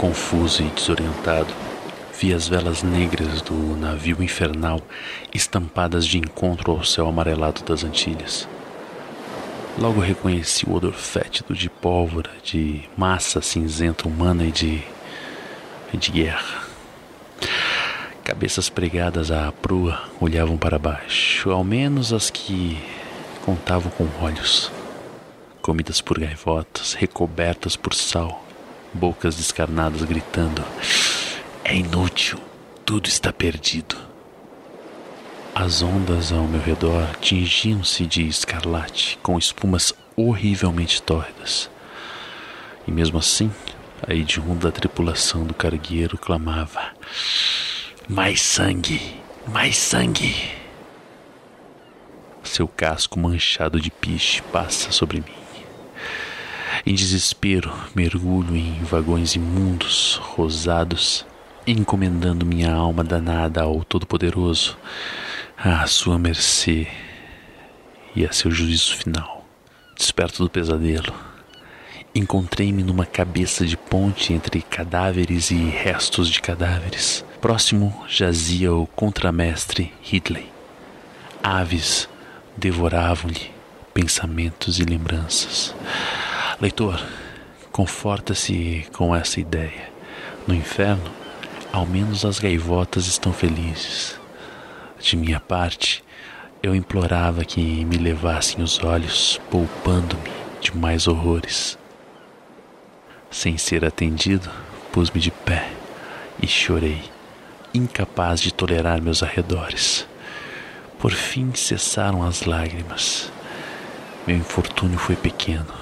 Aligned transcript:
Confuso 0.00 0.62
e 0.62 0.68
desorientado, 0.68 1.52
vi 2.18 2.32
as 2.32 2.48
velas 2.48 2.82
negras 2.82 3.42
do 3.42 3.76
navio 3.76 4.22
infernal 4.22 4.80
estampadas 5.34 6.06
de 6.06 6.16
encontro 6.16 6.72
ao 6.72 6.82
céu 6.82 7.06
amarelado 7.06 7.62
das 7.64 7.84
Antilhas. 7.84 8.48
Logo 9.76 10.00
reconheci 10.00 10.64
o 10.64 10.72
odor 10.72 10.94
fétido 10.94 11.54
de 11.54 11.68
pólvora, 11.68 12.30
de 12.42 12.88
massa 12.96 13.42
cinzenta 13.42 14.08
humana 14.08 14.44
e 14.44 14.50
de. 14.50 14.82
de 15.92 16.10
guerra. 16.10 16.62
Cabeças 18.24 18.70
pregadas 18.70 19.30
à 19.30 19.52
proa 19.52 20.02
olhavam 20.18 20.56
para 20.56 20.78
baixo, 20.78 21.50
ao 21.50 21.62
menos 21.62 22.10
as 22.10 22.30
que 22.30 22.82
contavam 23.44 23.92
com 23.92 24.08
olhos. 24.24 24.72
Comidas 25.60 26.00
por 26.00 26.18
gaivotas, 26.18 26.94
recobertas 26.94 27.76
por 27.76 27.92
sal, 27.92 28.46
bocas 28.92 29.36
descarnadas 29.36 30.02
gritando: 30.02 30.64
É 31.64 31.74
inútil, 31.74 32.38
tudo 32.84 33.08
está 33.08 33.32
perdido. 33.32 33.96
As 35.54 35.82
ondas 35.82 36.32
ao 36.32 36.44
meu 36.44 36.60
redor 36.60 37.08
tingiam-se 37.20 38.06
de 38.06 38.26
escarlate, 38.26 39.18
com 39.22 39.36
espumas 39.38 39.92
horrivelmente 40.16 41.02
tórridas. 41.02 41.68
E 42.86 42.90
mesmo 42.90 43.18
assim, 43.18 43.50
a 44.06 44.14
hedionda 44.14 44.70
da 44.70 44.72
tripulação 44.72 45.44
do 45.44 45.54
cargueiro 45.54 46.16
clamava: 46.16 46.92
Mais 48.08 48.40
sangue! 48.40 49.20
Mais 49.46 49.76
sangue! 49.76 50.50
Seu 52.42 52.66
casco 52.66 53.18
manchado 53.18 53.80
de 53.80 53.90
piche 53.90 54.42
passa 54.42 54.90
sobre 54.90 55.18
mim. 55.18 55.39
Em 56.86 56.94
desespero, 56.94 57.72
mergulho 57.94 58.56
em 58.56 58.82
vagões 58.82 59.34
imundos, 59.34 60.18
rosados, 60.22 61.26
encomendando 61.66 62.46
minha 62.46 62.72
alma 62.72 63.04
danada 63.04 63.62
ao 63.62 63.84
Todo-Poderoso, 63.84 64.78
à 65.56 65.86
sua 65.86 66.18
mercê 66.18 66.88
e 68.16 68.24
a 68.24 68.32
seu 68.32 68.50
juízo 68.50 68.96
final. 68.96 69.44
Desperto 69.94 70.42
do 70.42 70.48
pesadelo, 70.48 71.12
encontrei-me 72.14 72.82
numa 72.82 73.04
cabeça 73.04 73.66
de 73.66 73.76
ponte 73.76 74.32
entre 74.32 74.62
cadáveres 74.62 75.50
e 75.50 75.56
restos 75.56 76.30
de 76.30 76.40
cadáveres. 76.40 77.22
Próximo 77.42 78.04
jazia 78.08 78.72
o 78.72 78.86
contramestre 78.86 79.92
Ridley. 80.02 80.50
Aves 81.42 82.08
devoravam-lhe 82.56 83.50
pensamentos 83.92 84.78
e 84.78 84.84
lembranças. 84.84 85.74
Leitor, 86.60 87.02
conforta-se 87.72 88.86
com 88.92 89.16
essa 89.16 89.40
ideia. 89.40 89.90
No 90.46 90.54
inferno, 90.54 91.10
ao 91.72 91.86
menos 91.86 92.22
as 92.22 92.38
gaivotas 92.38 93.06
estão 93.06 93.32
felizes. 93.32 94.20
De 95.00 95.16
minha 95.16 95.40
parte, 95.40 96.04
eu 96.62 96.74
implorava 96.74 97.46
que 97.46 97.82
me 97.86 97.96
levassem 97.96 98.62
os 98.62 98.78
olhos, 98.84 99.40
poupando-me 99.50 100.30
de 100.60 100.76
mais 100.76 101.08
horrores. 101.08 101.78
Sem 103.30 103.56
ser 103.56 103.82
atendido, 103.82 104.50
pus-me 104.92 105.18
de 105.18 105.30
pé 105.30 105.72
e 106.42 106.46
chorei, 106.46 107.02
incapaz 107.72 108.38
de 108.38 108.52
tolerar 108.52 109.00
meus 109.00 109.22
arredores. 109.22 110.06
Por 110.98 111.12
fim 111.12 111.54
cessaram 111.54 112.22
as 112.22 112.42
lágrimas. 112.42 113.32
Meu 114.26 114.36
infortúnio 114.36 114.98
foi 114.98 115.16
pequeno. 115.16 115.79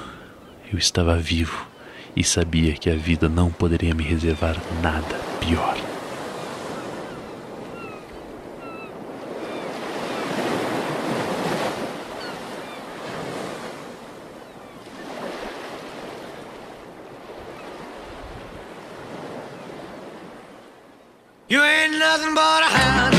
Eu 0.70 0.78
estava 0.78 1.16
vivo 1.16 1.66
e 2.14 2.22
sabia 2.22 2.74
que 2.74 2.90
a 2.90 2.94
vida 2.94 3.28
não 3.28 3.50
poderia 3.50 3.94
me 3.94 4.02
reservar 4.02 4.56
nada 4.82 5.16
pior. 5.40 5.76
You 21.48 21.62
ain't 21.62 21.98
nothing 21.98 22.34
but 22.34 22.62
a 22.62 22.68
hound 22.68 23.17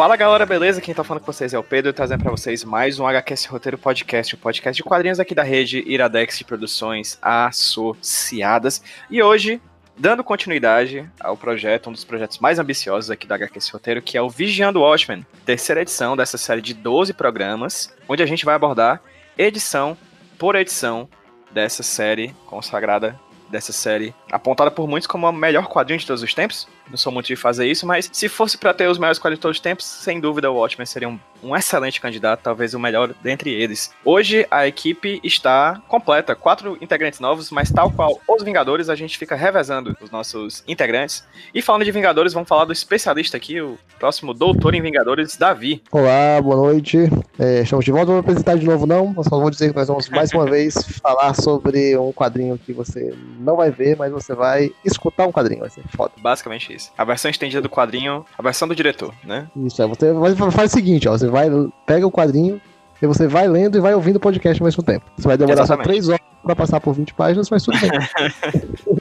Fala 0.00 0.16
galera, 0.16 0.46
beleza? 0.46 0.80
Quem 0.80 0.94
tá 0.94 1.04
falando 1.04 1.20
com 1.20 1.30
vocês 1.30 1.52
é 1.52 1.58
o 1.58 1.62
Pedro, 1.62 1.92
trazendo 1.92 2.22
pra 2.22 2.30
vocês 2.30 2.64
mais 2.64 2.98
um 2.98 3.06
HQS 3.06 3.44
Roteiro 3.44 3.76
Podcast, 3.76 4.34
o 4.34 4.38
podcast 4.38 4.74
de 4.74 4.82
quadrinhos 4.82 5.20
aqui 5.20 5.34
da 5.34 5.42
rede 5.42 5.84
Iradex 5.86 6.38
de 6.38 6.44
Produções 6.46 7.18
Associadas. 7.20 8.82
E 9.10 9.22
hoje, 9.22 9.60
dando 9.98 10.24
continuidade 10.24 11.06
ao 11.20 11.36
projeto, 11.36 11.90
um 11.90 11.92
dos 11.92 12.02
projetos 12.02 12.38
mais 12.38 12.58
ambiciosos 12.58 13.10
aqui 13.10 13.26
da 13.26 13.34
HQS 13.34 13.68
Roteiro, 13.68 14.00
que 14.00 14.16
é 14.16 14.22
o 14.22 14.30
Vigiando 14.30 14.80
Watchmen, 14.80 15.26
terceira 15.44 15.82
edição 15.82 16.16
dessa 16.16 16.38
série 16.38 16.62
de 16.62 16.72
12 16.72 17.12
programas, 17.12 17.94
onde 18.08 18.22
a 18.22 18.26
gente 18.26 18.46
vai 18.46 18.54
abordar 18.54 19.02
edição 19.36 19.98
por 20.38 20.56
edição 20.56 21.10
dessa 21.52 21.82
série 21.82 22.34
consagrada 22.46 23.20
dessa 23.50 23.72
série, 23.72 24.14
apontada 24.32 24.70
por 24.70 24.88
muitos 24.88 25.06
como 25.06 25.26
a 25.26 25.32
melhor 25.32 25.66
quadrinho 25.66 26.00
de 26.00 26.06
todos 26.06 26.22
os 26.22 26.32
tempos. 26.32 26.66
Não 26.90 26.96
sou 26.96 27.12
muito 27.12 27.26
de 27.26 27.36
fazer 27.36 27.66
isso, 27.66 27.86
mas 27.86 28.10
se 28.12 28.28
fosse 28.28 28.58
pra 28.58 28.74
ter 28.74 28.88
os 28.88 28.98
melhores 28.98 29.18
quadrinhos 29.18 29.38
de 29.38 29.42
todos 29.42 29.56
os 29.56 29.62
tempos, 29.62 29.86
sem 29.86 30.20
dúvida 30.20 30.50
o 30.50 30.56
Watchmen 30.56 30.84
seria 30.84 31.08
um, 31.08 31.18
um 31.42 31.56
excelente 31.56 32.00
candidato, 32.00 32.40
talvez 32.42 32.74
o 32.74 32.80
melhor 32.80 33.14
dentre 33.22 33.50
eles. 33.50 33.92
Hoje 34.04 34.46
a 34.50 34.66
equipe 34.66 35.20
está 35.22 35.80
completa, 35.88 36.34
quatro 36.34 36.76
integrantes 36.80 37.20
novos, 37.20 37.50
mas 37.50 37.70
tal 37.70 37.90
qual 37.90 38.20
os 38.26 38.42
Vingadores, 38.42 38.88
a 38.88 38.96
gente 38.96 39.16
fica 39.16 39.36
revezando 39.36 39.96
os 40.00 40.10
nossos 40.10 40.64
integrantes. 40.66 41.24
E 41.54 41.62
falando 41.62 41.84
de 41.84 41.92
Vingadores, 41.92 42.32
vamos 42.32 42.48
falar 42.48 42.64
do 42.64 42.72
especialista 42.72 43.36
aqui, 43.36 43.60
o 43.60 43.78
próximo 43.98 44.34
doutor 44.34 44.74
em 44.74 44.82
Vingadores, 44.82 45.36
Davi. 45.36 45.82
Olá, 45.92 46.40
boa 46.42 46.56
noite. 46.56 46.98
É, 47.38 47.60
estamos 47.60 47.84
de 47.84 47.92
volta. 47.92 48.06
Não 48.06 48.14
vou 48.14 48.20
apresentar 48.20 48.56
de 48.56 48.66
novo, 48.66 48.86
não. 48.86 49.14
Só 49.22 49.38
vou 49.38 49.50
dizer 49.50 49.70
que 49.70 49.76
nós 49.76 49.86
vamos 49.86 50.08
mais 50.08 50.32
uma 50.32 50.46
vez 50.46 50.74
falar 51.02 51.34
sobre 51.34 51.96
um 51.96 52.12
quadrinho 52.12 52.58
que 52.58 52.72
você 52.72 53.14
não 53.38 53.56
vai 53.56 53.70
ver, 53.70 53.96
mas 53.96 54.10
você 54.10 54.34
vai 54.34 54.72
escutar 54.84 55.26
um 55.26 55.32
quadrinho. 55.32 55.60
Vai 55.60 55.70
ser 55.70 55.82
foda. 55.94 56.12
Basicamente 56.18 56.72
isso. 56.74 56.79
A 56.96 57.04
versão 57.04 57.30
estendida 57.30 57.60
do 57.60 57.68
quadrinho, 57.68 58.24
a 58.36 58.42
versão 58.42 58.66
do 58.66 58.74
diretor, 58.74 59.14
né? 59.24 59.48
Isso, 59.64 59.82
é. 59.82 59.86
Você 59.86 60.50
faz 60.50 60.70
o 60.70 60.74
seguinte, 60.74 61.08
ó. 61.08 61.12
Você 61.12 61.28
vai, 61.28 61.48
pega 61.86 62.06
o 62.06 62.12
quadrinho 62.12 62.60
e 63.00 63.06
você 63.06 63.26
vai 63.26 63.48
lendo 63.48 63.78
e 63.78 63.80
vai 63.80 63.94
ouvindo 63.94 64.16
o 64.16 64.20
podcast 64.20 64.60
ao 64.60 64.66
mesmo 64.66 64.82
tempo. 64.82 65.04
Você 65.16 65.26
vai 65.26 65.36
demorar 65.36 65.62
Exatamente. 65.62 65.86
só 65.86 65.92
3 65.92 66.08
horas 66.08 66.20
pra 66.42 66.56
passar 66.56 66.80
por 66.80 66.94
20 66.94 67.14
páginas, 67.14 67.50
mas 67.50 67.62
tudo 67.62 67.78
bem. 67.78 67.90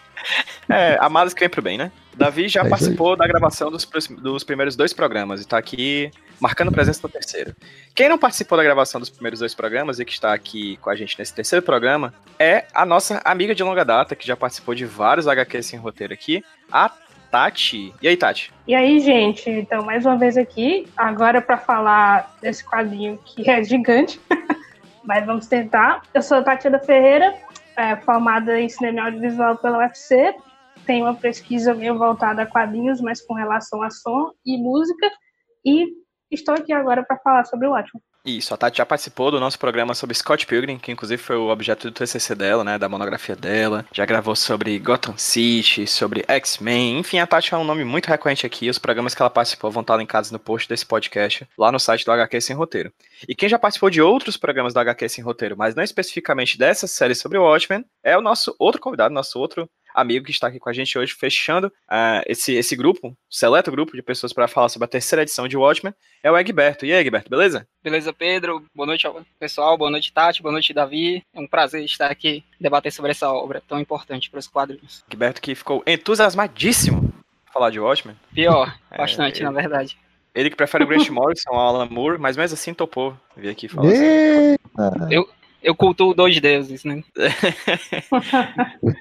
É, 0.68 0.98
amados 1.02 1.34
que 1.34 1.40
vem 1.40 1.50
pro 1.50 1.62
bem, 1.62 1.78
né? 1.78 1.92
Davi 2.16 2.48
já 2.48 2.62
É 2.62 2.70
participou 2.70 3.16
da 3.16 3.26
gravação 3.26 3.72
dos, 3.72 3.86
dos 4.22 4.44
primeiros 4.44 4.76
dois 4.76 4.94
programas 4.94 5.42
e 5.42 5.48
tá 5.48 5.58
aqui 5.58 6.12
marcando 6.40 6.72
presença 6.72 7.00
no 7.02 7.10
terceiro. 7.10 7.56
Quem 7.96 8.08
não 8.08 8.18
participou 8.18 8.58
da 8.58 8.64
gravação 8.64 9.00
dos 9.00 9.10
primeiros 9.10 9.40
dois 9.40 9.56
programas 9.56 10.00
e 10.00 10.06
que 10.06 10.12
está 10.12 10.34
aqui 10.34 10.78
com 10.78 10.90
a 10.90 10.96
gente 10.96 11.18
nesse 11.18 11.34
terceiro 11.34 11.66
programa 11.66 12.14
é 12.38 12.66
a 12.74 12.86
nossa 12.86 13.22
amiga 13.26 13.56
de 13.56 13.64
longa 13.64 13.84
data, 13.84 14.16
que 14.16 14.28
já 14.28 14.36
participou 14.36 14.76
de 14.76 14.86
vários 14.86 15.28
HQs 15.28 15.66
sem 15.66 15.80
roteiro 15.80 16.14
aqui, 16.14 16.44
a 16.72 16.92
Tati. 17.32 17.94
E 18.02 18.08
aí, 18.08 18.18
Tati? 18.18 18.52
E 18.68 18.74
aí, 18.74 19.00
gente, 19.00 19.50
então 19.50 19.84
mais 19.86 20.06
uma 20.06 20.18
vez 20.18 20.38
aqui, 20.38 20.88
agora 20.98 21.42
para 21.42 21.58
falar 21.58 22.36
desse 22.42 22.66
quadrinho 22.66 23.20
que 23.24 23.50
é 23.50 23.64
gigante, 23.64 24.20
mas 25.04 25.26
vamos 25.26 25.48
tentar. 25.48 26.02
Eu 26.14 26.22
sou 26.22 26.38
a 26.38 26.44
Tatiana 26.44 26.80
Ferreira, 26.80 27.36
é, 27.76 27.96
formada 27.98 28.60
em 28.60 28.68
cinema 28.68 29.04
audiovisual 29.04 29.58
pela 29.58 29.80
UFC, 29.80 30.36
tenho 30.86 31.06
uma 31.06 31.14
pesquisa 31.14 31.74
meio 31.74 31.98
voltada 31.98 32.42
a 32.42 32.46
quadrinhos, 32.48 33.00
mas 33.00 33.22
com 33.22 33.36
relação 33.36 33.82
a 33.84 33.92
som 33.92 34.32
e 34.44 34.58
música, 34.58 35.12
e 35.64 35.88
estou 36.32 36.56
aqui 36.56 36.74
agora 36.74 37.04
para 37.04 37.18
falar 37.18 37.46
sobre 37.46 37.68
o 37.68 37.72
Watchmen. 37.72 38.04
Isso, 38.26 38.54
a 38.54 38.58
Tati 38.58 38.80
já 38.80 38.86
participou 38.86 39.32
do 39.32 39.40
nosso 39.40 39.58
programa 39.58 39.96
sobre 39.96 40.14
Scott 40.14 40.46
Pilgrim, 40.46 40.78
que 40.78 40.92
inclusive 40.92 41.22
foi 41.22 41.38
o 41.38 41.50
objeto 41.50 41.90
do 41.90 41.94
TCC 41.94 42.36
dela, 42.36 42.66
né, 42.66 42.78
da 42.78 42.90
monografia 42.90 43.36
dela. 43.36 43.86
Já 43.94 44.06
gravou 44.06 44.36
sobre 44.36 44.78
Gotham 44.78 45.18
City, 45.18 45.88
sobre 45.88 46.26
X-Men, 46.28 47.00
enfim, 47.00 47.20
a 47.20 47.26
Tati 47.26 47.54
é 47.54 47.58
um 47.58 47.64
nome 47.64 47.86
muito 47.86 48.08
recorrente 48.08 48.46
aqui. 48.46 48.70
Os 48.70 48.78
programas 48.78 49.16
que 49.16 49.22
ela 49.22 49.30
participou 49.30 49.72
vão 49.72 49.82
estar 49.82 49.96
linkados 49.96 50.32
no 50.32 50.40
post 50.40 50.68
desse 50.68 50.86
podcast, 50.86 51.48
lá 51.58 51.72
no 51.72 51.80
site 51.80 52.04
do 52.04 52.12
HQ 52.12 52.42
Sem 52.42 52.56
Roteiro. 52.56 52.92
E 53.28 53.34
quem 53.34 53.48
já 53.48 53.58
participou 53.58 53.90
de 53.90 54.02
outros 54.02 54.36
programas 54.36 54.74
do 54.74 54.80
HQ 54.82 55.08
Sem 55.08 55.24
Roteiro, 55.24 55.56
mas 55.58 55.74
não 55.74 55.84
especificamente 55.84 56.58
dessa 56.58 56.88
série 56.88 57.16
sobre 57.16 57.38
o 57.38 57.44
Watchmen, 57.44 57.86
é 58.04 58.18
o 58.18 58.22
nosso 58.22 58.54
outro 58.60 58.82
convidado, 58.82 59.14
nosso 59.14 59.40
outro 59.40 59.70
amigo 60.00 60.26
que 60.26 60.32
está 60.32 60.48
aqui 60.48 60.60
com 60.60 60.70
a 60.70 60.74
gente 60.74 60.98
hoje, 60.98 61.14
fechando 61.14 61.68
uh, 61.68 62.24
esse, 62.28 62.54
esse 62.54 62.76
grupo, 62.76 63.16
seleto 63.30 63.72
grupo 63.72 63.96
de 63.96 64.02
pessoas 64.02 64.34
para 64.34 64.48
falar 64.48 64.70
sobre 64.70 64.86
a 64.86 64.90
terceira 64.90 65.24
edição 65.24 65.48
de 65.48 65.58
Watchmen, 65.58 65.94
é 66.24 66.32
o 66.32 66.38
Egberto. 66.38 66.86
E 66.86 66.94
aí, 66.94 67.00
Egberto, 67.00 67.30
beleza? 67.30 67.68
Beleza, 67.84 68.14
Pedro. 68.14 68.64
Boa 68.74 68.88
noite, 68.88 69.08
pessoal. 69.40 69.78
Boa 69.78 69.92
noite, 69.92 70.12
Tati. 70.12 70.42
Boa 70.42 70.52
noite, 70.52 70.74
Davi. 70.74 71.24
É 71.34 71.40
um 71.40 71.48
prazer 71.48 71.84
estar 71.84 72.10
aqui 72.10 72.44
debater 72.60 72.92
sobre 72.92 73.12
essa 73.12 73.32
obra 73.32 73.62
tão 73.68 73.80
importante 73.80 74.30
para 74.30 74.40
os 74.40 74.48
quadrinhos. 74.48 75.04
Egberto 75.12 75.42
que 75.42 75.56
ficou 75.56 75.84
entusiasmadíssimo 75.86 77.14
falar 77.54 77.70
de 77.70 77.80
Watchmen. 77.80 78.16
Pior, 78.34 78.76
é, 78.92 78.98
bastante, 78.98 79.42
é, 79.42 79.46
na 79.46 79.52
verdade. 79.52 79.98
Ele 80.34 80.50
que 80.50 80.56
prefere 80.56 80.84
o 80.84 80.88
Grant 80.88 81.10
Morrison 81.10 81.50
ao 81.52 81.60
Alan 81.60 81.88
Moore, 81.90 82.20
mas 82.20 82.38
mesmo 82.38 82.54
assim 82.54 82.74
topou 82.74 83.18
vir 83.36 83.50
aqui 83.50 83.68
falar. 83.68 83.90
Assim. 83.90 84.56
Eu, 85.10 85.28
eu 85.62 85.76
cultuo 85.76 86.14
dois 86.14 86.40
deuses, 86.40 86.84
né? 86.84 87.04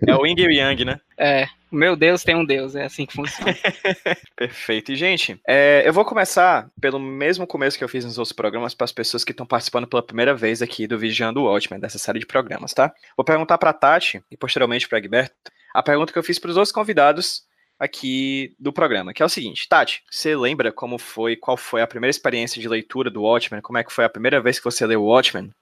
é 0.07 0.15
o 0.15 0.27
Yin 0.27 0.35
e 0.39 0.47
o 0.47 0.51
Yang, 0.51 0.85
né? 0.85 1.01
É, 1.17 1.47
o 1.71 1.77
meu 1.77 1.95
Deus 1.95 2.23
tem 2.23 2.35
um 2.35 2.45
Deus, 2.45 2.75
é 2.75 2.85
assim 2.85 3.07
que 3.07 3.13
funciona. 3.13 3.57
Perfeito. 4.37 4.93
E, 4.93 4.97
gente, 4.97 5.41
é, 5.47 5.83
eu 5.85 5.93
vou 5.93 6.05
começar 6.05 6.71
pelo 6.81 6.99
mesmo 6.99 7.47
começo 7.47 7.77
que 7.77 7.85
eu 7.85 7.89
fiz 7.89 8.05
nos 8.05 8.19
outros 8.19 8.33
programas 8.33 8.75
para 8.75 8.85
as 8.85 8.93
pessoas 8.93 9.25
que 9.25 9.33
estão 9.33 9.47
participando 9.47 9.87
pela 9.87 10.03
primeira 10.03 10.35
vez 10.35 10.63
aqui 10.63 10.87
do 10.87 10.99
Vigiando 10.99 11.41
o 11.41 11.45
Watchmen, 11.45 11.81
dessa 11.81 11.99
série 11.99 12.19
de 12.19 12.27
programas, 12.27 12.73
tá? 12.73 12.93
Vou 13.17 13.25
perguntar 13.25 13.59
para 13.59 13.73
Tati 13.73 14.23
e 14.31 14.37
posteriormente 14.37 14.89
para 14.89 14.99
Egberto 14.99 15.35
a 15.75 15.83
pergunta 15.83 16.13
que 16.13 16.19
eu 16.19 16.23
fiz 16.23 16.39
para 16.39 16.51
os 16.51 16.57
outros 16.57 16.73
convidados 16.73 17.43
aqui 17.79 18.55
do 18.59 18.73
programa, 18.73 19.15
que 19.15 19.23
é 19.23 19.27
o 19.27 19.29
seguinte, 19.29 19.69
Tati, 19.69 20.03
você 20.11 20.35
lembra 20.35 20.73
como 20.73 20.99
foi, 20.99 21.37
qual 21.37 21.57
foi 21.57 21.81
a 21.81 21.87
primeira 21.87 22.11
experiência 22.11 22.61
de 22.61 22.69
leitura 22.69 23.11
do 23.11 23.23
Watchmen? 23.23 23.63
Como 23.63 23.79
é 23.79 23.85
que 23.85 23.93
foi 23.93 24.05
a 24.05 24.09
primeira 24.09 24.41
vez 24.41 24.59
que 24.59 24.65
você 24.65 24.85
leu 24.85 25.03
o 25.03 25.07
Watchmen? 25.07 25.53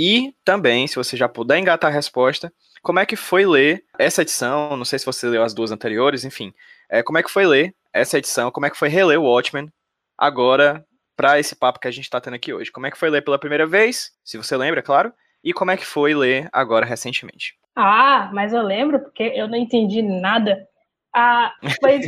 E 0.00 0.32
também, 0.44 0.86
se 0.86 0.94
você 0.94 1.16
já 1.16 1.28
puder 1.28 1.58
engatar 1.58 1.90
a 1.90 1.92
resposta, 1.92 2.52
como 2.84 3.00
é 3.00 3.04
que 3.04 3.16
foi 3.16 3.44
ler 3.44 3.84
essa 3.98 4.22
edição? 4.22 4.76
Não 4.76 4.84
sei 4.84 4.96
se 4.96 5.04
você 5.04 5.26
leu 5.26 5.42
as 5.42 5.52
duas 5.52 5.72
anteriores, 5.72 6.24
enfim. 6.24 6.54
É, 6.88 7.02
como 7.02 7.18
é 7.18 7.22
que 7.24 7.28
foi 7.28 7.44
ler 7.44 7.74
essa 7.92 8.16
edição? 8.16 8.48
Como 8.52 8.64
é 8.64 8.70
que 8.70 8.78
foi 8.78 8.88
reler 8.88 9.18
o 9.18 9.24
Watchmen 9.24 9.68
agora 10.16 10.86
para 11.16 11.40
esse 11.40 11.56
papo 11.56 11.80
que 11.80 11.88
a 11.88 11.90
gente 11.90 12.04
está 12.04 12.20
tendo 12.20 12.34
aqui 12.34 12.54
hoje? 12.54 12.70
Como 12.70 12.86
é 12.86 12.92
que 12.92 12.96
foi 12.96 13.10
ler 13.10 13.22
pela 13.22 13.40
primeira 13.40 13.66
vez? 13.66 14.12
Se 14.22 14.38
você 14.38 14.56
lembra, 14.56 14.84
claro. 14.84 15.12
E 15.42 15.52
como 15.52 15.72
é 15.72 15.76
que 15.76 15.84
foi 15.84 16.14
ler 16.14 16.48
agora 16.52 16.86
recentemente? 16.86 17.56
Ah, 17.74 18.30
mas 18.32 18.52
eu 18.52 18.62
lembro 18.62 19.00
porque 19.00 19.24
eu 19.34 19.48
não 19.48 19.56
entendi 19.56 20.00
nada. 20.00 20.64
Ah, 21.12 21.52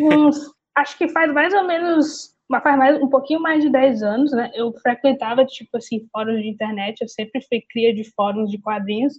uns. 0.01 0.39
acho 0.77 0.97
que 0.97 1.09
faz 1.09 1.33
mais 1.33 1.53
ou 1.53 1.65
menos 1.65 2.37
faz 2.59 2.77
mais, 2.77 3.01
um 3.01 3.09
pouquinho 3.09 3.41
mais 3.41 3.63
de 3.63 3.71
10 3.71 4.03
anos, 4.03 4.33
né? 4.33 4.51
Eu 4.55 4.73
frequentava, 4.83 5.45
tipo 5.45 5.77
assim, 5.77 6.09
fóruns 6.13 6.43
de 6.43 6.49
internet, 6.49 7.01
eu 7.01 7.09
sempre 7.09 7.41
fui 7.43 7.63
cria 7.71 7.95
de 7.95 8.05
fóruns 8.13 8.51
de 8.51 8.61
quadrinhos. 8.61 9.15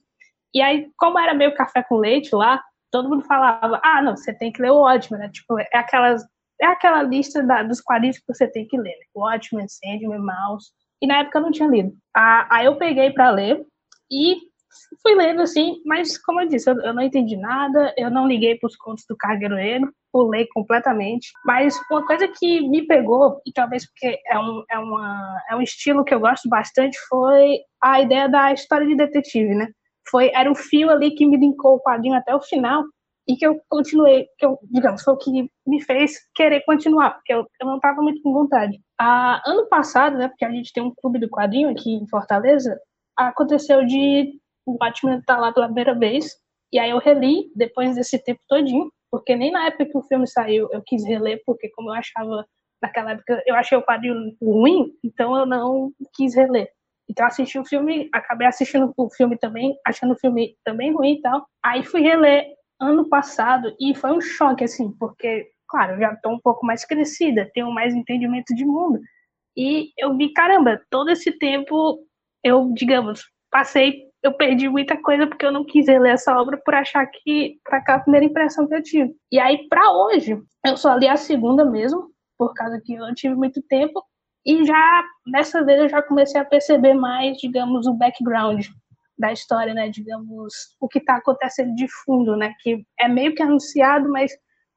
E 0.53 0.61
aí, 0.61 0.89
como 0.97 1.17
era 1.17 1.33
meio 1.33 1.53
café 1.55 1.81
com 1.83 1.95
leite 1.95 2.35
lá, 2.35 2.61
todo 2.91 3.07
mundo 3.07 3.23
falava, 3.23 3.79
ah, 3.83 4.01
não, 4.01 4.17
você 4.17 4.33
tem 4.33 4.51
que 4.51 4.61
ler 4.61 4.71
o 4.71 4.81
Watchmen, 4.81 5.21
né? 5.21 5.29
Tipo, 5.29 5.59
é 5.59 5.67
aquelas, 5.73 6.23
é 6.61 6.65
aquela 6.65 7.01
lista 7.03 7.41
da, 7.41 7.63
dos 7.63 7.79
quadrinhos 7.79 8.17
que 8.17 8.27
você 8.27 8.47
tem 8.47 8.67
que 8.67 8.77
ler, 8.77 8.89
né? 8.89 9.05
Watchmen, 9.15 9.67
Sandman, 9.69 10.19
Mouse. 10.19 10.71
E 11.01 11.07
na 11.07 11.19
época 11.19 11.39
eu 11.39 11.43
não 11.43 11.51
tinha 11.51 11.69
lido. 11.69 11.93
Ah, 12.15 12.47
aí 12.51 12.65
eu 12.65 12.75
peguei 12.75 13.11
para 13.11 13.31
ler 13.31 13.65
e 14.11 14.35
fui 15.01 15.15
lendo 15.15 15.41
assim, 15.41 15.81
mas 15.85 16.17
como 16.17 16.41
eu 16.41 16.47
disse, 16.47 16.69
eu, 16.69 16.79
eu 16.81 16.93
não 16.93 17.01
entendi 17.01 17.35
nada, 17.37 17.93
eu 17.97 18.09
não 18.09 18.27
liguei 18.27 18.57
para 18.57 18.67
os 18.67 18.75
contos 18.75 19.05
do 19.07 19.15
Cargueiro 19.17 19.57
pulei 20.11 20.47
completamente. 20.47 21.31
Mas 21.45 21.79
uma 21.89 22.05
coisa 22.05 22.27
que 22.27 22.67
me 22.67 22.85
pegou, 22.85 23.41
e 23.45 23.51
talvez 23.51 23.85
porque 23.85 24.19
é 24.27 24.39
um, 24.39 24.63
é, 24.69 24.79
uma, 24.79 25.41
é 25.51 25.55
um 25.55 25.61
estilo 25.61 26.03
que 26.03 26.13
eu 26.13 26.19
gosto 26.19 26.47
bastante, 26.49 26.97
foi 27.09 27.59
a 27.81 28.01
ideia 28.01 28.27
da 28.29 28.53
história 28.53 28.85
de 28.85 28.95
detetive, 28.95 29.55
né? 29.55 29.67
Foi, 30.09 30.31
era 30.33 30.51
o 30.51 30.55
fio 30.55 30.89
ali 30.89 31.11
que 31.11 31.25
me 31.25 31.37
linkou 31.37 31.75
o 31.75 31.79
quadrinho 31.79 32.15
até 32.15 32.35
o 32.35 32.41
final 32.41 32.83
e 33.27 33.35
que 33.35 33.45
eu 33.45 33.59
continuei, 33.69 34.27
que 34.37 34.45
eu, 34.45 34.57
digamos, 34.63 35.03
foi 35.03 35.13
o 35.13 35.17
que 35.17 35.49
me 35.65 35.81
fez 35.81 36.17
querer 36.35 36.61
continuar, 36.65 37.11
porque 37.11 37.33
eu, 37.33 37.45
eu 37.61 37.67
não 37.67 37.75
estava 37.75 38.01
muito 38.01 38.21
com 38.21 38.33
vontade. 38.33 38.79
Ah, 38.99 39.41
ano 39.45 39.67
passado, 39.67 40.17
né, 40.17 40.27
porque 40.27 40.43
a 40.43 40.51
gente 40.51 40.73
tem 40.73 40.83
um 40.83 40.93
clube 40.93 41.19
do 41.19 41.29
quadrinho 41.29 41.69
aqui 41.69 41.93
em 41.93 42.07
Fortaleza, 42.07 42.77
aconteceu 43.15 43.85
de 43.85 44.33
o 44.65 44.77
Batman 44.77 45.17
estar 45.17 45.35
tá 45.35 45.41
lá 45.41 45.53
pela 45.53 45.67
primeira 45.67 45.93
vez, 45.93 46.35
e 46.73 46.79
aí 46.79 46.89
eu 46.89 46.97
reli 46.97 47.51
depois 47.55 47.95
desse 47.95 48.21
tempo 48.23 48.41
todinho, 48.47 48.91
porque 49.11 49.35
nem 49.35 49.51
na 49.51 49.67
época 49.67 49.85
que 49.85 49.97
o 49.97 50.01
filme 50.03 50.27
saiu 50.27 50.69
eu 50.71 50.81
quis 50.85 51.05
reler, 51.05 51.41
porque 51.45 51.69
como 51.69 51.89
eu 51.89 51.95
achava, 51.95 52.45
naquela 52.81 53.11
época, 53.11 53.43
eu 53.45 53.55
achei 53.55 53.77
o 53.77 53.83
quadrinho 53.83 54.35
ruim, 54.41 54.93
então 55.03 55.35
eu 55.35 55.45
não 55.45 55.91
quis 56.15 56.33
reler. 56.33 56.69
Então 57.09 57.25
assisti 57.25 57.59
o 57.59 57.65
filme, 57.65 58.09
acabei 58.13 58.47
assistindo 58.47 58.93
o 58.95 59.09
filme 59.09 59.37
também, 59.37 59.75
achando 59.85 60.13
o 60.13 60.17
filme 60.17 60.55
também 60.63 60.93
ruim 60.93 61.15
e 61.15 61.21
tal. 61.21 61.45
Aí 61.63 61.83
fui 61.83 62.01
reler 62.01 62.47
ano 62.79 63.09
passado 63.09 63.75
e 63.79 63.93
foi 63.93 64.11
um 64.11 64.21
choque, 64.21 64.63
assim, 64.63 64.91
porque, 64.97 65.51
claro, 65.67 65.93
eu 65.95 65.99
já 65.99 66.15
tô 66.15 66.29
um 66.29 66.39
pouco 66.39 66.65
mais 66.65 66.85
crescida, 66.85 67.51
tenho 67.53 67.69
mais 67.69 67.93
entendimento 67.93 68.55
de 68.55 68.65
mundo. 68.65 68.99
E 69.57 69.91
eu 69.97 70.15
vi, 70.15 70.31
caramba, 70.33 70.81
todo 70.89 71.09
esse 71.11 71.31
tempo 71.37 71.99
eu, 72.43 72.71
digamos, 72.73 73.23
passei 73.51 74.10
eu 74.23 74.33
perdi 74.33 74.69
muita 74.69 74.95
coisa 75.01 75.25
porque 75.25 75.45
eu 75.45 75.51
não 75.51 75.65
quis 75.65 75.87
ler 75.87 76.13
essa 76.13 76.39
obra 76.39 76.57
por 76.63 76.75
achar 76.75 77.05
que 77.07 77.59
para 77.63 77.79
aquela 77.79 77.99
primeira 77.99 78.25
impressão 78.25 78.67
que 78.67 78.75
eu 78.75 78.83
tive. 78.83 79.15
E 79.31 79.39
aí 79.39 79.67
para 79.67 79.91
hoje, 79.91 80.39
eu 80.65 80.77
só 80.77 80.95
li 80.95 81.07
a 81.07 81.17
segunda 81.17 81.65
mesmo, 81.65 82.11
por 82.37 82.53
causa 82.53 82.79
que 82.83 82.93
eu 82.93 82.99
não 82.99 83.13
tive 83.13 83.35
muito 83.35 83.61
tempo, 83.63 84.03
e 84.45 84.65
já 84.65 85.03
nessa 85.27 85.63
vez 85.63 85.81
eu 85.81 85.89
já 85.89 86.01
comecei 86.01 86.39
a 86.39 86.45
perceber 86.45 86.93
mais, 86.93 87.37
digamos, 87.37 87.85
o 87.87 87.93
background 87.93 88.65
da 89.17 89.31
história, 89.31 89.73
né, 89.73 89.89
digamos, 89.89 90.53
o 90.79 90.87
que 90.87 90.97
está 90.97 91.17
acontecendo 91.17 91.75
de 91.75 91.87
fundo, 92.03 92.35
né, 92.35 92.53
que 92.61 92.83
é 92.99 93.07
meio 93.07 93.35
que 93.35 93.43
anunciado, 93.43 94.09
mas 94.09 94.31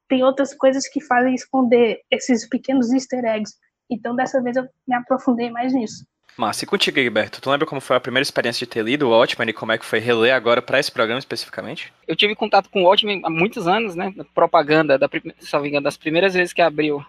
tem 0.07 0.23
outras 0.23 0.53
coisas 0.53 0.87
que 0.87 1.01
fazem 1.01 1.33
esconder 1.33 1.99
esses 2.11 2.47
pequenos 2.47 2.91
easter 2.93 3.25
eggs. 3.25 3.55
Então 3.89 4.15
dessa 4.15 4.41
vez 4.41 4.55
eu 4.55 4.67
me 4.87 4.95
aprofundei 4.95 5.49
mais 5.49 5.73
nisso. 5.73 6.05
Massa, 6.37 6.65
e 6.65 6.67
contigo, 6.67 6.99
Gilberto? 6.99 7.39
Tu 7.39 7.49
lembra 7.49 7.65
como 7.65 7.79
foi 7.79 7.95
a 7.95 7.99
primeira 7.99 8.23
experiência 8.23 8.65
de 8.65 8.69
ter 8.69 8.83
lido 8.83 9.07
o 9.07 9.09
Watchmen 9.11 9.49
e 9.49 9.53
como 9.53 9.71
é 9.71 9.77
que 9.77 9.85
foi 9.85 9.99
reler 9.99 10.33
agora 10.33 10.61
para 10.61 10.79
esse 10.79 10.91
programa 10.91 11.19
especificamente? 11.19 11.93
Eu 12.05 12.15
tive 12.15 12.35
contato 12.35 12.69
com 12.69 12.83
o 12.83 12.85
Watchmen 12.85 13.21
há 13.23 13.29
muitos 13.29 13.67
anos, 13.67 13.95
né? 13.95 14.13
Propaganda, 14.33 14.97
da, 14.97 15.09
se 15.39 15.71
não 15.71 15.81
das 15.81 15.95
primeiras 15.95 16.33
vezes 16.33 16.51
que 16.51 16.61
abriu 16.61 17.03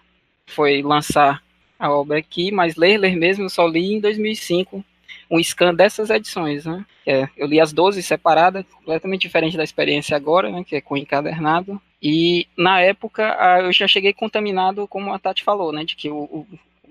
foi 0.45 0.81
lançar 0.81 1.43
a 1.77 1.91
obra 1.91 2.17
aqui, 2.17 2.51
mas 2.51 2.77
ler, 2.77 2.97
ler 2.97 3.17
mesmo, 3.17 3.45
eu 3.45 3.49
só 3.49 3.67
li 3.67 3.95
em 3.95 3.99
2005 3.99 4.83
um 5.29 5.43
scan 5.43 5.75
dessas 5.75 6.09
edições, 6.09 6.65
né? 6.65 6.85
É, 7.05 7.27
eu 7.35 7.47
li 7.47 7.59
as 7.59 7.73
12 7.73 8.01
separadas, 8.01 8.65
completamente 8.71 9.21
diferente 9.23 9.57
da 9.57 9.63
experiência 9.63 10.15
agora, 10.15 10.49
né? 10.49 10.63
Que 10.63 10.77
é 10.77 10.81
com 10.81 10.95
encadernado. 10.95 11.81
E 12.01 12.47
na 12.57 12.79
época 12.79 13.37
eu 13.61 13.73
já 13.73 13.87
cheguei 13.87 14.13
contaminado, 14.13 14.87
como 14.87 15.13
a 15.13 15.19
Tati 15.19 15.43
falou, 15.43 15.73
né? 15.73 15.83
De 15.83 15.97
que 15.97 16.09
o, 16.09 16.15
o 16.15 16.47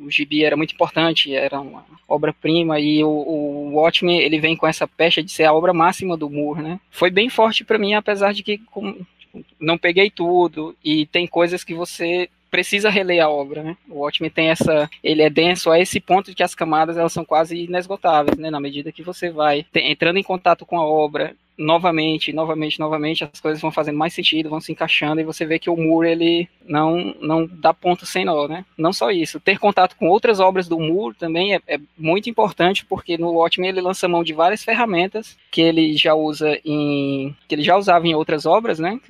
gibi 0.08 0.44
era 0.44 0.56
muito 0.56 0.74
importante, 0.74 1.34
era 1.34 1.60
uma 1.60 1.84
obra-prima, 2.08 2.78
e 2.78 3.02
o, 3.02 3.08
o 3.08 3.70
Watchmen, 3.74 4.18
ele 4.18 4.38
vem 4.38 4.56
com 4.56 4.66
essa 4.66 4.86
pecha 4.86 5.22
de 5.22 5.30
ser 5.30 5.44
a 5.44 5.52
obra 5.52 5.72
máxima 5.72 6.16
do 6.16 6.30
Moore, 6.30 6.62
né? 6.62 6.80
Foi 6.90 7.10
bem 7.10 7.28
forte 7.28 7.64
para 7.64 7.78
mim, 7.78 7.94
apesar 7.94 8.32
de 8.32 8.42
que 8.42 8.58
com, 8.58 8.92
tipo, 9.18 9.44
não 9.58 9.76
peguei 9.76 10.10
tudo, 10.10 10.76
e 10.84 11.06
tem 11.06 11.26
coisas 11.26 11.64
que 11.64 11.74
você 11.74 12.28
precisa 12.50 12.90
reler 12.90 13.22
a 13.22 13.28
obra, 13.28 13.62
né? 13.62 13.76
O 13.88 14.00
Watchmen 14.00 14.30
tem 14.30 14.48
essa, 14.48 14.88
ele 15.02 15.22
é 15.22 15.30
denso 15.30 15.70
a 15.70 15.78
esse 15.78 16.00
ponto 16.00 16.30
de 16.30 16.36
que 16.36 16.42
as 16.42 16.54
camadas 16.54 16.96
elas 16.96 17.12
são 17.12 17.24
quase 17.24 17.56
inesgotáveis, 17.56 18.38
né? 18.38 18.50
Na 18.50 18.60
medida 18.60 18.92
que 18.92 19.02
você 19.02 19.30
vai 19.30 19.64
entrando 19.74 20.18
em 20.18 20.22
contato 20.22 20.64
com 20.64 20.78
a 20.78 20.84
obra, 20.84 21.34
novamente, 21.58 22.32
novamente, 22.32 22.78
novamente, 22.78 23.24
as 23.24 23.40
coisas 23.40 23.60
vão 23.60 23.72
fazendo 23.72 23.98
mais 23.98 24.12
sentido, 24.12 24.50
vão 24.50 24.60
se 24.60 24.72
encaixando 24.72 25.20
e 25.20 25.24
você 25.24 25.44
vê 25.44 25.58
que 25.58 25.70
o 25.70 25.76
Moore 25.76 26.08
ele 26.08 26.48
não 26.66 27.14
não 27.20 27.46
dá 27.46 27.72
ponto 27.72 28.04
sem 28.04 28.24
nó, 28.24 28.46
né? 28.46 28.64
Não 28.76 28.92
só 28.92 29.10
isso, 29.10 29.40
ter 29.40 29.58
contato 29.58 29.96
com 29.96 30.08
outras 30.08 30.40
obras 30.40 30.68
do 30.68 30.78
Moore 30.78 31.16
também 31.16 31.54
é, 31.54 31.60
é 31.66 31.78
muito 31.96 32.28
importante 32.28 32.84
porque 32.84 33.16
no 33.16 33.30
Watchmen 33.32 33.70
ele 33.70 33.80
lança 33.80 34.08
mão 34.08 34.22
de 34.22 34.34
várias 34.34 34.62
ferramentas 34.62 35.36
que 35.50 35.60
ele 35.60 35.96
já 35.96 36.14
usa 36.14 36.58
em 36.64 37.34
que 37.48 37.54
ele 37.54 37.62
já 37.62 37.76
usava 37.76 38.06
em 38.06 38.14
outras 38.14 38.44
obras, 38.44 38.78
né? 38.78 39.00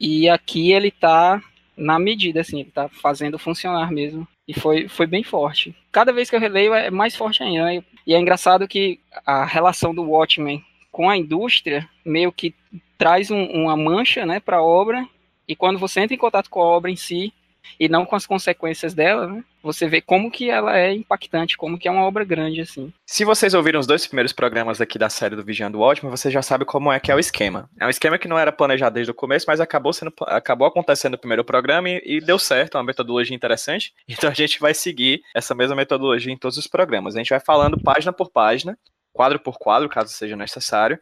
E 0.00 0.28
aqui 0.28 0.72
ele 0.72 0.88
está 0.88 1.40
na 1.76 1.98
medida, 1.98 2.40
assim, 2.40 2.60
ele 2.60 2.70
tá 2.70 2.88
fazendo 2.88 3.38
funcionar 3.38 3.90
mesmo. 3.90 4.26
E 4.46 4.52
foi, 4.58 4.88
foi 4.88 5.06
bem 5.06 5.22
forte. 5.22 5.74
Cada 5.90 6.12
vez 6.12 6.28
que 6.28 6.36
eu 6.36 6.40
releio 6.40 6.74
é 6.74 6.90
mais 6.90 7.14
forte 7.14 7.42
ainda. 7.42 7.84
E 8.06 8.14
é 8.14 8.18
engraçado 8.18 8.68
que 8.68 9.00
a 9.24 9.44
relação 9.44 9.94
do 9.94 10.02
Watchmen 10.02 10.64
com 10.90 11.08
a 11.08 11.16
indústria 11.16 11.88
meio 12.04 12.30
que 12.30 12.54
traz 12.98 13.30
um, 13.30 13.44
uma 13.46 13.76
mancha 13.76 14.26
né, 14.26 14.38
para 14.38 14.58
a 14.58 14.62
obra, 14.62 15.08
e 15.48 15.56
quando 15.56 15.78
você 15.78 16.00
entra 16.00 16.14
em 16.14 16.18
contato 16.18 16.48
com 16.48 16.60
a 16.60 16.66
obra 16.66 16.90
em 16.90 16.96
si, 16.96 17.32
e 17.78 17.88
não 17.88 18.04
com 18.04 18.16
as 18.16 18.26
consequências 18.26 18.94
dela, 18.94 19.26
né, 19.26 19.44
você 19.62 19.88
vê 19.88 20.00
como 20.00 20.30
que 20.30 20.50
ela 20.50 20.76
é 20.76 20.92
impactante, 20.92 21.56
como 21.56 21.78
que 21.78 21.86
é 21.86 21.90
uma 21.90 22.02
obra 22.02 22.24
grande, 22.24 22.60
assim. 22.60 22.92
Se 23.06 23.24
vocês 23.24 23.54
ouviram 23.54 23.78
os 23.78 23.86
dois 23.86 24.06
primeiros 24.06 24.32
programas 24.32 24.80
aqui 24.80 24.98
da 24.98 25.08
série 25.08 25.36
do 25.36 25.44
Vigiando 25.44 25.78
Watchmen, 25.78 26.10
você 26.10 26.30
já 26.30 26.42
sabe 26.42 26.64
como 26.64 26.92
é 26.92 26.98
que 26.98 27.12
é 27.12 27.14
o 27.14 27.20
esquema. 27.20 27.70
É 27.80 27.86
um 27.86 27.90
esquema 27.90 28.18
que 28.18 28.28
não 28.28 28.38
era 28.38 28.50
planejado 28.50 28.94
desde 28.94 29.10
o 29.10 29.14
começo, 29.14 29.46
mas 29.46 29.60
acabou, 29.60 29.92
sendo, 29.92 30.12
acabou 30.26 30.66
acontecendo 30.66 31.12
no 31.12 31.18
primeiro 31.18 31.44
programa 31.44 31.88
e, 31.88 32.02
e 32.04 32.20
deu 32.20 32.38
certo, 32.38 32.76
é 32.76 32.78
uma 32.78 32.86
metodologia 32.86 33.36
interessante. 33.36 33.92
Então 34.22 34.30
a 34.30 34.34
gente 34.34 34.60
vai 34.60 34.74
seguir 34.74 35.20
essa 35.34 35.54
mesma 35.54 35.74
metodologia 35.74 36.32
em 36.32 36.36
todos 36.36 36.56
os 36.56 36.66
programas. 36.66 37.16
A 37.16 37.18
gente 37.18 37.30
vai 37.30 37.40
falando 37.40 37.80
página 37.82 38.12
por 38.12 38.30
página, 38.30 38.78
quadro 39.12 39.40
por 39.40 39.58
quadro, 39.58 39.88
caso 39.88 40.12
seja 40.12 40.36
necessário. 40.36 40.98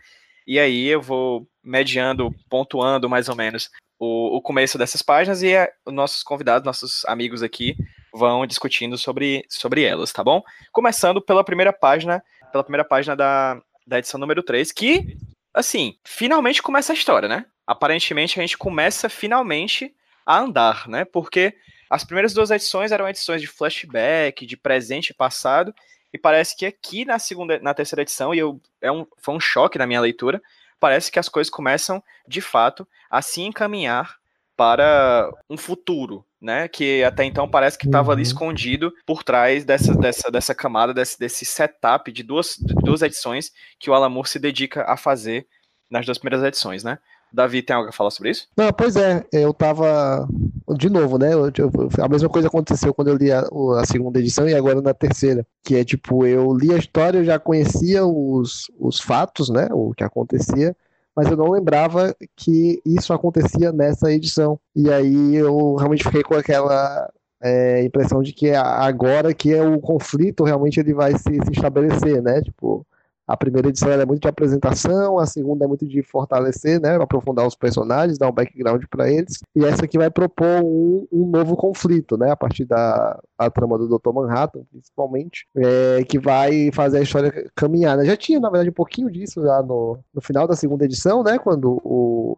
E 0.47 0.59
aí 0.59 0.87
eu 0.87 1.03
vou 1.03 1.47
mediando, 1.63 2.35
pontuando 2.49 3.09
mais 3.09 3.29
ou 3.29 3.37
menos 3.37 3.69
o, 4.01 4.39
o 4.39 4.41
começo 4.41 4.79
dessas 4.79 5.03
páginas 5.03 5.43
e 5.43 5.53
é, 5.53 5.71
os 5.85 5.93
nossos 5.93 6.23
convidados, 6.23 6.65
nossos 6.65 7.05
amigos 7.05 7.43
aqui, 7.43 7.77
vão 8.13 8.47
discutindo 8.47 8.97
sobre, 8.97 9.45
sobre 9.49 9.85
elas, 9.85 10.11
tá 10.11 10.25
bom? 10.25 10.43
Começando 10.73 11.21
pela 11.21 11.45
primeira 11.45 11.73
página, 11.73 12.25
pela 12.51 12.65
primeira 12.65 12.85
página 12.85 13.15
da, 13.15 13.61
da 13.87 13.99
edição 13.99 14.19
número 14.19 14.43
3, 14.43 14.73
que, 14.73 15.19
assim, 15.53 15.97
finalmente 16.03 16.63
começa 16.63 16.93
a 16.93 16.97
história, 16.97 17.29
né? 17.29 17.45
Aparentemente 17.67 18.41
a 18.41 18.43
gente 18.43 18.57
começa 18.57 19.11
finalmente 19.11 19.95
a 20.25 20.39
andar, 20.39 20.89
né? 20.89 21.05
Porque 21.05 21.55
as 21.91 22.03
primeiras 22.03 22.33
duas 22.33 22.51
edições 22.51 22.93
eram 22.93 23.07
edições 23.07 23.43
de 23.43 23.49
flashback, 23.49 24.47
de 24.47 24.57
presente 24.57 25.11
e 25.11 25.15
passado, 25.15 25.75
e 26.13 26.17
parece 26.17 26.57
que 26.57 26.65
aqui 26.65 27.05
na 27.05 27.19
segunda, 27.19 27.59
na 27.61 27.75
terceira 27.75 28.03
edição, 28.03 28.35
e 28.35 28.39
eu, 28.39 28.61
é 28.81 28.91
um, 28.91 29.07
foi 29.19 29.35
um 29.35 29.41
choque 29.41 29.79
na 29.79 29.87
minha 29.87 30.01
leitura, 30.01 30.41
parece 30.81 31.13
que 31.13 31.19
as 31.19 31.29
coisas 31.29 31.51
começam, 31.51 32.03
de 32.27 32.41
fato, 32.41 32.89
a 33.11 33.21
se 33.23 33.43
encaminhar 33.43 34.17
para 34.57 35.31
um 35.49 35.57
futuro, 35.57 36.25
né? 36.41 36.69
Que 36.69 37.03
até 37.05 37.25
então 37.25 37.49
parece 37.49 37.79
que 37.79 37.87
estava 37.87 38.13
ali 38.13 38.21
Uhum. 38.21 38.27
escondido 38.29 38.93
por 39.07 39.23
trás 39.23 39.65
dessa, 39.65 39.95
dessa, 39.95 40.31
dessa 40.31 40.55
camada, 40.55 40.93
desse, 40.93 41.19
desse 41.19 41.45
setup 41.45 42.11
de 42.13 42.23
duas, 42.23 42.57
de 42.59 42.75
duas 42.75 43.01
edições 43.03 43.53
que 43.79 43.89
o 43.89 43.95
Alan 43.95 44.09
Moore 44.09 44.29
se 44.29 44.39
dedica 44.39 44.85
a 44.85 44.97
fazer 44.97 45.47
nas 45.91 46.05
duas 46.05 46.19
primeiras 46.19 46.47
edições, 46.47 46.85
né? 46.85 46.99
Davi, 47.33 47.63
tem 47.63 47.75
algo 47.77 47.89
a 47.89 47.93
falar 47.93 48.11
sobre 48.11 48.31
isso? 48.31 48.49
Não, 48.57 48.73
pois 48.73 48.97
é, 48.97 49.25
eu 49.33 49.53
tava. 49.55 50.29
De 50.77 50.89
novo, 50.89 51.19
né? 51.19 51.35
eu- 51.35 51.47
eu- 51.47 51.89
a 52.01 52.09
mesma 52.09 52.29
coisa 52.29 52.49
aconteceu 52.49 52.95
quando 52.95 53.09
eu 53.09 53.17
li 53.17 53.31
a, 53.33 53.41
a 53.81 53.85
segunda 53.87 54.19
edição 54.21 54.49
e 54.49 54.55
agora 54.55 54.81
na 54.81 54.95
terceira. 54.95 55.45
Que 55.65 55.77
é 55.77 55.85
tipo, 55.85 56.25
eu 56.27 56.53
li 56.57 56.73
a 56.73 56.77
história, 56.77 57.19
eu 57.19 57.25
já 57.25 57.39
conhecia 57.39 58.05
os, 58.07 58.71
os 58.79 59.01
fatos, 59.01 59.49
né? 59.49 59.69
O 59.73 59.93
que 59.93 60.05
acontecia, 60.05 60.77
mas 61.15 61.29
eu 61.29 61.37
não 61.37 61.51
lembrava 61.51 62.15
que 62.37 62.81
isso 62.87 63.13
acontecia 63.13 63.73
nessa 63.73 64.13
edição. 64.13 64.59
E 64.77 64.91
aí 64.93 65.35
eu 65.35 65.75
realmente 65.75 66.05
fiquei 66.05 66.23
com 66.23 66.35
aquela 66.35 67.11
é, 67.43 67.83
impressão 67.85 68.23
de 68.23 68.33
que 68.33 68.49
é 68.49 68.57
agora 68.57 69.35
que 69.35 69.53
é 69.53 69.63
o 69.63 69.81
conflito 69.81 70.45
realmente 70.45 70.79
ele 70.79 70.95
vai 70.95 71.13
se, 71.19 71.25
se 71.45 71.53
estabelecer, 71.53 72.23
né? 72.23 72.43
Tipo. 72.43 72.87
A 73.31 73.37
primeira 73.37 73.69
edição 73.69 73.89
é 73.93 74.05
muito 74.05 74.23
de 74.23 74.29
apresentação, 74.29 75.17
a 75.17 75.25
segunda 75.25 75.65
é 75.65 75.69
muito 75.69 75.87
de 75.87 76.03
fortalecer, 76.03 76.81
né, 76.81 76.97
aprofundar 76.97 77.47
os 77.47 77.55
personagens, 77.55 78.19
dar 78.19 78.29
um 78.29 78.33
background 78.33 78.83
para 78.91 79.09
eles. 79.09 79.39
E 79.55 79.65
essa 79.65 79.85
aqui 79.85 79.97
vai 79.97 80.11
propor 80.11 80.65
um, 80.65 81.07
um 81.13 81.27
novo 81.27 81.55
conflito, 81.55 82.19
né, 82.19 82.33
a 82.33 82.37
partir 82.37 82.65
da 82.65 83.21
a 83.39 83.49
trama 83.49 83.79
do 83.79 83.87
Dr. 83.87 84.13
Manhattan, 84.13 84.63
principalmente, 84.69 85.47
é, 85.57 86.03
que 86.03 86.19
vai 86.19 86.73
fazer 86.73 86.99
a 86.99 87.03
história 87.03 87.33
caminhar. 87.55 87.97
né? 87.97 88.05
Já 88.05 88.17
tinha, 88.17 88.41
na 88.41 88.51
verdade, 88.51 88.71
um 88.71 88.75
pouquinho 88.75 89.09
disso 89.09 89.41
já 89.43 89.63
no, 89.63 89.97
no 90.13 90.21
final 90.21 90.49
da 90.49 90.57
segunda 90.57 90.85
edição, 90.85 91.23
né, 91.23 91.39
quando 91.39 91.81
o 91.85 92.37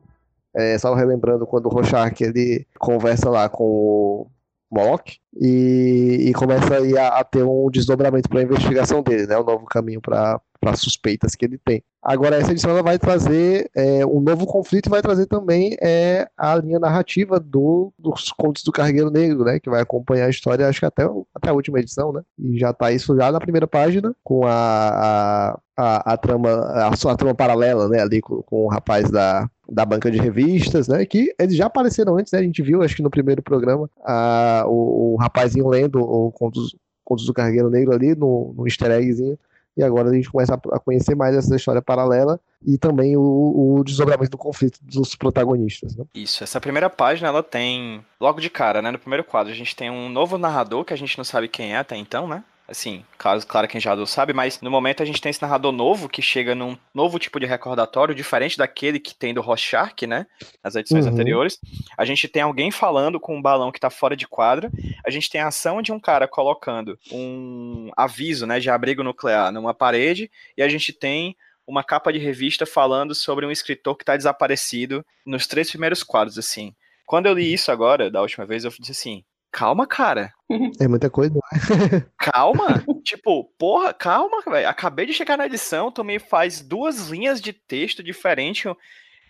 é, 0.55 0.77
só 0.77 0.93
relembrando 0.93 1.47
quando 1.47 1.65
o 1.65 1.69
Rorschach 1.71 2.23
ele 2.23 2.67
conversa 2.79 3.31
lá 3.31 3.49
com 3.49 3.65
o 3.65 4.27
Moloch 4.73 5.19
e, 5.39 6.29
e 6.29 6.33
começa 6.33 6.77
aí 6.77 6.97
a, 6.97 7.09
a 7.09 7.25
ter 7.25 7.45
um 7.45 7.71
desdobramento 7.71 8.29
para 8.29 8.41
a 8.41 8.43
investigação 8.43 9.03
dele, 9.03 9.27
né? 9.27 9.39
Um 9.39 9.45
novo 9.45 9.67
caminho 9.67 10.01
para 10.01 10.41
as 10.65 10.81
suspeitas 10.81 11.35
que 11.35 11.45
ele 11.45 11.59
tem. 11.59 11.85
Agora, 12.03 12.37
essa 12.37 12.51
edição 12.51 12.71
ela 12.71 12.83
vai 12.83 12.99
trazer 12.99 13.71
é, 13.77 14.05
um 14.05 14.21
novo 14.21 14.47
conflito 14.47 14.87
e 14.87 14.91
vai 14.91 15.03
trazer 15.03 15.27
também 15.27 15.77
é, 15.81 16.27
a 16.37 16.57
linha 16.57 16.79
narrativa 16.79 17.39
do, 17.39 17.93
dos 17.99 18.33
contos 18.33 18.65
do 18.65 18.73
Cargueiro 18.73 19.11
Negro, 19.11 19.45
né? 19.45 19.61
Que 19.61 19.71
vai 19.71 19.83
acompanhar 19.83 20.27
a 20.27 20.31
história, 20.31 20.67
acho 20.67 20.81
que 20.81 20.87
até, 20.87 21.05
até 21.35 21.51
a 21.51 21.55
última 21.55 21.79
edição, 21.79 22.13
né? 22.13 22.23
E 22.39 22.59
já 22.59 22.73
tá 22.73 22.91
isso 22.91 23.15
já 23.17 23.31
na 23.31 23.41
primeira 23.41 23.67
página, 23.67 24.15
com 24.25 24.47
a, 24.47 24.51
a, 24.51 25.61
a, 25.77 26.13
a 26.15 26.17
trama, 26.17 26.51
a, 26.51 26.97
sua 26.97 27.17
trama 27.17 27.35
paralela, 27.35 27.89
né? 27.89 28.01
Ali 28.01 28.21
com, 28.21 28.43
com 28.43 28.65
o 28.65 28.69
rapaz 28.69 29.11
da, 29.11 29.49
da 29.73 29.87
banca 29.87 30.11
de 30.11 30.19
revistas, 30.19 30.87
né? 30.87 31.05
Que 31.07 31.35
eles 31.39 31.57
já 31.57 31.67
apareceram 31.67 32.19
antes, 32.19 32.31
né? 32.31 32.41
A 32.41 32.43
gente 32.43 32.63
viu, 32.63 32.83
acho 32.83 32.95
que 32.95 33.03
no 33.03 33.11
primeiro 33.11 33.43
programa, 33.43 33.89
a, 34.05 34.65
o, 34.67 35.15
o 35.15 35.17
rapazinho 35.17 35.67
lendo 35.67 35.99
o 35.99 36.31
Contos, 36.31 36.77
Contos 37.03 37.25
do 37.25 37.33
Cargueiro 37.33 37.71
Negro 37.71 37.95
ali 37.95 38.15
no, 38.15 38.53
no 38.55 38.67
easter 38.67 38.91
eggzinho. 38.91 39.39
E 39.75 39.83
agora 39.83 40.11
a 40.11 40.13
gente 40.13 40.31
começa 40.31 40.55
a, 40.55 40.79
conhecer 40.79 41.15
mais 41.15 41.35
essa 41.35 41.57
história 41.57 41.81
paralela 41.81 42.39
e 42.63 42.77
também 42.77 43.17
o, 43.17 43.79
o 43.79 43.83
desdobramento 43.83 44.33
do 44.33 44.37
conflito 44.37 44.79
dos 44.83 45.15
protagonistas, 45.15 45.97
né? 45.97 46.05
Isso, 46.15 46.45
essa 46.45 46.61
primeira 46.61 46.91
página 46.91 47.29
ela 47.29 47.43
tem, 47.43 48.05
logo 48.21 48.39
de 48.39 48.51
cara, 48.51 48.83
né, 48.83 48.91
no 48.91 48.99
primeiro 48.99 49.25
quadro, 49.25 49.51
a 49.51 49.57
gente 49.57 49.75
tem 49.75 49.91
um 49.91 50.11
novo 50.11 50.37
narrador 50.37 50.85
que 50.85 50.93
a 50.93 50.97
gente 50.97 51.17
não 51.17 51.25
sabe 51.25 51.49
quem 51.49 51.73
é 51.73 51.79
até 51.79 51.97
então, 51.97 52.29
né? 52.29 52.45
Assim, 52.73 53.05
caso, 53.19 53.47
claro, 53.47 53.69
quem 53.69 53.79
já 53.79 53.95
sabe, 54.07 54.33
mas 54.33 54.59
no 54.63 54.71
momento 54.71 55.03
a 55.03 55.07
gente 55.07 55.21
tem 55.21 55.29
esse 55.29 55.43
narrador 55.43 55.73
novo 55.73 56.09
que 56.09 56.23
chega 56.23 56.55
num 56.55 56.75
novo 56.95 57.19
tipo 57.19 57.39
de 57.39 57.45
recordatório, 57.45 58.15
diferente 58.15 58.57
daquele 58.57 58.99
que 58.99 59.15
tem 59.15 59.35
do 59.35 59.43
Rorschach, 59.43 60.07
né? 60.07 60.27
Nas 60.65 60.75
edições 60.75 61.05
Uhum. 61.05 61.13
anteriores. 61.13 61.61
A 61.99 62.07
gente 62.07 62.27
tem 62.27 62.41
alguém 62.41 62.71
falando 62.71 63.21
com 63.21 63.37
um 63.37 63.43
balão 63.43 63.71
que 63.71 63.79
tá 63.79 63.91
fora 63.91 64.17
de 64.17 64.27
quadra. 64.27 64.71
A 65.07 65.11
gente 65.11 65.29
tem 65.29 65.39
a 65.43 65.49
ação 65.49 65.83
de 65.83 65.93
um 65.93 66.01
cara 66.01 66.27
colocando 66.27 66.99
um 67.13 67.91
aviso, 67.95 68.47
né, 68.47 68.59
de 68.59 68.71
abrigo 68.71 69.03
nuclear 69.03 69.53
numa 69.53 69.75
parede. 69.75 70.31
E 70.57 70.63
a 70.63 70.69
gente 70.69 70.95
tem 70.95 71.37
uma 71.67 71.85
capa 71.85 72.11
de 72.11 72.19
revista 72.19 72.65
falando 72.65 73.15
sobre 73.15 73.45
um 73.45 73.51
escritor 73.51 73.99
que 73.99 74.05
tá 74.07 74.17
desaparecido 74.17 75.05
nos 75.27 75.47
três 75.47 75.69
primeiros 75.69 76.03
quadros, 76.03 76.39
assim. 76.39 76.75
Quando 77.05 77.27
eu 77.27 77.35
li 77.35 77.53
isso 77.53 77.71
agora, 77.71 78.11
da 78.11 78.23
última 78.23 78.47
vez, 78.47 78.65
eu 78.65 78.71
disse 78.71 78.93
assim: 78.93 79.23
calma, 79.53 79.87
cara. 79.87 80.33
É 80.81 80.89
muita 80.89 81.09
coisa. 81.09 81.39
Calma. 82.19 82.85
tipo, 83.05 83.45
porra, 83.59 83.95
calma, 83.95 84.43
velho. 84.47 84.69
Acabei 84.69 85.07
de 85.07 85.15
chegar 85.15 85.37
na 85.37 85.47
edição, 85.47 85.91
também 85.91 86.19
faz 86.19 86.61
duas 86.61 87.09
linhas 87.09 87.41
de 87.41 87.53
texto 87.53 88.03
diferentes 88.03 88.71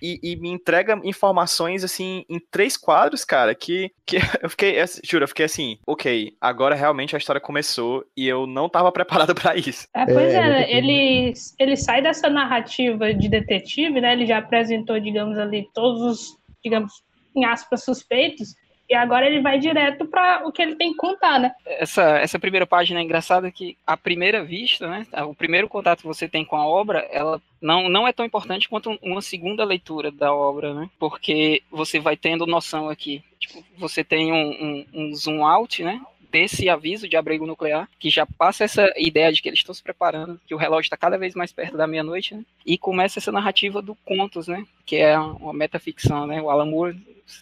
e, 0.02 0.18
e 0.20 0.36
me 0.36 0.50
entrega 0.50 1.00
informações, 1.04 1.84
assim, 1.84 2.24
em 2.28 2.40
três 2.50 2.76
quadros, 2.76 3.24
cara, 3.24 3.54
que, 3.54 3.92
que 4.04 4.16
eu 4.42 4.50
fiquei, 4.50 4.80
assim, 4.80 5.00
juro, 5.04 5.22
eu 5.22 5.28
fiquei 5.28 5.46
assim, 5.46 5.78
ok, 5.86 6.32
agora 6.40 6.74
realmente 6.74 7.14
a 7.14 7.18
história 7.18 7.40
começou 7.40 8.04
e 8.16 8.26
eu 8.26 8.46
não 8.46 8.68
tava 8.68 8.90
preparado 8.92 9.34
pra 9.34 9.56
isso. 9.56 9.86
É, 9.94 10.04
pois 10.04 10.34
É, 10.34 10.36
é, 10.36 10.48
né? 10.48 10.72
ele, 10.72 11.32
ele 11.58 11.76
sai 11.76 12.02
dessa 12.02 12.28
narrativa 12.28 13.14
de 13.14 13.28
detetive, 13.28 14.00
né? 14.00 14.12
Ele 14.12 14.26
já 14.26 14.38
apresentou, 14.38 14.98
digamos 14.98 15.38
ali, 15.38 15.68
todos 15.72 16.02
os, 16.02 16.36
digamos, 16.64 16.92
em 17.36 17.44
aspas, 17.44 17.84
suspeitos, 17.84 18.54
e 18.88 18.94
agora 18.94 19.26
ele 19.26 19.40
vai 19.40 19.58
direto 19.58 20.04
para 20.04 20.46
o 20.46 20.52
que 20.52 20.62
ele 20.62 20.76
tem 20.76 20.90
que 20.90 20.96
contar, 20.96 21.38
né? 21.38 21.52
essa, 21.64 22.18
essa 22.18 22.38
primeira 22.38 22.66
página 22.66 23.00
é 23.00 23.02
engraçada 23.02 23.50
que, 23.50 23.76
à 23.86 23.96
primeira 23.96 24.44
vista, 24.44 24.88
né, 24.88 25.06
o 25.24 25.34
primeiro 25.34 25.68
contato 25.68 26.00
que 26.00 26.06
você 26.06 26.28
tem 26.28 26.44
com 26.44 26.56
a 26.56 26.66
obra, 26.66 27.00
ela 27.10 27.40
não, 27.60 27.88
não 27.88 28.06
é 28.06 28.12
tão 28.12 28.24
importante 28.26 28.68
quanto 28.68 28.98
uma 29.02 29.22
segunda 29.22 29.64
leitura 29.64 30.10
da 30.10 30.34
obra, 30.34 30.74
né? 30.74 30.90
Porque 30.98 31.62
você 31.70 32.00
vai 32.00 32.16
tendo 32.16 32.46
noção 32.46 32.88
aqui. 32.88 33.22
Tipo, 33.38 33.64
você 33.76 34.02
tem 34.02 34.32
um, 34.32 34.50
um, 34.50 34.86
um 34.92 35.14
zoom 35.14 35.44
out, 35.44 35.82
né? 35.82 36.00
Desse 36.32 36.68
aviso 36.68 37.06
de 37.08 37.16
abrigo 37.16 37.46
nuclear, 37.46 37.88
que 37.98 38.08
já 38.10 38.24
passa 38.26 38.64
essa 38.64 38.90
ideia 38.96 39.30
de 39.32 39.42
que 39.42 39.48
eles 39.48 39.58
estão 39.60 39.74
se 39.74 39.82
preparando, 39.82 40.40
que 40.46 40.54
o 40.54 40.58
relógio 40.58 40.86
está 40.86 40.96
cada 40.96 41.18
vez 41.18 41.34
mais 41.34 41.52
perto 41.52 41.76
da 41.76 41.86
meia-noite, 41.86 42.34
né? 42.34 42.42
E 42.66 42.78
começa 42.78 43.18
essa 43.18 43.30
narrativa 43.30 43.82
do 43.82 43.94
contos, 44.04 44.48
né? 44.48 44.64
Que 44.86 44.96
é 44.96 45.18
uma 45.18 45.52
metaficção, 45.52 46.26
né? 46.26 46.40
O 46.40 46.48
Alan 46.50 46.66
Moore 46.66 46.96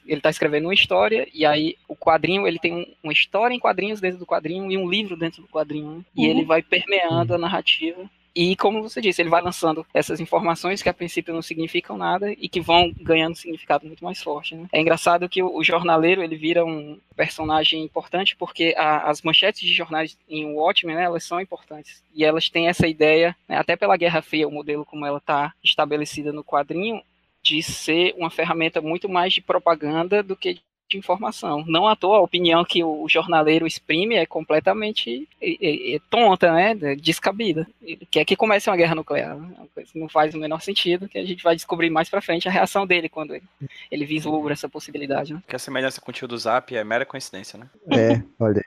ele 0.06 0.18
está 0.18 0.30
escrevendo 0.30 0.66
uma 0.66 0.74
história 0.74 1.26
e 1.32 1.44
aí 1.46 1.76
o 1.88 1.96
quadrinho 1.96 2.46
ele 2.46 2.58
tem 2.58 2.72
um, 2.74 2.86
uma 3.02 3.12
história 3.12 3.54
em 3.54 3.58
quadrinhos 3.58 4.00
dentro 4.00 4.18
do 4.18 4.26
quadrinho 4.26 4.70
e 4.70 4.76
um 4.76 4.88
livro 4.88 5.16
dentro 5.16 5.42
do 5.42 5.48
quadrinho 5.48 5.96
né? 5.98 6.04
e 6.16 6.24
Uhum. 6.26 6.30
ele 6.30 6.44
vai 6.44 6.62
permeando 6.62 7.34
a 7.34 7.38
narrativa 7.38 8.08
e 8.34 8.54
como 8.56 8.82
você 8.82 9.00
disse 9.00 9.20
ele 9.20 9.28
vai 9.28 9.42
lançando 9.42 9.86
essas 9.92 10.20
informações 10.20 10.82
que 10.82 10.88
a 10.88 10.94
princípio 10.94 11.34
não 11.34 11.42
significam 11.42 11.96
nada 11.96 12.32
e 12.32 12.48
que 12.48 12.60
vão 12.60 12.92
ganhando 13.00 13.36
significado 13.36 13.86
muito 13.86 14.04
mais 14.04 14.22
forte 14.22 14.54
né? 14.54 14.66
é 14.72 14.80
engraçado 14.80 15.28
que 15.28 15.42
o, 15.42 15.62
jornaleiro 15.62 16.22
ele 16.22 16.36
vira 16.36 16.64
um 16.64 16.98
personagem 17.16 17.82
importante 17.82 18.36
porque 18.36 18.74
a- 18.76 19.08
as 19.10 19.22
manchetes 19.22 19.62
de 19.62 19.74
jornais 19.74 20.16
em 20.28 20.46
Watchmen 20.54 20.96
né, 20.96 21.02
elas 21.04 21.24
são 21.24 21.40
importantes 21.40 22.02
e 22.14 22.24
elas 22.24 22.48
têm 22.48 22.68
essa 22.68 22.86
ideia 22.86 23.36
né, 23.48 23.56
até 23.56 23.76
pela 23.76 23.96
Guerra 23.96 24.22
Fria 24.22 24.48
o 24.48 24.52
modelo 24.52 24.84
como 24.84 25.04
ela 25.06 25.18
está 25.18 25.52
estabelecida 25.62 26.32
no 26.32 26.44
quadrinho 26.44 27.02
de 27.42 27.62
ser 27.62 28.14
uma 28.18 28.30
ferramenta 28.30 28.80
muito 28.80 29.08
mais 29.08 29.32
de 29.32 29.40
propaganda 29.40 30.22
do 30.22 30.36
que 30.36 30.60
de 30.90 30.98
informação. 30.98 31.64
Não 31.66 31.86
à 31.86 31.94
toa 31.94 32.18
a 32.18 32.22
opinião 32.22 32.64
que 32.64 32.82
o 32.82 33.08
jornaleiro 33.08 33.66
exprime 33.66 34.16
é 34.16 34.26
completamente 34.26 35.28
é, 35.40 35.50
é, 35.50 35.96
é 35.96 36.00
tonta, 36.10 36.52
né? 36.52 36.74
Descabida. 36.96 37.66
Ele 37.80 38.06
quer 38.10 38.24
que 38.24 38.36
comece 38.36 38.68
uma 38.68 38.76
guerra 38.76 38.94
nuclear. 38.94 39.36
né? 39.36 39.48
Não 39.94 40.08
faz 40.08 40.34
o 40.34 40.38
menor 40.38 40.60
sentido, 40.60 41.08
que 41.08 41.18
a 41.18 41.24
gente 41.24 41.42
vai 41.42 41.54
descobrir 41.54 41.88
mais 41.88 42.08
pra 42.08 42.20
frente 42.20 42.48
a 42.48 42.50
reação 42.50 42.86
dele 42.86 43.08
quando 43.08 43.34
ele, 43.34 43.44
ele 43.90 44.04
vislumbra 44.04 44.52
essa 44.52 44.68
possibilidade. 44.68 45.32
Né? 45.32 45.42
Que 45.46 45.56
a 45.56 45.58
semelhança 45.58 46.00
com 46.00 46.10
o 46.10 46.14
tio 46.14 46.28
do 46.28 46.36
Zap 46.36 46.74
é 46.74 46.82
mera 46.82 47.06
coincidência, 47.06 47.58
né? 47.58 47.66
É, 47.90 48.22
olha. 48.38 48.64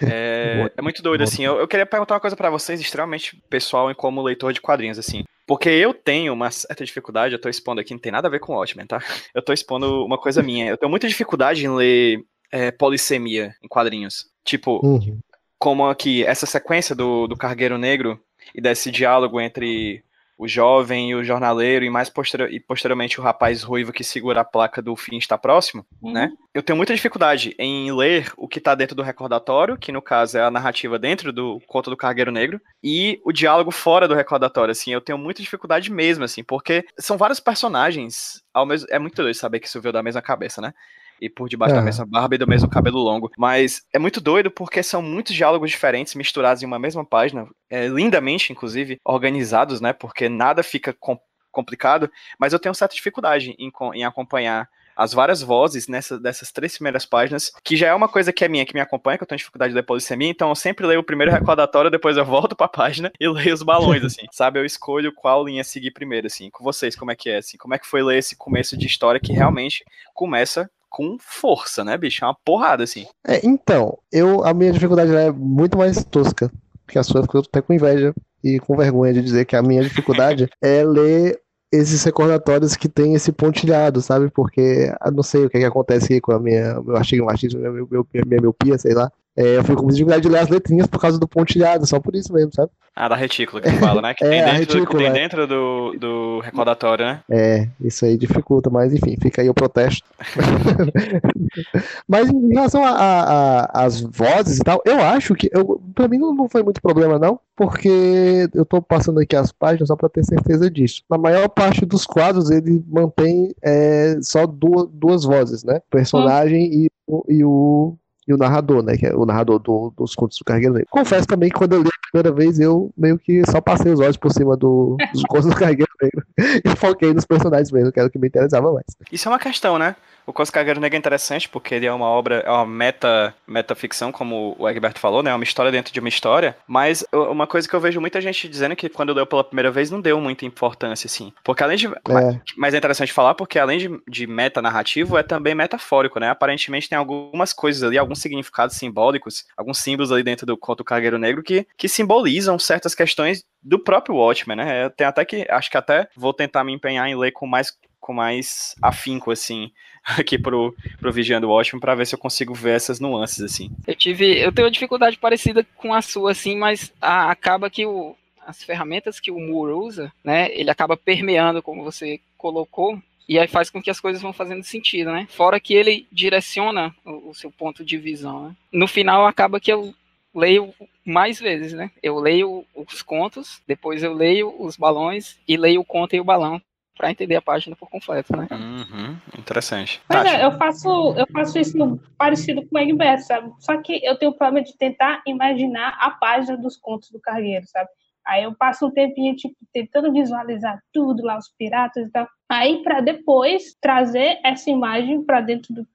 É, 0.00 0.70
é 0.76 0.82
muito 0.82 1.02
doido, 1.02 1.22
assim. 1.22 1.44
Eu, 1.44 1.58
eu 1.58 1.66
queria 1.66 1.84
perguntar 1.84 2.14
uma 2.14 2.20
coisa 2.20 2.36
pra 2.36 2.50
vocês, 2.50 2.80
extremamente 2.80 3.36
pessoal 3.50 3.90
e 3.90 3.94
como 3.94 4.22
leitor 4.22 4.52
de 4.52 4.60
quadrinhos, 4.60 4.98
assim. 4.98 5.24
Porque 5.52 5.68
eu 5.68 5.92
tenho 5.92 6.32
uma 6.32 6.50
certa 6.50 6.82
dificuldade, 6.82 7.34
eu 7.34 7.38
tô 7.38 7.46
expondo 7.46 7.78
aqui, 7.78 7.92
não 7.92 8.00
tem 8.00 8.10
nada 8.10 8.26
a 8.26 8.30
ver 8.30 8.40
com 8.40 8.54
o 8.54 8.56
Watchmen, 8.56 8.86
tá? 8.86 8.98
Eu 9.34 9.42
tô 9.42 9.52
expondo 9.52 10.02
uma 10.02 10.16
coisa 10.16 10.42
minha. 10.42 10.66
Eu 10.66 10.78
tenho 10.78 10.88
muita 10.88 11.06
dificuldade 11.06 11.62
em 11.62 11.68
ler 11.68 12.24
é, 12.50 12.70
polissemia 12.70 13.54
em 13.62 13.68
quadrinhos. 13.68 14.30
Tipo, 14.42 14.80
Uhum. 14.82 15.18
como 15.58 15.86
aqui, 15.86 16.24
essa 16.24 16.46
sequência 16.46 16.94
do, 16.94 17.26
do 17.26 17.36
Cargueiro 17.36 17.76
Negro 17.76 18.18
e 18.54 18.62
desse 18.62 18.90
diálogo 18.90 19.38
entre 19.38 20.02
o 20.42 20.48
jovem 20.48 21.10
e 21.10 21.14
o 21.14 21.22
jornaleiro, 21.22 21.84
e 21.84 21.90
mais 21.90 22.10
posterior, 22.10 22.52
e 22.52 22.58
posteriormente 22.58 23.20
o 23.20 23.22
rapaz 23.22 23.62
ruivo 23.62 23.92
que 23.92 24.02
segura 24.02 24.40
a 24.40 24.44
placa 24.44 24.82
do 24.82 24.96
fim 24.96 25.16
está 25.16 25.38
próximo, 25.38 25.86
Uhum. 26.02 26.12
né? 26.12 26.32
Eu 26.52 26.64
tenho 26.64 26.76
muita 26.76 26.92
dificuldade 26.92 27.54
em 27.58 27.92
ler 27.92 28.32
o 28.36 28.48
que 28.48 28.58
está 28.58 28.74
dentro 28.74 28.96
do 28.96 29.02
recordatório, 29.04 29.78
que 29.78 29.92
no 29.92 30.02
caso 30.02 30.36
é 30.36 30.42
a 30.42 30.50
narrativa 30.50 30.98
dentro 30.98 31.32
do 31.32 31.60
conto 31.68 31.90
do 31.90 31.96
Cargueiro 31.96 32.32
Negro, 32.32 32.60
e 32.82 33.20
o 33.24 33.30
diálogo 33.32 33.70
fora 33.70 34.08
do 34.08 34.14
recordatório, 34.16 34.72
assim, 34.72 34.92
eu 34.92 35.00
tenho 35.00 35.16
muita 35.16 35.40
dificuldade 35.42 35.92
mesmo, 35.92 36.24
assim, 36.24 36.42
porque 36.42 36.84
são 36.98 37.16
vários 37.16 37.38
personagens, 37.38 38.42
ao 38.52 38.66
mesmo, 38.66 38.88
é 38.90 38.98
muito 38.98 39.14
doido 39.14 39.34
saber 39.36 39.60
que 39.60 39.68
isso 39.68 39.80
veio 39.80 39.92
da 39.92 40.02
mesma 40.02 40.20
cabeça, 40.20 40.60
né? 40.60 40.74
E 41.22 41.30
por 41.30 41.48
debaixo 41.48 41.74
da 41.74 41.80
Ah. 41.80 41.84
mesma 41.84 42.04
barba 42.04 42.34
e 42.34 42.38
do 42.38 42.46
mesmo 42.48 42.68
cabelo 42.68 42.98
longo. 42.98 43.30
Mas 43.38 43.82
é 43.92 43.98
muito 43.98 44.20
doido 44.20 44.50
porque 44.50 44.82
são 44.82 45.00
muitos 45.00 45.34
diálogos 45.34 45.70
diferentes 45.70 46.14
misturados 46.16 46.62
em 46.62 46.66
uma 46.66 46.78
mesma 46.78 47.04
página, 47.04 47.46
é, 47.70 47.86
lindamente, 47.86 48.52
inclusive, 48.52 48.98
organizados, 49.04 49.80
né? 49.80 49.92
Porque 49.92 50.28
nada 50.28 50.62
fica 50.62 50.92
com- 50.92 51.18
complicado, 51.50 52.10
mas 52.38 52.52
eu 52.52 52.58
tenho 52.58 52.74
certa 52.74 52.94
dificuldade 52.94 53.54
em, 53.58 53.70
em 53.94 54.04
acompanhar 54.04 54.68
as 54.96 55.12
várias 55.14 55.40
vozes 55.42 55.88
nessa, 55.88 56.18
dessas 56.18 56.50
três 56.52 56.74
primeiras 56.74 57.06
páginas, 57.06 57.50
que 57.64 57.76
já 57.76 57.88
é 57.88 57.94
uma 57.94 58.08
coisa 58.08 58.30
que 58.32 58.44
é 58.44 58.48
minha, 58.48 58.64
que 58.66 58.74
me 58.74 58.80
acompanha, 58.80 59.16
que 59.16 59.22
eu 59.24 59.26
tenho 59.26 59.38
dificuldade 59.38 59.70
de 59.72 59.74
ler 59.76 59.82
polissemia, 59.84 60.28
então 60.28 60.50
eu 60.50 60.54
sempre 60.54 60.86
leio 60.86 61.00
o 61.00 61.04
primeiro 61.04 61.30
recordatório, 61.32 61.90
depois 61.90 62.16
eu 62.16 62.24
volto 62.26 62.54
pra 62.54 62.68
página 62.68 63.10
e 63.18 63.26
leio 63.28 63.54
os 63.54 63.62
balões, 63.62 64.04
assim, 64.04 64.26
sabe? 64.32 64.58
Eu 64.58 64.66
escolho 64.66 65.12
qual 65.14 65.44
linha 65.46 65.64
seguir 65.64 65.92
primeiro, 65.92 66.26
assim. 66.26 66.50
Com 66.50 66.62
vocês, 66.64 66.94
como 66.96 67.10
é 67.10 67.16
que 67.16 67.30
é, 67.30 67.38
assim? 67.38 67.56
Como 67.56 67.74
é 67.74 67.78
que 67.78 67.86
foi 67.86 68.02
ler 68.02 68.18
esse 68.18 68.36
começo 68.36 68.76
de 68.76 68.86
história 68.86 69.20
que 69.20 69.32
realmente 69.32 69.82
começa 70.14 70.70
com 70.92 71.16
força, 71.18 71.82
né, 71.82 71.96
bicho? 71.96 72.24
É 72.24 72.28
uma 72.28 72.36
porrada, 72.44 72.84
assim. 72.84 73.06
É, 73.26 73.44
então, 73.44 73.98
eu, 74.12 74.44
a 74.44 74.52
minha 74.52 74.70
dificuldade 74.70 75.12
é 75.14 75.32
muito 75.32 75.76
mais 75.78 76.04
tosca 76.04 76.50
que 76.86 76.98
a 76.98 77.02
sua, 77.02 77.22
porque 77.22 77.36
eu 77.38 77.42
tô 77.42 77.48
até 77.48 77.62
com 77.62 77.72
inveja 77.72 78.14
e 78.44 78.60
com 78.60 78.76
vergonha 78.76 79.14
de 79.14 79.22
dizer 79.22 79.46
que 79.46 79.56
a 79.56 79.62
minha 79.62 79.82
dificuldade 79.82 80.48
é 80.60 80.84
ler 80.84 81.40
esses 81.72 82.04
recordatórios 82.04 82.76
que 82.76 82.88
tem 82.88 83.14
esse 83.14 83.32
pontilhado, 83.32 84.02
sabe? 84.02 84.30
Porque 84.30 84.92
eu 85.02 85.12
não 85.12 85.22
sei 85.22 85.46
o 85.46 85.50
que, 85.50 85.56
é 85.56 85.60
que 85.60 85.66
acontece 85.66 86.04
aqui 86.06 86.20
com 86.20 86.32
a 86.32 86.38
minha, 86.38 86.78
meu 86.82 86.96
astigmatismo, 86.96 87.60
minha, 87.60 87.72
meu, 87.72 87.88
meu, 87.90 88.06
minha 88.26 88.40
miopia, 88.42 88.76
sei 88.76 88.92
lá. 88.92 89.10
É, 89.36 89.56
eu 89.56 89.64
fico 89.64 89.82
com 89.82 89.88
dificuldade 89.88 90.22
de 90.22 90.28
ler 90.28 90.40
as 90.40 90.48
letrinhas 90.48 90.86
por 90.86 91.00
causa 91.00 91.18
do 91.18 91.26
pontilhado, 91.26 91.86
só 91.86 91.98
por 91.98 92.14
isso 92.14 92.32
mesmo, 92.32 92.52
sabe? 92.54 92.70
Ah, 92.94 93.08
da 93.08 93.16
retícula 93.16 93.62
que 93.62 93.70
fala, 93.78 94.02
né? 94.02 94.12
Que 94.12 94.22
É, 94.26 94.28
tem 94.28 94.44
dentro, 94.44 94.74
retícula, 94.74 94.98
tem 94.98 95.08
é. 95.08 95.12
dentro 95.12 95.46
do, 95.46 95.92
do 95.98 96.40
recordatório, 96.40 97.06
né? 97.06 97.20
É, 97.30 97.66
isso 97.80 98.04
aí 98.04 98.18
dificulta, 98.18 98.68
mas 98.68 98.92
enfim, 98.92 99.16
fica 99.20 99.40
aí 99.40 99.48
o 99.48 99.54
protesto. 99.54 100.06
mas 102.06 102.28
em 102.28 102.48
relação 102.52 102.82
às 102.84 104.00
vozes 104.00 104.58
e 104.58 104.62
tal, 104.62 104.82
eu 104.84 105.00
acho 105.00 105.34
que, 105.34 105.48
eu, 105.52 105.80
pra 105.94 106.08
mim 106.08 106.18
não, 106.18 106.34
não 106.34 106.48
foi 106.48 106.62
muito 106.62 106.82
problema 106.82 107.18
não, 107.18 107.40
porque 107.56 108.48
eu 108.54 108.64
tô 108.64 108.82
passando 108.82 109.20
aqui 109.20 109.36
as 109.36 109.52
páginas 109.52 109.88
só 109.88 109.96
pra 109.96 110.08
ter 110.08 110.24
certeza 110.24 110.70
disso. 110.70 111.02
Na 111.08 111.16
maior 111.18 111.48
parte 111.48 111.84
dos 111.86 112.04
quadros 112.06 112.50
ele 112.50 112.84
mantém 112.88 113.54
é, 113.62 114.16
só 114.22 114.46
duas, 114.46 114.88
duas 114.92 115.24
vozes, 115.24 115.64
né? 115.64 115.78
O 115.78 115.90
personagem 115.90 116.64
e, 116.84 116.90
o- 117.06 117.24
e 117.28 117.44
o 117.44 117.94
e 118.26 118.32
o 118.32 118.36
narrador, 118.36 118.82
né? 118.82 118.96
Que 118.96 119.06
é 119.06 119.14
o 119.14 119.24
narrador 119.26 119.58
do- 119.58 119.92
dos 119.96 120.14
contos 120.14 120.38
do 120.38 120.44
Cargueiro 120.44 120.74
Negro. 120.74 120.88
Confesso 120.90 121.26
também 121.26 121.48
que 121.50 121.56
quando 121.56 121.72
eu 121.74 121.82
li 121.82 121.88
a 121.88 122.10
primeira 122.10 122.32
vez, 122.36 122.60
eu 122.60 122.92
meio 122.96 123.18
que 123.18 123.42
só 123.50 123.60
passei 123.60 123.92
os 123.92 124.00
olhos 124.00 124.16
por 124.16 124.32
cima 124.32 124.56
do- 124.56 124.96
dos 125.12 125.22
contos 125.24 125.46
do 125.46 125.54
Cargueiro 125.56 125.90
Negro 126.00 126.24
e 126.64 126.76
foquei 126.76 127.12
nos 127.12 127.24
personagens 127.24 127.70
mesmo, 127.70 127.90
que 127.92 127.98
era 127.98 128.08
o 128.08 128.10
que 128.10 128.18
me 128.18 128.28
interessava 128.28 128.72
mais. 128.72 128.86
Isso 129.10 129.28
é 129.28 129.32
uma 129.32 129.38
questão, 129.38 129.78
né? 129.78 129.96
O 130.24 130.32
Cos 130.32 130.50
Cargueiro 130.50 130.78
Negro 130.78 130.94
é 130.94 130.98
interessante 131.00 131.48
porque 131.48 131.74
ele 131.74 131.84
é 131.84 131.92
uma 131.92 132.06
obra, 132.06 132.36
é 132.46 132.50
uma 132.50 132.64
meta, 132.64 133.34
metaficção, 133.44 134.12
como 134.12 134.54
o 134.56 134.68
Egberto 134.68 135.00
falou, 135.00 135.20
né? 135.20 135.32
É 135.32 135.34
uma 135.34 135.42
história 135.42 135.72
dentro 135.72 135.92
de 135.92 135.98
uma 135.98 136.08
história. 136.08 136.56
Mas 136.64 137.04
uma 137.12 137.44
coisa 137.44 137.68
que 137.68 137.74
eu 137.74 137.80
vejo 137.80 138.00
muita 138.00 138.20
gente 138.20 138.48
dizendo 138.48 138.76
que 138.76 138.88
quando 138.88 139.12
leu 139.12 139.26
pela 139.26 139.42
primeira 139.42 139.72
vez 139.72 139.90
não 139.90 140.00
deu 140.00 140.20
muita 140.20 140.46
importância, 140.46 141.08
assim. 141.08 141.32
Porque 141.42 141.64
além 141.64 141.76
de. 141.76 141.88
É. 141.88 142.40
Mas 142.56 142.72
é 142.72 142.78
interessante 142.78 143.12
falar 143.12 143.34
porque 143.34 143.58
além 143.58 143.78
de, 143.80 144.00
de 144.08 144.26
meta 144.28 144.62
narrativo, 144.62 145.18
é 145.18 145.24
também 145.24 145.56
metafórico, 145.56 146.20
né? 146.20 146.30
Aparentemente 146.30 146.88
tem 146.88 146.96
algumas 146.96 147.52
coisas 147.52 147.82
ali, 147.82 147.98
alguns 147.98 148.20
significados 148.22 148.76
simbólicos, 148.76 149.44
alguns 149.56 149.78
símbolos 149.78 150.10
ali 150.12 150.22
dentro 150.22 150.46
do 150.46 150.56
conto 150.56 150.84
Cargueiro 150.84 151.18
Negro 151.18 151.42
que, 151.42 151.66
que 151.76 151.88
simbolizam 151.88 152.58
certas 152.58 152.94
questões 152.94 153.44
do 153.62 153.78
próprio 153.78 154.16
Watchmen, 154.16 154.56
né? 154.56 154.88
Tem 154.90 155.06
até 155.06 155.24
que. 155.24 155.46
Acho 155.50 155.70
que 155.70 155.76
até 155.76 156.08
vou 156.16 156.32
tentar 156.32 156.64
me 156.64 156.72
empenhar 156.72 157.08
em 157.08 157.16
ler 157.16 157.32
com 157.32 157.46
mais 157.46 157.76
com 158.00 158.12
mais 158.12 158.74
afinco, 158.82 159.30
assim, 159.30 159.70
aqui 160.18 160.36
pro, 160.36 160.74
pro 160.98 161.12
Vigiando 161.12 161.48
Watchmen, 161.48 161.80
pra 161.80 161.94
ver 161.94 162.04
se 162.04 162.14
eu 162.14 162.18
consigo 162.18 162.52
ver 162.52 162.74
essas 162.74 162.98
nuances, 162.98 163.40
assim. 163.44 163.70
Eu 163.86 163.94
tive, 163.94 164.40
eu 164.40 164.50
tenho 164.50 164.66
uma 164.66 164.72
dificuldade 164.72 165.16
parecida 165.18 165.64
com 165.76 165.94
a 165.94 166.02
sua, 166.02 166.32
assim, 166.32 166.56
mas 166.56 166.92
a- 167.00 167.30
acaba 167.30 167.70
que 167.70 167.86
o, 167.86 168.16
as 168.44 168.60
ferramentas 168.64 169.20
que 169.20 169.30
o 169.30 169.38
Moore 169.38 169.74
usa, 169.74 170.12
né, 170.24 170.48
ele 170.52 170.68
acaba 170.68 170.96
permeando, 170.96 171.62
como 171.62 171.84
você 171.84 172.18
colocou, 172.36 173.00
e 173.28 173.38
aí 173.38 173.48
faz 173.48 173.70
com 173.70 173.82
que 173.82 173.90
as 173.90 174.00
coisas 174.00 174.20
vão 174.20 174.32
fazendo 174.32 174.62
sentido, 174.64 175.12
né? 175.12 175.26
Fora 175.30 175.60
que 175.60 175.74
ele 175.74 176.06
direciona 176.10 176.94
o, 177.04 177.30
o 177.30 177.34
seu 177.34 177.50
ponto 177.50 177.84
de 177.84 177.96
visão, 177.96 178.48
né? 178.48 178.56
No 178.72 178.86
final 178.86 179.26
acaba 179.26 179.60
que 179.60 179.72
eu 179.72 179.94
leio 180.34 180.72
mais 181.04 181.38
vezes, 181.38 181.72
né? 181.72 181.90
Eu 182.02 182.18
leio 182.18 182.64
os 182.74 183.02
contos, 183.02 183.60
depois 183.66 184.02
eu 184.02 184.12
leio 184.12 184.54
os 184.58 184.76
balões 184.76 185.38
e 185.46 185.56
leio 185.56 185.80
o 185.80 185.84
conto 185.84 186.16
e 186.16 186.20
o 186.20 186.24
balão 186.24 186.60
para 186.96 187.10
entender 187.10 187.36
a 187.36 187.42
página 187.42 187.74
por 187.74 187.88
completo, 187.88 188.36
né? 188.36 188.46
Uhum, 188.50 189.16
interessante. 189.38 190.00
Pois 190.06 190.22
Tati, 190.22 190.36
é, 190.36 190.44
eu 190.44 190.52
faço, 190.52 191.14
eu 191.16 191.26
faço 191.32 191.58
isso 191.58 192.00
parecido 192.16 192.62
com 192.66 192.76
o 192.76 192.78
Egberto, 192.78 193.24
sabe? 193.24 193.52
Só 193.58 193.80
que 193.80 194.04
eu 194.04 194.16
tenho 194.16 194.30
o 194.30 194.36
problema 194.36 194.64
de 194.64 194.76
tentar 194.76 195.22
imaginar 195.26 195.96
a 195.98 196.10
página 196.10 196.56
dos 196.56 196.76
contos 196.76 197.10
do 197.10 197.20
cargueiro, 197.20 197.66
sabe? 197.66 197.88
Aí 198.26 198.44
eu 198.44 198.54
passo 198.54 198.86
um 198.86 198.90
tempinho, 198.90 199.34
tipo, 199.34 199.56
tentando 199.72 200.12
visualizar 200.12 200.80
tudo 200.92 201.24
lá, 201.24 201.36
os 201.36 201.52
piratas 201.58 202.06
e 202.06 202.10
tal. 202.10 202.28
Aí, 202.48 202.82
para 202.82 203.00
depois 203.00 203.76
trazer 203.80 204.38
essa 204.44 204.70
imagem 204.70 205.24
para 205.24 205.40
dentro 205.40 205.74
do 205.74 205.86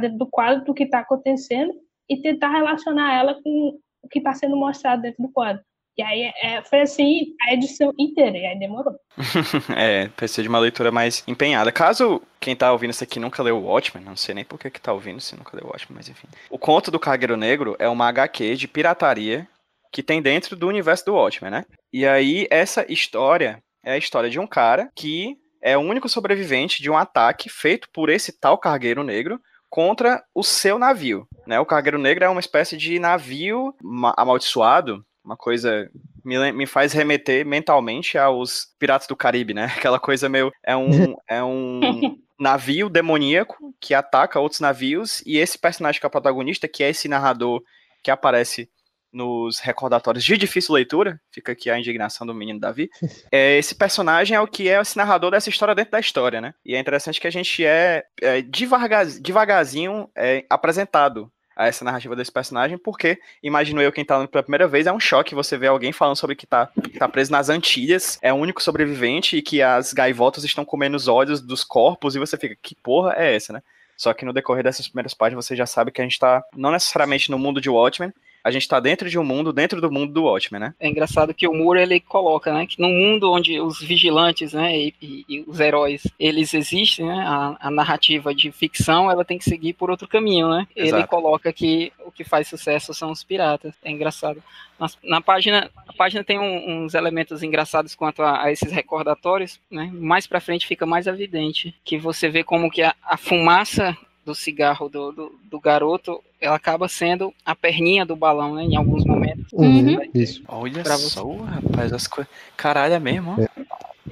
dentro 0.00 0.16
do 0.16 0.26
quadro 0.26 0.64
do 0.64 0.72
que 0.72 0.84
está 0.84 1.00
acontecendo 1.00 1.74
e 2.08 2.16
tentar 2.16 2.48
relacionar 2.48 3.14
ela 3.14 3.34
com 3.42 3.78
o 4.02 4.08
que 4.08 4.18
está 4.18 4.32
sendo 4.32 4.56
mostrado 4.56 5.02
dentro 5.02 5.22
do 5.22 5.30
quadro. 5.30 5.62
E 5.96 6.02
aí 6.02 6.32
é, 6.42 6.62
foi 6.62 6.80
assim 6.80 7.34
a 7.42 7.54
edição 7.54 7.92
inteira, 7.96 8.36
e 8.36 8.44
aí 8.44 8.58
demorou. 8.58 8.94
é, 9.76 10.08
precisa 10.08 10.42
de 10.42 10.48
uma 10.48 10.58
leitura 10.58 10.90
mais 10.90 11.22
empenhada. 11.28 11.70
Caso 11.70 12.20
quem 12.40 12.56
tá 12.56 12.72
ouvindo 12.72 12.90
isso 12.90 13.04
aqui 13.04 13.20
nunca 13.20 13.42
leu 13.42 13.58
o 13.58 13.66
Watchmen, 13.66 14.04
não 14.04 14.16
sei 14.16 14.34
nem 14.34 14.44
por 14.44 14.58
que 14.58 14.70
que 14.70 14.80
tá 14.80 14.92
ouvindo 14.92 15.20
se 15.20 15.36
nunca 15.36 15.56
leu 15.56 15.66
o 15.66 15.68
Watchmen, 15.68 15.96
mas 15.96 16.08
enfim. 16.08 16.26
O 16.50 16.58
Conto 16.58 16.90
do 16.90 16.98
Cargueiro 16.98 17.36
Negro 17.36 17.76
é 17.78 17.88
uma 17.88 18.08
HQ 18.08 18.56
de 18.56 18.66
pirataria 18.66 19.46
que 19.94 20.02
tem 20.02 20.20
dentro 20.20 20.56
do 20.56 20.66
universo 20.66 21.04
do 21.06 21.14
Watchmen, 21.14 21.52
né? 21.52 21.64
E 21.92 22.04
aí, 22.04 22.48
essa 22.50 22.84
história 22.92 23.62
é 23.84 23.92
a 23.92 23.96
história 23.96 24.28
de 24.28 24.40
um 24.40 24.46
cara 24.46 24.90
que 24.92 25.36
é 25.62 25.78
o 25.78 25.80
único 25.80 26.08
sobrevivente 26.08 26.82
de 26.82 26.90
um 26.90 26.96
ataque 26.96 27.48
feito 27.48 27.88
por 27.92 28.10
esse 28.10 28.32
tal 28.32 28.58
Cargueiro 28.58 29.04
Negro 29.04 29.40
contra 29.70 30.20
o 30.34 30.42
seu 30.42 30.80
navio, 30.80 31.28
né? 31.46 31.60
O 31.60 31.64
Cargueiro 31.64 31.96
Negro 31.96 32.24
é 32.24 32.28
uma 32.28 32.40
espécie 32.40 32.76
de 32.76 32.98
navio 32.98 33.72
ma- 33.80 34.12
amaldiçoado, 34.16 35.06
uma 35.24 35.36
coisa 35.36 35.88
me, 36.24 36.50
me 36.50 36.66
faz 36.66 36.92
remeter 36.92 37.46
mentalmente 37.46 38.18
aos 38.18 38.66
Piratas 38.80 39.06
do 39.06 39.14
Caribe, 39.14 39.54
né? 39.54 39.66
Aquela 39.78 40.00
coisa 40.00 40.28
meio 40.28 40.50
é 40.64 40.76
um 40.76 41.14
é 41.30 41.42
um 41.44 42.18
navio 42.38 42.88
demoníaco 42.88 43.72
que 43.80 43.94
ataca 43.94 44.40
outros 44.40 44.60
navios 44.60 45.22
e 45.24 45.38
esse 45.38 45.56
personagem 45.56 46.00
que 46.00 46.06
é 46.06 46.08
o 46.08 46.10
protagonista, 46.10 46.66
que 46.66 46.82
é 46.82 46.90
esse 46.90 47.06
narrador 47.06 47.62
que 48.02 48.10
aparece 48.10 48.68
nos 49.14 49.60
recordatórios 49.60 50.24
de 50.24 50.36
difícil 50.36 50.74
leitura, 50.74 51.20
fica 51.30 51.52
aqui 51.52 51.70
a 51.70 51.78
indignação 51.78 52.26
do 52.26 52.34
menino 52.34 52.60
Davi. 52.60 52.90
É, 53.32 53.58
esse 53.58 53.74
personagem 53.74 54.36
é 54.36 54.40
o 54.40 54.46
que 54.46 54.68
é 54.68 54.80
esse 54.80 54.96
narrador 54.96 55.30
dessa 55.30 55.48
história 55.48 55.74
dentro 55.74 55.92
da 55.92 56.00
história, 56.00 56.40
né? 56.40 56.54
E 56.64 56.74
é 56.74 56.78
interessante 56.78 57.20
que 57.20 57.26
a 57.26 57.30
gente 57.30 57.64
é, 57.64 58.04
é 58.20 58.42
devagar, 58.42 59.06
devagarzinho 59.06 60.08
é, 60.14 60.44
apresentado 60.48 61.30
a 61.56 61.66
essa 61.66 61.84
narrativa 61.84 62.16
desse 62.16 62.32
personagem, 62.32 62.76
porque, 62.76 63.18
imagino 63.42 63.80
eu, 63.80 63.92
quem 63.92 64.04
tá 64.04 64.18
lendo 64.18 64.28
pela 64.28 64.42
primeira 64.42 64.66
vez, 64.66 64.86
é 64.86 64.92
um 64.92 65.00
choque 65.00 65.34
você 65.34 65.56
ver 65.56 65.68
alguém 65.68 65.92
falando 65.92 66.16
sobre 66.16 66.36
que 66.36 66.46
tá, 66.46 66.68
que 66.82 66.98
tá 66.98 67.08
preso 67.08 67.30
nas 67.30 67.48
Antilhas, 67.48 68.18
é 68.20 68.32
o 68.32 68.36
único 68.36 68.62
sobrevivente 68.62 69.36
e 69.36 69.42
que 69.42 69.62
as 69.62 69.92
gaivotas 69.92 70.44
estão 70.44 70.64
comendo 70.64 70.96
os 70.96 71.08
olhos 71.08 71.40
dos 71.40 71.64
corpos, 71.64 72.16
e 72.16 72.18
você 72.18 72.36
fica, 72.36 72.56
que 72.60 72.74
porra 72.74 73.14
é 73.16 73.34
essa, 73.34 73.52
né? 73.52 73.62
Só 73.96 74.12
que 74.12 74.24
no 74.24 74.32
decorrer 74.32 74.64
dessas 74.64 74.88
primeiras 74.88 75.14
páginas 75.14 75.44
você 75.44 75.54
já 75.54 75.66
sabe 75.66 75.92
que 75.92 76.00
a 76.00 76.04
gente 76.04 76.18
tá 76.18 76.42
não 76.56 76.72
necessariamente 76.72 77.30
no 77.30 77.38
mundo 77.38 77.60
de 77.60 77.70
Watchmen, 77.70 78.12
a 78.44 78.50
gente 78.50 78.68
tá 78.68 78.78
dentro 78.78 79.08
de 79.08 79.18
um 79.18 79.24
mundo, 79.24 79.52
dentro 79.52 79.80
do 79.80 79.90
mundo 79.90 80.12
do 80.12 80.24
Watchmen, 80.24 80.60
né? 80.60 80.74
É 80.78 80.86
engraçado 80.86 81.32
que 81.32 81.48
o 81.48 81.54
Moore 81.54 81.80
ele 81.80 81.98
coloca, 81.98 82.52
né, 82.52 82.66
que 82.66 82.78
no 82.80 82.88
mundo 82.90 83.32
onde 83.32 83.58
os 83.58 83.80
vigilantes, 83.80 84.52
né, 84.52 84.76
e, 84.78 84.94
e- 85.00 85.24
e 85.28 85.44
os 85.46 85.58
heróis, 85.60 86.02
eles 86.18 86.52
existem, 86.52 87.06
né, 87.06 87.24
a, 87.26 87.56
a 87.58 87.70
narrativa 87.70 88.34
de 88.34 88.52
ficção, 88.52 89.10
ela 89.10 89.24
tem 89.24 89.38
que 89.38 89.44
seguir 89.44 89.72
por 89.72 89.90
outro 89.90 90.06
caminho, 90.06 90.48
né? 90.50 90.66
Ele 90.76 90.88
Exato. 90.88 91.08
coloca 91.08 91.50
que 91.52 91.90
o 92.04 92.12
que 92.12 92.22
faz 92.22 92.46
sucesso 92.46 92.92
são 92.92 93.10
os 93.10 93.24
piratas. 93.24 93.74
É 93.82 93.90
engraçado. 93.90 94.42
Nas- 94.78 94.98
Na, 95.02 95.20
página, 95.22 95.70
a 95.88 95.92
página 95.94 96.22
tem 96.22 96.38
um- 96.38 96.84
uns 96.84 96.92
elementos 96.94 97.42
engraçados 97.42 97.94
quanto 97.94 98.22
a, 98.22 98.42
a 98.44 98.52
esses 98.52 98.70
recordatórios, 98.70 99.58
né? 99.70 99.90
Mais 99.94 100.26
para 100.26 100.40
frente 100.40 100.66
fica 100.66 100.84
mais 100.84 101.06
evidente 101.06 101.74
que 101.84 101.96
você 101.96 102.28
vê 102.28 102.44
como 102.44 102.70
que 102.70 102.82
a, 102.82 102.94
a 103.02 103.16
fumaça 103.16 103.96
do 104.24 104.34
cigarro 104.34 104.88
do, 104.88 105.12
do, 105.12 105.38
do 105.44 105.60
garoto, 105.60 106.22
ela 106.40 106.56
acaba 106.56 106.88
sendo 106.88 107.32
a 107.44 107.54
perninha 107.54 108.04
do 108.06 108.16
balão, 108.16 108.54
né, 108.54 108.62
em 108.64 108.76
alguns 108.76 109.04
momentos. 109.04 109.44
Uhum, 109.52 109.94
Uhum. 109.96 110.10
Isso. 110.14 110.42
Olha 110.48 110.82
Pra 110.82 110.96
só, 110.96 111.30
rapaz, 111.42 111.92
as 111.92 112.06
coisas. 112.06 112.32
Caralho, 112.56 112.94
é 112.94 112.98
mesmo, 112.98 113.36
ó. 113.38 113.62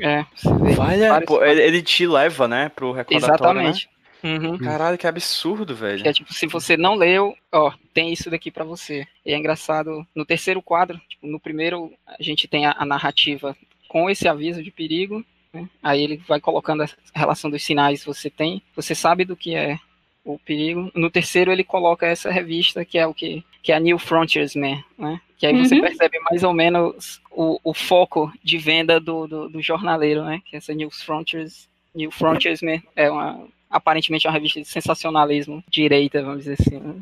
É, 0.00 0.24
você 0.34 0.48
vê 0.54 0.72
Vai, 0.74 0.98
vários- 0.98 1.26
pô, 1.26 1.44
ele, 1.44 1.62
ele 1.62 1.82
te 1.82 2.06
leva, 2.06 2.48
né, 2.48 2.68
pro 2.70 2.92
recordatório, 2.92 3.60
Exatamente. 3.60 3.88
Uhum. 4.24 4.52
né? 4.52 4.58
Caralho, 4.58 4.96
que 4.96 5.06
absurdo, 5.06 5.74
velho. 5.74 6.06
É 6.06 6.12
tipo, 6.12 6.32
se 6.32 6.46
você 6.46 6.76
não 6.76 6.94
leu, 6.94 7.34
ó, 7.50 7.72
tem 7.92 8.12
isso 8.12 8.30
daqui 8.30 8.50
pra 8.50 8.64
você. 8.64 9.06
E 9.26 9.32
é 9.32 9.36
engraçado, 9.36 10.06
no 10.14 10.24
terceiro 10.24 10.62
quadro, 10.62 11.00
tipo, 11.08 11.26
no 11.26 11.40
primeiro 11.40 11.92
a 12.06 12.22
gente 12.22 12.46
tem 12.46 12.64
a, 12.66 12.74
a 12.78 12.84
narrativa 12.86 13.56
com 13.88 14.08
esse 14.08 14.28
aviso 14.28 14.62
de 14.62 14.70
perigo, 14.70 15.24
né? 15.52 15.68
Aí 15.82 16.02
ele 16.02 16.22
vai 16.28 16.40
colocando 16.40 16.82
a 16.84 16.88
relação 17.14 17.50
dos 17.50 17.62
sinais 17.64 18.00
que 18.00 18.06
você 18.06 18.30
tem, 18.30 18.62
você 18.76 18.94
sabe 18.94 19.24
do 19.24 19.36
que 19.36 19.54
é 19.56 19.76
o 20.24 20.38
perigo. 20.38 20.90
No 20.94 21.10
terceiro 21.10 21.50
ele 21.52 21.64
coloca 21.64 22.06
essa 22.06 22.30
revista 22.30 22.84
que 22.84 22.98
é 22.98 23.06
o 23.06 23.14
que 23.14 23.44
que 23.62 23.70
é 23.70 23.76
a 23.76 23.80
New 23.80 23.98
Frontiers 23.98 24.56
Man, 24.56 24.82
né? 24.98 25.20
Que 25.38 25.46
aí 25.46 25.56
você 25.56 25.76
Uhum. 25.76 25.80
percebe 25.82 26.18
mais 26.20 26.42
ou 26.42 26.52
menos 26.52 27.20
o, 27.30 27.60
o 27.62 27.72
foco 27.72 28.32
de 28.42 28.58
venda 28.58 28.98
do, 28.98 29.26
do, 29.28 29.48
do 29.48 29.62
jornaleiro, 29.62 30.24
né? 30.24 30.40
Que 30.44 30.56
essa 30.56 30.74
New 30.74 30.90
Frontiers, 30.90 31.68
New 31.94 32.10
Frontiers 32.10 32.60
Man 32.62 32.80
é 32.96 33.08
uma 33.10 33.46
aparentemente 33.70 34.26
uma 34.26 34.32
revista 34.34 34.60
de 34.60 34.68
sensacionalismo 34.68 35.64
direita, 35.70 36.22
vamos 36.22 36.40
dizer 36.44 36.56
assim, 36.60 36.78
né? 36.78 36.94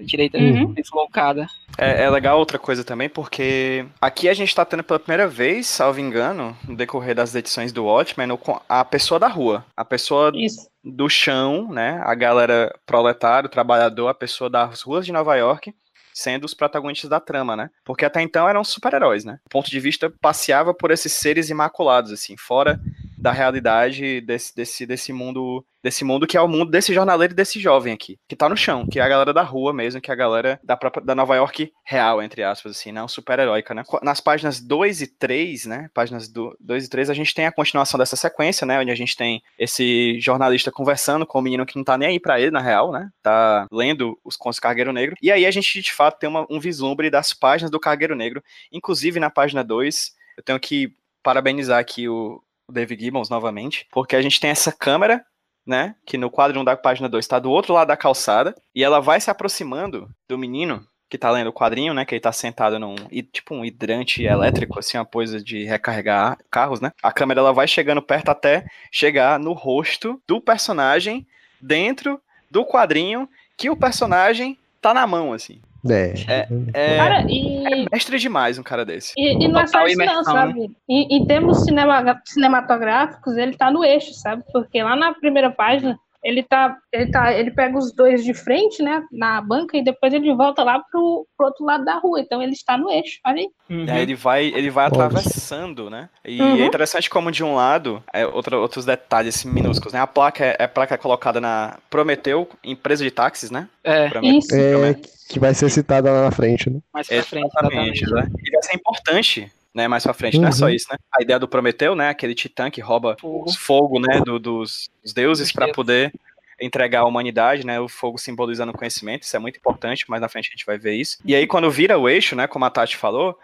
Direita 0.00 0.36
Uhum. 0.38 0.72
deslocada. 0.72 1.46
É, 1.78 2.02
é 2.04 2.10
legal 2.10 2.38
outra 2.38 2.58
coisa 2.58 2.82
também, 2.82 3.08
porque 3.08 3.86
aqui 4.00 4.28
a 4.28 4.34
gente 4.34 4.54
tá 4.54 4.64
tendo 4.64 4.82
pela 4.82 4.98
primeira 4.98 5.28
vez, 5.28 5.66
salvo 5.68 6.00
engano, 6.00 6.56
no 6.66 6.74
decorrer 6.76 7.14
das 7.14 7.34
edições 7.34 7.72
do 7.72 7.84
Watchmen, 7.84 8.32
o- 8.32 8.60
a 8.68 8.84
pessoa 8.84 9.20
da 9.20 9.28
rua. 9.28 9.64
A 9.76 9.84
pessoa 9.84 10.32
Isso. 10.34 10.68
Do 10.86 11.08
chão, 11.08 11.72
né? 11.72 12.00
A 12.04 12.14
galera 12.14 12.72
proletário, 12.86 13.48
trabalhador, 13.48 14.08
a 14.08 14.14
pessoa 14.14 14.48
das 14.48 14.82
ruas 14.82 15.04
de 15.04 15.12
Nova 15.12 15.34
York, 15.34 15.74
sendo 16.14 16.44
os 16.44 16.54
protagonistas 16.54 17.10
da 17.10 17.18
trama, 17.18 17.56
né? 17.56 17.70
Porque 17.84 18.04
até 18.04 18.22
então 18.22 18.48
eram 18.48 18.62
super-heróis, 18.62 19.24
né? 19.24 19.38
O 19.46 19.48
ponto 19.50 19.68
de 19.70 19.80
vista 19.80 20.10
passeava 20.20 20.72
por 20.72 20.90
esses 20.90 21.12
seres 21.12 21.50
imaculados, 21.50 22.12
assim, 22.12 22.36
fora 22.36 22.80
da 23.26 23.32
realidade 23.32 24.20
desse, 24.20 24.54
desse, 24.54 24.86
desse 24.86 25.12
mundo 25.12 25.66
desse 25.82 26.04
mundo 26.04 26.26
que 26.26 26.36
é 26.36 26.40
o 26.40 26.48
mundo 26.48 26.70
desse 26.70 26.92
jornaleiro 26.94 27.32
e 27.32 27.36
desse 27.36 27.60
jovem 27.60 27.92
aqui, 27.92 28.18
que 28.28 28.34
tá 28.36 28.48
no 28.48 28.56
chão, 28.56 28.86
que 28.86 28.98
é 28.98 29.02
a 29.02 29.08
galera 29.08 29.32
da 29.32 29.42
rua 29.42 29.72
mesmo, 29.72 30.00
que 30.00 30.10
é 30.10 30.14
a 30.14 30.16
galera 30.16 30.60
da 30.62 30.76
própria 30.76 31.04
da 31.04 31.14
Nova 31.14 31.34
York 31.36 31.72
real, 31.84 32.22
entre 32.22 32.42
aspas, 32.44 32.72
assim, 32.72 32.90
não 32.92 33.06
super-heróica, 33.08 33.72
né? 33.74 33.82
Nas 34.02 34.20
páginas 34.20 34.60
2 34.60 35.02
e 35.02 35.06
3, 35.06 35.66
né? 35.66 35.88
Páginas 35.94 36.28
2 36.28 36.84
e 36.86 36.88
3, 36.88 37.10
a 37.10 37.14
gente 37.14 37.32
tem 37.34 37.46
a 37.46 37.52
continuação 37.52 37.98
dessa 37.98 38.16
sequência, 38.16 38.64
né? 38.66 38.80
Onde 38.80 38.90
a 38.90 38.96
gente 38.96 39.16
tem 39.16 39.42
esse 39.58 40.18
jornalista 40.20 40.70
conversando 40.72 41.24
com 41.26 41.38
o 41.38 41.42
menino 41.42 41.66
que 41.66 41.76
não 41.76 41.84
tá 41.84 41.96
nem 41.98 42.08
aí 42.08 42.20
pra 42.20 42.40
ele, 42.40 42.50
na 42.52 42.60
real, 42.60 42.90
né? 42.92 43.08
Tá 43.22 43.66
lendo 43.72 44.18
os 44.24 44.36
contos 44.36 44.58
do 44.58 44.62
Cargueiro 44.62 44.92
Negro. 44.92 45.16
E 45.22 45.30
aí 45.32 45.46
a 45.46 45.50
gente, 45.52 45.80
de 45.82 45.92
fato, 45.92 46.18
tem 46.18 46.28
uma- 46.28 46.46
um 46.50 46.58
vislumbre 46.60 47.10
das 47.10 47.32
páginas 47.32 47.70
do 47.70 47.78
Cargueiro 47.80 48.16
Negro. 48.16 48.42
Inclusive, 48.72 49.20
na 49.20 49.30
página 49.30 49.62
2, 49.64 50.12
eu 50.36 50.42
tenho 50.42 50.58
que 50.60 50.92
parabenizar 51.22 51.80
aqui 51.80 52.08
o 52.08 52.40
o 52.68 52.72
David 52.72 53.02
Gibbons 53.02 53.30
novamente, 53.30 53.86
porque 53.90 54.16
a 54.16 54.22
gente 54.22 54.40
tem 54.40 54.50
essa 54.50 54.72
câmera, 54.72 55.24
né? 55.64 55.94
Que 56.04 56.18
no 56.18 56.30
quadro 56.30 56.60
1 56.60 56.64
da 56.64 56.76
página 56.76 57.08
2 57.08 57.24
está 57.24 57.38
do 57.38 57.50
outro 57.50 57.72
lado 57.72 57.88
da 57.88 57.96
calçada, 57.96 58.54
e 58.74 58.82
ela 58.82 59.00
vai 59.00 59.20
se 59.20 59.30
aproximando 59.30 60.08
do 60.28 60.38
menino 60.38 60.86
que 61.08 61.16
tá 61.16 61.30
lendo 61.30 61.48
o 61.48 61.52
quadrinho, 61.52 61.94
né? 61.94 62.04
Que 62.04 62.16
ele 62.16 62.20
tá 62.20 62.32
sentado 62.32 62.78
num, 62.78 62.96
tipo 63.32 63.54
um 63.54 63.64
hidrante 63.64 64.24
elétrico, 64.24 64.78
assim, 64.78 64.98
uma 64.98 65.06
coisa 65.06 65.40
de 65.42 65.64
recarregar 65.64 66.38
carros, 66.50 66.80
né? 66.80 66.90
A 67.02 67.12
câmera 67.12 67.40
ela 67.40 67.52
vai 67.52 67.68
chegando 67.68 68.02
perto 68.02 68.30
até 68.30 68.66
chegar 68.90 69.38
no 69.38 69.52
rosto 69.52 70.20
do 70.26 70.40
personagem 70.40 71.24
dentro 71.60 72.20
do 72.50 72.64
quadrinho 72.64 73.28
que 73.56 73.70
o 73.70 73.76
personagem 73.76 74.58
tá 74.80 74.92
na 74.92 75.06
mão, 75.06 75.32
assim. 75.32 75.60
É. 75.94 76.48
É, 76.72 76.96
Cara, 76.96 77.24
e, 77.28 77.86
mestre 77.90 78.18
demais 78.18 78.58
um 78.58 78.62
cara 78.62 78.84
desse. 78.84 79.12
e, 79.16 79.44
e 79.44 79.48
não 79.48 79.60
é 79.60 79.66
só 79.66 79.86
isso, 79.86 79.98
não, 79.98 80.24
sabe? 80.24 80.70
Em, 80.88 81.16
em 81.16 81.26
termos 81.26 81.64
cinema, 81.64 82.20
cinematográficos, 82.24 83.36
ele 83.36 83.56
tá 83.56 83.70
no 83.70 83.84
eixo, 83.84 84.12
sabe? 84.14 84.42
Porque 84.52 84.82
lá 84.82 84.96
na 84.96 85.14
primeira 85.14 85.50
página, 85.50 85.98
ele 86.26 86.42
tá, 86.42 86.76
ele 86.92 87.06
tá, 87.06 87.32
ele 87.32 87.50
pega 87.52 87.78
os 87.78 87.92
dois 87.94 88.24
de 88.24 88.34
frente, 88.34 88.82
né, 88.82 89.02
na 89.12 89.40
banca, 89.40 89.76
e 89.76 89.84
depois 89.84 90.12
ele 90.12 90.34
volta 90.34 90.64
lá 90.64 90.80
pro, 90.90 91.24
pro 91.36 91.46
outro 91.46 91.64
lado 91.64 91.84
da 91.84 91.98
rua. 91.98 92.20
Então 92.20 92.42
ele 92.42 92.52
está 92.52 92.76
no 92.76 92.90
eixo, 92.90 93.18
olha 93.24 93.36
aí. 93.36 93.48
E 93.70 93.90
aí 93.90 94.02
ele 94.02 94.14
vai, 94.14 94.46
ele 94.46 94.70
vai 94.70 94.86
atravessando, 94.86 95.88
né? 95.88 96.08
E 96.24 96.40
Uhum. 96.40 96.56
é 96.62 96.66
interessante 96.66 97.08
como 97.08 97.30
de 97.30 97.42
um 97.44 97.54
lado, 97.54 98.02
é, 98.12 98.26
outra, 98.26 98.58
outros 98.58 98.84
detalhes 98.84 99.36
assim, 99.36 99.48
minúsculos, 99.50 99.92
né? 99.92 100.00
A 100.00 100.06
placa 100.06 100.44
é, 100.44 100.56
é 100.58 100.64
a 100.64 100.68
placa 100.68 100.98
colocada 100.98 101.40
na 101.40 101.78
Prometeu, 101.88 102.48
empresa 102.64 103.04
de 103.04 103.10
táxis, 103.10 103.50
né? 103.50 103.68
É, 103.84 104.08
Prometeu, 104.08 104.38
Isso. 104.38 104.54
É, 104.54 104.94
que 105.28 105.38
vai 105.38 105.54
ser 105.54 105.70
citada 105.70 106.10
lá 106.12 106.22
na 106.24 106.30
frente, 106.30 106.68
né? 106.70 106.80
mais 106.92 107.06
pra 107.06 107.22
frente, 107.22 107.46
Exatamente, 107.46 108.04
exatamente. 108.04 108.32
né? 108.32 108.40
E 108.44 108.50
vai 108.52 108.62
ser 108.62 108.76
importante, 108.76 109.52
né? 109.76 109.86
Mais 109.86 110.02
pra 110.02 110.14
frente. 110.14 110.38
Não 110.38 110.46
é 110.46 110.46
Uhum. 110.48 110.52
só 110.52 110.68
isso, 110.70 110.86
né? 110.90 110.96
A 111.16 111.22
ideia 111.22 111.38
do 111.38 111.46
Prometeu, 111.46 111.94
né? 111.94 112.08
Aquele 112.08 112.34
titã 112.34 112.70
que 112.70 112.80
rouba 112.80 113.16
Fogo. 113.20 113.44
os 113.46 113.54
fogo, 113.56 114.00
né? 114.00 114.20
do- 114.24 114.38
dos, 114.38 114.88
dos 115.02 115.12
deuses 115.12 115.52
para 115.52 115.70
poder 115.72 116.12
entregar 116.60 117.00
a 117.00 117.04
humanidade, 117.06 117.64
né? 117.66 117.78
O 117.78 117.86
fogo 117.86 118.16
simbolizando 118.18 118.72
o 118.72 118.76
conhecimento, 118.76 119.22
isso 119.24 119.36
é 119.36 119.38
muito 119.38 119.58
importante, 119.58 120.08
mais 120.08 120.22
na 120.22 120.28
frente 120.28 120.48
a 120.48 120.52
gente 120.56 120.64
vai 120.64 120.78
ver 120.78 120.94
isso. 120.94 121.18
E 121.24 121.34
aí, 121.34 121.46
quando 121.46 121.70
vira 121.70 121.98
o 121.98 122.08
eixo, 122.08 122.34
né? 122.34 122.46
Como 122.46 122.64
a 122.64 122.70
Tati 122.70 122.96
falou, 122.96 123.38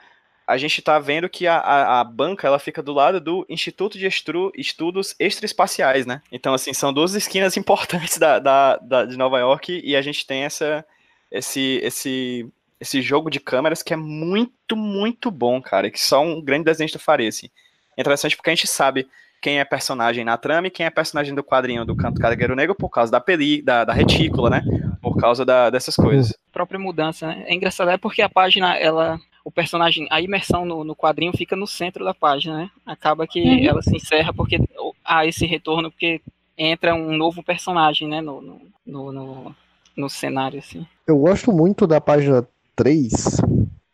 a 0.46 0.56
gente 0.56 0.80
tá 0.80 0.98
vendo 0.98 1.28
que 1.28 1.46
a, 1.46 1.58
a, 1.58 2.00
a 2.00 2.04
banca 2.04 2.46
ela 2.46 2.58
fica 2.58 2.82
do 2.82 2.92
lado 2.94 3.20
do 3.20 3.44
Instituto 3.48 3.98
de 3.98 4.06
Estru- 4.06 4.50
Estudos 4.56 5.14
Extraespaciais, 5.20 6.06
né? 6.06 6.20
Então, 6.32 6.54
assim, 6.54 6.72
são 6.72 6.92
duas 6.92 7.14
esquinas 7.14 7.56
importantes 7.58 8.16
da, 8.18 8.38
da, 8.38 8.76
da- 8.78 9.04
de 9.04 9.16
Nova 9.18 9.38
York 9.38 9.80
e 9.84 9.94
a 9.94 10.00
gente 10.02 10.26
tem 10.26 10.44
essa, 10.44 10.82
esse, 11.30 11.78
esse, 11.82 12.48
esse 12.82 13.00
jogo 13.00 13.30
de 13.30 13.38
câmeras 13.40 13.82
que 13.82 13.94
é 13.94 13.96
muito, 13.96 14.76
muito 14.76 15.30
bom, 15.30 15.62
cara, 15.62 15.90
que 15.90 16.00
só 16.02 16.20
um 16.22 16.42
grande 16.42 16.64
desenhista 16.64 16.98
faria, 16.98 17.28
assim. 17.28 17.48
É 17.96 18.00
interessante 18.00 18.36
porque 18.36 18.50
a 18.50 18.54
gente 18.54 18.66
sabe 18.66 19.08
quem 19.40 19.58
é 19.58 19.64
personagem 19.64 20.24
na 20.24 20.36
trama 20.36 20.66
e 20.66 20.70
quem 20.70 20.84
é 20.86 20.90
personagem 20.90 21.34
do 21.34 21.42
quadrinho 21.44 21.84
do 21.84 21.94
Canto 21.96 22.20
Cargueiro 22.20 22.54
Negro 22.56 22.74
por 22.74 22.88
causa 22.90 23.10
da 23.10 23.20
peli, 23.20 23.62
da, 23.62 23.84
da 23.84 23.92
retícula, 23.92 24.50
né? 24.50 24.62
Por 25.00 25.16
causa 25.16 25.44
da- 25.44 25.70
dessas 25.70 25.96
coisas. 25.96 26.36
própria 26.52 26.78
mudança, 26.78 27.26
né? 27.28 27.44
É 27.46 27.54
engraçado, 27.54 27.90
é 27.90 27.96
porque 27.98 28.20
a 28.22 28.28
página, 28.28 28.76
ela, 28.76 29.18
o 29.44 29.50
personagem, 29.50 30.06
a 30.10 30.20
imersão 30.20 30.64
no, 30.64 30.84
no 30.84 30.94
quadrinho 30.94 31.32
fica 31.36 31.56
no 31.56 31.66
centro 31.66 32.04
da 32.04 32.12
página, 32.14 32.56
né? 32.56 32.70
Acaba 32.86 33.26
que 33.26 33.40
Uhum. 33.40 33.64
ela 33.68 33.82
se 33.82 33.94
encerra 33.96 34.32
porque 34.32 34.58
há 35.04 35.26
esse 35.26 35.46
retorno, 35.46 35.90
porque 35.90 36.20
entra 36.56 36.94
um 36.94 37.16
novo 37.16 37.42
personagem, 37.42 38.08
né? 38.08 38.20
No, 38.20 38.40
no, 38.40 38.60
no, 38.86 39.12
no, 39.12 39.56
no 39.96 40.08
cenário, 40.10 40.58
assim. 40.58 40.86
Eu 41.06 41.18
gosto 41.18 41.52
muito 41.52 41.84
da 41.86 42.00
página 42.00 42.46
3 42.76 43.12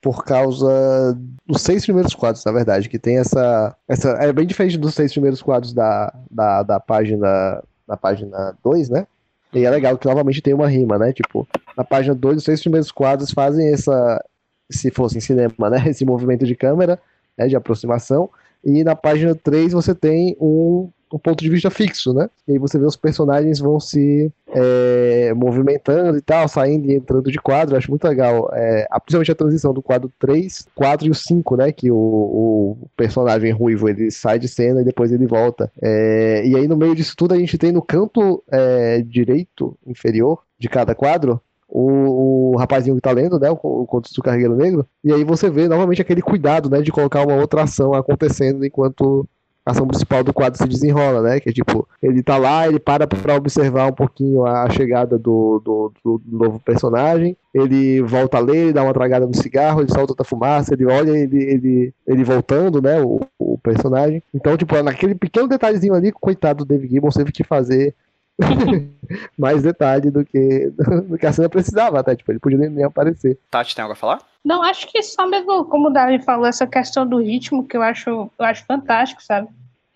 por 0.01 0.25
causa 0.25 1.19
dos 1.47 1.62
seis 1.62 1.85
primeiros 1.85 2.14
quadros, 2.14 2.45
na 2.45 2.53
verdade, 2.53 2.88
que 2.88 2.99
tem 2.99 3.19
essa. 3.19 3.77
essa 3.87 4.11
é 4.11 4.33
bem 4.33 4.47
diferente 4.47 4.79
dos 4.79 4.95
seis 4.95 5.12
primeiros 5.12 5.43
quadros 5.43 5.73
da, 5.73 6.14
da, 6.31 6.62
da 6.62 6.81
página. 6.81 7.62
Da 7.87 7.97
página 7.97 8.55
2, 8.62 8.91
né? 8.91 9.07
E 9.51 9.64
é 9.64 9.71
legal 9.71 9.97
que 9.97 10.07
novamente 10.07 10.43
tem 10.43 10.53
uma 10.53 10.69
rima, 10.69 10.99
né? 10.99 11.11
Tipo, 11.11 11.49
na 11.75 11.83
página 11.83 12.14
2, 12.14 12.37
os 12.37 12.45
seis 12.45 12.61
primeiros 12.61 12.93
quadros 12.93 13.31
fazem 13.31 13.73
essa. 13.73 14.23
Se 14.71 14.91
fosse 14.91 15.17
em 15.17 15.21
cinema, 15.21 15.71
né? 15.71 15.83
Esse 15.88 16.05
movimento 16.05 16.45
de 16.45 16.55
câmera, 16.55 17.01
né? 17.37 17.49
De 17.49 17.57
aproximação. 17.57 18.29
E 18.62 18.85
na 18.85 18.95
página 18.95 19.35
3 19.35 19.73
você 19.73 19.95
tem 19.95 20.37
um, 20.38 20.91
um 21.12 21.18
ponto 21.18 21.42
de 21.42 21.49
vista 21.49 21.71
fixo, 21.71 22.12
né? 22.12 22.29
E 22.47 22.53
aí 22.53 22.59
você 22.59 22.79
vê 22.79 22.85
os 22.85 22.97
personagens 22.97 23.59
vão 23.59 23.81
se 23.81 24.31
é, 24.49 25.33
movimentando 25.35 26.18
e 26.18 26.21
tal, 26.21 26.49
saindo 26.49 26.90
e 26.90 26.94
entrando 26.94 27.31
de 27.31 27.38
quadro. 27.38 27.75
Eu 27.75 27.79
acho 27.79 27.90
muito 27.90 28.07
legal. 28.07 28.51
É, 28.53 28.87
principalmente 29.01 29.33
a 29.33 29.35
transição 29.35 29.73
do 29.73 29.83
quadro 29.83 30.12
3, 30.18 30.66
4 30.75 31.07
e 31.07 31.11
o 31.11 31.14
5, 31.14 31.57
né? 31.57 31.73
Que 31.73 31.90
o, 31.90 31.97
o 31.97 32.88
personagem 32.97 33.51
ruivo 33.53 33.88
ele 33.88 34.11
sai 34.11 34.38
de 34.38 34.49
cena 34.49 34.81
e 34.81 34.85
depois 34.85 35.12
ele 35.12 35.27
volta. 35.27 35.71
É, 35.81 36.47
e 36.47 36.57
aí 36.57 36.68
no 36.68 36.77
meio 36.77 36.94
disso 36.94 37.14
tudo 37.16 37.35
a 37.35 37.38
gente 37.38 37.59
tem 37.59 37.73
no 37.73 37.83
canto 37.83 38.42
é, 38.51 39.03
direito 39.03 39.77
inferior 39.87 40.42
de 40.59 40.68
cada 40.68 40.94
quadro. 40.94 41.40
O, 41.71 42.53
o 42.53 42.57
rapazinho 42.57 42.97
que 42.97 43.03
tá 43.03 43.12
lendo, 43.12 43.38
né? 43.38 43.51
O, 43.51 43.59
o 43.62 44.01
do 44.01 44.23
Carregueiro 44.23 44.57
Negro. 44.57 44.87
E 45.05 45.12
aí 45.12 45.23
você 45.23 45.51
vê 45.51 45.68
novamente 45.68 46.01
aquele 46.01 46.23
cuidado, 46.23 46.71
né? 46.71 46.81
De 46.81 46.90
colocar 46.90 47.27
uma 47.27 47.37
outra 47.37 47.64
ação 47.64 47.92
acontecendo 47.92 48.64
enquanto 48.64 49.29
a 49.69 49.73
ação 49.73 49.87
principal 49.87 50.25
do 50.25 50.33
quadro 50.33 50.59
se 50.59 50.67
desenrola, 50.67 51.21
né? 51.21 51.41
Que 51.41 51.51
é 51.51 51.53
tipo, 51.53 51.87
ele 52.03 52.23
tá 52.23 52.39
lá, 52.39 52.67
ele 52.67 52.79
para 52.79 53.07
pra 53.07 53.35
observar 53.35 53.87
um 53.87 53.93
pouquinho 53.93 54.47
a 54.47 54.69
chegada 54.71 55.19
do, 55.19 55.61
do, 55.63 55.93
do 56.03 56.23
novo 56.27 56.59
personagem, 56.59 57.37
ele 57.53 58.01
volta 58.01 58.39
a 58.39 58.41
ler, 58.41 58.57
ele 58.57 58.73
dá 58.73 58.83
uma 58.83 58.95
tragada 58.95 59.27
no 59.27 59.37
cigarro, 59.37 59.83
ele 59.83 59.93
solta 59.93 60.13
outra 60.13 60.25
fumaça, 60.25 60.73
ele 60.73 60.87
olha 60.87 61.11
ele, 61.11 61.43
ele, 61.43 61.95
ele 62.07 62.25
voltando, 62.25 62.81
né? 62.81 62.99
O, 63.03 63.21
o 63.39 63.59
personagem. 63.59 64.23
Então, 64.33 64.57
tipo, 64.57 64.83
naquele 64.83 65.15
pequeno 65.15 65.47
detalhezinho 65.47 65.95
ali, 65.95 66.13
coitado 66.13 66.65
do 66.65 66.69
David 66.69 66.91
Gibbons 66.91 67.15
teve 67.15 67.31
que 67.31 67.45
fazer 67.45 67.95
mais 69.37 69.63
detalhe 69.63 70.11
do 70.11 70.25
que, 70.25 70.71
do 71.09 71.19
que 71.19 71.27
a 71.27 71.33
cena 71.33 71.49
precisava, 71.49 72.01
até. 72.01 72.17
Tipo, 72.17 72.33
ele 72.33 72.39
podia 72.39 72.59
nem, 72.59 72.71
nem 72.71 72.85
aparecer. 72.85 73.39
Tati, 73.51 73.75
tem 73.75 73.83
algo 73.83 73.93
a 73.93 73.97
falar? 73.97 74.23
Não, 74.45 74.63
acho 74.63 74.87
que 74.91 75.03
só 75.03 75.27
mesmo, 75.27 75.65
como 75.67 75.89
o 75.89 75.93
Davi 75.93 76.23
falou, 76.23 76.47
essa 76.47 76.67
questão 76.67 77.07
do 77.07 77.19
ritmo 77.19 77.67
que 77.67 77.77
eu 77.77 77.83
acho, 77.83 78.09
eu 78.09 78.31
acho 78.39 78.65
fantástico, 78.65 79.23
sabe? 79.23 79.49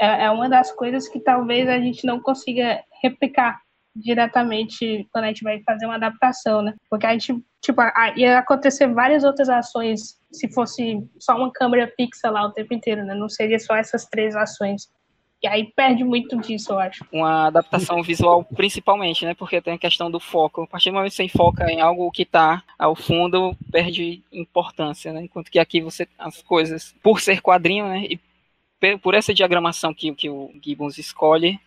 É, 0.03 0.25
é 0.25 0.31
uma 0.33 0.49
das 0.49 0.73
coisas 0.73 1.07
que 1.07 1.21
talvez 1.21 1.69
a 1.69 1.79
gente 1.79 2.05
não 2.05 2.19
consiga 2.19 2.83
replicar 3.01 3.61
diretamente 3.95 5.07
quando 5.13 5.27
a 5.27 5.29
gente 5.29 5.45
vai 5.45 5.63
fazer 5.63 5.87
uma 5.87 5.95
adaptação, 5.95 6.61
né? 6.61 6.75
Porque 6.91 7.07
a 7.07 7.13
gente, 7.13 7.41
tipo, 7.61 7.81
ia 8.17 8.41
acontecer 8.41 8.89
várias 8.89 9.23
outras 9.23 9.49
ações 9.49 10.19
se 10.33 10.53
fosse 10.53 11.07
só 11.21 11.37
uma 11.37 11.53
câmera 11.53 11.93
fixa 11.97 12.31
lá 12.31 12.45
o 12.45 12.51
tempo 12.51 12.75
inteiro, 12.75 13.05
né? 13.05 13.15
Não 13.15 13.29
seria 13.29 13.61
só 13.61 13.77
essas 13.77 14.05
três 14.07 14.35
ações. 14.35 14.91
E 15.41 15.47
aí 15.47 15.73
perde 15.77 16.03
muito 16.03 16.37
disso, 16.37 16.73
eu 16.73 16.81
acho. 16.81 17.05
uma 17.13 17.47
adaptação 17.47 18.03
visual 18.03 18.45
principalmente, 18.45 19.25
né? 19.25 19.35
Porque 19.35 19.61
tem 19.61 19.75
a 19.75 19.79
questão 19.79 20.11
do 20.11 20.19
foco. 20.19 20.63
A 20.63 20.67
partir 20.67 20.91
do 20.91 20.95
momento 20.95 21.11
que 21.11 21.17
você 21.17 21.29
foca 21.29 21.71
em 21.71 21.81
algo 21.81 22.11
que 22.11 22.23
está 22.23 22.65
ao 22.77 22.97
fundo, 22.97 23.57
perde 23.71 24.21
importância, 24.33 25.13
né? 25.13 25.23
Enquanto 25.23 25.51
que 25.51 25.61
aqui 25.61 25.81
você 25.81 26.09
as 26.19 26.43
coisas, 26.43 26.93
por 27.01 27.21
ser 27.21 27.41
quadrinho, 27.41 27.87
né? 27.87 28.05
E 28.05 28.21
por 29.03 29.15
essa 29.15 29.33
diagramação 29.35 29.93
que, 29.95 30.15
que 30.15 30.29
o 30.31 30.51
Gibbons 30.63 30.99
escolhe, 30.99 31.59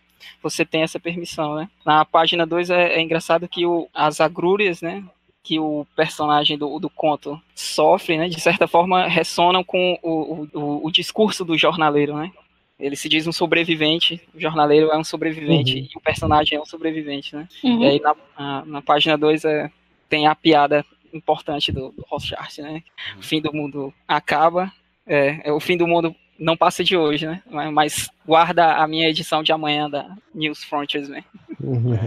você 0.42 0.64
tem 0.64 0.82
essa 0.82 0.98
permissão, 0.98 1.54
né? 1.56 1.68
Na 1.84 2.04
página 2.04 2.46
2 2.46 2.70
é, 2.70 2.94
é 2.94 3.00
engraçado 3.00 3.48
que 3.48 3.64
o, 3.66 3.88
as 3.94 4.20
agrúrias, 4.20 4.80
né? 4.82 5.02
Que 5.42 5.58
o 5.60 5.86
personagem 5.94 6.58
do, 6.58 6.78
do 6.78 6.90
conto 6.90 7.40
sofre, 7.54 8.16
né? 8.16 8.28
De 8.28 8.40
certa 8.40 8.66
forma, 8.66 9.06
ressonam 9.06 9.62
com 9.62 9.98
o, 10.02 10.48
o, 10.52 10.86
o- 10.86 10.90
discurso 10.90 11.44
do 11.44 11.56
jornaleiro, 11.56 12.16
né? 12.16 12.32
Ele 12.78 12.96
se 12.96 13.08
diz 13.08 13.26
um 13.26 13.32
sobrevivente, 13.32 14.20
o 14.34 14.40
jornaleiro 14.40 14.90
é 14.90 14.98
um 14.98 15.04
sobrevivente 15.04 15.76
Uhum. 15.78 15.88
e 15.94 15.96
o 15.96 16.00
personagem 16.00 16.58
é 16.58 16.60
um 16.60 16.66
sobrevivente, 16.66 17.34
né? 17.36 17.48
Uhum. 17.62 17.82
E 17.82 17.86
aí 17.86 18.00
na, 18.00 18.16
na, 18.38 18.64
na 18.66 18.82
página 18.82 19.16
2 19.16 19.44
é, 19.44 19.70
tem 20.10 20.26
a 20.26 20.34
piada 20.34 20.84
importante 21.14 21.70
do, 21.72 21.90
do 21.92 22.04
Rothschild, 22.08 22.60
né? 22.62 22.82
O 23.18 23.22
fim 23.22 23.40
do 23.40 23.52
mundo 23.52 23.94
acaba, 24.06 24.70
é, 25.06 25.40
é 25.48 25.52
o 25.52 25.60
fim 25.60 25.76
do 25.76 25.86
mundo 25.86 26.14
não 26.38 26.56
passa 26.56 26.82
de 26.84 26.96
hoje, 26.96 27.26
né? 27.26 27.42
Mas, 27.72 28.08
guarda 28.26 28.74
a 28.76 28.86
minha 28.86 29.08
edição 29.08 29.42
de 29.42 29.52
amanhã 29.52 29.88
da 29.88 30.08
News 30.34 30.62
Frontiers, 30.64 31.08
né? 31.08 31.24
Uhum. 31.60 31.98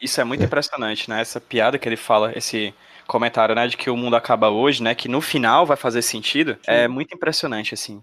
Isso 0.00 0.20
é 0.20 0.24
muito 0.24 0.44
impressionante, 0.44 1.08
né? 1.08 1.20
Essa 1.20 1.40
piada 1.40 1.78
que 1.78 1.88
ele 1.88 1.96
fala, 1.96 2.32
esse 2.36 2.74
comentário, 3.06 3.54
né, 3.54 3.66
de 3.68 3.76
que 3.76 3.88
o 3.88 3.96
mundo 3.96 4.16
acaba 4.16 4.50
hoje, 4.50 4.82
né, 4.82 4.92
que 4.92 5.08
no 5.08 5.20
final 5.20 5.64
vai 5.64 5.76
fazer 5.76 6.02
sentido, 6.02 6.58
é 6.66 6.88
muito 6.88 7.14
impressionante, 7.14 7.72
assim. 7.72 8.02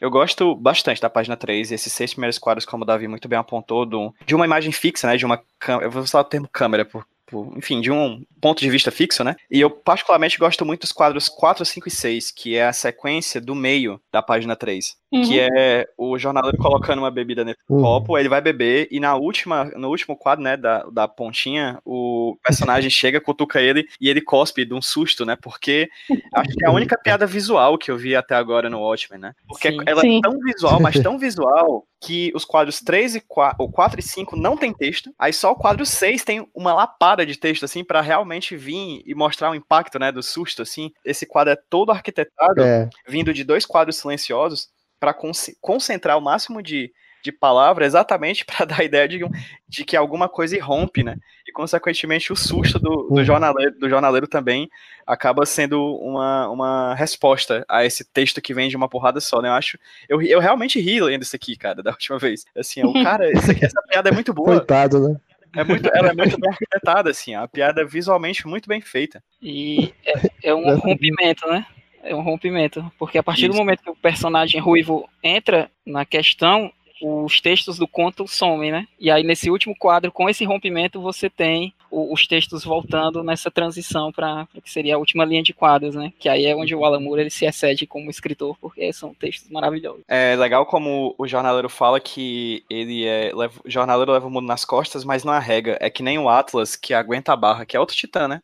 Eu 0.00 0.08
gosto 0.10 0.54
bastante 0.54 1.00
da 1.00 1.10
página 1.10 1.36
3 1.36 1.70
e 1.70 1.74
esses 1.74 1.92
seis 1.92 2.12
primeiros 2.12 2.38
quadros, 2.38 2.64
como 2.64 2.84
o 2.84 2.86
Davi 2.86 3.08
muito 3.08 3.26
bem 3.26 3.36
apontou, 3.38 3.84
do, 3.84 4.14
de 4.24 4.32
uma 4.32 4.44
imagem 4.44 4.70
fixa, 4.70 5.08
né, 5.08 5.16
de 5.16 5.26
uma 5.26 5.40
câmera, 5.58 5.86
eu 5.86 5.90
vou 5.90 6.02
usar 6.02 6.20
o 6.20 6.24
termo 6.24 6.48
câmera, 6.52 6.84
por, 6.84 7.04
por- 7.26 7.52
enfim, 7.56 7.80
de 7.80 7.90
um 7.90 8.22
ponto 8.40 8.60
de 8.60 8.70
vista 8.70 8.92
fixo, 8.92 9.24
né, 9.24 9.34
e 9.50 9.60
eu 9.60 9.68
particularmente 9.70 10.38
gosto 10.38 10.64
muito 10.64 10.82
dos 10.82 10.92
quadros 10.92 11.28
4, 11.28 11.64
5 11.64 11.88
e 11.88 11.90
6, 11.90 12.30
que 12.30 12.54
é 12.56 12.64
a 12.66 12.72
sequência 12.72 13.40
do 13.40 13.56
meio 13.56 14.00
da 14.12 14.22
página 14.22 14.54
3, 14.54 14.96
que 15.22 15.38
Uhum. 15.40 15.48
é 15.56 15.86
o 15.96 16.18
jornaleiro 16.18 16.58
colocando 16.58 16.98
uma 16.98 17.10
bebida 17.10 17.44
nesse 17.44 17.58
Uhum. 17.68 17.80
copo, 17.80 18.18
ele 18.18 18.28
vai 18.28 18.40
beber 18.40 18.88
e 18.90 18.98
na 18.98 19.14
última, 19.16 19.64
no 19.76 19.88
último 19.88 20.16
quadro, 20.16 20.42
né, 20.42 20.56
da, 20.56 20.82
da 20.90 21.06
pontinha, 21.08 21.78
o 21.84 22.36
personagem 22.44 22.90
chega, 22.90 23.20
cutuca 23.20 23.60
ele 23.60 23.86
e 24.00 24.08
ele 24.08 24.20
cospe 24.20 24.64
de 24.64 24.74
um 24.74 24.82
susto, 24.82 25.24
né? 25.24 25.36
Porque 25.40 25.88
acho 26.34 26.50
que 26.50 26.64
é 26.64 26.68
a 26.68 26.72
única 26.72 26.98
piada 26.98 27.26
visual 27.26 27.78
que 27.78 27.90
eu 27.90 27.96
vi 27.96 28.16
até 28.16 28.34
agora 28.34 28.68
no 28.68 28.80
Watchmen, 28.80 29.20
né? 29.20 29.32
Porque 29.46 29.70
Sim. 29.70 29.78
ela 29.86 30.00
Sim. 30.00 30.18
é 30.18 30.20
tão 30.20 30.38
visual, 30.40 30.80
mas 30.80 30.98
tão 31.00 31.18
visual 31.18 31.86
que 32.02 32.30
os 32.34 32.44
quadros 32.44 32.80
3 32.80 33.14
e 33.16 33.20
4, 33.20 33.64
o 33.64 33.70
4 33.70 33.98
e 33.98 34.02
5 34.02 34.36
não 34.36 34.58
tem 34.58 34.74
texto, 34.74 35.10
aí 35.18 35.32
só 35.32 35.52
o 35.52 35.56
quadro 35.56 35.86
6 35.86 36.22
tem 36.22 36.46
uma 36.54 36.74
lapada 36.74 37.24
de 37.24 37.38
texto 37.38 37.64
assim 37.64 37.82
pra 37.82 38.02
realmente 38.02 38.56
vir 38.56 39.02
e 39.06 39.14
mostrar 39.14 39.50
o 39.50 39.54
impacto, 39.54 39.98
né, 39.98 40.12
do 40.12 40.22
susto 40.22 40.60
assim. 40.60 40.90
Esse 41.04 41.24
quadro 41.24 41.52
é 41.54 41.58
todo 41.70 41.90
arquitetado 41.92 42.62
É, 42.62 42.90
vindo 43.08 43.32
de 43.32 43.42
dois 43.42 43.64
quadros 43.64 43.96
silenciosos 43.96 44.68
para 45.04 45.14
concentrar 45.60 46.16
o 46.16 46.20
máximo 46.22 46.62
de, 46.62 46.90
de 47.22 47.30
palavra 47.30 47.84
exatamente 47.84 48.42
para 48.46 48.64
dar 48.64 48.80
a 48.80 48.84
ideia 48.84 49.06
de, 49.06 49.20
de 49.68 49.84
que 49.84 49.96
alguma 49.96 50.28
coisa 50.28 50.56
irrompe, 50.56 51.02
né? 51.02 51.16
E 51.46 51.52
consequentemente 51.52 52.32
o 52.32 52.36
susto 52.36 52.78
do, 52.78 53.08
do 53.10 53.22
jornaleiro, 53.22 53.78
do 53.78 53.88
jornaleiro 53.88 54.26
também 54.26 54.68
acaba 55.06 55.44
sendo 55.44 55.78
uma, 55.96 56.48
uma 56.48 56.94
resposta 56.94 57.66
a 57.68 57.84
esse 57.84 58.02
texto 58.02 58.40
que 58.40 58.54
vem 58.54 58.70
de 58.70 58.76
uma 58.76 58.88
porrada 58.88 59.20
só, 59.20 59.42
né? 59.42 59.50
Eu 59.50 59.52
acho, 59.52 59.78
eu, 60.08 60.22
eu 60.22 60.40
realmente 60.40 60.80
ri 60.80 60.98
lendo 61.00 61.22
isso 61.22 61.36
aqui, 61.36 61.54
cara, 61.54 61.82
da 61.82 61.90
última 61.92 62.18
vez. 62.18 62.46
Assim, 62.56 62.82
o 62.82 62.92
cara, 63.02 63.30
isso 63.30 63.50
aqui- 63.50 63.66
essa 63.66 63.82
piada 63.82 64.08
é 64.08 64.12
muito 64.12 64.32
boa, 64.32 64.56
coitado, 64.56 65.06
né? 65.06 65.16
é 65.54 65.62
muito, 65.62 65.88
ela 65.94 66.08
é 66.08 66.14
muito 66.14 66.40
bem 66.40 66.50
arquitetada, 66.50 67.10
assim, 67.10 67.34
a 67.34 67.46
piada 67.46 67.82
é 67.82 67.84
visualmente 67.84 68.46
muito 68.46 68.68
bem 68.68 68.80
feita. 68.80 69.22
E 69.40 69.92
é, 70.04 70.48
é 70.50 70.54
um 70.54 70.76
rompimento, 70.78 71.46
né? 71.46 71.64
É 72.04 72.14
um 72.14 72.22
rompimento. 72.22 72.84
Porque 72.98 73.18
a 73.18 73.22
partir 73.22 73.48
do 73.48 73.52
Isso. 73.52 73.60
momento 73.60 73.82
que 73.82 73.90
o 73.90 73.96
personagem 73.96 74.60
ruivo 74.60 75.08
entra 75.22 75.70
na 75.84 76.04
questão, 76.04 76.70
os 77.02 77.40
textos 77.40 77.78
do 77.78 77.88
conto 77.88 78.26
somem, 78.26 78.70
né? 78.70 78.86
E 78.98 79.10
aí, 79.10 79.22
nesse 79.22 79.50
último 79.50 79.74
quadro, 79.76 80.12
com 80.12 80.28
esse 80.28 80.44
rompimento, 80.44 81.00
você 81.00 81.28
tem 81.28 81.74
os 81.90 82.26
textos 82.26 82.64
voltando 82.64 83.22
nessa 83.22 83.50
transição 83.50 84.10
para 84.10 84.48
que 84.62 84.70
seria 84.70 84.96
a 84.96 84.98
última 84.98 85.24
linha 85.24 85.42
de 85.42 85.52
quadros, 85.52 85.94
né? 85.94 86.12
Que 86.18 86.28
aí 86.28 86.44
é 86.46 86.56
onde 86.56 86.74
o 86.74 86.84
Alan 86.84 87.00
Moore 87.00 87.22
ele 87.22 87.30
se 87.30 87.44
excede 87.44 87.86
como 87.86 88.10
escritor, 88.10 88.56
porque 88.60 88.92
são 88.92 89.14
textos 89.14 89.50
maravilhosos. 89.50 90.02
É 90.08 90.34
legal 90.36 90.66
como 90.66 91.14
o 91.16 91.26
jornaleiro 91.26 91.68
fala 91.68 92.00
que 92.00 92.64
ele 92.68 93.06
é. 93.06 93.30
Leva, 93.34 93.60
o 93.64 93.70
jornaleiro 93.70 94.12
leva 94.12 94.26
o 94.26 94.30
mundo 94.30 94.46
nas 94.46 94.64
costas, 94.64 95.04
mas 95.04 95.24
não 95.24 95.32
arrega. 95.32 95.76
É 95.80 95.88
que 95.88 96.02
nem 96.02 96.18
o 96.18 96.28
Atlas 96.28 96.74
que 96.74 96.92
aguenta 96.94 97.32
a 97.32 97.36
barra, 97.36 97.64
que 97.64 97.76
é 97.76 97.80
outro 97.80 97.96
titã, 97.96 98.26
né? 98.26 98.40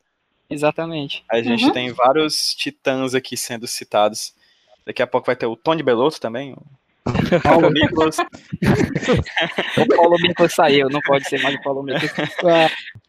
Exatamente. 0.50 1.24
A 1.30 1.40
gente 1.40 1.64
Uhum. 1.66 1.72
tem 1.72 1.92
vários 1.92 2.54
titãs 2.54 3.14
aqui 3.14 3.36
sendo 3.36 3.66
citados. 3.66 4.34
Daqui 4.84 5.00
a 5.02 5.06
pouco 5.06 5.26
vai 5.26 5.36
ter 5.36 5.46
o 5.46 5.56
Tony 5.56 5.82
Belotto 5.82 6.20
também. 6.20 6.52
O 6.54 6.62
Paulo 7.42 7.70
Nicolas. 7.70 8.16
O 9.78 9.96
Paulo 9.96 10.16
Miklos 10.20 10.52
saiu, 10.52 10.88
não 10.90 11.00
pode 11.00 11.26
ser 11.28 11.40
mais 11.42 11.54
o 11.56 11.62
Paulo 11.62 11.82
Miklos. 11.82 12.10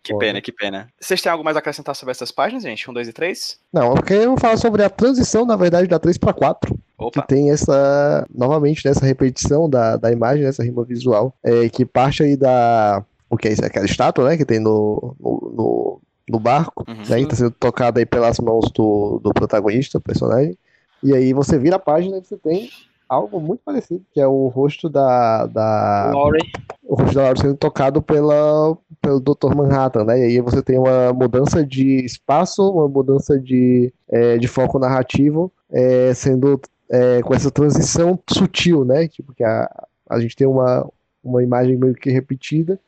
Que 0.04 0.18
pena, 0.18 0.42
que 0.42 0.52
pena. 0.52 0.88
Vocês 1.00 1.22
têm 1.22 1.32
algo 1.32 1.44
mais 1.44 1.56
a 1.56 1.60
acrescentar 1.60 1.96
sobre 1.96 2.12
essas 2.12 2.32
páginas, 2.32 2.64
gente? 2.64 2.90
Um, 2.90 2.94
dois 2.94 3.08
e 3.08 3.14
três? 3.14 3.60
Não, 3.72 3.96
eu 3.96 4.02
quero 4.02 4.36
falar 4.40 4.58
sobre 4.58 4.82
a 4.84 4.90
transição, 4.90 5.46
na 5.46 5.56
verdade, 5.56 5.88
da 5.88 6.00
3 6.00 6.18
para 6.18 6.34
4. 6.34 6.74
que 6.74 6.80
Opa. 6.98 7.22
tem 7.22 7.52
essa, 7.52 8.26
novamente, 8.34 8.84
nessa 8.84 9.06
repetição 9.06 9.70
da, 9.70 9.98
da 9.98 10.12
imagem, 10.12 10.44
dessa 10.44 10.64
rima 10.64 10.84
visual, 10.84 11.36
é, 11.44 11.70
que 11.70 11.86
parte 11.86 12.24
aí 12.24 12.36
da, 12.36 13.06
o 13.30 13.38
que 13.38 13.48
é 13.48 13.52
isso? 13.52 13.64
Aquela 13.64 13.86
estátua, 13.86 14.28
né, 14.28 14.38
que 14.38 14.46
tem 14.46 14.60
no, 14.60 15.16
no, 15.20 15.54
no, 15.56 16.02
no 16.32 16.40
barco, 16.40 16.86
Uhum. 16.88 16.96
né, 17.10 17.20
que 17.20 17.28
tá 17.28 17.36
sendo 17.36 17.52
tocada 17.52 18.00
aí 18.00 18.06
pelas 18.06 18.40
mãos 18.40 18.72
do, 18.72 19.20
do 19.24 19.34
protagonista, 19.34 20.00
do 20.00 20.04
personagem, 20.04 20.58
e 21.04 21.14
aí 21.14 21.34
você 21.34 21.58
vira 21.60 21.76
a 21.76 21.80
página 21.80 22.18
e 22.18 22.24
você 22.24 22.38
tem 22.38 22.70
algo 23.10 23.40
muito 23.42 23.62
parecido, 23.66 24.04
que 24.14 24.22
é 24.22 24.28
o 24.28 24.48
rosto 24.48 24.88
da, 24.88 25.46
da 25.48 26.12
Laurie. 26.14 26.50
o 26.84 26.96
rosto 26.96 27.14
da 27.16 27.24
Laura 27.24 27.40
sendo 27.42 27.56
tocado 27.58 28.02
pela, 28.02 28.78
pelo 29.02 29.20
Dr. 29.20 29.54
Manhattan, 29.54 30.06
né? 30.06 30.20
E 30.20 30.24
aí 30.24 30.40
você 30.42 30.62
tem 30.62 30.80
uma 30.80 31.12
mudança 31.12 31.66
de 31.66 32.06
espaço, 32.06 32.62
uma 32.72 32.88
mudança 32.88 33.38
de, 33.38 33.92
é, 34.08 34.38
de 34.38 34.48
foco 34.48 34.80
narrativo, 34.80 35.52
é, 35.70 36.14
sendo 36.14 36.62
é, 36.90 37.22
com 37.22 37.34
essa 37.34 37.52
transição 37.52 38.18
sutil, 38.30 38.86
né? 38.86 39.08
Tipo, 39.10 39.34
que 39.34 39.44
a, 39.44 39.70
a 40.10 40.20
gente 40.22 40.36
tem 40.36 40.48
uma, 40.48 40.88
uma 41.22 41.44
imagem 41.44 41.76
meio 41.76 41.94
que 41.96 42.10
repetida, 42.12 42.80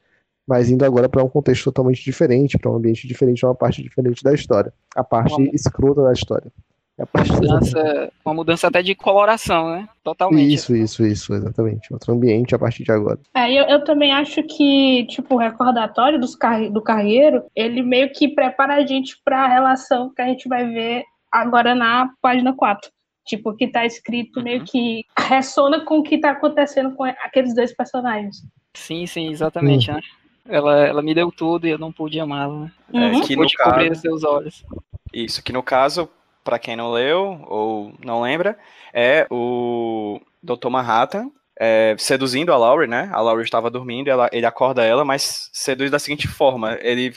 mas 0.47 0.69
indo 0.69 0.83
agora 0.85 1.07
para 1.09 1.23
um 1.23 1.29
contexto 1.29 1.65
totalmente 1.65 2.03
diferente, 2.03 2.57
para 2.57 2.71
um 2.71 2.75
ambiente 2.75 3.07
diferente, 3.07 3.45
uma 3.45 3.55
parte 3.55 3.81
diferente 3.81 4.23
da 4.23 4.33
história. 4.33 4.73
A 4.95 5.03
parte 5.03 5.33
Uma- 5.35 5.49
escrota 5.53 6.03
da 6.03 6.11
história. 6.13 6.51
É 6.97 7.01
a 7.03 7.07
Uma 7.11 7.23
mudança, 7.41 8.11
uma 8.23 8.33
mudança 8.35 8.67
até 8.67 8.83
de 8.83 8.93
coloração, 8.93 9.71
né? 9.71 9.89
Totalmente. 10.03 10.53
Isso, 10.53 10.75
isso, 10.75 11.03
isso, 11.03 11.33
exatamente. 11.33 11.91
Outro 11.91 12.13
ambiente 12.13 12.53
a 12.53 12.59
partir 12.59 12.83
de 12.83 12.91
agora. 12.91 13.19
É, 13.33 13.51
eu, 13.51 13.63
eu 13.65 13.83
também 13.83 14.11
acho 14.11 14.43
que, 14.43 15.05
tipo, 15.07 15.33
o 15.33 15.39
recordatório 15.39 16.19
dos 16.19 16.35
carre- 16.35 16.69
do 16.69 16.81
carreiro, 16.83 17.43
ele 17.55 17.81
meio 17.81 18.11
que 18.11 18.27
prepara 18.27 18.75
a 18.75 18.85
gente 18.85 19.17
para 19.25 19.43
a 19.43 19.47
relação 19.47 20.13
que 20.13 20.21
a 20.21 20.27
gente 20.27 20.47
vai 20.47 20.67
ver 20.69 21.03
agora 21.31 21.73
na 21.73 22.11
página 22.21 22.53
4. 22.55 22.91
Tipo, 23.25 23.55
que 23.55 23.67
tá 23.69 23.85
escrito 23.85 24.43
meio 24.43 24.59
Uhum. 24.59 24.65
que 24.65 25.05
ressona 25.17 25.83
com 25.85 25.99
o 25.99 26.03
que 26.03 26.19
tá 26.19 26.31
acontecendo 26.31 26.91
com 26.93 27.05
aqueles 27.05 27.55
dois 27.55 27.73
personagens. 27.75 28.43
Sim, 28.75 29.07
sim, 29.07 29.31
exatamente, 29.31 29.89
né? 29.91 29.99
Ela, 30.47 30.87
ela 30.87 31.01
me 31.01 31.13
deu 31.15 31.31
tudo 31.31 31.65
e 31.65 31.69
eu 31.69 31.77
não 31.77 31.91
pude 31.91 32.19
amá-la, 32.19 32.59
né? 32.59 32.71
Uhum. 32.93 33.21
que 33.21 33.35
no 33.35 33.43
Pude 33.43 33.55
cobrir 33.57 33.89
caso, 33.89 34.01
seus 34.01 34.23
olhos. 34.23 34.65
isso, 35.13 35.41
que 35.41 35.53
no 35.53 35.63
caso, 35.63 36.09
pra 36.43 36.59
quem 36.59 36.75
não 36.75 36.91
leu 36.91 37.43
ou 37.47 37.93
não 38.03 38.21
lembra, 38.21 38.57
é 38.93 39.25
o 39.29 40.19
Dr. 40.41 40.69
Manhattan 40.69 41.31
é, 41.59 41.95
seduzindo 41.97 42.51
a 42.51 42.57
Laurie, 42.57 42.89
né? 42.89 43.09
A 43.13 43.21
Laurie 43.21 43.43
estava 43.43 43.69
dormindo, 43.69 44.09
ela, 44.09 44.29
ele 44.33 44.45
acorda 44.45 44.83
ela, 44.83 45.05
mas 45.05 45.49
seduz 45.53 45.91
da 45.91 45.99
seguinte 45.99 46.27
forma: 46.27 46.77
ele 46.81 47.13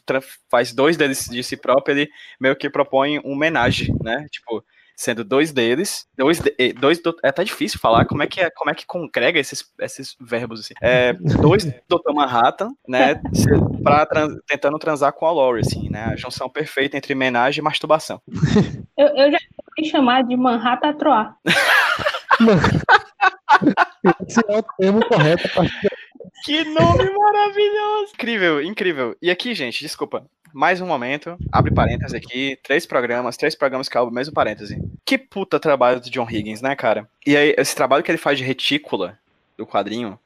faz 0.50 0.72
dois 0.72 0.96
deles 0.96 1.26
de 1.26 1.42
si 1.42 1.56
próprio, 1.56 1.94
ele 1.96 2.10
meio 2.38 2.54
que 2.54 2.70
propõe 2.70 3.18
um 3.20 3.32
homenagem, 3.32 3.94
né? 4.02 4.26
Tipo, 4.30 4.62
sendo 4.96 5.22
dois 5.22 5.52
deles, 5.52 6.08
dois, 6.16 6.40
de- 6.40 6.54
eh, 6.58 6.72
dois 6.72 6.98
do- 7.02 7.14
é 7.22 7.28
até 7.28 7.44
difícil 7.44 7.78
falar 7.78 8.06
como 8.06 8.22
é 8.22 8.26
que 8.26 8.40
é, 8.40 8.48
como 8.50 8.70
é 8.70 8.74
que 8.74 8.86
congrega 8.86 9.38
esses, 9.38 9.62
esses 9.78 10.16
verbos 10.18 10.60
assim. 10.60 10.72
É, 10.82 11.12
dois 11.12 11.64
Dr. 11.86 12.12
Manhattan, 12.14 12.70
né? 12.88 13.20
Pra 13.82 14.06
trans- 14.06 14.38
tentando 14.48 14.78
transar 14.78 15.12
com 15.12 15.26
a 15.26 15.30
Laurie, 15.32 15.60
assim, 15.60 15.90
né? 15.90 16.04
A 16.06 16.16
junção 16.16 16.48
perfeita 16.48 16.96
entre 16.96 17.12
homenagem 17.12 17.60
e 17.60 17.64
masturbação. 17.64 18.20
Eu, 18.98 19.08
eu 19.08 19.30
já 19.30 19.38
vou 19.76 19.84
chamar 19.90 20.24
de 20.24 20.34
Manhattan 20.34 20.94
Troar. 20.94 21.36
Esse 24.26 24.40
é 24.48 24.58
o 24.58 24.62
termo 24.78 25.06
correto 25.06 25.48
Que 26.44 26.64
nome 26.64 27.10
maravilhoso! 27.10 28.12
Incrível, 28.14 28.62
incrível. 28.62 29.16
E 29.20 29.30
aqui, 29.30 29.54
gente, 29.54 29.80
desculpa. 29.80 30.24
Mais 30.56 30.80
um 30.80 30.86
momento, 30.86 31.36
abre 31.52 31.70
parênteses 31.70 32.14
aqui, 32.14 32.58
três 32.62 32.86
programas, 32.86 33.36
três 33.36 33.54
programas 33.54 33.90
que 33.90 33.98
abrem 33.98 34.10
o 34.10 34.14
mesmo 34.14 34.32
parêntese. 34.32 34.82
Que 35.04 35.18
puta 35.18 35.60
trabalho 35.60 36.00
do 36.00 36.08
John 36.08 36.26
Higgins, 36.26 36.62
né, 36.62 36.74
cara? 36.74 37.06
E 37.26 37.36
aí, 37.36 37.54
esse 37.58 37.76
trabalho 37.76 38.02
que 38.02 38.10
ele 38.10 38.16
faz 38.16 38.38
de 38.38 38.44
retícula 38.44 39.18
do 39.54 39.66
quadrinho 39.66 40.18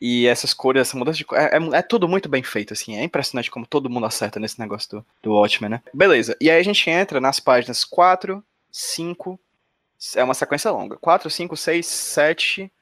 E 0.00 0.26
essas 0.26 0.52
cores, 0.52 0.80
essa 0.80 0.96
mudança 0.96 1.18
de 1.18 1.24
cor, 1.24 1.38
é, 1.38 1.44
é, 1.56 1.76
é 1.78 1.82
tudo 1.82 2.08
muito 2.08 2.28
bem 2.28 2.42
feito, 2.42 2.72
assim. 2.72 2.96
É 2.96 3.04
impressionante 3.04 3.52
como 3.52 3.64
todo 3.64 3.88
mundo 3.88 4.06
acerta 4.06 4.40
nesse 4.40 4.58
negócio 4.58 4.90
do, 4.90 5.06
do 5.22 5.34
Watchmen, 5.34 5.70
né? 5.70 5.82
Beleza. 5.94 6.36
E 6.40 6.50
aí 6.50 6.58
a 6.58 6.64
gente 6.64 6.90
entra 6.90 7.20
nas 7.20 7.38
páginas 7.38 7.84
4, 7.84 8.42
5. 8.72 9.38
É 10.16 10.24
uma 10.24 10.34
sequência 10.34 10.72
longa. 10.72 10.96
4, 10.96 11.30
5, 11.30 11.56
6, 11.56 11.86
7, 11.86 12.72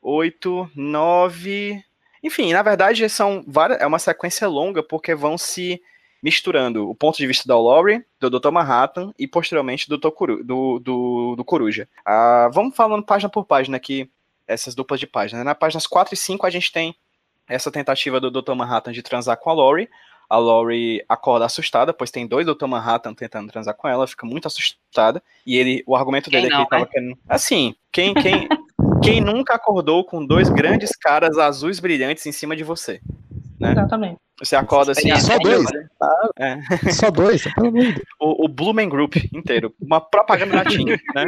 8, 0.00 0.70
9. 0.74 1.84
Enfim, 2.22 2.54
na 2.54 2.62
verdade, 2.62 3.06
são 3.10 3.44
várias, 3.46 3.78
é 3.78 3.86
uma 3.86 3.98
sequência 3.98 4.48
longa 4.48 4.82
porque 4.82 5.14
vão 5.14 5.36
se 5.36 5.82
misturando 6.22 6.88
o 6.88 6.94
ponto 6.94 7.16
de 7.16 7.26
vista 7.26 7.46
da 7.46 7.58
Laurie, 7.58 8.04
do 8.18 8.30
Dr. 8.30 8.50
Manhattan 8.50 9.12
e 9.18 9.26
posteriormente 9.26 9.88
do, 9.88 9.98
Tokuru, 9.98 10.42
do, 10.42 10.78
do, 10.78 11.34
do 11.36 11.44
Coruja. 11.44 11.88
Ah, 12.04 12.50
vamos 12.52 12.74
falando 12.74 13.04
página 13.04 13.28
por 13.28 13.44
página 13.44 13.76
aqui, 13.76 14.10
essas 14.46 14.74
duplas 14.74 15.00
de 15.00 15.06
páginas. 15.06 15.44
Na 15.44 15.54
páginas 15.54 15.86
4 15.86 16.14
e 16.14 16.16
5 16.16 16.46
a 16.46 16.50
gente 16.50 16.72
tem 16.72 16.96
essa 17.48 17.70
tentativa 17.70 18.20
do 18.20 18.30
Dr. 18.30 18.54
Manhattan 18.54 18.92
de 18.92 19.02
transar 19.02 19.36
com 19.36 19.50
a 19.50 19.54
Laurie. 19.54 19.88
A 20.28 20.38
Laurie 20.38 21.04
acorda 21.08 21.44
assustada, 21.44 21.92
pois 21.92 22.10
tem 22.10 22.26
dois 22.26 22.44
Dr. 22.44 22.66
Manhattan 22.66 23.14
tentando 23.14 23.50
transar 23.50 23.74
com 23.74 23.86
ela, 23.86 24.08
fica 24.08 24.26
muito 24.26 24.48
assustada. 24.48 25.22
E 25.46 25.56
ele, 25.56 25.84
o 25.86 25.94
argumento 25.94 26.28
dele 26.28 26.48
Quem 26.48 26.52
é 26.52 26.56
que 26.56 26.56
ele 26.56 26.62
não, 26.62 26.68
tava 26.68 26.84
né? 26.84 26.90
querendo. 26.92 27.18
Assim, 27.28 27.76
quem, 27.92 28.12
quem, 28.12 28.48
quem 29.02 29.20
nunca 29.20 29.54
acordou 29.54 30.04
com 30.04 30.24
dois 30.26 30.48
grandes 30.48 30.96
caras 30.96 31.38
azuis 31.38 31.78
brilhantes 31.78 32.26
em 32.26 32.32
cima 32.32 32.56
de 32.56 32.64
você? 32.64 33.00
Exatamente. 33.60 34.18
Você 34.38 34.54
acorda 34.54 34.92
assim. 34.92 35.10
É, 35.10 35.18
Só 35.18 35.34
ah, 35.34 35.38
dois? 35.38 35.66
É, 36.38 36.58
Só 36.92 37.10
dois, 37.10 37.44
o, 38.20 38.44
o 38.44 38.48
Blumen 38.48 38.88
Group 38.88 39.16
inteiro. 39.32 39.74
Uma 39.80 40.00
propaganda 40.00 40.56
natinha, 40.56 41.00
né? 41.14 41.24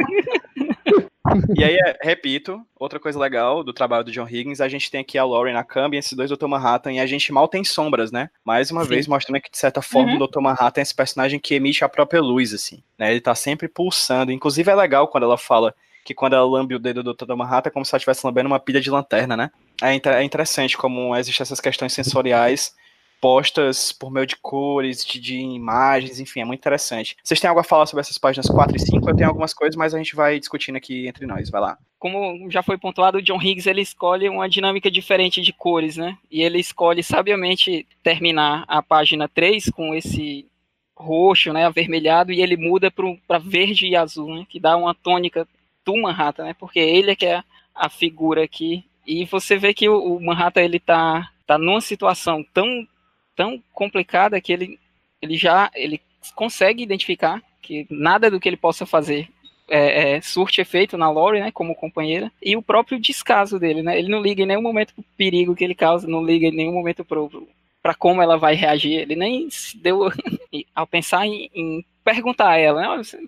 E 1.55 1.63
aí, 1.63 1.75
é, 1.75 1.97
repito, 2.01 2.59
outra 2.79 2.99
coisa 2.99 3.19
legal 3.19 3.63
do 3.63 3.73
trabalho 3.73 4.03
do 4.03 4.11
John 4.11 4.27
Higgins, 4.27 4.61
a 4.61 4.67
gente 4.67 4.89
tem 4.89 5.01
aqui 5.01 5.17
a 5.17 5.23
Laurie 5.23 5.53
na 5.53 5.63
câmbio 5.63 5.97
e 5.97 5.99
esses 5.99 6.13
dois 6.13 6.29
Dr. 6.29 6.47
Manhattan, 6.47 6.93
e 6.93 6.99
a 6.99 7.05
gente 7.05 7.31
mal 7.31 7.47
tem 7.47 7.63
sombras, 7.63 8.11
né? 8.11 8.29
Mais 8.43 8.71
uma 8.71 8.83
Sim. 8.83 8.89
vez, 8.89 9.07
mostrando 9.07 9.41
que, 9.41 9.51
de 9.51 9.57
certa 9.57 9.81
forma, 9.81 10.13
Uhum. 10.13 10.21
o 10.21 10.27
Dr. 10.27 10.39
Manhattan 10.39 10.81
é 10.81 10.83
esse 10.83 10.95
personagem 10.95 11.39
que 11.39 11.55
emite 11.55 11.83
a 11.83 11.89
própria 11.89 12.21
luz, 12.21 12.53
assim, 12.53 12.83
né? 12.97 13.11
Ele 13.11 13.21
tá 13.21 13.35
sempre 13.35 13.67
pulsando. 13.67 14.31
Inclusive, 14.31 14.71
é 14.71 14.75
legal 14.75 15.07
quando 15.07 15.23
ela 15.23 15.37
fala 15.37 15.73
que 16.09 16.13
quando 16.15 16.33
ela 16.33 16.43
lambe 16.45 16.73
o 16.73 16.79
dedo 16.79 17.03
do 17.03 17.13
Dr. 17.13 17.35
Manhattan 17.35 17.69
é 17.69 17.71
como 17.71 17.85
se 17.85 17.93
ela 17.93 17.99
estivesse 17.99 18.25
lambendo 18.25 18.47
uma 18.47 18.59
pilha 18.59 18.81
de 18.81 18.89
lanterna, 18.89 19.37
né? 19.37 19.51
É, 19.79 19.95
é 19.95 20.23
interessante 20.23 20.75
como 20.75 21.15
existem 21.15 21.43
essas 21.43 21.59
questões 21.59 21.93
sensoriais 21.93 22.73
postas 23.21 23.91
por 23.91 24.09
meio 24.09 24.25
de 24.25 24.35
cores, 24.37 25.05
de, 25.05 25.19
de 25.19 25.35
imagens, 25.35 26.19
enfim, 26.19 26.41
é 26.41 26.45
muito 26.45 26.61
interessante. 26.61 27.15
Vocês 27.23 27.39
têm 27.39 27.47
algo 27.47 27.59
a 27.59 27.63
falar 27.63 27.85
sobre 27.85 28.01
essas 28.01 28.17
páginas 28.17 28.47
4 28.47 28.75
e 28.75 28.79
5? 28.79 29.07
Eu 29.07 29.15
tenho 29.15 29.29
algumas 29.29 29.53
coisas, 29.53 29.75
mas 29.75 29.93
a 29.93 29.99
gente 29.99 30.15
vai 30.15 30.39
discutindo 30.39 30.77
aqui 30.77 31.07
entre 31.07 31.27
nós. 31.27 31.49
Vai 31.51 31.61
lá. 31.61 31.77
como 31.99 32.49
já 32.49 32.63
foi 32.63 32.77
pontuado, 32.77 33.19
o 33.19 33.21
John 33.21 33.39
Higgs 33.39 33.69
ele 33.69 33.81
escolhe 33.81 34.27
uma 34.27 34.49
dinâmica 34.49 34.89
diferente 34.89 35.41
de 35.41 35.53
cores, 35.53 35.95
né? 35.95 36.17
E 36.31 36.41
ele 36.41 36.57
escolhe 36.59 37.03
sabiamente 37.03 37.85
terminar 38.01 38.63
a 38.67 38.81
página 38.81 39.27
3 39.27 39.69
com 39.69 39.93
esse 39.93 40.49
roxo, 40.97 41.53
né, 41.53 41.65
avermelhado, 41.65 42.31
e 42.31 42.41
ele 42.41 42.57
muda 42.57 42.91
para 42.91 43.37
verde 43.37 43.87
e 43.87 43.95
azul, 43.95 44.35
né, 44.35 44.45
que 44.49 44.59
dá 44.59 44.75
uma 44.75 44.93
tônica 44.93 45.47
do 45.85 45.97
Manhattan, 45.97 46.45
né? 46.45 46.55
Porque 46.57 46.79
ele 46.79 47.11
é 47.11 47.15
que 47.15 47.25
é 47.25 47.43
a 47.73 47.89
figura 47.89 48.43
aqui. 48.43 48.83
E 49.05 49.25
você 49.25 49.57
vê 49.57 49.73
que 49.73 49.87
o, 49.89 50.19
Manhattan 50.19 50.61
ele 50.61 50.79
tá 50.79 51.31
tá 51.47 51.57
numa 51.57 51.81
situação 51.81 52.45
tão 52.53 52.87
tão 53.35 53.61
complicada 53.73 54.39
que 54.39 54.53
ele 54.53 54.79
ele 55.21 55.35
já 55.35 55.71
ele 55.73 55.99
consegue 56.35 56.83
identificar 56.83 57.41
que 57.61 57.87
nada 57.89 58.29
do 58.29 58.39
que 58.39 58.47
ele 58.47 58.57
possa 58.57 58.85
fazer 58.85 59.29
é, 59.69 60.15
é, 60.15 60.21
surte 60.21 60.61
efeito 60.61 60.97
na 60.97 61.09
Lori, 61.09 61.39
né, 61.39 61.51
como 61.51 61.75
companheira, 61.75 62.31
e 62.41 62.57
o 62.57 62.61
próprio 62.61 62.99
descaso 62.99 63.59
dele, 63.59 63.83
né, 63.83 63.97
ele 63.99 64.09
não 64.09 64.21
liga 64.21 64.41
em 64.41 64.45
nenhum 64.45 64.63
momento 64.63 64.93
pro 64.95 65.03
perigo 65.15 65.55
que 65.55 65.63
ele 65.63 65.75
causa, 65.75 66.07
não 66.07 66.25
liga 66.25 66.47
em 66.47 66.51
nenhum 66.51 66.73
momento 66.73 67.05
pro, 67.05 67.29
pro 67.29 67.47
para 67.81 67.93
como 67.93 68.21
ela 68.21 68.35
vai 68.37 68.55
reagir, 68.55 68.93
ele 68.93 69.15
nem 69.15 69.49
se 69.49 69.77
deu 69.77 70.09
ao 70.75 70.85
pensar 70.85 71.25
em, 71.25 71.49
em 71.53 71.85
perguntar 72.03 72.49
a 72.49 72.57
ela, 72.57 72.81
né, 72.81 72.89
"Olha, 72.89 73.03
você 73.03 73.19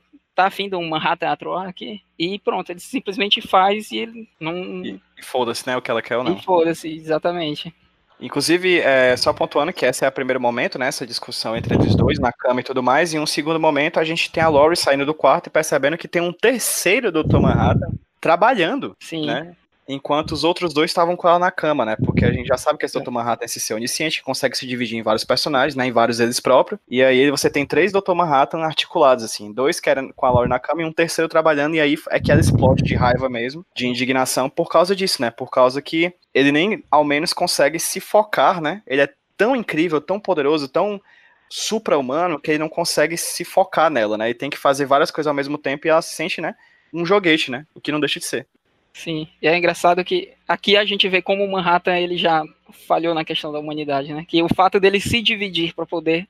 tá 0.42 0.48
afim 0.48 0.70
de 0.70 0.76
um 0.76 0.88
Manhattan 0.88 1.30
atuar 1.30 1.68
aqui? 1.68 2.02
E 2.18 2.40
pronto, 2.40 2.70
ele 2.72 2.80
simplesmente 2.80 3.42
faz 3.42 3.92
e 3.92 3.98
ele 3.98 4.30
não... 4.40 4.84
E, 4.84 5.02
e 5.18 5.24
foda-se, 5.24 5.66
né, 5.68 5.78
o 5.78 5.82
que 5.82 5.92
ela 5.92 6.02
quer 6.02 6.18
ou 6.18 6.24
não. 6.24 6.36
E 6.36 6.42
foda-se, 6.42 6.88
exatamente. 6.88 7.74
Inclusive, 8.20 8.80
é, 8.80 9.18
só 9.18 9.34
pontuando 9.34 9.74
que 9.74 9.86
esse 9.86 10.06
é 10.06 10.08
o 10.08 10.12
primeiro 10.12 10.40
momento, 10.40 10.78
né, 10.78 10.88
essa 10.88 11.08
discussão 11.08 11.58
entre 11.58 11.76
os 11.76 11.96
dois 11.96 12.20
na 12.20 12.32
cama 12.32 12.60
e 12.60 12.64
tudo 12.64 12.84
mais, 12.84 13.14
e 13.14 13.20
um 13.20 13.26
segundo 13.26 13.60
momento 13.60 14.00
a 14.00 14.04
gente 14.04 14.32
tem 14.32 14.44
a 14.44 14.50
Laurie 14.50 14.78
saindo 14.78 15.06
do 15.06 15.14
quarto 15.14 15.48
e 15.48 15.50
percebendo 15.50 15.98
que 15.98 16.08
tem 16.08 16.22
um 16.22 16.32
terceiro 16.32 17.12
Dr. 17.12 17.40
Manhattan 17.40 17.92
trabalhando, 18.20 18.96
Sim, 19.00 19.26
né? 19.26 19.56
Enquanto 19.88 20.32
os 20.32 20.44
outros 20.44 20.74
dois 20.74 20.92
estavam 20.92 21.16
com 21.16 21.28
ela 21.28 21.40
na 21.40 21.52
cama, 21.52 21.84
né? 21.84 21.96
Porque 22.06 22.24
a 22.24 22.32
gente 22.32 22.48
já 22.48 22.58
sabe 22.58 22.78
que 22.78 22.86
esse 22.86 23.00
Dr. 23.00 23.12
Manhattan 23.12 23.44
é 23.44 23.46
esse 23.46 23.60
ser 23.60 23.74
onisciente, 23.74 24.20
que 24.20 24.26
consegue 24.26 24.58
se 24.58 24.66
dividir 24.66 24.98
em 24.98 25.02
vários 25.02 25.24
personagens, 25.24 25.76
né? 25.76 25.88
Em 25.88 25.92
vários 25.92 26.20
deles 26.20 26.40
próprios. 26.40 26.80
E 26.88 27.04
aí 27.04 27.30
você 27.30 27.50
tem 27.50 27.66
três 27.66 27.92
Dr. 27.92 28.14
Manhattan 28.14 28.60
articulados, 28.60 29.24
assim. 29.24 29.52
Dois 29.52 29.80
querem 29.80 30.12
com 30.16 30.26
a 30.26 30.30
Laurie 30.30 30.50
na 30.50 30.60
cama 30.60 30.82
e 30.84 30.86
um 30.86 30.94
terceiro 30.94 31.28
trabalhando. 31.28 31.76
E 31.76 31.82
aí 31.82 31.96
é 32.10 32.20
que 32.20 32.32
ela 32.32 32.40
explode 32.40 32.84
de 32.84 32.96
raiva 32.96 33.28
mesmo, 33.28 33.66
de 33.76 33.88
indignação, 33.88 34.50
por 34.50 34.70
causa 34.70 34.96
disso, 34.96 35.22
né? 35.22 35.32
Por 35.32 35.50
causa 35.50 35.82
que 35.82 36.14
ele 36.34 36.52
nem, 36.52 36.84
ao 36.90 37.04
menos, 37.04 37.34
consegue 37.34 37.80
se 37.80 38.00
focar, 38.00 38.62
né? 38.62 38.82
Ele 38.88 39.02
é 39.02 39.10
tão 39.36 39.56
incrível, 39.56 40.00
tão 40.00 40.20
poderoso, 40.20 40.68
tão 40.68 41.02
supra-humano, 41.50 42.40
que 42.40 42.52
ele 42.52 42.60
não 42.60 42.70
consegue 42.70 43.18
se 43.18 43.44
focar 43.44 43.90
nela, 43.90 44.18
né? 44.18 44.28
Ele 44.28 44.34
tem 44.34 44.50
que 44.50 44.58
fazer 44.58 44.86
várias 44.86 45.12
coisas 45.12 45.28
ao 45.28 45.34
mesmo 45.34 45.58
tempo 45.58 45.86
e 45.86 45.90
ela 45.90 46.02
se 46.02 46.16
sente, 46.16 46.40
né? 46.40 46.56
Um 46.94 47.06
joguete, 47.06 47.52
né? 47.52 47.66
O 47.76 47.82
que 47.82 47.92
não 47.92 48.00
deixa 48.00 48.20
de 48.20 48.26
ser. 48.26 48.48
Sim. 48.94 49.28
E 49.42 49.48
é 49.48 49.58
engraçado 49.58 50.04
que 50.04 50.34
aqui 50.48 50.76
a 50.78 50.86
gente 50.86 51.08
vê 51.10 51.22
como 51.22 51.44
o 51.44 51.52
Manhattan 51.52 51.98
ele 51.98 52.18
já 52.18 52.44
falhou 52.88 53.14
na 53.14 53.26
questão 53.26 53.52
da 53.52 53.60
humanidade, 53.60 54.14
né? 54.14 54.26
Que 54.28 54.42
o 54.44 54.54
fato 54.54 54.80
dele 54.80 55.00
se 55.00 55.22
dividir 55.22 55.74
para 55.74 55.86
poder 55.86 56.28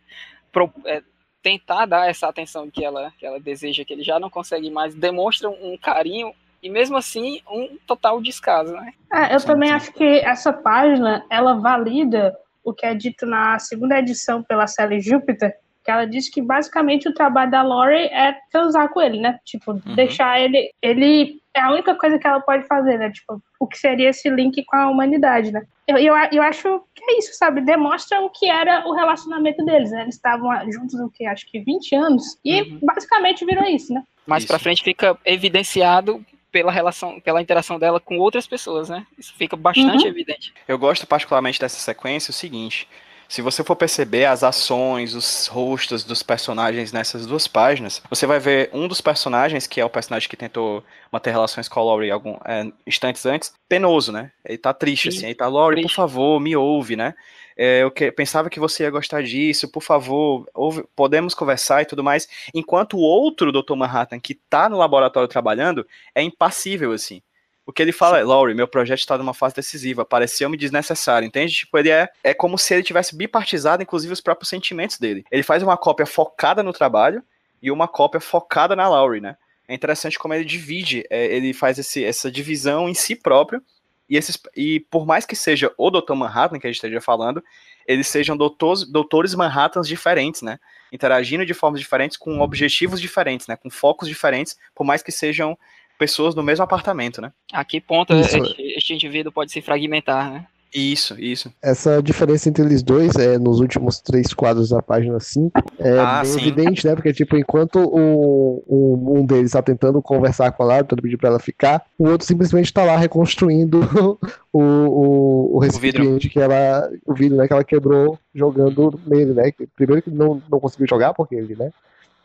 pro- 0.51 0.71
é, 0.85 1.01
tentar 1.41 1.85
dar 1.85 2.09
essa 2.09 2.27
atenção 2.27 2.69
que 2.69 2.83
ela, 2.83 3.11
que 3.17 3.25
ela 3.25 3.39
deseja, 3.39 3.83
que 3.83 3.93
ele 3.93 4.03
já 4.03 4.19
não 4.19 4.29
consegue 4.29 4.69
mais, 4.69 4.93
demonstra 4.95 5.49
um 5.49 5.77
carinho 5.77 6.33
e 6.61 6.69
mesmo 6.69 6.95
assim 6.97 7.41
um 7.49 7.77
total 7.87 8.21
descaso, 8.21 8.73
né? 8.73 8.93
É, 9.11 9.33
eu 9.33 9.39
Sim, 9.39 9.47
também 9.47 9.69
sim. 9.69 9.75
acho 9.75 9.93
que 9.93 10.03
essa 10.19 10.53
página, 10.53 11.25
ela 11.29 11.55
valida 11.55 12.37
o 12.63 12.71
que 12.73 12.85
é 12.85 12.93
dito 12.93 13.25
na 13.25 13.57
segunda 13.57 13.97
edição 13.97 14.43
pela 14.43 14.67
série 14.67 14.99
Júpiter, 14.99 15.57
que 15.83 15.89
ela 15.91 16.05
diz 16.05 16.29
que 16.29 16.41
basicamente 16.41 17.07
o 17.09 17.13
trabalho 17.13 17.49
da 17.51 17.61
Laurie 17.61 18.05
é 18.07 18.37
transar 18.51 18.89
com 18.89 19.01
ele, 19.01 19.19
né? 19.19 19.39
Tipo, 19.43 19.73
deixar 19.95 20.39
ele. 20.39 20.71
Ele 20.81 21.41
é 21.55 21.59
a 21.61 21.71
única 21.71 21.95
coisa 21.95 22.17
que 22.19 22.27
ela 22.27 22.39
pode 22.39 22.65
fazer, 22.67 22.97
né? 22.97 23.09
Tipo, 23.11 23.41
o 23.59 23.67
que 23.67 23.77
seria 23.77 24.09
esse 24.09 24.29
link 24.29 24.63
com 24.65 24.75
a 24.77 24.89
humanidade, 24.89 25.51
né? 25.51 25.63
Eu, 25.87 25.97
eu, 25.97 26.15
eu 26.31 26.41
acho 26.43 26.83
que 26.93 27.03
é 27.03 27.17
isso, 27.17 27.33
sabe? 27.33 27.61
Demonstra 27.61 28.21
o 28.21 28.29
que 28.29 28.47
era 28.47 28.87
o 28.87 28.93
relacionamento 28.93 29.65
deles, 29.65 29.91
né? 29.91 30.03
Eles 30.03 30.15
estavam 30.15 30.49
juntos, 30.71 30.93
o 30.99 31.09
que? 31.09 31.25
Acho 31.25 31.45
que 31.49 31.59
20 31.59 31.95
anos. 31.95 32.23
E 32.45 32.61
Uhum. 32.61 32.79
basicamente 32.83 33.43
virou 33.45 33.65
isso, 33.65 33.93
né? 33.93 34.03
Mais 34.25 34.45
pra 34.45 34.59
frente 34.59 34.83
fica 34.83 35.17
evidenciado 35.25 36.23
pela 36.51 36.71
relação, 36.71 37.19
pela 37.19 37.41
interação 37.41 37.79
dela 37.79 37.99
com 37.99 38.17
outras 38.17 38.45
pessoas, 38.45 38.89
né? 38.89 39.05
Isso 39.17 39.33
fica 39.35 39.55
bastante 39.55 40.03
Uhum. 40.03 40.09
evidente. 40.09 40.53
Eu 40.67 40.77
gosto 40.77 41.07
particularmente 41.07 41.59
dessa 41.59 41.79
sequência 41.79 42.29
o 42.29 42.33
seguinte. 42.33 42.87
Se 43.31 43.41
você 43.41 43.63
for 43.63 43.77
perceber 43.77 44.25
as 44.25 44.43
ações, 44.43 45.13
os 45.13 45.47
rostos 45.47 46.03
dos 46.03 46.21
personagens 46.21 46.91
nessas 46.91 47.25
duas 47.25 47.47
páginas, 47.47 48.01
você 48.09 48.27
vai 48.27 48.41
ver 48.41 48.69
um 48.73 48.89
dos 48.89 48.99
personagens, 48.99 49.65
que 49.65 49.79
é 49.79 49.85
o 49.85 49.89
personagem 49.89 50.27
que 50.27 50.35
tentou 50.35 50.83
manter 51.09 51.31
relações 51.31 51.69
com 51.69 51.79
a 51.79 51.83
Laurie 51.83 52.11
algum, 52.11 52.35
é, 52.43 52.69
instantes 52.85 53.25
antes, 53.25 53.53
penoso, 53.69 54.11
né? 54.11 54.33
Ele 54.43 54.57
tá 54.57 54.73
triste, 54.73 55.09
Sim, 55.09 55.17
assim. 55.17 55.25
Ele 55.27 55.35
tá, 55.35 55.47
Laurie, 55.47 55.81
por 55.81 55.91
favor, 55.91 56.41
me 56.41 56.57
ouve, 56.57 56.97
né? 56.97 57.13
É, 57.55 57.83
eu 57.83 57.89
que- 57.89 58.11
pensava 58.11 58.49
que 58.49 58.59
você 58.59 58.83
ia 58.83 58.89
gostar 58.91 59.23
disso, 59.23 59.71
por 59.71 59.81
favor, 59.81 60.45
ouve- 60.53 60.83
podemos 60.93 61.33
conversar 61.33 61.83
e 61.83 61.85
tudo 61.85 62.03
mais. 62.03 62.27
Enquanto 62.53 62.97
o 62.97 62.99
outro 63.01 63.49
Dr. 63.49 63.77
Manhattan, 63.77 64.19
que 64.19 64.35
tá 64.35 64.67
no 64.67 64.77
laboratório 64.77 65.29
trabalhando, 65.29 65.87
é 66.13 66.21
impassível, 66.21 66.91
assim. 66.91 67.21
O 67.65 67.71
que 67.71 67.81
ele 67.81 67.91
fala 67.91 68.19
é, 68.19 68.23
Laurie, 68.23 68.55
meu 68.55 68.67
projeto 68.67 68.99
está 68.99 69.17
numa 69.17 69.33
fase 69.33 69.55
decisiva, 69.55 70.03
pareceu-me 70.03 70.57
desnecessário, 70.57 71.25
entende? 71.25 71.53
Tipo, 71.53 71.77
ele 71.77 71.89
é, 71.89 72.09
é 72.23 72.33
como 72.33 72.57
se 72.57 72.73
ele 72.73 72.83
tivesse 72.83 73.15
bipartizado, 73.15 73.83
inclusive, 73.83 74.11
os 74.11 74.21
próprios 74.21 74.49
sentimentos 74.49 74.97
dele. 74.97 75.23
Ele 75.31 75.43
faz 75.43 75.61
uma 75.61 75.77
cópia 75.77 76.05
focada 76.05 76.63
no 76.63 76.73
trabalho 76.73 77.23
e 77.61 77.71
uma 77.71 77.87
cópia 77.87 78.19
focada 78.19 78.75
na 78.75 78.89
Laurie, 78.89 79.21
né? 79.21 79.37
É 79.67 79.75
interessante 79.75 80.17
como 80.19 80.33
ele 80.33 80.43
divide, 80.43 81.05
é, 81.09 81.27
ele 81.27 81.53
faz 81.53 81.77
esse, 81.77 82.03
essa 82.03 82.31
divisão 82.31 82.89
em 82.89 82.93
si 82.93 83.15
próprio, 83.15 83.61
e, 84.09 84.17
esses, 84.17 84.37
e 84.53 84.81
por 84.91 85.05
mais 85.05 85.25
que 85.25 85.37
seja 85.37 85.71
o 85.77 85.89
Dr. 85.89 86.13
Manhattan 86.15 86.59
que 86.59 86.67
a 86.67 86.69
gente 86.69 86.75
esteja 86.75 86.99
falando, 86.99 87.41
eles 87.87 88.07
sejam 88.07 88.35
doutores, 88.35 88.83
doutores 88.83 89.33
Manhattans 89.33 89.87
diferentes, 89.87 90.41
né? 90.41 90.59
Interagindo 90.91 91.45
de 91.45 91.53
formas 91.53 91.79
diferentes, 91.79 92.17
com 92.17 92.41
objetivos 92.41 92.99
diferentes, 92.99 93.47
né? 93.47 93.55
Com 93.55 93.69
focos 93.69 94.09
diferentes, 94.09 94.57
por 94.75 94.83
mais 94.83 95.01
que 95.01 95.13
sejam 95.13 95.57
pessoas 96.01 96.33
no 96.33 96.41
mesmo 96.41 96.63
apartamento, 96.63 97.21
né? 97.21 97.31
A 97.53 97.63
que 97.63 97.79
ponto 97.79 98.11
Isso. 98.15 98.35
este, 98.57 98.93
indivíduo 98.95 99.31
pode 99.31 99.51
se 99.51 99.61
fragmentar, 99.61 100.31
né? 100.31 100.47
Isso, 100.73 101.19
isso. 101.19 101.51
Essa 101.61 102.01
diferença 102.01 102.47
entre 102.49 102.63
eles 102.63 102.81
dois 102.81 103.13
é 103.17 103.37
nos 103.37 103.59
últimos 103.59 103.99
três 103.99 104.33
quadros 104.33 104.69
da 104.69 104.81
página 104.81 105.19
5 105.19 105.61
é 105.77 105.99
Ah, 105.99 106.21
bem 106.23 106.31
sim. 106.31 106.39
evidente, 106.39 106.87
né? 106.87 106.95
Porque, 106.95 107.11
tipo, 107.13 107.37
enquanto 107.37 107.75
o, 107.77 108.63
o- 108.65 109.19
um 109.19 109.25
deles 109.25 109.51
tá 109.51 109.61
tentando 109.61 110.01
conversar 110.01 110.49
com 110.53 110.63
a 110.63 110.65
Lara, 110.65 110.83
tentando 110.83 111.01
pedir 111.03 111.17
pra 111.17 111.27
ela 111.29 111.39
ficar, 111.39 111.85
o 111.99 112.07
outro 112.07 112.25
simplesmente 112.25 112.73
tá 112.73 112.83
lá 112.85 112.95
reconstruindo 112.97 113.81
o, 114.51 114.59
o, 114.59 115.55
o 115.57 115.59
recipiente 115.59 116.29
que 116.29 116.39
ela. 116.39 116.89
O 117.05 117.13
vidro, 117.13 117.37
né? 117.37 117.45
Que 117.47 117.53
ela 117.53 117.63
quebrou 117.65 118.17
jogando 118.33 118.97
nele, 119.05 119.33
né? 119.33 119.51
Primeiro 119.75 120.01
que 120.01 120.09
não, 120.09 120.41
não 120.49 120.59
conseguiu 120.59 120.87
jogar, 120.87 121.13
porque 121.13 121.35
ele, 121.35 121.53
né? 121.55 121.69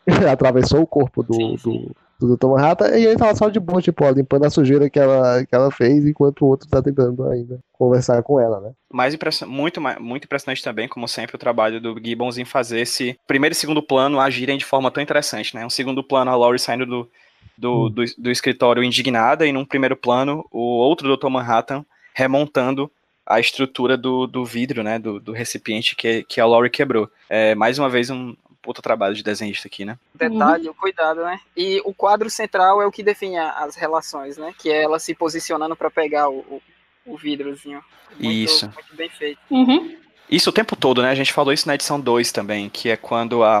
atravessou 0.31 0.81
o 0.81 0.87
corpo 0.87 1.21
do, 1.21 1.33
Sim, 1.35 1.57
sim. 1.57 1.71
do, 1.85 1.91
do 2.19 2.35
Dr. 2.35 2.47
Manhattan, 2.47 2.97
e 2.97 3.07
aí 3.07 3.15
tava 3.15 3.35
só 3.35 3.49
de 3.49 3.59
boa, 3.59 3.81
tipo, 3.81 4.03
ó, 4.03 4.09
limpando 4.09 4.45
a 4.45 4.49
sujeira 4.49 4.89
que 4.89 4.99
ela, 4.99 5.45
que 5.45 5.53
ela 5.53 5.69
fez, 5.71 6.05
enquanto 6.05 6.41
o 6.41 6.47
outro 6.47 6.67
tá 6.67 6.81
tentando 6.81 7.27
ainda 7.29 7.59
conversar 7.71 8.23
com 8.23 8.39
ela, 8.39 8.59
né? 8.59 8.71
Mais 8.91 9.13
impression... 9.13 9.47
muito, 9.47 9.79
muito 9.99 10.25
impressionante 10.25 10.63
também, 10.63 10.87
como 10.87 11.07
sempre, 11.07 11.35
o 11.35 11.39
trabalho 11.39 11.79
do 11.79 11.95
Gibbons 12.03 12.37
em 12.37 12.45
fazer 12.45 12.79
esse 12.79 13.17
primeiro 13.27 13.53
e 13.53 13.55
segundo 13.55 13.83
plano 13.83 14.19
agirem 14.19 14.57
de 14.57 14.65
forma 14.65 14.89
tão 14.89 15.03
interessante, 15.03 15.55
né? 15.55 15.65
Um 15.65 15.69
segundo 15.69 16.03
plano, 16.03 16.31
a 16.31 16.35
Laurie 16.35 16.59
saindo 16.59 16.85
do, 16.85 17.09
do, 17.57 17.89
do, 17.89 18.03
do 18.17 18.31
escritório 18.31 18.83
indignada, 18.83 19.45
e 19.45 19.51
num 19.51 19.65
primeiro 19.65 19.95
plano, 19.95 20.43
o 20.51 20.59
outro 20.59 21.15
Dr. 21.15 21.29
Manhattan 21.29 21.85
remontando 22.15 22.91
a 23.23 23.39
estrutura 23.39 23.95
do, 23.95 24.25
do 24.25 24.43
vidro, 24.43 24.81
né? 24.81 24.97
Do, 24.97 25.19
do 25.19 25.33
recipiente 25.33 25.95
que, 25.95 26.23
que 26.23 26.41
a 26.41 26.45
Laurie 26.45 26.71
quebrou. 26.71 27.09
É, 27.29 27.53
mais 27.53 27.77
uma 27.77 27.89
vez, 27.89 28.09
um 28.09 28.35
puta 28.67 28.81
trabalho 28.81 29.15
de 29.15 29.23
desenhista 29.23 29.67
aqui, 29.69 29.85
né? 29.85 29.97
Detalhe, 30.13 30.67
o 30.67 30.73
cuidado, 30.73 31.23
né? 31.23 31.39
E 31.55 31.81
o 31.85 31.93
quadro 31.93 32.29
central 32.29 32.81
é 32.81 32.85
o 32.85 32.91
que 32.91 33.01
define 33.01 33.37
as 33.37 33.75
relações, 33.77 34.35
né? 34.37 34.53
Que 34.59 34.69
é 34.69 34.83
ela 34.83 34.99
se 34.99 35.15
posicionando 35.15 35.73
para 35.73 35.89
pegar 35.89 36.27
o, 36.29 36.39
o, 36.39 36.61
o 37.05 37.17
vidrozinho. 37.17 37.81
Muito, 38.19 38.29
Isso. 38.29 38.65
Muito 38.65 38.93
bem 38.95 39.09
feito. 39.09 39.39
Uhum. 39.49 39.95
Isso 40.29 40.49
o 40.49 40.53
tempo 40.53 40.75
todo, 40.75 41.01
né? 41.01 41.09
A 41.09 41.15
gente 41.15 41.31
falou 41.31 41.53
isso 41.53 41.65
na 41.65 41.75
edição 41.75 41.97
2 41.97 42.33
também, 42.33 42.67
que 42.69 42.89
é 42.89 42.97
quando 42.97 43.41
a, 43.41 43.59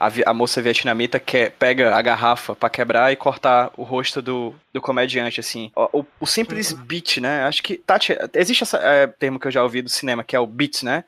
a, 0.00 0.08
a 0.26 0.34
moça 0.34 0.60
vietnamita 0.60 1.20
quer, 1.20 1.52
pega 1.52 1.94
a 1.94 2.02
garrafa 2.02 2.56
pra 2.56 2.68
quebrar 2.68 3.12
e 3.12 3.16
cortar 3.16 3.70
o 3.76 3.84
rosto 3.84 4.20
do, 4.20 4.52
do 4.72 4.80
comediante, 4.80 5.38
assim. 5.38 5.70
O, 5.76 6.00
o- 6.00 6.06
o 6.20 6.26
simples 6.26 6.72
beat, 6.72 7.18
né? 7.18 7.44
Acho 7.44 7.62
que, 7.62 7.76
Tati, 7.76 8.16
existe 8.34 8.64
esse 8.64 8.76
termo 9.20 9.38
que 9.38 9.46
eu 9.46 9.52
já 9.52 9.62
ouvi 9.62 9.80
do 9.82 9.88
cinema, 9.88 10.24
que 10.24 10.34
é 10.34 10.40
o 10.40 10.46
beat, 10.46 10.82
né? 10.82 11.04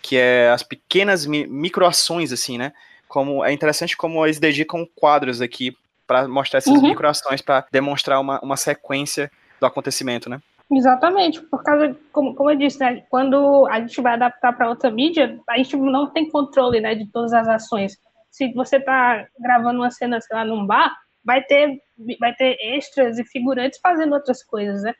Que 0.00 0.16
é 0.18 0.50
as 0.50 0.62
pequenas 0.62 1.24
mi, 1.24 1.46
microações, 1.46 2.30
assim, 2.32 2.58
né? 2.58 2.72
Como, 3.08 3.44
é 3.44 3.52
interessante 3.52 3.96
como 3.96 4.24
eles 4.24 4.38
dedicam 4.38 4.86
quadros 4.94 5.40
aqui 5.40 5.76
pra 6.06 6.28
mostrar 6.28 6.58
essas 6.58 6.74
Uhum. 6.74 6.88
microações, 6.88 7.40
pra 7.40 7.64
demonstrar 7.70 8.20
uma, 8.20 8.40
uma 8.40 8.56
sequência 8.56 9.30
do 9.60 9.66
acontecimento, 9.66 10.28
né? 10.28 10.40
Exatamente, 10.70 11.42
por 11.42 11.62
causa, 11.62 11.96
como, 12.10 12.34
como 12.34 12.50
eu 12.50 12.56
disse, 12.56 12.80
né, 12.80 13.04
quando 13.10 13.66
a 13.66 13.80
gente 13.80 14.00
vai 14.00 14.14
adaptar 14.14 14.52
para 14.54 14.68
outra 14.68 14.90
mídia, 14.90 15.38
a 15.48 15.56
gente 15.58 15.76
não 15.76 16.10
tem 16.10 16.28
controle, 16.28 16.80
né, 16.80 16.94
de 16.94 17.06
todas 17.10 17.32
as 17.32 17.46
ações. 17.46 17.96
Se 18.30 18.52
você 18.52 18.80
tá 18.80 19.26
gravando 19.38 19.80
uma 19.80 19.90
cena, 19.90 20.20
sei 20.20 20.36
lá, 20.36 20.44
num 20.44 20.66
bar, 20.66 20.92
vai 21.24 21.42
ter, 21.42 21.78
vai 22.18 22.34
ter 22.34 22.56
extras 22.60 23.18
e 23.18 23.24
figurantes 23.24 23.78
fazendo 23.80 24.14
outras 24.14 24.42
coisas, 24.42 24.82
né? 24.82 24.94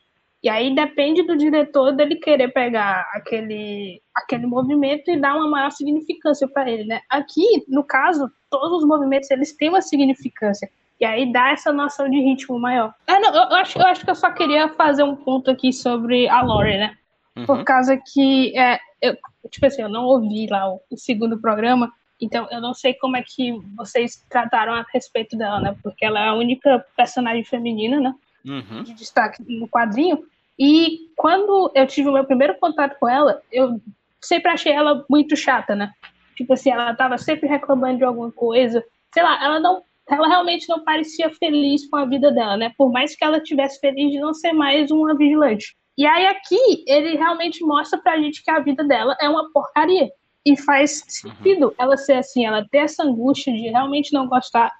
E 0.45 0.49
aí 0.51 0.75
depende 0.75 1.23
do 1.23 1.39
diretor 1.39 1.91
dele 1.93 2.17
querer 2.17 2.53
pegar 2.53 3.09
aquele, 3.15 4.03
aquele 4.15 4.47
movimento 4.47 5.11
e 5.11 5.19
dar 5.19 5.35
uma 5.35 5.49
maior 5.49 5.71
significância 5.71 6.47
para 6.47 6.71
ele, 6.71 6.85
né? 6.85 7.01
Aqui, 7.09 7.65
no 7.67 7.83
caso, 7.83 8.31
todos 8.51 8.83
os 8.83 8.87
movimentos 8.87 9.31
eles 9.31 9.57
têm 9.57 9.71
uma 9.71 9.81
significância. 9.81 10.71
E 11.01 11.05
aí 11.07 11.33
dá 11.33 11.53
essa 11.53 11.73
noção 11.73 12.11
de 12.11 12.21
ritmo 12.21 12.61
maior. 12.61 12.93
Ah, 13.07 13.19
não, 13.19 13.35
eu, 13.35 13.43
eu 13.43 13.57
acho, 13.57 13.79
eu 13.79 13.87
acho 13.87 14.05
que 14.05 14.11
eu 14.11 14.15
só 14.15 14.31
queria 14.33 14.69
fazer 14.69 15.03
um 15.03 15.17
ponto 15.17 15.51
aqui 15.51 15.73
sobre 15.73 16.29
a 16.29 16.43
Lori, 16.43 16.77
né? 16.77 16.95
Uhum. 17.35 17.47
Por 17.47 17.65
causa 17.65 17.97
que, 17.97 18.55
é, 18.55 18.79
eu, 19.01 19.17
tipo 19.51 19.65
assim, 19.65 19.81
eu 19.81 19.89
não 19.89 20.05
ouvi 20.05 20.47
lá 20.51 20.71
o, 20.71 20.79
o 20.91 20.97
segundo 20.99 21.41
programa, 21.41 21.91
então 22.21 22.47
eu 22.51 22.61
não 22.61 22.75
sei 22.75 22.93
como 22.93 23.17
é 23.17 23.23
que 23.23 23.59
vocês 23.75 24.23
trataram 24.29 24.75
a 24.75 24.85
respeito 24.93 25.39
dela, 25.39 25.59
né? 25.59 25.75
Porque 25.83 26.05
ela 26.05 26.21
é 26.21 26.29
a 26.29 26.35
única 26.35 26.85
personagem 26.95 27.45
feminina, 27.45 27.99
né? 27.99 28.15
Uhum. 28.45 28.83
de 28.83 28.93
destaque 28.93 29.43
no 29.49 29.67
quadrinho. 29.67 30.23
E 30.59 31.11
quando 31.17 31.71
eu 31.75 31.87
tive 31.87 32.09
o 32.09 32.13
meu 32.13 32.25
primeiro 32.25 32.57
contato 32.59 32.97
com 32.99 33.09
ela, 33.09 33.41
eu 33.51 33.81
sempre 34.21 34.51
achei 34.51 34.73
ela 34.73 35.05
muito 35.09 35.37
chata, 35.37 35.75
né? 35.75 35.93
Tipo 36.37 36.55
assim, 36.55 36.71
ela 36.71 36.95
tava 36.95 37.19
sempre 37.19 37.49
reclamando 37.49 37.99
de 37.99 38.05
alguma 38.05 38.31
coisa. 38.31 38.85
Sei 39.13 39.23
lá, 39.23 39.43
ela 39.45 39.61
não. 39.61 39.83
Ela 40.07 40.29
realmente 40.29 40.69
não 40.69 40.85
parecia 40.85 41.31
feliz 41.31 41.89
com 41.89 41.97
a 41.97 42.05
vida 42.05 42.31
dela, 42.31 42.59
né? 42.59 42.73
Por 42.77 42.93
mais 42.93 43.17
que 43.17 43.25
ela 43.25 43.41
tivesse 43.41 43.81
feliz 43.81 44.13
de 44.13 44.21
não 44.21 44.35
ser 44.35 44.53
mais 44.53 44.91
uma 44.91 45.17
vigilante. 45.17 45.75
E 45.97 46.07
aí 46.07 46.27
aqui 46.27 46.85
ele 46.87 47.17
realmente 47.17 47.65
mostra 47.65 47.99
pra 47.99 48.19
gente 48.19 48.43
que 48.43 48.51
a 48.51 48.61
vida 48.61 48.85
dela 48.85 49.17
é 49.21 49.29
uma 49.29 49.51
porcaria. 49.51 50.11
E 50.45 50.61
faz 50.61 51.03
sentido 51.09 51.75
ela 51.79 51.97
ser 51.97 52.15
assim, 52.15 52.45
ela 52.45 52.67
ter 52.71 52.79
essa 52.79 53.03
angústia 53.03 53.51
de 53.51 53.69
realmente 53.69 54.13
não 54.13 54.29
gostar. 54.29 54.71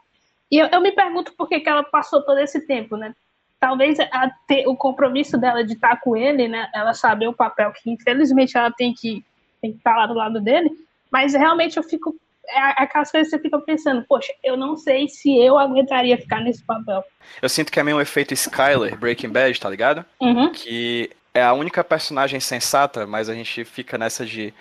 E 0.51 0.59
eu, 0.59 0.67
eu 0.67 0.81
me 0.83 0.93
pergunto 0.93 1.33
por 1.39 1.49
que, 1.49 1.61
que 1.61 1.69
ela 1.71 1.83
passou 1.85 2.23
todo 2.23 2.39
esse 2.39 2.67
tempo, 2.67 2.97
né? 2.99 3.15
Talvez 3.65 3.99
a 3.99 4.31
ter 4.47 4.69
o 4.69 4.77
compromisso 4.77 5.39
dela 5.39 5.65
de 5.65 5.73
estar 5.73 5.99
com 5.99 6.15
ele, 6.15 6.47
né? 6.47 6.69
Ela 6.75 6.93
saber 6.93 7.29
o 7.29 7.33
papel 7.33 7.73
que 7.73 7.91
infelizmente 7.91 8.59
ela 8.59 8.71
tem 8.71 8.93
que 8.93 9.25
tem 9.63 9.73
que 9.73 9.79
estar 9.79 9.97
lá 9.97 10.07
do 10.07 10.13
lado 10.13 10.39
dele, 10.39 10.71
mas 11.11 11.33
realmente 11.33 11.79
eu 11.79 11.83
fico 11.83 12.15
é 12.47 12.83
aquelas 12.83 13.11
coisas 13.11 13.31
que 13.31 13.39
você 13.39 13.43
fica 13.43 13.59
pensando, 13.61 14.05
poxa, 14.07 14.31
eu 14.43 14.55
não 14.55 14.77
sei 14.77 15.09
se 15.09 15.35
eu 15.35 15.57
aguentaria 15.57 16.19
ficar 16.19 16.41
nesse 16.41 16.63
papel. 16.63 17.03
Eu 17.41 17.49
sinto 17.49 17.73
que 17.73 17.81
é 17.81 17.83
meio 17.83 17.97
um 17.97 18.01
efeito 18.03 18.35
Skyler, 18.35 18.99
Breaking 18.99 19.31
Bad, 19.31 19.59
tá 19.59 19.71
ligado? 19.71 20.05
Uhum. 20.21 20.53
que 20.53 21.11
é 21.33 21.43
a 21.43 21.55
única 21.55 21.83
personagem 21.83 22.39
sensata, 22.41 23.07
mas 23.07 23.31
a 23.31 23.35
gente 23.35 23.65
fica 23.65 23.97
nessa 23.97 24.27
de, 24.27 24.53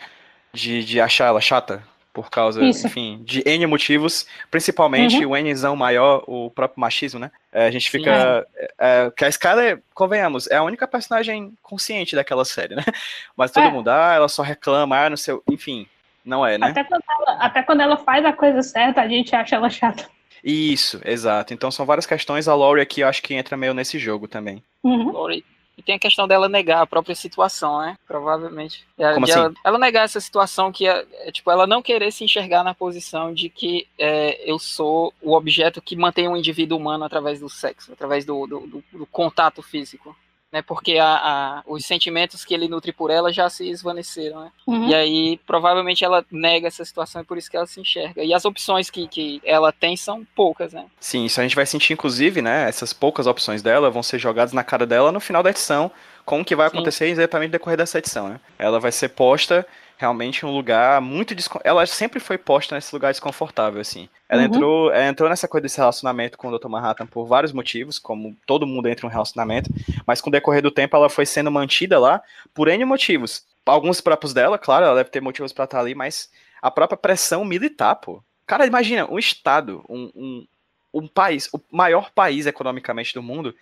de, 0.54 0.86
de 0.86 1.02
achar 1.02 1.26
ela 1.26 1.42
chata, 1.42 1.84
por 2.14 2.30
causa, 2.30 2.64
Isso. 2.64 2.86
enfim, 2.86 3.22
de 3.26 3.42
N 3.46 3.66
motivos, 3.66 4.28
principalmente 4.52 5.26
o 5.26 5.36
Nzão 5.36 5.76
maior, 5.76 6.24
o 6.28 6.52
próprio 6.52 6.80
machismo, 6.80 7.20
né? 7.20 7.32
É, 7.52 7.66
a 7.66 7.72
gente 7.72 7.90
fica. 7.90 8.46
É, 8.80 9.12
que 9.18 9.26
a 9.26 9.30
Skyler, 9.30 9.82
convenhamos, 9.96 10.48
é 10.50 10.58
a 10.58 10.64
única 10.64 10.88
personagem 10.88 11.54
consciente 11.64 12.16
daquela 12.16 12.46
série, 12.46 12.76
né? 12.76 12.84
Mas 13.36 13.52
todo 13.52 13.64
É. 13.64 13.72
mundo, 13.72 13.88
ah, 13.88 14.14
ela 14.14 14.30
só 14.30 14.44
reclama, 14.44 14.96
ah, 14.96 15.10
não 15.10 15.18
sei. 15.18 15.36
Enfim, 15.50 15.88
não 16.24 16.46
é, 16.46 16.58
né? 16.58 16.68
Até, 16.68 16.84
quando 16.84 17.04
ela, 17.10 17.38
até 17.44 17.64
quando 17.64 17.82
ela 17.82 17.98
faz 17.98 18.24
a 18.24 18.32
coisa 18.32 18.62
certa, 18.62 19.02
a 19.02 19.08
gente 19.08 19.36
acha 19.36 19.56
ela 19.56 19.70
chata. 19.70 20.08
Isso, 20.44 21.02
exato. 21.06 21.54
Então 21.54 21.72
são 21.72 21.86
várias 21.86 22.06
questões. 22.06 22.48
A 22.48 22.54
Laurie 22.54 22.82
aqui 22.84 23.02
eu 23.02 23.08
acho 23.08 23.24
que 23.24 23.34
entra 23.34 23.58
meio 23.58 23.74
nesse 23.74 23.98
jogo 23.98 24.28
também. 24.28 24.62
Uhum. 24.84 25.10
Lori. 25.12 25.44
E 25.78 25.82
tem 25.82 25.96
a 25.96 26.00
questão 26.00 26.28
dela 26.28 26.48
negar 26.48 26.82
a 26.82 26.88
própria 26.88 27.16
situação, 27.16 27.80
né? 27.80 27.98
Provavelmente. 28.08 28.86
Como 29.16 29.26
assim? 29.26 29.34
Ela, 29.40 29.54
ela 29.64 29.80
negar 29.80 30.04
essa 30.06 30.20
situação 30.22 30.72
que 30.72 30.88
é, 30.88 31.06
é, 31.26 31.32
tipo, 31.32 31.50
ela 31.50 31.66
não 31.66 31.82
querer 31.82 32.12
se 32.12 32.24
enxergar 32.24 32.64
na 32.64 32.74
posição 32.76 33.34
de 33.34 33.50
que 33.50 33.88
é, 33.98 34.40
eu 34.50 34.60
sou 34.60 35.14
o 35.22 35.34
objeto 35.36 35.82
que 35.82 35.96
mantém 35.96 36.28
o 36.28 36.38
indivíduo 36.38 36.78
humano 36.78 37.04
através 37.04 37.40
do 37.40 37.50
sexo, 37.50 37.92
através 37.92 38.24
do, 38.24 38.46
do, 38.46 38.60
do- 38.68 38.84
do 38.92 39.06
contato 39.08 39.62
físico. 39.64 40.16
Né? 40.54 40.62
Porque 40.62 41.00
a, 41.00 41.08
a- 41.16 41.64
os 41.66 41.84
sentimentos 41.84 42.46
que 42.46 42.54
ele 42.54 42.68
nutre 42.68 42.94
por 42.94 43.10
ela 43.10 43.34
já 43.34 43.50
se 43.50 43.68
esvaneceram, 43.68 44.42
né? 44.42 44.52
Uhum. 44.68 44.88
E 44.88 44.94
aí, 44.94 45.40
provavelmente, 45.48 46.06
ela 46.06 46.24
nega 46.32 46.68
essa 46.68 46.86
situação 46.86 47.24
e 47.24 47.26
por 47.26 47.40
isso 47.40 47.50
que 47.50 47.58
ela 47.58 47.66
se 47.66 47.82
enxerga. 47.82 48.24
E 48.24 48.32
as 48.36 48.46
opções 48.46 48.88
que, 48.92 49.08
que 49.08 49.42
ela 49.44 49.72
tem 49.72 49.98
são 49.98 50.24
poucas, 50.36 50.72
né? 50.72 50.86
Sim, 51.00 51.26
isso 51.26 51.40
a 51.40 51.44
gente 51.44 51.56
vai 51.56 51.66
sentir, 51.66 51.94
inclusive, 51.94 52.40
né? 52.40 52.70
Essas 52.70 52.94
poucas 52.94 53.26
opções 53.26 53.64
dela 53.64 53.90
vão 53.90 54.04
ser 54.04 54.20
jogadas 54.20 54.54
na 54.54 54.64
cara 54.64 54.86
dela 54.86 55.12
no 55.12 55.20
final 55.20 55.42
da 55.42 55.50
edição, 55.50 55.90
com 56.24 56.42
o 56.42 56.46
que 56.46 56.56
vai 56.56 56.70
Sim. 56.70 56.78
acontecer 56.78 57.08
exatamente 57.08 57.48
no 57.50 57.54
decorrer 57.54 57.78
dessa 57.78 57.98
edição, 57.98 58.30
né? 58.30 58.40
Ela 58.60 58.80
vai 58.80 58.92
ser 58.92 59.10
posta 59.10 59.66
realmente 60.04 60.46
um 60.46 60.52
lugar 60.52 61.00
muito 61.00 61.34
descon... 61.34 61.60
Ela 61.64 61.86
sempre 61.86 62.20
foi 62.20 62.38
posta 62.38 62.76
nesse 62.76 62.94
lugar 62.94 63.12
desconfortável, 63.14 63.80
assim. 63.80 64.10
Ela 64.28 64.42
Uhum. 64.42 64.48
entrou, 64.48 64.92
ela 64.92 65.08
entrou 65.08 65.30
nessa 65.30 65.48
coisa 65.48 65.62
desse 65.64 65.78
relacionamento 65.78 66.38
com 66.38 66.50
o 66.50 66.58
Dr. 66.60 66.68
Manhattan 66.68 67.06
por 67.08 67.26
vários 67.26 67.54
motivos, 67.54 67.98
como 67.98 68.36
todo 68.46 68.68
mundo 68.68 68.90
entra 68.90 69.06
em 69.06 69.10
um 69.10 69.12
relacionamento, 69.12 69.70
mas 70.06 70.20
com 70.20 70.30
o 70.30 70.32
decorrer 70.32 70.62
do 70.62 70.70
tempo 70.72 70.96
ela 70.98 71.10
foi 71.10 71.26
sendo 71.26 71.50
mantida 71.50 71.98
lá 71.98 72.22
por 72.54 72.68
N 72.68 72.84
motivos. 72.84 73.46
Alguns 73.66 74.02
próprios 74.02 74.34
dela, 74.34 74.58
claro, 74.58 74.84
ela 74.86 74.96
deve 74.96 75.10
ter 75.10 75.22
motivos 75.22 75.54
pra 75.54 75.64
estar 75.64 75.80
ali, 75.80 75.96
mas 75.96 76.30
a 76.62 76.70
própria 76.70 76.98
pressão 76.98 77.46
militar, 77.46 77.96
pô. 77.96 78.22
Cara, 78.46 78.66
imagina, 78.66 79.10
um 79.10 79.18
estado, 79.18 79.86
um, 79.88 80.12
um, 80.14 80.48
um 80.94 81.08
país, 81.08 81.48
o 81.54 81.62
maior 81.72 82.12
país 82.12 82.46
economicamente 82.46 83.14
do 83.14 83.24
mundo, 83.24 83.56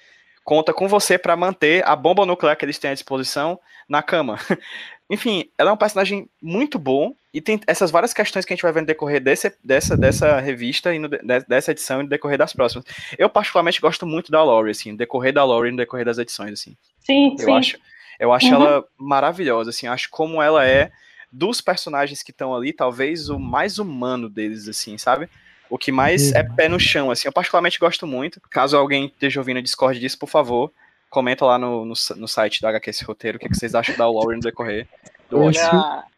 conta 0.43 0.73
com 0.73 0.87
você 0.87 1.17
pra 1.17 1.35
manter 1.35 1.85
a 1.87 1.95
bomba 1.95 2.25
nuclear 2.25 2.55
que 2.57 2.65
eles 2.65 2.79
têm 2.79 2.91
à 2.91 2.93
disposição 2.93 3.59
na 3.87 4.01
cama. 4.01 4.37
Enfim, 5.09 5.49
ela 5.57 5.71
é 5.71 5.73
um 5.73 5.77
personagem 5.77 6.29
muito 6.41 6.79
bom 6.79 7.13
e 7.33 7.41
tem 7.41 7.59
essas 7.67 7.91
várias 7.91 8.13
questões 8.13 8.45
que 8.45 8.53
a 8.53 8.55
gente 8.55 8.63
vai 8.63 8.71
ver 8.71 8.81
no 8.81 8.87
decorrer 8.87 9.21
desse, 9.21 9.53
dessa, 9.63 9.97
dessa 9.97 10.39
revista 10.39 10.93
e 10.95 10.99
no, 10.99 11.09
de- 11.09 11.19
dessa 11.47 11.71
edição 11.71 11.99
e 11.99 12.03
no 12.03 12.09
decorrer 12.09 12.37
das 12.37 12.53
próximas. 12.53 12.85
Eu 13.17 13.29
particularmente 13.29 13.81
gosto 13.81 14.05
muito 14.05 14.31
da 14.31 14.41
Laurie, 14.43 14.71
assim, 14.71 14.91
no 14.91 14.97
decorrer 14.97 15.33
da 15.33 15.43
Laurie 15.43 15.69
e 15.69 15.71
no 15.71 15.77
decorrer 15.77 16.05
das 16.05 16.17
edições, 16.17 16.53
assim. 16.53 16.75
Sim, 17.01 17.35
Eu 17.37 17.45
sim. 17.45 17.51
acho, 17.53 17.77
eu 18.19 18.31
acho 18.31 18.47
Uhum. 18.47 18.53
ela 18.65 18.85
maravilhosa, 18.97 19.69
assim, 19.69 19.85
acho 19.87 20.09
como 20.09 20.41
ela 20.41 20.65
é 20.65 20.89
dos 21.31 21.59
personagens 21.61 22.23
que 22.23 22.31
estão 22.31 22.53
ali, 22.55 22.71
talvez 22.73 23.29
o 23.29 23.37
mais 23.39 23.79
humano 23.79 24.29
deles, 24.29 24.67
assim, 24.67 24.97
sabe? 24.97 25.29
O 25.71 25.77
que 25.77 25.91
mais 25.91 26.31
é 26.33 26.43
pé 26.43 26.67
no 26.69 26.79
chão, 26.79 27.09
assim. 27.09 27.27
Eu 27.27 27.31
particularmente 27.31 27.79
gosto 27.79 28.05
muito. 28.05 28.39
Caso 28.49 28.77
alguém 28.77 29.05
esteja 29.05 29.39
ouvindo 29.39 29.61
Discord 29.61 29.99
disso, 29.99 30.19
por 30.19 30.29
favor, 30.29 30.71
Comenta 31.11 31.45
lá 31.45 31.59
no, 31.59 31.83
no, 31.83 31.93
no 32.15 32.27
site 32.27 32.61
do 32.61 32.67
HQS 32.67 33.01
Roteiro 33.01 33.35
o 33.35 33.39
que, 33.39 33.49
que 33.49 33.55
vocês 33.57 33.75
acham 33.75 33.97
da 33.97 34.09
Lauren 34.09 34.37
no 34.37 34.41
decorrer 34.41 34.87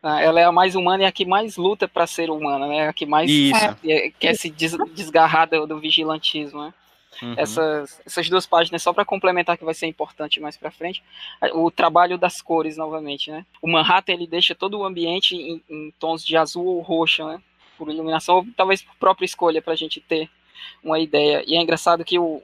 Ela 0.04 0.20
é, 0.22 0.26
ela 0.26 0.39
é 0.39 0.43
a 0.43 0.51
mais 0.51 0.76
humana 0.76 1.01
e 1.01 1.06
a 1.08 1.12
que 1.12 1.26
mais 1.26 1.58
luta 1.58 1.88
pra 1.88 2.06
ser 2.06 2.30
humana, 2.30 2.68
né? 2.68 2.88
A 2.88 2.93
que 2.93 3.04
mais 3.04 3.28
Isso. 3.30 3.56
é, 3.84 4.12
quer 4.20 4.36
se 4.36 4.51
des- 4.51 4.78
desgarrar 4.93 5.49
do, 5.49 5.66
do 5.66 5.80
vigilantismo, 5.80 6.62
né? 6.62 6.74
Uhum. 7.24 7.34
Essas, 7.38 8.01
essas 8.06 8.30
duas 8.30 8.45
páginas, 8.45 8.84
só 8.84 8.93
para 8.93 9.04
complementar 9.04 9.58
que 9.58 9.66
vai 9.66 9.74
ser 9.74 9.88
importante 9.88 10.39
mais 10.39 10.58
para 10.58 10.70
frente, 10.70 11.04
o 11.54 11.72
trabalho 11.72 12.18
das 12.18 12.39
cores 12.39 12.78
novamente, 12.78 13.32
né? 13.32 13.45
O 13.64 13.68
Manhattan 13.68 14.14
ele 14.14 14.28
deixa 14.28 14.54
todo 14.54 14.78
o 14.80 14.86
ambiente 14.86 15.36
em, 15.36 15.62
em 15.70 15.93
tons 15.99 16.24
de 16.24 16.38
azul 16.38 16.66
ou 16.66 16.82
roxo, 16.82 17.26
né? 17.26 17.41
Por 17.84 17.94
iluminação, 17.94 18.36
ou 18.38 18.46
talvez 18.56 18.82
por 18.82 18.96
própria 18.96 19.26
escolha 19.26 19.62
para 19.62 19.74
a 19.74 19.78
gente 19.78 20.00
ter 20.02 20.30
uma 20.84 21.00
ideia. 21.00 21.44
E 21.46 21.56
é 21.56 21.62
engraçado 21.62 22.06
que 22.06 22.18
o, 22.20 22.42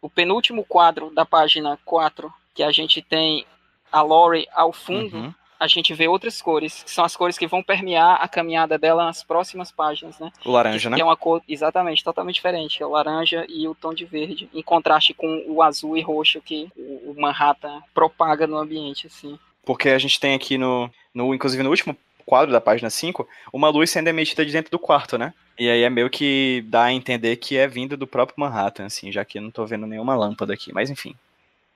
o 0.00 0.08
penúltimo 0.08 0.64
quadro 0.64 1.10
da 1.14 1.24
página 1.24 1.78
4, 1.84 2.32
que 2.54 2.62
a 2.62 2.70
gente 2.72 3.02
tem 3.02 3.44
a 3.92 4.02
Lori 4.02 4.46
ao 4.52 4.72
fundo, 4.72 5.16
Uhum. 5.16 5.34
a 5.58 5.66
gente 5.66 5.92
vê 5.92 6.08
outras 6.08 6.40
cores, 6.40 6.82
que 6.82 6.90
são 6.90 7.04
as 7.04 7.14
cores 7.16 7.36
que 7.36 7.46
vão 7.46 7.62
permear 7.62 8.18
a 8.22 8.26
caminhada 8.28 8.78
dela 8.78 9.04
nas 9.04 9.22
próximas 9.22 9.70
páginas, 9.70 10.18
né? 10.18 10.30
O 10.44 10.50
laranja, 10.52 10.88
né? 10.88 10.96
Que 10.96 11.02
é 11.02 11.04
uma 11.04 11.16
cor 11.16 11.42
exatamente, 11.46 12.02
totalmente 12.02 12.36
diferente. 12.36 12.82
É 12.82 12.86
o 12.86 12.90
laranja 12.90 13.44
e 13.48 13.68
o 13.68 13.74
tom 13.74 13.92
de 13.92 14.04
verde. 14.06 14.48
Em 14.54 14.62
contraste 14.62 15.12
com 15.12 15.44
o 15.48 15.62
azul 15.62 15.96
e 15.96 16.00
roxo 16.00 16.40
que 16.40 16.70
o 16.76 17.10
o 17.10 17.20
Manhattan 17.20 17.82
propaga 17.92 18.46
no 18.46 18.56
ambiente, 18.56 19.08
assim. 19.08 19.38
Porque 19.64 19.88
a 19.88 19.98
gente 19.98 20.18
tem 20.20 20.34
aqui 20.34 20.56
no, 20.56 20.88
no. 21.12 21.34
Inclusive 21.34 21.62
no 21.62 21.70
último 21.70 21.96
quadro 22.24 22.52
da 22.52 22.60
página 22.60 22.90
5, 22.90 23.26
uma 23.52 23.68
luz 23.68 23.90
sendo 23.90 24.08
emitida 24.08 24.44
de 24.44 24.52
dentro 24.52 24.70
do 24.70 24.78
quarto, 24.78 25.16
né? 25.18 25.32
E 25.58 25.68
aí 25.68 25.82
é 25.82 25.90
meio 25.90 26.08
que 26.08 26.64
dá 26.68 26.84
a 26.84 26.92
entender 26.92 27.36
que 27.36 27.56
é 27.56 27.66
vinda 27.68 27.96
do 27.96 28.06
próprio 28.06 28.34
Manhattan, 28.38 28.86
assim, 28.86 29.12
já 29.12 29.24
que 29.24 29.38
eu 29.38 29.42
não 29.42 29.50
tô 29.50 29.66
vendo 29.66 29.86
nenhuma 29.86 30.14
lâmpada 30.14 30.54
aqui. 30.54 30.72
Mas 30.72 30.88
enfim. 30.90 31.14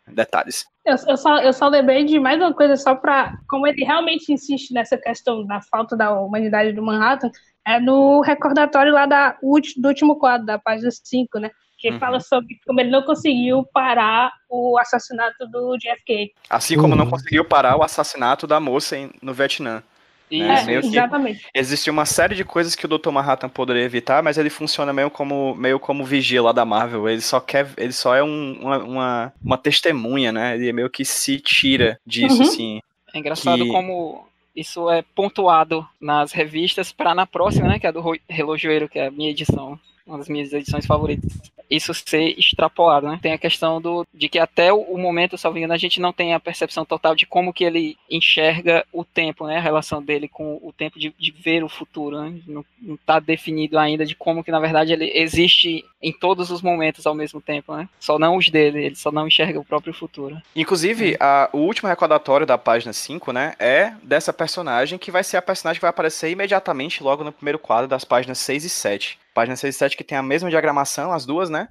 Detalhes. 0.07 0.67
Eu, 0.85 0.97
eu 1.09 1.17
só, 1.17 1.39
eu 1.39 1.53
só 1.53 1.67
lembrei 1.69 2.05
de 2.05 2.19
mais 2.21 2.39
uma 2.39 2.53
coisa, 2.53 2.77
só 2.77 2.95
pra. 2.95 3.39
Como 3.49 3.67
ele 3.67 3.83
realmente 3.85 4.31
insiste 4.33 4.71
nessa 4.73 4.99
questão 4.99 5.47
da 5.47 5.63
falta 5.63 5.97
da 5.97 6.13
humanidade 6.13 6.73
do 6.73 6.83
Manhattan, 6.83 7.31
é 7.67 7.81
no 7.81 8.21
recordatório 8.21 8.93
lá 8.93 9.07
da, 9.07 9.31
do 9.41 9.89
último 9.89 10.17
quadro, 10.17 10.47
da 10.47 10.59
página 10.59 10.91
5, 10.91 11.39
né? 11.39 11.51
Que 11.79 11.91
Uhum. 11.91 11.99
fala 11.99 12.21
sobre 12.21 12.59
como 12.67 12.81
ele 12.81 12.91
não 12.91 13.03
conseguiu 13.03 13.65
parar 13.73 14.31
o 14.49 14.79
assassinato 14.79 15.47
do 15.49 15.77
JFK. 15.79 16.33
Assim 16.51 16.77
como 16.77 16.95
não 16.95 17.05
Uhum. 17.07 17.11
conseguiu 17.11 17.45
parar 17.45 17.77
o 17.77 17.83
assassinato 17.83 18.47
da 18.47 18.61
moça 18.61 18.97
no 19.23 19.33
Vietnã. 19.33 19.83
E 20.31 20.43
É, 20.43 20.65
É, 20.75 20.79
exatamente. 20.79 21.47
Existe 21.55 21.91
uma 21.91 22.05
série 22.07 22.35
de 22.35 22.45
coisas 22.45 22.75
que 22.75 22.87
o 22.87 22.89
Dr. 22.89 23.11
Manhattan 23.11 23.49
poderia 23.49 23.83
evitar, 23.85 24.23
mas 24.23 24.39
ele 24.39 24.51
funciona 24.51 24.93
meio 24.93 25.11
como, 25.11 25.55
meio 25.55 25.79
como 25.79 26.05
vigia 26.05 26.43
lá 26.43 26.51
da 26.53 26.65
Marvel. 26.65 27.09
Ele 27.09 27.21
só 27.21 27.39
quer. 27.41 27.69
Ele 27.77 27.93
só 27.93 28.15
é 28.15 28.23
um- 28.23 28.59
uma, 28.61 28.79
uma, 28.79 29.33
uma 29.45 29.59
testemunha, 29.59 30.33
né? 30.33 30.55
Ele 30.57 30.73
meio 30.73 30.89
que 30.91 31.05
se 31.05 31.39
tira 31.39 31.99
disso, 32.07 32.37
Uhum. 32.37 32.43
assim. 32.49 32.81
é 33.13 33.19
engraçado 33.19 33.63
que- 33.65 33.71
como 33.71 34.27
isso 34.57 34.91
é 34.91 35.03
pontuado 35.15 35.87
nas 36.01 36.33
revistas 36.33 36.91
para 36.91 37.15
na 37.15 37.27
próxima, 37.27 37.69
né? 37.69 37.79
Que 37.79 37.87
é 37.87 37.91
a 37.91 37.93
do 37.93 38.01
Ro- 38.01 38.19
Relojoeiro, 38.29 38.89
que 38.89 38.99
é 38.99 39.07
a 39.07 39.11
minha 39.11 39.31
edição. 39.31 39.79
Uma 40.07 40.19
das 40.19 40.29
minhas 40.29 40.53
edições 40.53 40.85
favoritas. 40.87 41.33
Isso 41.71 41.95
ser 41.95 42.39
extrapolado, 42.39 43.09
né? 43.09 43.19
Tem 43.23 43.33
a 43.33 43.39
questão 43.39 43.81
do, 43.81 44.07
de 44.13 44.29
que 44.29 44.39
até 44.39 44.71
o, 44.71 44.99
momento, 44.99 45.39
salvo 45.39 45.57
engano, 45.57 45.73
a 45.73 45.79
gente 45.79 45.99
não 45.99 46.13
tem 46.13 46.35
a 46.35 46.39
percepção 46.41 46.85
total 46.85 47.15
de 47.15 47.25
como 47.25 47.55
que 47.55 47.65
ele 47.65 47.97
enxerga 48.11 48.85
o 48.93 49.03
tempo, 49.03 49.47
né? 49.47 49.57
A 49.57 49.63
relação 49.63 50.03
dele 50.03 50.29
com 50.29 50.61
o 50.63 50.73
tempo 50.77 50.99
de, 50.99 51.13
de 51.19 51.31
ver 51.31 51.65
o 51.65 51.69
futuro, 51.69 52.21
né? 52.21 52.39
Não, 52.47 52.63
não 52.83 52.99
tá 52.99 53.19
definido 53.19 53.79
ainda 53.79 54.05
de 54.05 54.15
como 54.15 54.45
que, 54.45 54.51
na 54.51 54.61
verdade, 54.61 54.93
ele 54.93 55.11
existe 55.15 55.83
em 56.03 56.13
todos 56.13 56.51
os 56.51 56.61
momentos 56.61 57.07
ao 57.07 57.15
mesmo 57.15 57.41
tempo, 57.41 57.75
né? 57.75 57.89
Só 57.99 58.19
não 58.19 58.37
os 58.37 58.51
dele, 58.51 58.85
ele 58.85 58.95
só 58.95 59.11
não 59.11 59.27
enxerga 59.27 59.59
o 59.59 59.65
próprio 59.65 59.95
futuro. 59.95 60.37
Inclusive, 60.55 61.17
a- 61.19 61.49
o 61.51 61.59
último 61.61 61.89
recordatório 61.89 62.47
da 62.47 62.59
página 62.59 62.93
5, 62.93 63.33
né? 63.33 63.55
É 63.59 63.95
dessa 64.03 64.35
personagem 64.35 64.99
que 64.99 65.11
vai 65.11 65.25
ser 65.25 65.39
a 65.39 65.43
personagem 65.43 65.79
que 65.79 65.83
vai 65.85 65.91
aparecer 65.91 66.31
imediatamente 66.31 67.03
logo 67.03 67.25
no 67.25 67.33
primeiro 67.33 67.59
quadro 67.59 67.89
das 67.89 68.05
páginas 68.05 68.39
6 68.39 68.65
e 68.65 68.69
7. 68.69 69.19
Página 69.35 69.57
6 69.57 69.75
e 69.75 69.79
7 69.79 69.97
que 69.97 70.05
tem 70.05 70.17
a 70.17 70.23
mesma 70.23 70.49
diagramação, 70.49 71.13
as 71.13 71.27
duas, 71.27 71.51
né? 71.51 71.69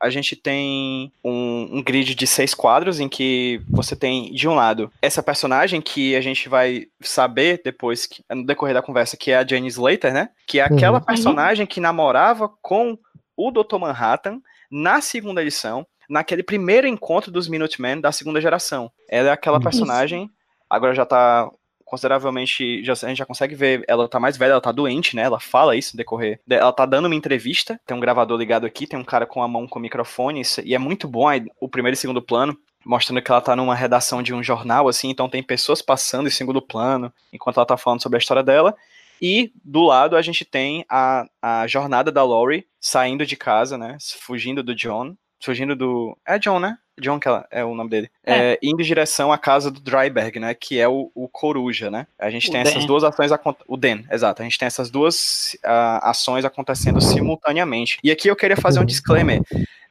A 0.00 0.10
gente 0.10 0.36
tem 0.36 1.10
um, 1.24 1.78
um 1.78 1.82
grid 1.82 2.14
de 2.14 2.26
seis 2.26 2.52
quadros 2.52 3.00
em 3.00 3.08
que 3.08 3.62
você 3.70 3.96
tem, 3.96 4.30
de 4.32 4.46
um 4.46 4.54
lado, 4.54 4.92
essa 5.00 5.22
personagem 5.22 5.80
que 5.80 6.14
a 6.14 6.20
gente 6.20 6.46
vai 6.48 6.86
saber 7.00 7.62
depois, 7.64 8.04
que- 8.04 8.22
no 8.30 8.44
decorrer 8.44 8.74
da 8.74 8.82
conversa, 8.82 9.16
que 9.16 9.30
é 9.30 9.38
a 9.38 9.46
Jane 9.46 9.68
Slater, 9.68 10.12
né? 10.12 10.28
Que 10.46 10.58
é 10.60 10.62
aquela 10.62 10.98
Uhum. 10.98 11.04
personagem 11.04 11.64
que 11.66 11.80
namorava 11.80 12.50
com 12.60 12.98
o 13.36 13.50
Dr. 13.50 13.78
Manhattan 13.78 14.40
na 14.70 15.00
segunda 15.00 15.40
edição, 15.40 15.86
naquele 16.10 16.42
primeiro 16.42 16.86
encontro 16.86 17.30
dos 17.30 17.48
Minutemen 17.48 17.98
da 18.00 18.12
segunda 18.12 18.40
geração. 18.40 18.90
Ela 19.08 19.30
é 19.30 19.32
aquela 19.32 19.56
Isso. 19.58 19.64
personagem, 19.64 20.28
agora 20.68 20.94
já 20.94 21.06
tá 21.06 21.48
consideravelmente, 21.84 22.82
já, 22.84 22.92
a 22.92 23.08
gente 23.08 23.18
já 23.18 23.26
consegue 23.26 23.54
ver, 23.54 23.84
ela 23.88 24.08
tá 24.08 24.18
mais 24.20 24.36
velha, 24.36 24.52
ela 24.52 24.60
tá 24.60 24.72
doente, 24.72 25.14
né? 25.16 25.22
Ela 25.22 25.40
fala 25.40 25.76
isso 25.76 25.94
no 25.94 25.98
decorrer. 25.98 26.40
de- 26.46 26.56
Ela 26.56 26.72
tá 26.72 26.86
dando 26.86 27.06
uma 27.06 27.14
entrevista, 27.14 27.80
tem 27.86 27.96
um 27.96 28.00
gravador 28.00 28.38
ligado 28.38 28.64
aqui, 28.66 28.86
tem 28.86 28.98
um 28.98 29.04
cara 29.04 29.26
com 29.26 29.42
a 29.42 29.48
mão 29.48 29.66
com 29.66 29.78
o 29.78 29.82
microfone, 29.82 30.42
e 30.64 30.74
é 30.74 30.78
muito 30.78 31.06
bom 31.08 31.28
aí, 31.28 31.44
o 31.60 31.68
primeiro 31.68 31.94
e 31.94 31.98
segundo 31.98 32.22
plano, 32.22 32.56
mostrando 32.84 33.22
que 33.22 33.30
ela 33.30 33.40
tá 33.40 33.56
numa 33.56 33.74
redação 33.74 34.22
de 34.22 34.34
um 34.34 34.42
jornal, 34.42 34.88
assim, 34.88 35.08
então 35.08 35.28
tem 35.28 35.42
pessoas 35.42 35.80
passando 35.80 36.26
em 36.26 36.30
segundo 36.30 36.60
plano, 36.60 37.12
enquanto 37.32 37.56
ela 37.58 37.66
tá 37.66 37.76
falando 37.76 38.02
sobre 38.02 38.16
a 38.16 38.20
história 38.20 38.42
dela. 38.42 38.74
E 39.22 39.52
do 39.64 39.82
lado 39.84 40.16
a 40.16 40.22
gente 40.22 40.44
tem 40.44 40.84
a, 40.88 41.24
a 41.40 41.66
jornada 41.66 42.10
da 42.12 42.22
Laurie 42.22 42.66
saindo 42.80 43.24
de 43.24 43.36
casa, 43.36 43.78
né? 43.78 43.96
Fugindo 44.20 44.62
do 44.62 44.74
John. 44.74 45.14
Fugindo 45.42 45.76
do. 45.76 46.18
É 46.26 46.38
John, 46.38 46.58
né? 46.58 46.76
John 47.00 47.18
que 47.18 47.28
é 47.50 47.64
o 47.64 47.74
nome 47.74 47.90
dele. 47.90 48.10
É, 48.24 48.58
indo 48.62 48.80
em 48.80 48.84
direção 48.84 49.32
à 49.32 49.38
casa 49.38 49.70
do 49.70 49.80
Dryberg, 49.80 50.38
né? 50.38 50.54
Que 50.54 50.78
é 50.78 50.88
o, 50.88 51.10
o 51.14 51.28
Coruja, 51.28 51.90
né? 51.90 52.06
A 52.18 52.30
gente 52.30 52.48
O 52.48 52.52
tem 52.52 52.62
Dan. 52.62 52.70
essas 52.70 52.86
duas 52.86 53.02
ações. 53.04 53.30
O 53.66 53.76
Den, 53.76 54.04
exato. 54.10 54.42
A 54.42 54.44
gente 54.44 54.58
tem 54.58 54.66
essas 54.66 54.90
duas 54.90 55.56
ah, 55.64 56.10
ações 56.10 56.44
acontecendo 56.44 57.00
simultaneamente. 57.00 57.98
E 58.02 58.10
aqui 58.10 58.28
eu 58.28 58.36
queria 58.36 58.56
fazer 58.56 58.80
um 58.80 58.84
disclaimer. 58.84 59.42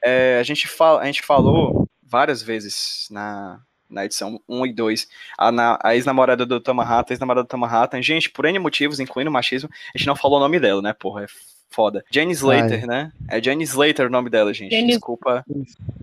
É, 0.04 0.38
a, 0.40 0.44
gente 0.44 0.68
fala, 0.68 1.02
a 1.02 1.06
gente 1.06 1.22
falou 1.22 1.88
várias 2.02 2.42
vezes 2.42 3.08
na, 3.10 3.60
na 3.90 4.06
edição 4.06 4.40
1 4.50 4.66
e 4.68 4.74
2, 4.74 5.08
a, 5.38 5.52
na- 5.52 5.80
a 5.82 5.96
ex-namorada 5.96 6.46
do 6.46 6.60
Tom 6.60 6.74
Manhattan, 6.74 7.12
a 7.12 7.16
ex-namorada 7.16 7.44
do 7.44 7.50
Tom 7.50 7.58
Manhattan, 7.58 8.02
gente, 8.02 8.30
por 8.30 8.46
N 8.46 8.60
motivos, 8.60 9.00
incluindo 9.00 9.32
machismo, 9.32 9.70
a 9.94 9.98
gente 9.98 10.08
não 10.08 10.16
falou 10.16 10.38
o 10.38 10.42
nome 10.42 10.60
dela, 10.60 10.82
né, 10.82 10.94
porra, 10.94 11.24
é 11.24 11.28
foda. 11.74 12.04
Jane 12.12 12.32
Slater, 12.34 12.82
Ai. 12.82 12.86
né, 12.88 13.12
é 13.30 13.42
Jane 13.42 13.64
Slater 13.64 14.08
o 14.08 14.10
nome 14.10 14.30
dela, 14.30 14.54
gente, 14.54 14.72
Jane- 14.76 14.88
desculpa, 14.88 15.44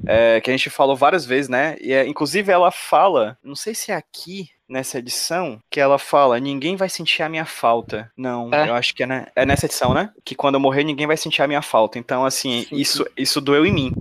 é, 0.07 0.41
que 0.41 0.51
a 0.51 0.53
gente 0.57 0.71
falou 0.71 0.97
várias 0.97 1.25
vezes, 1.25 1.49
né, 1.49 1.77
e 1.81 1.93
é, 1.93 2.07
inclusive 2.07 2.51
ela 2.51 2.71
fala, 2.71 3.37
não 3.43 3.55
sei 3.55 3.75
se 3.75 3.93
é 3.93 3.95
aqui, 3.95 4.49
nessa 4.69 4.99
edição, 4.99 5.61
que 5.69 5.81
ela 5.81 5.99
fala, 5.99 6.39
ninguém 6.39 6.77
vai 6.77 6.89
sentir 6.89 7.25
a 7.25 7.29
minha 7.29 7.45
falta. 7.45 8.09
Não, 8.17 8.49
É. 8.55 8.69
eu 8.69 8.75
acho 8.75 8.95
que 8.95 9.03
é, 9.03 9.07
né, 9.07 9.27
é 9.35 9.45
nessa 9.45 9.67
edição, 9.67 9.93
né, 9.93 10.11
que 10.25 10.35
quando 10.37 10.55
eu 10.55 10.61
morrer 10.61 10.85
ninguém 10.85 11.09
vai 11.09 11.17
sentir 11.17 11.43
a 11.43 11.49
minha 11.49 11.61
falta, 11.63 11.99
então, 11.99 12.25
assim, 12.25 12.65
Sim, 12.69 12.77
isso, 12.77 13.05
isso 13.17 13.41
doeu 13.41 13.67
em 13.67 13.73
mim. 13.73 13.93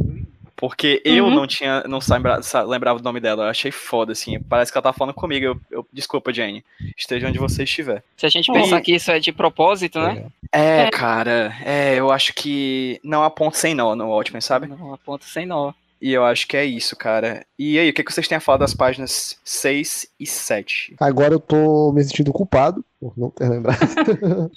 Porque 0.60 1.02
eu 1.06 1.26
Uhum. 1.26 1.34
não 1.36 1.48
tinha, 1.48 1.84
não 1.88 2.00
lembra, 2.10 2.40
lembrava 2.68 3.00
do 3.00 3.04
nome 3.04 3.20
dela. 3.22 3.46
Eu 3.46 3.50
achei 3.50 3.72
foda, 3.72 4.12
assim. 4.12 4.38
Parece 4.42 4.72
que 4.72 4.78
ela 4.78 4.84
tá 4.84 4.92
falando 4.94 5.14
comigo. 5.14 5.46
Eu, 5.46 5.62
eu- 5.72 5.88
desculpa, 5.92 6.34
Jane. 6.34 6.66
Esteja 6.98 7.28
onde 7.30 7.40
você 7.40 7.64
estiver. 7.64 8.04
Se 8.18 8.26
a 8.26 8.30
gente 8.30 8.52
É. 8.52 8.54
pensar 8.54 8.82
que 8.82 8.94
isso 8.94 9.10
é 9.10 9.20
de 9.20 9.32
propósito, 9.32 10.00
né? 10.02 10.26
É, 10.52 10.82
É. 10.82 10.90
cara. 10.92 11.56
É, 11.64 11.96
eu 11.96 12.12
acho 12.12 12.34
que 12.34 13.00
não 13.04 13.24
há 13.24 13.30
ponto 13.30 13.56
sem 13.56 13.74
nó 13.74 13.96
no 13.96 14.10
Watchmen, 14.10 14.42
sabe? 14.42 14.68
Não, 14.68 14.94
a 14.94 14.98
ponta 14.98 15.26
sem 15.26 15.46
nó. 15.46 15.72
E 16.02 16.12
eu 16.14 16.24
acho 16.26 16.48
que 16.48 16.56
é 16.58 16.66
isso, 16.66 16.96
cara. 16.96 17.46
E 17.58 17.78
aí, 17.80 17.90
o 17.90 17.94
que, 17.94 18.04
que 18.04 18.12
vocês 18.14 18.28
têm 18.28 18.38
a 18.38 18.42
falar 18.42 18.58
das 18.58 18.74
páginas 18.74 19.38
6 19.44 20.08
e 20.20 20.26
7? 20.26 20.96
Agora 21.00 21.34
eu 21.34 21.40
tô 21.40 21.92
me 21.94 22.04
sentindo 22.04 22.32
culpado 22.34 22.84
por 23.00 23.14
não 23.18 23.30
ter 23.30 23.48
lembrado. 23.50 23.78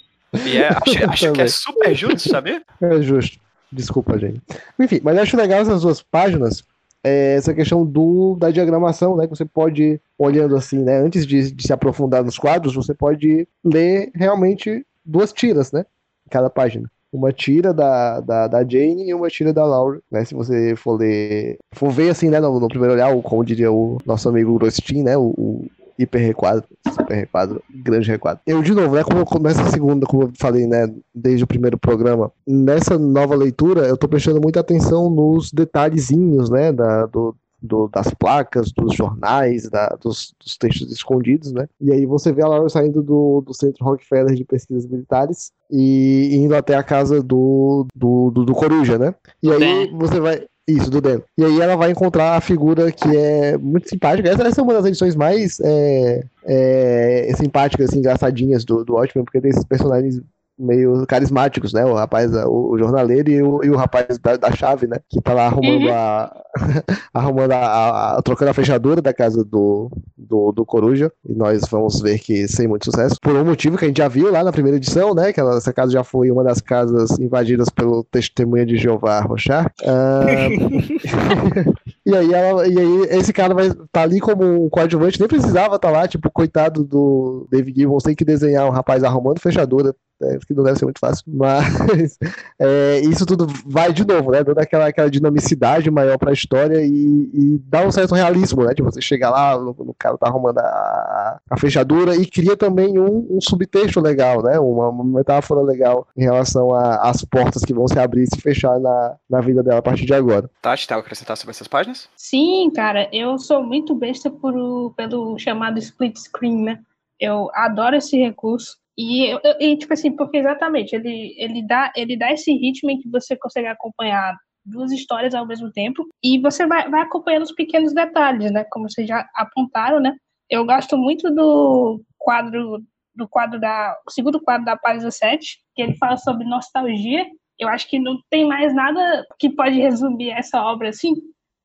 E 0.47 0.57
é, 0.57 0.67
acho, 0.69 1.11
acho 1.11 1.31
que 1.31 1.41
é 1.43 1.47
super 1.47 1.93
justo, 1.93 2.27
sabia? 2.27 2.63
É 2.81 2.99
justo. 3.03 3.37
Desculpa, 3.73 4.17
gente. 4.17 4.41
Enfim, 4.79 4.99
mas 5.03 5.17
acho 5.17 5.35
legal 5.35 5.61
essas 5.61 5.81
duas 5.81 6.01
páginas, 6.01 6.63
é, 7.03 7.35
essa 7.35 7.53
questão 7.53 7.85
do, 7.85 8.35
da 8.35 8.51
diagramação, 8.51 9.17
né? 9.17 9.25
Que 9.25 9.35
você 9.35 9.45
pode, 9.45 9.99
olhando 10.17 10.55
assim, 10.55 10.79
né? 10.79 10.97
Antes 10.97 11.25
de, 11.25 11.51
de 11.51 11.67
se 11.67 11.73
aprofundar 11.73 12.23
nos 12.23 12.37
quadros, 12.37 12.75
você 12.75 12.93
pode 12.93 13.47
ler 13.63 14.11
realmente 14.13 14.85
duas 15.03 15.33
tiras, 15.33 15.71
né? 15.71 15.85
Em 16.25 16.29
cada 16.29 16.49
página. 16.49 16.89
Uma 17.11 17.31
tira 17.31 17.73
da, 17.73 18.19
da, 18.21 18.47
da 18.47 18.59
Jane 18.63 19.07
e 19.07 19.13
uma 19.13 19.27
tira 19.27 19.51
da 19.51 19.65
Laura, 19.65 19.99
né? 20.09 20.23
Se 20.23 20.33
você 20.33 20.75
for 20.75 20.99
ler, 20.99 21.57
for 21.71 21.91
ver 21.91 22.09
assim, 22.09 22.29
né? 22.29 22.39
No, 22.39 22.59
no 22.59 22.67
primeiro 22.67 22.93
olhar, 22.93 23.15
como 23.21 23.43
diria 23.43 23.71
o 23.71 23.97
nosso 24.05 24.29
amigo 24.29 24.57
Rostin, 24.57 25.03
né? 25.03 25.17
O, 25.17 25.33
o 25.37 25.65
hiper 25.97 26.21
requadro, 26.21 26.63
super 26.93 27.15
requadro, 27.15 27.61
grande 27.69 28.09
requadro. 28.09 28.41
Eu, 28.47 28.61
de 28.61 28.73
novo, 28.73 28.95
né? 28.95 29.03
Como 29.03 29.23
nessa 29.43 29.69
segunda, 29.69 30.05
como 30.05 30.23
eu 30.23 30.31
falei, 30.39 30.65
né? 30.67 30.93
Desde 31.13 31.43
o 31.43 31.47
primeiro 31.47 31.77
programa, 31.77 32.31
nessa 32.47 32.97
nova 32.97 33.35
leitura, 33.35 33.87
eu 33.87 33.97
tô 33.97 34.07
prestando 34.07 34.41
muita 34.41 34.59
atenção 34.59 35.09
nos 35.09 35.51
detalhezinhos, 35.51 36.49
né? 36.49 36.71
Da, 36.71 37.05
do, 37.05 37.35
do- 37.61 37.87
das 37.87 38.13
placas, 38.13 38.71
dos 38.71 38.93
jornais, 38.93 39.69
da- 39.69 39.95
dos, 40.01 40.33
dos 40.43 40.57
textos 40.57 40.91
escondidos, 40.91 41.51
né? 41.53 41.67
E 41.79 41.91
aí 41.91 42.05
você 42.05 42.31
vê 42.33 42.41
a 42.43 42.47
Laura 42.47 42.67
saindo 42.69 43.01
do, 43.01 43.41
do 43.45 43.53
Centro 43.53 43.85
Rockefeller 43.85 44.35
de 44.35 44.43
Pesquisas 44.43 44.85
Militares 44.85 45.51
e 45.71 46.35
indo 46.35 46.55
até 46.55 46.75
a 46.75 46.83
casa 46.83 47.21
do, 47.23 47.85
do, 47.95 48.31
do, 48.31 48.45
do 48.45 48.53
Coruja, 48.53 48.97
né? 48.97 49.15
E 49.41 49.49
aí 49.51 49.59
você 49.93 50.19
vai. 50.19 50.45
Isso, 50.67 50.89
do 50.89 51.01
Dan. 51.01 51.21
E 51.37 51.43
aí 51.43 51.59
ela 51.59 51.75
vai 51.75 51.91
encontrar 51.91 52.37
a 52.37 52.41
figura 52.41 52.89
que 52.91 53.17
é 53.17 53.57
muito 53.57 53.89
simpática. 53.89 54.29
Essa, 54.29 54.43
essa 54.43 54.61
é 54.61 54.63
uma 54.63 54.73
das 54.73 54.85
edições 54.85 55.13
mais 55.13 55.59
é, 55.59 56.23
é, 56.45 57.33
simpáticas, 57.35 57.89
assim, 57.89 57.99
engraçadinhas 57.99 58.63
do, 58.63 58.83
do 58.85 58.93
Watchmen, 58.93 59.25
porque 59.25 59.41
tem 59.41 59.51
esses 59.51 59.65
personagens 59.65 60.21
meio 60.63 61.05
carismáticos, 61.07 61.73
né? 61.73 61.85
O 61.85 61.93
rapaz, 61.93 62.33
o, 62.33 62.71
o 62.73 62.77
jornaleiro 62.77 63.29
e 63.29 63.41
o, 63.43 63.63
e 63.63 63.69
o 63.69 63.75
rapaz 63.75 64.17
da, 64.17 64.37
da, 64.37 64.51
chave, 64.51 64.87
né? 64.87 64.97
Que 65.09 65.21
tá 65.21 65.33
lá 65.33 65.45
arrumando 65.47 65.83
Uhum. 65.85 65.93
a. 65.93 66.39
arrumando 67.13 67.51
a, 67.51 67.57
a- 67.57 68.17
a- 68.17 68.21
trocando 68.21 68.51
a 68.51 68.53
fechadura 68.53 69.01
da 69.01 69.11
casa 69.13 69.43
do, 69.43 69.89
do, 70.15 70.51
do 70.51 70.63
Coruja. 70.65 71.11
E 71.27 71.33
nós 71.33 71.63
vamos 71.69 71.99
ver 71.99 72.19
que 72.19 72.47
sem 72.47 72.67
muito 72.67 72.85
sucesso. 72.85 73.15
Por 73.21 73.35
um 73.35 73.43
motivo 73.45 73.75
que 73.77 73.85
a 73.85 73.87
gente 73.87 73.97
já 73.97 74.07
viu 74.07 74.31
lá 74.31 74.43
na 74.43 74.51
primeira 74.51 74.77
edição, 74.77 75.13
né? 75.15 75.33
Que 75.33 75.39
ela- 75.39 75.57
essa 75.57 75.73
casa 75.73 75.91
já 75.91 76.03
foi 76.03 76.29
uma 76.31 76.43
das 76.43 76.61
casas 76.61 77.17
invadidas 77.19 77.69
pelo 77.69 78.03
testemunha 78.03 78.65
de 78.65 78.77
Jeová 78.77 79.19
Rochar. 79.21 79.71
Ah, 79.85 80.25
e 82.05 82.15
aí, 82.15 82.33
ela, 82.33 82.67
e 82.67 82.77
aí 82.79 83.01
esse 83.11 83.31
cara 83.33 83.53
vai 83.53 83.67
estar 83.67 84.01
ali 84.01 84.19
como 84.19 84.43
um 84.65 84.69
coadjuvante, 84.69 85.19
nem 85.19 85.27
precisava 85.27 85.75
estar 85.75 85.89
lá, 85.91 86.07
tipo, 86.07 86.29
coitado 86.31 86.83
do 86.83 87.47
David 87.51 87.79
Gibbons, 87.81 88.03
tem 88.03 88.15
que 88.15 88.25
desenhar 88.25 88.67
um 88.67 88.71
rapaz 88.71 89.03
arrumando 89.03 89.39
fechadura, 89.39 89.95
é, 90.23 90.37
que 90.39 90.53
não 90.53 90.63
deve 90.63 90.79
ser 90.79 90.85
muito 90.85 90.99
fácil, 90.99 91.23
mas 91.33 92.17
é, 92.59 92.99
isso 93.01 93.25
tudo 93.25 93.47
vai 93.65 93.91
de 93.93 94.05
novo, 94.05 94.31
né, 94.31 94.43
dando 94.43 94.59
aquela, 94.59 94.87
aquela 94.87 95.09
dinamicidade 95.09 95.89
maior 95.91 96.17
pra 96.17 96.31
história 96.31 96.81
e, 96.85 97.29
e 97.33 97.61
dá 97.65 97.85
um 97.85 97.91
certo 97.91 98.15
realismo, 98.15 98.63
né, 98.63 98.73
de 98.73 98.81
você 98.81 99.01
chegar 99.01 99.29
lá, 99.29 99.57
o, 99.57 99.71
o 99.77 99.95
cara 99.97 100.17
tá 100.17 100.27
arrumando 100.27 100.59
a, 100.59 101.39
a 101.49 101.57
fechadura 101.57 102.15
e 102.15 102.25
cria 102.25 102.55
também 102.57 102.97
um, 102.99 103.27
um 103.29 103.41
subtexto 103.41 103.99
legal, 103.99 104.41
né, 104.43 104.59
uma, 104.59 104.89
uma 104.89 105.03
metáfora 105.03 105.61
legal 105.61 106.07
em 106.15 106.23
relação 106.23 106.73
a- 106.73 107.09
às 107.09 107.23
portas 107.23 107.63
que 107.63 107.73
vão 107.73 107.87
se 107.87 107.99
abrir 107.99 108.23
e 108.23 108.27
se 108.35 108.41
fechar 108.41 108.79
na, 108.79 109.15
na 109.29 109.41
vida 109.41 109.61
dela 109.63 109.79
a 109.79 109.83
partir 109.83 110.05
de 110.05 110.13
agora. 110.13 110.49
Tati, 110.61 110.87
tem 110.87 110.95
algo 110.95 111.03
a 111.03 111.05
acrescentar 111.05 111.35
sobre 111.37 111.51
essas 111.51 111.67
páginas? 111.67 112.07
Sim, 112.15 112.71
cara, 112.75 113.09
eu 113.11 113.37
sou 113.37 113.63
muito 113.63 113.93
besta 113.95 114.29
por, 114.29 114.93
pelo 114.95 115.37
chamado 115.37 115.77
split 115.79 116.17
screen, 116.17 116.63
né? 116.63 116.79
Eu 117.19 117.49
adoro 117.53 117.95
esse 117.95 118.17
recurso. 118.17 118.77
E, 118.97 119.31
e, 119.59 119.77
tipo 119.77 119.93
assim, 119.93 120.15
porque 120.15 120.37
exatamente, 120.37 120.95
ele, 120.95 121.33
ele, 121.37 121.65
dá, 121.65 121.91
ele 121.95 122.15
dá 122.15 122.31
esse 122.31 122.51
ritmo 122.53 122.91
em 122.91 122.99
que 122.99 123.09
você 123.09 123.35
consegue 123.35 123.67
acompanhar 123.67 124.35
duas 124.65 124.91
histórias 124.91 125.33
ao 125.33 125.47
mesmo 125.47 125.71
tempo 125.71 126.05
e 126.23 126.39
você 126.39 126.65
vai, 126.65 126.89
vai 126.89 127.01
acompanhando 127.01 127.43
os 127.43 127.51
pequenos 127.51 127.93
detalhes, 127.93 128.51
né? 128.51 128.63
Como 128.71 128.89
vocês 128.89 129.07
já 129.07 129.27
apontaram, 129.35 129.99
né? 129.99 130.15
Eu 130.49 130.65
gosto 130.65 130.97
muito 130.97 131.29
do 131.31 132.01
quadro 132.17 132.81
do 133.15 133.27
quadro 133.27 133.59
da 133.59 133.95
segundo 134.09 134.41
quadro 134.41 134.65
da 134.65 134.75
página 134.75 135.11
7, 135.11 135.59
que 135.75 135.81
ele 135.81 135.95
fala 135.97 136.17
sobre 136.17 136.45
nostalgia. 136.45 137.25
Eu 137.59 137.69
acho 137.69 137.87
que 137.87 137.99
não 137.99 138.17
tem 138.29 138.47
mais 138.47 138.73
nada 138.73 139.25
que 139.37 139.49
pode 139.49 139.79
resumir 139.79 140.31
essa 140.31 140.63
obra 140.63 140.89
assim 140.89 141.13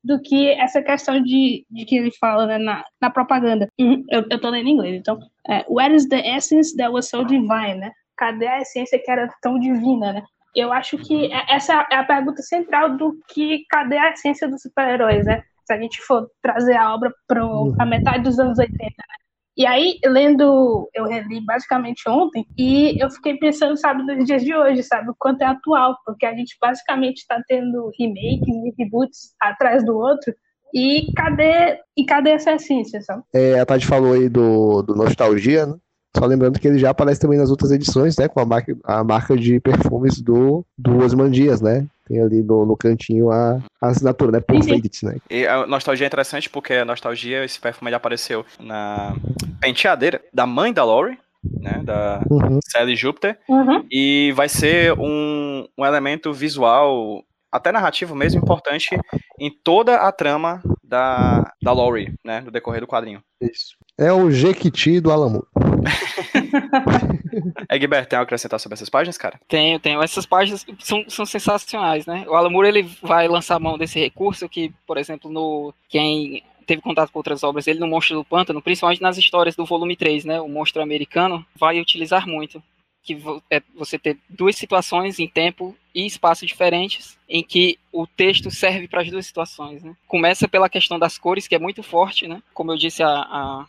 do 0.03 0.19
que 0.21 0.49
essa 0.51 0.81
questão 0.81 1.21
de, 1.21 1.65
de 1.69 1.85
que 1.85 1.97
ele 1.97 2.11
fala 2.11 2.45
né, 2.45 2.57
na, 2.57 2.83
na 3.01 3.09
propaganda. 3.09 3.67
Uhum, 3.79 4.03
eu, 4.09 4.25
eu 4.29 4.39
tô 4.39 4.49
lendo 4.49 4.67
em 4.67 4.71
inglês, 4.71 4.95
então. 4.95 5.19
É, 5.47 5.65
Where 5.69 5.93
is 5.93 6.07
the 6.07 6.19
essence 6.19 6.75
that 6.77 6.91
was 6.91 7.09
so 7.09 7.23
divine, 7.23 7.75
né? 7.75 7.91
Cadê 8.17 8.47
a 8.47 8.61
essência 8.61 8.99
que 8.99 9.09
era 9.09 9.29
tão 9.41 9.59
divina, 9.59 10.13
né? 10.13 10.23
Eu 10.55 10.73
acho 10.73 10.97
que 10.97 11.31
é- 11.31 11.45
essa 11.55 11.87
é 11.91 11.95
a 11.95 12.03
pergunta 12.03 12.41
central 12.41 12.97
do 12.97 13.17
que 13.27 13.65
cadê 13.69 13.97
a 13.97 14.11
essência 14.11 14.47
dos 14.47 14.61
super-heróis, 14.61 15.25
né? 15.25 15.43
Se 15.65 15.73
a 15.73 15.79
gente 15.79 16.01
for 16.01 16.27
trazer 16.41 16.75
a 16.75 16.93
obra 16.93 17.13
para 17.27 17.43
a 17.79 17.85
metade 17.85 18.23
dos 18.23 18.39
anos 18.39 18.57
80, 18.57 18.83
né? 18.83 19.15
E 19.59 19.65
aí, 19.65 19.99
lendo, 20.05 20.89
eu 20.95 21.03
reli 21.03 21.43
basicamente 21.45 22.07
ontem, 22.07 22.47
e 22.57 22.95
eu 22.97 23.09
fiquei 23.09 23.37
pensando, 23.37 23.75
sabe, 23.75 24.03
nos 24.03 24.25
dias 24.25 24.41
de 24.41 24.55
hoje, 24.55 24.81
sabe, 24.83 25.09
o 25.09 25.15
quanto 25.19 25.41
é 25.41 25.47
atual, 25.47 25.97
porque 26.05 26.25
a 26.25 26.33
gente 26.33 26.55
basicamente 26.61 27.17
está 27.17 27.43
tendo 27.45 27.91
remakes 27.99 28.47
e 28.47 28.73
reboots 28.77 29.33
atrás 29.37 29.85
do 29.85 29.97
outro, 29.97 30.33
e 30.73 31.11
cadê, 31.13 31.77
e 31.97 32.05
cadê 32.05 32.29
essa 32.29 32.53
essência, 32.53 33.01
sabe? 33.01 33.21
É, 33.33 33.59
a 33.59 33.65
Tati 33.65 33.85
falou 33.85 34.13
aí 34.13 34.29
do, 34.29 34.81
do 34.81 34.95
Nostalgia, 34.95 35.65
né? 35.65 35.75
Só 36.15 36.25
lembrando 36.25 36.57
que 36.57 36.65
ele 36.65 36.79
já 36.79 36.91
aparece 36.91 37.19
também 37.19 37.37
nas 37.37 37.51
outras 37.51 37.71
edições, 37.71 38.15
né? 38.17 38.29
Com 38.29 38.39
a 38.39 38.45
marca, 38.45 38.77
a 38.85 39.03
marca 39.03 39.35
de 39.35 39.59
perfumes 39.59 40.21
do, 40.21 40.65
do 40.77 41.03
Osman 41.03 41.29
Dias, 41.29 41.59
né? 41.59 41.85
Tem 42.09 42.19
ali 42.19 42.41
no, 42.41 42.65
no 42.65 42.75
cantinho 42.75 43.29
a, 43.29 43.61
a 43.79 43.87
assinatura, 43.87 44.31
né? 44.31 44.39
Sim. 44.39 44.69
Perfect, 44.71 45.05
né? 45.05 45.17
E 45.29 45.45
a 45.45 45.67
nostalgia 45.67 46.05
é 46.05 46.07
interessante 46.07 46.49
porque 46.49 46.73
a 46.73 46.83
nostalgia, 46.83 47.45
esse 47.45 47.59
perfume 47.59 47.89
ele 47.89 47.95
apareceu 47.95 48.43
na 48.59 49.15
penteadeira 49.61 50.19
da 50.33 50.47
mãe 50.47 50.73
da 50.73 50.83
Lori, 50.83 51.19
né? 51.43 51.81
Da 51.83 52.19
Uhum. 52.29 52.59
Sally 52.65 52.95
Júpiter. 52.95 53.37
Uhum. 53.47 53.85
E 53.91 54.31
vai 54.35 54.49
ser 54.49 54.93
um, 54.93 55.67
um 55.77 55.85
elemento 55.85 56.33
visual, 56.33 57.23
até 57.51 57.71
narrativo 57.71 58.15
mesmo, 58.15 58.41
importante 58.41 58.97
em 59.39 59.51
toda 59.63 59.97
a 59.97 60.11
trama 60.11 60.63
da, 60.83 61.53
da 61.61 61.71
Lori, 61.71 62.11
né? 62.25 62.41
No 62.41 62.49
decorrer 62.49 62.81
do 62.81 62.87
quadrinho. 62.87 63.21
Isso. 63.39 63.77
É 63.99 64.13
o 64.13 64.31
Jequiti 64.31 65.01
do 65.01 65.11
Alamo. 65.11 65.45
Egbert, 67.69 68.07
tem 68.07 68.17
algo 68.17 68.23
a 68.23 68.27
acrescentar 68.27 68.57
sobre 68.57 68.75
essas 68.75 68.89
páginas, 68.89 69.17
cara? 69.17 69.37
Tenho, 69.45 69.77
tenho. 69.77 70.01
Essas 70.01 70.25
páginas 70.25 70.65
são, 70.79 71.03
são 71.09 71.25
sensacionais, 71.25 72.05
né? 72.05 72.23
O 72.25 72.33
Alan 72.33 72.49
Moore, 72.49 72.69
ele 72.69 72.89
vai 73.03 73.27
lançar 73.27 73.55
a 73.55 73.59
mão 73.59 73.77
desse 73.77 73.99
recurso 73.99 74.47
que, 74.47 74.73
por 74.87 74.97
exemplo, 74.97 75.29
no 75.29 75.73
quem 75.89 76.41
teve 76.65 76.81
contato 76.81 77.11
com 77.11 77.19
outras 77.19 77.43
obras, 77.43 77.67
ele 77.67 77.79
no 77.79 77.87
Monstro 77.87 78.15
do 78.15 78.23
Pântano, 78.23 78.61
principalmente 78.61 79.01
nas 79.01 79.17
histórias 79.17 79.55
do 79.55 79.65
volume 79.65 79.97
3, 79.97 80.23
né? 80.23 80.39
O 80.39 80.47
Monstro 80.47 80.81
Americano, 80.81 81.45
vai 81.53 81.81
utilizar 81.81 82.25
muito. 82.25 82.63
Que 83.03 83.15
vo- 83.15 83.41
é 83.49 83.61
você 83.75 83.97
ter 83.97 84.17
duas 84.29 84.55
situações 84.55 85.19
em 85.19 85.27
tempo 85.27 85.75
e 85.95 86.05
espaço 86.05 86.45
diferentes 86.45 87.17
em 87.27 87.41
que 87.43 87.79
o 87.91 88.05
texto 88.05 88.51
serve 88.51 88.87
para 88.87 89.01
as 89.01 89.09
duas 89.09 89.25
situações, 89.25 89.83
né? 89.83 89.95
Começa 90.07 90.47
pela 90.47 90.69
questão 90.69 90.99
das 90.99 91.17
cores, 91.17 91.47
que 91.47 91.55
é 91.55 91.59
muito 91.59 91.81
forte, 91.81 92.27
né? 92.27 92.41
Como 92.53 92.71
eu 92.71 92.77
disse, 92.77 93.01
a, 93.01 93.09
a, 93.09 93.65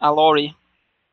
a 0.00 0.10
Lori, 0.10 0.54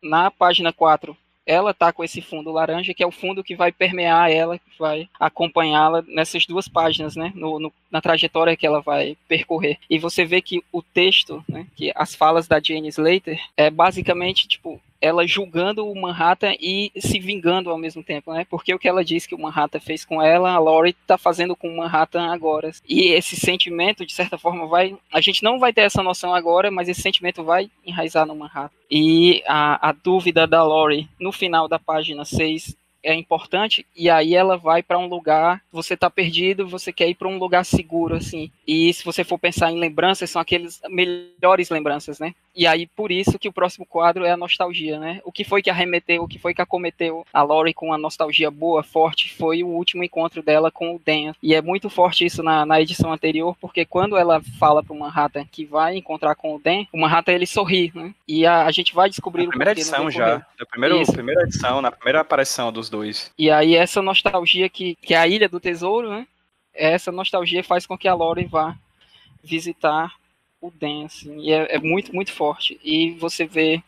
na 0.01 0.31
página 0.31 0.73
4, 0.73 1.15
ela 1.45 1.73
tá 1.73 1.91
com 1.91 2.03
esse 2.03 2.21
fundo 2.21 2.51
laranja, 2.51 2.93
que 2.93 3.03
é 3.03 3.05
o 3.07 3.11
fundo 3.11 3.43
que 3.43 3.55
vai 3.55 3.71
permear 3.71 4.31
ela, 4.31 4.57
que 4.57 4.69
vai 4.79 5.09
acompanhá-la 5.19 6.03
nessas 6.07 6.45
duas 6.45 6.67
páginas, 6.67 7.15
né? 7.15 7.31
No, 7.35 7.59
no- 7.59 7.73
na 7.91 7.99
trajetória 8.01 8.55
que 8.55 8.65
ela 8.65 8.79
vai 8.81 9.17
percorrer. 9.27 9.77
E 9.89 9.99
você 9.99 10.23
vê 10.23 10.41
que 10.41 10.63
o 10.71 10.81
texto, 10.81 11.43
né? 11.49 11.67
Que 11.75 11.91
as 11.95 12.15
falas 12.15 12.47
da 12.47 12.59
Jane 12.63 12.87
Slater 12.87 13.39
é 13.57 13.69
basicamente, 13.69 14.47
tipo, 14.47 14.79
ela 15.01 15.25
julgando 15.25 15.85
o 15.85 15.99
Manhattan 15.99 16.53
e 16.59 16.91
se 16.97 17.19
vingando 17.19 17.69
ao 17.69 17.77
mesmo 17.77 18.03
tempo, 18.03 18.31
né? 18.31 18.45
Porque 18.49 18.73
o 18.73 18.79
que 18.79 18.87
ela 18.87 19.03
diz 19.03 19.25
que 19.25 19.33
o 19.33 19.39
Manhattan 19.39 19.79
fez 19.79 20.05
com 20.05 20.21
ela, 20.21 20.51
a 20.51 20.59
Laurie 20.59 20.93
tá 21.07 21.17
fazendo 21.17 21.55
com 21.55 21.67
o 21.67 21.77
Manhattan 21.77 22.31
agora. 22.31 22.71
E 22.87 23.07
esse 23.07 23.35
sentimento, 23.35 24.05
de 24.05 24.13
certa 24.13 24.37
forma, 24.37 24.67
vai. 24.67 24.95
A 25.11 25.19
gente 25.19 25.43
não 25.43 25.57
vai 25.57 25.73
ter 25.73 25.81
essa 25.81 26.03
noção 26.03 26.33
agora, 26.33 26.69
mas 26.69 26.87
esse 26.87 27.01
sentimento 27.01 27.43
vai 27.43 27.69
enraizar 27.85 28.25
no 28.25 28.35
Manhattan. 28.35 28.75
E 28.89 29.43
a, 29.47 29.89
a 29.89 29.91
dúvida 29.91 30.45
da 30.45 30.63
Laurie 30.63 31.09
no 31.19 31.31
final 31.31 31.67
da 31.67 31.79
página 31.79 32.23
6 32.23 32.75
é 33.03 33.13
importante, 33.13 33.85
e 33.95 34.09
aí 34.09 34.35
ela 34.35 34.57
vai 34.57 34.83
para 34.83 34.99
um 34.99 35.07
lugar, 35.07 35.61
você 35.71 35.97
tá 35.97 36.09
perdido, 36.09 36.67
você 36.67 36.93
quer 36.93 37.09
ir 37.09 37.15
para 37.15 37.27
um 37.27 37.37
lugar 37.37 37.65
seguro, 37.65 38.15
assim. 38.15 38.51
E 38.67 38.93
se 38.93 39.03
você 39.03 39.23
for 39.23 39.39
pensar 39.39 39.71
em 39.71 39.79
lembranças, 39.79 40.29
são 40.29 40.41
aqueles 40.41 40.79
melhores 40.87 41.69
lembranças, 41.69 42.19
né? 42.19 42.35
E 42.55 42.67
aí, 42.67 42.85
por 42.85 43.11
isso 43.11 43.39
que 43.39 43.47
o 43.47 43.53
próximo 43.53 43.85
quadro 43.85 44.25
é 44.25 44.31
a 44.31 44.37
nostalgia, 44.37 44.99
né? 44.99 45.21
O 45.23 45.31
que 45.31 45.43
foi 45.43 45.61
que 45.61 45.69
arremeteu, 45.69 46.23
o 46.23 46.27
que 46.27 46.37
foi 46.37 46.53
que 46.53 46.61
acometeu 46.61 47.25
a 47.33 47.41
Laurie 47.41 47.73
com 47.73 47.87
uma 47.87 47.97
nostalgia 47.97 48.51
boa, 48.51 48.83
forte, 48.83 49.33
foi 49.33 49.63
o 49.63 49.67
último 49.67 50.03
encontro 50.03 50.43
dela 50.43 50.69
com 50.69 50.95
o 50.95 50.99
Dan. 50.99 51.33
E 51.41 51.55
é 51.55 51.61
muito 51.61 51.89
forte 51.89 52.25
isso 52.25 52.43
na, 52.43 52.65
na 52.65 52.81
edição 52.81 53.11
anterior, 53.13 53.55
porque 53.59 53.85
quando 53.85 54.17
ela 54.17 54.41
fala 54.59 54.83
pro 54.83 54.95
Manhattan 54.95 55.45
que 55.49 55.65
vai 55.65 55.95
encontrar 55.95 56.35
com 56.35 56.55
o 56.55 56.59
Dan, 56.59 56.85
o 56.91 56.99
Manhattan 56.99 57.31
ele 57.31 57.45
sorri, 57.45 57.91
né? 57.95 58.13
E 58.27 58.45
a, 58.45 58.65
a 58.65 58.71
gente 58.71 58.93
vai 58.93 59.09
descobrir 59.09 59.43
Na 59.43 59.47
o 59.47 59.51
primeira 59.51 59.71
edição 59.71 60.11
já. 60.11 60.45
Na 60.59 60.65
primeira, 60.65 61.05
primeira 61.05 61.43
edição, 61.43 61.81
na 61.81 61.91
primeira 61.91 62.19
aparição 62.19 62.71
dos 62.71 62.89
dois. 62.89 63.31
E 63.37 63.49
aí 63.49 63.75
essa 63.75 64.01
nostalgia 64.01 64.67
que, 64.69 64.95
que 64.95 65.13
é 65.13 65.17
a 65.17 65.27
Ilha 65.27 65.47
do 65.47 65.59
Tesouro, 65.59 66.09
né? 66.09 66.27
Essa 66.73 67.11
nostalgia 67.11 67.63
faz 67.63 67.85
com 67.85 67.97
que 67.97 68.07
a 68.07 68.13
Lori 68.13 68.45
vá 68.45 68.75
visitar 69.43 70.13
o 70.61 70.71
Dan, 70.71 71.05
assim, 71.05 71.39
e 71.39 71.51
é, 71.51 71.75
é 71.75 71.79
muito, 71.79 72.13
muito 72.13 72.31
forte. 72.31 72.79
E 72.83 73.11
você 73.11 73.45
vê 73.45 73.81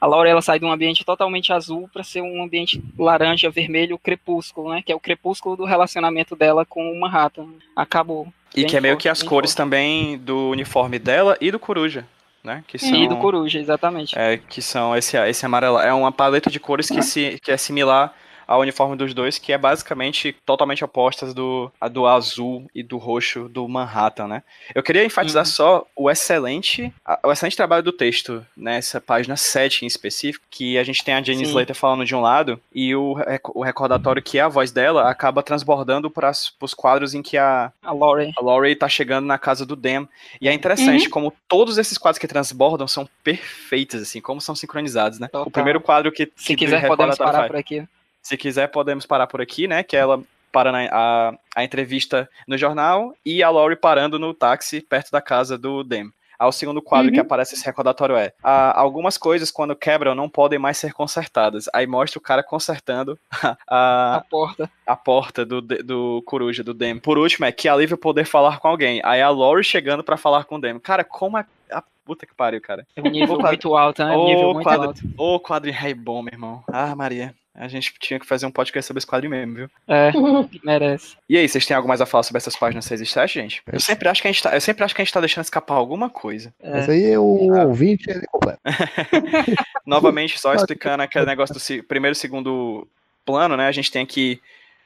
a 0.00 0.06
Laura 0.06 0.28
ela 0.28 0.42
sai 0.42 0.58
de 0.58 0.64
um 0.64 0.72
ambiente 0.72 1.04
totalmente 1.04 1.52
azul 1.52 1.88
para 1.92 2.02
ser 2.02 2.20
um 2.20 2.42
ambiente 2.42 2.82
laranja, 2.98 3.50
vermelho, 3.50 3.98
crepúsculo, 3.98 4.70
né? 4.70 4.82
Que 4.84 4.92
é 4.92 4.94
o 4.94 5.00
crepúsculo 5.00 5.56
do 5.56 5.64
relacionamento 5.64 6.36
dela 6.36 6.64
com 6.64 6.92
o 6.92 7.00
Manhattan. 7.00 7.48
Acabou. 7.74 8.28
E 8.54 8.64
que 8.64 8.76
é 8.76 8.80
meio 8.80 8.94
forte, 8.94 9.02
que 9.02 9.08
as 9.08 9.22
cores 9.22 9.50
forte. 9.52 9.56
também 9.56 10.18
do 10.18 10.50
uniforme 10.50 10.98
dela 10.98 11.36
e 11.40 11.50
do 11.50 11.58
Coruja, 11.58 12.06
né? 12.42 12.64
Que 12.66 12.78
são, 12.78 12.94
E 12.94 13.08
do 13.08 13.16
Coruja, 13.16 13.58
exatamente. 13.58 14.18
é, 14.18 14.38
que 14.38 14.60
são 14.60 14.96
esse, 14.96 15.16
esse 15.16 15.46
amarelo. 15.46 15.78
É 15.78 15.92
uma 15.94 16.10
paleta 16.10 16.50
de 16.50 16.58
cores 16.58 16.88
que, 16.88 17.00
se, 17.02 17.38
que 17.42 17.52
é 17.52 17.56
similar 17.56 18.14
ao 18.50 18.60
uniforme 18.62 18.96
dos 18.96 19.14
dois, 19.14 19.38
que 19.38 19.52
é 19.52 19.56
basicamente 19.58 20.34
totalmente 20.44 20.84
opostas 20.84 21.32
do, 21.32 21.70
a 21.80 21.86
do 21.86 22.04
azul 22.04 22.68
e 22.74 22.82
do 22.82 22.98
roxo 22.98 23.48
do 23.48 23.68
Manhattan, 23.68 24.26
né? 24.26 24.42
Eu 24.74 24.82
queria 24.82 25.04
enfatizar 25.04 25.42
Uhum. 25.44 25.50
só 25.50 25.86
o 25.94 26.10
excelente, 26.10 26.92
a- 27.04 27.20
o 27.24 27.30
excelente 27.30 27.56
trabalho 27.56 27.82
do 27.84 27.92
texto 27.92 28.44
nessa 28.56 29.00
página 29.00 29.36
7 29.36 29.84
em 29.84 29.86
específico, 29.86 30.44
que 30.50 30.76
a 30.78 30.82
gente 30.82 31.04
tem 31.04 31.14
a 31.14 31.22
Jane 31.22 31.44
Sim. 31.44 31.50
Slater 31.52 31.76
falando 31.76 32.04
de 32.04 32.12
um 32.14 32.20
lado 32.20 32.60
e 32.74 32.92
o, 32.94 33.14
o 33.54 33.62
recordatório 33.62 34.20
que 34.20 34.36
é 34.38 34.42
a 34.42 34.48
voz 34.48 34.72
dela 34.72 35.08
acaba 35.08 35.42
transbordando 35.44 36.10
para 36.10 36.32
os 36.60 36.74
quadros 36.74 37.14
em 37.14 37.22
que 37.22 37.36
a, 37.38 37.72
A 37.82 37.92
Laurie. 37.92 38.32
a 38.36 38.42
Laurie 38.42 38.74
tá 38.74 38.88
chegando 38.88 39.26
na 39.26 39.38
casa 39.38 39.64
do 39.64 39.76
Dan. 39.76 40.06
E 40.40 40.48
é 40.48 40.52
interessante 40.52 41.04
Uhum. 41.04 41.10
como 41.10 41.32
todos 41.46 41.78
esses 41.78 41.96
quadros 41.96 42.18
que 42.18 42.26
transbordam 42.26 42.88
são 42.88 43.08
perfeitos, 43.22 44.02
assim, 44.02 44.20
como 44.20 44.40
são 44.40 44.54
sincronizados, 44.56 45.18
né? 45.20 45.28
Total. 45.28 45.46
O 45.46 45.50
primeiro 45.52 45.80
quadro 45.80 46.10
que, 46.10 46.30
Se 46.34 46.48
que 46.48 46.56
quiser, 46.56 46.86
podemos 46.88 47.16
parar 47.16 47.38
faz. 47.38 47.46
por 47.46 47.56
aqui. 47.56 47.84
Se 48.22 48.36
quiser, 48.36 48.68
podemos 48.68 49.06
parar 49.06 49.26
por 49.26 49.40
aqui, 49.40 49.66
né? 49.66 49.82
Que 49.82 49.96
ela 49.96 50.22
para 50.52 50.72
na, 50.72 50.88
a, 50.90 51.32
a 51.56 51.64
entrevista 51.64 52.28
no 52.46 52.58
jornal 52.58 53.14
e 53.24 53.42
a 53.42 53.48
Laurie 53.50 53.76
parando 53.76 54.18
no 54.18 54.34
táxi 54.34 54.80
perto 54.80 55.10
da 55.12 55.20
casa 55.22 55.56
do 55.56 55.84
Dem. 55.84 56.10
Aí 56.38 56.48
o 56.48 56.52
segundo 56.52 56.80
quadro 56.80 57.08
Uhum. 57.08 57.14
que 57.14 57.20
aparece 57.20 57.54
esse 57.54 57.64
recordatório 57.66 58.16
é 58.16 58.32
"Ah, 58.42 58.72
algumas 58.80 59.18
coisas 59.18 59.50
quando 59.50 59.76
quebram 59.76 60.14
não 60.14 60.26
podem 60.28 60.58
mais 60.58 60.78
ser 60.78 60.92
consertadas. 60.94 61.66
Aí 61.72 61.86
mostra 61.86 62.18
o 62.18 62.22
cara 62.22 62.42
consertando 62.42 63.18
a, 63.68 64.16
A 64.16 64.20
porta. 64.22 64.70
a 64.86 64.96
porta 64.96 65.44
do, 65.44 65.60
do 65.60 66.22
coruja, 66.26 66.64
do 66.64 66.72
Dem. 66.74 66.98
Por 66.98 67.18
último, 67.18 67.44
é 67.46 67.52
que 67.52 67.68
alívio 67.68 67.98
poder 67.98 68.24
falar 68.24 68.58
com 68.58 68.68
alguém. 68.68 69.00
Aí 69.04 69.20
a 69.20 69.28
Laurie 69.28 69.62
chegando 69.62 70.02
pra 70.02 70.16
falar 70.16 70.44
com 70.44 70.56
o 70.56 70.60
Dem. 70.60 70.78
Cara, 70.80 71.04
como 71.04 71.36
a, 71.36 71.44
a 71.70 71.82
puta 72.06 72.24
que 72.26 72.34
pariu, 72.34 72.60
cara. 72.60 72.86
É 72.96 73.00
um 73.02 73.04
nível 73.10 73.36
quadro- 73.36 73.46
muito 73.48 73.76
alto, 73.76 74.02
né? 74.04 74.16
Um 74.16 74.20
Ô, 74.20 74.26
nível 74.26 74.54
muito 74.54 74.64
quadro- 74.64 74.86
alto. 74.88 75.00
Ô, 75.18 75.38
quadrinho 75.38 75.76
é 75.84 75.92
bom, 75.94 76.22
meu 76.22 76.32
irmão. 76.32 76.64
Ah, 76.72 76.96
Maria. 76.96 77.34
A 77.54 77.66
gente 77.68 77.92
tinha 77.98 78.18
que 78.20 78.26
fazer 78.26 78.46
um 78.46 78.50
podcast 78.50 78.86
sobre 78.86 78.98
esse 78.98 79.06
quadrinho 79.06 79.32
mesmo, 79.32 79.54
viu? 79.54 79.70
É, 79.88 80.12
merece. 80.64 81.16
E 81.28 81.36
aí, 81.36 81.48
vocês 81.48 81.66
têm 81.66 81.76
algo 81.76 81.88
mais 81.88 82.00
a 82.00 82.06
falar 82.06 82.22
sobre 82.22 82.38
essas 82.38 82.56
páginas 82.56 82.84
6 82.84 83.00
e 83.00 83.06
7, 83.06 83.34
gente? 83.34 83.62
Eu 83.70 83.80
sempre 83.80 84.08
acho 84.08 84.22
que 84.22 84.28
a 84.28 84.32
gente 84.32 84.42
tá, 84.42 84.54
eu 84.54 84.60
sempre 84.60 84.84
acho 84.84 84.94
que 84.94 85.02
a 85.02 85.04
gente 85.04 85.12
tá 85.12 85.20
deixando 85.20 85.44
escapar 85.44 85.74
alguma 85.74 86.08
coisa. 86.08 86.54
É. 86.62 86.78
Esse 86.78 86.90
aí 86.92 87.04
é 87.12 87.18
o 87.18 87.52
Ah. 87.54 87.64
ouvinte 87.64 88.08
ele 88.08 88.24
completo. 88.30 88.60
Novamente, 89.84 90.38
só 90.38 90.54
explicando 90.54 91.02
aquele 91.02 91.26
negócio 91.26 91.54
do 91.54 91.84
primeiro 91.84 92.12
e 92.12 92.16
segundo 92.16 92.86
plano, 93.24 93.56
né? 93.56 93.66
A 93.66 93.72
gente 93.72 93.90
tem 93.90 94.02
aqui, 94.02 94.40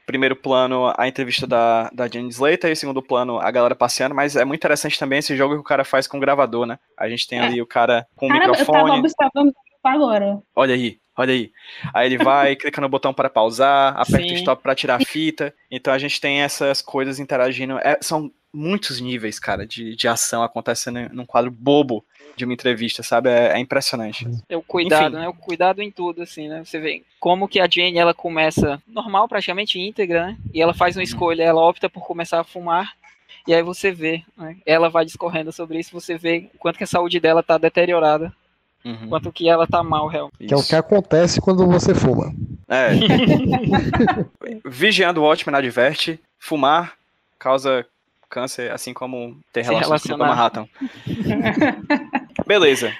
primeiro 0.05 0.35
plano, 0.35 0.91
a 0.97 1.07
entrevista 1.07 1.45
da, 1.47 1.89
da 1.93 2.07
Jane 2.07 2.29
Slater, 2.29 2.71
e 2.71 2.75
segundo 2.75 3.01
plano, 3.01 3.39
a 3.39 3.49
galera 3.51 3.75
passeando, 3.75 4.15
mas 4.15 4.35
é 4.35 4.43
muito 4.43 4.59
interessante 4.61 4.99
também 4.99 5.19
esse 5.19 5.35
jogo 5.37 5.53
que 5.55 5.61
o 5.61 5.63
cara 5.63 5.83
faz 5.83 6.07
com 6.07 6.17
o 6.17 6.19
gravador, 6.19 6.65
né? 6.65 6.79
A 6.97 7.07
gente 7.07 7.27
tem 7.27 7.39
É. 7.39 7.43
ali 7.43 7.61
o 7.61 7.65
cara 7.67 8.07
com 8.15 8.25
o 8.25 8.29
Caramba, 8.29 8.57
eu 8.57 8.65
tava 8.65 8.77
microfone. 8.83 8.99
observando 8.99 9.53
agora. 9.83 10.39
Olha 10.55 10.73
aí, 10.73 10.97
olha 11.17 11.33
aí. 11.33 11.51
Aí 11.93 12.07
ele 12.07 12.17
vai, 12.17 12.55
clica 12.57 12.81
no 12.81 12.89
botão 12.89 13.13
para 13.13 13.29
pausar, 13.29 13.93
aperta 13.97 14.25
o 14.25 14.29
Sim. 14.29 14.35
stop 14.35 14.61
para 14.61 14.75
tirar 14.75 15.01
a 15.01 15.05
fita. 15.05 15.53
Então 15.69 15.93
a 15.93 15.97
gente 15.97 16.19
tem 16.19 16.41
essas 16.41 16.81
coisas 16.81 17.19
interagindo. 17.19 17.77
É, 17.79 17.97
são 18.01 18.31
muitos 18.55 19.01
níveis, 19.01 19.37
cara, 19.37 19.67
de, 19.67 19.95
de 19.95 20.07
ação 20.07 20.41
acontecendo 20.41 21.09
num 21.13 21.25
quadro 21.25 21.51
bobo 21.51 22.03
de 22.35 22.45
uma 22.45 22.53
entrevista, 22.53 23.03
sabe? 23.03 23.29
É, 23.29 23.53
é 23.53 23.59
impressionante. 23.59 24.25
É 24.49 24.57
o 24.57 24.61
cuidado, 24.61 25.15
Enfim. 25.15 25.23
né? 25.23 25.27
O 25.27 25.33
cuidado 25.33 25.81
em 25.81 25.91
tudo, 25.91 26.21
assim, 26.21 26.47
né? 26.47 26.63
Você 26.63 26.79
vê 26.79 27.03
como 27.19 27.47
que 27.47 27.59
a 27.59 27.67
Jane, 27.69 27.97
ela 27.97 28.13
começa 28.13 28.81
normal, 28.87 29.27
praticamente 29.27 29.79
íntegra, 29.79 30.27
né? 30.27 30.37
E 30.53 30.61
ela 30.61 30.73
faz 30.73 30.95
uma 30.95 31.03
escolha, 31.03 31.43
ela 31.43 31.61
opta 31.61 31.89
por 31.89 32.05
começar 32.05 32.39
a 32.39 32.43
fumar. 32.43 32.93
E 33.47 33.53
aí 33.53 33.61
você 33.61 33.91
vê, 33.91 34.23
né? 34.37 34.57
Ela 34.65 34.89
vai 34.89 35.05
discorrendo 35.05 35.51
sobre 35.51 35.79
isso, 35.79 35.91
você 35.91 36.17
vê 36.17 36.49
o 36.53 36.57
quanto 36.57 36.77
que 36.77 36.83
a 36.83 36.87
saúde 36.87 37.19
dela 37.19 37.43
tá 37.43 37.57
deteriorada, 37.57 38.33
Uhum. 38.85 39.09
quanto 39.09 39.31
que 39.31 39.49
ela 39.49 39.65
tá 39.65 39.81
mal, 39.81 40.07
real. 40.07 40.31
Que 40.37 40.53
é 40.53 40.55
o 40.55 40.59
Isso. 40.59 40.69
que 40.69 40.75
acontece 40.75 41.41
quando 41.41 41.65
você 41.65 41.95
fuma. 41.95 42.31
É. 42.67 42.89
Vigiando 44.63 45.21
o 45.21 45.23
Watchmen 45.23 45.55
adverte, 45.55 46.19
fumar 46.37 46.93
causa 47.39 47.85
câncer, 48.29 48.71
assim 48.71 48.93
como 48.93 49.39
ter 49.51 49.63
Se 49.63 49.71
relações 49.71 50.03
com 50.03 50.13
o. 50.13 50.17
Manhattan. 50.17 50.67
Beleza. 52.45 52.93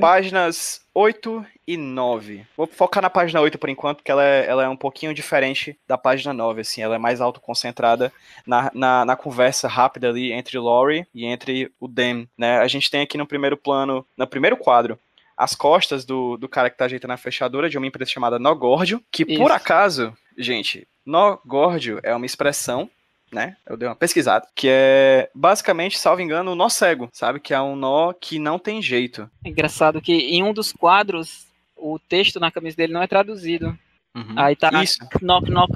Páginas 0.00 0.80
8 0.94 1.44
e 1.66 1.76
9. 1.76 2.46
Vou 2.56 2.66
focar 2.66 3.02
na 3.02 3.10
página 3.10 3.40
8 3.40 3.58
por 3.58 3.68
enquanto, 3.68 3.98
porque 3.98 4.10
ela 4.10 4.24
é, 4.24 4.46
ela 4.46 4.64
é 4.64 4.68
um 4.68 4.76
pouquinho 4.76 5.12
diferente 5.12 5.76
da 5.86 5.98
página 5.98 6.32
9, 6.32 6.62
assim. 6.62 6.80
Ela 6.80 6.94
é 6.94 6.98
mais 6.98 7.20
autoconcentrada 7.20 8.10
na, 8.46 8.70
na, 8.72 9.04
na 9.04 9.16
conversa 9.16 9.68
rápida 9.68 10.08
ali 10.08 10.32
entre 10.32 10.58
Laurie 10.58 11.06
e 11.14 11.26
entre 11.26 11.70
o 11.78 11.86
Dem, 11.88 12.26
né? 12.38 12.58
A 12.58 12.68
gente 12.68 12.90
tem 12.90 13.02
aqui 13.02 13.18
no 13.18 13.26
primeiro 13.26 13.56
plano, 13.56 14.06
no 14.16 14.26
primeiro 14.26 14.56
quadro, 14.56 14.98
as 15.36 15.54
costas 15.54 16.04
do, 16.04 16.36
do 16.36 16.48
cara 16.48 16.70
que 16.70 16.78
tá 16.78 16.86
ajeitando 16.86 17.12
a 17.12 17.18
fechadura 17.18 17.68
de 17.68 17.76
uma 17.76 17.86
empresa 17.86 18.10
chamada 18.10 18.38
Nogórdio, 18.38 19.02
que 19.10 19.24
por 19.24 19.32
Isso. 19.32 19.52
acaso, 19.52 20.16
gente, 20.38 20.86
Nogórdio 21.04 22.00
é 22.02 22.14
uma 22.14 22.26
expressão 22.26 22.90
né? 23.32 23.56
Eu 23.66 23.76
dei 23.76 23.88
uma 23.88 23.96
pesquisada. 23.96 24.46
Que 24.54 24.68
é 24.70 25.30
basicamente, 25.34 25.98
salvo 25.98 26.22
engano, 26.22 26.52
o 26.52 26.54
nó 26.54 26.68
cego, 26.68 27.08
sabe? 27.12 27.40
Que 27.40 27.52
é 27.52 27.60
um 27.60 27.76
nó 27.76 28.12
que 28.12 28.38
não 28.38 28.58
tem 28.58 28.80
jeito. 28.80 29.28
É 29.44 29.48
engraçado 29.48 30.00
que 30.00 30.12
em 30.12 30.42
um 30.42 30.52
dos 30.52 30.72
quadros, 30.72 31.46
o 31.76 31.98
texto 31.98 32.40
na 32.40 32.50
camisa 32.50 32.76
dele 32.76 32.92
não 32.92 33.02
é 33.02 33.06
traduzido. 33.06 33.76
Uhum. 34.14 34.34
Aí 34.36 34.56
tá 34.56 34.70
Isso. 34.82 34.98
knock 35.20 35.50
knock 35.50 35.72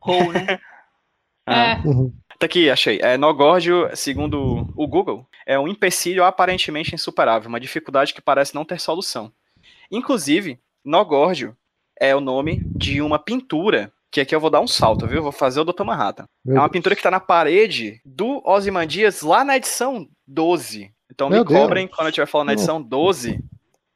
hole, 0.00 0.32
né? 0.32 0.58
Ah. 1.48 1.54
É. 1.54 1.86
Uhum. 1.86 2.12
Tá 2.38 2.46
aqui, 2.46 2.68
achei. 2.68 2.98
É, 3.02 3.16
Nogórdio, 3.16 3.88
segundo 3.94 4.68
o 4.76 4.86
Google, 4.86 5.26
é 5.46 5.58
um 5.58 5.66
empecilho 5.66 6.24
aparentemente 6.24 6.94
insuperável, 6.94 7.48
uma 7.48 7.60
dificuldade 7.60 8.12
que 8.12 8.20
parece 8.20 8.54
não 8.54 8.64
ter 8.64 8.78
solução. 8.78 9.32
Inclusive, 9.90 10.58
Nogórdio 10.84 11.56
é 11.98 12.14
o 12.14 12.20
nome 12.20 12.62
de 12.76 13.00
uma 13.00 13.18
pintura, 13.18 13.90
que 14.10 14.20
aqui 14.20 14.34
eu 14.34 14.40
vou 14.40 14.50
dar 14.50 14.60
um 14.60 14.66
salto, 14.68 15.06
viu? 15.06 15.22
Vou 15.22 15.32
fazer 15.32 15.60
o 15.60 15.64
Dr. 15.64 15.84
Manhattan. 15.84 16.26
Meu 16.44 16.56
é 16.56 16.58
uma 16.60 16.66
Deus. 16.66 16.72
pintura 16.72 16.94
que 16.94 17.02
tá 17.02 17.10
na 17.10 17.20
parede 17.20 18.00
do 18.04 18.42
Ozymandias 18.44 19.22
lá 19.22 19.42
na 19.42 19.56
edição 19.56 20.06
12. 20.26 20.92
Então 21.10 21.30
Meu 21.30 21.40
me 21.40 21.44
Deus. 21.48 21.60
cobrem 21.60 21.88
quando 21.88 22.06
eu 22.06 22.10
estiver 22.10 22.26
falando 22.26 22.48
na 22.48 22.52
edição 22.52 22.82
12, 22.82 23.42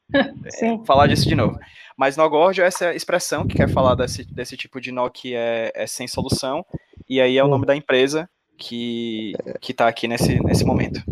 Sim. 0.48 0.82
falar 0.86 1.06
disso 1.08 1.28
de 1.28 1.34
novo. 1.34 1.58
Mas 1.96 2.16
Nogórdio 2.16 2.64
é 2.64 2.66
essa 2.66 2.94
expressão 2.94 3.46
que 3.46 3.56
quer 3.56 3.68
falar 3.68 3.94
desse, 3.94 4.24
desse 4.24 4.56
tipo 4.56 4.80
de 4.80 4.90
nó 4.90 5.10
que 5.10 5.34
é, 5.34 5.70
é 5.74 5.86
sem 5.86 6.08
solução, 6.08 6.64
e 7.10 7.20
aí 7.20 7.36
é 7.36 7.42
o 7.42 7.46
Hum. 7.46 7.50
nome 7.50 7.66
da 7.66 7.76
empresa 7.76 8.28
que, 8.56 9.32
que 9.60 9.74
tá 9.74 9.88
aqui 9.88 10.06
nesse, 10.08 10.38
nesse 10.44 10.64
momento. 10.64 11.02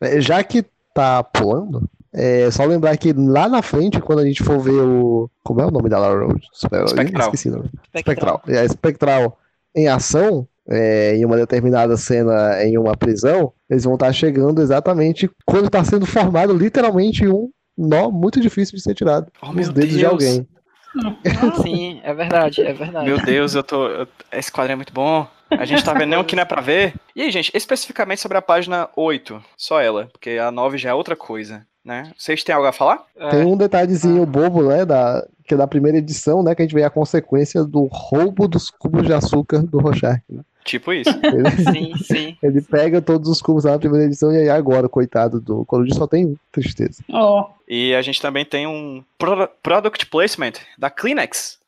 É, 0.00 0.20
Já 0.20 0.42
que 0.42 0.64
tá 0.94 1.22
pulando, 1.22 1.88
é 2.12 2.50
só 2.50 2.64
lembrar 2.64 2.96
que 2.96 3.12
lá 3.12 3.48
na 3.48 3.60
frente, 3.62 4.00
quando 4.00 4.20
a 4.20 4.24
gente 4.26 4.42
for 4.42 4.58
ver 4.58 4.80
o. 4.80 5.28
Como 5.44 5.60
é 5.60 5.66
o 5.66 5.70
nome 5.70 5.88
da 5.88 5.98
Laura 5.98 6.26
Road? 6.26 6.40
Super- 6.52 6.88
Spectral. 6.88 7.26
Esqueci 7.26 7.48
o 7.50 7.52
nome. 7.56 7.70
Espectral. 7.94 8.42
É, 8.48 8.64
Espectral 8.64 9.38
em 9.74 9.88
ação, 9.88 10.48
é, 10.68 11.16
em 11.16 11.24
uma 11.24 11.36
determinada 11.36 11.96
cena 11.96 12.64
em 12.64 12.78
uma 12.78 12.96
prisão, 12.96 13.52
eles 13.68 13.84
vão 13.84 13.94
estar 13.94 14.12
chegando 14.12 14.62
exatamente 14.62 15.30
quando 15.44 15.66
está 15.66 15.84
sendo 15.84 16.06
formado 16.06 16.54
literalmente 16.54 17.28
um 17.28 17.50
nó 17.76 18.10
muito 18.10 18.40
difícil 18.40 18.74
de 18.76 18.82
ser 18.82 18.94
tirado 18.94 19.30
Oh, 19.42 19.48
nos 19.52 19.66
meu 19.66 19.72
dedos 19.72 19.90
de 19.90 19.98
Deus. 19.98 20.12
alguém. 20.12 20.48
Sim, 21.62 22.00
é 22.02 22.12
verdade, 22.14 22.62
é 22.62 22.72
verdade. 22.72 23.06
Meu 23.06 23.18
Deus, 23.20 23.54
eu 23.54 23.62
tô. 23.62 23.86
eu- 23.88 24.08
esse 24.32 24.50
quadro 24.50 24.72
é 24.72 24.76
muito 24.76 24.92
bom. 24.92 25.26
A 25.50 25.64
gente 25.64 25.84
tá 25.84 25.92
vendo 25.92 26.10
nem 26.10 26.18
o 26.18 26.24
que 26.24 26.34
não 26.34 26.42
é 26.42 26.46
pra 26.46 26.60
ver. 26.60 26.94
E 27.14 27.22
aí, 27.22 27.30
gente, 27.30 27.52
especificamente 27.54 28.20
sobre 28.20 28.36
a 28.36 28.42
página 28.42 28.88
8, 28.96 29.42
só 29.56 29.80
ela, 29.80 30.08
porque 30.12 30.30
a 30.30 30.50
9 30.50 30.76
já 30.76 30.90
é 30.90 30.94
outra 30.94 31.14
coisa, 31.14 31.64
né? 31.84 32.10
Vocês 32.18 32.42
têm 32.42 32.54
algo 32.54 32.66
a 32.66 32.72
falar? 32.72 33.04
É, 33.16 33.28
Tem 33.30 33.44
um 33.44 33.56
detalhezinho 33.56 34.26
bobo, 34.26 34.64
né, 34.68 34.84
da, 34.84 35.24
que 35.46 35.54
é 35.54 35.56
da 35.56 35.66
primeira 35.68 35.98
edição, 35.98 36.42
né, 36.42 36.52
que 36.54 36.62
a 36.62 36.64
gente 36.64 36.74
vê 36.74 36.82
a 36.82 36.90
consequência 36.90 37.62
do 37.62 37.84
roubo 37.84 38.48
dos 38.48 38.70
cubos 38.70 39.06
de 39.06 39.12
açúcar 39.12 39.62
do 39.62 39.78
Rorschach. 39.78 40.20
né? 40.28 40.42
Tipo 40.66 40.92
isso. 40.92 41.10
Ele, 41.24 41.50
Sim, 41.72 41.96
sim. 42.04 42.36
ele 42.42 42.60
pega 42.60 43.00
todos 43.00 43.28
os 43.30 43.40
cubos 43.40 43.64
lá 43.64 43.72
na 43.72 43.78
primeira 43.78 44.04
edição 44.06 44.32
e 44.32 44.36
aí 44.38 44.48
agora, 44.50 44.88
coitado 44.88 45.40
do 45.40 45.64
Coruja, 45.64 45.94
só 45.94 46.06
tem 46.06 46.26
um. 46.26 46.36
Tristeza. 46.52 47.02
Ó, 47.10 47.50
E 47.68 47.94
a 47.94 48.02
gente 48.02 48.20
também 48.20 48.44
tem 48.44 48.66
um 48.66 49.02
pro- 49.16 49.48
product 49.62 50.06
placement 50.06 50.54
da 50.76 50.90
Kleenex. 50.90 51.58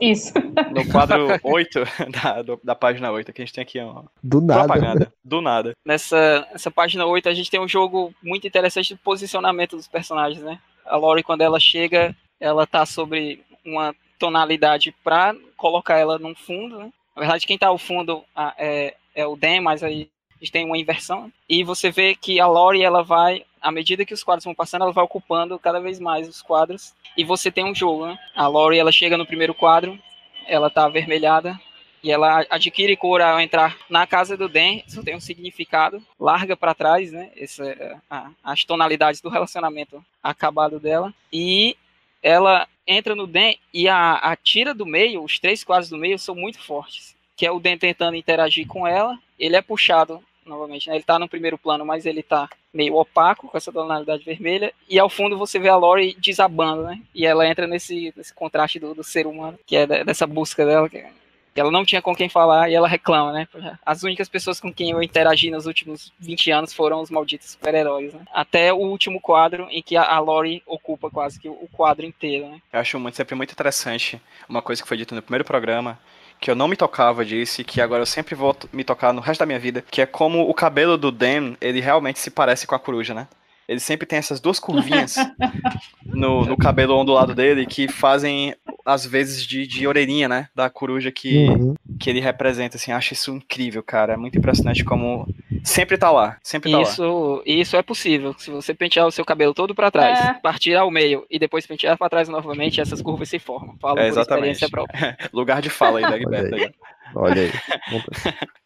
isso. 0.00 0.32
No 0.72 0.86
quadro 0.90 1.26
8 1.42 1.80
da, 2.22 2.42
do- 2.42 2.60
da 2.62 2.74
página 2.74 3.10
8, 3.10 3.32
que 3.32 3.42
a 3.42 3.44
gente 3.44 3.54
tem 3.54 3.62
aqui 3.62 3.80
uma 3.80 4.04
Do 4.22 4.40
nada. 4.40 4.64
propaganda. 4.64 5.12
Do 5.24 5.40
nada. 5.40 5.72
Nessa, 5.84 6.46
nessa 6.52 6.70
página 6.70 7.04
8 7.04 7.28
a 7.28 7.34
gente 7.34 7.50
tem 7.50 7.60
um 7.60 7.68
jogo 7.68 8.14
muito 8.22 8.46
interessante 8.46 8.94
do 8.94 9.00
posicionamento 9.00 9.76
dos 9.76 9.88
personagens, 9.88 10.42
né? 10.42 10.58
A 10.84 10.96
Lori, 10.96 11.22
quando 11.24 11.40
ela 11.40 11.58
chega, 11.58 12.14
ela 12.38 12.64
tá 12.66 12.86
sobre 12.86 13.42
uma 13.64 13.92
tonalidade 14.18 14.94
pra 15.02 15.34
colocar 15.56 15.98
ela 15.98 16.18
num 16.18 16.34
fundo, 16.34 16.78
né? 16.78 16.90
Na 17.16 17.20
verdade, 17.22 17.46
quem 17.46 17.56
tá 17.56 17.68
ao 17.68 17.78
fundo 17.78 18.22
é, 18.58 18.94
é 19.14 19.26
o 19.26 19.34
Dan, 19.36 19.62
mas 19.62 19.82
aí 19.82 20.08
a 20.36 20.38
gente 20.44 20.52
tem 20.52 20.66
uma 20.66 20.76
inversão. 20.76 21.32
E 21.48 21.64
você 21.64 21.90
vê 21.90 22.14
que 22.14 22.38
a 22.38 22.46
Lori, 22.46 22.82
ela 22.82 23.02
vai, 23.02 23.42
à 23.60 23.72
medida 23.72 24.04
que 24.04 24.12
os 24.12 24.22
quadros 24.22 24.44
vão 24.44 24.54
passando, 24.54 24.82
ela 24.82 24.92
vai 24.92 25.02
ocupando 25.02 25.58
cada 25.58 25.80
vez 25.80 25.98
mais 25.98 26.28
os 26.28 26.42
quadros. 26.42 26.94
E 27.16 27.24
você 27.24 27.50
tem 27.50 27.64
um 27.64 27.74
jogo, 27.74 28.06
né? 28.06 28.18
A 28.34 28.46
Lori, 28.46 28.78
ela 28.78 28.92
chega 28.92 29.16
no 29.16 29.26
primeiro 29.26 29.54
quadro, 29.54 29.98
ela 30.46 30.68
tá 30.68 30.84
avermelhada, 30.84 31.58
e 32.04 32.10
ela 32.12 32.44
adquire 32.50 32.94
cor 32.96 33.20
ao 33.22 33.40
entrar 33.40 33.76
na 33.88 34.06
casa 34.06 34.36
do 34.36 34.48
Dan, 34.48 34.80
isso 34.86 35.02
tem 35.02 35.16
um 35.16 35.20
significado, 35.20 36.00
larga 36.20 36.56
para 36.56 36.74
trás, 36.74 37.10
né, 37.10 37.32
essa, 37.36 38.00
a- 38.08 38.30
as 38.44 38.62
tonalidades 38.62 39.20
do 39.20 39.28
relacionamento 39.28 40.04
acabado 40.22 40.78
dela, 40.78 41.12
e 41.32 41.76
ela 42.22 42.66
entra 42.86 43.14
no 43.14 43.26
Den 43.26 43.58
e 43.72 43.88
a, 43.88 44.14
a 44.14 44.36
tira 44.36 44.72
do 44.72 44.86
meio, 44.86 45.22
os 45.22 45.38
três 45.38 45.64
quadros 45.64 45.90
do 45.90 45.98
meio 45.98 46.18
são 46.18 46.34
muito 46.34 46.60
fortes. 46.60 47.14
Que 47.36 47.46
é 47.46 47.50
o 47.50 47.60
Den 47.60 47.76
tentando 47.76 48.16
interagir 48.16 48.66
com 48.66 48.86
ela, 48.86 49.18
ele 49.38 49.56
é 49.56 49.62
puxado 49.62 50.22
novamente, 50.46 50.88
né? 50.88 50.94
Ele 50.94 51.04
tá 51.04 51.18
no 51.18 51.28
primeiro 51.28 51.58
plano, 51.58 51.84
mas 51.84 52.06
ele 52.06 52.22
tá 52.22 52.48
meio 52.72 52.94
opaco 52.94 53.48
com 53.48 53.56
essa 53.56 53.72
tonalidade 53.72 54.24
vermelha. 54.24 54.72
E 54.88 54.98
ao 54.98 55.10
fundo 55.10 55.36
você 55.36 55.58
vê 55.58 55.68
a 55.68 55.76
Lori 55.76 56.16
desabando, 56.18 56.84
né? 56.84 57.02
E 57.14 57.26
ela 57.26 57.46
entra 57.46 57.66
nesse, 57.66 58.12
nesse 58.16 58.32
contraste 58.32 58.78
do, 58.78 58.94
do 58.94 59.02
ser 59.02 59.26
humano, 59.26 59.58
que 59.66 59.76
é 59.76 60.04
dessa 60.04 60.26
busca 60.26 60.64
dela, 60.64 60.88
que, 60.88 61.00
que 61.00 61.06
ela 61.60 61.70
não 61.70 61.84
tinha 61.84 62.02
com 62.02 62.14
quem 62.14 62.28
falar 62.28 62.68
e 62.70 62.74
ela 62.74 62.88
reclama, 62.88 63.32
né? 63.32 63.48
As 63.84 64.02
únicas 64.02 64.28
pessoas 64.28 64.60
com 64.60 64.72
quem 64.72 64.90
eu 64.90 65.02
interagi 65.02 65.50
nos 65.50 65.66
últimos 65.66 66.12
20 66.18 66.50
anos 66.50 66.72
foram 66.72 67.00
os 67.00 67.10
malditos 67.10 67.52
super-heróis, 67.52 68.12
né? 68.12 68.20
Até 68.32 68.72
o 68.72 68.78
último 68.78 69.20
quadro 69.20 69.66
em 69.70 69.82
que 69.82 69.96
a, 69.96 70.18
Lori 70.18 70.62
ocupa 70.66 71.10
quase 71.10 71.38
que 71.38 71.48
o, 71.48 71.52
o 71.52 71.68
quadro 71.72 72.04
inteiro, 72.04 72.48
né? 72.48 72.60
Eu 72.72 72.80
acho 72.80 72.98
muito, 72.98 73.16
sempre 73.16 73.34
muito 73.34 73.52
interessante 73.52 74.20
uma 74.48 74.62
coisa 74.62 74.82
que 74.82 74.88
foi 74.88 74.96
dita 74.96 75.14
no 75.14 75.22
primeiro 75.22 75.44
programa, 75.44 75.98
que 76.40 76.50
eu 76.50 76.54
não 76.54 76.68
me 76.68 76.76
tocava 76.76 77.24
disso 77.24 77.60
e 77.60 77.64
que 77.64 77.80
agora 77.80 78.02
eu 78.02 78.06
sempre 78.06 78.34
vou 78.34 78.54
me 78.72 78.84
tocar 78.84 79.12
no 79.12 79.20
resto 79.20 79.40
da 79.40 79.46
minha 79.46 79.58
vida, 79.58 79.84
que 79.90 80.00
é 80.00 80.06
como 80.06 80.48
o 80.48 80.54
cabelo 80.54 80.96
do 80.96 81.10
Dan, 81.10 81.54
ele 81.60 81.80
realmente 81.80 82.18
se 82.18 82.30
parece 82.30 82.66
com 82.66 82.74
a 82.74 82.78
coruja, 82.78 83.14
né? 83.14 83.26
Ele 83.68 83.80
sempre 83.80 84.06
tem 84.06 84.18
essas 84.18 84.40
duas 84.40 84.58
curvinhas 84.60 85.16
no, 86.04 86.44
no 86.44 86.56
cabelo 86.56 86.94
ondulado 86.96 87.34
dele 87.34 87.66
que 87.66 87.88
fazem, 87.88 88.54
às 88.84 89.04
vezes, 89.04 89.44
de, 89.44 89.66
de 89.66 89.86
orelhinha, 89.88 90.28
né? 90.28 90.48
Da 90.54 90.70
coruja 90.70 91.10
que, 91.10 91.48
Uhum. 91.48 91.74
que 91.98 92.08
ele 92.08 92.20
representa, 92.20 92.76
assim. 92.76 92.92
Acho 92.92 93.12
isso 93.14 93.34
incrível, 93.34 93.82
cara. 93.82 94.12
É 94.14 94.16
muito 94.16 94.38
impressionante 94.38 94.84
como 94.84 95.26
sempre 95.64 95.98
tá 95.98 96.10
lá. 96.10 96.36
Sempre 96.42 96.70
tá 96.70 96.78
lá. 96.78 96.82
Isso, 96.84 97.42
isso 97.44 97.76
é 97.76 97.82
possível. 97.82 98.34
Se 98.38 98.50
você 98.50 98.72
pentear 98.72 99.06
o 99.06 99.10
seu 99.10 99.24
cabelo 99.24 99.52
todo 99.52 99.74
pra 99.74 99.90
trás, 99.90 100.18
É. 100.20 100.34
partir 100.34 100.74
ao 100.76 100.90
meio 100.90 101.26
e 101.28 101.38
depois 101.38 101.66
pentear 101.66 101.98
pra 101.98 102.08
trás 102.08 102.28
novamente, 102.28 102.80
essas 102.80 103.02
curvas 103.02 103.28
se 103.28 103.38
formam. 103.38 103.76
Falo 103.80 103.98
É, 103.98 104.02
por 104.02 104.08
exatamente. 104.08 104.52
experiência 104.52 104.68
própria. 104.70 105.16
Lugar 105.32 105.60
de 105.60 105.70
fala 105.70 105.98
aí 105.98 106.02
da 106.04 106.10
Olha 106.10 106.22
Egberto. 106.22 106.54
aí. 106.54 106.62
aí. 106.64 106.72
Olha 107.14 107.42
aí. 107.42 107.52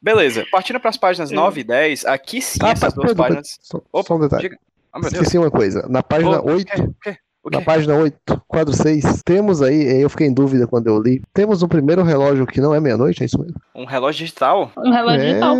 Beleza, 0.00 0.46
partindo 0.50 0.80
para 0.80 0.90
as 0.90 0.96
páginas 0.96 1.30
Hum. 1.30 1.36
9 1.36 1.60
e 1.60 1.64
10, 1.64 2.04
aqui 2.06 2.40
sim 2.40 2.58
Ah, 2.62 2.70
essas 2.70 2.92
tá, 2.92 3.00
duas 3.00 3.06
perdão, 3.08 3.24
páginas. 3.24 3.58
Só, 3.62 3.78
Opa, 3.92 4.08
só 4.08 4.16
um 4.16 4.20
detalhe. 4.20 4.42
diga. 4.42 4.58
Ah. 4.92 5.00
Esqueci 5.02 5.38
uma 5.38 5.50
coisa. 5.50 5.86
Na 5.88 6.02
página 6.02 6.40
Ô, 6.40 6.46
o 6.46 6.52
8, 6.54 6.64
quê? 6.72 6.82
O 6.82 6.94
quê? 7.02 7.16
O 7.42 7.50
Na 7.50 7.62
página 7.62 7.94
8, 7.94 8.42
quadro 8.46 8.74
6, 8.74 9.22
temos 9.24 9.62
aí, 9.62 10.02
eu 10.02 10.10
fiquei 10.10 10.26
em 10.26 10.34
dúvida 10.34 10.66
quando 10.66 10.88
eu 10.88 11.00
li, 11.00 11.22
temos 11.32 11.62
um 11.62 11.68
primeiro 11.68 12.02
relógio 12.02 12.46
que 12.46 12.60
não 12.60 12.74
é 12.74 12.80
meia-noite, 12.80 13.22
é 13.22 13.26
isso 13.26 13.38
mesmo? 13.40 13.54
Um 13.74 13.86
relógio 13.86 14.26
digital 14.26 14.70
Um 14.76 14.90
relógio 14.92 15.20
é, 15.22 15.26
digital. 15.28 15.56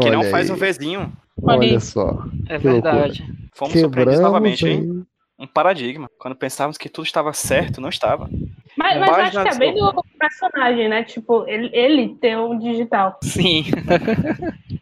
que 0.00 0.10
não 0.10 0.22
faz 0.24 0.48
aí, 0.50 0.56
um 0.56 0.58
Vzinho. 0.58 1.12
Olha 1.42 1.58
Olha 1.58 1.80
só, 1.80 2.24
É 2.48 2.58
Que 2.58 2.66
loucura. 2.68 2.92
verdade. 2.92 3.24
Fomos 3.54 3.72
surpreendidos 3.74 3.90
quebramos 3.90 4.20
novamente, 4.20 4.66
hein? 4.66 4.80
aí. 4.80 5.02
Um 5.44 5.46
paradigma. 5.46 6.08
Quando 6.18 6.36
pensávamos 6.36 6.78
que 6.78 6.88
tudo 6.88 7.04
estava 7.04 7.32
certo, 7.32 7.80
não 7.80 7.88
estava. 7.88 8.30
Mas, 8.76 8.98
mas 8.98 9.10
acho 9.36 9.42
que 9.42 9.48
é 9.48 9.58
bem 9.58 9.74
do 9.74 10.04
personagem, 10.18 10.88
né? 10.88 11.04
Tipo, 11.04 11.46
ele, 11.46 11.68
ele 11.72 12.14
tem 12.16 12.36
um 12.36 12.58
digital. 12.58 13.18
Sim. 13.22 13.64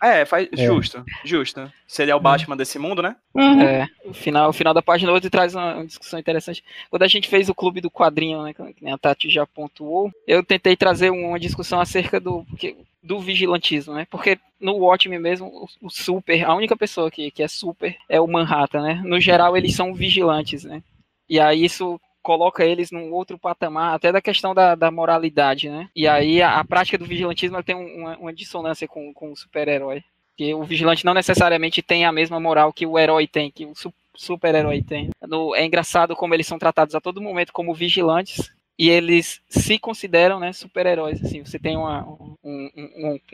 É, 0.03 0.25
faz 0.25 0.49
É. 0.57 0.65
justo, 0.65 1.05
justo. 1.23 1.71
Se 1.87 2.01
ele 2.01 2.11
é 2.11 2.15
o 2.15 2.21
Batman 2.21 2.57
desse 2.57 2.79
mundo, 2.79 3.03
né? 3.03 3.17
Uhum. 3.35 3.61
É, 3.61 3.87
o 4.07 4.15
final, 4.15 4.49
o 4.49 4.53
final 4.53 4.73
da 4.73 4.81
página 4.81 5.13
8 5.13 5.29
traz 5.29 5.55
uma, 5.55 5.75
uma 5.75 5.85
discussão 5.85 6.19
interessante. 6.19 6.65
Quando 6.89 7.03
a 7.03 7.07
gente 7.07 7.29
fez 7.29 7.51
o 7.51 7.55
clube 7.55 7.83
do 7.83 7.91
quadrinho, 7.91 8.43
né, 8.43 8.55
que 8.55 8.89
a 8.89 8.97
Tati 8.97 9.29
já 9.29 9.47
pontuou, 9.47 10.11
eu 10.27 10.43
tentei 10.43 10.75
trazer 10.75 11.11
uma 11.11 11.39
discussão 11.39 11.81
acerca 11.83 12.19
do, 12.19 12.45
porque- 12.49 12.77
do 13.03 13.21
vigilantismo, 13.21 13.93
né? 13.93 14.07
Porque 14.11 14.39
no 14.59 14.77
Watchmen 14.77 15.19
mesmo, 15.19 15.49
o, 15.49 15.69
o 15.87 15.91
super, 15.91 16.45
a 16.47 16.55
única 16.55 16.75
pessoa 16.77 17.11
que, 17.11 17.31
que 17.31 17.43
é 17.43 17.49
super 17.49 17.95
é 18.09 18.19
o 18.19 18.27
Manhattan, 18.27 18.81
né? 18.83 19.03
No 19.05 19.21
geral, 19.21 19.55
eles 19.55 19.75
são 19.75 19.93
vigilantes, 19.93 20.65
né? 20.65 20.83
E 21.29 21.39
aí 21.39 21.63
isso 21.63 22.01
coloca 22.31 22.65
eles 22.65 22.93
num 22.93 23.13
outro 23.13 23.37
patamar, 23.37 23.93
até 23.93 24.13
da 24.13 24.23
questão 24.23 24.55
da, 24.55 24.77
da 24.77 24.89
moralidade, 24.89 25.69
né? 25.69 25.89
E 25.97 26.07
aí 26.07 26.41
a, 26.41 26.61
a 26.61 26.65
prática 26.65 26.97
do 26.97 27.05
vigilantismo 27.05 27.61
tem 27.61 27.75
um- 27.75 28.03
uma, 28.03 28.17
uma 28.19 28.33
dissonância 28.33 28.87
com, 28.87 29.13
com 29.13 29.33
o 29.33 29.37
super-herói. 29.37 30.05
Porque 30.31 30.55
o 30.55 30.63
vigilante 30.63 31.05
não 31.05 31.13
necessariamente 31.13 31.83
tem 31.83 32.05
a 32.05 32.13
mesma 32.13 32.39
moral 32.39 32.73
que 32.73 32.87
o 32.87 32.97
herói 32.97 33.27
tem, 33.27 33.51
que 33.51 33.67
o 33.67 33.75
su- 33.75 33.93
super-herói 34.15 34.81
tem. 34.81 35.11
No- 35.27 35.57
é 35.57 35.65
engraçado 35.65 36.15
como 36.15 36.33
eles 36.33 36.47
são 36.47 36.57
tratados 36.57 36.95
a 36.95 37.01
todo 37.01 37.21
momento 37.21 37.53
como 37.53 37.75
vigilantes 37.75 38.49
e 38.81 38.89
eles 38.89 39.43
se 39.47 39.79
consideram, 39.79 40.41
né, 40.41 40.55
super-heróis. 40.55 41.23
Assim, 41.23 41.45
você 41.45 41.59
tem 41.59 41.77
uma, 41.77 42.03
um, 42.03 42.35
um, 42.43 42.71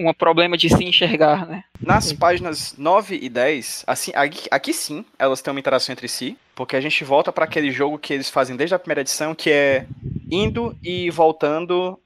um- 0.01 0.09
um 0.09 0.12
problema 0.12 0.57
de 0.57 0.68
se 0.68 0.82
enxergar, 0.82 1.47
né? 1.47 1.62
Nas 1.80 2.12
páginas 2.12 2.74
9 2.76 3.16
e 3.22 3.28
10, 3.28 3.84
assim, 3.86 4.11
aqui, 4.12 4.49
aqui 4.51 4.72
sim, 4.72 5.05
elas 5.16 5.40
têm 5.40 5.53
uma 5.53 5.61
interação 5.61 5.92
entre 5.92 6.09
si, 6.09 6.36
porque 6.53 6.74
a 6.74 6.80
gente 6.80 7.05
volta 7.05 7.30
para 7.30 7.44
aquele 7.44 7.70
jogo 7.70 7.97
que 7.97 8.12
eles 8.12 8.28
fazem 8.28 8.57
desde 8.57 8.74
a 8.74 8.78
primeira 8.78 9.03
edição, 9.03 9.36
que 9.36 9.49
é 9.53 9.86
indo 10.28 10.76
e 10.82 11.11
voltando 11.11 11.97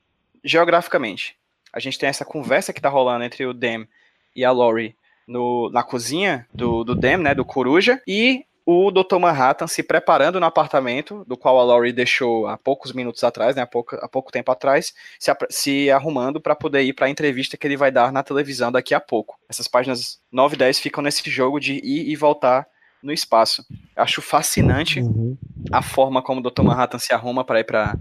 geograficamente. 0.44 1.34
A 1.72 1.80
gente 1.80 1.98
tem 1.98 2.10
essa 2.10 2.26
conversa 2.26 2.74
que 2.74 2.80
tá 2.80 2.90
rolando 2.90 3.24
entre 3.24 3.46
o 3.46 3.54
Dem 3.54 3.88
e 4.36 4.44
a 4.44 4.50
Lori 4.50 4.94
no, 5.26 5.70
na 5.72 5.82
cozinha 5.82 6.46
do, 6.52 6.84
do 6.84 6.94
Dem, 6.94 7.16
né, 7.16 7.34
do 7.34 7.44
Coruja, 7.44 8.02
e 8.06 8.44
o 8.66 8.90
Dr. 8.90 9.18
Manhattan 9.18 9.66
se 9.66 9.82
preparando 9.82 10.38
no 10.38 10.46
apartamento, 10.46 11.24
do 11.26 11.36
qual 11.36 11.58
a 11.58 11.64
Lori 11.64 11.92
deixou 11.92 12.46
há 12.46 12.56
poucos 12.56 12.92
minutos 12.92 13.24
atrás, 13.24 13.56
né, 13.56 13.62
há 13.62 13.66
pouco, 13.66 13.96
há 13.96 14.08
pouco 14.08 14.30
tempo 14.30 14.52
atrás, 14.52 14.94
se, 15.18 15.30
se 15.48 15.90
arrumando 15.90 16.40
para 16.40 16.54
poder 16.54 16.82
ir 16.82 16.92
para 16.92 17.06
a 17.06 17.10
entrevista 17.10 17.56
que 17.56 17.66
ele 17.66 17.76
vai 17.76 17.90
dar 17.90 18.12
na 18.12 18.22
televisão 18.22 18.70
daqui 18.70 18.94
a 18.94 19.00
pouco. 19.00 19.38
Essas 19.48 19.66
páginas 19.66 20.20
9 20.30 20.54
e 20.54 20.58
10 20.58 20.78
ficam 20.78 21.02
nesse 21.02 21.28
jogo 21.30 21.58
de 21.58 21.74
ir 21.74 22.08
e 22.10 22.16
voltar 22.16 22.66
no 23.02 23.12
espaço. 23.12 23.64
Acho 23.96 24.20
fascinante 24.20 25.00
Uhum. 25.00 25.36
a 25.72 25.80
forma 25.82 26.22
como 26.22 26.40
o 26.40 26.42
Dr. 26.42 26.62
Manhattan 26.62 26.98
se 26.98 27.12
arruma 27.14 27.44
para 27.44 27.60
ir 27.60 27.64
para 27.64 27.96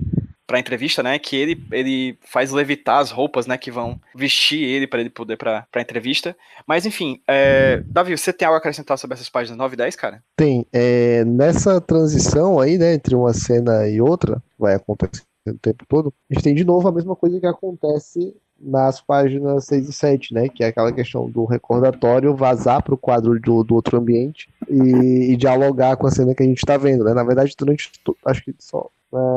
para 0.49 0.59
entrevista, 0.59 1.03
né? 1.03 1.19
Que 1.19 1.35
ele, 1.35 1.63
ele 1.71 2.17
faz 2.21 2.51
levitar 2.51 2.97
as 2.97 3.11
roupas, 3.11 3.45
né? 3.45 3.55
Que 3.55 3.69
vão 3.69 4.01
vestir 4.15 4.63
ele 4.63 4.87
para 4.87 4.99
ele 4.99 5.11
poder 5.11 5.37
para 5.37 5.67
para 5.71 5.81
entrevista. 5.81 6.35
Mas 6.65 6.87
enfim, 6.87 7.21
é, 7.27 7.83
Davi, 7.85 8.17
você 8.17 8.33
tem 8.33 8.47
algo 8.47 8.55
a 8.55 8.57
acrescentar 8.57 8.97
sobre 8.97 9.13
essas 9.13 9.29
páginas 9.29 9.59
9 9.59 9.75
e 9.75 9.77
10, 9.77 9.95
cara? 9.95 10.23
Tem, 10.35 10.65
é, 10.73 11.23
nessa 11.23 11.79
transição 11.79 12.59
aí, 12.59 12.79
né, 12.79 12.95
entre 12.95 13.13
uma 13.13 13.31
cena 13.31 13.87
e 13.87 14.01
outra, 14.01 14.41
vai 14.57 14.73
acontecer 14.73 15.21
o 15.47 15.53
tempo 15.53 15.85
todo, 15.87 16.11
a 16.29 16.33
gente 16.33 16.43
tem 16.43 16.55
de 16.55 16.63
novo 16.63 16.87
a 16.87 16.91
mesma 16.91 17.15
coisa 17.15 17.39
que 17.39 17.45
acontece 17.45 18.35
nas 18.59 18.99
páginas 19.01 19.65
6 19.65 19.89
e 19.89 19.93
7, 19.93 20.33
né, 20.33 20.49
que 20.49 20.63
é 20.63 20.67
aquela 20.67 20.91
questão 20.91 21.29
do 21.29 21.45
recordatório 21.45 22.35
vazar 22.35 22.83
para 22.83 22.93
o 22.93 22.97
quadro 22.97 23.39
do, 23.39 23.63
do 23.63 23.75
outro 23.75 23.97
ambiente 23.97 24.49
e, 24.67 25.31
e 25.31 25.37
dialogar 25.37 25.95
com 25.95 26.07
a 26.07 26.11
cena 26.11 26.35
que 26.35 26.43
a 26.43 26.45
gente 26.45 26.57
está 26.57 26.75
vendo, 26.75 27.03
né, 27.03 27.13
na 27.13 27.23
verdade 27.23 27.55
durante, 27.57 27.89
acho 28.25 28.43
que 28.43 28.53
só, 28.59 28.89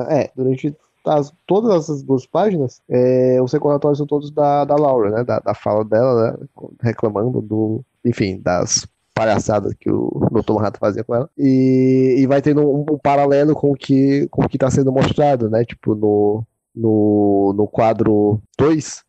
é, 0.09 0.23
é, 0.23 0.31
durante 0.35 0.75
as- 1.05 1.33
todas 1.47 1.75
essas 1.75 2.03
duas 2.03 2.27
páginas, 2.27 2.81
é, 2.89 3.41
os 3.43 3.53
recordatórios 3.53 3.99
são 3.99 4.07
todos 4.07 4.31
da, 4.31 4.65
da 4.65 4.77
Laura, 4.77 5.11
né, 5.11 5.25
da, 5.25 5.39
da 5.41 5.55
fala 5.55 5.85
dela, 5.85 6.33
né, 6.33 6.47
reclamando 6.81 7.41
do, 7.41 7.85
enfim, 8.05 8.41
das 8.41 8.87
palhaçadas 9.15 9.75
que 9.79 9.91
o 9.91 10.11
Dr. 10.33 10.55
Manhattan 10.55 10.79
fazia 10.81 11.05
com 11.05 11.15
ela. 11.15 11.29
E, 11.37 12.17
e 12.19 12.27
vai 12.27 12.41
tendo 12.41 12.63
um, 12.63 12.81
um 12.93 12.99
paralelo 12.99 13.55
com 13.55 13.71
o 13.73 13.75
que 13.75 14.27
com 14.31 14.43
o 14.45 14.49
que 14.49 14.57
está 14.57 14.71
sendo 14.71 14.91
mostrado, 14.91 15.51
né? 15.51 15.65
Tipo, 15.65 15.95
no, 15.95 16.43
no, 16.75 17.53
no 17.55 17.69
quadro 17.69 18.41
2, 18.59 19.03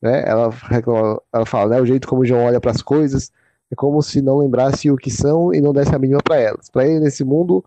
né? 0.00 0.24
Ela, 0.26 0.48
reclama, 0.50 1.20
ela 1.32 1.44
fala, 1.46 1.70
né? 1.76 1.80
O 1.80 1.86
jeito 1.86 2.08
como 2.08 2.22
o 2.22 2.24
João 2.24 2.44
olha 2.46 2.58
para 2.60 2.70
as 2.70 2.80
coisas 2.82 3.30
é 3.70 3.74
como 3.76 4.02
se 4.02 4.20
não 4.22 4.38
lembrasse 4.38 4.90
o 4.90 4.96
que 4.96 5.10
são 5.10 5.52
e 5.54 5.60
não 5.60 5.72
desse 5.72 5.94
a 5.94 5.98
mínima 5.98 6.20
para 6.24 6.36
elas. 6.36 6.68
Para 6.70 6.86
ele, 6.88 7.00
nesse 7.00 7.22
mundo, 7.22 7.64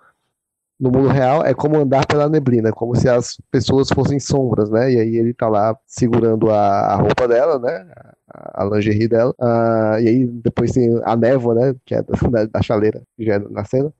no 0.79 0.91
mundo 0.91 1.07
real, 1.07 1.45
é 1.45 1.53
como 1.53 1.77
andar 1.77 2.05
pela 2.05 2.27
neblina, 2.27 2.71
como 2.71 2.95
se 2.95 3.07
as 3.07 3.37
pessoas 3.51 3.89
fossem 3.89 4.19
sombras, 4.19 4.69
né? 4.69 4.91
E 4.91 4.99
aí 4.99 5.15
ele 5.15 5.33
tá 5.33 5.47
lá 5.47 5.77
segurando 5.85 6.49
a, 6.49 6.93
a 6.93 6.95
roupa 6.95 7.27
dela, 7.27 7.59
né? 7.59 7.87
A, 8.27 8.63
a 8.63 8.65
lingerie 8.65 9.07
dela. 9.07 9.33
Ah, 9.39 9.97
e 10.01 10.07
aí 10.07 10.25
depois 10.25 10.71
tem 10.71 10.99
a 11.03 11.15
névoa, 11.15 11.55
né? 11.55 11.75
Que 11.85 11.95
é 11.95 12.01
da, 12.01 12.45
da 12.51 12.61
chaleira, 12.61 13.01
que 13.15 13.25
já 13.25 13.35
é 13.35 13.39
na 13.39 13.63
cena. 13.63 13.93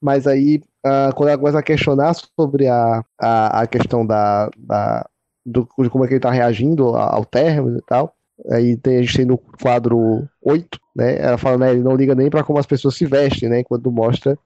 Mas 0.00 0.26
aí, 0.26 0.62
ah, 0.84 1.10
quando 1.14 1.28
ela 1.28 1.38
começa 1.38 1.58
a 1.58 1.62
questionar 1.62 2.14
sobre 2.14 2.68
a, 2.68 3.04
a, 3.20 3.60
a 3.62 3.66
questão 3.66 4.06
da, 4.06 4.48
da, 4.56 5.06
do, 5.44 5.68
de 5.80 5.90
como 5.90 6.04
é 6.04 6.08
que 6.08 6.14
ele 6.14 6.20
tá 6.20 6.30
reagindo 6.30 6.96
ao 6.96 7.24
término 7.24 7.78
e 7.78 7.82
tal, 7.82 8.14
aí 8.50 8.76
tem, 8.76 8.98
a 8.98 9.02
gente 9.02 9.16
tem 9.16 9.26
no 9.26 9.38
quadro 9.38 10.28
8, 10.40 10.78
né? 10.96 11.18
Ela 11.18 11.38
fala, 11.38 11.58
né? 11.58 11.72
Ele 11.72 11.82
não 11.82 11.96
liga 11.96 12.14
nem 12.14 12.30
para 12.30 12.44
como 12.44 12.58
as 12.58 12.66
pessoas 12.66 12.96
se 12.96 13.06
vestem, 13.06 13.48
né? 13.48 13.62
Quando 13.64 13.90
mostra 13.90 14.38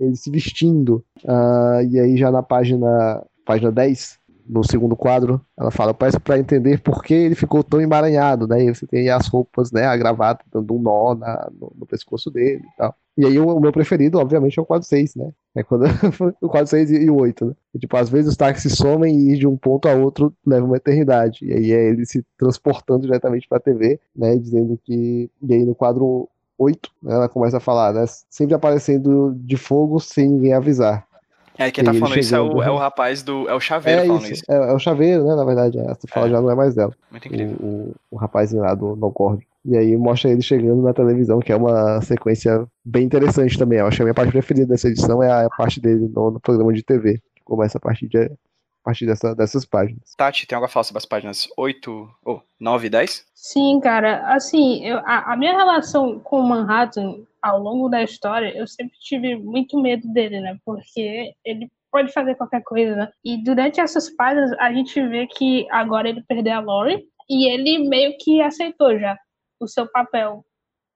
ele 0.00 0.16
se 0.16 0.30
vestindo. 0.30 1.04
Ah, 1.26 1.80
e 1.88 1.98
aí 1.98 2.16
já 2.16 2.30
na 2.30 2.42
página, 2.42 3.24
página 3.44 3.70
10, 3.70 4.18
no 4.48 4.64
segundo 4.64 4.96
quadro, 4.96 5.40
ela 5.56 5.70
fala, 5.70 5.94
parece 5.94 6.18
para 6.18 6.38
entender 6.38 6.80
por 6.82 7.02
que 7.04 7.14
ele 7.14 7.34
ficou 7.36 7.62
tão 7.62 7.80
emaranhado, 7.80 8.48
né? 8.48 8.64
E 8.64 8.74
você 8.74 8.86
tem 8.86 9.08
as 9.08 9.28
roupas, 9.28 9.70
né? 9.70 9.84
A 9.84 9.96
gravata 9.96 10.44
dando 10.52 10.74
um 10.74 10.80
nó 10.82 11.14
na- 11.14 11.48
no, 11.58 11.72
no 11.78 11.86
pescoço 11.86 12.30
dele 12.30 12.62
e 12.64 12.76
tal. 12.76 12.94
E 13.16 13.24
aí 13.26 13.38
o, 13.38 13.46
o 13.56 13.60
meu 13.60 13.70
preferido, 13.72 14.18
obviamente, 14.18 14.58
é 14.58 14.62
o 14.62 14.66
quadro 14.66 14.86
6, 14.86 15.14
né? 15.14 15.30
É 15.54 15.62
quando 15.62 15.84
o 16.40 16.48
quadro 16.48 16.66
6 16.68 16.90
e, 16.90 17.08
o 17.10 17.16
8, 17.20 17.44
né? 17.46 17.54
E, 17.74 17.78
tipo, 17.78 17.96
às 17.96 18.08
vezes 18.08 18.30
os 18.30 18.36
táxis 18.36 18.72
somem 18.74 19.30
e 19.32 19.38
de 19.38 19.46
um 19.46 19.56
ponto 19.56 19.88
a 19.88 19.94
outro 19.94 20.34
leva 20.46 20.66
uma 20.66 20.76
eternidade. 20.76 21.44
E 21.44 21.52
aí 21.52 21.72
é 21.72 21.88
ele 21.90 22.04
se 22.06 22.24
transportando 22.38 23.02
diretamente 23.02 23.46
pra 23.48 23.60
TV, 23.60 24.00
né? 24.16 24.36
Dizendo 24.36 24.78
que. 24.82 25.30
E 25.42 25.54
aí 25.54 25.64
no 25.64 25.74
quadro 25.74 26.28
8, 26.60 26.90
né, 27.02 27.14
ela 27.14 27.28
começa 27.28 27.56
a 27.56 27.60
falar, 27.60 27.94
né? 27.94 28.04
Sempre 28.28 28.54
aparecendo 28.54 29.32
de 29.34 29.56
fogo 29.56 29.98
sem 29.98 30.28
ninguém 30.28 30.52
avisar. 30.52 31.06
É, 31.56 31.70
quem 31.70 31.84
tá 31.84 31.92
falando 31.92 32.18
isso 32.18 32.34
é 32.34 32.40
o, 32.40 32.62
é 32.62 32.70
o 32.70 32.76
rapaz 32.76 33.22
do. 33.22 33.48
É 33.48 33.54
o 33.54 33.60
chaveiro 33.60 34.02
É 34.02 34.06
falando 34.06 34.22
isso, 34.22 34.32
isso. 34.32 34.44
é, 34.48 34.54
é 34.54 34.72
o 34.72 34.78
chaveiro, 34.78 35.24
né? 35.26 35.34
Na 35.34 35.44
verdade, 35.44 35.78
essa 35.78 36.06
fala 36.08 36.26
É. 36.26 36.30
já 36.30 36.40
não 36.40 36.50
é 36.50 36.54
mais 36.54 36.74
dela. 36.74 36.92
Muito 37.10 37.28
incrível. 37.28 37.56
O, 37.60 37.66
o, 37.66 37.94
o 38.12 38.16
rapazinho 38.16 38.62
lá 38.62 38.74
do 38.74 38.94
Nocorde. 38.96 39.46
E 39.64 39.76
aí 39.76 39.94
mostra 39.96 40.30
ele 40.30 40.40
chegando 40.40 40.80
na 40.80 40.94
televisão, 40.94 41.38
que 41.40 41.52
é 41.52 41.56
uma 41.56 42.00
sequência 42.00 42.66
bem 42.84 43.04
interessante 43.04 43.58
também. 43.58 43.78
Eu 43.78 43.86
acho 43.86 43.96
que 43.96 44.02
a 44.02 44.06
minha 44.06 44.14
parte 44.14 44.32
preferida 44.32 44.66
dessa 44.68 44.88
edição 44.88 45.22
é 45.22 45.30
a 45.44 45.50
parte 45.50 45.80
dele 45.80 46.10
no, 46.14 46.30
no 46.30 46.40
programa 46.40 46.72
de 46.72 46.82
TV, 46.82 47.18
que 47.36 47.42
começa 47.44 47.76
a 47.76 47.80
partir, 47.80 48.08
de, 48.08 48.30
partir 48.90 49.06
dessa, 49.06 49.34
dessas 49.34 49.64
páginas. 49.64 50.14
Tati, 50.16 50.46
tem 50.46 50.56
algo 50.56 50.66
a 50.66 50.68
falar 50.68 50.84
sobre 50.84 50.98
as 50.98 51.06
páginas 51.06 51.48
8, 51.56 52.10
ou 52.24 52.42
9 52.58 52.88
e 52.88 52.90
10? 52.90 53.24
Sim, 53.34 53.80
cara, 53.80 54.34
assim, 54.34 54.84
eu- 54.84 54.98
a, 54.98 55.32
a 55.32 55.36
minha 55.36 55.56
relação 55.56 56.18
com 56.18 56.40
o 56.40 56.48
Manhattan 56.48 57.24
ao 57.40 57.58
longo 57.58 57.88
da 57.88 58.02
história, 58.02 58.54
eu 58.56 58.66
sempre 58.66 58.96
tive 58.98 59.36
muito 59.36 59.80
medo 59.80 60.06
dele, 60.12 60.40
né? 60.40 60.58
Porque 60.64 61.32
ele 61.44 61.70
pode 61.90 62.12
fazer 62.12 62.34
qualquer 62.34 62.62
coisa, 62.62 62.94
né? 62.94 63.12
E 63.24 63.42
durante 63.42 63.80
essas 63.80 64.10
páginas 64.10 64.52
a 64.58 64.72
gente 64.72 65.00
vê 65.08 65.26
que 65.26 65.66
agora 65.70 66.08
ele 66.08 66.22
perdeu 66.22 66.54
a 66.54 66.60
Lori 66.60 67.04
e 67.28 67.48
ele 67.50 67.88
meio 67.88 68.16
que 68.18 68.42
aceitou 68.42 68.98
já 68.98 69.16
o 69.60 69.66
seu 69.66 69.90
papel 69.90 70.44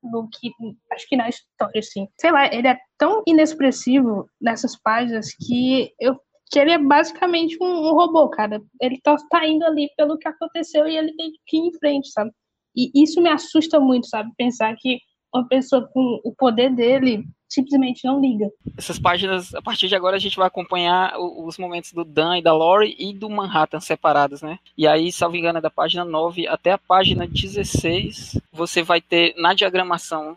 no 0.02 0.28
que 0.28 0.50
acho 0.92 1.08
que 1.08 1.16
na 1.16 1.28
história, 1.28 1.78
assim. 1.78 2.06
Sei 2.20 2.30
lá, 2.30 2.46
ele 2.52 2.68
é 2.68 2.78
tão 2.98 3.22
inexpressivo 3.26 4.28
nessas 4.40 4.76
páginas 4.76 5.32
que 5.34 5.92
eu 5.98 6.18
que 6.54 6.58
ele 6.60 6.70
é 6.70 6.78
basicamente 6.78 7.58
um, 7.60 7.66
um 7.66 7.94
robô, 7.94 8.28
cara. 8.28 8.62
Ele 8.80 9.00
tá, 9.02 9.16
tá 9.28 9.44
indo 9.44 9.64
ali 9.64 9.90
pelo 9.96 10.16
que 10.16 10.28
aconteceu 10.28 10.86
e 10.86 10.96
ele 10.96 11.12
tem 11.16 11.32
que 11.44 11.56
ir 11.56 11.66
em 11.66 11.72
frente, 11.76 12.12
sabe? 12.12 12.30
E 12.76 12.92
isso 12.94 13.20
me 13.20 13.28
assusta 13.28 13.80
muito, 13.80 14.06
sabe? 14.06 14.30
Pensar 14.38 14.72
que 14.78 15.00
uma 15.34 15.48
pessoa 15.48 15.90
com 15.92 16.20
o 16.24 16.32
poder 16.32 16.72
dele 16.72 17.24
simplesmente 17.48 18.04
não 18.04 18.20
liga. 18.20 18.48
Essas 18.78 19.00
páginas, 19.00 19.52
a 19.52 19.60
partir 19.60 19.88
de 19.88 19.96
agora, 19.96 20.14
a 20.14 20.20
gente 20.20 20.36
vai 20.36 20.46
acompanhar 20.46 21.18
os 21.18 21.58
momentos 21.58 21.92
do 21.92 22.04
Dan 22.04 22.38
e 22.38 22.42
da 22.42 22.52
Lori 22.52 22.94
e 23.00 23.12
do 23.12 23.28
Manhattan 23.28 23.80
separados, 23.80 24.40
né? 24.40 24.60
E 24.78 24.86
aí, 24.86 25.10
salvo 25.10 25.36
engano, 25.36 25.58
é 25.58 25.60
da 25.60 25.70
página 25.70 26.04
9 26.04 26.46
até 26.46 26.70
a 26.70 26.78
página 26.78 27.26
16, 27.26 28.40
você 28.52 28.80
vai 28.80 29.00
ter 29.00 29.34
na 29.36 29.54
diagramação 29.54 30.36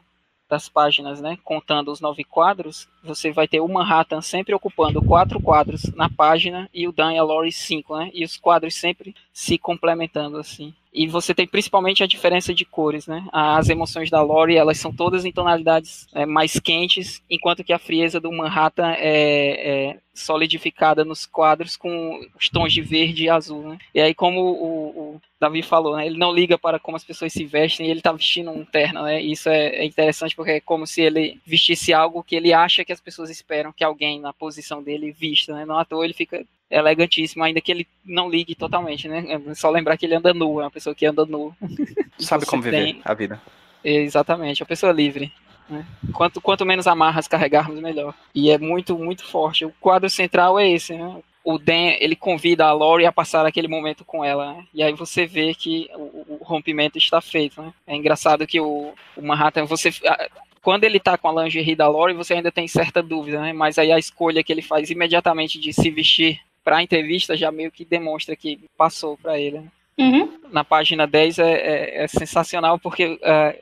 das 0.50 0.70
páginas, 0.70 1.22
né, 1.22 1.38
contando 1.44 1.92
os 1.92 2.00
nove 2.00 2.24
quadros, 2.24 2.88
você 3.04 3.32
vai 3.32 3.48
ter 3.48 3.60
o 3.60 3.68
Manhattan 3.68 4.22
sempre 4.22 4.56
ocupando 4.56 5.02
quatro 5.02 5.42
quadros 5.42 5.84
na 5.96 6.10
página 6.10 6.70
e 6.74 6.88
o 6.88 6.92
Dan 6.92 7.14
e 7.14 7.18
a 7.18 7.24
Lori 7.24 7.52
cinco, 7.52 7.98
né? 7.98 8.10
E 8.14 8.24
os 8.24 8.38
quadros 8.38 8.76
sempre 8.76 9.16
se 9.38 9.56
complementando 9.56 10.40
assim. 10.40 10.74
E 10.92 11.06
você 11.06 11.32
tem 11.32 11.46
principalmente 11.46 12.02
a 12.02 12.08
diferença 12.08 12.56
de 12.56 12.66
cores, 12.66 13.06
né? 13.06 13.24
As 13.32 13.70
emoções 13.70 14.10
da 14.10 14.20
Lori, 14.20 14.56
elas 14.56 14.80
são 14.80 14.92
todas 14.92 15.26
em 15.26 15.32
tonalidades 15.32 16.08
é, 16.12 16.26
mais 16.26 16.60
quentes, 16.60 17.22
enquanto 17.30 17.64
que 17.64 17.72
a 17.72 17.78
frieza 17.78 18.20
do 18.20 18.32
Manhattan 18.32 18.94
é, 18.98 19.90
é 19.92 20.00
solidificada 20.12 21.06
nos 21.06 21.28
quadros 21.28 21.78
com 21.78 22.20
os 22.36 22.50
tons 22.50 22.74
de 22.74 22.82
verde 22.82 23.26
e 23.26 23.30
azul, 23.30 23.62
né? 23.62 23.78
E 23.94 24.02
aí, 24.02 24.16
como 24.16 24.42
o, 24.42 24.88
o 24.88 25.22
Davi 25.40 25.62
falou, 25.62 25.98
né? 25.98 26.08
Ele 26.08 26.18
não 26.18 26.34
liga 26.34 26.58
para 26.58 26.80
como 26.80 26.98
as 26.98 27.04
pessoas 27.04 27.32
se 27.32 27.46
vestem, 27.46 27.92
ele 27.92 28.02
tá 28.02 28.12
vestindo 28.12 28.50
um 28.50 28.66
terno, 28.66 29.04
né? 29.04 29.22
E 29.22 29.34
isso 29.34 29.50
é, 29.50 29.68
é 29.68 29.86
interessante 29.86 30.36
porque 30.36 30.54
é 30.54 30.60
como 30.60 30.88
se 30.88 31.04
ele 31.04 31.40
vestisse 31.46 31.94
algo 31.94 32.24
que 32.24 32.36
ele 32.36 32.54
acha 32.54 32.84
que 32.84 32.92
as 32.92 33.00
pessoas 33.00 33.30
esperam 33.30 33.72
que 33.72 33.84
alguém 33.84 34.20
na 34.20 34.34
posição 34.34 34.82
dele 34.82 35.12
vista, 35.12 35.54
né? 35.54 35.64
Não 35.64 35.78
à 35.78 35.86
toa 35.86 36.04
ele 36.04 36.16
fica 36.16 36.44
elegantíssimo, 36.70 37.44
ainda 37.44 37.62
que 37.62 37.72
ele 37.72 37.88
não 38.06 38.30
ligue 38.30 38.56
totalmente, 38.56 39.08
né? 39.08 39.26
É 39.48 39.54
só 39.56 39.70
lembrar 39.70 39.98
que 39.98 40.06
ele 40.06 40.16
anda 40.16 40.34
nu, 40.34 40.60
é 40.60 40.64
uma 40.64 40.72
pessoa 40.72 40.94
que 40.96 41.06
anda 41.06 41.26
nu. 41.26 41.56
Sabe 42.20 42.46
como 42.46 42.62
viver 42.62 42.84
tem- 42.94 43.02
a 43.06 43.14
vida. 43.14 43.42
Exatamente, 43.84 44.62
é 44.62 44.64
uma 44.64 44.68
pessoa 44.68 44.92
livre. 44.92 45.32
né? 45.70 45.86
Quanto, 46.14 46.42
quanto 46.42 46.66
menos 46.66 46.88
amarras 46.88 47.28
carregarmos, 47.28 47.80
melhor. 47.80 48.14
E 48.34 48.50
é 48.52 48.58
muito, 48.58 48.98
muito 48.98 49.26
forte. 49.26 49.66
O 49.66 49.74
quadro 49.80 50.10
central 50.10 50.60
é 50.60 50.70
esse, 50.70 50.94
né? 50.94 51.18
O 51.44 51.58
Dan, 51.58 51.96
ele 52.00 52.16
convida 52.16 52.66
a 52.66 52.74
Lori 52.74 53.06
a 53.06 53.12
passar 53.12 53.46
aquele 53.46 53.70
momento 53.70 54.04
com 54.04 54.24
ela, 54.26 54.54
né? 54.54 54.66
E 54.74 54.84
aí 54.84 54.92
você 54.94 55.26
vê 55.26 55.54
que 55.54 55.90
o, 55.96 56.38
o 56.40 56.40
rompimento 56.44 56.98
está 56.98 57.22
feito, 57.22 57.62
né? 57.62 57.74
É 57.86 57.96
engraçado 57.96 58.46
que 58.46 58.60
o, 58.60 58.94
o 59.16 59.22
Manhattan, 59.22 59.64
você... 59.66 59.90
a- 60.06 60.28
Quando 60.62 60.84
ele 60.84 61.00
tá 61.00 61.18
com 61.18 61.30
a 61.30 61.44
lingerie 61.44 61.76
da 61.78 61.88
Lori, 61.88 62.14
você 62.14 62.34
ainda 62.34 62.52
tem 62.52 62.68
certa 62.68 63.02
dúvida, 63.02 63.40
né? 63.40 63.54
Mas 63.54 63.78
aí 63.78 63.90
a 63.94 63.98
escolha 64.00 64.44
que 64.44 64.52
ele 64.52 64.62
faz 64.62 64.90
imediatamente 64.90 65.58
de 65.58 65.72
se 65.72 65.90
vestir 65.90 66.42
para 66.68 66.76
a 66.80 66.84
entrevista 66.84 67.38
já 67.38 67.50
meio 67.50 67.72
que 67.72 67.86
demonstra 67.86 68.36
que 68.36 68.60
passou 68.78 69.16
para 69.16 69.40
ele. 69.40 69.60
né? 69.60 69.68
Uhum. 69.98 70.38
na 70.52 70.66
página 70.66 71.08
10 71.08 71.40
é, 71.40 71.52
é- 71.54 72.04
é 72.04 72.08
sensacional 72.10 72.78
porque, 72.78 73.18
é, 73.24 73.58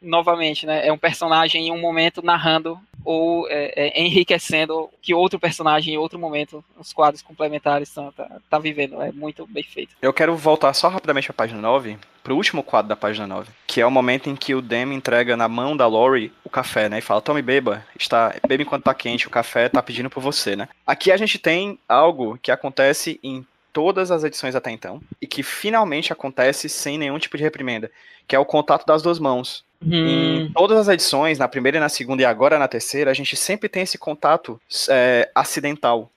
novamente, 0.00 0.64
né, 0.64 0.86
é 0.86 0.90
um 0.90 0.96
personagem 0.96 1.68
em 1.68 1.70
um 1.70 1.78
momento 1.78 2.22
narrando 2.22 2.80
ou 3.06 3.48
é, 3.48 3.72
é, 3.76 4.02
enriquecendo 4.02 4.90
que 5.00 5.14
outro 5.14 5.38
personagem 5.38 5.94
em 5.94 5.96
outro 5.96 6.18
momento, 6.18 6.62
os 6.76 6.92
quadros 6.92 7.22
complementares 7.22 7.88
estão 7.88 8.10
tá, 8.10 8.40
tá 8.50 8.58
vivendo. 8.58 9.00
É 9.00 9.12
muito 9.12 9.46
bem 9.46 9.62
feito. 9.62 9.94
Eu 10.02 10.12
quero 10.12 10.36
voltar 10.36 10.74
só 10.74 10.88
rapidamente 10.88 11.28
pra 11.28 11.44
página 11.44 11.60
9, 11.60 11.96
pro 12.24 12.34
último 12.34 12.64
quadro 12.64 12.88
da 12.88 12.96
página 12.96 13.24
9, 13.24 13.48
que 13.64 13.80
é 13.80 13.86
o 13.86 13.90
momento 13.92 14.28
em 14.28 14.34
que 14.34 14.56
o 14.56 14.60
Dem 14.60 14.92
entrega 14.92 15.36
na 15.36 15.46
mão 15.48 15.76
da 15.76 15.86
Lori 15.86 16.32
o 16.42 16.50
café, 16.50 16.88
né? 16.88 16.98
E 16.98 17.00
fala: 17.00 17.20
tome, 17.20 17.40
beba, 17.42 17.86
está, 17.96 18.34
beba 18.46 18.64
enquanto 18.64 18.82
tá 18.82 18.92
quente, 18.92 19.28
o 19.28 19.30
café 19.30 19.68
tá 19.68 19.80
pedindo 19.80 20.10
por 20.10 20.20
você, 20.20 20.56
né? 20.56 20.68
Aqui 20.84 21.12
a 21.12 21.16
gente 21.16 21.38
tem 21.38 21.78
algo 21.88 22.36
que 22.42 22.50
acontece 22.50 23.20
em 23.22 23.46
todas 23.72 24.10
as 24.10 24.24
edições 24.24 24.56
até 24.56 24.72
então, 24.72 25.00
e 25.22 25.28
que 25.28 25.44
finalmente 25.44 26.12
acontece 26.12 26.68
sem 26.68 26.98
nenhum 26.98 27.18
tipo 27.18 27.36
de 27.36 27.44
reprimenda, 27.44 27.88
que 28.26 28.34
é 28.34 28.38
o 28.38 28.44
contato 28.44 28.84
das 28.84 29.00
duas 29.00 29.20
mãos. 29.20 29.65
Em 29.84 30.50
todas 30.52 30.78
as 30.78 30.88
edições, 30.88 31.38
na 31.38 31.48
primeira 31.48 31.78
e 31.78 31.80
na 31.80 31.88
segunda 31.88 32.22
e 32.22 32.24
agora 32.24 32.58
na 32.58 32.68
terceira, 32.68 33.10
a 33.10 33.14
gente 33.14 33.36
sempre 33.36 33.68
tem 33.68 33.82
esse 33.82 33.98
contato 33.98 34.60
é, 34.88 35.30
acidental 35.34 36.10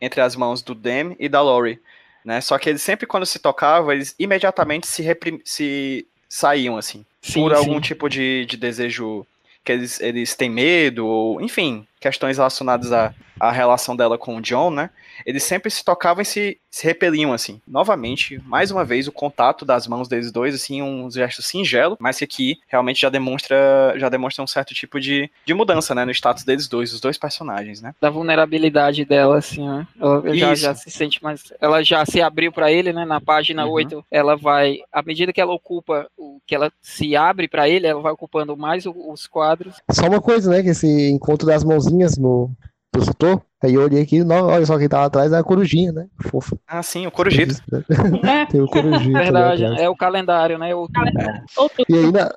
entre 0.00 0.20
as 0.20 0.36
mãos 0.36 0.62
do 0.62 0.74
Dem 0.74 1.16
e 1.18 1.28
da 1.28 1.40
Lori. 1.40 1.80
Né? 2.24 2.40
Só 2.40 2.58
que 2.58 2.68
eles 2.68 2.82
sempre, 2.82 3.06
quando 3.06 3.24
se 3.24 3.38
tocavam, 3.38 3.92
eles 3.92 4.14
imediatamente 4.18 4.86
se, 4.86 5.04
se 5.44 6.06
saíam, 6.28 6.76
assim, 6.76 7.04
Sim, 7.22 7.40
por 7.40 7.54
algum 7.54 7.74
sim. 7.74 7.80
tipo 7.80 8.08
de, 8.08 8.44
de 8.46 8.56
desejo 8.56 9.26
que 9.64 9.72
eles, 9.72 10.00
eles 10.00 10.34
têm 10.34 10.50
medo, 10.50 11.06
ou, 11.06 11.40
enfim, 11.40 11.86
questões 12.00 12.36
relacionadas 12.36 12.92
à, 12.92 13.12
à 13.40 13.50
relação 13.50 13.96
dela 13.96 14.16
com 14.18 14.36
o 14.36 14.40
John, 14.40 14.70
né? 14.70 14.90
Eles 15.24 15.42
sempre 15.44 15.70
se 15.70 15.84
tocavam 15.84 16.22
e 16.22 16.24
se, 16.26 16.58
se 16.70 16.84
repeliam, 16.84 17.32
assim. 17.32 17.60
Novamente, 17.66 18.40
mais 18.46 18.70
uma 18.70 18.84
vez, 18.84 19.08
o 19.08 19.12
contato 19.12 19.64
das 19.64 19.86
mãos 19.86 20.06
deles 20.08 20.30
dois, 20.30 20.54
assim, 20.54 20.82
um 20.82 21.10
gesto 21.10 21.42
singelo, 21.42 21.96
mas 21.98 22.18
que 22.18 22.24
aqui 22.24 22.58
realmente 22.68 23.00
já 23.00 23.08
demonstra, 23.08 23.94
já 23.96 24.08
demonstra 24.08 24.44
um 24.44 24.46
certo 24.46 24.74
tipo 24.74 25.00
de, 25.00 25.30
de 25.44 25.54
mudança, 25.54 25.94
né? 25.94 26.04
No 26.04 26.10
status 26.12 26.44
deles 26.44 26.68
dois, 26.68 26.92
os 26.92 27.00
dois 27.00 27.16
personagens, 27.16 27.80
né? 27.80 27.94
Da 28.00 28.10
vulnerabilidade 28.10 29.04
dela, 29.04 29.38
assim, 29.38 29.66
né? 29.66 29.86
Ela 29.98 30.34
já, 30.36 30.54
já 30.54 30.74
se 30.74 30.90
sente 30.90 31.22
mais. 31.22 31.52
Ela 31.60 31.82
já 31.82 32.04
se 32.04 32.20
abriu 32.20 32.52
para 32.52 32.70
ele, 32.70 32.92
né? 32.92 33.04
Na 33.04 33.20
página 33.20 33.64
Uhum. 33.64 33.72
8, 33.72 34.04
ela 34.10 34.36
vai. 34.36 34.78
À 34.92 35.02
medida 35.02 35.32
que 35.32 35.40
ela 35.40 35.52
ocupa, 35.52 36.08
o 36.16 36.40
que 36.46 36.54
ela 36.54 36.70
se 36.82 37.16
abre 37.16 37.48
para 37.48 37.68
ele, 37.68 37.86
ela 37.86 38.00
vai 38.02 38.12
ocupando 38.12 38.56
mais 38.56 38.84
o- 38.86 39.10
os 39.10 39.26
quadros. 39.26 39.76
Só 39.90 40.06
uma 40.06 40.20
coisa, 40.20 40.50
né? 40.50 40.62
Que 40.62 40.68
esse 40.70 41.10
encontro 41.10 41.46
das 41.46 41.64
mãozinhas 41.64 41.86
no 42.18 42.50
do 42.92 43.04
setor. 43.04 43.42
Aí 43.62 43.74
eu 43.74 43.82
olhei 43.82 44.02
aqui, 44.02 44.22
não, 44.22 44.46
olha 44.46 44.64
só 44.66 44.78
quem 44.78 44.88
tá 44.88 45.00
lá 45.00 45.06
atrás 45.06 45.32
é 45.32 45.38
a 45.38 45.42
corujinha, 45.42 45.92
né? 45.92 46.06
Fofa. 46.30 46.56
Ah, 46.66 46.82
sim, 46.82 47.06
o 47.06 47.10
Corujito. 47.10 47.54
É, 48.24 48.46
Tem 48.46 48.60
o 48.60 48.66
corujinha. 48.66 49.12
também 49.12 49.24
Verdade, 49.24 49.64
é 49.64 49.88
o 49.88 49.96
calendário, 49.96 50.58
né? 50.58 50.74
O. 50.74 50.88
E 51.88 51.94
aí 51.94 52.12
na, 52.12 52.32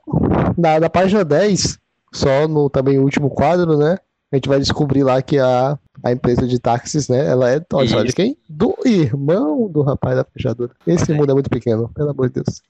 na, 0.58 0.80
na 0.80 0.90
página 0.90 1.24
10, 1.24 1.78
só 2.14 2.48
no 2.48 2.70
também 2.70 3.00
último 3.00 3.30
quadro, 3.30 3.78
né? 3.78 3.98
A 4.32 4.36
gente 4.36 4.48
vai 4.48 4.60
descobrir 4.60 5.04
lá 5.04 5.22
que 5.24 5.40
a, 5.40 5.78
a 6.04 6.12
empresa 6.12 6.48
de 6.48 6.60
táxis, 6.60 7.10
né? 7.10 7.26
Ela 7.26 7.52
é, 7.52 7.62
olha 7.74 7.88
só, 7.90 8.04
de 8.04 8.14
quem? 8.14 8.38
Do 8.48 8.76
irmão 8.86 9.68
do 9.68 9.82
rapaz 9.82 10.16
da 10.18 10.24
fechadura. 10.24 10.72
Esse 10.86 11.12
mundo 11.14 11.32
é 11.32 11.34
muito 11.34 11.50
pequeno, 11.50 11.90
pelo 11.90 12.12
amor 12.12 12.30
de 12.30 12.36
Deus. 12.36 12.62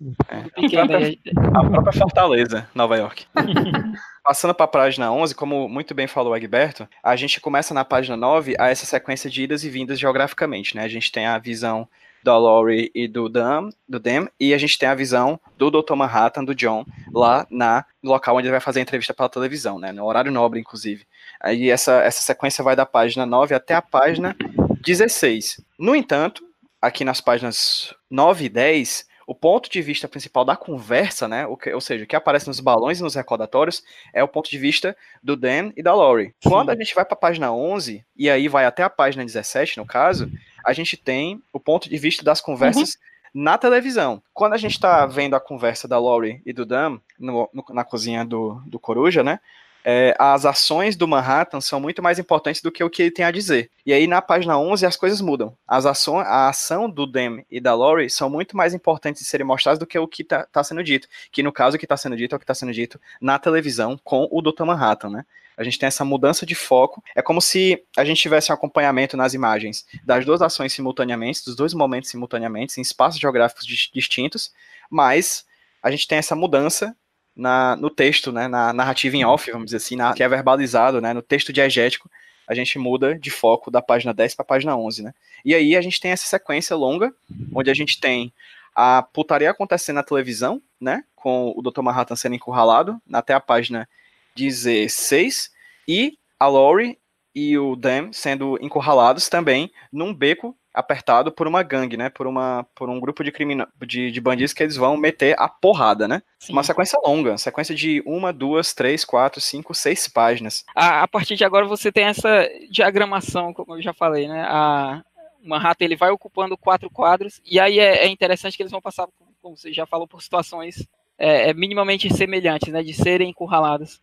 pequeno, 0.56 0.96
aí- 0.96 1.20
A 1.54 1.70
própria 1.70 1.92
Fortaleza, 1.94 2.66
Nova 2.74 2.96
York. 2.98 3.26
Passando 4.24 4.54
para 4.54 4.66
a 4.66 4.70
página 4.70 5.12
11, 5.12 5.36
como 5.36 5.68
muito 5.68 5.94
bem 5.94 6.08
falou 6.08 6.32
o 6.34 6.36
Egberto, 6.38 6.88
a 7.04 7.16
gente 7.16 7.42
começa 7.42 7.74
na 7.74 7.84
página 7.84 8.16
9 8.16 8.56
a 8.60 8.70
essa 8.70 8.86
sequência 8.86 9.30
de 9.30 9.44
idas 9.44 9.64
e 9.64 9.70
vindas 9.70 10.00
geograficamente, 10.00 10.76
né? 10.76 10.84
A 10.84 10.88
gente 10.90 11.12
tem 11.12 11.26
a 11.26 11.38
visão 11.38 11.88
da 12.22 12.38
Laurie 12.38 12.92
e 12.94 13.08
do 13.08 13.30
Dan, 13.30 13.70
do 13.88 13.98
Dem, 13.98 14.28
e 14.40 14.54
a 14.54 14.58
gente 14.58 14.78
tem 14.78 14.90
a 14.90 14.94
visão 14.94 15.40
do 15.58 15.72
Dr. 15.72 15.96
Manhattan, 15.96 16.44
do 16.44 16.54
John, 16.54 16.86
lá 17.14 17.48
na, 17.50 17.86
no 18.04 18.12
local 18.12 18.36
onde 18.36 18.48
ele 18.48 18.52
vai 18.52 18.60
fazer 18.60 18.80
a 18.80 18.82
entrevista 18.82 19.14
pela 19.14 19.30
televisão, 19.30 19.80
né? 19.80 19.92
No 19.94 20.06
horário 20.06 20.30
nobre, 20.32 20.60
inclusive. 20.60 21.06
Aí 21.42 21.70
essa, 21.70 22.02
essa 22.02 22.22
sequência 22.22 22.64
vai 22.64 22.76
da 22.76 22.86
página 22.86 23.26
9 23.26 23.56
até 23.56 23.74
a 23.74 23.82
página 23.82 24.36
16. 24.82 25.62
No 25.78 25.96
entanto, 25.96 26.44
aqui 26.82 27.04
nas 27.04 27.22
páginas 27.22 27.94
9 28.10 28.46
e 28.46 28.50
10, 28.50 29.08
o 29.28 29.36
ponto 29.36 29.70
de 29.70 29.82
vista 29.82 30.08
principal 30.08 30.44
da 30.44 30.56
conversa, 30.56 31.28
né? 31.28 31.46
O 31.46 31.56
que, 31.56 31.72
ou 31.72 31.80
seja, 31.82 32.04
o 32.04 32.08
que 32.08 32.16
aparece 32.16 32.48
nos 32.48 32.60
balões 32.60 33.00
e 33.00 33.04
nos 33.04 33.16
recordatórios 33.16 33.84
é 34.14 34.24
o 34.24 34.28
ponto 34.28 34.50
de 34.50 34.58
vista 34.58 34.98
do 35.22 35.36
Dan 35.36 35.72
e 35.78 35.84
da 35.84 35.94
Laurie. 35.94 36.34
Quando 36.44 36.72
a 36.72 36.76
gente 36.76 36.96
vai 36.96 37.06
para 37.06 37.14
a 37.14 37.20
página 37.20 37.52
11, 37.52 38.04
e 38.18 38.30
aí 38.30 38.48
vai 38.48 38.66
até 38.66 38.82
a 38.84 38.90
página 38.90 39.24
17, 39.24 39.78
no 39.78 39.86
caso, 39.86 40.32
a 40.66 40.74
gente 40.74 40.98
tem 40.98 41.42
o 41.54 41.60
ponto 41.60 41.88
de 41.90 41.98
vista 41.98 42.24
das 42.24 42.42
conversas 42.42 42.98
na 43.34 43.58
televisão. 43.58 44.22
Quando 44.34 44.54
a 44.54 44.58
gente 44.58 44.72
está 44.74 45.06
vendo 45.06 45.36
a 45.36 45.40
conversa 45.40 45.88
da 45.88 46.00
Laurie 46.00 46.42
e 46.46 46.52
do 46.52 46.66
Dan 46.66 46.98
no- 47.20 47.48
no- 47.54 47.66
na 47.70 47.84
cozinha 47.84 48.26
do, 48.26 48.62
do 48.66 48.80
Coruja, 48.80 49.24
né? 49.24 49.40
É, 49.84 50.16
as 50.20 50.46
ações 50.46 50.96
do 50.96 51.08
Manhattan 51.08 51.62
são 51.62 51.80
muito 51.80 52.02
mais 52.02 52.20
importantes 52.20 52.62
do 52.62 52.72
que 52.72 52.84
o 52.84 52.90
que 52.90 53.04
ele 53.04 53.12
tem 53.12 53.26
a 53.26 53.32
dizer. 53.32 53.72
E 53.86 53.94
aí 53.94 54.08
na 54.08 54.22
página 54.22 54.58
11 54.58 54.86
as 54.86 54.96
coisas 54.96 55.22
mudam. 55.22 55.56
As 55.68 55.86
ações, 55.86 56.26
a 56.28 56.50
ação 56.50 56.90
do 56.90 57.06
Dem 57.06 57.46
e 57.50 57.60
da 57.60 57.74
Laurie 57.74 58.10
são 58.10 58.30
muito 58.30 58.56
mais 58.56 58.74
importantes 58.74 59.22
de 59.22 59.28
serem 59.28 59.46
mostradas 59.46 59.80
do 59.80 59.88
que 59.88 59.98
o 59.98 60.08
que 60.08 60.22
está 60.22 60.46
tá 60.46 60.64
sendo 60.64 60.84
dito. 60.84 61.08
Que 61.32 61.42
no 61.42 61.52
caso 61.52 61.76
o 61.76 61.80
que 61.80 61.86
está 61.86 61.98
sendo 61.98 62.18
dito 62.18 62.34
é 62.34 62.36
o 62.36 62.40
que 62.40 62.44
está 62.44 62.54
sendo 62.54 62.74
dito 62.74 63.00
na 63.22 63.40
televisão 63.40 64.00
com 64.04 64.28
o 64.32 64.42
Dr. 64.42 64.66
Manhattan, 64.66 65.10
né? 65.10 65.26
A 65.58 65.64
gente 65.64 65.78
tem 65.78 65.88
essa 65.88 66.06
mudança 66.06 66.46
de 66.46 66.56
foco. 66.56 67.04
É 67.14 67.22
como 67.22 67.42
se 67.42 67.84
a 67.98 68.06
gente 68.06 68.22
tivesse 68.22 68.50
um 68.50 68.56
acompanhamento 68.56 69.18
nas 69.18 69.34
imagens 69.34 69.86
das 70.06 70.24
duas 70.24 70.42
ações 70.42 70.72
simultaneamente, 70.72 71.44
dos 71.44 71.54
dois 71.54 71.74
momentos 71.74 72.10
simultaneamente, 72.10 72.80
em 72.80 72.82
espaços 72.82 73.20
geográficos 73.20 73.66
distintos, 73.66 74.54
mas 74.90 75.46
a 75.84 75.92
gente 75.92 76.08
tem 76.08 76.18
essa 76.18 76.34
mudança 76.34 76.96
na, 77.36 77.76
no 77.76 77.90
texto, 77.90 78.32
né, 78.32 78.48
na 78.48 78.74
narrativa 78.74 79.16
em 79.16 79.26
off, 79.26 79.52
vamos 79.52 79.66
dizer 79.66 79.78
assim, 79.78 79.96
na, 79.96 80.14
que 80.14 80.24
é 80.24 80.28
verbalizado, 80.28 81.00
né, 81.02 81.14
no 81.14 81.22
texto 81.22 81.54
diegético, 81.54 82.10
a 82.48 82.54
gente 82.54 82.80
muda 82.80 83.18
de 83.18 83.30
foco 83.30 83.70
da 83.70 83.82
página 83.82 84.14
10 84.14 84.36
para 84.36 84.44
a 84.44 84.48
página 84.48 84.76
11, 84.76 85.04
né? 85.04 85.14
E 85.46 85.54
aí 85.54 85.76
a 85.76 85.82
gente 85.82 86.02
tem 86.02 86.10
essa 86.10 86.26
sequência 86.26 86.76
longa, 86.76 87.14
onde 87.54 87.70
a 87.70 87.74
gente 87.76 88.00
tem 88.00 88.34
a 88.76 89.04
putaria 89.04 89.52
acontecendo 89.52 89.98
na 89.98 90.04
televisão, 90.04 90.62
né, 90.82 91.04
com 91.16 91.54
o 91.56 91.62
Dr. 91.62 91.82
Manhattan 91.82 92.16
sendo 92.16 92.36
encurralado, 92.36 93.00
até 93.14 93.34
a 93.34 93.40
página 93.40 93.88
16, 94.36 95.52
e 95.88 96.18
a 96.40 96.48
Laurie 96.48 96.98
e 97.36 97.58
o 97.58 97.76
Dan 97.76 98.12
sendo 98.12 98.58
encurralados 98.62 99.30
também 99.30 99.72
num 99.92 100.14
beco 100.14 100.58
apertado 100.74 101.32
por 101.32 101.48
uma 101.48 101.64
gangue, 101.64 101.98
né? 101.98 102.10
Por, 102.10 102.28
uma, 102.28 102.66
por 102.76 102.90
um 102.90 103.00
grupo 103.00 103.24
de, 103.24 103.32
crimina 103.32 103.68
de, 103.86 104.12
de 104.12 104.22
bandidos 104.22 104.54
que 104.54 104.64
eles 104.64 104.76
vão 104.76 104.96
meter 104.98 105.36
a 105.40 105.48
porrada, 105.48 106.08
né? 106.08 106.22
Sim. 106.40 106.54
Uma 106.54 106.64
sequência 106.64 107.00
longa, 107.04 107.38
sequência 107.38 107.76
de 107.76 108.02
uma, 108.06 108.32
duas, 108.32 108.74
três, 108.74 109.04
quatro, 109.04 109.42
cinco, 109.42 109.74
seis 109.74 110.08
páginas. 110.08 110.64
A, 110.76 111.04
a 111.04 111.08
partir 111.08 111.36
de 111.36 111.44
agora 111.44 111.66
você 111.66 111.92
tem 111.92 112.06
essa 112.06 112.48
diagramação, 112.70 113.54
como 113.54 113.76
eu 113.76 113.82
já 113.82 113.94
falei, 113.94 114.28
né? 114.28 114.46
A, 114.48 115.04
Manhattan 115.42 115.86
ele 115.86 115.96
vai 115.96 116.10
ocupando 116.10 116.58
quatro 116.58 116.90
quadros, 116.90 117.42
e 117.46 117.60
aí 117.60 117.80
é, 117.80 118.06
é 118.06 118.08
interessante 118.08 118.58
que 118.58 118.62
eles 118.62 118.72
vão 118.72 118.82
passar, 118.82 119.08
como 119.42 119.56
você 119.56 119.72
já 119.72 119.86
falou, 119.86 120.06
por 120.06 120.22
situações 120.22 120.86
é, 121.18 121.50
é 121.50 121.54
minimamente 121.54 122.14
semelhantes, 122.14 122.72
né? 122.72 122.84
De 122.84 122.94
serem 122.94 123.30
encurralados. 123.30 124.02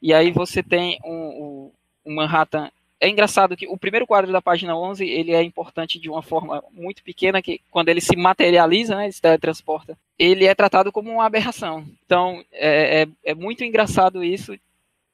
E 0.00 0.12
aí 0.12 0.30
você 0.30 0.62
tem 0.62 0.98
um, 1.04 1.72
um 2.04 2.14
Manhattan 2.14 2.70
é 3.02 3.08
engraçado 3.08 3.56
que 3.56 3.66
o 3.66 3.76
primeiro 3.76 4.06
quadro 4.06 4.30
da 4.30 4.40
página 4.40 4.76
11, 4.76 5.04
ele 5.04 5.32
é 5.32 5.42
importante 5.42 5.98
de 5.98 6.08
uma 6.08 6.22
forma 6.22 6.62
muito 6.70 7.02
pequena, 7.02 7.42
que 7.42 7.60
quando 7.68 7.88
ele 7.88 8.00
se 8.00 8.14
materializa, 8.14 8.94
né, 8.94 9.06
ele 9.06 9.12
se 9.12 9.20
teletransporta, 9.20 9.98
ele 10.16 10.46
é 10.46 10.54
tratado 10.54 10.92
como 10.92 11.10
uma 11.10 11.26
aberração. 11.26 11.84
Então, 12.06 12.44
é, 12.52 13.02
é, 13.02 13.08
é 13.24 13.34
muito 13.34 13.64
engraçado 13.64 14.22
isso, 14.22 14.56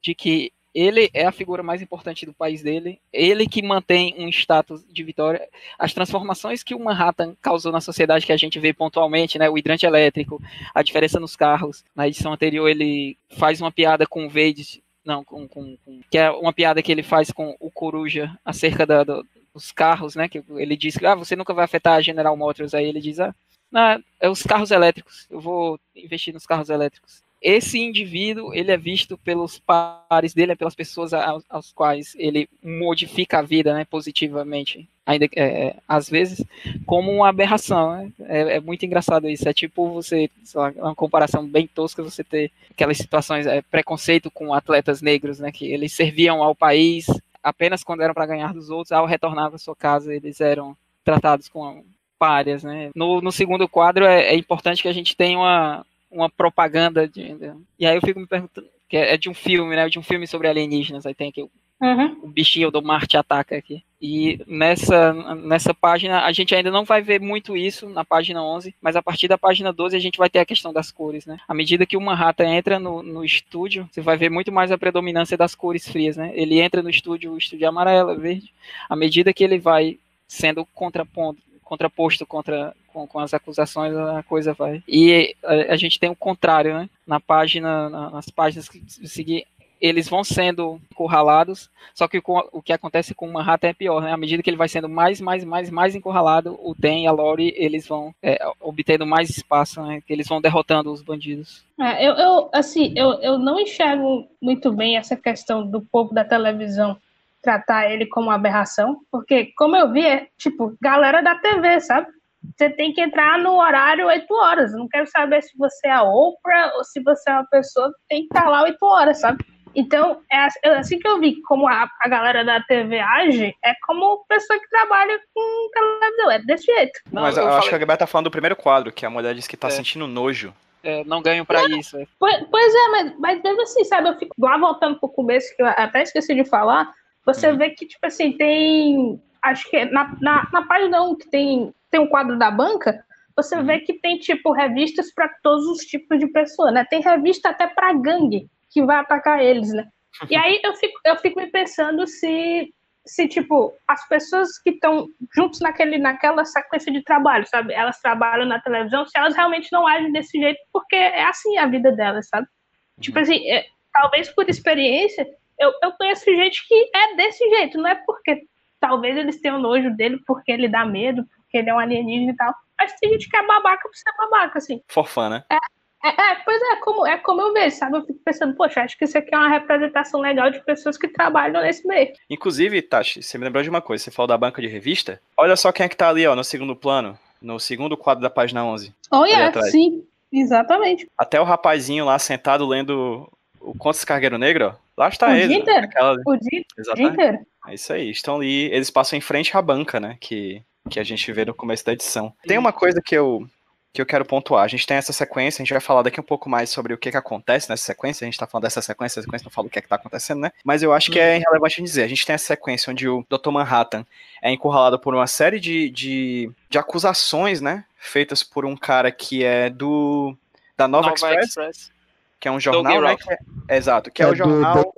de 0.02 0.14
que 0.14 0.52
ele 0.74 1.08
é 1.14 1.24
a 1.24 1.32
figura 1.32 1.62
mais 1.62 1.80
importante 1.80 2.26
do 2.26 2.34
país 2.34 2.60
dele, 2.60 3.00
ele 3.10 3.48
que 3.48 3.62
mantém 3.62 4.14
um 4.18 4.28
status 4.28 4.84
de 4.92 5.02
vitória. 5.02 5.48
As 5.78 5.94
transformações 5.94 6.62
que 6.62 6.74
o 6.74 6.84
Manhattan 6.84 7.34
causou 7.40 7.72
na 7.72 7.80
sociedade 7.80 8.26
que 8.26 8.32
a 8.32 8.36
gente 8.36 8.60
vê 8.60 8.74
pontualmente, 8.74 9.38
né, 9.38 9.48
o 9.48 9.56
hidrante 9.56 9.86
elétrico, 9.86 10.42
a 10.74 10.82
diferença 10.82 11.18
nos 11.18 11.34
carros. 11.34 11.82
Na 11.96 12.06
edição 12.06 12.34
anterior 12.34 12.68
ele 12.68 13.16
faz 13.30 13.62
uma 13.62 13.72
piada 13.72 14.06
com 14.06 14.26
o 14.26 14.28
Vade 14.28 14.82
não, 15.08 15.24
com, 15.24 15.48
com, 15.48 15.74
com, 15.78 16.00
que 16.10 16.18
é 16.18 16.30
uma 16.30 16.52
piada 16.52 16.82
que 16.82 16.92
ele 16.92 17.02
faz 17.02 17.32
com 17.32 17.56
o 17.58 17.70
Coruja 17.70 18.38
acerca 18.44 18.84
da, 18.84 19.02
do, 19.02 19.26
dos 19.54 19.72
carros, 19.72 20.14
né? 20.14 20.28
Que 20.28 20.44
ele 20.50 20.76
diz 20.76 20.98
que 20.98 21.06
ah, 21.06 21.14
você 21.14 21.34
nunca 21.34 21.54
vai 21.54 21.64
afetar 21.64 21.94
a 21.94 22.02
General 22.02 22.36
Motors. 22.36 22.74
Aí 22.74 22.84
ele 22.84 23.00
diz, 23.00 23.18
ah, 23.18 23.34
não, 23.72 24.02
é 24.20 24.28
os 24.28 24.42
carros 24.42 24.70
elétricos. 24.70 25.26
Eu 25.30 25.40
vou 25.40 25.80
investir 25.96 26.34
nos 26.34 26.44
carros 26.44 26.68
elétricos 26.68 27.22
esse 27.40 27.78
indivíduo 27.78 28.52
ele 28.52 28.72
é 28.72 28.76
visto 28.76 29.16
pelos 29.16 29.58
pares 29.58 30.34
dele, 30.34 30.56
pelas 30.56 30.74
pessoas 30.74 31.12
aos, 31.12 31.44
aos 31.48 31.72
quais 31.72 32.14
ele 32.16 32.48
modifica 32.62 33.38
a 33.38 33.42
vida 33.42 33.72
né, 33.72 33.84
positivamente, 33.84 34.88
ainda 35.06 35.28
é, 35.36 35.76
às 35.86 36.10
vezes, 36.10 36.44
como 36.84 37.12
uma 37.12 37.28
aberração. 37.28 37.96
Né? 37.96 38.12
É, 38.26 38.56
é, 38.56 38.60
muito 38.60 38.84
engraçado 38.84 39.28
isso. 39.28 39.48
É 39.48 39.52
tipo 39.52 39.92
você, 39.92 40.28
lá, 40.54 40.72
uma 40.76 40.94
comparação 40.94 41.46
bem 41.46 41.66
tosca, 41.66 42.02
você 42.02 42.24
ter 42.24 42.50
aquelas 42.70 42.98
situações, 42.98 43.46
é, 43.46 43.62
preconceito 43.62 44.30
com 44.30 44.52
atletas 44.52 45.00
negros, 45.00 45.38
né, 45.38 45.52
que 45.52 45.66
eles 45.66 45.92
serviam 45.92 46.42
ao 46.42 46.54
país 46.54 47.06
apenas 47.42 47.84
quando 47.84 48.02
eram 48.02 48.12
para 48.12 48.26
ganhar 48.26 48.52
dos 48.52 48.68
outros, 48.68 48.92
ao 48.92 49.06
retornar 49.06 49.48
para 49.48 49.58
sua 49.58 49.74
casa 49.74 50.12
eles 50.12 50.40
eram 50.40 50.76
tratados 51.04 51.48
com 51.48 51.84
párias, 52.18 52.64
né? 52.64 52.90
No, 52.94 53.20
no 53.20 53.30
segundo 53.30 53.68
quadro 53.68 54.04
é, 54.04 54.34
é 54.34 54.34
importante 54.34 54.82
que 54.82 54.88
a 54.88 54.92
gente 54.92 55.16
tenha 55.16 55.38
uma, 55.38 55.86
uma 56.10 56.30
propaganda 56.30 57.06
de, 57.06 57.36
e 57.78 57.86
aí 57.86 57.96
eu 57.96 58.00
fico 58.00 58.18
me 58.18 58.26
perguntando 58.26 58.68
que 58.88 58.96
é, 58.96 59.14
é 59.14 59.16
de 59.16 59.28
um 59.28 59.34
filme, 59.34 59.76
né? 59.76 59.88
De 59.88 59.98
um 59.98 60.02
filme 60.02 60.26
sobre 60.26 60.48
alienígenas. 60.48 61.04
Aí 61.04 61.14
tem 61.14 61.28
aqui 61.28 61.42
o, 61.42 61.50
uhum. 61.80 62.20
o 62.22 62.28
bichinho 62.28 62.70
do 62.70 62.82
Marte 62.82 63.16
ataca 63.16 63.56
aqui. 63.56 63.84
E 64.00 64.40
nessa, 64.46 65.12
nessa 65.34 65.74
página 65.74 66.24
a 66.24 66.32
gente 66.32 66.54
ainda 66.54 66.70
não 66.70 66.84
vai 66.84 67.02
ver 67.02 67.20
muito 67.20 67.56
isso 67.56 67.88
na 67.88 68.04
página 68.04 68.42
11, 68.42 68.74
mas 68.80 68.96
a 68.96 69.02
partir 69.02 69.28
da 69.28 69.36
página 69.36 69.72
12 69.72 69.96
a 69.96 69.98
gente 69.98 70.18
vai 70.18 70.30
ter 70.30 70.38
a 70.38 70.46
questão 70.46 70.72
das 70.72 70.90
cores, 70.90 71.26
né? 71.26 71.36
À 71.46 71.52
medida 71.52 71.84
que 71.84 71.96
o 71.96 72.00
Manhattan 72.00 72.48
entra 72.48 72.78
no, 72.78 73.02
no 73.02 73.24
estúdio, 73.24 73.88
você 73.90 74.00
vai 74.00 74.16
ver 74.16 74.30
muito 74.30 74.52
mais 74.52 74.72
a 74.72 74.78
predominância 74.78 75.36
das 75.36 75.54
cores 75.54 75.86
frias, 75.88 76.16
né? 76.16 76.30
Ele 76.34 76.60
entra 76.60 76.82
no 76.82 76.88
estúdio, 76.88 77.32
o 77.32 77.38
estúdio 77.38 77.64
é 77.64 77.68
amarelo, 77.68 78.12
é 78.12 78.16
verde. 78.16 78.54
À 78.88 78.96
medida 78.96 79.32
que 79.32 79.44
ele 79.44 79.58
vai 79.58 79.98
sendo 80.26 80.64
contrapondo, 80.64 81.38
contraposto 81.62 82.24
contra 82.24 82.74
com, 82.98 83.06
com 83.06 83.18
as 83.20 83.32
acusações, 83.32 83.94
a 83.94 84.22
coisa 84.22 84.52
vai. 84.52 84.82
E 84.88 85.34
a, 85.44 85.74
a 85.74 85.76
gente 85.76 86.00
tem 86.00 86.10
o 86.10 86.16
contrário, 86.16 86.74
né? 86.74 86.88
Na 87.06 87.20
página, 87.20 87.88
na, 87.88 88.10
nas 88.10 88.28
páginas 88.30 88.68
que 88.68 88.82
seguir, 89.06 89.46
eles 89.80 90.08
vão 90.08 90.24
sendo 90.24 90.80
encurralados, 90.90 91.70
só 91.94 92.08
que 92.08 92.18
o, 92.18 92.22
o 92.52 92.60
que 92.60 92.72
acontece 92.72 93.14
com 93.14 93.28
o 93.28 93.32
Manhattan 93.32 93.68
é 93.68 93.72
pior, 93.72 94.02
né? 94.02 94.12
À 94.12 94.16
medida 94.16 94.42
que 94.42 94.50
ele 94.50 94.56
vai 94.56 94.68
sendo 94.68 94.88
mais, 94.88 95.20
mais, 95.20 95.44
mais, 95.44 95.70
mais 95.70 95.94
encurralado, 95.94 96.58
o 96.60 96.74
Den 96.76 97.04
e 97.04 97.06
a 97.06 97.12
Lori, 97.12 97.54
eles 97.56 97.86
vão 97.86 98.12
é, 98.20 98.38
obtendo 98.60 99.06
mais 99.06 99.30
espaço, 99.30 99.80
né? 99.82 100.00
Que 100.04 100.12
eles 100.12 100.26
vão 100.26 100.40
derrotando 100.40 100.92
os 100.92 101.02
bandidos. 101.02 101.64
É, 101.80 102.04
eu, 102.04 102.14
eu, 102.14 102.50
assim, 102.52 102.92
eu, 102.96 103.12
eu 103.20 103.38
não 103.38 103.60
enxergo 103.60 104.26
muito 104.42 104.72
bem 104.72 104.96
essa 104.96 105.16
questão 105.16 105.64
do 105.64 105.80
povo 105.80 106.12
da 106.12 106.24
televisão 106.24 106.96
tratar 107.40 107.88
ele 107.88 108.04
como 108.06 108.30
aberração, 108.30 108.98
porque, 109.12 109.52
como 109.56 109.76
eu 109.76 109.92
vi, 109.92 110.04
é 110.04 110.26
tipo, 110.36 110.76
galera 110.82 111.22
da 111.22 111.36
TV, 111.36 111.80
sabe? 111.80 112.08
Você 112.56 112.70
tem 112.70 112.92
que 112.92 113.00
entrar 113.00 113.38
no 113.38 113.56
horário 113.56 114.06
8 114.06 114.34
horas. 114.34 114.72
Eu 114.72 114.78
não 114.78 114.88
quero 114.88 115.06
saber 115.06 115.42
se 115.42 115.56
você 115.56 115.88
é 115.88 115.92
a 115.92 116.02
Oprah 116.02 116.72
ou 116.76 116.84
se 116.84 117.00
você 117.02 117.30
é 117.30 117.34
uma 117.34 117.46
pessoa 117.46 117.88
que 117.88 118.08
tem 118.08 118.20
que 118.26 118.34
estar 118.34 118.48
lá 118.48 118.62
8 118.62 118.76
horas, 118.82 119.20
sabe? 119.20 119.44
Então, 119.74 120.20
é, 120.32 120.48
é 120.64 120.78
assim 120.78 120.98
que 120.98 121.06
eu 121.06 121.20
vi 121.20 121.40
como 121.42 121.68
a, 121.68 121.88
a 122.00 122.08
galera 122.08 122.44
da 122.44 122.60
TV 122.62 122.98
age, 122.98 123.54
é 123.64 123.74
como 123.86 124.24
pessoa 124.28 124.58
que 124.58 124.68
trabalha 124.68 125.20
com 125.34 125.70
televisão, 125.72 126.30
é 126.30 126.38
desse 126.40 126.64
jeito. 126.64 127.00
Não, 127.12 127.22
mas 127.22 127.36
eu, 127.36 127.44
eu 127.44 127.48
acho 127.48 127.56
falei... 127.56 127.68
que 127.68 127.74
a 127.74 127.78
Gabriela 127.78 127.98
tá 127.98 128.06
falando 128.06 128.24
do 128.24 128.30
primeiro 128.30 128.56
quadro, 128.56 128.92
que 128.92 129.06
a 129.06 129.10
mulher 129.10 129.34
diz 129.34 129.46
que 129.46 129.56
tá 129.56 129.68
é. 129.68 129.70
sentindo 129.70 130.06
nojo. 130.06 130.52
É, 130.82 131.04
não 131.04 131.20
ganho 131.20 131.44
para 131.44 131.64
isso. 131.66 131.96
É. 131.96 132.06
Pois, 132.18 132.44
pois, 132.50 132.74
é, 132.74 132.88
mas, 132.88 133.18
mas 133.18 133.42
mesmo 133.42 133.62
assim, 133.62 133.84
sabe, 133.84 134.08
eu 134.08 134.18
fico 134.18 134.34
lá 134.38 134.56
voltando 134.56 134.98
pro 134.98 135.08
começo, 135.08 135.54
que 135.54 135.62
eu 135.62 135.66
até 135.66 136.02
esqueci 136.02 136.34
de 136.34 136.44
falar, 136.44 136.92
você 137.24 137.50
uhum. 137.50 137.58
vê 137.58 137.70
que, 137.70 137.86
tipo 137.86 138.06
assim, 138.06 138.32
tem. 138.32 139.20
Acho 139.42 139.68
que 139.70 139.84
na, 139.84 140.16
na, 140.20 140.48
na 140.52 140.62
página 140.66 141.02
1 141.02 141.16
que 141.16 141.28
tem 141.28 141.72
tem 141.90 142.00
um 142.00 142.08
quadro 142.08 142.38
da 142.38 142.50
banca, 142.50 143.04
você 143.36 143.56
uhum. 143.56 143.64
vê 143.64 143.80
que 143.80 143.94
tem, 143.94 144.18
tipo, 144.18 144.52
revistas 144.52 145.12
para 145.14 145.28
todos 145.42 145.66
os 145.66 145.82
tipos 145.82 146.18
de 146.18 146.26
pessoa, 146.26 146.70
né? 146.70 146.84
Tem 146.90 147.00
revista 147.00 147.50
até 147.50 147.68
para 147.68 147.92
gangue 147.92 148.48
que 148.70 148.82
vai 148.82 148.96
atacar 148.96 149.42
eles, 149.42 149.72
né? 149.72 149.86
E 150.28 150.36
aí 150.36 150.60
eu 150.64 150.74
fico, 150.74 151.00
eu 151.04 151.16
fico 151.16 151.40
me 151.40 151.46
pensando 151.46 152.06
se, 152.06 152.74
se 153.06 153.28
tipo, 153.28 153.72
as 153.86 154.06
pessoas 154.08 154.58
que 154.58 154.70
estão 154.70 155.06
juntos 155.34 155.60
naquele, 155.60 155.98
naquela 155.98 156.44
sequência 156.44 156.92
de 156.92 157.02
trabalho, 157.04 157.46
sabe? 157.46 157.72
Elas 157.72 158.00
trabalham 158.00 158.44
na 158.44 158.60
televisão, 158.60 159.06
se 159.06 159.16
elas 159.16 159.36
realmente 159.36 159.68
não 159.70 159.86
agem 159.86 160.10
desse 160.10 160.38
jeito, 160.38 160.58
porque 160.72 160.96
é 160.96 161.22
assim 161.24 161.56
a 161.58 161.66
vida 161.66 161.92
delas, 161.92 162.28
sabe? 162.28 162.46
Uhum. 162.46 163.02
Tipo 163.02 163.18
assim, 163.20 163.48
é, 163.48 163.66
talvez 163.92 164.28
por 164.30 164.48
experiência, 164.48 165.26
eu, 165.58 165.72
eu 165.82 165.92
conheço 165.92 166.24
gente 166.24 166.66
que 166.66 166.90
é 166.94 167.14
desse 167.14 167.48
jeito, 167.50 167.78
não 167.78 167.90
é 167.90 167.94
porque 167.94 168.42
talvez 168.80 169.16
eles 169.16 169.40
tenham 169.40 169.60
nojo 169.60 169.94
dele 169.96 170.18
porque 170.26 170.50
ele 170.50 170.68
dá 170.68 170.84
medo, 170.84 171.24
porque 171.48 171.56
ele 171.56 171.70
é 171.70 171.74
um 171.74 171.78
alienígena 171.78 172.32
e 172.32 172.36
tal. 172.36 172.54
Mas 172.78 172.92
tem 173.00 173.10
gente 173.10 173.28
que 173.28 173.36
é 173.36 173.44
babaca 173.44 173.88
por 173.88 173.96
ser 173.96 174.12
babaca, 174.16 174.58
assim. 174.58 174.82
Forfã, 174.86 175.30
né? 175.30 175.44
É, 175.50 175.56
é, 176.04 176.08
é, 176.10 176.34
pois 176.44 176.60
é, 176.62 176.76
como, 176.76 177.06
é 177.06 177.16
como 177.16 177.40
eu 177.40 177.52
vejo, 177.52 177.76
sabe? 177.76 177.96
Eu 177.96 178.04
fico 178.04 178.20
pensando, 178.24 178.54
poxa, 178.54 178.82
acho 178.82 178.96
que 178.96 179.04
isso 179.04 179.16
aqui 179.18 179.34
é 179.34 179.38
uma 179.38 179.48
representação 179.48 180.20
legal 180.20 180.50
de 180.50 180.62
pessoas 180.64 180.96
que 180.96 181.08
trabalham 181.08 181.62
nesse 181.62 181.86
meio. 181.88 182.12
Inclusive, 182.30 182.82
Tati, 182.82 183.22
você 183.22 183.38
me 183.38 183.44
lembrou 183.44 183.62
de 183.62 183.70
uma 183.70 183.80
coisa, 183.80 184.04
você 184.04 184.10
falou 184.10 184.28
da 184.28 184.36
banca 184.36 184.60
de 184.60 184.68
revista? 184.68 185.20
Olha 185.36 185.56
só 185.56 185.72
quem 185.72 185.86
é 185.86 185.88
que 185.88 185.96
tá 185.96 186.08
ali, 186.08 186.26
ó, 186.26 186.36
no 186.36 186.44
segundo 186.44 186.76
plano, 186.76 187.18
no 187.40 187.58
segundo 187.58 187.96
quadro 187.96 188.22
da 188.22 188.30
página 188.30 188.64
11. 188.64 188.94
Olha, 189.10 189.30
yeah, 189.30 189.62
sim, 189.62 190.04
exatamente. 190.30 191.10
Até 191.16 191.40
o 191.40 191.44
rapazinho 191.44 192.04
lá 192.04 192.18
sentado 192.18 192.66
lendo 192.66 193.28
o 193.58 193.74
Contos 193.76 194.04
Cargueiro 194.04 194.38
Negro, 194.38 194.66
ó, 194.66 194.74
lá 194.96 195.08
está 195.08 195.28
o 195.28 195.30
ele. 195.30 195.48
Dia 195.48 195.58
inteiro. 195.58 195.88
O 196.26 196.36
dia, 196.36 196.64
dia 196.94 197.06
inteiro. 197.06 197.38
É 197.66 197.74
isso 197.74 197.92
aí, 197.92 198.10
estão 198.10 198.36
ali, 198.36 198.66
eles 198.66 198.90
passam 198.90 199.18
em 199.18 199.20
frente 199.20 199.56
à 199.56 199.60
banca, 199.60 199.98
né, 199.98 200.16
que 200.20 200.62
que 200.88 200.98
a 201.00 201.04
gente 201.04 201.30
vê 201.32 201.44
no 201.44 201.54
começo 201.54 201.84
da 201.84 201.92
edição. 201.92 202.32
Tem 202.46 202.58
uma 202.58 202.72
coisa 202.72 203.00
que 203.04 203.14
eu, 203.14 203.46
que 203.92 204.00
eu 204.02 204.06
quero 204.06 204.24
pontuar. 204.24 204.64
A 204.64 204.68
gente 204.68 204.86
tem 204.86 204.96
essa 204.96 205.12
sequência, 205.12 205.60
a 205.60 205.64
gente 205.64 205.72
vai 205.72 205.80
falar 205.80 206.02
daqui 206.02 206.20
um 206.20 206.24
pouco 206.24 206.48
mais 206.48 206.70
sobre 206.70 206.92
o 206.94 206.98
que, 206.98 207.10
que 207.10 207.16
acontece 207.16 207.68
nessa 207.68 207.84
sequência. 207.84 208.24
A 208.24 208.26
gente 208.26 208.38
tá 208.38 208.46
falando 208.46 208.64
dessa 208.64 208.82
sequência, 208.82 209.20
a 209.20 209.22
sequência 209.22 209.44
não 209.44 209.50
fala 209.52 209.66
o 209.66 209.70
que, 209.70 209.78
é 209.78 209.82
que 209.82 209.88
tá 209.88 209.96
acontecendo, 209.96 210.40
né? 210.40 210.50
Mas 210.64 210.82
eu 210.82 210.92
acho 210.92 211.10
que 211.10 211.18
é 211.18 211.38
relevante 211.38 211.82
dizer. 211.82 212.02
A 212.04 212.08
gente 212.08 212.24
tem 212.26 212.34
essa 212.34 212.46
sequência 212.46 212.90
onde 212.90 213.08
o 213.08 213.24
Dr. 213.28 213.50
Manhattan 213.50 214.04
é 214.42 214.50
encurralado 214.52 214.98
por 214.98 215.14
uma 215.14 215.26
série 215.26 215.58
de, 215.60 215.90
de, 215.90 216.50
de 216.70 216.78
acusações, 216.78 217.60
né? 217.60 217.84
Feitas 217.98 218.42
por 218.42 218.64
um 218.64 218.76
cara 218.76 219.10
que 219.10 219.44
é 219.44 219.68
do. 219.68 220.36
da 220.76 220.86
Nova, 220.86 221.08
Nova 221.08 221.14
Express, 221.16 221.48
Express. 221.48 221.90
que 222.38 222.46
é 222.46 222.50
um 222.50 222.60
jornal, 222.60 223.00
né? 223.02 223.16
Que 223.16 223.32
é- 223.32 223.76
exato, 223.76 224.10
que 224.10 224.22
é, 224.22 224.26
É 224.26 224.28
o 224.28 224.32
do- 224.32 224.36
jornal. 224.36 224.94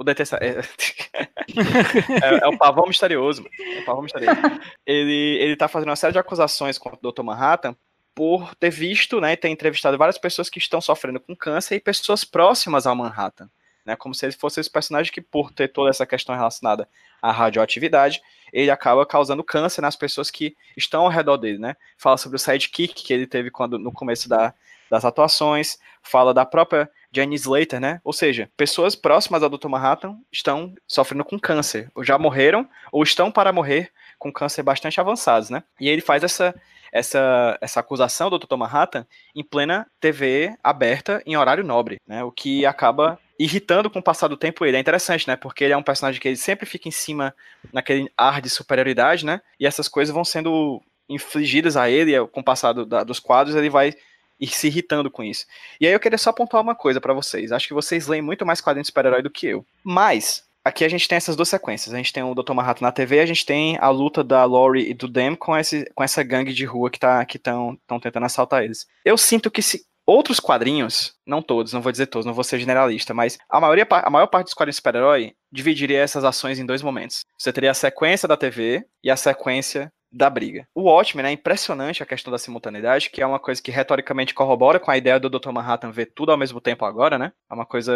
O 0.00 0.02
detesta... 0.02 0.38
é... 0.40 0.60
é, 2.24 2.44
é 2.44 2.48
o 2.48 2.56
pavão 2.56 2.86
misterioso. 2.86 3.44
É 3.60 3.80
o 3.80 3.84
pavão 3.84 4.02
misterioso. 4.02 4.40
Ele, 4.86 5.36
ele 5.38 5.56
tá 5.56 5.68
fazendo 5.68 5.90
uma 5.90 5.96
série 5.96 6.14
de 6.14 6.18
acusações 6.18 6.78
contra 6.78 6.98
o 7.06 7.12
Dr. 7.12 7.22
Manhattan 7.22 7.76
por 8.14 8.54
ter 8.54 8.70
visto, 8.70 9.20
né, 9.20 9.36
ter 9.36 9.50
entrevistado 9.50 9.98
várias 9.98 10.16
pessoas 10.16 10.48
que 10.48 10.58
estão 10.58 10.80
sofrendo 10.80 11.20
com 11.20 11.36
câncer 11.36 11.76
e 11.76 11.80
pessoas 11.80 12.24
próximas 12.24 12.86
ao 12.86 12.96
Manhattan. 12.96 13.50
Né, 13.84 13.94
como 13.94 14.14
se 14.14 14.24
ele 14.24 14.32
fosse 14.32 14.58
esse 14.58 14.70
personagem 14.70 15.12
que, 15.12 15.20
por 15.20 15.52
ter 15.52 15.68
toda 15.68 15.90
essa 15.90 16.06
questão 16.06 16.34
relacionada 16.34 16.88
à 17.20 17.30
radioatividade, 17.30 18.22
ele 18.54 18.70
acaba 18.70 19.04
causando 19.04 19.44
câncer 19.44 19.82
nas 19.82 19.96
pessoas 19.96 20.30
que 20.30 20.56
estão 20.78 21.02
ao 21.02 21.08
redor 21.08 21.36
dele, 21.36 21.58
né? 21.58 21.76
Fala 21.98 22.16
sobre 22.16 22.36
o 22.36 22.38
sidekick 22.38 22.94
que 23.04 23.12
ele 23.12 23.26
teve 23.26 23.50
quando 23.50 23.78
no 23.78 23.92
começo 23.92 24.30
da, 24.30 24.54
das 24.90 25.04
atuações, 25.04 25.78
fala 26.02 26.34
da 26.34 26.44
própria 26.44 26.90
Jenny 27.12 27.36
Slater, 27.36 27.80
né? 27.80 28.00
Ou 28.04 28.12
seja, 28.12 28.50
pessoas 28.56 28.94
próximas 28.94 29.42
ao 29.42 29.48
Dr. 29.48 29.68
Manhattan 29.68 30.16
estão 30.32 30.74
sofrendo 30.86 31.24
com 31.24 31.38
câncer, 31.38 31.90
ou 31.94 32.02
já 32.04 32.18
morreram, 32.18 32.68
ou 32.90 33.02
estão 33.02 33.30
para 33.30 33.52
morrer 33.52 33.90
com 34.18 34.32
câncer 34.32 34.62
bastante 34.62 35.00
avançados, 35.00 35.48
né? 35.50 35.62
E 35.80 35.88
ele 35.88 36.00
faz 36.00 36.22
essa, 36.22 36.54
essa, 36.92 37.56
essa 37.60 37.80
acusação 37.80 38.28
do 38.30 38.38
Dr. 38.38 38.56
Manhattan 38.56 39.06
em 39.34 39.42
plena 39.44 39.86
TV 40.00 40.54
aberta 40.62 41.22
em 41.24 41.36
horário 41.36 41.64
nobre, 41.64 42.00
né? 42.06 42.22
O 42.24 42.30
que 42.32 42.66
acaba 42.66 43.18
irritando 43.38 43.88
com 43.88 43.98
o 44.00 44.02
passar 44.02 44.28
do 44.28 44.36
tempo 44.36 44.66
ele. 44.66 44.76
É 44.76 44.80
interessante, 44.80 45.26
né? 45.26 45.34
Porque 45.36 45.64
ele 45.64 45.72
é 45.72 45.76
um 45.76 45.82
personagem 45.82 46.20
que 46.20 46.28
ele 46.28 46.36
sempre 46.36 46.66
fica 46.66 46.88
em 46.88 46.92
cima 46.92 47.34
naquele 47.72 48.10
ar 48.16 48.40
de 48.42 48.50
superioridade, 48.50 49.24
né? 49.24 49.40
E 49.58 49.66
essas 49.66 49.88
coisas 49.88 50.14
vão 50.14 50.24
sendo 50.24 50.82
infligidas 51.08 51.76
a 51.76 51.88
ele 51.90 52.12
com 52.28 52.40
o 52.40 52.44
passar 52.44 52.72
do- 52.72 52.86
da- 52.86 53.02
dos 53.02 53.18
quadros 53.18 53.56
ele 53.56 53.70
vai 53.70 53.94
ir 54.40 54.48
se 54.48 54.68
irritando 54.68 55.10
com 55.10 55.22
isso. 55.22 55.44
E 55.80 55.86
aí 55.86 55.92
eu 55.92 56.00
queria 56.00 56.18
só 56.18 56.32
pontuar 56.32 56.62
uma 56.62 56.74
coisa 56.74 57.00
pra 57.00 57.12
vocês. 57.12 57.52
Acho 57.52 57.68
que 57.68 57.74
vocês 57.74 58.06
leem 58.06 58.22
muito 58.22 58.46
mais 58.46 58.60
quadrinhos 58.60 58.86
de 58.86 58.90
super-herói 58.90 59.22
do 59.22 59.30
que 59.30 59.46
eu. 59.46 59.64
Mas 59.84 60.44
aqui 60.64 60.84
a 60.84 60.88
gente 60.88 61.06
tem 61.06 61.16
essas 61.16 61.36
duas 61.36 61.48
sequências. 61.48 61.94
A 61.94 61.96
gente 61.96 62.12
tem 62.12 62.22
o 62.22 62.34
Dr. 62.34 62.52
Manhattan 62.52 62.86
na 62.86 62.92
TV, 62.92 63.20
a 63.20 63.26
gente 63.26 63.44
tem 63.44 63.76
a 63.78 63.88
luta 63.90 64.24
da 64.24 64.44
Laurie 64.44 64.90
e 64.90 64.94
do 64.94 65.06
Dem 65.06 65.34
com, 65.34 65.56
esse, 65.56 65.84
com 65.94 66.02
essa 66.02 66.22
gangue 66.22 66.52
de 66.52 66.64
rua 66.64 66.90
que 66.90 66.98
tá 66.98 67.22
estão 67.22 67.76
tentando 68.00 68.26
assaltar 68.26 68.64
eles. 68.64 68.86
Eu 69.04 69.18
sinto 69.18 69.50
que 69.50 69.62
se 69.62 69.84
outros 70.06 70.40
quadrinhos, 70.40 71.14
não 71.24 71.40
todos, 71.40 71.72
não 71.72 71.80
vou 71.80 71.92
dizer 71.92 72.06
todos, 72.06 72.26
não 72.26 72.34
vou 72.34 72.42
ser 72.42 72.58
generalista, 72.58 73.14
mas 73.14 73.38
a, 73.48 73.60
maioria, 73.60 73.86
a 73.88 74.10
maior 74.10 74.26
parte 74.26 74.46
dos 74.46 74.54
quadrinhos 74.54 74.76
super-herói 74.76 75.34
dividiria 75.52 76.00
essas 76.00 76.24
ações 76.24 76.58
em 76.58 76.66
dois 76.66 76.82
momentos. 76.82 77.24
Você 77.38 77.52
teria 77.52 77.70
a 77.70 77.74
sequência 77.74 78.26
da 78.26 78.36
TV 78.36 78.84
e 79.04 79.10
a 79.10 79.16
sequência 79.16 79.92
da 80.12 80.28
briga. 80.28 80.66
O 80.74 80.82
Watchmen 80.82 81.26
é 81.26 81.30
impressionante 81.32 82.02
a 82.02 82.06
questão 82.06 82.30
da 82.32 82.38
simultaneidade, 82.38 83.10
que 83.10 83.22
é 83.22 83.26
uma 83.26 83.38
coisa 83.38 83.62
que 83.62 83.70
retoricamente 83.70 84.34
corrobora 84.34 84.80
com 84.80 84.90
a 84.90 84.96
ideia 84.96 85.20
do 85.20 85.30
Dr. 85.30 85.52
Manhattan 85.52 85.90
ver 85.90 86.06
tudo 86.06 86.32
ao 86.32 86.38
mesmo 86.38 86.60
tempo 86.60 86.84
agora, 86.84 87.18
né? 87.18 87.32
É 87.50 87.54
uma 87.54 87.66
coisa 87.66 87.92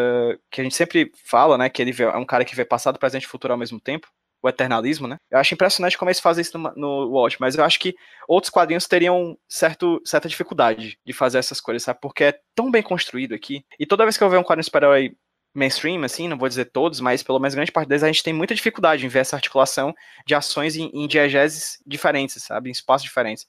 que 0.51 0.61
a 0.61 0.65
gente 0.65 0.74
sempre 0.77 1.11
fala, 1.27 1.59
né? 1.59 1.69
Que 1.69 1.82
ele 1.82 1.93
vê- 1.93 2.05
é 2.05 2.16
um 2.16 2.24
cara 2.24 2.45
que 2.45 2.55
vê 2.55 2.65
passado, 2.65 2.99
presente 2.99 3.24
e 3.24 3.28
futuro 3.28 3.53
ao 3.53 3.59
mesmo 3.59 3.81
tempo. 3.81 4.09
O 4.43 4.49
eternalismo, 4.49 5.09
né? 5.09 5.16
Eu 5.31 5.39
acho 5.39 5.55
impressionante 5.55 5.97
como 5.97 6.11
eles 6.11 6.20
fazem 6.20 6.43
isso 6.43 6.59
no, 6.59 6.70
no 6.77 7.09
Watchmen, 7.11 7.47
mas 7.49 7.57
eu 7.57 7.65
acho 7.65 7.81
que 7.81 7.95
outros 8.28 8.51
quadrinhos 8.51 8.86
teriam 8.86 9.39
certo, 9.49 10.01
certa 10.05 10.28
dificuldade 10.28 10.99
de 11.05 11.12
fazer 11.15 11.39
essas 11.39 11.62
coisas, 11.62 11.82
sabe? 11.82 11.99
Porque 12.01 12.24
é 12.24 12.39
tão 12.55 12.70
bem 12.70 12.82
construído 12.82 13.35
aqui. 13.35 13.65
E 13.81 13.86
toda 13.86 14.05
vez 14.05 14.19
que 14.19 14.23
eu 14.23 14.28
ver 14.28 14.36
um 14.36 14.43
quadrinho 14.45 14.65
super-herói 14.65 15.16
mainstream, 15.55 16.03
assim, 16.05 16.27
não 16.29 16.37
vou 16.37 16.49
dizer 16.49 16.67
todos, 16.67 17.01
mas 17.01 17.23
pelo 17.23 17.39
menos 17.39 17.55
grande 17.55 17.71
parte 17.73 17.89
deles 17.89 18.03
a 18.03 18.09
gente 18.09 18.23
tem 18.23 18.33
muita 18.33 18.55
dificuldade 18.55 19.05
em 19.07 19.09
ver 19.09 19.21
essa 19.21 19.37
articulação 19.37 19.95
de 20.27 20.35
ações 20.35 20.77
em, 20.77 20.91
em 20.93 21.07
diegeses 21.07 21.79
diferentes, 21.87 22.43
sabe? 22.43 22.69
Em 22.69 22.73
espaços 22.73 23.05
diferentes. 23.05 23.47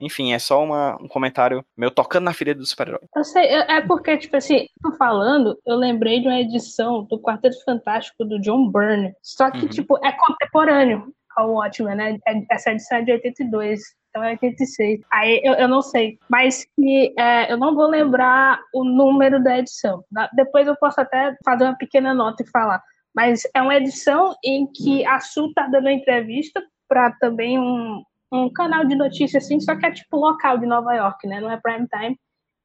Enfim, 0.00 0.32
é 0.32 0.38
só 0.38 0.62
uma- 0.62 0.96
um 1.02 1.08
comentário 1.08 1.64
meu 1.76 1.90
tocando 1.90 2.22
na 2.24 2.32
ferida 2.32 2.60
do 2.60 2.64
super-herói. 2.66 3.00
Eu 3.16 3.24
sei, 3.24 3.42
é 3.46 3.72
é 3.78 3.80
porque, 3.80 4.16
tipo 4.16 4.36
assim, 4.36 4.66
tô 4.80 4.92
falando, 4.92 5.58
eu 5.66 5.74
lembrei 5.74 6.20
de 6.20 6.28
uma 6.28 6.38
edição 6.38 7.02
do 7.02 7.20
Quarteto 7.20 7.56
Fantástico 7.64 8.24
do 8.24 8.38
John 8.40 8.70
Byrne. 8.70 9.12
Só 9.20 9.50
que, 9.50 9.62
Uhum. 9.62 9.68
tipo, 9.68 9.98
é 10.06 10.12
contemporâneo 10.12 11.12
ao 11.38 11.52
Watchmen, 11.52 11.94
né? 11.94 12.18
É- 12.26 12.44
Essa 12.50 12.72
edição 12.72 12.98
é 12.98 13.02
de 13.02 13.12
82, 13.12 13.80
então 14.10 14.24
é 14.24 14.30
86. 14.32 15.00
Aí 15.12 15.40
eu, 15.44 15.54
eu 15.54 15.68
não 15.68 15.80
sei, 15.80 16.18
mas 16.28 16.66
que 16.76 17.14
é, 17.18 17.52
eu 17.52 17.56
não 17.56 17.74
vou 17.74 17.86
lembrar 17.86 18.60
o 18.74 18.84
número 18.84 19.42
da 19.42 19.58
edição. 19.58 20.04
Depois 20.34 20.66
eu 20.66 20.76
posso 20.76 21.00
até 21.00 21.36
fazer 21.44 21.64
uma 21.64 21.76
pequena 21.76 22.12
nota 22.12 22.42
e 22.42 22.50
falar. 22.50 22.82
Mas 23.14 23.42
é 23.54 23.62
uma 23.62 23.76
edição 23.76 24.34
em 24.44 24.66
que 24.66 25.04
a 25.06 25.20
Su 25.20 25.52
tá 25.54 25.66
dando 25.66 25.88
entrevista 25.88 26.62
para 26.88 27.12
também 27.20 27.58
um, 27.58 28.02
um 28.32 28.52
canal 28.52 28.84
de 28.84 28.94
notícias, 28.96 29.44
assim, 29.44 29.60
só 29.60 29.76
que 29.76 29.86
é 29.86 29.90
tipo 29.90 30.16
local 30.16 30.58
de 30.58 30.66
Nova 30.66 30.94
York, 30.94 31.26
né? 31.26 31.40
Não 31.40 31.50
é 31.50 31.60
prime 31.60 31.86
time. 31.88 32.18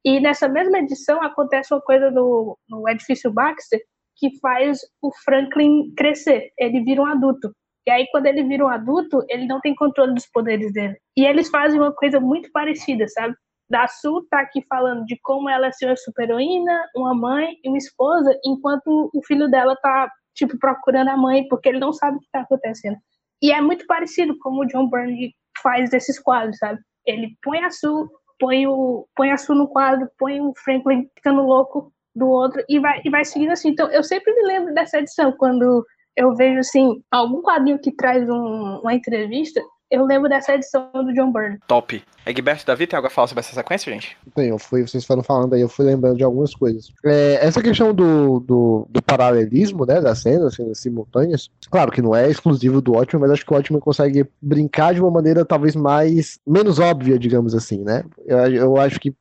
E 0.04 0.20
nessa 0.20 0.48
mesma 0.48 0.78
edição 0.78 1.22
acontece 1.22 1.72
uma 1.72 1.80
coisa 1.80 2.10
no, 2.10 2.58
no 2.68 2.88
edifício 2.88 3.32
Baxter 3.32 3.80
que 4.16 4.38
faz 4.38 4.78
o 5.02 5.10
Franklin 5.24 5.92
crescer. 5.96 6.52
Ele 6.58 6.82
vira 6.82 7.02
um 7.02 7.06
adulto. 7.06 7.54
E 7.86 7.90
aí, 7.90 8.06
quando 8.10 8.26
ele 8.26 8.42
vira 8.44 8.64
um 8.64 8.68
adulto, 8.68 9.24
ele 9.28 9.46
não 9.46 9.60
tem 9.60 9.74
controle 9.74 10.14
dos 10.14 10.26
poderes 10.26 10.72
dele. 10.72 10.96
E 11.16 11.24
eles 11.24 11.48
fazem 11.50 11.78
uma 11.78 11.92
coisa 11.92 12.18
muito 12.18 12.50
parecida, 12.50 13.06
sabe? 13.08 13.34
Da 13.68 13.86
Su 13.88 14.26
tá 14.30 14.40
aqui 14.40 14.64
falando 14.68 15.04
de 15.04 15.18
como 15.22 15.48
ela 15.48 15.66
é 15.66 15.72
ser 15.72 15.86
uma 15.86 15.96
super-heroína, 15.96 16.84
uma 16.96 17.14
mãe 17.14 17.56
e 17.62 17.68
uma 17.68 17.78
esposa, 17.78 18.38
enquanto 18.44 19.10
o 19.12 19.22
filho 19.26 19.48
dela 19.48 19.76
tá, 19.76 20.10
tipo, 20.34 20.58
procurando 20.58 21.08
a 21.08 21.16
mãe, 21.16 21.46
porque 21.48 21.68
ele 21.68 21.78
não 21.78 21.92
sabe 21.92 22.16
o 22.16 22.20
que 22.20 22.30
tá 22.32 22.40
acontecendo. 22.40 22.96
E 23.42 23.52
é 23.52 23.60
muito 23.60 23.86
parecido 23.86 24.38
como 24.38 24.62
o 24.62 24.66
John 24.66 24.88
Byrne 24.88 25.34
faz 25.62 25.90
desses 25.90 26.18
quadros, 26.18 26.56
sabe? 26.58 26.80
Ele 27.06 27.36
põe 27.42 27.62
a 27.62 27.70
Su, 27.70 28.08
põe 28.38 28.66
o 28.66 29.06
põe 29.14 29.30
a 29.30 29.36
Su 29.36 29.54
no 29.54 29.68
quadro, 29.68 30.08
põe 30.18 30.40
o 30.40 30.52
Franklin 30.64 31.08
ficando 31.14 31.42
louco 31.42 31.92
do 32.14 32.28
outro 32.28 32.64
e 32.68 32.78
vai 32.78 33.00
e 33.04 33.10
vai 33.10 33.24
seguindo 33.24 33.52
assim. 33.52 33.70
Então 33.70 33.90
eu 33.90 34.02
sempre 34.02 34.32
me 34.34 34.46
lembro 34.46 34.74
dessa 34.74 34.98
edição 34.98 35.32
quando 35.32 35.84
eu 36.16 36.34
vejo 36.34 36.58
assim 36.60 37.02
algum 37.10 37.42
quadrinho 37.42 37.78
que 37.78 37.92
traz 37.92 38.28
um- 38.28 38.80
uma 38.82 38.94
entrevista, 38.94 39.60
eu 39.90 40.04
lembro 40.04 40.28
dessa 40.28 40.54
edição 40.54 40.90
do 40.92 41.12
John 41.12 41.30
Byrne. 41.30 41.58
Top. 41.68 42.02
Egberto 42.26 42.66
Davi, 42.66 42.86
tem 42.86 42.96
algo 42.96 43.06
a 43.06 43.10
falar 43.10 43.28
sobre 43.28 43.40
essa 43.40 43.54
sequência, 43.54 43.92
gente? 43.92 44.16
Bem, 44.34 44.48
eu 44.48 44.58
fui, 44.58 44.82
vocês 44.82 45.04
foram 45.04 45.22
falando 45.22 45.54
aí, 45.54 45.60
eu 45.60 45.68
fui 45.68 45.84
lembrando 45.84 46.16
de 46.16 46.24
algumas 46.24 46.54
coisas. 46.54 46.88
É, 47.04 47.38
essa 47.46 47.62
questão 47.62 47.94
do, 47.94 48.40
do, 48.40 48.86
do 48.88 49.02
paralelismo, 49.02 49.84
né, 49.84 50.00
das 50.00 50.20
cenas, 50.20 50.54
cenas 50.54 50.80
simultâneas, 50.80 51.50
claro 51.70 51.92
que 51.92 52.00
não 52.02 52.14
é 52.14 52.28
exclusivo 52.28 52.80
do 52.80 52.92
Watchmen, 52.92 53.20
mas 53.20 53.32
acho 53.32 53.44
que 53.44 53.52
o 53.52 53.54
Watchmen 53.56 53.80
consegue 53.80 54.26
brincar 54.40 54.94
de 54.94 55.00
uma 55.00 55.10
maneira 55.10 55.44
talvez 55.44 55.76
mais, 55.76 56.38
menos 56.46 56.78
óbvia, 56.78 57.18
digamos 57.18 57.54
assim, 57.54 57.84
né? 57.84 58.04
Eu, 58.26 58.38
eu 58.54 58.76
acho 58.78 58.98
que 58.98 59.14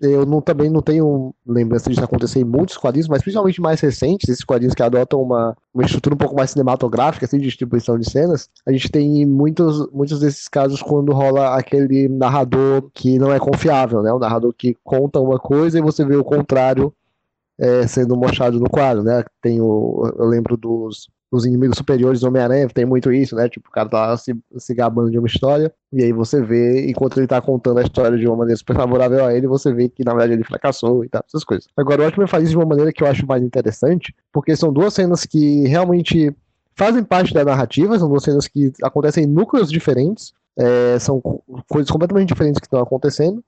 eu 0.00 0.26
não, 0.26 0.40
também 0.40 0.68
não 0.68 0.82
tenho 0.82 1.34
lembrança 1.46 1.88
disso 1.88 2.02
acontecer 2.02 2.40
em 2.40 2.44
muitos 2.44 2.76
quadrinhos, 2.76 3.08
mas 3.08 3.22
principalmente 3.22 3.60
mais 3.60 3.80
recentes, 3.80 4.28
esses 4.28 4.44
quadrinhos 4.44 4.74
que 4.74 4.82
adotam 4.82 5.22
uma, 5.22 5.56
uma 5.72 5.84
estrutura 5.84 6.14
um 6.14 6.18
pouco 6.18 6.34
mais 6.34 6.50
cinematográfica, 6.50 7.24
assim, 7.24 7.38
de 7.38 7.44
distribuição 7.44 7.98
de 7.98 8.10
cenas, 8.10 8.50
a 8.66 8.72
gente 8.72 8.90
tem 8.90 9.24
muitos, 9.24 9.88
muitos 9.92 10.18
desses 10.20 10.48
casos 10.48 10.82
quando 10.82 11.12
rola 11.12 11.56
aquele 11.56 12.08
narrador 12.08 12.90
que 12.92 13.18
não 13.18 13.32
é 13.32 13.38
confiável, 13.38 14.02
né? 14.02 14.12
O 14.12 14.18
narrador 14.18 14.52
que 14.52 14.76
conta 14.82 15.20
uma 15.20 15.38
coisa 15.38 15.78
e 15.78 15.82
você 15.82 16.04
vê 16.04 16.16
o 16.16 16.24
contrário 16.24 16.92
é, 17.58 17.86
sendo 17.86 18.16
mostrado 18.16 18.58
no 18.58 18.68
quadro, 18.68 19.02
né? 19.04 19.24
Tem 19.40 19.60
o, 19.60 20.12
eu 20.18 20.26
lembro 20.26 20.56
dos, 20.56 21.08
dos 21.36 21.44
inimigos 21.46 21.76
superiores 21.76 22.20
do 22.20 22.28
Homem-Aranha, 22.28 22.68
tem 22.68 22.84
muito 22.84 23.12
isso, 23.12 23.34
né? 23.34 23.48
Tipo, 23.48 23.68
o 23.68 23.72
cara 23.72 23.88
tá 23.88 24.16
se, 24.16 24.34
se 24.56 24.74
gabando 24.74 25.10
de 25.10 25.18
uma 25.18 25.26
história, 25.26 25.72
e 25.92 26.02
aí 26.02 26.12
você 26.12 26.40
vê, 26.42 26.88
enquanto 26.88 27.18
ele 27.18 27.26
tá 27.26 27.40
contando 27.40 27.78
a 27.78 27.82
história 27.82 28.16
de 28.16 28.26
uma 28.26 28.36
maneira 28.36 28.56
super 28.56 28.76
favorável 28.76 29.24
a 29.24 29.34
ele, 29.34 29.46
você 29.46 29.72
vê 29.72 29.88
que 29.88 30.04
na 30.04 30.12
verdade 30.12 30.32
ele 30.34 30.44
fracassou 30.44 31.04
e 31.04 31.08
tal, 31.08 31.24
essas 31.26 31.44
coisas. 31.44 31.66
Agora, 31.76 32.02
o 32.02 32.04
Watchmen 32.04 32.26
faz 32.28 32.44
isso 32.44 32.52
de 32.52 32.56
uma 32.58 32.66
maneira 32.66 32.92
que 32.92 33.02
eu 33.02 33.06
acho 33.06 33.26
mais 33.26 33.42
interessante, 33.42 34.14
porque 34.32 34.54
são 34.56 34.72
duas 34.72 34.94
cenas 34.94 35.24
que 35.24 35.66
realmente 35.66 36.34
fazem 36.76 37.04
parte 37.04 37.32
da 37.34 37.44
narrativa, 37.44 37.98
são 37.98 38.08
duas 38.08 38.24
cenas 38.24 38.48
que 38.48 38.72
acontecem 38.82 39.24
em 39.24 39.28
núcleos 39.28 39.70
diferentes, 39.70 40.32
é, 40.56 40.98
são 40.98 41.20
co- 41.20 41.42
coisas 41.68 41.90
completamente 41.90 42.28
diferentes 42.28 42.60
que 42.60 42.66
estão 42.66 42.80
acontecendo, 42.80 43.42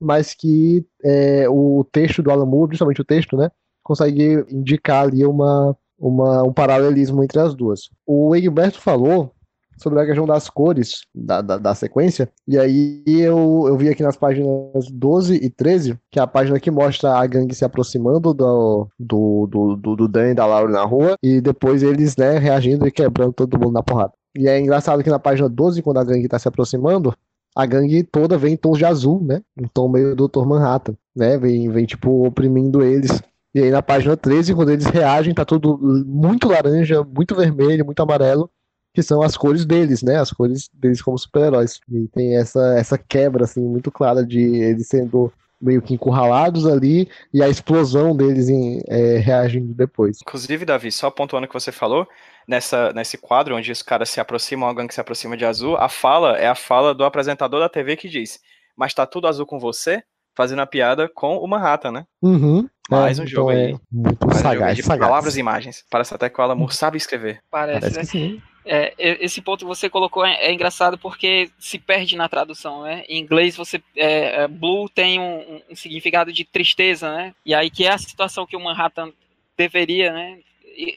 mas 0.00 0.34
que 0.34 0.84
é, 1.04 1.46
o 1.48 1.84
texto 1.92 2.22
do 2.22 2.30
Alan 2.30 2.46
Moore, 2.46 2.68
principalmente 2.68 3.00
o 3.00 3.04
texto, 3.04 3.36
né, 3.36 3.50
consegue 3.82 4.44
indicar 4.50 5.04
ali 5.04 5.24
uma, 5.26 5.76
uma, 6.00 6.42
um 6.42 6.52
paralelismo 6.52 7.22
entre 7.22 7.38
as 7.38 7.54
duas. 7.54 7.90
O 8.06 8.34
Egberto 8.34 8.80
falou 8.80 9.32
sobre 9.76 10.00
a 10.00 10.06
questão 10.06 10.26
das 10.26 10.48
cores 10.50 11.02
da, 11.14 11.40
da, 11.40 11.56
da 11.56 11.74
sequência, 11.74 12.28
e 12.46 12.58
aí 12.58 13.02
eu, 13.06 13.64
eu 13.66 13.76
vi 13.78 13.88
aqui 13.88 14.02
nas 14.02 14.16
páginas 14.16 14.90
12 14.90 15.36
e 15.36 15.48
13, 15.48 15.98
que 16.10 16.18
é 16.18 16.22
a 16.22 16.26
página 16.26 16.60
que 16.60 16.70
mostra 16.70 17.14
a 17.14 17.26
gangue 17.26 17.54
se 17.54 17.64
aproximando 17.64 18.34
do, 18.34 18.88
do, 18.98 19.46
do, 19.46 19.76
do, 19.76 19.96
do 19.96 20.08
Dan 20.08 20.30
e 20.30 20.34
da 20.34 20.44
Laura 20.44 20.70
na 20.70 20.84
rua, 20.84 21.14
e 21.22 21.40
depois 21.40 21.82
eles, 21.82 22.14
né, 22.16 22.36
reagindo 22.38 22.86
e 22.86 22.92
quebrando 22.92 23.32
todo 23.32 23.58
mundo 23.58 23.72
na 23.72 23.82
porrada. 23.82 24.12
E 24.36 24.48
é 24.48 24.60
engraçado 24.60 25.02
que 25.02 25.10
na 25.10 25.18
página 25.18 25.48
12, 25.48 25.82
quando 25.82 25.98
a 25.98 26.04
gangue 26.04 26.28
tá 26.28 26.38
se 26.38 26.46
aproximando, 26.46 27.14
a 27.56 27.66
gangue 27.66 28.02
toda 28.02 28.38
vem 28.38 28.54
em 28.54 28.56
tons 28.56 28.78
de 28.78 28.84
azul, 28.84 29.20
né? 29.22 29.42
Um 29.58 29.66
tom 29.66 29.88
meio 29.88 30.14
Dr. 30.14 30.44
Manhattan, 30.46 30.94
né? 31.16 31.36
Vem, 31.36 31.68
vem 31.68 31.84
tipo, 31.84 32.26
oprimindo 32.26 32.82
eles. 32.82 33.20
E 33.54 33.60
aí 33.60 33.70
na 33.70 33.82
página 33.82 34.16
13, 34.16 34.54
quando 34.54 34.70
eles 34.70 34.86
reagem, 34.86 35.34
tá 35.34 35.44
tudo 35.44 35.78
muito 36.06 36.48
laranja, 36.48 37.02
muito 37.02 37.34
vermelho, 37.34 37.84
muito 37.84 38.00
amarelo, 38.00 38.50
que 38.94 39.02
são 39.02 39.22
as 39.22 39.36
cores 39.36 39.64
deles, 39.64 40.02
né? 40.02 40.18
As 40.18 40.32
cores 40.32 40.68
deles 40.72 41.02
como 41.02 41.18
super-heróis. 41.18 41.80
E 41.90 42.08
tem 42.08 42.36
essa, 42.36 42.74
essa 42.78 42.96
quebra, 42.96 43.44
assim, 43.44 43.60
muito 43.60 43.90
clara 43.90 44.24
de 44.24 44.40
eles 44.40 44.88
sendo 44.88 45.32
meio 45.60 45.82
que 45.82 45.92
encurralados 45.92 46.66
ali 46.66 47.08
e 47.34 47.42
a 47.42 47.48
explosão 47.48 48.16
deles 48.16 48.48
em, 48.48 48.80
é, 48.88 49.18
reagindo 49.18 49.74
depois. 49.74 50.18
Inclusive, 50.22 50.64
Davi, 50.64 50.90
só 50.90 51.10
pontuando 51.10 51.44
o 51.44 51.48
que 51.48 51.54
você 51.54 51.70
falou, 51.70 52.08
nessa, 52.48 52.92
nesse 52.94 53.18
quadro 53.18 53.56
onde 53.56 53.70
os 53.70 53.82
caras 53.82 54.08
se 54.08 54.20
aproximam, 54.20 54.68
alguém 54.68 54.86
que 54.86 54.94
se 54.94 55.00
aproxima 55.00 55.36
de 55.36 55.44
azul, 55.44 55.76
a 55.76 55.88
fala 55.88 56.38
é 56.38 56.48
a 56.48 56.54
fala 56.54 56.94
do 56.94 57.04
apresentador 57.04 57.60
da 57.60 57.68
TV 57.68 57.96
que 57.96 58.08
diz: 58.08 58.40
Mas 58.76 58.94
tá 58.94 59.04
tudo 59.04 59.28
azul 59.28 59.44
com 59.44 59.58
você? 59.58 60.02
Fazendo 60.40 60.60
a 60.60 60.66
piada 60.66 61.06
com 61.06 61.36
o 61.36 61.46
Manhattan, 61.46 61.92
né? 61.92 62.06
Uhum. 62.22 62.66
Mais 62.88 63.18
É, 63.18 63.22
um 63.22 63.26
jogo 63.26 63.52
então 63.52 63.62
aí. 63.66 63.72
É 63.72 63.76
muito 63.92 64.26
Mais 64.26 64.38
um 64.40 64.42
jogo 64.42 64.54
sagaz, 64.54 64.76
de 64.76 64.82
sagaz. 64.82 65.06
palavras 65.10 65.36
e 65.36 65.40
imagens. 65.40 65.84
Parece 65.90 66.14
até 66.14 66.30
que 66.30 66.40
o 66.40 66.42
Alan 66.42 66.54
Moore 66.54 66.74
sabe 66.74 66.96
escrever. 66.96 67.40
Parece, 67.50 67.80
Parece 67.80 67.96
né? 67.96 68.00
que 68.00 68.06
sim. 68.06 68.42
É, 68.64 68.94
esse 68.98 69.42
ponto 69.42 69.60
que 69.60 69.64
você 69.66 69.90
colocou 69.90 70.24
é, 70.24 70.34
é 70.36 70.52
engraçado 70.52 70.96
porque 70.96 71.50
se 71.58 71.78
perde 71.78 72.16
na 72.16 72.26
tradução, 72.28 72.82
né? 72.82 73.04
Em 73.08 73.18
inglês 73.20 73.54
você 73.56 73.82
é, 73.94 74.42
é, 74.44 74.48
blue 74.48 74.88
tem 74.88 75.18
um, 75.20 75.38
um- 75.40 75.62
um 75.70 75.76
significado 75.76 76.32
de 76.32 76.44
tristeza, 76.44 77.14
né? 77.14 77.34
E 77.44 77.54
aí 77.54 77.68
que 77.70 77.84
é 77.86 77.92
a 77.92 77.98
situação 77.98 78.46
que 78.46 78.56
o 78.56 78.60
Manhattan 78.60 79.12
deveria, 79.58 80.10
né? 80.12 80.38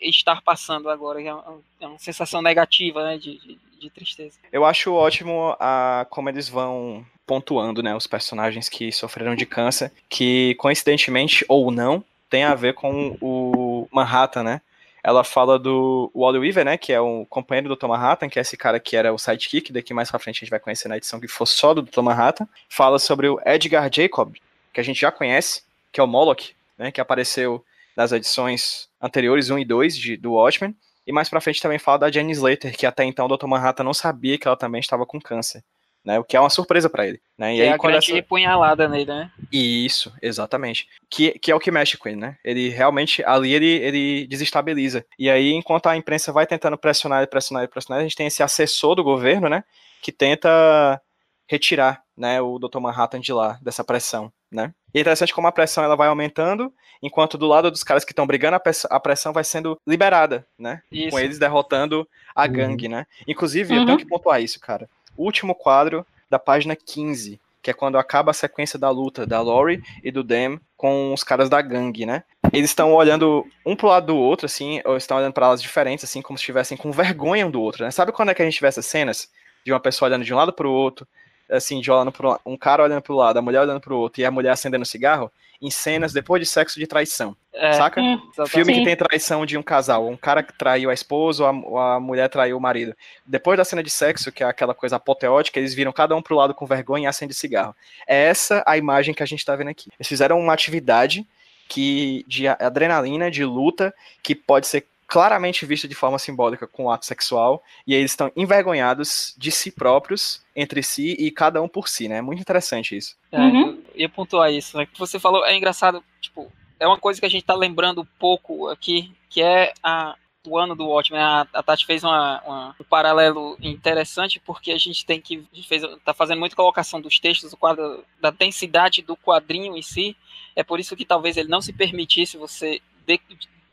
Estar 0.02 0.42
passando 0.42 0.90
agora, 0.90 1.22
é 1.22 1.34
uma, 1.34 1.60
é 1.82 1.88
uma 1.88 2.00
sensação 2.00 2.42
negativa, 2.42 3.04
né? 3.04 3.18
De, 3.18 3.38
de, 3.40 3.58
de 3.82 3.90
tristeza. 3.90 4.38
Eu 4.52 4.64
acho 4.66 4.94
ótimo 4.94 5.56
a, 5.60 6.06
como 6.10 6.30
eles 6.30 6.48
vão 6.48 7.06
pontuando, 7.26 7.82
né, 7.82 7.96
os 7.96 8.08
personagens 8.08 8.70
que 8.70 8.92
sofreram 8.92 9.36
de 9.36 9.46
câncer, 9.46 9.92
que 10.10 10.56
coincidentemente 10.56 11.46
ou 11.48 11.72
não, 11.72 12.04
tem 12.30 12.44
a 12.44 12.56
ver 12.56 12.74
com 12.74 13.18
o 13.22 13.88
Manhattan, 13.92 14.44
né? 14.44 14.62
Ela 15.04 15.24
fala 15.24 15.60
do 15.60 16.10
Wally 16.16 16.40
Weaver, 16.40 16.66
né, 16.66 16.78
que 16.78 16.94
é 16.94 17.00
o 17.00 17.26
companheiro 17.30 17.68
do 17.68 17.76
Dr. 17.76 17.88
Manhattan, 17.88 18.30
que 18.30 18.40
é 18.40 18.42
esse 18.42 18.56
cara 18.56 18.80
que 18.80 18.96
era 18.96 19.14
o 19.14 19.18
sidekick, 19.18 19.72
daqui 19.72 19.94
mais 19.94 20.10
pra 20.10 20.18
frente 20.18 20.38
a 20.38 20.40
gente 20.40 20.50
vai 20.50 20.60
conhecer 20.60 20.88
na 20.88 20.98
edição 20.98 21.20
que 21.20 21.28
for 21.28 21.46
só 21.46 21.74
do 21.74 21.82
Dr. 21.82 22.02
Manhattan. 22.02 22.48
Fala 22.70 22.98
sobre 22.98 23.28
o 23.28 23.40
Edgar 23.46 23.90
Jacob, 23.94 24.34
que 24.74 24.80
a 24.80 24.84
gente 24.84 25.00
já 25.02 25.12
conhece, 25.12 25.62
que 25.92 26.00
é 26.00 26.04
o 26.04 26.08
Moloch, 26.08 26.56
né, 26.78 26.92
que 26.92 27.02
apareceu 27.02 27.64
nas 27.96 28.12
edições 28.12 28.88
anteriores, 29.02 29.50
1 29.50 29.60
e 29.60 29.66
2 29.66 29.98
de, 29.98 30.18
do 30.18 30.34
Watchmen. 30.34 30.76
E 31.06 31.12
mais 31.12 31.30
pra 31.30 31.42
frente 31.42 31.62
também 31.62 31.78
fala 31.78 32.00
da 32.00 32.12
Jenny 32.12 32.32
Slater, 32.32 32.76
que 32.76 32.86
até 32.86 33.04
então 33.04 33.26
o 33.26 33.38
Dr. 33.38 33.46
Manhattan 33.46 33.84
não 33.84 33.94
sabia 33.94 34.38
que 34.38 34.48
ela 34.48 34.58
também 34.58 34.80
estava 34.80 35.06
com 35.06 35.20
câncer. 35.20 35.64
Né, 36.06 36.20
o 36.20 36.24
que 36.26 36.36
é 36.36 36.40
uma 36.40 36.50
surpresa 36.50 36.90
pra 36.90 37.08
ele. 37.08 37.22
Né? 37.38 37.54
E 37.54 37.56
Que 37.56 37.62
aí, 37.62 37.68
é 37.70 37.72
a 37.74 37.78
quando 37.78 37.92
grande 37.94 38.12
essa... 38.12 38.24
punhalada 38.24 38.90
nele, 38.90 39.06
né? 39.06 39.32
Isso, 39.50 40.12
exatamente. 40.22 40.86
Que, 41.10 41.32
que 41.40 41.50
é 41.50 41.56
o 41.56 41.60
que 41.62 41.72
mexe 41.72 41.96
com 41.98 42.10
ele, 42.10 42.20
né? 42.20 42.36
Ele 42.44 42.68
realmente, 42.68 43.24
ali 43.24 43.54
ele, 43.54 43.68
ele 43.68 44.28
desestabiliza. 44.28 45.06
E 45.18 45.30
aí, 45.30 45.54
enquanto 45.54 45.88
a 45.88 45.96
imprensa 45.96 46.34
vai 46.34 46.46
tentando 46.46 46.78
pressionar, 46.78 47.26
pressionar, 47.30 47.66
pressionar, 47.70 48.02
a 48.02 48.04
gente 48.04 48.18
tem 48.18 48.28
esse 48.28 48.44
assessor 48.44 48.96
do 48.96 49.04
governo, 49.04 49.48
né? 49.48 49.64
Que 50.02 50.12
tenta 50.12 51.02
retirar, 51.48 52.02
né, 52.18 52.42
o 52.42 52.58
Dr. 52.60 52.80
Manhattan 52.80 53.20
de 53.20 53.32
lá, 53.34 53.58
dessa 53.62 53.84
pressão, 53.84 54.32
né? 54.52 54.74
E 54.94 54.98
é 54.98 55.02
interessante 55.02 55.34
como 55.34 55.48
a 55.48 55.52
pressão 55.52 55.84
ela 55.84 55.96
vai 55.96 56.08
aumentando, 56.08 56.74
enquanto 57.02 57.38
do 57.38 57.48
lado 57.48 57.70
dos 57.72 57.84
caras 57.84 58.04
que 58.06 58.12
estão 58.12 58.26
brigando, 58.28 58.56
a 58.56 58.60
press- 58.60 58.88
a 58.90 59.00
pressão 59.00 59.34
vai 59.34 59.44
sendo 59.44 59.78
liberada, 59.88 60.46
né? 60.58 60.82
Isso. 60.92 61.12
com 61.12 61.20
eles 61.20 61.40
derrotando 61.40 62.08
a 62.36 62.46
Uhum. 62.46 62.52
gangue, 62.52 62.88
né? 62.88 63.06
Inclusive, 63.28 63.74
eu 63.74 63.80
Uhum. 63.80 63.86
tenho 63.86 63.98
que 63.98 64.06
pontuar 64.06 64.42
isso, 64.42 64.60
cara. 64.60 64.90
Último 65.18 65.54
quadro 65.56 66.06
da 66.30 66.40
página 66.40 66.76
15, 66.76 67.40
que 67.62 67.72
é 67.72 67.74
quando 67.74 67.98
acaba 67.98 68.32
a 68.32 68.34
sequência 68.34 68.78
da 68.78 68.90
luta 68.90 69.26
da 69.26 69.40
Lori 69.42 69.82
e 70.04 70.12
do 70.12 70.24
Dem 70.24 70.60
com 70.76 71.14
os 71.14 71.24
caras 71.24 71.50
da 71.50 71.62
gangue, 71.62 72.06
né? 72.06 72.24
Eles 72.52 72.70
estão 72.70 72.94
olhando 72.94 73.48
um 73.66 73.76
pro 73.76 73.88
lado 73.88 74.08
do 74.08 74.18
outro, 74.18 74.46
assim, 74.46 74.82
ou 74.84 74.98
estão 74.98 75.18
olhando 75.18 75.34
para 75.34 75.46
elas 75.46 75.62
diferentes, 75.62 76.04
assim, 76.04 76.22
como 76.22 76.38
se 76.38 76.42
estivessem 76.42 76.78
com 76.78 76.92
vergonha 76.92 77.48
um 77.48 77.52
do 77.52 77.62
outro, 77.62 77.86
né? 77.86 77.92
Sabe 77.92 78.12
quando 78.12 78.30
é 78.30 78.34
que 78.34 78.42
a 78.42 78.46
gente 78.46 78.60
vê 78.60 78.68
essas 78.68 78.86
cenas 78.86 79.30
de 79.66 79.72
uma 79.72 79.80
pessoa 79.80 80.10
olhando 80.10 80.26
de 80.26 80.34
um 80.34 80.38
lado 80.38 80.52
pro 80.52 80.70
outro, 80.70 81.08
assim, 81.50 81.80
de 81.80 81.90
olhando 81.90 82.12
pro, 82.12 82.40
um 82.46 82.58
cara 82.58 82.84
olhando 82.84 83.02
pro 83.02 83.16
lado, 83.16 83.38
a 83.38 83.42
mulher 83.42 83.62
olhando 83.62 83.80
pro 83.80 83.98
outro 83.98 84.22
e 84.22 84.26
a 84.26 84.32
mulher 84.32 84.52
acendendo 84.52 84.86
cigarro, 84.86 85.32
em 85.64 85.72
cenas 85.72 86.12
depois 86.12 86.42
de 86.42 86.46
sexo 86.46 86.78
de 86.78 86.86
traição, 86.86 87.36
É, 87.54 87.72
saca? 87.74 88.02
Hum. 88.02 88.20
Filme 88.48 88.74
que 88.74 88.84
tem 88.84 88.96
traição 88.98 89.46
de 89.46 89.58
um 89.58 89.64
casal, 89.64 90.10
um 90.10 90.18
cara 90.18 90.44
que 90.44 90.52
traiu 90.58 90.90
a 90.90 90.94
esposa 90.94 91.44
ou 91.44 91.50
a, 91.50 91.52
ou 91.52 91.80
a 91.80 92.00
mulher 92.02 92.28
traiu 92.28 92.58
o 92.58 92.62
marido. 92.62 92.94
Depois 93.26 93.58
da 93.58 93.64
cena 93.64 93.82
de 93.82 93.90
sexo, 93.90 94.32
que 94.32 94.44
é 94.44 94.46
aquela 94.46 94.74
coisa 94.74 94.98
apoteótica, 94.98 95.58
eles 95.58 95.74
viram 95.74 95.94
cada 95.94 96.16
um 96.16 96.22
pro 96.22 96.36
lado 96.36 96.54
com 96.54 96.66
vergonha 96.66 97.06
e 97.06 97.08
acende 97.08 97.34
cigarro. 97.34 97.74
É 98.06 98.26
essa 98.26 98.62
a 98.68 98.78
imagem 98.78 99.14
que 99.14 99.24
a 99.24 99.26
gente 99.26 99.46
tá 99.46 99.56
vendo 99.56 99.70
aqui. 99.70 99.90
Eles 99.98 100.08
fizeram 100.08 100.38
uma 100.38 100.54
atividade 100.54 101.26
que 101.70 102.26
de 102.28 102.46
adrenalina, 102.48 103.32
de 103.32 103.46
luta, 103.46 103.94
que 104.22 104.36
pode 104.36 104.68
ser 104.68 104.86
claramente 105.08 105.66
vista 105.66 105.88
de 105.88 105.94
forma 105.94 106.18
simbólica 106.18 106.66
com 106.66 106.86
o 106.86 106.92
ato 106.92 107.06
sexual, 107.06 107.64
e 107.86 107.94
aí 107.94 108.00
eles 108.00 108.12
estão 108.12 108.32
envergonhados 108.36 109.36
de 109.38 109.52
si 109.52 109.70
próprios, 109.70 110.42
entre 110.56 110.82
si 110.82 111.16
e 111.20 111.30
cada 111.30 111.62
um 111.62 111.68
por 111.68 111.88
si, 111.88 112.08
né? 112.08 112.18
É 112.18 112.22
muito 112.22 112.42
interessante 112.42 112.98
isso. 112.98 113.16
É, 113.32 113.38
Uhum. 113.38 113.83
Ia 113.96 114.10
pontuar 114.10 114.52
isso, 114.52 114.78
né? 114.78 114.86
Que 114.86 114.98
você 115.00 115.20
falou, 115.20 115.46
é 115.46 115.56
engraçado, 115.56 116.04
tipo, 116.22 116.52
é 116.80 116.88
uma 116.88 116.98
coisa 117.00 117.20
que 117.20 117.26
a 117.26 117.30
gente 117.30 117.46
tá 117.46 117.56
lembrando 117.56 118.02
um 118.02 118.08
pouco 118.20 118.68
aqui, 118.70 119.14
que 119.30 119.42
é 119.42 119.74
a, 119.82 120.16
o 120.46 120.58
ano 120.58 120.76
do 120.76 120.86
Watchmen. 120.88 121.22
A, 121.22 121.48
a 121.54 121.64
Tati 121.64 121.86
fez 121.86 122.04
uma, 122.04 122.42
uma- 122.42 122.76
um 122.80 122.84
paralelo 122.84 123.58
interessante, 123.62 124.40
porque 124.46 124.72
a 124.72 124.78
gente 124.78 125.06
tem 125.06 125.22
que. 125.22 125.46
A 125.52 125.56
gente 125.56 125.68
fez, 125.68 125.84
tá 126.04 126.14
fazendo 126.14 126.40
muita 126.40 126.56
colocação 126.56 127.00
dos 127.00 127.20
textos, 127.20 127.52
do 127.52 127.58
quadro, 127.58 128.04
da 128.20 128.30
densidade 128.32 129.02
do 129.02 129.16
quadrinho 129.16 129.78
em 129.78 129.82
si. 129.82 130.16
É 130.56 130.64
por 130.64 130.80
isso 130.80 130.96
que 130.96 131.06
talvez 131.06 131.38
ele 131.38 131.50
não 131.50 131.62
se 131.62 131.72
permitisse 131.74 132.38
você 132.38 132.82
de- 133.08 133.20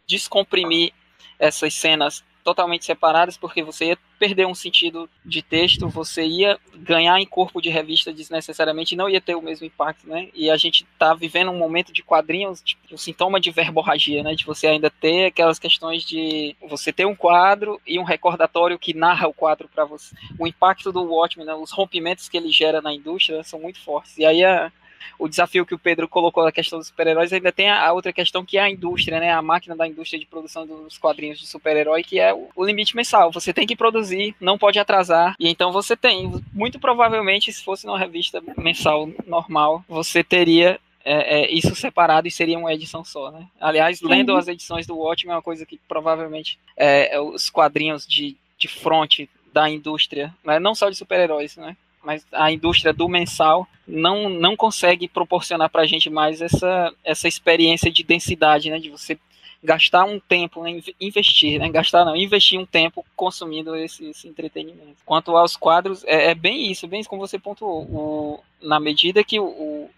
descomprimir 0.06 0.92
essas 1.38 1.74
cenas 1.74 2.24
totalmente 2.50 2.84
separadas, 2.84 3.36
porque 3.36 3.62
você 3.62 3.86
ia 3.86 3.98
perder 4.18 4.46
um 4.46 4.54
sentido 4.54 5.08
de 5.24 5.40
texto, 5.40 5.88
você 5.88 6.24
ia 6.24 6.58
ganhar 6.74 7.20
em 7.20 7.26
corpo 7.26 7.60
de 7.60 7.70
revista 7.70 8.12
desnecessariamente 8.12 8.96
não 8.96 9.08
ia 9.08 9.20
ter 9.20 9.36
o 9.36 9.42
mesmo 9.42 9.66
impacto, 9.66 10.08
né? 10.08 10.28
E 10.34 10.50
a 10.50 10.56
gente 10.56 10.84
tá 10.98 11.14
vivendo 11.14 11.50
um 11.50 11.56
momento 11.56 11.92
de 11.92 12.02
quadrinhos, 12.02 12.60
tipo, 12.60 12.82
um 12.92 12.98
sintoma 12.98 13.38
de 13.38 13.52
verborragia, 13.52 14.22
né? 14.22 14.34
De 14.34 14.44
você 14.44 14.66
ainda 14.66 14.90
ter 14.90 15.26
aquelas 15.26 15.60
questões 15.60 16.04
de 16.04 16.56
você 16.68 16.92
ter 16.92 17.06
um 17.06 17.14
quadro 17.14 17.80
e 17.86 17.98
um 17.98 18.04
recordatório 18.04 18.78
que 18.78 18.92
narra 18.92 19.28
o 19.28 19.32
quadro 19.32 19.68
para 19.72 19.84
você. 19.84 20.14
O 20.38 20.46
impacto 20.46 20.90
do 20.90 21.04
Watchmen, 21.04 21.46
né? 21.46 21.54
os 21.54 21.70
rompimentos 21.70 22.28
que 22.28 22.36
ele 22.36 22.50
gera 22.50 22.82
na 22.82 22.92
indústria 22.92 23.44
são 23.44 23.60
muito 23.60 23.80
fortes. 23.80 24.18
E 24.18 24.24
aí 24.24 24.44
a, 24.44 24.72
o 25.18 25.28
desafio 25.28 25.66
que 25.66 25.74
o 25.74 25.78
Pedro 25.78 26.08
colocou 26.08 26.44
na 26.44 26.52
questão 26.52 26.78
dos 26.78 26.88
super-heróis 26.88 27.32
ainda 27.32 27.52
tem 27.52 27.70
a, 27.70 27.92
outra 27.92 28.12
questão 28.12 28.44
que 28.44 28.58
é 28.58 28.62
a 28.62 28.70
indústria, 28.70 29.20
né? 29.20 29.32
A 29.32 29.42
máquina 29.42 29.76
da 29.76 29.86
indústria 29.86 30.18
de 30.18 30.26
produção 30.26 30.66
dos 30.66 30.98
quadrinhos 30.98 31.38
de 31.38 31.46
super-herói, 31.46 32.02
que 32.02 32.18
é 32.18 32.32
o, 32.32 32.48
o 32.54 32.64
limite 32.64 32.96
mensal. 32.96 33.30
Você 33.32 33.52
tem 33.52 33.66
que 33.66 33.76
produzir, 33.76 34.34
não 34.40 34.58
pode 34.58 34.78
atrasar. 34.78 35.34
E 35.38 35.48
então 35.48 35.72
você 35.72 35.96
tem, 35.96 36.30
muito 36.52 36.78
provavelmente, 36.78 37.52
se 37.52 37.62
fosse 37.62 37.86
numa 37.86 37.98
revista 37.98 38.42
mensal 38.56 39.08
normal, 39.26 39.84
você 39.88 40.22
teria 40.24 40.80
é, 41.04 41.40
é, 41.40 41.50
isso 41.52 41.74
separado 41.74 42.28
e 42.28 42.30
seria 42.30 42.58
uma 42.58 42.72
edição 42.72 43.04
só, 43.04 43.30
né? 43.30 43.46
Aliás, 43.60 44.00
lendo 44.02 44.32
Uhum. 44.32 44.38
as 44.38 44.48
edições 44.48 44.86
do 44.86 44.96
Watchmen 44.96 45.32
é 45.32 45.36
uma 45.36 45.42
coisa 45.42 45.64
que 45.64 45.78
provavelmente 45.88 46.58
é, 46.76 47.14
é 47.14 47.20
os 47.20 47.48
quadrinhos 47.48 48.06
de, 48.06 48.36
de 48.58 48.68
fronte 48.68 49.28
da 49.52 49.68
indústria, 49.68 50.34
né? 50.44 50.58
não 50.58 50.74
só 50.74 50.88
de 50.88 50.96
super-heróis, 50.96 51.56
né? 51.56 51.76
Mas 52.02 52.26
a 52.32 52.50
indústria 52.50 52.92
do 52.92 53.08
mensal 53.08 53.66
não, 53.86 54.28
não 54.28 54.56
consegue 54.56 55.06
proporcionar 55.08 55.68
pra 55.68 55.84
gente 55.86 56.08
mais 56.08 56.40
essa, 56.40 56.92
essa 57.04 57.28
experiência 57.28 57.90
de 57.90 58.02
densidade, 58.02 58.70
né? 58.70 58.78
De 58.78 58.88
você 58.90 59.18
gastar 59.62 60.04
um 60.06 60.18
tempo, 60.18 60.62
né, 60.62 60.70
inv- 60.70 60.94
investir, 60.98 61.58
né, 61.60 61.68
gastar 61.68 62.02
não, 62.06 62.16
investir 62.16 62.58
um 62.58 62.64
tempo 62.64 63.04
consumindo 63.14 63.76
esse, 63.76 64.06
esse 64.08 64.26
entretenimento. 64.26 64.96
Quanto 65.04 65.36
aos 65.36 65.54
quadros, 65.54 66.02
é, 66.04 66.30
é 66.30 66.34
bem 66.34 66.70
isso, 66.72 66.88
bem 66.88 67.00
isso 67.00 67.10
como 67.10 67.20
você 67.20 67.38
pontuou. 67.38 67.82
O, 67.82 68.40
na 68.62 68.80
medida 68.80 69.22
que 69.22 69.38
o, 69.38 69.44
o- 69.44 69.90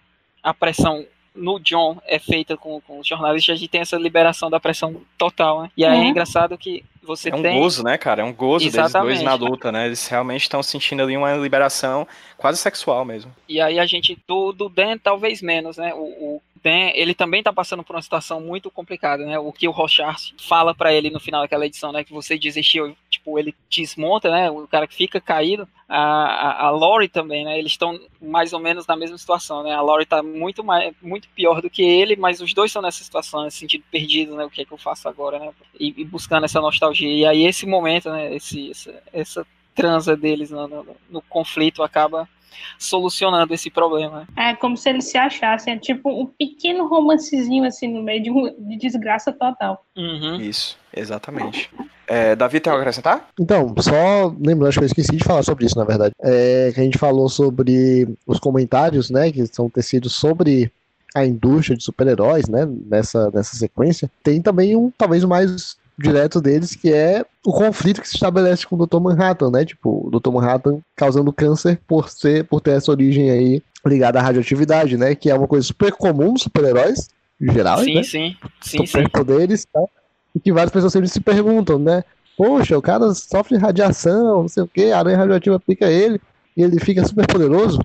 a 0.43 0.53
pressão 0.53 1.07
no 1.33 1.61
John 1.61 2.03
é 2.07 2.19
feita 2.19 2.57
com, 2.57 2.81
com 2.81 2.99
os 2.99 3.07
jornalistas, 3.07 3.55
a 3.55 3.57
gente 3.59 3.69
tem 3.71 3.81
essa 3.83 3.97
liberação 3.97 4.51
da 4.51 4.59
pressão 4.59 5.01
total, 5.17 5.63
né? 5.63 5.71
E 5.77 5.85
aí 5.85 5.97
é 5.97 6.03
Uhum. 6.03 6.09
engraçado 6.09 6.59
que 6.59 6.85
você 7.03 7.31
É 7.31 7.35
um 7.35 7.43
tem... 7.43 7.59
gozo, 7.59 7.83
né, 7.83 7.99
cara? 7.99 8.23
É 8.23 8.25
um 8.25 8.33
gozo 8.33 8.65
deles 8.71 8.75
dois 8.75 8.87
Exatamente. 8.87 9.23
na 9.25 9.35
luta, 9.35 9.73
né? 9.73 9.87
Eles 9.87 10.07
realmente 10.07 10.43
estão 10.43 10.63
sentindo 10.63 11.03
ali 11.03 11.17
uma 11.17 11.35
liberação 11.35 12.07
quase 12.37 12.59
sexual 12.59 13.05
mesmo. 13.05 13.35
E 13.49 13.61
aí 13.61 13.79
a 13.79 13.87
gente, 13.87 14.17
do, 14.27 14.53
do 14.53 14.69
Dan, 14.69 14.99
talvez 14.99 15.43
menos, 15.43 15.77
né? 15.77 15.93
O, 15.95 16.03
o 16.03 16.43
Dan, 16.63 16.93
ele 16.95 17.15
também 17.15 17.43
tá 17.43 17.53
passando 17.53 17.83
por 17.83 17.97
uma 17.97 18.03
situação 18.03 18.41
muito 18.41 18.71
complicada, 18.71 19.27
né? 19.27 19.39
O 19.39 19.53
que 19.53 19.67
o 19.67 19.73
Rochard 19.73 20.35
fala 20.41 20.73
pra 20.73 20.93
ele 20.93 21.11
no 21.11 21.19
final 21.19 21.43
daquela 21.43 21.67
edição, 21.67 21.91
né? 21.91 22.05
Que 22.05 22.13
você 22.13 22.39
desistiu, 22.39 22.97
tipo, 23.11 23.37
ele 23.37 23.55
desmonta, 23.69 24.31
né? 24.31 24.49
O 24.49 24.69
cara 24.69 24.87
que 24.87 24.95
fica 24.95 25.21
caído. 25.21 25.69
A, 25.89 25.99
a, 25.99 26.67
a 26.67 26.71
Lori 26.71 27.09
também, 27.09 27.45
né? 27.45 27.59
Eles 27.59 27.73
estão 27.73 27.99
mais 28.21 28.53
ou 28.53 28.61
menos 28.61 28.87
na 28.87 28.95
mesma 28.95 29.19
situação, 29.19 29.65
né? 29.65 29.75
A 29.75 29.81
Lori 29.81 30.07
tá 30.07 30.23
muito, 30.23 30.63
mais, 30.63 30.95
muito 31.03 31.29
pior 31.31 31.61
do 31.61 31.69
que 31.69 31.83
ele, 31.83 32.15
mas 32.15 32.41
os 32.41 32.55
dois 32.55 32.71
estão 32.71 32.81
nessa 32.81 33.03
situação, 33.03 33.43
nesse 33.43 33.59
sentido 33.59 33.85
perdido, 33.91 34.37
né? 34.37 34.45
O 34.45 34.51
que 34.51 34.63
é 34.63 34.65
que 34.65 34.73
eu 34.73 34.79
faço 34.79 35.09
agora, 35.09 35.41
né? 35.41 35.51
E, 35.79 35.93
e 35.97 36.05
buscando 36.05 36.45
essa 36.45 36.61
nostalgia. 36.61 37.13
E 37.13 37.27
aí 37.27 37.45
esse 37.45 37.67
momento, 37.67 38.09
né? 38.09 38.35
Esse, 38.37 38.71
essa, 38.71 39.03
essa 39.13 39.47
transa 39.75 40.17
deles 40.17 40.51
no, 40.51 40.69
no, 40.69 40.97
no 41.11 41.23
conflito 41.23 41.83
acaba 41.83 42.29
solucionando 42.79 43.55
esse 43.55 43.71
problema. 43.71 44.27
É 44.37 44.55
como 44.55 44.77
se 44.77 44.89
eles 44.89 45.05
se 45.05 45.19
achassem, 45.19 45.75
é 45.75 45.79
tipo 45.79 46.11
um 46.11 46.27
pequeno 46.27 46.87
romancezinho 46.87 47.65
assim 47.65 47.93
no 47.93 48.03
meio 48.03 48.23
de, 48.23 48.31
um, 48.31 48.55
de 48.59 48.77
desgraça 48.77 49.33
total. 49.33 49.85
Uhum. 49.97 50.37
Isso, 50.41 50.77
exatamente. 50.95 51.71
É, 52.07 52.37
Davi, 52.37 52.61
tem 52.61 52.71
algo 52.71 52.81
a 52.81 52.83
acrescentar? 52.83 53.29
Então, 53.41 53.75
só 53.79 54.27
lembrando, 54.39 54.69
acho 54.69 54.79
que 54.79 54.85
eu 54.85 54.89
esqueci 54.89 55.17
de 55.17 55.25
falar 55.25 55.43
sobre 55.43 55.65
isso, 55.65 55.79
na 55.79 55.85
verdade. 55.85 56.13
É, 56.21 56.71
que 56.75 56.81
a 56.81 56.85
gente 56.85 56.99
falou 56.99 57.29
sobre 57.29 58.09
os 58.27 58.39
comentários, 58.39 59.09
né, 59.09 59.31
que 59.33 59.47
são 59.47 59.71
tecidos 59.71 60.15
sobre 60.15 60.71
a 61.15 61.25
indústria 61.25 61.77
de 61.77 61.85
super-heróis, 61.85 62.49
né, 62.49 62.69
nessa, 62.87 63.31
nessa 63.31 63.57
sequência. 63.57 64.11
Tem 64.23 64.41
também 64.41 64.77
um, 64.77 64.91
talvez 64.97 65.25
o 65.25 65.29
mais 65.29 65.77
direto 65.99 66.41
deles, 66.41 66.75
que 66.75 66.93
é 66.93 67.25
o 67.45 67.53
conflito 67.53 68.01
que 68.01 68.09
se 68.09 68.15
estabelece 68.15 68.67
com 68.67 68.77
o 68.77 68.87
Dr. 68.87 69.01
Manhattan, 69.01 69.51
né? 69.51 69.65
Tipo, 69.65 70.09
o 70.09 70.21
Dr. 70.21 70.31
Manhattan 70.31 70.81
causando 70.97 71.33
câncer 71.33 71.81
por 71.87 72.09
ser, 72.09 72.45
por 72.45 72.61
ter 72.61 72.73
essa 72.73 72.91
origem 72.91 73.31
aí 73.31 73.63
ligada 73.85 74.19
à 74.19 74.23
radioatividade, 74.23 74.97
né? 74.97 75.15
Que 75.15 75.31
é 75.31 75.35
uma 75.35 75.49
coisa 75.49 75.67
super 75.67 75.93
comum 75.93 76.33
nos 76.33 76.43
super-heróis, 76.43 77.09
em 77.41 77.53
geral, 77.53 77.79
Sim, 77.79 77.95
né? 77.95 78.03
sim, 78.03 78.37
sim, 78.61 78.79
sim. 78.79 78.87
superpoderes, 78.87 79.67
tá? 79.73 79.81
E 80.35 80.41
que 80.41 80.53
várias 80.53 80.73
pessoas 80.73 80.93
sempre 80.93 81.09
se 81.09 81.21
perguntam, 81.21 81.79
né? 81.79 82.05
Poxa, 82.37 82.79
o 82.79 82.83
cara 82.83 83.13
sofre 83.15 83.59
radiação, 83.59 84.43
não 84.43 84.49
sei 84.49 84.63
o 84.63 84.69
que, 84.69 84.91
a 84.91 84.99
aranha 84.99 85.19
radioativa 85.19 85.61
pica 85.61 85.91
ele 85.91 86.21
e 86.57 86.63
ele 86.63 86.81
fica 86.81 87.05
super 87.05 87.27
poderoso. 87.27 87.81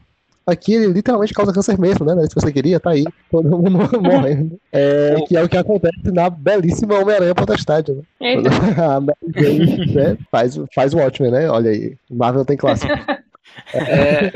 Aqui 0.47 0.73
ele 0.75 0.87
literalmente 0.87 1.33
causa 1.33 1.51
câncer 1.51 1.77
mesmo, 1.77 2.05
né? 2.05 2.25
Se 2.25 2.33
você 2.33 2.53
queria, 2.53 2.79
tá 2.79 2.91
aí. 2.91 3.03
Todo 3.29 3.49
mundo 3.49 3.69
morrendo. 4.01 4.57
É, 4.71 5.15
que 5.27 5.35
é 5.35 5.43
o 5.43 5.49
que 5.49 5.57
acontece 5.57 6.09
na 6.11 6.29
belíssima 6.29 6.97
Homem-Aranha 6.99 7.35
Potestade, 7.35 7.91
né? 7.91 8.01
Eita, 8.21 8.49
A 8.81 9.01
Mary 9.01 9.17
Jane, 9.35 9.93
né, 9.93 10.17
faz, 10.31 10.57
faz 10.73 10.93
o 10.93 10.97
Watchmen, 10.99 11.31
né? 11.31 11.49
Olha 11.49 11.69
aí. 11.71 11.97
Marvel 12.09 12.45
tem 12.45 12.55
clássico. 12.57 12.91
É, 13.73 14.27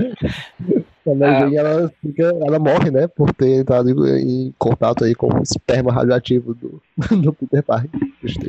A 1.05 1.15
Mary 1.15 1.33
Ah. 1.35 1.39
Jane, 1.41 1.55
ela, 1.57 1.91
fica, 2.01 2.23
ela 2.23 2.59
morre, 2.59 2.89
né? 2.91 3.07
Por 3.07 3.31
ter 3.33 3.59
entrado 3.61 3.89
em, 4.17 4.53
contato 4.57 5.03
aí 5.05 5.13
com 5.15 5.27
o 5.27 5.43
esperma 5.43 5.91
radioativo 5.93 6.53
do, 6.55 6.81
do 7.17 7.31
Peter 7.33 7.63
Parker. 7.63 7.89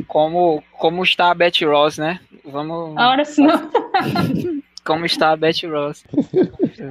Como, 0.09 0.63
como 0.73 1.03
está 1.03 1.31
a 1.31 1.35
Betty 1.35 1.65
Ross, 1.65 1.99
né? 1.99 2.19
Vamos. 2.51 2.97
a 2.97 3.11
hora 3.11 3.25
senão. 3.25 3.71
Como 4.85 5.05
está 5.07 5.31
a 5.31 5.37
Betty 5.37 5.67
Ross? 5.67 6.05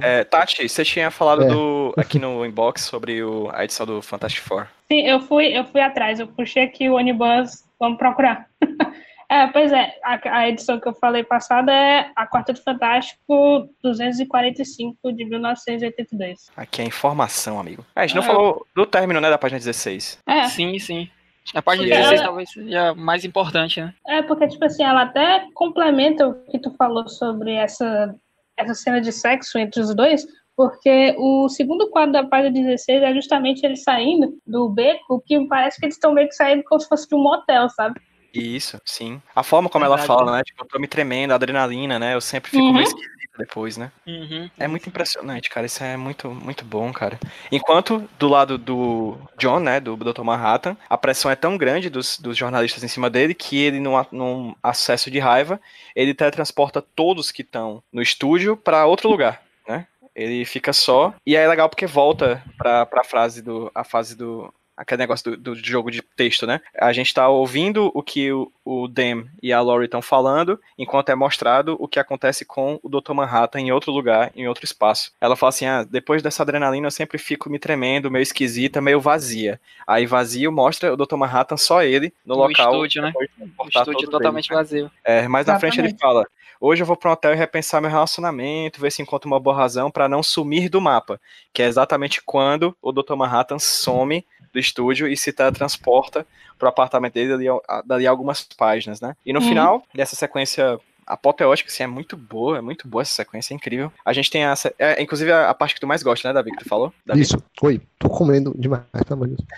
É, 0.00 0.24
Tati, 0.24 0.68
você 0.68 0.84
tinha 0.84 1.10
falado 1.10 1.42
É. 1.42 1.46
do, 1.48 1.92
aqui 1.96 2.18
no 2.18 2.44
inbox 2.46 2.82
sobre 2.82 3.22
o, 3.22 3.50
a 3.52 3.64
edição 3.64 3.84
do 3.84 4.00
Fantastic 4.00 4.42
Four. 4.42 4.66
Sim, 4.90 5.02
eu 5.06 5.20
fui, 5.20 5.46
eu 5.56 5.64
fui 5.64 5.80
atrás, 5.80 6.20
eu 6.20 6.26
puxei 6.26 6.62
aqui 6.64 6.88
o 6.88 6.94
Onibus, 6.94 7.64
vamos 7.80 7.98
procurar. 7.98 8.46
é, 9.28 9.46
pois 9.48 9.72
é, 9.72 9.94
a, 10.04 10.38
a 10.38 10.48
edição 10.48 10.78
que 10.78 10.86
eu 10.88 10.94
falei 10.94 11.24
passada 11.24 11.72
é 11.72 12.10
a 12.14 12.26
Quarteto 12.26 12.62
Fantástico 12.62 13.68
245 13.82 15.12
de 15.12 15.24
1982. 15.24 16.50
Aqui 16.56 16.82
é 16.82 16.84
informação, 16.84 17.58
amigo. 17.58 17.84
É, 17.96 18.00
a 18.02 18.06
gente 18.06 18.16
não 18.16 18.22
Ah. 18.22 18.26
falou 18.26 18.66
do 18.74 18.86
término, 18.86 19.20
né, 19.20 19.30
da 19.30 19.38
página 19.38 19.58
16. 19.58 20.18
É, 20.26 20.44
Sim, 20.44 20.78
sim. 20.78 21.08
A 21.54 21.60
página 21.60 21.84
Porque 21.88 21.96
16 21.98 22.20
ela- 22.20 22.28
talvez 22.28 22.50
seja 22.52 22.94
mais 22.94 23.24
importante, 23.24 23.80
né? 23.80 23.92
é 24.06 24.22
porque, 24.22 24.46
tipo 24.46 24.64
assim, 24.64 24.84
ela 24.84 25.02
até 25.02 25.44
complementa 25.54 26.28
o 26.28 26.34
que 26.44 26.58
tu 26.58 26.70
falou 26.76 27.08
sobre 27.08 27.52
essa, 27.52 28.14
essa 28.62 28.74
cena 28.74 29.00
de 29.00 29.12
sexo 29.12 29.58
entre 29.58 29.80
os 29.80 29.94
dois, 29.94 30.26
porque 30.56 31.14
o 31.18 31.48
segundo 31.48 31.90
quadro 31.90 32.12
da 32.12 32.24
página 32.24 32.52
16 32.52 33.02
é 33.02 33.14
justamente 33.14 33.64
eles 33.64 33.82
saindo 33.82 34.34
do 34.46 34.68
beco, 34.68 35.22
que 35.26 35.46
parece 35.46 35.78
que 35.78 35.86
eles 35.86 35.94
estão 35.94 36.12
meio 36.12 36.28
que 36.28 36.34
saindo 36.34 36.62
como 36.64 36.80
se 36.80 36.88
fosse 36.88 37.08
de 37.08 37.14
um 37.14 37.22
motel, 37.22 37.68
sabe? 37.70 38.00
Isso, 38.34 38.78
sim. 38.84 39.20
A 39.34 39.42
forma 39.42 39.68
como 39.68 39.84
ela 39.84 39.96
Verdade, 39.96 40.18
fala, 40.18 40.36
né? 40.36 40.42
Tipo, 40.42 40.62
eu 40.64 40.68
tô 40.68 40.78
me 40.78 40.88
tremendo, 40.88 41.32
a 41.32 41.34
adrenalina, 41.34 41.98
né? 41.98 42.14
Eu 42.14 42.20
sempre 42.20 42.50
fico 42.50 42.62
Uhum. 42.62 42.72
meio 42.72 42.84
esquisito 42.84 43.11
depois, 43.38 43.76
né? 43.76 43.90
Uhum. 44.06 44.50
É 44.58 44.68
muito 44.68 44.88
impressionante, 44.88 45.48
cara. 45.48 45.66
Isso 45.66 45.82
é 45.82 45.96
muito, 45.96 46.30
muito 46.30 46.64
bom, 46.64 46.92
cara. 46.92 47.18
Enquanto 47.50 48.08
do 48.18 48.28
lado 48.28 48.58
do 48.58 49.16
John, 49.38 49.60
né, 49.60 49.80
do 49.80 49.96
Dr. 49.96 50.22
Manhattan, 50.22 50.76
a 50.88 50.98
pressão 50.98 51.30
é 51.30 51.36
tão 51.36 51.56
grande 51.56 51.88
dos, 51.88 52.18
dos 52.18 52.36
jornalistas 52.36 52.82
em 52.84 52.88
cima 52.88 53.08
dele 53.08 53.34
que 53.34 53.60
ele, 53.60 53.80
num, 53.80 53.92
num 54.10 54.54
acesso 54.62 55.10
de 55.10 55.18
raiva, 55.18 55.60
ele 55.94 56.14
teletransporta 56.14 56.82
todos 56.82 57.30
que 57.30 57.42
estão 57.42 57.82
no 57.92 58.02
estúdio 58.02 58.56
pra 58.56 58.86
outro 58.86 59.08
lugar, 59.08 59.42
né? 59.66 59.86
Ele 60.14 60.44
fica 60.44 60.72
só. 60.72 61.14
E 61.26 61.36
aí 61.36 61.44
é 61.44 61.48
legal 61.48 61.68
porque 61.68 61.86
volta 61.86 62.42
pra, 62.58 62.84
pra 62.84 63.04
frase 63.04 63.42
do. 63.42 63.70
a 63.74 63.82
fase 63.82 64.16
do. 64.16 64.52
Aquele 64.76 65.00
negócio 65.00 65.32
do, 65.32 65.36
do 65.36 65.54
jogo 65.54 65.90
de 65.90 66.00
texto, 66.00 66.46
né? 66.46 66.60
A 66.78 66.92
gente 66.92 67.12
tá 67.12 67.28
ouvindo 67.28 67.90
o 67.94 68.02
que 68.02 68.32
o, 68.32 68.50
o 68.64 68.88
Dem 68.88 69.26
e 69.42 69.52
a 69.52 69.60
Laurie 69.60 69.84
estão 69.84 70.00
falando, 70.00 70.58
enquanto 70.78 71.10
é 71.10 71.14
mostrado 71.14 71.76
o 71.78 71.86
que 71.86 71.98
acontece 72.00 72.44
com 72.44 72.80
o 72.82 72.88
Dr. 72.88 73.12
Manhattan 73.12 73.60
em 73.60 73.72
outro 73.72 73.92
lugar, 73.92 74.32
em 74.34 74.48
outro 74.48 74.64
espaço. 74.64 75.12
Ela 75.20 75.36
fala 75.36 75.50
assim: 75.50 75.66
ah, 75.66 75.84
depois 75.84 76.22
dessa 76.22 76.42
adrenalina 76.42 76.86
eu 76.86 76.90
sempre 76.90 77.18
fico 77.18 77.50
me 77.50 77.58
tremendo, 77.58 78.10
meio 78.10 78.22
esquisita, 78.22 78.80
meio 78.80 79.00
vazia. 79.00 79.60
Aí 79.86 80.06
vazio 80.06 80.50
mostra 80.50 80.92
o 80.92 80.96
Dr. 80.96 81.16
Manhattan, 81.16 81.56
só 81.56 81.82
ele, 81.82 82.12
no, 82.24 82.34
No 82.34 82.42
local. 82.42 82.72
estúdio, 82.72 83.02
né? 83.02 83.12
O 83.58 83.68
estúdio 83.68 84.10
totalmente 84.10 84.50
né? 84.50 84.56
vazio. 84.56 84.90
É, 85.04 85.28
mais 85.28 85.46
na 85.46 85.60
frente 85.60 85.78
ele 85.78 85.94
fala: 86.00 86.26
Hoje 86.64 86.80
eu 86.80 86.86
vou 86.86 86.96
para 86.96 87.10
um 87.10 87.12
hotel 87.12 87.32
e 87.32 87.36
repensar 87.36 87.80
meu 87.80 87.90
relacionamento, 87.90 88.80
ver 88.80 88.92
se 88.92 89.02
encontro 89.02 89.28
uma 89.28 89.40
boa 89.40 89.56
razão 89.56 89.90
para 89.90 90.08
não 90.08 90.22
sumir 90.22 90.68
do 90.68 90.80
mapa. 90.80 91.20
Que 91.52 91.60
é 91.60 91.66
exatamente 91.66 92.22
quando 92.24 92.72
o 92.80 92.92
Dr. 92.92 93.16
Manhattan 93.16 93.58
some 93.58 94.24
do 94.52 94.58
estúdio 94.58 95.06
e 95.08 95.16
se 95.16 95.32
teletransporta 95.32 96.26
pro 96.58 96.68
apartamento 96.68 97.14
dele 97.14 97.30
dali, 97.30 97.48
a- 97.48 97.82
dali 97.84 98.06
a 98.06 98.10
algumas 98.10 98.42
páginas, 98.56 99.00
né? 99.00 99.16
E 99.24 99.32
no 99.32 99.40
Uhum. 99.40 99.48
final 99.48 99.82
dessa 99.94 100.14
sequência 100.14 100.78
apoteótica, 101.04 101.68
assim, 101.68 101.82
é 101.82 101.86
muito 101.86 102.16
boa, 102.16 102.58
é 102.58 102.60
muito 102.60 102.86
boa 102.86 103.02
essa 103.02 103.12
sequência, 103.14 103.52
é 103.52 103.56
incrível. 103.56 103.92
A 104.04 104.12
gente 104.12 104.30
tem 104.30 104.44
essa. 104.44 104.72
É, 104.78 105.02
inclusive 105.02 105.32
a, 105.32 105.50
a 105.50 105.54
parte 105.54 105.74
que 105.74 105.80
tu 105.80 105.86
mais 105.86 106.02
gosta, 106.02 106.28
né, 106.28 106.34
Davi, 106.34 106.52
que 106.52 106.58
tu 106.62 106.68
falou? 106.68 106.92
Davi? 107.04 107.20
Isso. 107.20 107.42
Oi, 107.60 107.80
tô 107.98 108.08
comendo 108.08 108.54
demais, 108.56 108.82
pelo 109.06 109.14
amor 109.14 109.28
de 109.28 109.36
Deus. 109.36 109.48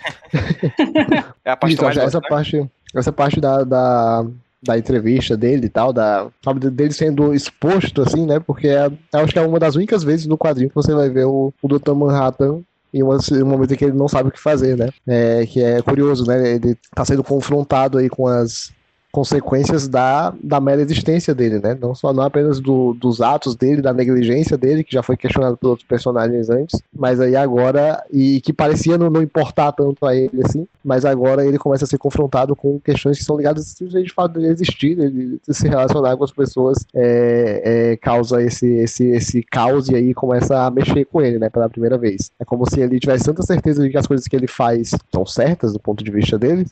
É 1.43 1.51
a 1.51 1.55
parte 1.57 1.71
que 1.71 1.73
Isso, 1.75 1.77
tu 1.81 1.85
mais 1.85 1.97
essa 1.97 2.19
gosta, 2.19 2.19
né? 2.21 2.27
parte, 2.29 2.71
essa 2.95 3.11
parte 3.11 3.39
da, 3.39 3.63
da, 3.63 4.25
da 4.61 4.77
entrevista 4.77 5.37
dele 5.37 5.67
e 5.67 5.69
tal, 5.69 5.93
da, 5.93 6.27
sabe, 6.43 6.69
dele 6.71 6.91
sendo 6.93 7.33
exposto, 7.33 8.01
assim, 8.01 8.25
né? 8.25 8.39
Porque 8.39 8.67
é, 8.67 8.87
eu 8.87 9.19
acho 9.19 9.31
que 9.31 9.39
é 9.39 9.41
uma 9.41 9.59
das 9.59 9.75
únicas 9.75 10.03
vezes 10.03 10.25
no 10.25 10.37
quadrinho 10.37 10.69
que 10.69 10.75
você 10.75 10.93
vai 10.93 11.09
ver 11.09 11.25
o, 11.25 11.53
o 11.61 11.67
Dr. 11.67 11.93
Manhattan 11.93 12.61
em 12.99 13.43
um 13.43 13.45
momento 13.45 13.73
em 13.73 13.77
que 13.77 13.85
ele 13.85 13.97
não 13.97 14.07
sabe 14.07 14.29
o 14.29 14.31
que 14.31 14.39
fazer, 14.39 14.77
né? 14.77 14.89
É, 15.05 15.45
que 15.45 15.61
é 15.61 15.81
curioso, 15.81 16.25
né? 16.25 16.53
Ele 16.55 16.77
tá 16.93 17.03
sendo 17.03 17.23
confrontado 17.23 17.97
aí 17.97 18.09
com 18.09 18.27
as 18.27 18.71
consequências 19.15 19.87
da, 19.87 20.33
da 20.43 20.59
mera 20.59 20.81
existência 20.81 21.33
dele, 21.33 21.57
né? 21.59 21.77
Não 21.79 21.95
só 21.95 22.11
não 22.11 22.21
apenas 22.23 22.59
do- 22.59 22.93
dos 22.95 23.21
atos 23.21 23.55
dele, 23.55 23.81
da 23.81 23.93
negligência 23.93 24.57
dele, 24.57 24.83
que 24.83 24.91
já 24.91 25.01
foi 25.01 25.15
questionado 25.15 25.55
por 25.55 25.69
outros 25.69 25.87
personagens 25.87 26.49
antes, 26.49 26.81
mas 26.93 27.21
aí 27.21 27.33
agora, 27.33 28.03
e 28.11 28.41
que 28.41 28.51
parecia 28.51 28.97
não, 28.97 29.09
não 29.09 29.21
importar 29.21 29.71
tanto 29.71 30.05
a 30.05 30.13
ele 30.13 30.41
assim, 30.43 30.67
mas 30.83 31.05
agora 31.05 31.45
ele 31.45 31.57
começa 31.57 31.85
a 31.85 31.87
ser 31.87 31.97
confrontado 31.97 32.57
com 32.57 32.77
questões 32.77 33.17
que 33.17 33.23
são 33.23 33.37
ligadas 33.37 33.65
simplesmente 33.67 34.09
ao 34.09 34.15
fato 34.15 34.33
dele 34.33 34.51
existir, 34.51 34.99
ele 34.99 35.39
se 35.49 35.65
relacionar 35.65 36.17
com 36.17 36.25
as 36.25 36.31
pessoas, 36.33 36.85
é, 36.93 37.91
é, 37.93 37.97
causa 37.97 38.43
esse, 38.43 38.67
esse, 38.67 39.05
esse 39.05 39.41
caos 39.43 39.87
e 39.87 39.95
aí 39.95 40.13
começa 40.13 40.65
a 40.65 40.69
mexer 40.69 41.05
com 41.05 41.21
ele, 41.21 41.39
né, 41.39 41.49
pela 41.49 41.69
primeira 41.69 41.97
vez. 41.97 42.31
É 42.37 42.43
como 42.43 42.69
se 42.69 42.81
ele 42.81 42.99
tivesse 42.99 43.23
tanta 43.23 43.43
certeza 43.43 43.81
de 43.81 43.89
que 43.89 43.97
as 43.97 44.07
coisas 44.07 44.27
que 44.27 44.35
ele 44.35 44.47
faz 44.47 44.91
são 45.13 45.25
certas 45.25 45.71
do 45.71 45.79
ponto 45.79 46.03
de 46.03 46.11
vista 46.11 46.37
dele, 46.37 46.67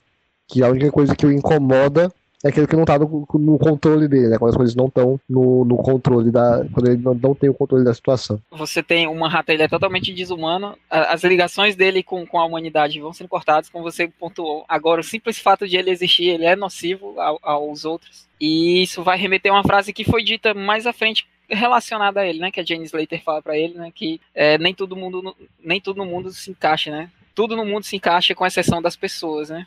que 0.45 0.61
a 0.61 0.67
única 0.67 0.91
coisa 0.91 1.15
que 1.15 1.25
o 1.25 1.31
incomoda 1.31 2.11
é 2.43 2.49
aquilo 2.49 2.67
que 2.67 2.75
não 2.75 2.85
tá 2.85 2.99
no, 2.99 3.27
no 3.33 3.57
controle 3.57 4.07
dele, 4.07 4.27
né? 4.27 4.37
Quando 4.37 4.49
as 4.51 4.57
coisas 4.57 4.75
não 4.75 4.87
estão 4.87 5.19
no, 5.29 5.63
no 5.63 5.77
controle 5.77 6.29
da. 6.31 6.65
Quando 6.73 6.87
ele 6.89 7.01
não, 7.01 7.13
não 7.13 7.33
tem 7.33 7.49
o 7.49 7.53
controle 7.53 7.83
da 7.85 7.93
situação. 7.93 8.39
Você 8.51 8.83
tem 8.83 9.07
o 9.07 9.15
Manhattan, 9.15 9.53
ele 9.53 9.63
é 9.63 9.67
totalmente 9.67 10.13
desumano. 10.13 10.77
As 10.89 11.23
ligações 11.23 11.75
dele 11.75 12.03
com, 12.03 12.25
com 12.25 12.39
a 12.39 12.45
humanidade 12.45 12.99
vão 12.99 13.13
sendo 13.13 13.27
cortadas, 13.29 13.69
como 13.69 13.83
você 13.83 14.07
pontuou. 14.07 14.65
Agora, 14.67 15.01
o 15.01 15.03
simples 15.03 15.39
fato 15.39 15.67
de 15.67 15.77
ele 15.77 15.89
existir, 15.89 16.25
ele 16.29 16.45
é 16.45 16.55
nocivo 16.55 17.19
ao- 17.19 17.39
aos 17.41 17.85
outros. 17.85 18.27
E 18.39 18.83
isso 18.83 19.03
vai 19.03 19.17
remeter 19.17 19.51
a 19.51 19.55
uma 19.55 19.63
frase 19.63 19.93
que 19.93 20.03
foi 20.03 20.23
dita 20.23 20.53
mais 20.53 20.85
à 20.85 20.91
frente 20.91 21.25
relacionada 21.49 22.21
a 22.21 22.27
ele, 22.27 22.39
né? 22.39 22.51
Que 22.51 22.59
a 22.59 22.63
Jane 22.65 22.83
Slater 22.83 23.21
fala 23.23 23.41
pra 23.41 23.57
ele, 23.57 23.75
né? 23.75 23.91
Que 23.93 24.19
é, 24.35 24.57
nem 24.57 24.73
todo 24.73 24.95
mundo, 24.95 25.35
nem 25.63 25.79
tudo 25.79 25.97
no 25.97 26.05
mundo 26.05 26.31
se 26.31 26.51
encaixa, 26.51 26.91
né? 26.91 27.09
Tudo 27.35 27.55
no 27.55 27.65
mundo 27.65 27.83
se 27.83 27.95
encaixa 27.95 28.35
com 28.35 28.45
exceção 28.45 28.81
das 28.81 28.95
pessoas, 28.95 29.49
né? 29.49 29.65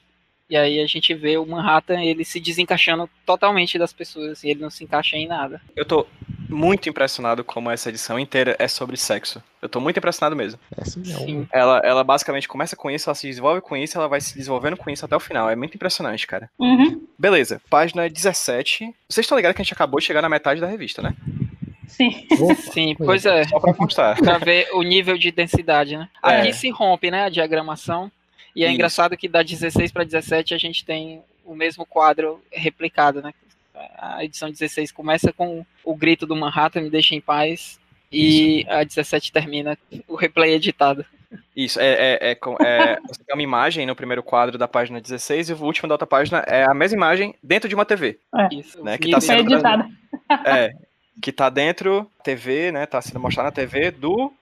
E 0.49 0.57
aí 0.57 0.81
a 0.81 0.87
gente 0.87 1.13
vê 1.13 1.37
o 1.37 1.45
Manhattan 1.45 2.01
ele 2.01 2.25
se 2.25 2.39
desencaixando 2.39 3.11
totalmente 3.25 3.79
das 3.79 3.93
pessoas, 3.93 4.33
assim, 4.33 4.51
ele 4.51 4.61
não 4.61 4.71
se 4.71 4.85
encaixa 4.85 5.17
em 5.17 5.27
nada. 5.27 5.61
Eu 5.75 5.85
tô 5.85 6.07
muito 6.49 6.89
impressionado 6.89 7.43
como 7.43 7.69
essa 7.69 7.89
edição 7.89 8.19
inteira 8.19 8.55
é 8.59 8.69
sobre 8.69 8.97
sexo. 8.97 9.43
Eu 9.61 9.69
tô 9.69 9.81
muito 9.81 9.99
impressionado 9.99 10.37
mesmo. 10.37 10.61
Essa 10.77 11.01
é 11.01 11.05
Sim. 11.05 11.49
Ela, 11.53 11.81
ela 11.85 12.05
basicamente 12.05 12.47
começa 12.47 12.77
com 12.77 12.89
isso, 12.89 13.09
ela 13.09 13.15
se 13.17 13.27
desenvolve 13.27 13.61
com 13.61 13.77
isso, 13.77 13.99
ela 13.99 14.07
vai 14.07 14.21
se 14.21 14.37
desenvolvendo 14.37 14.77
com 14.77 14.89
isso 14.89 15.05
até 15.05 15.17
o 15.17 15.21
final. 15.21 15.51
É 15.51 15.57
muito 15.57 15.75
impressionante, 15.75 16.27
cara. 16.27 16.49
Uhum, 16.59 17.05
Beleza, 17.19 17.61
página 17.69 18.09
17. 18.09 18.95
Vocês 19.09 19.25
estão 19.25 19.37
ligados 19.37 19.57
que 19.57 19.63
a 19.63 19.65
gente 19.65 19.75
acabou 19.75 19.99
de 19.99 20.07
chegar 20.07 20.23
na 20.23 20.29
metade 20.29 20.61
da 20.61 20.69
revista, 20.69 21.03
né? 21.03 21.17
sim. 21.89 22.27
Opa, 22.39 22.55
Sim, 22.73 22.95
pois 22.97 23.25
é. 23.27 23.45
Só 23.45 23.59
pra 23.59 23.75
constar. 23.75 24.17
Pra 24.19 24.39
ver 24.39 24.69
o 24.73 24.83
nível 24.83 25.17
de 25.19 25.33
densidade, 25.33 25.97
né? 25.97 26.09
É. 26.25 26.41
Aqui 26.41 26.53
se 26.53 26.71
rompe, 26.71 27.11
né, 27.11 27.25
a 27.25 27.29
diagramação. 27.29 28.11
E 28.57 28.65
é 28.65 28.67
Isso. 28.67 28.75
engraçado 28.75 29.17
que 29.17 29.29
da 29.29 29.43
16 29.43 29.93
para 29.93 30.03
17 30.03 30.55
a 30.55 30.59
gente 30.59 30.85
tem 30.85 31.23
o 31.45 31.55
mesmo 31.55 31.85
quadro 31.85 32.43
replicado, 32.51 33.21
né? 33.21 33.35
A 33.99 34.25
edição 34.25 34.51
16 34.51 34.91
começa 34.91 35.31
com 35.33 35.65
o 35.85 35.95
grito 35.95 36.27
do 36.27 36.35
Manhattan, 36.35 36.81
me 36.81 36.91
deixa 36.91 37.15
em 37.15 37.21
paz. 37.21 37.79
e 38.11 38.65
a 38.69 38.83
17 38.85 39.31
termina 39.33 39.77
o 40.09 40.15
replay 40.15 40.55
editado. 40.55 41.05
Isso, 41.55 41.79
é, 41.81 41.87
é, 41.89 42.31
é, 42.31 42.39
é- 42.65 43.01
você 43.07 43.23
tem 43.25 43.35
uma 43.35 43.43
imagem 43.43 43.85
no 43.85 43.97
primeiro 43.97 44.23
quadro 44.23 44.57
da 44.57 44.69
página 44.69 45.01
16 45.01 45.51
e 45.51 45.53
o 45.53 45.63
último 45.63 45.89
da 45.89 45.95
outra 45.95 46.07
página 46.07 46.39
é 46.47 46.65
a 46.65 46.73
mesma 46.73 46.97
imagem 46.97 47.35
dentro 47.43 47.69
de 47.69 47.75
uma 47.75 47.85
TV. 47.85 48.19
Isso. 48.53 48.83
Né, 48.83 48.97
que 48.97 49.09
E 49.09 49.11
tá 49.11 49.21
Foi 49.21 49.27
sendo 49.27 49.53
editada. 49.53 49.89
É, 50.47 50.73
que 51.21 51.31
tá 51.33 51.51
dentro 51.51 52.11
da 52.19 52.25
TV, 52.25 52.73
né? 52.73 52.87
Tá 52.87 53.03
sendo 53.03 53.21
mostrado 53.21 53.47
na 53.47 53.53
TV 53.53 53.91
do 53.91 54.33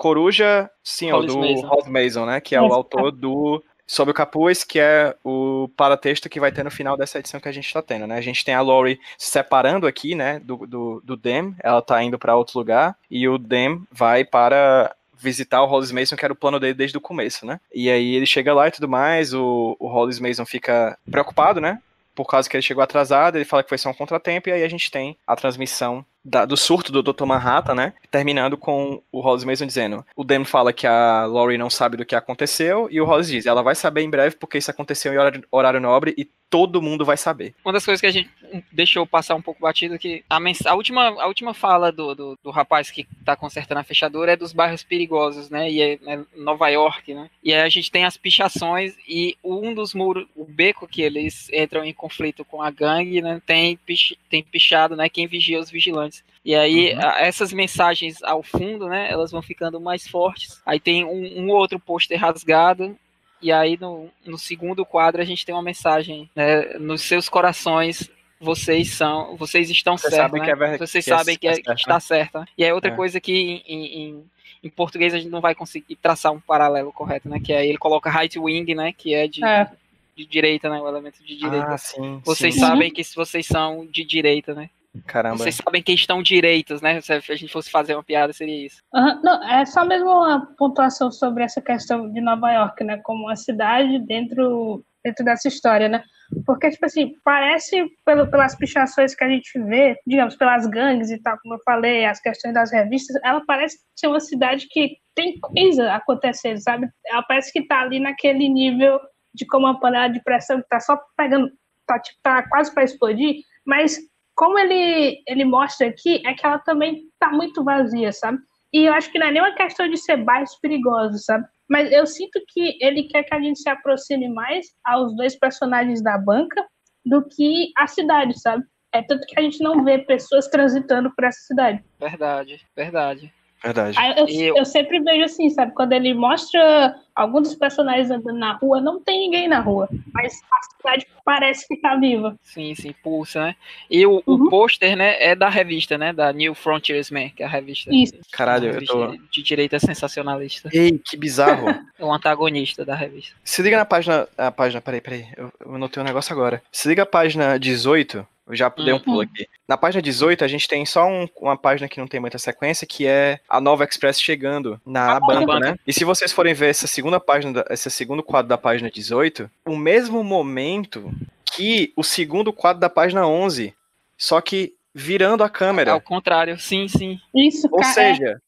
Coruja, 0.00 0.70
sim, 0.82 1.12
ou 1.12 1.18
Hollis 1.18 1.34
do 1.34 1.40
Mason. 1.40 1.66
Hollis 1.66 1.88
Mason, 1.88 2.24
né? 2.24 2.40
Que 2.40 2.56
é 2.56 2.62
o 2.62 2.72
autor 2.72 3.12
do 3.12 3.62
Sob 3.86 4.10
o 4.10 4.14
Capuz, 4.14 4.64
que 4.64 4.80
é 4.80 5.14
o 5.22 5.68
paratexto 5.76 6.26
que 6.26 6.40
vai 6.40 6.50
ter 6.50 6.64
no 6.64 6.70
final 6.70 6.96
dessa 6.96 7.18
edição 7.18 7.38
que 7.38 7.48
a 7.50 7.52
gente 7.52 7.70
tá 7.70 7.82
tendo, 7.82 8.06
né? 8.06 8.16
A 8.16 8.22
gente 8.22 8.42
tem 8.42 8.54
a 8.54 8.62
Laurie 8.62 8.98
se 9.18 9.30
separando 9.30 9.86
aqui, 9.86 10.14
né? 10.14 10.38
Do, 10.38 10.66
do, 10.66 11.02
do 11.04 11.16
Dem, 11.18 11.54
ela 11.62 11.82
tá 11.82 12.02
indo 12.02 12.18
para 12.18 12.34
outro 12.34 12.58
lugar, 12.58 12.96
e 13.10 13.28
o 13.28 13.36
Dem 13.36 13.82
vai 13.92 14.24
para 14.24 14.96
visitar 15.18 15.62
o 15.62 15.66
Hollis 15.66 15.92
Mason, 15.92 16.16
que 16.16 16.24
era 16.24 16.32
o 16.32 16.36
plano 16.36 16.58
dele 16.58 16.72
desde 16.72 16.96
o 16.96 17.00
começo, 17.00 17.44
né? 17.44 17.60
E 17.74 17.90
aí 17.90 18.14
ele 18.14 18.24
chega 18.24 18.54
lá 18.54 18.68
e 18.68 18.70
tudo 18.70 18.88
mais, 18.88 19.34
o, 19.34 19.76
o 19.78 19.86
Hollis 19.86 20.18
Mason 20.18 20.46
fica 20.46 20.96
preocupado, 21.10 21.60
né? 21.60 21.78
Por 22.14 22.24
causa 22.24 22.48
que 22.48 22.56
ele 22.56 22.62
chegou 22.62 22.82
atrasado, 22.82 23.36
ele 23.36 23.44
fala 23.44 23.62
que 23.62 23.68
foi 23.68 23.76
só 23.76 23.90
um 23.90 23.94
contratempo, 23.94 24.48
e 24.48 24.52
aí 24.52 24.64
a 24.64 24.68
gente 24.68 24.90
tem 24.90 25.18
a 25.26 25.36
transmissão 25.36 26.02
da- 26.24 26.44
do 26.44 26.56
surto 26.56 26.92
do 26.92 27.02
Dr. 27.02 27.24
Manhattan, 27.24 27.74
né? 27.74 27.92
Terminando 28.10 28.56
com 28.56 29.02
o 29.10 29.20
Hollis 29.20 29.44
Mason 29.44 29.66
dizendo: 29.66 30.04
o 30.14 30.24
Dan 30.24 30.44
fala 30.44 30.72
que 30.72 30.86
a 30.86 31.24
Laurie 31.26 31.58
não 31.58 31.70
sabe 31.70 31.96
do 31.96 32.04
que 32.04 32.14
aconteceu, 32.14 32.88
e 32.90 33.00
o 33.00 33.04
Hollis 33.04 33.28
diz: 33.28 33.46
ela 33.46 33.62
vai 33.62 33.74
saber 33.74 34.02
em 34.02 34.10
breve 34.10 34.36
porque 34.36 34.58
isso 34.58 34.70
aconteceu 34.70 35.12
em 35.12 35.18
horário, 35.18 35.44
horário 35.50 35.80
nobre 35.80 36.14
e 36.16 36.28
todo 36.50 36.82
mundo 36.82 37.04
vai 37.04 37.16
saber. 37.16 37.54
Uma 37.64 37.72
das 37.72 37.84
coisas 37.84 38.00
que 38.00 38.08
a 38.08 38.10
gente 38.10 38.28
deixou 38.72 39.06
passar 39.06 39.36
um 39.36 39.42
pouco 39.42 39.60
batido 39.60 39.94
é 39.94 39.98
que 39.98 40.24
a, 40.28 40.40
mens- 40.40 40.66
a 40.66 40.74
última, 40.74 41.02
a 41.22 41.28
última 41.28 41.54
fala 41.54 41.92
do, 41.92 42.12
do, 42.12 42.38
do 42.42 42.50
rapaz 42.50 42.90
que 42.90 43.06
tá 43.24 43.36
consertando 43.36 43.78
a 43.78 43.84
fechadura 43.84 44.32
é 44.32 44.36
dos 44.36 44.52
bairros 44.52 44.82
perigosos, 44.82 45.48
né? 45.48 45.70
E 45.70 45.80
é, 45.80 45.92
é 46.04 46.18
Nova 46.36 46.68
York, 46.68 47.14
né? 47.14 47.30
E 47.44 47.54
aí 47.54 47.60
a 47.60 47.68
gente 47.68 47.88
tem 47.88 48.04
as 48.04 48.16
pichações 48.16 48.96
e 49.08 49.36
um 49.44 49.72
dos 49.72 49.94
muros, 49.94 50.26
o 50.34 50.44
beco 50.44 50.88
que 50.88 51.02
eles 51.02 51.48
entram 51.52 51.84
em 51.84 51.94
conflito 51.94 52.44
com 52.44 52.60
a 52.60 52.68
gangue, 52.70 53.22
né? 53.22 53.40
Tem, 53.46 53.76
pich, 53.76 54.18
tem 54.28 54.42
pichado, 54.42 54.96
né? 54.96 55.08
Quem 55.08 55.28
vigia 55.28 55.60
os 55.60 55.70
vigilantes. 55.70 56.09
E 56.44 56.54
aí 56.54 56.94
Uhum. 56.94 57.00
essas 57.18 57.52
mensagens 57.52 58.22
ao 58.22 58.42
fundo, 58.42 58.88
né? 58.88 59.10
Elas 59.10 59.30
vão 59.30 59.42
ficando 59.42 59.80
mais 59.80 60.08
fortes. 60.08 60.60
Aí 60.64 60.80
tem 60.80 61.04
um, 61.04 61.44
um 61.44 61.50
outro 61.50 61.78
pôster 61.78 62.18
rasgado 62.18 62.96
e 63.42 63.50
aí 63.52 63.78
no, 63.80 64.08
no 64.26 64.38
segundo 64.38 64.84
quadro 64.84 65.20
a 65.20 65.24
gente 65.24 65.44
tem 65.44 65.54
uma 65.54 65.62
mensagem, 65.62 66.28
né? 66.34 66.78
Nos 66.78 67.02
seus 67.02 67.28
corações 67.28 68.10
vocês 68.40 68.92
são, 68.94 69.36
vocês 69.36 69.68
estão 69.68 69.98
Vocês 69.98 70.14
certos, 70.14 70.26
sabem 70.30 70.40
né? 70.40 70.46
que 70.46 70.52
é 70.52 70.56
verdade, 70.56 70.78
Vocês 70.86 71.04
que 71.04 71.12
é- 71.12 71.16
sabem 71.16 71.36
que, 71.38 71.46
é- 71.46 71.52
que 71.52 71.58
é 71.58 71.60
que 71.60 71.66
certo, 71.68 71.78
está 71.80 72.00
certa. 72.00 72.48
E 72.56 72.64
aí 72.64 72.72
outra 72.72 72.90
É. 72.90 72.96
coisa 72.96 73.20
que 73.20 73.62
em, 73.66 73.84
em, 73.86 74.24
em 74.64 74.70
português 74.70 75.12
a 75.12 75.18
gente 75.18 75.30
não 75.30 75.42
vai 75.42 75.54
conseguir 75.54 75.94
traçar 75.96 76.32
um 76.32 76.40
paralelo 76.40 76.90
correto, 76.90 77.28
né? 77.28 77.38
Que 77.38 77.52
aí 77.52 77.68
ele 77.68 77.76
coloca 77.76 78.08
right 78.10 78.38
wing, 78.38 78.74
né? 78.74 78.94
Que 78.94 79.14
é 79.14 79.28
de, 79.28 79.44
É. 79.44 79.70
de 80.16 80.24
direita, 80.24 80.70
né? 80.70 80.80
O 80.80 80.88
elemento 80.88 81.22
de 81.22 81.36
direita. 81.36 81.66
Ah, 81.68 81.76
sim. 81.78 82.22
vocês 82.24 82.54
sim. 82.54 82.60
sabem 82.60 82.90
que 82.90 83.04
se 83.04 83.14
vocês 83.14 83.46
são 83.46 83.86
de 83.86 84.04
direita, 84.04 84.54
né? 84.54 84.70
Caramba. 85.06 85.38
Vocês 85.38 85.56
sabem 85.56 85.82
que 85.82 85.92
estão 85.92 86.22
direitos, 86.22 86.80
né? 86.82 87.00
Se 87.00 87.12
a 87.12 87.20
gente 87.20 87.52
fosse 87.52 87.70
fazer 87.70 87.94
uma 87.94 88.02
piada, 88.02 88.32
seria 88.32 88.66
isso. 88.66 88.82
Aham, 88.92 89.20
Não, 89.22 89.48
é 89.48 89.64
só 89.64 89.84
mesmo 89.84 90.10
uma 90.10 90.46
pontuação 90.56 91.12
sobre 91.12 91.44
essa 91.44 91.60
questão 91.60 92.10
de 92.10 92.20
Nova 92.20 92.50
York, 92.50 92.82
né? 92.82 93.00
Como 93.04 93.26
uma 93.26 93.36
cidade 93.36 93.98
dentro, 94.00 94.84
dentro 95.04 95.24
dessa 95.24 95.46
história, 95.46 95.88
né? 95.88 96.02
Porque, 96.44 96.70
tipo 96.70 96.86
assim, 96.86 97.14
parece, 97.24 97.84
pelo, 98.04 98.28
pelas 98.28 98.56
pichações 98.56 99.14
que 99.14 99.24
a 99.24 99.28
gente 99.28 99.58
vê, 99.60 99.96
digamos, 100.06 100.36
pelas 100.36 100.66
gangues 100.66 101.10
e 101.10 101.20
tal, 101.20 101.38
como 101.40 101.54
eu 101.54 101.60
falei, 101.64 102.04
as 102.04 102.20
questões 102.20 102.54
das 102.54 102.72
revistas, 102.72 103.16
ela 103.24 103.44
parece 103.46 103.78
ser 103.96 104.08
uma 104.08 104.20
cidade 104.20 104.66
que 104.68 104.96
tem 105.14 105.38
coisa 105.38 105.92
acontecendo, 105.92 106.58
sabe? 106.58 106.88
Ela 107.06 107.22
parece 107.22 107.52
que 107.52 107.66
tá 107.66 107.80
ali 107.80 108.00
naquele 108.00 108.48
nível 108.48 109.00
de 109.34 109.46
como 109.46 109.66
uma 109.66 109.78
panela 109.78 110.08
de 110.08 110.22
pressão 110.22 110.60
que 110.60 110.68
tá 110.68 110.80
só 110.80 111.00
pegando, 111.16 111.50
tá, 111.86 111.98
tipo, 111.98 112.18
tá 112.22 112.48
quase 112.48 112.72
para 112.72 112.84
explodir, 112.84 113.36
mas 113.64 113.98
como 114.40 114.58
ele, 114.58 115.22
ele 115.28 115.44
mostra 115.44 115.88
aqui, 115.88 116.26
é 116.26 116.32
que 116.32 116.46
ela 116.46 116.58
também 116.60 117.02
tá 117.18 117.30
muito 117.30 117.62
vazia, 117.62 118.10
sabe? 118.10 118.38
E 118.72 118.86
eu 118.86 118.94
acho 118.94 119.12
que 119.12 119.18
não 119.18 119.26
é 119.26 119.32
nem 119.32 119.42
uma 119.42 119.54
questão 119.54 119.86
de 119.86 119.98
ser 119.98 120.16
bairros 120.16 120.56
perigosos, 120.62 121.26
sabe? 121.26 121.46
Mas 121.68 121.92
eu 121.92 122.06
sinto 122.06 122.40
que 122.48 122.78
ele 122.80 123.02
quer 123.02 123.24
que 123.24 123.34
a 123.34 123.38
gente 123.38 123.60
se 123.60 123.68
aproxime 123.68 124.30
mais 124.30 124.68
aos 124.82 125.14
dois 125.14 125.38
personagens 125.38 126.02
da 126.02 126.16
banca 126.16 126.66
do 127.04 127.22
que 127.28 127.70
a 127.76 127.86
cidade, 127.86 128.40
sabe? 128.40 128.64
É 128.94 129.02
tanto 129.02 129.26
que 129.26 129.38
a 129.38 129.42
gente 129.42 129.62
não 129.62 129.84
vê 129.84 129.98
pessoas 129.98 130.48
transitando 130.48 131.14
por 131.14 131.24
essa 131.24 131.40
cidade. 131.40 131.84
Verdade, 132.00 132.66
verdade. 132.74 133.30
Verdade. 133.62 133.96
Aí 133.98 134.14
eu, 134.18 134.26
eu- 134.26 134.56
eu 134.56 134.64
sempre 134.64 135.00
vejo 135.00 135.24
assim, 135.24 135.50
sabe? 135.50 135.72
Quando 135.74 135.92
ele 135.92 136.14
mostra 136.14 136.94
alguns 137.14 137.48
dos 137.48 137.54
personagens 137.56 138.10
andando 138.10 138.38
na 138.38 138.54
rua, 138.54 138.80
não 138.80 139.00
tem 139.00 139.18
ninguém 139.20 139.46
na 139.48 139.60
rua. 139.60 139.88
Mas 140.14 140.40
a 140.50 140.76
cidade 140.76 141.06
parece 141.24 141.68
que 141.68 141.76
tá 141.76 141.94
viva. 141.96 142.34
Sim, 142.42 142.74
sim, 142.74 142.94
pulsa, 143.02 143.44
né? 143.44 143.56
E 143.90 144.06
o, 144.06 144.22
o 144.24 144.32
Uhum. 144.32 144.48
pôster, 144.48 144.96
né, 144.96 145.22
é 145.22 145.34
da 145.34 145.48
revista, 145.50 145.98
né? 145.98 146.12
Da 146.12 146.32
New 146.32 146.54
Frontiersman, 146.54 147.28
que 147.30 147.42
é 147.42 147.46
a 147.46 147.48
revista. 147.48 147.94
Isso. 147.94 148.14
Caralho, 148.32 148.70
eu 148.70 148.84
tô- 148.86 149.14
de 149.30 149.42
direita 149.42 149.78
sensacionalista. 149.78 150.70
Ei, 150.72 150.98
que 150.98 151.16
bizarro. 151.16 151.66
É 152.00 152.04
o 152.04 152.10
antagonista 152.10 152.82
da 152.82 152.94
revista. 152.94 153.36
Se 153.44 153.60
liga 153.60 153.76
na 153.76 153.84
página. 153.84 154.26
A 154.38 154.50
página, 154.50 154.80
peraí, 154.80 155.02
peraí. 155.02 155.26
Eu, 155.36 155.52
eu 155.66 155.74
anotei 155.74 156.02
um 156.02 156.06
negócio 156.06 156.32
agora. 156.32 156.62
Se 156.72 156.88
liga 156.88 157.02
a 157.02 157.06
página 157.06 157.58
18. 157.58 158.26
Eu 158.50 158.56
já 158.56 158.68
dei 158.68 158.92
um 158.92 158.96
Uhum. 158.96 159.02
pulo 159.02 159.20
aqui. 159.20 159.46
Na 159.68 159.76
página 159.76 160.02
18, 160.02 160.44
a 160.44 160.48
gente 160.48 160.66
tem 160.68 160.84
só 160.84 161.06
um- 161.06 161.28
uma 161.40 161.56
página 161.56 161.88
que 161.88 162.00
não 162.00 162.06
tem 162.06 162.18
muita 162.20 162.38
sequência, 162.38 162.86
que 162.86 163.06
é 163.06 163.40
a 163.48 163.60
Nova 163.60 163.84
Express 163.84 164.20
chegando 164.20 164.80
na 164.84 165.18
banca, 165.20 165.46
banca. 165.46 165.60
né? 165.70 165.76
E 165.86 165.92
se 165.92 166.04
vocês 166.04 166.32
forem 166.32 166.52
ver 166.54 166.70
essa 166.70 166.86
segunda 166.86 167.20
página, 167.20 167.64
esse 167.70 167.90
segundo 167.90 168.22
quadro 168.22 168.48
da 168.48 168.58
página 168.58 168.90
18, 168.90 169.50
o 169.66 169.76
mesmo 169.76 170.22
momento 170.24 171.10
que 171.52 171.92
o 171.96 172.02
segundo 172.02 172.52
quadro 172.52 172.80
da 172.80 172.90
página 172.90 173.26
11, 173.26 173.74
só 174.16 174.40
que 174.40 174.74
virando 174.94 175.44
a 175.44 175.48
câmera. 175.48 175.92
Ao 175.92 176.00
contrário, 176.00 176.58
sim, 176.58 176.88
sim. 176.88 177.18
Isso, 177.34 177.68
Ou 177.70 177.78
cara, 177.80 177.90
é- 177.90 177.92
seja, 177.94 178.42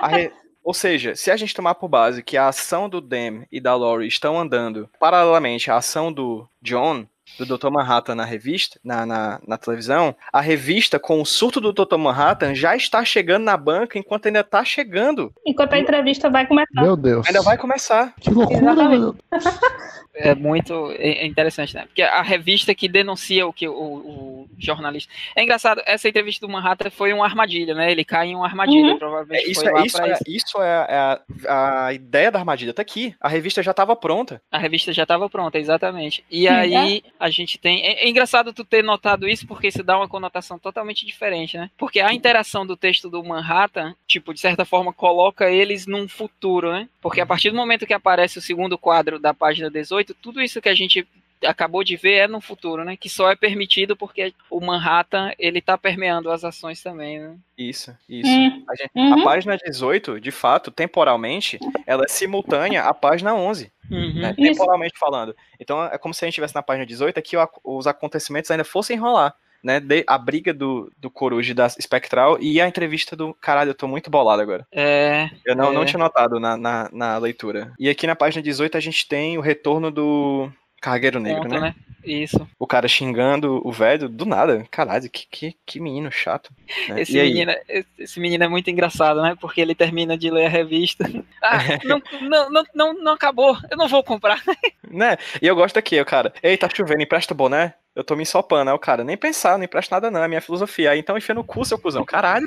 a 0.00 0.08
re- 0.08 0.32
ou 0.62 0.74
seja, 0.74 1.14
se 1.14 1.30
a 1.30 1.36
gente 1.36 1.54
tomar 1.54 1.74
por 1.76 1.88
base 1.88 2.22
que 2.22 2.36
a 2.36 2.48
ação 2.48 2.88
do 2.88 3.00
Dem 3.00 3.46
e 3.52 3.60
da 3.60 3.76
Laurie 3.76 4.08
estão 4.08 4.38
andando 4.40 4.88
paralelamente 4.98 5.70
à 5.70 5.76
ação 5.76 6.12
do 6.12 6.48
John, 6.62 7.06
do 7.38 7.56
Dr. 7.58 7.70
Manhattan 7.70 8.14
na 8.14 8.24
revista, 8.24 8.78
na, 8.84 9.04
na, 9.06 9.40
na 9.46 9.56
televisão, 9.58 10.14
a 10.32 10.40
revista 10.40 10.98
com 10.98 11.20
o 11.20 11.26
surto 11.26 11.60
do 11.60 11.72
Dr. 11.72 11.96
Manhattan 11.96 12.54
já 12.54 12.76
está 12.76 13.04
chegando 13.04 13.44
na 13.44 13.56
banca 13.56 13.98
enquanto 13.98 14.26
ainda 14.26 14.40
está 14.40 14.64
chegando. 14.64 15.32
enquanto 15.46 15.72
a 15.72 15.78
entrevista 15.78 16.30
vai 16.30 16.46
começar. 16.46 16.82
Meu 16.82 16.96
Deus. 16.96 17.26
Ainda 17.26 17.42
vai 17.42 17.56
começar. 17.58 18.14
Que 18.20 18.30
loucura, 18.30 18.58
Exatamente. 18.60 19.00
mano. 19.00 19.16
É 20.16 20.32
muito 20.32 20.92
é 20.92 21.24
é 21.24 21.26
interessante, 21.26 21.74
né? 21.74 21.86
Porque 21.86 22.00
a 22.00 22.22
revista 22.22 22.72
que 22.72 22.86
denuncia 22.88 23.44
o 23.48 23.52
que 23.52 23.66
o, 23.66 23.72
o 23.74 24.48
jornalista. 24.56 25.12
É 25.34 25.42
engraçado, 25.42 25.82
essa 25.84 26.08
entrevista 26.08 26.46
do 26.46 26.52
Manhattan 26.52 26.88
foi 26.88 27.12
uma 27.12 27.24
armadilha, 27.24 27.74
né? 27.74 27.90
Ele 27.90 28.04
cai 28.04 28.28
em 28.28 28.36
uma 28.36 28.46
armadilha, 28.46 28.92
Uhum. 28.92 28.98
provavelmente 28.98 29.44
É, 29.44 29.50
isso 29.50 29.60
foi 29.62 29.70
é, 29.70 29.72
lá 29.74 29.84
isso, 29.84 29.96
pra 29.96 30.06
é, 30.08 30.12
isso. 30.12 30.22
isso 30.28 30.62
é 30.62 31.18
a, 31.48 31.86
a 31.86 31.92
ideia 31.92 32.30
da 32.30 32.38
armadilha. 32.38 32.72
Tá 32.72 32.80
aqui. 32.82 33.12
A 33.20 33.28
revista 33.28 33.60
já 33.60 33.72
estava 33.72 33.96
pronta. 33.96 34.40
A 34.52 34.58
revista 34.58 34.92
já 34.92 35.02
estava 35.02 35.28
pronta, 35.28 35.58
exatamente. 35.58 36.24
E 36.30 36.42
Sim, 36.42 36.48
aí 36.48 37.02
a 37.24 37.30
gente 37.30 37.56
tem. 37.56 37.82
É, 37.82 38.04
é 38.04 38.08
engraçado 38.08 38.52
tu 38.52 38.64
ter 38.64 38.84
notado 38.84 39.26
isso, 39.26 39.46
porque 39.46 39.68
isso 39.68 39.82
dá 39.82 39.96
uma 39.96 40.06
conotação 40.06 40.58
totalmente 40.58 41.06
diferente, 41.06 41.56
né? 41.56 41.70
Porque 41.78 41.98
a 41.98 42.12
interação 42.12 42.66
do 42.66 42.76
texto 42.76 43.08
do 43.08 43.24
Manhattan, 43.24 43.96
tipo, 44.06 44.34
de 44.34 44.40
certa 44.40 44.66
forma, 44.66 44.92
coloca 44.92 45.50
eles 45.50 45.86
num 45.86 46.06
futuro, 46.06 46.70
né? 46.70 46.86
Porque 47.00 47.22
a 47.22 47.26
partir 47.26 47.48
do 47.48 47.56
momento 47.56 47.86
que 47.86 47.94
aparece 47.94 48.38
o 48.38 48.42
segundo 48.42 48.76
quadro 48.76 49.18
da 49.18 49.32
página 49.32 49.70
18, 49.70 50.12
tudo 50.20 50.42
isso 50.42 50.60
que 50.60 50.68
a 50.68 50.74
gente 50.74 51.08
acabou 51.44 51.82
de 51.84 51.96
ver 51.96 52.12
é 52.14 52.26
no 52.28 52.40
futuro, 52.40 52.84
né? 52.84 52.96
Que 52.96 53.08
só 53.08 53.30
é 53.30 53.36
permitido 53.36 53.96
porque 53.96 54.34
o 54.50 54.60
Manhattan, 54.60 55.32
ele 55.38 55.60
tá 55.60 55.76
permeando 55.78 56.30
as 56.30 56.44
ações 56.44 56.82
também, 56.82 57.18
né? 57.20 57.36
Isso, 57.56 57.96
isso. 58.08 58.30
Hum, 58.30 58.64
A, 58.68 58.74
gente- 58.76 58.90
uhum. 58.94 59.20
a 59.20 59.24
página 59.24 59.56
18, 59.56 60.20
de 60.20 60.30
fato, 60.30 60.70
temporalmente, 60.70 61.58
ela 61.86 62.04
é 62.04 62.08
simultânea 62.08 62.82
à 62.84 62.94
página 62.94 63.34
11. 63.34 63.72
Uhum. 63.90 64.14
né, 64.14 64.34
Isso. 64.38 64.52
temporalmente 64.52 64.98
falando. 64.98 65.36
Então 65.60 65.84
é 65.84 65.98
como 65.98 66.14
se 66.14 66.24
a 66.24 66.26
gente 66.26 66.32
estivesse 66.32 66.54
na 66.54 66.62
página 66.62 66.86
18 66.86 67.18
aqui 67.18 67.36
o- 67.36 67.48
os 67.62 67.86
acontecimentos 67.86 68.50
ainda 68.50 68.64
fossem 68.64 68.96
rolar. 68.96 69.34
Né, 69.62 69.80
de- 69.80 70.04
a 70.06 70.18
briga 70.18 70.52
do, 70.52 70.92
do 70.98 71.08
Coruja 71.10 71.54
da 71.54 71.66
Spectral 71.66 72.36
e 72.38 72.60
a 72.60 72.68
entrevista 72.68 73.16
do. 73.16 73.32
Caralho, 73.32 73.70
eu 73.70 73.74
tô 73.74 73.88
muito 73.88 74.10
bolado 74.10 74.42
agora. 74.42 74.66
É, 74.70 75.30
Eu 75.44 75.56
não, 75.56 75.72
não 75.72 75.82
É. 75.82 75.86
tinha 75.86 75.98
notado 75.98 76.38
na, 76.38 76.54
na, 76.54 76.90
na 76.92 77.16
leitura. 77.16 77.72
E 77.78 77.88
aqui 77.88 78.06
na 78.06 78.14
página 78.14 78.42
18 78.42 78.76
a 78.76 78.80
gente 78.80 79.08
tem 79.08 79.38
o 79.38 79.40
retorno 79.40 79.90
do 79.90 80.52
Cargueiro 80.84 81.18
Negro, 81.18 81.42
ponto, 81.44 81.54
né? 81.54 81.60
né? 81.60 81.74
Isso. 82.04 82.46
O 82.58 82.66
cara 82.66 82.86
xingando 82.86 83.66
o 83.66 83.72
velho 83.72 84.10
do 84.10 84.26
nada. 84.26 84.62
Caralho, 84.70 85.08
que, 85.08 85.26
que, 85.30 85.56
que 85.64 85.80
menino 85.80 86.12
chato. 86.12 86.50
né? 86.90 87.00
Esse 87.00 87.18
aí? 87.18 87.32
menino, 87.32 87.52
esse- 87.66 87.88
esse 87.98 88.20
menino 88.20 88.44
é 88.44 88.48
muito 88.48 88.68
engraçado, 88.68 89.22
né? 89.22 89.34
Porque 89.40 89.58
ele 89.62 89.74
termina 89.74 90.14
de 90.18 90.30
ler 90.30 90.44
a 90.44 90.48
revista. 90.50 91.04
Ah, 91.42 91.58
não, 91.84 92.02
não, 92.22 92.50
não, 92.50 92.64
não, 92.74 92.94
não 92.94 93.12
acabou. 93.12 93.56
Eu 93.70 93.76
não 93.78 93.88
vou 93.88 94.02
comprar. 94.04 94.42
Né? 94.90 95.16
E 95.42 95.46
eu 95.46 95.56
gosto 95.56 95.76
aqui, 95.76 95.98
o 96.00 96.04
cara. 96.04 96.32
Ei, 96.40 96.56
tá 96.56 96.68
chovendo, 96.72 97.02
empresta 97.02 97.34
o 97.34 97.36
boné? 97.36 97.74
Eu 97.96 98.04
tô 98.04 98.14
me 98.14 98.22
ensopando, 98.22 98.66
né? 98.66 98.72
O 98.72 98.78
cara, 98.78 99.02
nem 99.02 99.16
pensar, 99.16 99.56
não 99.58 99.64
empresta 99.64 99.96
nada 99.96 100.08
não, 100.10 100.22
é 100.22 100.28
minha 100.28 100.40
filosofia. 100.40 100.90
Aí 100.92 101.00
então 101.00 101.16
enfia 101.18 101.34
no 101.34 101.42
cu, 101.42 101.64
seu 101.64 101.76
cuzão. 101.78 102.04
Caralho. 102.04 102.46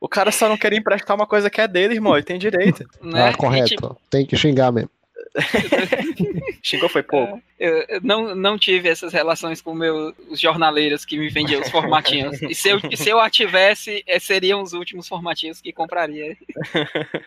o 0.00 0.08
cara 0.08 0.32
só 0.32 0.48
não 0.48 0.56
queria 0.56 0.78
emprestar 0.78 1.14
uma 1.16 1.26
coisa 1.26 1.48
que 1.50 1.60
é 1.60 1.68
dele, 1.68 1.94
irmão. 1.94 2.14
Ele 2.16 2.24
tem 2.24 2.38
direito. 2.38 2.84
né? 3.00 3.28
Ah, 3.28 3.36
correto. 3.36 3.68
Tipo, 3.68 3.96
Tem 4.10 4.26
que 4.26 4.36
xingar 4.36 4.72
mesmo. 4.72 4.90
Xingou 6.62 6.88
foi 6.88 7.02
pouco. 7.02 7.40
eu 7.58 7.84
eu 7.88 8.00
não, 8.02 8.34
não 8.34 8.58
tive 8.58 8.88
essas 8.88 9.12
relações 9.12 9.60
com 9.60 9.74
meu, 9.74 10.14
os 10.30 10.40
jornaleiros 10.40 11.04
que 11.04 11.16
me 11.18 11.28
vendiam 11.28 11.60
os 11.60 11.68
formatinhos. 11.70 12.40
E 12.42 12.54
se 12.54 12.68
eu, 12.68 12.80
se 12.96 13.08
eu 13.08 13.20
a 13.20 13.30
tivesse, 13.30 14.02
eh, 14.06 14.18
seriam 14.18 14.62
os 14.62 14.72
últimos 14.72 15.06
formatinhos 15.08 15.60
que 15.60 15.72
compraria. 15.72 16.36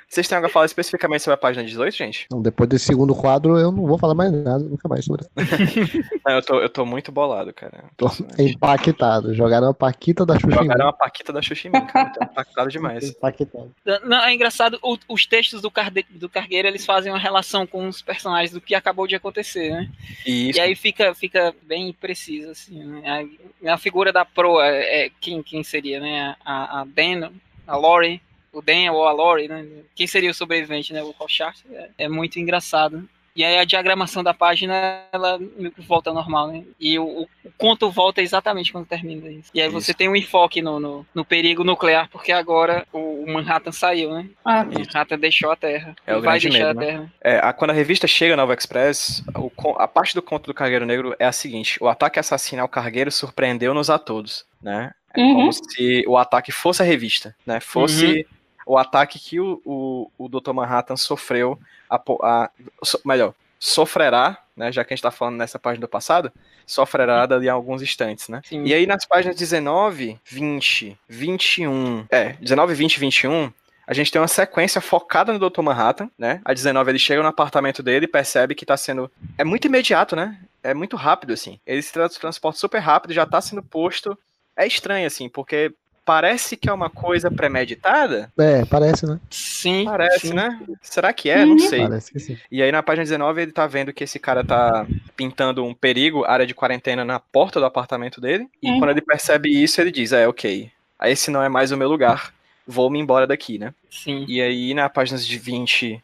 Vocês 0.07 0.27
têm 0.27 0.35
algo 0.35 0.47
a 0.47 0.49
falar 0.49 0.65
especificamente 0.65 1.21
sobre 1.23 1.35
a 1.35 1.37
página 1.37 1.63
18, 1.65 1.95
gente? 1.95 2.25
Então, 2.25 2.41
depois 2.41 2.69
desse 2.69 2.85
segundo 2.85 3.15
quadro, 3.15 3.57
eu 3.57 3.71
não 3.71 3.85
vou 3.85 3.97
falar 3.97 4.13
mais 4.13 4.31
nada, 4.31 4.63
nunca 4.63 4.87
mais 4.87 5.05
sobre 5.05 5.23
isso. 5.25 5.99
Não, 6.25 6.35
eu, 6.35 6.41
tô, 6.43 6.59
eu 6.59 6.69
tô 6.69 6.85
muito 6.85 7.11
bolado, 7.11 7.51
cara. 7.53 7.85
Tô 7.97 8.07
empaquetado. 8.37 9.33
Jogaram 9.33 9.69
a 9.69 9.73
Paquita 9.73 10.25
da 10.25 10.37
Xuxa. 10.37 10.57
Jogaram 10.57 10.85
uma 10.85 10.93
paquita 10.93 11.31
da 11.33 11.41
Xuxa 11.41 11.67
em 11.67 11.71
mim, 11.71 11.85
cara. 11.87 12.09
Tô 12.09 12.23
impactado 12.23 12.69
demais. 12.69 13.09
Empaquetado. 13.09 13.71
Não, 14.03 14.23
é 14.23 14.33
engraçado, 14.33 14.77
o- 14.83 14.97
os 15.07 15.25
textos 15.25 15.61
do, 15.61 15.71
Carde, 15.71 16.05
do 16.09 16.29
Cargueiro, 16.29 16.67
eles 16.67 16.85
fazem 16.85 17.11
uma 17.11 17.17
relação 17.17 17.65
com 17.65 17.87
os 17.87 17.98
personagens 18.01 18.51
do 18.51 18.61
que 18.61 18.75
acabou 18.75 19.07
de 19.07 19.15
acontecer, 19.15 19.71
né? 19.71 19.89
E 20.25 20.49
isso, 20.49 20.59
E 20.59 20.61
aí 20.61 20.75
fica, 20.75 21.13
fica 21.13 21.55
bem 21.63 21.93
preciso, 21.93 22.51
assim, 22.51 22.83
né? 22.83 23.29
A, 23.65 23.73
a 23.73 23.77
figura 23.77 24.11
da 24.11 24.25
proa, 24.25 24.65
é, 24.67 25.09
quem, 25.19 25.41
quem 25.43 25.63
seria, 25.63 25.99
né? 25.99 26.35
A, 26.43 26.81
a 26.81 26.85
Dan, 26.85 27.31
a 27.67 27.75
Lori, 27.75 28.21
o 28.51 28.61
Dan 28.61 28.91
ou 28.91 29.07
a 29.07 29.11
Lori, 29.11 29.47
né? 29.47 29.65
Quem 29.95 30.07
seria 30.07 30.31
o 30.31 30.33
sobrevivente, 30.33 30.93
né? 30.93 31.03
O 31.03 31.11
Rorschach, 31.11 31.63
é, 31.71 31.89
é 31.99 32.09
muito 32.09 32.39
engraçado. 32.39 33.07
E 33.39 33.43
aí 33.45 33.57
a 33.57 33.63
diagramação 33.63 34.21
da 34.21 34.33
página, 34.33 34.73
ela 35.13 35.39
meio 35.39 35.71
que 35.71 35.81
volta 35.81 36.09
ao 36.09 36.13
normal, 36.13 36.47
né? 36.49 36.63
E 36.79 36.99
o, 36.99 37.21
o- 37.21 37.29
conto 37.57 37.89
volta 37.89 38.21
exatamente 38.21 38.71
quando 38.71 38.85
termina 38.85 39.29
isso. 39.29 39.49
E 39.53 39.61
aí 39.61 39.69
você 39.69 39.91
Isso. 39.91 39.97
tem 39.97 40.09
um 40.09 40.15
enfoque 40.15 40.61
no, 40.61 40.79
no, 40.79 41.05
no 41.15 41.23
perigo 41.23 41.63
nuclear, 41.63 42.09
porque 42.09 42.31
agora 42.33 42.85
o, 42.91 43.23
o 43.23 43.33
Manhattan 43.33 43.71
saiu, 43.71 44.13
né? 44.13 44.29
Ah, 44.43 44.63
O 44.63 44.79
Manhattan 44.79 45.17
deixou 45.17 45.51
a 45.51 45.55
Terra. 45.55 45.95
É 46.05 46.15
o 46.15 46.17
E 46.17 46.21
vai 46.21 46.39
grande 46.39 46.49
deixar 46.49 46.67
medo, 46.67 46.79
a 46.81 46.85
Terra. 46.85 47.13
É, 47.21 47.37
a- 47.39 47.53
quando 47.53 47.71
a 47.71 47.73
revista 47.73 48.07
chega 48.07 48.35
na 48.35 48.43
Nova 48.43 48.53
Express, 48.53 49.23
o 49.35 49.49
a 49.77 49.87
parte 49.87 50.13
do 50.15 50.21
conto 50.21 50.47
do 50.47 50.53
Cargueiro 50.53 50.85
Negro 50.85 51.15
é 51.17 51.25
a 51.25 51.31
seguinte: 51.31 51.77
o 51.81 51.87
ataque 51.87 52.19
assassino 52.19 52.61
ao 52.61 52.67
Cargueiro 52.67 53.11
surpreendeu-nos 53.11 53.89
a 53.89 53.97
todos, 53.97 54.45
né? 54.61 54.91
É 55.15 55.19
Uhum. 55.21 55.33
como 55.33 55.53
se 55.53 56.03
o 56.07 56.17
ataque 56.17 56.51
fosse 56.51 56.81
a 56.81 56.85
revista, 56.85 57.35
né? 57.45 57.59
Fosse 57.59 58.27
o 58.71 58.77
ataque 58.77 59.17
que 59.17 59.39
o, 59.39 59.59
o, 59.65 60.11
o 60.17 60.29
Dr. 60.29 60.53
Manhattan 60.53 60.95
sofreu, 60.95 61.59
a, 61.89 61.95
a- 62.21 62.49
so- 62.83 63.01
melhor, 63.03 63.33
sofrerá, 63.59 64.37
né? 64.55 64.71
Já 64.71 64.83
que 64.83 64.93
a 64.93 64.95
gente 64.95 65.01
tá 65.03 65.11
falando 65.11 65.37
nessa 65.37 65.57
página 65.57 65.81
do 65.81 65.89
passado, 65.89 66.31
sofrerá 66.67 67.25
dali 67.25 67.49
a 67.49 67.53
alguns 67.53 67.81
instantes, 67.81 68.29
né? 68.29 68.41
Sim. 68.45 68.63
E 68.65 68.73
aí 68.73 68.85
nas 68.85 69.05
páginas 69.05 69.35
19, 69.35 70.19
20, 70.25 70.97
21, 71.07 72.05
é, 72.09 72.33
19, 72.33 72.73
20 72.75 72.95
e 72.95 72.99
21, 72.99 73.51
a 73.87 73.93
gente 73.93 74.11
tem 74.11 74.21
uma 74.21 74.27
sequência 74.27 74.79
focada 74.79 75.33
no 75.33 75.49
Dr. 75.49 75.61
Manhattan, 75.61 76.09
né? 76.17 76.41
A 76.45 76.53
19 76.53 76.91
ele 76.91 76.99
chega 76.99 77.21
no 77.23 77.27
apartamento 77.29 77.81
dele 77.81 78.05
e 78.05 78.07
percebe 78.07 78.53
que 78.53 78.65
tá 78.65 78.77
sendo. 78.77 79.09
É 79.37 79.43
muito 79.43 79.65
imediato, 79.65 80.15
né? 80.15 80.37
É 80.61 80.73
muito 80.75 80.95
rápido, 80.95 81.33
assim. 81.33 81.59
Ele 81.65 81.81
se 81.81 81.91
trans- 81.91 82.17
transporta 82.17 82.59
super 82.59 82.79
rápido, 82.79 83.13
já 83.13 83.25
tá 83.25 83.41
sendo 83.41 83.63
posto. 83.63 84.17
É 84.55 84.67
estranho, 84.67 85.07
assim, 85.07 85.27
porque 85.27 85.73
parece 86.09 86.57
que 86.57 86.67
é 86.67 86.73
uma 86.73 86.89
coisa 86.89 87.29
premeditada. 87.29 88.33
É, 88.35 88.65
parece, 88.65 89.05
né? 89.05 89.19
Sim. 89.29 89.85
Parece, 89.85 90.29
sim. 90.29 90.33
né? 90.33 90.59
Será 90.81 91.13
que 91.13 91.29
é? 91.29 91.45
Não 91.45 91.51
Uhum. 91.51 91.59
sei. 91.59 91.81
Parece 91.83 92.11
que 92.11 92.19
sim. 92.19 92.35
E 92.51 92.63
aí 92.63 92.71
na 92.71 92.81
página 92.81 93.03
19 93.03 93.43
ele 93.43 93.51
tá 93.51 93.67
vendo 93.67 93.93
que 93.93 94.03
esse 94.05 94.17
cara 94.17 94.43
tá 94.43 94.87
pintando 95.15 95.63
um 95.63 95.71
perigo, 95.71 96.25
área 96.25 96.47
de 96.47 96.55
quarentena 96.55 97.05
na 97.05 97.19
porta 97.19 97.59
do 97.59 97.65
apartamento 97.67 98.19
dele. 98.19 98.47
E 98.59 98.71
Uhum. 98.71 98.79
quando 98.79 98.89
ele 98.89 99.01
percebe 99.01 99.49
isso, 99.49 99.79
ele 99.79 99.91
diz: 99.91 100.11
É, 100.11 100.27
ok. 100.27 100.71
Aí 100.97 101.11
esse 101.11 101.29
não 101.29 101.43
é 101.43 101.47
mais 101.47 101.71
o 101.71 101.77
meu 101.77 101.87
lugar. 101.87 102.33
Vou-me 102.65 102.97
embora 102.99 103.27
daqui, 103.27 103.59
né? 103.59 103.71
Sim. 103.91 104.25
E 104.27 104.41
aí, 104.41 104.73
na 104.73 104.89
páginas 104.89 105.23
de 105.27 105.37
20 105.37 106.01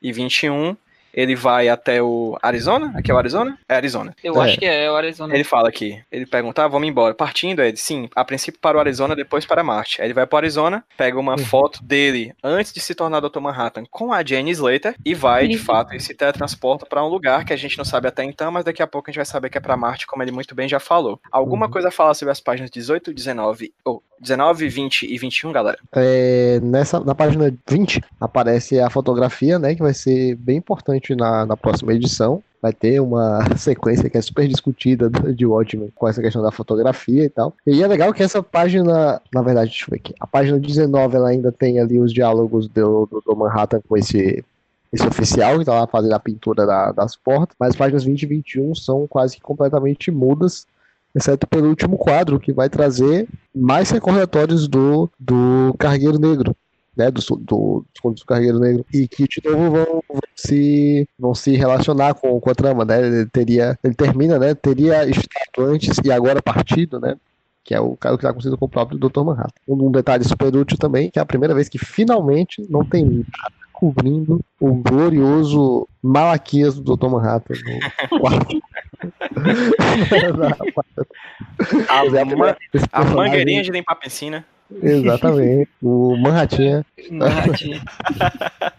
e 0.00 0.12
21, 0.12 0.74
ele 1.12 1.34
vai 1.34 1.68
até 1.68 2.02
o 2.02 2.36
Arizona? 2.42 2.92
Aqui 2.96 3.10
é 3.10 3.14
o 3.14 3.18
Arizona? 3.18 3.58
É 3.68 3.74
Arizona. 3.74 4.14
Eu 4.22 4.40
É. 4.40 4.44
acho 4.44 4.58
que 4.58 4.64
é, 4.66 4.84
é 4.84 4.90
o 4.90 4.96
Arizona. 4.96 5.34
Ele 5.34 5.44
fala 5.44 5.68
aqui, 5.68 6.02
ele 6.10 6.26
pergunta, 6.26 6.64
ah, 6.64 6.68
vamos 6.68 6.88
embora. 6.88 7.14
Partindo, 7.14 7.60
ele, 7.62 7.76
sim, 7.76 8.08
a 8.14 8.24
princípio 8.24 8.60
para 8.60 8.76
o 8.76 8.80
Arizona, 8.80 9.14
depois 9.16 9.44
para 9.44 9.62
Marte. 9.64 10.00
Aí 10.00 10.06
ele 10.08 10.14
vai 10.14 10.26
para 10.26 10.36
o 10.36 10.38
Arizona, 10.38 10.84
pega 10.96 11.18
uma 11.18 11.32
Uhum. 11.32 11.38
foto 11.38 11.82
dele 11.82 12.32
antes 12.42 12.72
de 12.72 12.80
se 12.80 12.94
tornar 12.94 13.20
Dr. 13.20 13.40
Manhattan 13.40 13.84
com 13.90 14.12
a 14.12 14.24
Jane 14.24 14.50
Slater 14.50 14.94
e 15.04 15.14
vai, 15.14 15.48
de 15.48 15.56
Uhum. 15.56 15.62
fato, 15.62 15.94
e 15.94 16.00
se 16.00 16.14
teletransporta 16.14 16.86
para 16.86 17.04
um 17.04 17.08
lugar 17.08 17.44
que 17.44 17.52
a 17.52 17.56
gente 17.56 17.76
não 17.78 17.84
sabe 17.84 18.08
até 18.08 18.22
então, 18.24 18.50
mas 18.50 18.64
daqui 18.64 18.82
a 18.82 18.86
pouco 18.86 19.08
a 19.08 19.10
gente 19.10 19.16
vai 19.18 19.24
saber 19.26 19.50
que 19.50 19.58
é 19.58 19.60
para 19.60 19.76
Marte, 19.76 20.06
como 20.06 20.22
ele 20.22 20.30
muito 20.32 20.54
bem 20.54 20.68
já 20.68 20.80
falou. 20.80 21.20
Alguma 21.30 21.66
Uhum. 21.66 21.72
coisa 21.72 21.88
a 21.88 21.92
falar 21.92 22.14
sobre 22.14 22.32
as 22.32 22.40
páginas 22.40 22.70
18, 22.70 23.12
19, 23.12 23.72
ou 23.84 24.02
19, 24.20 24.68
20 24.68 25.02
e 25.12 25.18
21, 25.18 25.50
galera? 25.50 25.78
É, 25.96 26.60
nessa, 26.62 27.00
na 27.00 27.14
página 27.14 27.52
20 27.68 28.00
aparece 28.20 28.78
a 28.78 28.88
fotografia, 28.88 29.58
né? 29.58 29.74
Que 29.74 29.82
vai 29.82 29.92
ser 29.94 30.36
bem 30.36 30.58
importante 30.58 31.01
na, 31.10 31.44
na 31.46 31.56
próxima 31.56 31.92
edição. 31.92 32.42
Vai 32.60 32.72
ter 32.72 33.00
uma 33.00 33.40
sequência 33.58 34.08
que 34.08 34.16
é 34.16 34.22
super 34.22 34.46
discutida 34.46 35.10
de 35.10 35.44
Watchmen 35.44 35.90
com 35.94 36.06
essa 36.08 36.22
questão 36.22 36.42
da 36.42 36.52
fotografia 36.52 37.24
e 37.24 37.28
tal. 37.28 37.52
E 37.66 37.82
é 37.82 37.86
legal 37.86 38.12
que 38.12 38.22
essa 38.22 38.42
página, 38.42 39.20
na 39.34 39.42
verdade, 39.42 39.70
deixa 39.70 39.84
eu 39.86 39.90
ver 39.90 39.96
aqui. 39.96 40.14
A 40.20 40.26
página 40.26 40.58
19 40.58 41.16
ela 41.16 41.28
ainda 41.28 41.50
tem 41.50 41.80
ali 41.80 41.98
os 41.98 42.12
diálogos 42.12 42.68
do, 42.68 43.06
do, 43.06 43.22
do 43.26 43.36
Manhattan 43.36 43.80
com 43.88 43.96
esse, 43.96 44.44
esse 44.92 45.06
oficial 45.06 45.58
que 45.58 45.64
tá 45.64 45.74
lá 45.74 45.86
fazendo 45.88 46.14
a 46.14 46.20
pintura 46.20 46.64
da- 46.64 46.92
das 46.92 47.16
portas. 47.16 47.56
Mas 47.58 47.70
as 47.70 47.76
páginas 47.76 48.04
20 48.04 48.22
e 48.22 48.26
21 48.26 48.74
são 48.76 49.06
quase 49.08 49.36
que 49.36 49.42
completamente 49.42 50.10
mudas. 50.12 50.64
Exceto 51.14 51.46
pelo 51.46 51.68
último 51.68 51.98
quadro, 51.98 52.40
que 52.40 52.52
vai 52.54 52.70
trazer 52.70 53.28
mais 53.54 53.90
recordatórios 53.90 54.66
do, 54.66 55.10
do 55.20 55.74
Cargueiro 55.78 56.18
Negro, 56.18 56.56
né? 56.96 57.10
Do, 57.10 57.20
do, 57.36 57.84
dos 57.92 58.00
contos 58.00 58.22
do 58.22 58.26
Cargueiro 58.26 58.58
Negro. 58.58 58.84
E 58.92 59.08
que, 59.08 59.26
de 59.26 59.40
novo, 59.44 59.70
vão, 59.70 60.02
vão 60.08 60.20
se, 60.34 61.08
vão 61.18 61.34
se 61.34 61.56
relacionar 61.56 62.14
com, 62.14 62.40
com 62.40 62.50
a 62.50 62.54
trama, 62.54 62.84
né? 62.84 63.06
Ele, 63.06 63.26
teria, 63.26 63.78
ele 63.82 63.94
termina, 63.94 64.38
né? 64.38 64.54
Teria 64.54 65.08
estado 65.08 65.66
antes 65.66 65.98
e 66.04 66.12
agora 66.12 66.42
partido, 66.42 67.00
né? 67.00 67.16
Que 67.64 67.74
é 67.74 67.80
o 67.80 67.96
cara 67.96 68.16
que 68.16 68.20
está 68.20 68.30
acontecendo 68.30 68.58
com 68.58 68.66
o 68.66 68.68
próprio 68.68 68.98
Dr. 68.98 69.22
Manhattan. 69.22 69.52
Um, 69.68 69.90
detalhe 69.90 70.24
super 70.24 70.54
útil 70.54 70.76
também, 70.76 71.10
que 71.10 71.18
é 71.18 71.22
a 71.22 71.26
primeira 71.26 71.54
vez 71.54 71.68
que 71.68 71.78
finalmente 71.78 72.66
não 72.68 72.84
tem 72.84 73.04
nada 73.04 73.62
cobrindo 73.72 74.40
o 74.60 74.74
glorioso 74.74 75.88
Malaquias 76.02 76.78
do 76.78 76.96
Dr. 76.96 77.08
Manhattan 77.08 77.54
no 78.10 78.20
quarto. 78.20 78.62
A, 81.88 82.04
é 82.04 82.20
a 82.92 83.00
a 83.00 83.04
mangueirinha 83.04 83.62
de 83.62 83.70
limpar 83.70 83.92
a 83.92 83.96
piscina. 83.96 84.44
Exatamente. 84.82 85.70
O 85.82 86.16
Manhattan. 86.16 86.84
Manhattan. 87.10 87.80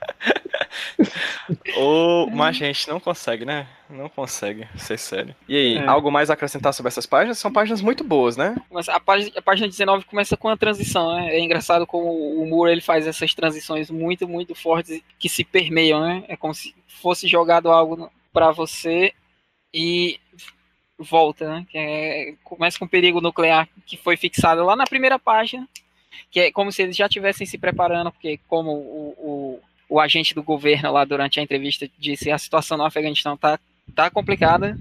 Ou, 1.76 2.30
mas 2.30 2.56
a 2.56 2.66
gente 2.66 2.88
não 2.88 3.00
consegue, 3.00 3.46
né? 3.46 3.68
Não 3.90 4.10
consegue, 4.10 4.68
ser 4.78 4.98
sério. 4.98 5.36
E 5.48 5.56
aí, 5.56 5.76
É. 5.78 5.86
algo 5.88 6.12
mais 6.12 6.30
a 6.30 6.34
acrescentar 6.34 6.74
sobre 6.74 6.88
essas 6.88 7.06
páginas? 7.06 7.38
São 7.38 7.52
páginas 7.52 7.82
muito 7.82 8.04
boas, 8.04 8.38
né? 8.38 8.56
Mas 8.72 8.90
a 8.90 9.00
página, 9.00 9.32
a 9.38 9.42
página 9.42 9.68
19 9.68 10.06
começa 10.06 10.36
com 10.38 10.48
a 10.50 10.58
transição, 10.58 11.14
né? 11.16 11.36
É 11.36 11.40
engraçado 11.40 11.86
como 11.86 12.08
o 12.42 12.48
Moore 12.48 12.72
ele 12.72 12.82
faz 12.82 13.06
essas 13.06 13.34
transições 13.34 13.90
muito, 13.92 14.28
muito 14.28 14.56
fortes 14.56 15.02
que 15.20 15.30
se 15.30 15.44
permeiam, 15.44 16.02
né? 16.02 16.24
É 16.28 16.36
como 16.36 16.54
se 16.54 16.74
fosse 16.88 17.28
jogado 17.28 17.70
algo 17.70 18.10
para 18.32 18.52
você 18.52 19.12
e 19.74 20.20
volta, 20.98 21.48
né? 21.50 21.66
É, 21.74 22.34
começa 22.44 22.80
com 22.80 22.86
o 22.86 22.90
perigo 22.90 23.22
nuclear 23.22 23.68
que 23.86 23.98
foi 23.98 24.16
fixado 24.18 24.64
lá 24.64 24.76
na 24.76 24.86
primeira 24.86 25.20
página, 25.20 25.68
que 26.32 26.40
é 26.40 26.52
como 26.52 26.72
se 26.72 26.82
eles 26.82 26.96
já 26.96 27.06
estivessem 27.06 27.46
se 27.46 27.58
preparando, 27.58 28.12
porque 28.12 28.40
como 28.48 28.72
o, 28.72 29.16
o, 29.18 29.60
o 29.90 30.00
agente 30.00 30.34
do 30.34 30.44
governo 30.44 30.92
lá 30.92 31.06
durante 31.06 31.40
a 31.40 31.44
entrevista 31.44 31.90
disse, 31.98 32.32
a 32.32 32.38
situação 32.38 32.78
no 32.78 32.86
Afeganistão 32.86 33.38
tá, 33.38 33.60
tá 33.96 34.10
complicada, 34.10 34.78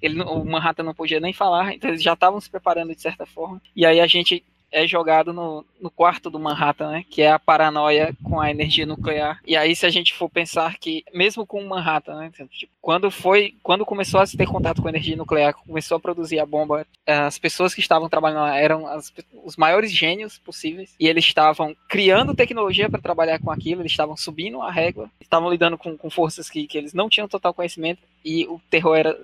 ele, 0.00 0.22
o 0.22 0.44
Manhattan 0.44 0.82
não 0.82 0.94
podia 0.94 1.20
nem 1.20 1.32
falar, 1.32 1.74
então 1.74 1.90
eles 1.90 2.02
já 2.02 2.14
estavam 2.14 2.40
se 2.40 2.50
preparando 2.50 2.94
de 2.94 3.02
certa 3.02 3.26
forma. 3.26 3.60
E 3.76 3.84
aí 3.84 4.00
a 4.00 4.06
gente 4.06 4.42
é 4.72 4.86
jogado 4.86 5.32
no, 5.32 5.64
no 5.80 5.90
quarto 5.90 6.30
do 6.30 6.38
Manhattan, 6.38 6.90
né? 6.90 7.04
Que 7.08 7.22
é 7.22 7.30
a 7.30 7.38
paranoia 7.38 8.14
com 8.22 8.40
a 8.40 8.50
energia 8.50 8.86
nuclear. 8.86 9.40
E 9.46 9.56
aí, 9.56 9.74
se 9.74 9.84
a 9.86 9.90
gente 9.90 10.14
for 10.14 10.28
pensar 10.28 10.78
que, 10.78 11.04
mesmo 11.12 11.46
com 11.46 11.60
o 11.62 11.68
Manhattan, 11.68 12.16
né? 12.16 12.30
tipo, 12.50 12.72
quando 12.80 13.10
foi, 13.10 13.54
quando 13.62 13.84
começou 13.84 14.20
a 14.20 14.26
se 14.26 14.36
ter 14.36 14.46
contato 14.46 14.80
com 14.80 14.88
a 14.88 14.90
energia 14.90 15.16
nuclear, 15.16 15.54
começou 15.54 15.96
a 15.96 16.00
produzir 16.00 16.38
a 16.38 16.46
bomba, 16.46 16.86
as 17.06 17.38
pessoas 17.38 17.74
que 17.74 17.80
estavam 17.80 18.08
trabalhando 18.08 18.42
lá 18.42 18.56
eram 18.56 18.86
as- 18.86 19.12
os 19.44 19.56
maiores 19.56 19.92
gênios 19.92 20.38
possíveis. 20.38 20.94
E 20.98 21.08
eles 21.08 21.24
estavam 21.24 21.74
criando 21.88 22.34
tecnologia 22.34 22.88
para 22.88 23.00
trabalhar 23.00 23.38
com 23.40 23.50
aquilo, 23.50 23.82
eles 23.82 23.92
estavam 23.92 24.16
subindo 24.16 24.62
a 24.62 24.70
régua, 24.70 25.10
estavam 25.20 25.50
lidando 25.50 25.76
com, 25.76 25.96
com 25.96 26.08
forças 26.10 26.48
que, 26.48 26.66
que 26.66 26.78
eles 26.78 26.94
não 26.94 27.08
tinham 27.08 27.28
total 27.28 27.52
conhecimento. 27.52 28.00
E 28.24 28.46
o 28.46 28.60
terror 28.70 28.96
era 28.96 29.18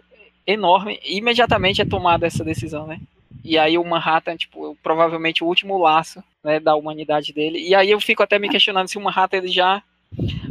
enorme. 0.46 0.98
E 1.04 1.18
imediatamente 1.18 1.80
é 1.82 1.84
tomada 1.84 2.26
essa 2.26 2.44
decisão, 2.44 2.86
né? 2.86 3.00
E 3.44 3.58
aí 3.58 3.78
o 3.78 3.84
Manhattan, 3.84 4.36
tipo, 4.36 4.76
provavelmente 4.82 5.42
o 5.44 5.46
último 5.46 5.78
laço 5.78 6.22
né, 6.42 6.58
da 6.60 6.74
humanidade 6.74 7.32
dele. 7.32 7.58
E 7.58 7.74
aí 7.74 7.90
eu 7.90 8.00
fico 8.00 8.22
até 8.22 8.38
me 8.38 8.48
questionando 8.48 8.88
se 8.88 8.98
o 8.98 9.00
Manhattan 9.00 9.36
ele 9.38 9.48
já 9.48 9.82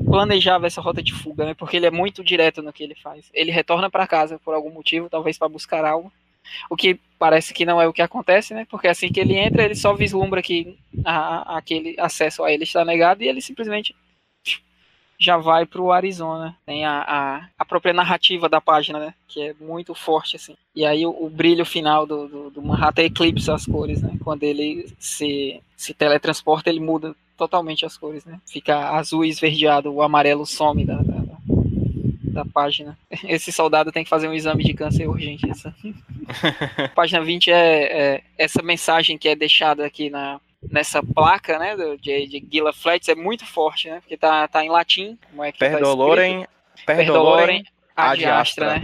planejava 0.06 0.68
essa 0.68 0.82
rota 0.82 1.02
de 1.02 1.14
fuga, 1.14 1.46
né? 1.46 1.54
Porque 1.54 1.78
ele 1.78 1.86
é 1.86 1.92
muito 1.92 2.24
direto 2.24 2.62
no 2.62 2.72
que 2.74 2.84
ele 2.84 2.96
faz. 2.96 3.30
Ele 3.34 3.52
retorna 3.52 3.90
para 3.90 4.08
casa 4.08 4.40
por 4.44 4.54
algum 4.54 4.72
motivo, 4.72 5.10
talvez 5.10 5.38
para 5.38 5.50
buscar 5.50 5.84
algo. 5.86 6.12
O 6.70 6.76
que 6.76 7.00
parece 7.18 7.54
que 7.54 7.66
não 7.66 7.82
é 7.82 7.88
o 7.88 7.94
que 7.94 8.02
acontece, 8.02 8.54
né? 8.54 8.66
Porque 8.70 8.88
assim 8.88 9.12
que 9.12 9.20
ele 9.20 9.36
entra, 9.36 9.64
ele 9.64 9.76
só 9.76 9.94
vislumbra 9.94 10.42
que 10.42 10.78
a- 11.04 11.58
aquele 11.58 11.96
acesso 12.00 12.44
a 12.44 12.52
ele 12.52 12.64
está 12.64 12.86
negado 12.86 13.24
e 13.24 13.28
ele 13.28 13.42
simplesmente 13.42 13.96
já 15.20 15.38
vai 15.38 15.66
pro 15.66 15.92
Arizona. 15.92 16.56
Tem 16.66 16.86
a, 16.86 17.02
a, 17.02 17.48
a 17.58 17.66
própria 17.66 17.94
narrativa 17.94 18.48
da 18.50 18.60
página, 18.60 19.00
né? 19.00 19.14
Que 19.28 19.42
é 19.50 19.54
muito 19.60 19.94
forte, 19.96 20.36
assim. 20.36 20.56
E 20.76 20.86
aí 20.86 21.06
o, 21.06 21.10
o 21.10 21.30
brilho 21.30 21.66
final 21.66 22.06
do, 22.06 22.28
do, 22.28 22.50
do 22.50 22.62
Manhattan 22.62 23.04
eclipsa 23.04 23.54
as 23.54 23.66
cores, 23.66 24.02
né? 24.02 24.12
Quando 24.24 24.44
ele 24.44 24.88
se, 25.00 25.62
se 25.78 25.94
teletransporta, 25.94 26.70
ele 26.70 26.80
muda 26.80 27.16
totalmente 27.38 27.86
as 27.86 27.98
cores, 27.98 28.24
né? 28.26 28.40
Fica 28.46 28.92
azul 28.92 29.24
esverdeado, 29.26 29.92
o 29.92 30.02
amarelo 30.02 30.46
some 30.46 30.86
da, 30.86 30.96
da, 30.96 31.02
da- 31.02 31.36
da 32.36 32.46
página. 32.46 32.98
Esse 33.24 33.50
soldado 33.52 33.92
tem 33.94 34.04
que 34.04 34.10
fazer 34.10 34.28
um 34.28 34.34
exame 34.34 34.64
de 34.64 34.74
câncer 34.74 35.08
urgente. 35.08 35.50
Essa. 35.50 35.74
Página 36.94 37.24
20 37.24 37.50
é, 37.52 37.56
é 38.16 38.22
essa 38.38 38.62
mensagem 38.62 39.18
que 39.18 39.30
é 39.30 39.36
deixada 39.36 39.86
aqui 39.86 40.10
na, 40.10 40.40
nessa 40.70 41.02
placa, 41.04 41.58
né, 41.60 41.76
de, 42.02 42.28
de 42.28 42.48
Gila 42.52 42.74
Flats 42.74 43.08
é 43.10 43.16
muito 43.16 43.46
forte, 43.46 43.90
né, 43.90 44.00
porque 44.02 44.18
tá, 44.18 44.48
tá 44.48 44.64
em 44.64 44.70
latim, 44.70 45.18
como 45.30 45.44
é 45.44 45.52
que 45.52 45.60
tá? 45.60 45.66
Perdolorem, 45.70 46.46
Perdolorem 46.86 47.64
perdolorem 47.66 47.66
ad 47.96 48.26
astra, 48.26 48.76
né, 48.76 48.82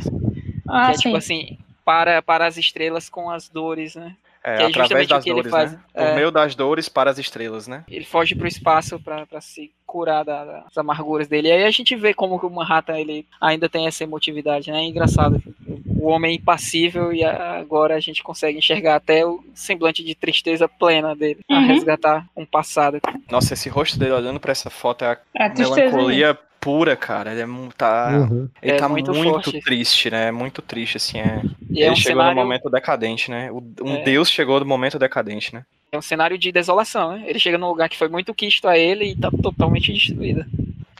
Ah, 0.68 0.86
que 0.88 0.92
é 0.92 0.94
sim. 0.96 1.02
tipo 1.02 1.18
assim, 1.18 1.58
para, 1.84 2.22
para 2.22 2.46
as 2.46 2.58
estrelas 2.58 3.10
com 3.10 3.30
as 3.30 3.50
dores, 3.50 3.96
né, 3.96 4.16
É, 4.44 4.58
que 4.58 4.64
é 4.64 4.66
através 4.68 4.90
justamente 4.90 5.06
o 5.06 5.16
das 5.16 5.24
que 5.24 5.30
ele 5.30 5.36
dores, 5.38 5.52
faz. 5.52 5.72
né? 5.74 5.80
Por 5.94 6.02
É. 6.04 6.16
meio 6.16 6.32
das 6.32 6.56
dores 6.56 6.90
para 6.90 7.12
as 7.12 7.18
estrelas, 7.20 7.68
né? 7.68 7.84
ele 7.88 8.06
foge 8.06 8.34
pro 8.36 8.48
espaço 8.48 9.00
para 9.00 9.42
se 9.42 9.72
curar 9.86 10.24
da- 10.26 10.44
das 10.62 10.78
amarguras 10.78 11.28
dele. 11.28 11.50
E 11.50 11.52
aí 11.52 11.64
a 11.66 11.70
gente 11.72 11.96
vê 11.96 12.14
como 12.14 12.40
que 12.40 12.46
o 12.46 12.50
Manhattan 12.50 12.98
ele 12.98 13.28
ainda 13.40 13.68
tem 13.70 13.86
essa 13.88 14.04
emotividade, 14.04 14.72
né? 14.72 14.80
É 14.80 14.84
engraçado. 14.86 15.40
O 16.02 16.08
homem 16.10 16.36
impassível 16.36 17.14
e 17.14 17.24
a- 17.24 17.60
agora 17.60 17.96
a 17.96 18.00
gente 18.00 18.24
consegue 18.24 18.58
enxergar 18.58 18.96
até 18.96 19.24
o 19.24 19.44
semblante 19.54 20.04
de 20.04 20.16
tristeza 20.16 20.68
plena 20.68 21.16
dele 21.16 21.42
a 21.48 21.54
Uhum. 21.60 21.68
resgatar 21.68 22.26
um 22.36 22.44
passado. 22.46 23.00
Nossa, 23.30 23.54
esse 23.54 23.70
rosto 23.70 24.00
dele 24.00 24.14
olhando 24.14 24.40
pra 24.40 24.52
essa 24.52 24.70
foto 24.72 25.06
é 25.06 25.10
a 25.38 25.46
É 25.46 25.50
tristeza. 25.50 25.76
melancolia 25.76 26.38
pura, 26.60 26.96
cara. 26.96 27.32
Ele 27.32 27.42
é, 27.42 27.48
tá, 27.78 28.10
Uhum. 28.30 28.50
ele 28.64 28.72
É 28.72 28.76
tá 28.78 28.90
muito 28.90 29.14
muito, 29.14 29.52
triste, 29.62 30.10
né? 30.10 30.28
É 30.30 30.32
muito 30.32 30.62
triste, 30.62 30.98
assim. 30.98 31.20
É... 31.20 31.42
E 31.70 31.78
ele 31.82 31.84
é 31.86 31.92
um 31.92 31.96
chegou 31.96 32.22
cenário, 32.22 32.36
no 32.36 32.42
momento 32.42 32.70
decadente, 32.70 33.30
né? 33.30 33.52
Um 33.52 33.96
É. 33.98 34.04
deus 34.04 34.30
chegou 34.30 34.60
no 34.60 34.66
momento 34.66 34.98
decadente, 34.98 35.54
né? 35.54 35.64
é 35.94 35.98
um 35.98 36.02
cenário 36.02 36.38
de 36.38 36.54
desolação, 36.54 37.12
né? 37.18 37.24
Ele 37.28 37.38
chega 37.38 37.58
num 37.58 37.68
lugar 37.68 37.90
que 37.90 37.98
foi 37.98 38.08
muito 38.08 38.34
quisto 38.34 38.66
a 38.66 38.78
ele 38.78 39.12
e 39.12 39.16
tá 39.16 39.30
totalmente 39.44 39.92
destruído. 39.92 40.46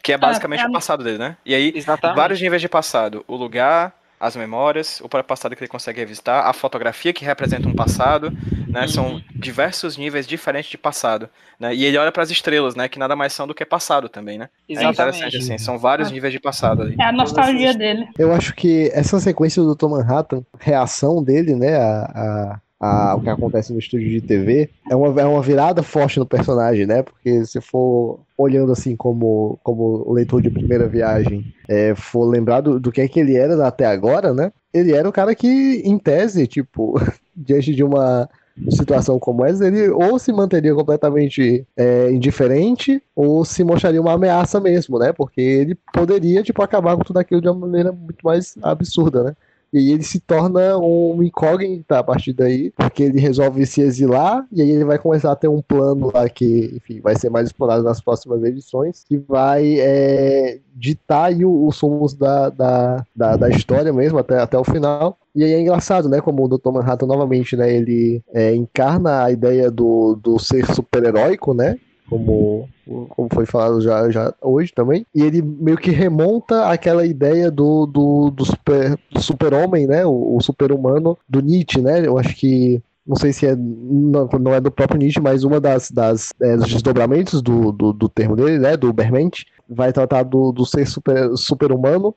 Que 0.04 0.12
é 0.12 0.18
basicamente 0.18 0.64
é- 0.64 0.68
o 0.68 0.72
passado 0.72 1.02
dele, 1.02 1.18
né? 1.18 1.38
E 1.46 1.56
aí, 1.56 1.72
Exatamente. 1.74 2.18
vários 2.18 2.42
níveis 2.42 2.62
de 2.62 2.68
passado. 2.68 3.24
O 3.26 3.38
lugar, 3.38 3.94
as 4.22 4.36
memórias, 4.36 5.00
o 5.02 5.10
próprio 5.10 5.28
passado 5.28 5.56
que 5.56 5.64
ele 5.64 5.68
consegue 5.68 6.00
revisitar, 6.00 6.46
a 6.46 6.54
fotografia 6.54 7.12
que 7.12 7.26
representa 7.26 7.68
um 7.68 7.74
passado, 7.74 8.32
né? 8.68 8.82
Uhum. 8.82 8.88
São 8.88 9.22
diversos 9.34 9.98
níveis 9.98 10.28
diferentes 10.28 10.70
de 10.70 10.78
passado, 10.78 11.28
né? 11.60 11.74
E 11.74 11.84
ele 11.84 11.98
olha 11.98 12.12
para 12.12 12.22
as 12.22 12.30
estrelas, 12.30 12.76
né? 12.76 12.88
Que 12.88 13.00
nada 13.00 13.16
mais 13.16 13.34
são 13.34 13.48
do 13.48 13.56
que 13.56 13.66
passado 13.66 14.08
também, 14.08 14.38
né? 14.38 14.48
É 14.70 14.74
interessante, 14.74 15.08
Exatamente. 15.10 15.38
assim. 15.38 15.58
São 15.58 15.80
vários 15.80 16.10
Ah. 16.10 16.12
níveis 16.12 16.32
de 16.32 16.40
passado 16.40 16.84
ali. 16.84 16.96
É 17.00 17.04
a 17.04 17.12
nostalgia 17.12 17.74
dele. 17.74 18.08
Eu 18.18 18.32
acho 18.32 18.54
que 18.54 18.92
essa 18.94 19.20
sequência 19.20 19.64
do 19.64 19.74
Dr. 19.76 19.88
Manhattan, 19.90 20.44
reação 20.60 21.24
dele, 21.24 21.56
né, 21.56 21.76
a, 21.78 22.12
a, 22.16 22.62
a- 22.82 23.16
o 23.16 23.22
que 23.22 23.30
acontece 23.30 23.72
no 23.72 23.80
estúdio 23.80 24.10
de 24.10 24.22
TV, 24.22 24.70
é 24.90 24.96
uma, 24.96 25.22
é 25.22 25.26
uma 25.26 25.42
virada 25.42 25.84
forte 25.84 26.20
no 26.20 26.26
personagem, 26.26 26.86
né? 26.86 27.04
Porque 27.04 27.46
se 27.46 27.62
for 27.62 28.22
olhando 28.38 28.72
assim 28.72 28.96
como, 28.96 29.60
como 29.64 30.12
leitor 30.14 30.42
de 30.42 30.50
primeira 30.50 30.88
viagem, 30.90 31.46
é, 31.70 31.94
for 31.96 32.26
lembrar 32.26 32.62
do, 32.62 32.80
do 32.80 32.92
que 32.92 33.02
é 33.02 33.08
que 33.08 33.20
ele 33.20 33.36
era 33.38 33.68
até 33.68 33.86
agora, 33.86 34.34
né? 34.34 34.52
Ele 34.74 34.94
era 34.94 35.08
o 35.08 35.12
cara 35.12 35.36
que, 35.36 35.82
em 35.86 35.98
tese, 36.00 36.48
tipo, 36.48 36.96
diante 37.36 37.74
de 37.76 37.84
uma 37.84 38.28
situação 38.70 39.20
como 39.20 39.44
essa, 39.46 39.68
ele 39.68 39.90
ou 39.90 40.18
se 40.18 40.32
manteria 40.32 40.74
completamente 40.74 41.68
é, 41.76 42.10
indiferente 42.12 43.04
ou 43.16 43.44
se 43.44 43.64
mostraria 43.66 44.00
uma 44.02 44.14
ameaça 44.14 44.60
mesmo, 44.62 44.98
né? 44.98 45.12
Porque 45.12 45.42
ele 45.42 45.76
poderia, 45.94 46.42
tipo, 46.42 46.62
acabar 46.64 46.96
com 46.96 47.04
tudo 47.04 47.18
aquilo 47.18 47.42
de 47.42 47.50
uma 47.50 47.68
maneira 47.68 47.92
muito 47.92 48.24
mais 48.24 48.56
absurda, 48.62 49.24
né? 49.24 49.36
E 49.74 49.78
aí 49.78 49.92
ele 49.92 50.04
se 50.04 50.20
torna 50.20 50.78
um 50.78 51.24
incógnita 51.24 52.00
a 52.00 52.04
partir 52.04 52.34
daí, 52.34 52.72
porque 52.72 53.04
ele 53.04 53.20
resolve 53.20 53.66
se 53.66 53.82
exilar, 53.82 54.46
e 54.52 54.62
aí 54.62 54.70
ele 54.70 54.84
vai 54.84 55.00
começar 55.00 55.32
a 55.32 55.36
ter 55.36 55.48
um 55.48 55.62
plano 55.62 56.12
lá 56.14 56.28
que, 56.28 56.74
enfim, 56.76 57.00
vai 57.00 57.16
ser 57.16 57.30
mais 57.30 57.48
explorado 57.48 57.84
nas 57.84 58.02
próximas 58.02 58.44
edições, 58.44 59.06
que 59.08 59.18
vai 59.18 59.80
é, 59.80 60.60
ditar 60.76 61.26
aí 61.26 61.46
os 61.46 61.76
sumos 61.78 62.14
da, 62.14 62.50
da, 62.50 63.06
da, 63.16 63.38
da 63.38 63.50
história 63.50 63.94
mesmo, 63.94 64.20
até, 64.20 64.40
até 64.40 64.58
o 64.58 64.64
final. 64.64 65.18
E 65.34 65.44
aí 65.44 65.54
é 65.54 65.62
engraçado, 65.62 66.10
né, 66.10 66.20
como 66.20 66.44
o 66.44 66.48
Dr. 66.50 66.72
Manhattan 66.72 67.06
novamente, 67.06 67.56
né, 67.56 67.74
ele 67.74 68.22
é, 68.34 68.54
encarna 68.54 69.24
a 69.24 69.32
ideia 69.32 69.72
do, 69.72 70.16
do 70.22 70.38
ser 70.38 70.66
super-heróico, 70.74 71.54
né, 71.54 71.78
como, 72.12 72.68
como 73.08 73.30
foi 73.34 73.46
falado 73.46 73.80
já, 73.80 74.12
já 74.12 74.34
hoje 74.42 74.74
também, 74.74 75.06
e 75.16 75.22
ele 75.22 75.42
meio 75.42 75.78
que 75.78 75.92
remonta 75.92 76.66
aquela 76.66 77.06
ideia 77.06 77.50
do, 77.50 77.86
do, 77.86 78.30
do 78.32 78.44
super, 78.44 79.00
do 79.10 79.22
super-homem, 79.22 79.88
né, 79.88 80.06
o, 80.06 80.36
o 80.36 80.42
super-humano 80.42 81.18
do 81.28 81.40
Nietzsche, 81.40 81.82
né, 81.82 82.06
eu 82.06 82.18
acho 82.18 82.36
que 82.36 82.84
não 83.08 83.16
sei 83.16 83.32
se 83.32 83.48
é 83.48 83.56
não, 83.56 84.28
não 84.42 84.54
é 84.54 84.60
do 84.60 84.70
próprio 84.70 85.00
Nietzsche, 85.00 85.22
mas 85.22 85.46
uma 85.46 85.62
das, 85.62 85.90
das 85.90 86.34
é, 86.42 86.58
dos 86.58 86.68
desdobramentos 86.68 87.42
do, 87.42 87.72
do, 87.72 87.94
do 87.94 88.10
termo 88.10 88.36
dele, 88.36 88.60
né, 88.60 88.76
do 88.76 88.92
Bermente, 88.92 89.46
vai 89.70 89.94
tratar 89.94 90.24
do, 90.24 90.52
do 90.52 90.66
ser 90.66 90.86
super, 90.86 91.36
super-humano 91.38 92.14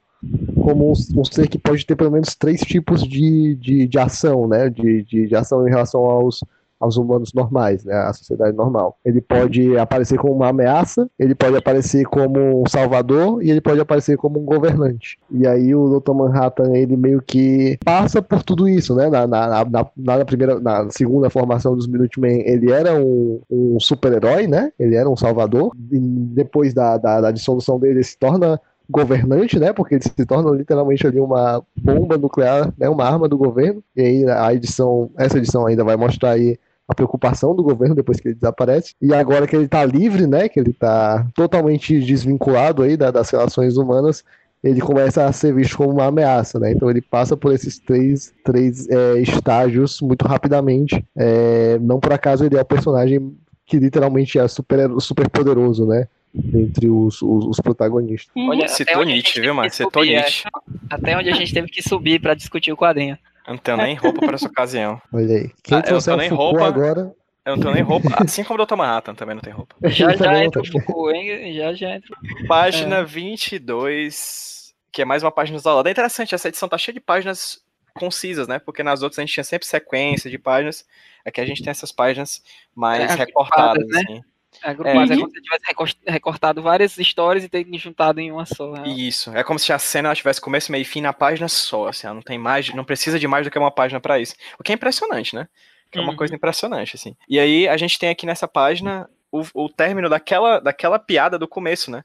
como 0.61 0.89
um, 0.89 1.21
um 1.21 1.25
ser 1.25 1.49
que 1.49 1.59
pode 1.59 1.87
ter 1.87 1.95
pelo 1.95 2.11
menos 2.11 2.35
três 2.35 2.63
tipos 2.63 3.03
de, 3.03 3.55
de, 3.57 3.87
de 3.87 3.99
ação, 3.99 4.49
né, 4.49 4.69
de, 4.69 5.05
de, 5.05 5.29
de 5.29 5.37
ação 5.37 5.67
em 5.69 5.71
relação 5.71 6.01
aos, 6.01 6.43
aos 6.85 6.97
humanos 6.97 7.33
normais, 7.33 7.85
né, 7.85 7.95
à 7.95 8.13
sociedade 8.13 8.55
normal. 8.57 8.99
Ele 9.05 9.21
pode 9.21 9.77
aparecer 9.79 10.19
como 10.19 10.35
uma 10.35 10.49
ameaça, 10.49 11.09
ele 11.19 11.35
pode 11.35 11.57
aparecer 11.57 12.05
como 12.05 12.63
um 12.63 12.65
salvador 12.69 13.43
e 13.43 13.51
ele 13.51 13.61
pode 13.61 13.81
aparecer 13.81 14.17
como 14.17 14.39
um 14.39 14.45
governante. 14.45 15.19
E 15.31 15.47
aí 15.47 15.75
o 15.75 15.99
Dr. 15.99 16.13
Manhattan, 16.13 16.77
ele 16.77 16.97
meio 16.97 17.23
que 17.23 17.79
passa 17.85 18.21
por 18.21 18.43
tudo 18.43 18.69
isso, 18.69 18.95
né, 18.95 19.09
na, 19.09 19.27
na, 19.27 19.65
na, 19.65 19.87
na 19.97 20.25
primeira, 20.25 20.61
na 20.61 20.91
segunda 20.91 21.31
formação 21.31 21.75
dos 21.75 21.87
Minutemen, 21.87 22.43
ele 22.47 22.71
era 22.71 22.95
um, 22.95 23.41
um 23.51 23.81
super-herói, 23.81 24.47
né, 24.47 24.71
ele 24.79 24.95
era 24.95 25.09
um 25.09 25.17
salvador, 25.17 25.73
e 25.91 25.99
depois 25.99 26.75
da, 26.75 26.99
da, 26.99 27.21
da 27.23 27.31
dissolução 27.31 27.79
dele, 27.79 27.95
ele 27.95 28.05
se 28.05 28.19
torna 28.19 28.61
governante, 28.89 29.59
né? 29.59 29.73
Porque 29.73 29.95
ele 29.95 30.03
se 30.03 30.27
torna 30.27 30.51
literalmente 30.51 31.07
ali 31.07 31.21
uma 31.21 31.63
bomba 31.77 32.19
nuclear, 32.19 32.73
né? 32.79 32.89
Uma 32.89 33.05
arma 33.05 33.29
do 33.29 33.39
governo. 33.39 33.83
E 33.97 34.01
aí 34.01 34.31
a 34.31 34.53
edição, 34.53 35.11
essa 35.17 35.39
edição 35.39 35.67
ainda 35.67 35.85
vai 35.85 35.97
mostrar 35.97 36.33
aí 36.33 36.59
a 36.89 36.95
preocupação 36.95 37.55
do 37.55 37.63
governo 37.63 37.95
depois 37.95 38.21
que 38.21 38.29
ele 38.29 38.35
desaparece. 38.35 38.95
E 39.01 39.15
agora 39.15 39.47
que 39.47 39.57
ele 39.57 39.69
tá 39.69 39.85
livre, 39.85 40.27
né? 40.27 40.49
Que 40.49 40.61
ele 40.61 40.73
tá 40.73 41.27
totalmente 41.35 41.99
desvinculado 42.01 42.83
aí 42.83 42.97
da- 42.97 43.11
das 43.11 43.31
relações 43.31 43.77
humanas, 43.77 44.23
ele 44.63 44.81
começa 44.81 45.25
a 45.27 45.33
ser 45.33 45.55
visto 45.55 45.77
como 45.77 45.91
uma 45.93 46.07
ameaça, 46.07 46.59
né? 46.59 46.73
Então 46.73 46.89
ele 46.91 47.01
passa 47.03 47.37
por 47.37 47.53
esses 47.53 47.79
três, 47.79 48.33
três 48.45 48.89
é, 48.89 49.19
estágios 49.21 50.01
muito 50.01 50.27
rapidamente. 50.27 51.05
É, 51.17 51.79
não 51.81 52.01
por 52.01 52.13
acaso 52.13 52.45
ele 52.45 52.57
é 52.57 52.61
o 52.61 52.65
personagem 52.65 53.35
que 53.67 53.79
literalmente 53.79 54.39
é 54.39 54.47
super, 54.49 54.91
super 55.01 55.29
poderoso, 55.29 55.87
né? 55.87 56.07
Entre 56.53 56.91
os, 56.91 57.23
os, 57.23 57.47
os 57.47 57.61
protagonistas. 57.61 58.31
Uhum. 58.35 58.49
Olha, 58.49 58.65
até 58.65 58.75
Citou 58.75 59.03
onde 59.03 59.13
a 59.13 59.15
gente 59.15 59.25
Nietzsche, 59.25 59.41
viu, 59.41 59.51
que 59.53 59.57
mano? 59.57 59.71
Citou 59.71 60.03
subir. 60.03 60.17
Nietzsche. 60.17 60.45
Até 60.91 61.17
onde 61.17 61.31
a 61.31 61.35
gente 61.35 61.55
teve 61.55 61.69
que 61.69 61.83
subir 61.83 62.21
pra 62.21 62.35
discutir 62.35 62.73
o 62.73 62.77
quadrinho. 62.77 63.17
Eu 63.47 63.53
não 63.55 63.59
tenho 63.59 63.77
nem 63.77 63.95
roupa 63.95 64.21
para 64.21 64.35
essa 64.35 64.47
ocasião. 64.47 65.01
Olha 65.13 65.37
aí. 65.37 65.51
Quem 65.63 65.77
Ah, 65.77 65.81
eu 65.81 65.85
trouxer 65.85 66.13
tô 66.15 66.19
o 66.19 66.21
nem 66.21 66.31
roupa. 66.31 66.67
agora. 66.67 67.15
Eu 67.45 67.57
não 67.57 67.63
tenho 67.63 67.75
nem 67.75 67.83
roupa. 67.83 68.09
Assim 68.25 68.43
como 68.43 68.63
o 68.63 68.67
Dr. 68.67 68.75
Manhattan 68.77 69.15
também 69.15 69.35
não 69.35 69.43
tem 69.43 69.53
roupa. 69.53 69.77
Já 69.91 70.17
já 70.17 70.43
entra 70.43 70.63
não 70.63 70.69
o. 70.69 70.83
Foucault, 70.83 71.15
hein? 71.15 71.53
Já 71.55 71.75
já 71.75 71.95
entra. 71.97 72.17
Página 72.49 73.05
22, 73.05 74.75
que 74.93 75.03
é 75.03 75.05
mais 75.05 75.23
uma 75.23 75.31
página 75.31 75.59
isolada. 75.59 75.89
É 75.91 75.93
interessante, 75.93 76.35
essa 76.35 76.49
edição 76.49 76.69
tá 76.69 76.79
cheia 76.79 76.95
de 76.95 77.01
páginas 77.01 77.63
concisas, 77.95 78.49
né? 78.49 78.59
Porque 78.59 78.83
nas 78.83 79.03
outras 79.03 79.19
a 79.19 79.23
gente 79.23 79.35
tinha 79.35 79.45
sempre 79.45 79.67
sequência 79.69 80.31
de 80.31 80.39
páginas. 80.39 80.87
Aqui 81.25 81.41
a 81.41 81.47
gente 81.47 81.63
tem 81.63 81.71
essas 81.71 81.93
páginas 81.93 82.43
mais 82.75 83.13
É, 83.13 83.15
recortadas, 83.15 83.87
né? 83.89 84.03
assim. 84.09 84.21
Agrupado, 84.63 85.13
é 85.13 85.15
É. 85.15 85.19
como 85.19 85.31
se 85.31 85.41
tivesse 85.43 85.65
recor- 85.67 85.95
recortado 86.07 86.63
várias 86.63 86.97
histórias 86.99 87.45
e 87.45 87.49
ter 87.49 87.67
juntado 87.79 88.21
em 88.21 88.31
uma 88.33 88.47
só. 88.47 88.71
né? 88.73 88.89
Isso. 88.89 89.31
É 89.37 89.43
como 89.45 89.59
se 89.59 89.73
a 89.73 89.79
cena 89.79 90.09
ela 90.09 90.17
tivesse 90.17 90.41
começo, 90.41 90.71
meio 90.73 90.83
e 90.83 90.85
fim 90.85 91.01
na 91.01 91.13
página 91.13 91.49
só. 91.49 91.89
Assim, 91.89 92.07
ela 92.07 92.15
não 92.15 92.23
tem 92.23 92.39
mais, 92.39 92.73
não 92.75 92.85
precisa 92.85 93.19
de 93.19 93.27
mais 93.29 93.47
do 93.47 93.51
que 93.51 93.59
uma 93.59 93.71
página 93.71 94.01
para 94.01 94.19
isso. 94.19 94.35
O 94.59 94.63
que 94.63 94.73
é 94.73 94.75
impressionante, 94.75 95.35
né? 95.35 95.49
Que 95.91 95.99
é 95.99 96.01
uma 96.03 96.11
Uhum. 96.11 96.17
coisa 96.17 96.35
impressionante, 96.35 96.97
assim. 96.97 97.15
E 97.29 97.39
aí 97.39 97.69
a 97.69 97.77
gente 97.77 97.99
tem 97.99 98.09
aqui 98.09 98.27
nessa 98.27 98.49
página 98.49 99.09
o, 99.31 99.43
o 99.55 99.69
término 99.69 100.09
daquela, 100.09 100.61
daquela 100.61 100.99
piada 100.99 101.39
do 101.39 101.47
começo, 101.49 101.91
né? 101.91 102.03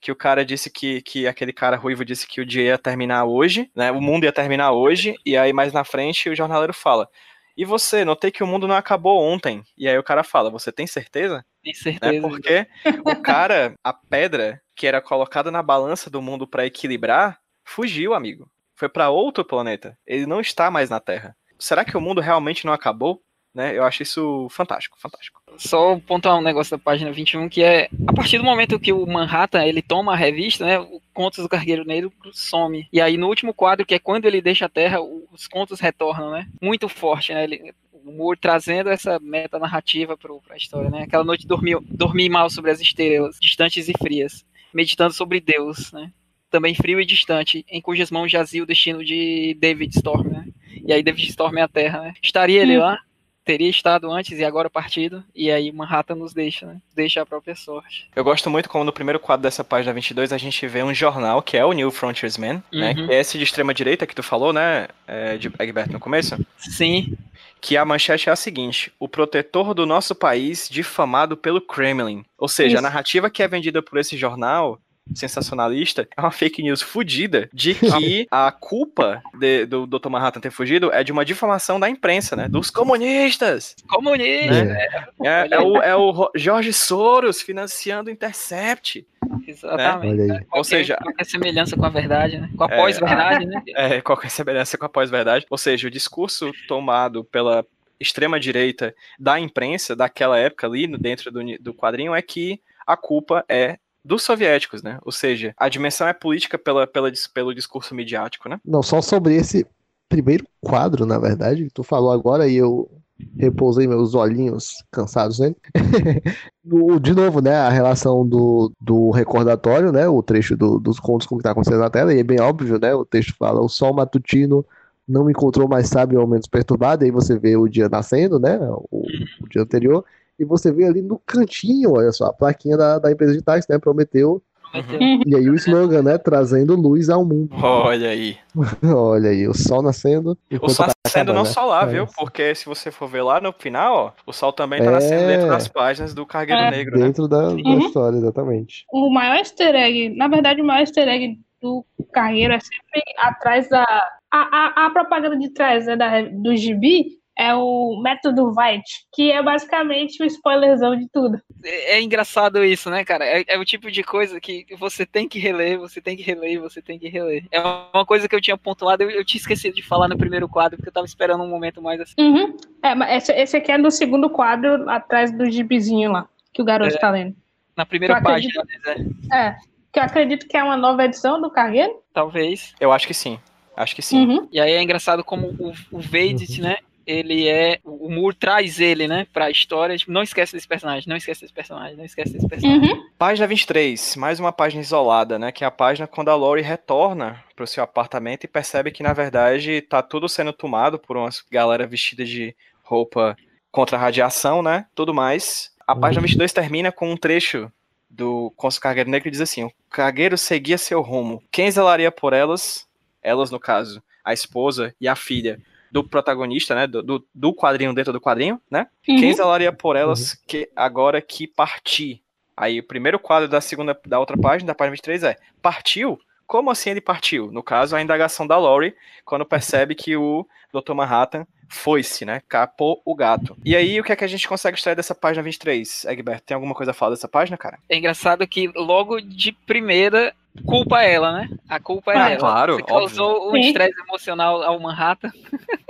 Que 0.00 0.12
o 0.12 0.16
cara 0.16 0.44
disse 0.44 0.70
que, 0.70 1.00
que 1.02 1.26
aquele 1.26 1.52
cara 1.52 1.76
ruivo 1.76 2.04
disse 2.04 2.26
que 2.26 2.40
o 2.40 2.46
dia 2.46 2.62
ia 2.62 2.78
terminar 2.78 3.24
hoje, 3.24 3.70
né? 3.74 3.90
O 3.90 4.00
mundo 4.00 4.24
ia 4.24 4.32
terminar 4.32 4.72
hoje, 4.72 5.14
e 5.24 5.36
aí 5.36 5.52
mais 5.52 5.72
na 5.72 5.84
frente 5.84 6.28
o 6.28 6.36
jornaleiro 6.36 6.74
fala. 6.74 7.08
E 7.56 7.64
você, 7.64 8.04
notei 8.04 8.30
que 8.30 8.42
o 8.42 8.46
mundo 8.46 8.68
não 8.68 8.76
acabou 8.76 9.22
ontem. 9.22 9.62
E 9.76 9.88
aí 9.88 9.96
o 9.96 10.02
cara 10.02 10.22
fala, 10.22 10.50
você 10.50 10.70
tem 10.70 10.86
certeza? 10.86 11.44
Tem 11.62 11.72
né? 11.72 11.80
certeza. 11.80 12.28
Porque 12.28 12.66
o 13.04 13.22
cara, 13.22 13.74
a 13.82 13.92
pedra 13.92 14.60
que 14.74 14.86
era 14.86 15.00
colocada 15.00 15.50
na 15.50 15.62
balança 15.62 16.10
do 16.10 16.20
mundo 16.20 16.46
para 16.46 16.66
equilibrar, 16.66 17.40
fugiu, 17.64 18.12
amigo. 18.12 18.50
Foi 18.74 18.90
para 18.90 19.08
outro 19.08 19.42
planeta. 19.42 19.98
Ele 20.06 20.26
não 20.26 20.40
está 20.40 20.70
mais 20.70 20.90
na 20.90 21.00
Terra. 21.00 21.34
será 21.58 21.82
que 21.82 21.96
o 21.96 22.00
mundo 22.00 22.20
realmente 22.20 22.66
não 22.66 22.72
acabou? 22.74 23.22
Né? 23.56 23.74
Eu 23.74 23.84
acho 23.84 24.02
isso 24.02 24.48
fantástico, 24.50 24.98
fantástico. 25.00 25.40
Só 25.56 25.98
pontuar 26.00 26.38
um 26.38 26.42
negócio 26.42 26.76
da 26.76 26.82
página 26.82 27.10
21, 27.10 27.48
que 27.48 27.62
é 27.62 27.88
a 28.06 28.12
partir 28.12 28.36
do 28.36 28.44
momento 28.44 28.78
que 28.78 28.92
o 28.92 29.06
Manhattan 29.06 29.64
ele 29.64 29.80
toma 29.80 30.12
a 30.12 30.16
revista, 30.16 30.66
né, 30.66 30.78
o 30.78 31.00
Contos 31.14 31.42
do 31.42 31.48
Cargueiro 31.48 31.82
Negro 31.82 32.12
some. 32.34 32.86
E 32.92 33.00
aí 33.00 33.16
no 33.16 33.28
último 33.28 33.54
quadro, 33.54 33.86
que 33.86 33.94
é 33.94 33.98
quando 33.98 34.26
ele 34.26 34.42
deixa 34.42 34.66
a 34.66 34.68
Terra, 34.68 35.00
os 35.00 35.48
contos 35.48 35.80
retornam, 35.80 36.32
né? 36.32 36.46
Muito 36.60 36.86
forte, 36.86 37.32
né? 37.32 37.44
Ele, 37.44 37.72
o 37.90 38.12
Moore 38.12 38.38
trazendo 38.38 38.90
essa 38.90 39.18
meta 39.20 39.58
narrativa 39.58 40.18
para 40.18 40.30
a 40.50 40.56
história, 40.58 40.90
né? 40.90 41.04
Aquela 41.04 41.24
noite 41.24 41.46
dormi, 41.46 41.74
dormi 41.88 42.28
mal 42.28 42.50
sobre 42.50 42.70
as 42.70 42.78
estrelas, 42.78 43.38
distantes 43.40 43.88
e 43.88 43.94
frias, 43.96 44.44
meditando 44.74 45.14
sobre 45.14 45.40
Deus, 45.40 45.90
né? 45.92 46.12
Também 46.50 46.74
frio 46.74 47.00
e 47.00 47.06
distante, 47.06 47.64
em 47.70 47.80
cujas 47.80 48.10
mãos 48.10 48.30
jazia 48.30 48.62
o 48.62 48.66
destino 48.66 49.02
de 49.02 49.56
David 49.58 49.96
Storm, 49.96 50.28
né? 50.28 50.46
E 50.86 50.92
aí 50.92 51.02
David 51.02 51.30
Storm 51.30 51.56
é 51.56 51.62
a 51.62 51.68
Terra, 51.68 52.02
né? 52.02 52.14
Estaria 52.22 52.60
ele 52.60 52.76
lá? 52.76 53.00
Teria 53.46 53.70
estado 53.70 54.10
antes 54.10 54.36
e 54.36 54.44
agora 54.44 54.68
partido, 54.68 55.24
e 55.32 55.52
aí 55.52 55.70
Manhattan 55.70 56.16
nos 56.16 56.34
deixa, 56.34 56.66
né? 56.66 56.78
Deixa 56.96 57.22
a 57.22 57.26
própria 57.26 57.54
sorte. 57.54 58.10
Eu 58.14 58.24
gosto 58.24 58.50
muito 58.50 58.68
como 58.68 58.82
no 58.82 58.92
primeiro 58.92 59.20
quadro 59.20 59.44
dessa 59.44 59.62
página 59.62 59.94
22 59.94 60.32
a 60.32 60.36
gente 60.36 60.66
vê 60.66 60.82
um 60.82 60.92
jornal 60.92 61.40
que 61.40 61.56
é 61.56 61.64
o 61.64 61.72
New 61.72 61.92
Frontiersman, 61.92 62.60
né? 62.72 62.88
Uhum. 62.88 63.06
Que 63.06 63.14
é 63.14 63.20
esse 63.20 63.38
de 63.38 63.44
extrema 63.44 63.72
direita 63.72 64.04
que 64.04 64.16
tu 64.16 64.22
falou, 64.22 64.52
né, 64.52 64.88
é, 65.06 65.36
de 65.38 65.46
Egbert 65.60 65.92
no 65.92 66.00
começo. 66.00 66.36
Sim, 66.58 67.16
Que 67.60 67.76
a 67.76 67.84
manchete 67.84 68.28
é 68.28 68.32
a 68.32 68.36
seguinte: 68.36 68.92
o 68.98 69.08
protetor 69.08 69.72
do 69.72 69.86
nosso 69.86 70.12
país 70.12 70.68
difamado 70.68 71.36
pelo 71.36 71.60
Kremlin. 71.60 72.24
Ou 72.36 72.48
seja, 72.48 72.70
Isso. 72.70 72.78
a 72.78 72.82
narrativa 72.82 73.30
que 73.30 73.44
é 73.44 73.48
vendida 73.48 73.80
por 73.80 73.96
esse 73.98 74.16
jornal 74.16 74.80
sensacionalista 75.14 76.08
é 76.16 76.20
uma 76.20 76.30
fake 76.30 76.62
news 76.62 76.82
fudida 76.82 77.48
de 77.52 77.74
que 78.00 78.26
a 78.30 78.50
culpa 78.52 79.22
de- 79.38 79.66
do 79.66 79.86
Dr. 79.86 80.08
Manhattan 80.08 80.40
ter 80.40 80.50
fugido 80.50 80.92
é 80.92 81.02
de 81.04 81.12
uma 81.12 81.24
difamação 81.24 81.78
da 81.80 81.88
imprensa, 81.88 82.36
né? 82.36 82.48
Dos 82.48 82.70
comunistas. 82.70 83.74
comunista, 83.88 84.54
É, 84.54 84.88
É, 85.24 85.48
é 85.52 85.58
o, 85.60 85.76
é 85.82 85.96
o 85.96 86.10
Ro- 86.10 86.30
Jorge 86.34 86.72
Soros 86.72 87.40
financiando 87.40 88.08
o 88.10 88.12
Intercept. 88.12 89.06
exatamente. 89.46 90.20
olha 90.22 90.22
aí. 90.24 90.30
Ou 90.40 90.46
Qualquer- 90.46 90.64
seja, 90.64 90.96
qualquer 90.96 91.24
semelhança 91.24 91.76
com 91.76 91.84
a 91.84 91.88
verdade, 91.88 92.38
né? 92.38 92.50
Com 92.56 92.64
a 92.64 92.68
É, 92.70 92.76
pós-verdade, 92.76 93.46
né? 93.46 93.62
é, 93.74 94.00
qualquer 94.00 94.30
semelhança 94.30 94.76
com 94.78 94.84
a 94.86 94.88
pós-verdade. 94.88 95.46
Ou 95.50 95.58
seja, 95.58 95.88
o 95.88 95.90
discurso 95.90 96.50
tomado 96.68 97.24
pela 97.24 97.64
extrema-direita 97.98 98.94
da 99.18 99.38
imprensa 99.40 99.94
daquela 99.96 100.38
época 100.38 100.66
ali, 100.66 100.86
no- 100.86 100.98
dentro 100.98 101.30
do, 101.30 101.40
do 101.60 101.74
quadrinho, 101.74 102.14
é 102.14 102.22
que 102.22 102.60
a 102.86 102.96
culpa 102.96 103.44
é 103.48 103.78
dos 104.06 104.22
soviéticos, 104.22 104.82
né? 104.82 104.98
Ou 105.04 105.12
seja, 105.12 105.52
a 105.56 105.68
dimensão 105.68 106.06
é 106.06 106.12
política 106.12 106.56
pela, 106.56 106.86
pela, 106.86 107.10
pelo 107.34 107.54
discurso 107.54 107.94
midiático, 107.94 108.48
né? 108.48 108.60
Não, 108.64 108.82
só 108.82 109.02
sobre 109.02 109.34
esse 109.34 109.66
primeiro 110.08 110.46
quadro, 110.60 111.04
na 111.04 111.18
verdade, 111.18 111.64
que 111.64 111.70
tu 111.70 111.82
falou 111.82 112.12
agora 112.12 112.46
e 112.48 112.56
eu 112.56 112.88
repousei 113.36 113.86
meus 113.86 114.14
olhinhos 114.14 114.84
cansados 114.92 115.38
nele. 115.38 115.56
No- 116.64 116.98
de 116.98 117.14
novo, 117.14 117.40
né, 117.40 117.54
a 117.54 117.68
relação 117.68 118.26
do, 118.26 118.72
do 118.80 119.10
recordatório, 119.12 119.92
né, 119.92 120.08
o 120.08 120.20
trecho 120.20 120.56
do- 120.56 120.80
dos 120.80 120.98
contos 120.98 121.24
com 121.24 121.36
o 121.36 121.38
que 121.38 121.42
está 121.42 121.52
acontecendo 121.52 121.78
na 121.78 121.88
tela, 121.88 122.12
e 122.12 122.18
é 122.18 122.24
bem 122.24 122.40
óbvio, 122.40 122.76
né, 122.76 122.92
o 122.92 123.04
texto 123.04 123.36
fala, 123.38 123.60
o 123.60 123.68
sol 123.68 123.94
matutino 123.94 124.66
não 125.06 125.24
me 125.24 125.30
encontrou 125.30 125.68
mais 125.68 125.88
sábio 125.88 126.20
ou 126.20 126.26
menos 126.26 126.48
perturbado, 126.48 127.04
e 127.04 127.06
aí 127.06 127.10
você 127.12 127.38
vê 127.38 127.56
o 127.56 127.68
dia 127.68 127.88
nascendo, 127.88 128.40
né, 128.40 128.58
o, 128.90 129.06
o 129.40 129.48
dia 129.48 129.62
anterior, 129.62 130.04
e 130.38 130.44
você 130.44 130.70
vê 130.72 130.84
ali 130.84 131.02
no 131.02 131.18
cantinho, 131.24 131.92
olha 131.94 132.12
só, 132.12 132.26
a 132.26 132.32
plaquinha 132.32 132.76
da, 132.76 132.98
da 132.98 133.10
empresa 133.12 133.32
de 133.32 133.42
táxi, 133.42 133.68
né, 133.70 133.78
prometeu, 133.78 134.42
Prometeu. 134.70 134.98
e 135.26 135.34
aí 135.36 135.48
o 135.48 135.54
slogan, 135.54 136.02
né, 136.02 136.18
trazendo 136.18 136.74
luz 136.74 137.08
ao 137.08 137.24
mundo. 137.24 137.50
Olha 137.62 138.10
aí. 138.10 138.36
Olha 138.84 139.30
aí, 139.30 139.46
o 139.48 139.54
sol 139.54 139.80
nascendo. 139.82 140.36
O 140.60 140.68
sol 140.68 140.86
tá 140.86 140.92
nascendo 141.04 141.32
não 141.32 141.42
acabando, 141.42 141.54
só 141.54 141.64
lá, 141.64 141.86
né? 141.86 141.92
viu? 141.92 142.02
É. 142.04 142.06
Porque 142.16 142.54
se 142.54 142.66
você 142.66 142.90
for 142.90 143.08
ver 143.08 143.22
lá 143.22 143.40
no 143.40 143.52
final, 143.52 143.94
ó, 143.96 144.12
o 144.26 144.32
sol 144.32 144.52
também 144.52 144.82
tá 144.82 144.90
nascendo 144.90 145.22
É. 145.22 145.26
dentro 145.36 145.48
das 145.48 145.68
páginas 145.68 146.12
do 146.14 146.26
Cargueiro 146.26 146.60
É. 146.62 146.70
Negro, 146.70 146.98
né? 146.98 147.06
Dentro 147.06 147.28
da, 147.28 147.42
da 147.48 147.52
Uhum. 147.54 147.78
história, 147.78 148.16
exatamente. 148.18 148.84
O 148.92 149.08
maior 149.10 149.36
easter 149.36 149.74
egg, 149.74 150.10
na 150.16 150.28
verdade, 150.28 150.60
o 150.60 150.64
maior 150.64 150.80
easter 150.80 151.06
egg 151.08 151.38
do 151.62 151.84
carreiro 152.12 152.52
é 152.52 152.60
sempre 152.60 153.02
atrás 153.18 153.68
da. 153.68 153.84
A, 154.30 154.38
a, 154.82 154.86
a 154.86 154.90
propaganda 154.90 155.38
de 155.38 155.48
trás 155.50 155.86
né, 155.86 155.96
da, 155.96 156.20
do 156.22 156.54
gibi 156.56 157.15
é 157.38 157.54
o 157.54 158.00
método 158.02 158.48
White, 158.48 159.06
que 159.12 159.30
é 159.30 159.42
basicamente 159.42 160.22
o 160.22 160.26
spoilerzão 160.26 160.96
de 160.96 161.06
tudo. 161.12 161.38
É, 161.62 161.96
é 161.96 162.02
engraçado 162.02 162.64
isso, 162.64 162.88
né, 162.90 163.04
cara? 163.04 163.24
É, 163.24 163.44
é 163.46 163.58
o 163.58 163.64
tipo 163.64 163.90
de 163.90 164.02
coisa 164.02 164.40
que 164.40 164.64
você 164.78 165.04
tem 165.04 165.28
que 165.28 165.38
reler, 165.38 165.78
você 165.78 166.00
tem 166.00 166.16
que 166.16 166.22
reler, 166.22 166.60
você 166.60 166.80
tem 166.80 166.98
que 166.98 167.08
reler. 167.08 167.44
É 167.50 167.60
uma 167.60 168.06
coisa 168.06 168.28
que 168.28 168.34
eu 168.34 168.40
tinha 168.40 168.56
pontuado, 168.56 169.02
eu, 169.02 169.10
eu 169.10 169.24
tinha 169.24 169.38
esquecido 169.40 169.74
de 169.74 169.82
falar 169.82 170.08
no 170.08 170.16
primeiro 170.16 170.48
quadro, 170.48 170.76
porque 170.78 170.88
eu 170.88 170.92
tava 170.94 171.06
esperando 171.06 171.42
um 171.44 171.48
momento 171.48 171.82
mais 171.82 172.00
assim. 172.00 172.14
Uhum. 172.18 172.56
É, 172.82 172.94
mas 172.94 173.22
esse, 173.24 173.32
esse 173.32 173.56
aqui 173.56 173.70
é 173.72 173.78
no 173.78 173.90
segundo 173.90 174.30
quadro, 174.30 174.88
atrás 174.88 175.30
do 175.30 175.50
gibizinho 175.50 176.12
lá, 176.12 176.28
que 176.52 176.62
o 176.62 176.64
garoto 176.64 176.94
É. 176.94 176.98
tá 176.98 177.10
lendo. 177.10 177.36
Na 177.76 177.84
primeira 177.84 178.14
Eu 178.14 178.18
acredito. 178.18 178.54
página, 178.54 178.94
né? 178.96 179.10
É, 179.32 179.56
que 179.92 179.98
eu 179.98 180.02
acredito 180.02 180.48
que 180.48 180.56
é 180.56 180.64
uma 180.64 180.76
nova 180.76 181.04
edição 181.04 181.40
do 181.40 181.50
carreiro. 181.50 182.00
talvez. 182.14 182.74
Eu 182.80 182.92
acho 182.92 183.06
que 183.06 183.12
sim. 183.14 183.38
Acho 183.76 183.94
que 183.94 184.00
sim. 184.00 184.26
Uhum. 184.26 184.48
E 184.50 184.58
aí 184.58 184.72
é 184.72 184.82
engraçado 184.82 185.22
como 185.22 185.48
o, 185.58 185.72
o 185.92 186.00
Vedit, 186.00 186.62
né? 186.62 186.78
Ele 187.06 187.46
é. 187.48 187.78
O 187.84 188.10
Moore 188.10 188.34
traz 188.34 188.80
ele, 188.80 189.06
né? 189.06 189.26
Pra 189.32 189.50
história. 189.50 189.96
Tipo, 189.96 190.10
não 190.10 190.22
esquece 190.22 190.52
desse 190.52 190.66
personagem, 190.66 191.08
não 191.08 191.16
esquece 191.16 191.42
desse 191.42 191.52
personagem, 191.52 191.96
não 191.96 192.04
esquece 192.04 192.32
desse 192.32 192.48
personagem. 192.48 192.90
Uhum. 192.90 193.06
Página 193.16 193.46
23, 193.46 194.16
mais 194.16 194.40
uma 194.40 194.52
página 194.52 194.82
isolada, 194.82 195.38
né? 195.38 195.52
Que 195.52 195.62
é 195.62 195.66
a 195.66 195.70
página 195.70 196.08
quando 196.08 196.30
a 196.30 196.34
Lori 196.34 196.62
retorna 196.62 197.42
pro 197.54 197.66
seu 197.66 197.84
apartamento 197.84 198.44
e 198.44 198.48
percebe 198.48 198.90
que, 198.90 199.02
na 199.02 199.12
verdade, 199.12 199.80
tá 199.82 200.02
tudo 200.02 200.28
sendo 200.28 200.52
tomado 200.52 200.98
por 200.98 201.16
umas 201.16 201.44
galera 201.50 201.86
vestida 201.86 202.24
de 202.24 202.54
roupa 202.82 203.36
contra 203.70 203.96
a 203.96 204.00
radiação, 204.00 204.60
né? 204.60 204.86
Tudo 204.94 205.14
mais. 205.14 205.70
A 205.86 205.94
página 205.94 206.22
22 206.22 206.52
termina 206.52 206.90
com 206.90 207.12
um 207.12 207.16
trecho 207.16 207.70
do 208.10 208.52
Consul 208.56 208.82
Cargueiro 208.82 209.10
Negro 209.10 209.24
que 209.24 209.30
diz 209.30 209.40
assim: 209.40 209.62
O 209.62 209.72
cargueiro 209.90 210.36
seguia 210.36 210.76
seu 210.76 211.00
rumo. 211.02 211.40
Quem 211.52 211.70
zelaria 211.70 212.10
por 212.10 212.32
elas? 212.32 212.84
Elas, 213.22 213.50
no 213.50 213.60
caso, 213.60 214.02
a 214.24 214.32
esposa 214.32 214.94
e 215.00 215.06
a 215.06 215.14
filha 215.14 215.60
do 215.90 216.02
protagonista, 216.04 216.74
né? 216.74 216.86
Do, 216.86 217.02
do, 217.02 217.26
do 217.34 217.54
quadrinho 217.54 217.94
dentro 217.94 218.12
do 218.12 218.20
quadrinho, 218.20 218.60
né? 218.70 218.86
Quem 219.02 219.30
Uhum. 219.30 219.34
zelaria 219.34 219.72
por 219.72 219.96
elas 219.96 220.34
que 220.46 220.68
agora 220.76 221.20
que 221.20 221.46
parti? 221.46 222.22
Aí 222.56 222.80
o 222.80 222.86
primeiro 222.86 223.18
quadro 223.18 223.48
da 223.48 223.60
segunda 223.60 223.98
da 224.06 224.18
outra 224.18 224.36
página, 224.36 224.68
da 224.68 224.74
página 224.74 224.92
23 224.92 225.22
é: 225.24 225.36
partiu? 225.62 226.18
Como 226.46 226.70
assim 226.70 226.90
ele 226.90 227.00
partiu? 227.00 227.50
No 227.50 227.62
caso, 227.62 227.96
a 227.96 228.00
indagação 228.00 228.46
da 228.46 228.56
Laurie, 228.56 228.94
quando 229.24 229.44
percebe 229.44 229.94
que 229.96 230.16
o 230.16 230.46
Dr. 230.72 230.94
Manhattan 230.94 231.44
foi-se, 231.68 232.24
né? 232.24 232.40
Capou 232.48 233.02
o 233.04 233.16
gato. 233.16 233.56
E 233.64 233.74
aí, 233.74 234.00
o 234.00 234.04
que 234.04 234.12
é 234.12 234.16
que 234.16 234.22
a 234.22 234.28
gente 234.28 234.46
consegue 234.46 234.76
extrair 234.76 234.94
dessa 234.94 235.12
página 235.12 235.42
23, 235.42 236.04
Egbert? 236.04 236.42
Tem 236.42 236.54
alguma 236.54 236.72
coisa 236.74 236.92
a 236.92 236.94
falar 236.94 237.10
dessa 237.10 237.26
página, 237.26 237.56
cara? 237.58 237.80
É 237.88 237.96
engraçado 237.96 238.46
que 238.46 238.68
logo 238.76 239.20
de 239.20 239.50
primeira 239.50 240.32
culpa 240.64 241.02
ela, 241.02 241.32
né? 241.32 241.50
A 241.68 241.78
culpa 241.80 242.12
é 242.12 242.16
Ah, 242.18 242.28
ela. 242.30 242.38
claro, 242.38 242.74
Você 242.76 242.82
causou 242.82 243.50
um 243.52 243.56
estresse 243.56 244.00
emocional 244.00 244.62
ao 244.62 244.78
Manhattan. 244.80 245.30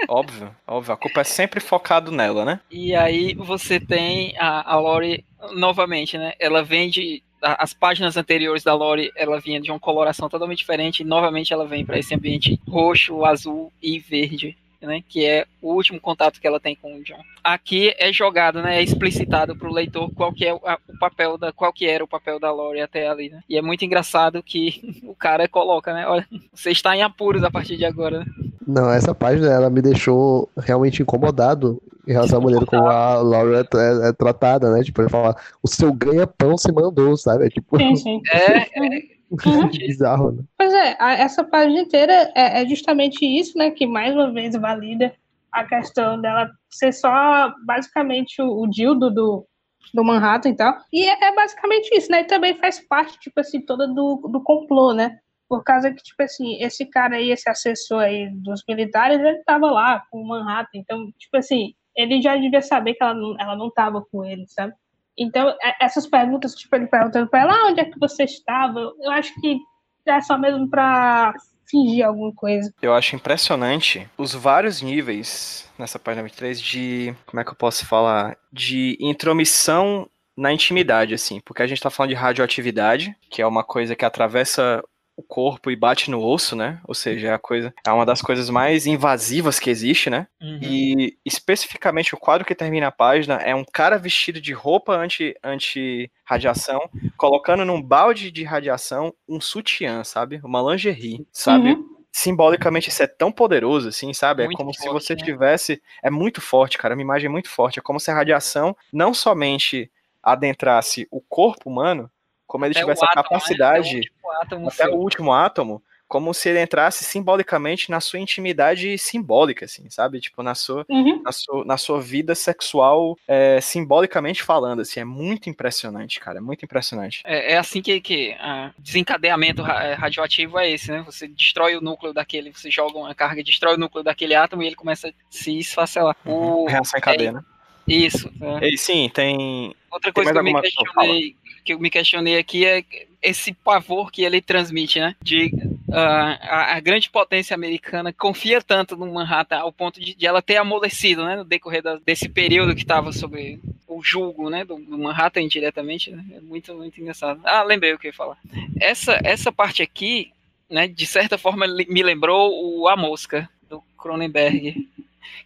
Óbvio, 0.08 0.54
óbvio. 0.66 0.94
A 0.94 0.96
culpa 0.96 1.20
é 1.20 1.24
sempre 1.24 1.60
focado 1.60 2.12
nela, 2.12 2.44
né? 2.44 2.60
E 2.70 2.94
aí 2.94 3.34
você 3.34 3.80
tem 3.80 4.36
a, 4.38 4.72
a 4.74 4.78
Lori 4.78 5.24
novamente, 5.52 6.16
né? 6.16 6.32
Ela 6.38 6.62
vem 6.62 6.88
de. 6.88 7.22
a- 7.42 7.62
As 7.62 7.72
páginas 7.74 8.16
anteriores 8.16 8.62
da 8.62 8.74
Lori, 8.74 9.10
ela 9.16 9.40
vinha 9.40 9.60
de 9.60 9.70
uma 9.70 9.80
coloração 9.80 10.28
totalmente 10.28 10.58
diferente, 10.58 11.00
e 11.00 11.04
novamente 11.04 11.52
ela 11.52 11.66
vem 11.66 11.84
para 11.84 11.98
esse 11.98 12.14
ambiente 12.14 12.60
roxo, 12.68 13.24
azul 13.24 13.72
e 13.82 13.98
verde, 13.98 14.56
né? 14.82 15.02
Que 15.08 15.24
é 15.24 15.46
o 15.62 15.72
último 15.74 16.00
contato 16.00 16.40
que 16.40 16.46
ela 16.46 16.60
tem 16.60 16.74
com 16.76 16.94
o 16.96 17.02
John. 17.02 17.20
Aqui 17.42 17.94
é 17.98 18.12
jogado, 18.12 18.60
né? 18.62 18.78
É 18.78 18.82
explicitado 18.82 19.56
para 19.56 19.68
o 19.68 19.72
leitor 19.72 20.10
qual 20.14 20.32
que 20.32 20.44
é 20.44 20.52
o, 20.54 20.60
a- 20.64 20.78
o 20.88 20.98
papel 20.98 21.38
da, 21.38 21.52
qual 21.52 21.72
que 21.72 21.86
era 21.86 22.02
o 22.04 22.08
papel 22.08 22.38
da 22.40 22.52
Lori 22.52 22.80
até 22.80 23.08
ali, 23.08 23.30
né? 23.30 23.40
E 23.48 23.56
é 23.56 23.62
muito 23.62 23.84
engraçado 23.84 24.42
que 24.42 25.00
o 25.06 25.14
cara 25.14 25.48
coloca, 25.48 25.92
né? 25.94 26.06
Olha, 26.06 26.26
você 26.52 26.70
está 26.70 26.96
em 26.96 27.02
apuros 27.02 27.42
a 27.44 27.50
partir 27.50 27.76
de 27.76 27.84
agora. 27.84 28.20
Né? 28.20 28.26
Não, 28.66 28.90
essa 28.90 29.14
página 29.14 29.46
ela 29.48 29.70
me 29.70 29.80
deixou 29.80 30.48
realmente 30.56 31.00
incomodado 31.02 31.80
em 32.06 32.12
relação 32.12 32.38
à 32.38 32.42
maneira 32.42 32.66
como 32.66 32.86
a 32.86 33.16
Laura 33.20 33.60
é, 33.72 33.76
é- 33.76 34.08
é 34.08 34.12
tratada, 34.12 34.70
né? 34.72 34.82
Tipo, 34.82 35.02
ele 35.02 35.08
fala, 35.08 35.36
o 35.62 35.68
seu 35.68 35.92
ganha-pão 35.92 36.56
se 36.56 36.70
mandou, 36.72 37.16
sabe? 37.16 37.46
É 37.46 37.48
tipo 37.48 37.76
Sim, 37.78 37.96
sim. 37.96 38.20
É, 38.32 39.15
Uhum. 39.30 39.68
bizarro, 39.70 40.32
né? 40.32 40.42
Pois 40.56 40.72
é, 40.72 40.96
a- 40.98 41.14
essa 41.14 41.42
página 41.44 41.80
inteira 41.80 42.30
é, 42.34 42.62
é 42.62 42.66
justamente 42.66 43.24
isso, 43.24 43.56
né? 43.58 43.70
Que 43.70 43.86
mais 43.86 44.14
uma 44.14 44.32
vez 44.32 44.54
valida 44.54 45.14
a 45.52 45.64
questão 45.64 46.20
dela 46.20 46.50
ser 46.70 46.92
só 46.92 47.52
basicamente 47.64 48.40
o, 48.42 48.62
o 48.62 48.66
dildo 48.68 49.10
do, 49.10 49.46
do 49.92 50.04
Manhattan 50.04 50.50
e 50.50 50.56
tal. 50.56 50.76
E 50.92 51.04
é, 51.08 51.24
é 51.28 51.34
basicamente 51.34 51.94
isso, 51.96 52.10
né? 52.10 52.20
E 52.20 52.24
também 52.24 52.54
faz 52.58 52.80
parte, 52.86 53.18
tipo 53.18 53.40
assim, 53.40 53.60
toda 53.60 53.86
do, 53.88 54.16
do 54.30 54.42
complô, 54.42 54.92
né? 54.92 55.18
Por 55.48 55.62
causa 55.62 55.92
que, 55.92 56.02
tipo 56.02 56.22
assim, 56.22 56.60
esse 56.62 56.84
cara 56.84 57.16
aí, 57.16 57.30
esse 57.30 57.48
assessor 57.48 58.00
aí 58.00 58.28
dos 58.30 58.62
militares, 58.68 59.18
ele 59.20 59.42
tava 59.44 59.70
lá 59.70 60.02
com 60.10 60.20
o 60.20 60.26
Manhattan. 60.26 60.70
Então, 60.78 61.10
tipo 61.18 61.36
assim, 61.36 61.72
ele 61.96 62.20
já 62.20 62.36
devia 62.36 62.60
saber 62.60 62.94
que 62.94 63.02
ela 63.02 63.14
não, 63.14 63.36
ela 63.40 63.56
não 63.56 63.70
tava 63.70 64.04
com 64.10 64.24
ele, 64.24 64.44
sabe? 64.48 64.74
Então, 65.18 65.48
é- 65.62 65.84
essas 65.84 66.06
perguntas, 66.06 66.54
tipo, 66.54 66.74
ele 66.76 66.86
perguntando 66.86 67.28
pra 67.28 67.40
ela, 67.40 67.52
ah, 67.54 67.66
onde 67.68 67.80
é 67.80 67.84
que 67.84 67.98
você 67.98 68.24
estava? 68.24 68.80
Eu 69.00 69.10
acho 69.10 69.32
que 69.40 69.58
é 70.06 70.20
só 70.20 70.36
mesmo 70.38 70.68
pra 70.68 71.32
fingir 71.68 72.06
alguma 72.06 72.32
coisa. 72.32 72.72
Eu 72.80 72.94
acho 72.94 73.16
impressionante 73.16 74.08
os 74.16 74.32
vários 74.34 74.80
níveis 74.82 75.68
nessa 75.78 75.98
página 75.98 76.22
23 76.22 76.60
de. 76.60 77.14
Como 77.26 77.40
é 77.40 77.44
que 77.44 77.50
eu 77.50 77.56
posso 77.56 77.84
falar? 77.86 78.36
De 78.52 78.96
intromissão 79.00 80.08
na 80.36 80.52
intimidade, 80.52 81.14
assim. 81.14 81.40
Porque 81.40 81.62
a 81.62 81.66
gente 81.66 81.80
tá 81.80 81.90
falando 81.90 82.10
de 82.10 82.14
radioatividade, 82.16 83.16
que 83.30 83.42
é 83.42 83.46
uma 83.46 83.64
coisa 83.64 83.96
que 83.96 84.04
atravessa 84.04 84.82
o 85.16 85.22
corpo 85.22 85.70
e 85.70 85.76
bate 85.76 86.10
no 86.10 86.22
osso, 86.22 86.54
né? 86.54 86.78
Ou 86.84 86.94
seja, 86.94 87.28
é 87.28 87.32
a 87.32 87.38
coisa 87.38 87.72
é 87.84 87.90
uma 87.90 88.04
das 88.04 88.20
coisas 88.20 88.50
mais 88.50 88.86
invasivas 88.86 89.58
que 89.58 89.70
existe, 89.70 90.10
né? 90.10 90.26
Uhum. 90.40 90.58
E 90.62 91.18
especificamente 91.24 92.14
o 92.14 92.18
quadro 92.18 92.46
que 92.46 92.54
termina 92.54 92.88
a 92.88 92.92
página 92.92 93.36
é 93.36 93.54
um 93.54 93.64
cara 93.64 93.96
vestido 93.96 94.40
de 94.40 94.52
roupa 94.52 94.94
anti, 94.94 95.34
anti 95.42 96.10
radiação, 96.24 96.90
colocando 97.16 97.64
num 97.64 97.80
balde 97.80 98.30
de 98.30 98.44
radiação 98.44 99.14
um 99.26 99.40
sutiã, 99.40 100.04
sabe? 100.04 100.38
Uma 100.44 100.60
lingerie, 100.60 101.26
sabe? 101.32 101.70
Uhum. 101.70 101.96
Simbolicamente 102.12 102.88
isso 102.88 103.02
é 103.02 103.06
tão 103.06 103.30
poderoso, 103.32 103.88
assim, 103.88 104.12
sabe? 104.12 104.44
Muito 104.44 104.56
é 104.56 104.58
como 104.58 104.74
se 104.74 104.82
forte, 104.82 104.92
você 104.92 105.14
né? 105.14 105.22
tivesse. 105.22 105.82
É 106.02 106.10
muito 106.10 106.40
forte, 106.40 106.78
cara. 106.78 106.94
É 106.94 106.96
uma 106.96 107.02
imagem 107.02 107.28
muito 107.28 107.48
forte. 107.48 107.78
É 107.78 107.82
como 107.82 108.00
se 108.00 108.10
a 108.10 108.14
radiação 108.14 108.76
não 108.92 109.12
somente 109.12 109.90
adentrasse 110.22 111.06
o 111.10 111.20
corpo 111.20 111.70
humano, 111.70 112.10
como 112.46 112.64
ele 112.64 112.72
Até 112.72 112.80
tivesse 112.80 113.04
a 113.04 113.08
átomo, 113.08 113.22
né? 113.22 113.28
capacidade 113.28 113.88
Até 113.88 113.96
o 113.96 113.96
último 113.98 114.30
átomo 114.40 114.68
até 114.68 114.86
o 114.88 114.94
último 114.96 115.32
átomo, 115.32 115.82
como 116.08 116.32
se 116.32 116.48
ele 116.48 116.62
entrasse 116.62 117.02
simbolicamente 117.04 117.90
na 117.90 118.00
sua 118.00 118.20
intimidade 118.20 118.96
simbólica, 118.96 119.64
assim, 119.64 119.90
sabe? 119.90 120.20
Tipo, 120.20 120.40
na 120.40 120.54
sua, 120.54 120.86
Uhum. 120.88 121.20
na 121.24 121.32
sua, 121.32 121.64
na 121.64 121.76
sua 121.76 122.00
vida 122.00 122.32
sexual, 122.36 123.18
é, 123.26 123.60
simbolicamente 123.60 124.40
falando, 124.44 124.82
assim, 124.82 125.00
é 125.00 125.04
muito 125.04 125.50
impressionante, 125.50 126.20
cara, 126.20 126.38
é 126.38 126.40
muito 126.40 126.64
impressionante. 126.64 127.22
É, 127.24 127.54
é 127.54 127.58
assim 127.58 127.82
que, 127.82 128.00
que 128.00 128.36
ah, 128.38 128.70
desencadeamento 128.78 129.62
é, 129.66 129.94
radioativo 129.94 130.56
é 130.60 130.70
esse, 130.70 130.92
né? 130.92 131.02
Você 131.04 131.26
destrói 131.26 131.74
o 131.76 131.80
núcleo 131.80 132.12
daquele, 132.12 132.52
você 132.52 132.70
joga 132.70 132.96
uma 132.96 133.12
carga, 133.12 133.42
destrói 133.42 133.74
o 133.74 133.78
núcleo 133.78 134.04
daquele 134.04 134.36
átomo 134.36 134.62
e 134.62 134.66
ele 134.68 134.76
começa 134.76 135.08
a 135.08 135.12
se 135.28 135.58
esfacelar. 135.58 136.16
O- 136.24 136.66
Reação 136.68 136.98
em 136.98 137.02
cadeia, 137.02 137.32
né? 137.32 137.40
isso. 137.88 138.30
é. 138.40 138.68
E 138.68 138.78
sim, 138.78 139.10
tem. 139.12 139.74
Outra 139.96 140.12
coisa 140.12 140.32
que 140.32 140.38
eu, 140.38 140.42
me 140.44 140.60
questionei, 140.60 141.36
que 141.64 141.72
eu 141.74 141.78
me 141.80 141.90
questionei 141.90 142.38
aqui 142.38 142.64
é 142.66 142.84
esse 143.22 143.52
pavor 143.52 144.10
que 144.12 144.22
ele 144.22 144.40
transmite, 144.40 145.00
né? 145.00 145.16
De 145.22 145.50
ah, 145.92 146.38
a, 146.42 146.76
a 146.76 146.80
grande 146.80 147.08
potência 147.10 147.54
americana 147.54 148.12
confia 148.12 148.60
tanto 148.62 148.96
no 148.96 149.12
Manhattan 149.12 149.56
ao 149.58 149.72
ponto 149.72 149.98
de, 150.00 150.14
de 150.14 150.26
ela 150.26 150.42
ter 150.42 150.56
amolecido, 150.56 151.24
né? 151.24 151.36
No 151.36 151.44
decorrer 151.44 151.82
da- 151.82 151.96
desse 152.04 152.28
período 152.28 152.74
que 152.74 152.82
estava 152.82 153.10
sob 153.12 153.58
o 153.88 154.02
julgo, 154.02 154.50
né? 154.50 154.64
Do, 154.64 154.76
do 154.76 154.98
Manhattan 154.98 155.40
indiretamente, 155.42 156.10
né? 156.10 156.24
É 156.34 156.40
muito, 156.40 156.74
muito 156.74 157.00
engraçado. 157.00 157.40
Ah, 157.44 157.62
lembrei 157.62 157.94
o 157.94 157.98
que 157.98 158.06
eu 158.06 158.10
ia 158.10 158.16
falar. 158.16 158.36
Essa, 158.80 159.18
essa 159.24 159.50
parte 159.50 159.82
aqui, 159.82 160.30
né? 160.68 160.86
De 160.86 161.06
certa 161.06 161.38
forma 161.38 161.66
me 161.66 162.02
lembrou 162.02 162.52
o 162.52 162.86
A 162.88 162.96
Mosca 162.96 163.48
do 163.68 163.82
Cronenberg, 163.98 164.86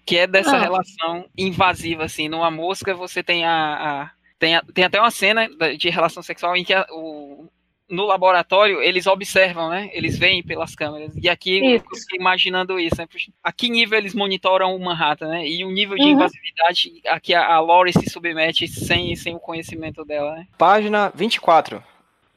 que 0.05 0.19
é 0.19 0.27
dessa 0.27 0.57
Ah. 0.57 0.61
relação 0.61 1.25
invasiva, 1.39 2.05
assim. 2.05 2.29
Numa 2.29 2.51
mosca 2.51 2.93
você 2.95 3.23
tem 3.23 3.45
a, 3.47 3.53
a- 3.53 4.11
tem, 4.41 4.61
tem 4.75 4.85
até 4.85 4.99
uma 4.99 5.11
cena 5.13 5.49
de 5.79 5.89
relação 5.89 6.21
sexual 6.23 6.57
em 6.57 6.65
que 6.65 6.75
a- 6.75 6.85
o, 6.91 7.47
no 7.89 8.07
laboratório 8.07 8.81
eles 8.81 9.07
observam, 9.07 9.69
né? 9.69 9.91
Eles 9.93 10.17
veem 10.17 10.43
pelas 10.43 10.75
câmeras. 10.77 11.13
E 11.17 11.29
aqui 11.29 11.59
eu 11.59 11.77
Isso. 11.77 11.85
fiquei 12.03 12.19
imaginando 12.21 12.79
isso, 12.79 12.97
né? 12.99 13.07
A 13.43 13.53
que 13.53 13.69
nível 13.69 13.99
eles 13.99 14.15
monitoram 14.15 14.75
o 14.75 14.79
Manhattan, 14.81 15.29
né? 15.29 15.47
E 15.47 15.65
o 15.65 15.71
nível 15.71 15.97
de 15.97 16.05
Uhum. 16.05 16.11
invasividade 16.11 16.91
a 17.07 17.19
que 17.21 17.35
a, 17.35 17.47
a 17.55 17.61
Laurie 17.61 17.93
se 17.93 18.09
submete 18.09 18.67
sem, 18.69 19.15
sem 19.17 19.35
o 19.35 19.41
conhecimento 19.41 20.05
dela, 20.05 20.37
né? 20.37 20.47
Página 20.57 21.11
24. 21.15 21.83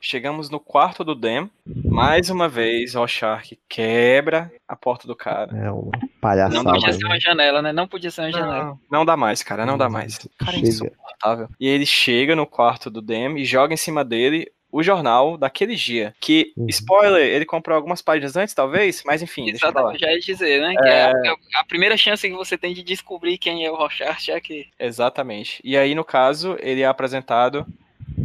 Chegamos 0.08 0.50
no 0.50 0.60
quarto 0.60 1.02
do 1.02 1.16
Dem. 1.16 1.50
Mais 1.86 2.30
uma 2.30 2.50
vez, 2.50 2.94
Rorschach 2.94 3.58
quebra 3.70 4.52
a 4.68 4.76
porta 4.76 5.08
do 5.08 5.16
cara. 5.16 5.56
É 5.56 5.64
Não 5.64 5.90
palhaçada. 6.20 6.62
podia 6.74 6.92
ser 6.92 7.00
né? 7.04 7.08
uma 7.08 7.20
janela, 7.22 7.62
né? 7.62 7.72
Não 7.72 7.88
podia 7.88 8.12
ser 8.12 8.20
uma 8.24 8.32
janela. 8.34 8.64
Não, 8.66 8.80
não 8.92 9.06
dá 9.06 9.16
mais, 9.16 9.42
cara, 9.42 9.66
não 9.66 9.78
dá 9.78 9.88
mais. 9.88 10.18
Cara, 10.38 10.58
é 10.58 10.60
insuportável. 10.60 11.48
E 11.58 11.66
ele 11.70 11.86
chega 11.86 12.36
no 12.36 12.46
quarto 12.46 12.90
do 12.90 13.02
Dem 13.02 13.38
e 13.38 13.46
joga 13.46 13.74
em 13.74 13.78
cima 13.78 14.04
dele 14.04 14.52
o 14.70 14.84
jornal 14.84 15.38
daquele 15.38 15.74
dia. 15.74 16.14
Que, 16.20 16.52
Uhum. 16.58 16.66
spoiler, 16.68 17.22
ele 17.26 17.46
comprou 17.46 17.74
algumas 17.74 18.02
páginas 18.02 18.36
antes, 18.36 18.54
talvez, 18.54 19.04
mas 19.06 19.22
enfim, 19.22 19.46
deixa 19.46 19.68
eu 19.68 19.72
falar. 19.72 19.94
Exatamente, 19.96 20.02
já 20.02 20.12
ia 20.12 20.20
dizer, 20.20 20.62
né? 20.62 20.76
Que 20.76 20.88
é 20.90 21.04
a, 21.06 21.14
a 21.62 21.64
primeira 21.66 21.96
chance 21.96 22.28
que 22.28 22.36
você 22.36 22.58
tem 22.58 22.74
de 22.74 22.84
descobrir 22.84 23.38
quem 23.38 23.66
é 23.66 23.72
o 23.72 23.76
Rorschach 23.76 24.30
é 24.32 24.36
aqui. 24.36 24.68
Exatamente. 24.78 25.62
E 25.64 25.78
aí, 25.78 25.96
no 25.96 26.04
caso, 26.04 26.58
ele 26.60 26.82
é 26.82 26.88
apresentado 26.88 27.66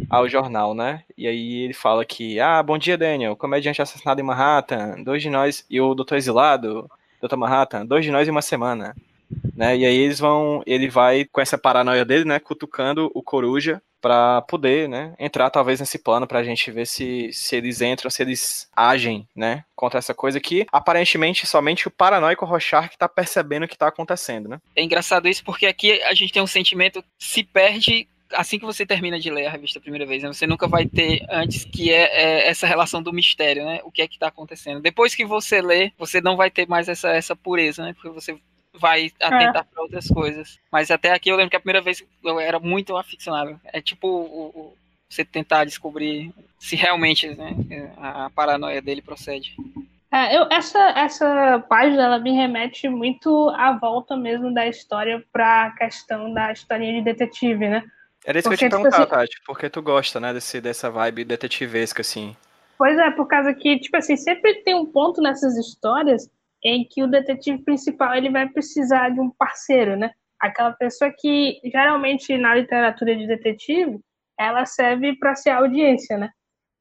ao 0.09 0.27
jornal, 0.27 0.73
né? 0.73 1.03
E 1.17 1.27
aí 1.27 1.63
ele 1.63 1.73
fala 1.73 2.03
que, 2.03 2.39
ah, 2.39 2.61
bom 2.63 2.77
dia, 2.77 2.97
Daniel, 2.97 3.35
comediante 3.35 3.81
assassinado 3.81 4.19
em 4.19 4.23
Manhattan, 4.23 5.01
dois 5.03 5.21
de 5.21 5.29
nós, 5.29 5.65
e 5.69 5.79
o 5.79 5.93
doutor 5.93 6.15
exilado, 6.15 6.89
doutor 7.21 7.37
Manhattan, 7.37 7.85
dois 7.85 8.03
de 8.03 8.11
nós 8.11 8.27
em 8.27 8.31
uma 8.31 8.41
semana. 8.41 8.95
Né? 9.55 9.77
E 9.77 9.85
aí 9.85 9.95
eles 9.95 10.19
vão, 10.19 10.63
ele 10.65 10.89
vai 10.89 11.25
com 11.25 11.39
essa 11.39 11.57
paranoia 11.57 12.03
dele, 12.03 12.25
né, 12.25 12.39
cutucando 12.39 13.11
o 13.13 13.21
Coruja 13.21 13.81
pra 14.01 14.41
poder, 14.43 14.87
né, 14.87 15.13
entrar 15.19 15.49
talvez 15.49 15.79
nesse 15.79 15.99
plano 15.99 16.25
pra 16.25 16.41
gente 16.41 16.71
ver 16.71 16.87
se, 16.87 17.29
se 17.33 17.57
eles 17.57 17.81
entram, 17.81 18.09
se 18.09 18.21
eles 18.21 18.69
agem, 18.75 19.27
né, 19.35 19.65
contra 19.75 19.99
essa 19.99 20.13
coisa 20.13 20.39
que 20.39 20.65
aparentemente 20.71 21.45
somente 21.45 21.87
o 21.87 21.91
paranoico 21.91 22.45
Rorschach 22.45 22.89
que 22.89 22.97
tá 22.97 23.09
percebendo 23.09 23.63
o 23.63 23.67
que 23.67 23.77
tá 23.77 23.87
acontecendo, 23.87 24.47
né? 24.47 24.59
É 24.75 24.81
engraçado 24.81 25.27
isso 25.27 25.43
porque 25.43 25.65
aqui 25.65 26.01
a 26.03 26.13
gente 26.13 26.31
tem 26.31 26.41
um 26.41 26.47
sentimento 26.47 27.03
que 27.03 27.25
se 27.25 27.43
perde 27.43 28.07
assim 28.33 28.59
que 28.59 28.65
você 28.65 28.85
termina 28.85 29.19
de 29.19 29.29
ler 29.29 29.47
a 29.47 29.51
revista 29.51 29.79
a 29.79 29.81
primeira 29.81 30.05
vez. 30.05 30.23
Né? 30.23 30.31
Você 30.31 30.45
nunca 30.47 30.67
vai 30.67 30.85
ter 30.85 31.25
antes 31.29 31.63
que 31.65 31.91
é, 31.91 32.03
é 32.03 32.47
essa 32.49 32.67
relação 32.67 33.01
do 33.01 33.13
mistério, 33.13 33.65
né? 33.65 33.79
O 33.83 33.91
que 33.91 34.01
é 34.01 34.07
que 34.07 34.19
tá 34.19 34.27
acontecendo. 34.27 34.81
Depois 34.81 35.15
que 35.15 35.25
você 35.25 35.61
lê, 35.61 35.91
você 35.97 36.21
não 36.21 36.35
vai 36.35 36.49
ter 36.49 36.67
mais 36.67 36.87
essa, 36.89 37.09
essa 37.09 37.35
pureza, 37.35 37.83
né? 37.83 37.93
Porque 37.93 38.09
você 38.09 38.37
vai 38.73 39.11
atentar 39.21 39.65
para 39.65 39.81
outras 39.83 40.07
coisas. 40.07 40.57
Mas 40.71 40.91
até 40.91 41.11
aqui 41.11 41.29
eu 41.29 41.35
lembro 41.35 41.49
que 41.49 41.55
a 41.57 41.59
primeira 41.59 41.81
vez 41.81 42.03
eu 42.23 42.39
era 42.39 42.59
muito 42.59 42.95
aficionado. 42.95 43.59
É 43.65 43.81
tipo 43.81 44.07
o, 44.07 44.45
o- 44.47 44.77
você 45.09 45.25
tentar 45.25 45.65
descobrir 45.65 46.31
se 46.59 46.75
realmente 46.75 47.27
né, 47.29 47.55
a, 47.97 48.25
a 48.25 48.29
paranoia 48.29 48.79
dele 48.79 49.01
procede. 49.01 49.55
É, 50.11 50.35
eu, 50.37 50.47
essa, 50.51 50.79
essa 50.95 51.63
página 51.67 52.03
ela 52.03 52.19
me 52.19 52.31
remete 52.31 52.87
muito 52.89 53.49
à 53.57 53.71
volta 53.77 54.15
mesmo 54.15 54.53
da 54.53 54.67
história 54.67 55.23
para 55.31 55.65
a 55.65 55.71
questão 55.71 56.31
da 56.33 56.51
historinha 56.51 56.93
de 56.93 57.01
detetive, 57.01 57.67
né? 57.69 57.83
Era 58.29 58.37
isso 58.37 58.47
que 58.47 58.53
eu 58.53 58.57
Porque, 58.59 58.65
ia 58.65 58.69
te 58.69 58.75
tipo 58.75 58.83
perguntar, 58.83 59.01
assim- 59.01 59.27
Tati, 59.31 59.41
porque 59.43 59.69
tu 59.71 59.81
gosta, 59.81 60.19
né, 60.19 60.31
desse, 60.31 60.61
dessa 60.61 60.91
vibe 60.91 61.25
detetivesca, 61.25 62.01
assim. 62.01 62.35
Pois 62.77 62.95
é, 62.95 63.09
por 63.09 63.27
causa 63.27 63.51
que, 63.55 63.79
tipo 63.79 63.97
assim, 63.97 64.15
sempre 64.15 64.61
tem 64.61 64.75
um 64.75 64.85
ponto 64.85 65.19
nessas 65.19 65.57
histórias 65.57 66.29
em 66.63 66.85
que 66.87 67.01
o 67.01 67.07
detetive 67.07 67.63
principal 67.63 68.13
ele 68.13 68.29
vai 68.29 68.47
precisar 68.47 69.09
de 69.09 69.19
um 69.19 69.31
parceiro, 69.31 69.95
né? 69.97 70.11
Aquela 70.39 70.71
pessoa 70.73 71.11
que 71.11 71.59
geralmente 71.65 72.37
na 72.37 72.53
literatura 72.53 73.15
de 73.15 73.25
detetive 73.25 73.99
ela 74.39 74.63
serve 74.63 75.17
para 75.17 75.33
ser 75.35 75.49
audiência, 75.49 76.15
né? 76.15 76.29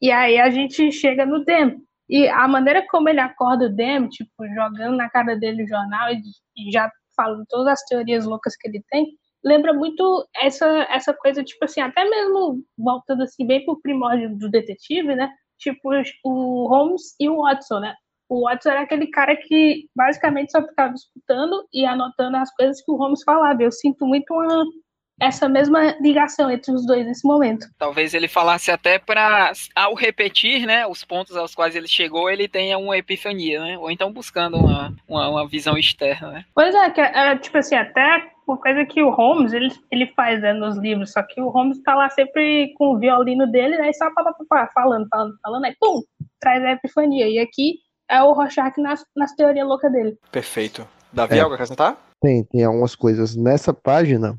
E 0.03 0.11
aí 0.13 0.39
a 0.39 0.51
gente 0.51 0.93
chega 0.93 1.25
no 1.25 1.47
Dem. 1.47 1.83
E 2.11 2.29
a 2.29 2.47
maneira 2.47 2.85
como 2.91 3.09
ele 3.09 3.21
acorda 3.21 3.65
o 3.65 3.75
Dem, 3.75 4.07
tipo, 4.11 4.47
jogando 4.55 4.97
na 4.99 5.09
cara 5.09 5.35
dele 5.35 5.65
o 5.65 5.69
jornal 5.69 6.11
e 6.13 6.71
já 6.71 6.93
falando 7.17 7.47
todas 7.49 7.73
as 7.73 7.85
teorias 7.87 8.27
loucas 8.27 8.55
que 8.55 8.69
ele 8.69 8.85
tem, 8.91 9.07
lembra 9.45 9.73
muito 9.73 10.27
essa, 10.37 10.67
essa 10.91 11.15
coisa, 11.15 11.45
tipo 11.45 11.65
assim, 11.65 11.81
até 11.81 12.05
mesmo 12.09 12.63
voltando 12.77 13.23
assim 13.23 13.47
bem 13.47 13.65
pro 13.65 13.81
primórdio 13.81 14.37
do 14.37 14.51
detetive, 14.51 15.15
né? 15.15 15.31
Tipo, 15.59 15.91
o 16.25 16.69
Holmes 16.69 17.15
e 17.19 17.29
o 17.29 17.43
Watson, 17.43 17.81
né? 17.81 17.95
O 18.29 18.45
Watson 18.45 18.71
era 18.71 18.83
aquele 18.83 19.07
cara 19.09 19.35
que 19.37 19.87
basicamente 19.97 20.53
só 20.53 20.63
ficava 20.63 20.95
escutando 20.95 21.67
e 21.73 21.85
anotando 21.87 22.37
as 22.37 22.55
coisas 22.55 22.83
que 22.83 22.93
o 22.93 22.97
Holmes 22.97 23.23
falava. 23.25 23.63
Eu 23.63 23.73
sinto 23.73 24.07
muito 24.07 24.33
uma, 24.35 24.65
essa 25.21 25.49
mesma 25.49 25.97
ligação 26.01 26.51
entre 26.51 26.73
os 26.73 26.87
dois 26.87 27.07
nesse 27.07 27.27
momento. 27.27 27.67
Talvez 27.79 28.15
ele 28.15 28.29
falasse 28.29 28.71
até 28.71 28.99
para, 28.99 29.53
ao 29.75 29.95
repetir, 29.95 30.67
né, 30.67 30.87
os 30.87 31.05
pontos 31.05 31.37
aos 31.37 31.55
quais 31.55 31.75
ele 31.75 31.89
chegou, 31.89 32.31
ele 32.31 32.47
tenha 32.47 32.79
uma 32.79 32.97
epifania, 32.97 33.61
né? 33.61 33.79
Ou 33.79 33.91
então 33.91 34.13
buscando 34.13 34.59
uma, 34.59 34.95
uma, 35.09 35.29
uma 35.29 35.49
visão 35.49 35.77
externa, 35.77 36.31
né? 36.31 36.45
Pois 36.55 36.75
é, 36.75 36.91
que 36.91 37.01
é, 37.01 37.37
tipo 37.39 37.59
assim, 37.59 37.75
até 37.75 38.31
uma 38.53 38.61
coisa 38.61 38.85
que 38.85 39.03
o 39.03 39.11
Holmes 39.11 39.53
ele, 39.53 39.69
ele 39.91 40.07
faz 40.15 40.41
né, 40.41 40.53
nos 40.53 40.77
livros, 40.77 41.13
só 41.13 41.23
que 41.23 41.41
o 41.41 41.49
Holmes 41.49 41.83
tá 41.83 41.95
lá 41.95 42.09
sempre 42.11 42.73
com 42.77 42.95
o 42.95 42.99
violino 42.99 43.47
dele, 43.51 43.77
né? 43.79 43.91
E 43.91 43.95
só 43.95 44.13
pá, 44.15 44.23
pá, 44.25 44.33
pá, 44.33 44.45
pá, 44.49 44.71
falando, 44.75 45.07
falando, 45.09 45.35
falando, 45.43 45.65
aí 45.65 45.75
pum, 45.81 46.03
traz 46.41 46.63
a 46.65 46.73
epifania. 46.73 47.29
E 47.29 47.39
aqui 47.39 47.75
é 48.11 48.23
o 48.23 48.33
Rorschach 48.33 48.81
nas, 48.81 49.05
nas 49.17 49.35
teorias 49.35 49.67
loucas 49.67 49.93
dele. 49.93 50.17
Perfeito. 50.33 50.87
Davi, 51.13 51.37
É. 51.37 51.41
algo 51.41 51.53
a 51.53 51.55
acrescentar? 51.57 51.97
Tem, 52.21 52.43
tem 52.45 52.65
algumas 52.65 52.95
coisas 52.95 53.37
nessa 53.37 53.73
página. 53.73 54.37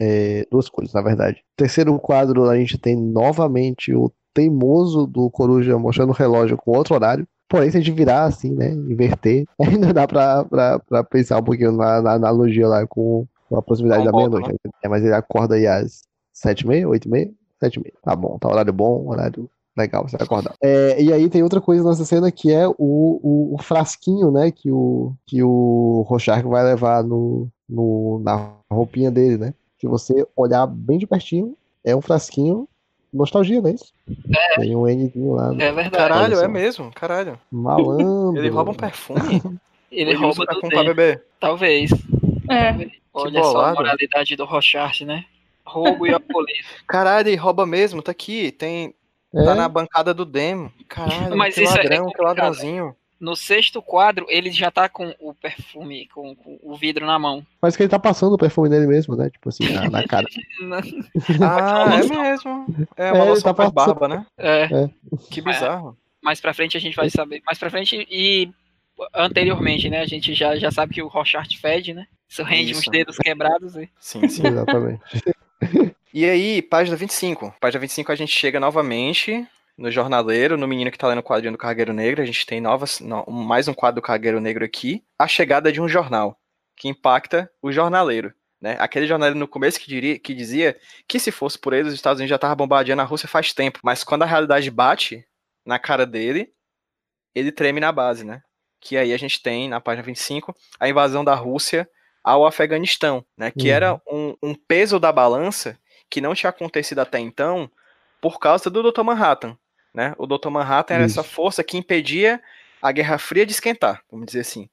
é, 0.00 0.46
duas 0.50 0.68
coisas, 0.68 0.94
na 0.94 1.02
verdade. 1.02 1.42
Terceiro 1.56 1.98
quadro, 1.98 2.48
a 2.48 2.56
gente 2.56 2.78
tem 2.78 2.96
novamente 2.96 3.94
o 3.94 4.10
teimoso 4.32 5.06
do 5.06 5.30
Coruja 5.30 5.78
mostrando 5.78 6.10
o 6.10 6.14
relógio 6.14 6.56
com 6.56 6.72
outro 6.76 6.94
horário. 6.94 7.26
Porém, 7.48 7.70
se 7.70 7.76
a 7.76 7.80
gente 7.80 7.94
virar 7.94 8.24
assim, 8.24 8.52
né? 8.54 8.70
Inverter, 8.70 9.44
ainda 9.60 9.92
dá 9.92 10.06
pra, 10.08 10.44
pra, 10.44 10.78
pra 10.80 11.04
pensar 11.04 11.38
um 11.38 11.44
pouquinho 11.44 11.72
na, 11.72 12.00
na 12.02 12.12
analogia 12.14 12.66
lá 12.66 12.86
com, 12.86 13.26
com 13.48 13.56
a 13.56 13.62
proximidade 13.62 14.04
Com 14.04 14.10
da 14.10 14.16
meia-noite. 14.16 14.60
É, 14.82 14.88
mas 14.88 15.04
ele 15.04 15.14
acorda 15.14 15.54
aí 15.54 15.66
às 15.66 16.02
sete 16.32 16.62
e 16.62 16.66
meia, 16.66 16.88
oito 16.88 17.08
e 17.08 17.10
meia, 17.10 17.30
sete 17.60 17.76
e 17.76 17.80
meia. 17.80 17.94
Tá 18.02 18.14
bom, 18.14 18.38
tá 18.38 18.48
horário 18.48 18.72
bom, 18.72 19.06
horário 19.08 19.48
Legal, 19.76 20.06
você 20.06 20.16
vai 20.16 20.24
acordar. 20.24 20.54
É, 20.62 21.02
e 21.02 21.12
aí 21.12 21.28
tem 21.28 21.42
outra 21.42 21.60
coisa 21.60 21.82
nessa 21.88 22.04
cena 22.04 22.30
que 22.30 22.52
é 22.52 22.66
o, 22.68 22.74
o, 22.78 23.54
o 23.54 23.58
frasquinho, 23.60 24.30
né? 24.30 24.52
Que 24.52 24.70
o, 24.70 25.12
que 25.26 25.42
o 25.42 26.04
Rochark 26.08 26.46
vai 26.46 26.62
levar 26.62 27.02
no, 27.02 27.48
no, 27.68 28.20
na 28.20 28.52
roupinha 28.70 29.10
dele, 29.10 29.36
né? 29.36 29.54
Se 29.80 29.88
você 29.88 30.24
olhar 30.36 30.64
bem 30.66 30.96
de 30.96 31.08
pertinho, 31.08 31.56
é 31.84 31.94
um 31.94 32.00
frasquinho 32.00 32.68
nostalgia, 33.12 33.60
não 33.60 33.70
é 33.70 33.74
isso? 33.74 33.92
É. 34.32 34.60
Tem 34.60 34.76
um 34.76 34.86
Nzinho 34.86 35.34
lá. 35.34 35.52
né? 35.52 35.66
É 35.66 35.72
verdade. 35.72 35.96
Caralho, 35.96 36.38
é 36.38 36.48
mesmo, 36.48 36.90
caralho. 36.94 37.38
Malandro. 37.50 38.36
Ele 38.36 38.48
rouba 38.50 38.70
um 38.70 38.74
perfume? 38.74 39.42
Ele 39.90 40.14
rouba 40.14 40.44
do 40.44 40.46
perfume 40.46 40.72
pra 40.72 40.82
dele. 40.82 40.94
beber. 40.94 41.24
Talvez. 41.40 41.90
É. 42.48 43.03
Olha 43.14 43.42
só 43.44 43.66
a 43.66 43.72
moralidade 43.74 44.34
do 44.36 44.44
Rochart, 44.44 45.02
né? 45.02 45.24
Roubo 45.64 46.06
e 46.06 46.12
alcoolismo. 46.14 46.64
Caralho, 46.86 47.28
ele 47.28 47.36
rouba 47.36 47.64
mesmo, 47.64 48.02
tá 48.02 48.10
aqui, 48.10 48.50
tem... 48.52 48.94
É, 49.36 49.42
Tá 49.44 49.54
na 49.54 49.68
bancada 49.68 50.12
do 50.14 50.24
demo. 50.24 50.72
Caralho, 50.88 51.36
Mas 51.36 51.54
que 51.56 51.62
isso 51.64 51.72
é 51.72 51.82
ladrão, 51.82 51.96
que 52.06 52.12
complicado. 52.12 52.26
ladrãozinho. 52.26 52.94
No 53.20 53.34
sexto 53.34 53.80
quadro, 53.82 54.26
ele 54.28 54.50
já 54.52 54.70
tá 54.70 54.88
com 54.88 55.12
o 55.18 55.32
perfume, 55.34 56.06
com, 56.14 56.36
com 56.36 56.58
o 56.62 56.76
vidro 56.76 57.04
na 57.06 57.18
mão. 57.18 57.44
Parece 57.60 57.76
que 57.76 57.82
ele 57.82 57.90
tá 57.90 57.98
passando 57.98 58.34
o 58.34 58.38
perfume 58.38 58.68
nele 58.68 58.86
mesmo, 58.86 59.16
né? 59.16 59.30
Tipo 59.30 59.48
assim, 59.48 59.68
na, 59.72 59.88
na 59.90 60.04
cara. 60.06 60.26
Ah, 61.40 61.96
é 61.98 62.06
mesmo. 62.06 62.66
É 62.96 63.12
uma 63.12 63.18
É, 63.18 63.20
ele 63.22 63.30
loção 63.30 63.54
tá 63.54 63.62
faz 63.62 63.72
passando- 63.72 63.98
barba, 63.98 64.08
né? 64.16 64.26
É, 64.38 64.68
Que 65.30 65.40
bizarro. 65.40 65.96
mais 66.22 66.40
pra 66.40 66.54
frente 66.54 66.76
a 66.76 66.80
gente 66.80 66.94
vai 66.96 67.10
saber. 67.10 67.42
Mais 67.46 67.58
pra 67.58 67.70
frente 67.70 68.06
e 68.10 68.48
anteriormente, 69.14 69.88
né? 69.90 70.00
A 70.00 70.06
gente 70.06 70.34
já, 70.34 70.56
já 70.56 70.70
sabe 70.70 70.94
que 70.94 71.02
o 71.02 71.08
Rochart 71.08 71.56
fede, 71.56 71.92
né? 71.94 72.06
Isso 72.34 72.42
rende 72.42 72.72
Isso. 72.72 72.80
uns 72.80 72.88
dedos 72.88 73.16
quebrados. 73.16 73.76
E... 73.76 73.88
Sim, 74.00 74.26
sim. 74.28 74.44
Exatamente. 74.44 75.00
E 76.12 76.24
aí, 76.24 76.60
página 76.62 76.96
25. 76.96 77.54
Página 77.60 77.80
25 77.80 78.10
a 78.10 78.14
gente 78.16 78.32
chega 78.32 78.58
novamente 78.58 79.46
no 79.78 79.88
Jornaleiro, 79.88 80.56
no 80.56 80.66
menino 80.66 80.90
que 80.90 80.98
tá 80.98 81.06
lendo 81.06 81.18
o 81.18 81.22
quadrinho 81.22 81.52
do 81.52 81.58
Cargueiro 81.58 81.92
Negro. 81.92 82.20
A 82.20 82.26
gente 82.26 82.44
tem 82.44 82.60
novas, 82.60 82.98
no- 82.98 83.24
mais 83.30 83.68
um 83.68 83.74
quadro 83.74 84.00
do 84.00 84.04
Cargueiro 84.04 84.40
Negro 84.40 84.64
aqui. 84.64 85.04
A 85.16 85.28
chegada 85.28 85.70
de 85.70 85.80
um 85.80 85.88
jornal 85.88 86.36
que 86.76 86.88
impacta 86.88 87.48
o 87.62 87.70
jornaleiro. 87.70 88.34
Né? 88.60 88.76
Aquele 88.80 89.06
jornaleiro 89.06 89.38
no 89.38 89.46
começo 89.46 89.78
que, 89.78 89.86
diria, 89.88 90.18
que 90.18 90.34
dizia 90.34 90.76
que 91.06 91.20
se 91.20 91.30
fosse 91.30 91.56
por 91.56 91.72
ele, 91.72 91.86
os 91.86 91.94
Estados 91.94 92.18
Unidos 92.18 92.30
já 92.30 92.36
estavam 92.36 92.56
bombardeando 92.56 93.02
a 93.02 93.04
Rússia 93.04 93.28
faz 93.28 93.52
tempo. 93.52 93.78
Mas 93.84 94.02
quando 94.02 94.22
a 94.22 94.26
realidade 94.26 94.68
bate 94.72 95.24
na 95.64 95.78
cara 95.78 96.04
dele, 96.04 96.50
ele 97.32 97.52
treme 97.52 97.78
na 97.78 97.92
base, 97.92 98.24
né? 98.24 98.42
Que 98.80 98.96
aí 98.96 99.12
a 99.12 99.16
gente 99.16 99.40
tem, 99.40 99.68
na 99.68 99.80
página 99.80 100.02
25, 100.02 100.52
a 100.80 100.88
invasão 100.88 101.24
da 101.24 101.34
Rússia 101.34 101.88
ao 102.24 102.46
Afeganistão, 102.46 103.24
né? 103.36 103.50
Que 103.50 103.68
Uhum. 103.68 103.74
era 103.74 104.00
um, 104.10 104.34
um 104.42 104.54
peso 104.54 104.98
da 104.98 105.12
balança 105.12 105.78
que 106.10 106.20
não 106.20 106.34
tinha 106.34 106.50
acontecido 106.50 107.00
até 107.00 107.18
então 107.20 107.70
por 108.20 108.40
causa 108.40 108.70
do 108.70 108.90
Dr. 108.90 109.02
Manhattan, 109.02 109.56
né? 109.92 110.14
O 110.16 110.26
Dr. 110.26 110.48
Manhattan 110.48 110.94
era 110.94 111.04
essa 111.04 111.20
Isso. 111.20 111.30
força 111.30 111.62
que 111.62 111.76
impedia 111.76 112.40
a 112.80 112.90
Guerra 112.90 113.18
Fria 113.18 113.44
de 113.44 113.52
esquentar, 113.52 114.02
vamos 114.10 114.26
dizer 114.26 114.40
assim. 114.40 114.68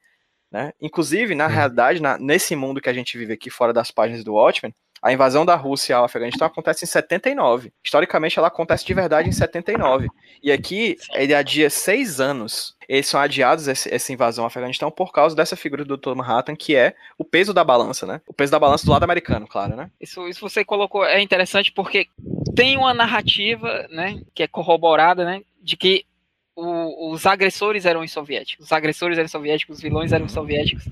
Né? 0.52 0.74
Inclusive, 0.82 1.34
na 1.36 1.48
realidade, 1.48 2.02
na- 2.02 2.18
nesse 2.18 2.56
mundo 2.56 2.82
que 2.82 2.90
a 2.90 2.94
gente 2.94 3.18
vive 3.18 3.34
aqui 3.34 3.50
fora 3.50 3.72
das 3.72 3.90
páginas 3.92 4.24
do 4.24 4.34
Watchmen, 4.34 4.74
a 5.02 5.12
invasão 5.12 5.46
da 5.46 5.56
Rússia 5.56 5.96
ao 5.98 6.06
Afeganistão 6.06 6.46
acontece 6.48 6.86
em 6.86 6.88
79. 6.88 7.72
Historicamente, 7.84 8.38
ela 8.38 8.50
acontece 8.50 8.86
de 8.86 8.94
verdade 8.94 9.28
em 9.28 9.32
79. 9.32 10.08
E 10.44 10.52
aqui, 10.52 10.98
ele 11.14 11.34
adia 11.34 11.70
seis 11.70 12.20
anos. 12.20 12.76
Eles 12.88 13.08
são 13.08 13.20
adiados, 13.20 13.68
essa 13.68 14.14
invasão 14.14 14.44
ao 14.44 14.48
Afeganistão, 14.48 14.92
por 14.92 15.12
causa 15.12 15.36
dessa 15.36 15.56
figura 15.56 15.84
do 15.86 15.98
Dr. 15.98 16.14
Manhattan, 16.14 16.56
que 16.56 16.76
é 16.76 16.94
o 17.18 17.24
peso 17.24 17.54
da 17.54 17.64
balança, 17.64 18.06
né? 18.06 18.22
O 18.28 18.34
peso 18.34 18.52
da 18.52 18.60
balança 18.60 18.86
do 18.86 18.92
lado 18.92 19.04
americano, 19.04 19.48
claro, 19.48 19.76
né? 19.76 19.90
Isso, 20.00 20.28
isso 20.28 20.42
você 20.42 20.64
colocou 20.66 21.06
é 21.06 21.22
interessante 21.22 21.72
porque 21.72 22.08
tem 22.56 22.78
uma 22.78 22.94
narrativa, 22.94 23.88
né, 23.90 24.22
que 24.36 24.44
é 24.44 24.48
corroborada, 24.48 25.24
né, 25.24 25.42
de 25.64 25.78
que 25.78 26.06
o- 26.54 27.12
os 27.12 27.26
agressores 27.26 27.86
eram 27.86 28.02
os 28.02 28.12
soviéticos, 28.12 28.66
os 28.66 28.72
agressores 28.74 29.18
eram 29.18 29.30
soviéticos, 29.30 29.78
os 29.78 29.82
vilões 29.82 30.12
eram 30.12 30.28
soviéticos. 30.28 30.84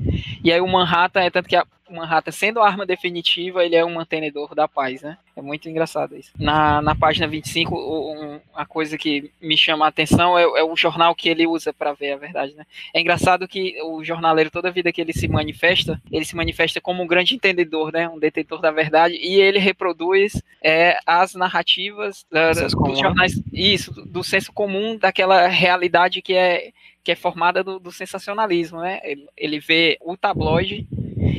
E 0.43 0.51
aí 0.53 0.61
o 0.61 0.67
Manhattan 0.67 1.21
é 1.21 1.29
tanto 1.29 1.49
que 1.49 1.55
a, 1.55 1.65
Manhattan 1.91 2.31
sendo 2.31 2.59
a 2.59 2.67
arma 2.67 2.85
definitiva, 2.85 3.63
ele 3.65 3.75
é 3.75 3.83
um 3.85 3.93
mantenedor 3.95 4.53
da 4.55 4.67
paz, 4.67 5.01
né? 5.01 5.17
É 5.35 5.41
muito 5.41 5.69
engraçado 5.69 6.15
isso. 6.17 6.31
Na, 6.37 6.81
na 6.81 6.93
página 6.95 7.27
25, 7.27 7.73
o- 7.75 8.13
um, 8.13 8.39
a 8.53 8.65
coisa 8.65 8.97
que 8.97 9.31
me 9.41 9.55
chama 9.57 9.85
a 9.85 9.87
atenção 9.89 10.37
é, 10.37 10.43
é 10.43 10.63
o 10.63 10.75
jornal 10.75 11.15
que 11.15 11.29
ele 11.29 11.47
usa 11.47 11.71
para 11.73 11.93
ver 11.93 12.11
a 12.13 12.17
verdade, 12.17 12.53
né? 12.55 12.65
É 12.93 12.99
engraçado 12.99 13.47
que 13.47 13.81
o 13.83 14.03
jornaleiro, 14.03 14.51
toda 14.51 14.69
vida 14.71 14.91
que 14.91 14.99
ele 15.01 15.13
se 15.13 15.27
manifesta, 15.27 16.01
ele 16.11 16.25
se 16.25 16.35
manifesta 16.35 16.81
como 16.81 17.01
um 17.03 17.07
grande 17.07 17.35
entendedor, 17.35 17.91
né? 17.93 18.07
Um 18.09 18.19
detentor 18.19 18.59
da 18.61 18.71
verdade, 18.71 19.15
e 19.15 19.39
ele 19.39 19.59
reproduz 19.59 20.41
é, 20.63 20.99
as 21.05 21.33
narrativas 21.35 22.25
da- 22.31 22.53
senso 22.53 22.75
dos 22.75 22.75
comum, 22.75 22.95
jornais, 22.95 23.41
isso, 23.53 23.93
do, 23.93 24.05
do 24.05 24.23
senso 24.23 24.51
comum 24.51 24.97
daquela 24.97 25.47
realidade 25.47 26.21
que 26.21 26.33
é, 26.33 26.71
que 27.03 27.11
é 27.13 27.15
formada 27.15 27.63
do, 27.63 27.79
do 27.79 27.91
sensacionalismo, 27.91 28.81
né? 28.81 28.99
Ele, 29.03 29.25
ele 29.37 29.59
vê 29.59 29.97
o 30.01 30.17
tabloide 30.17 30.85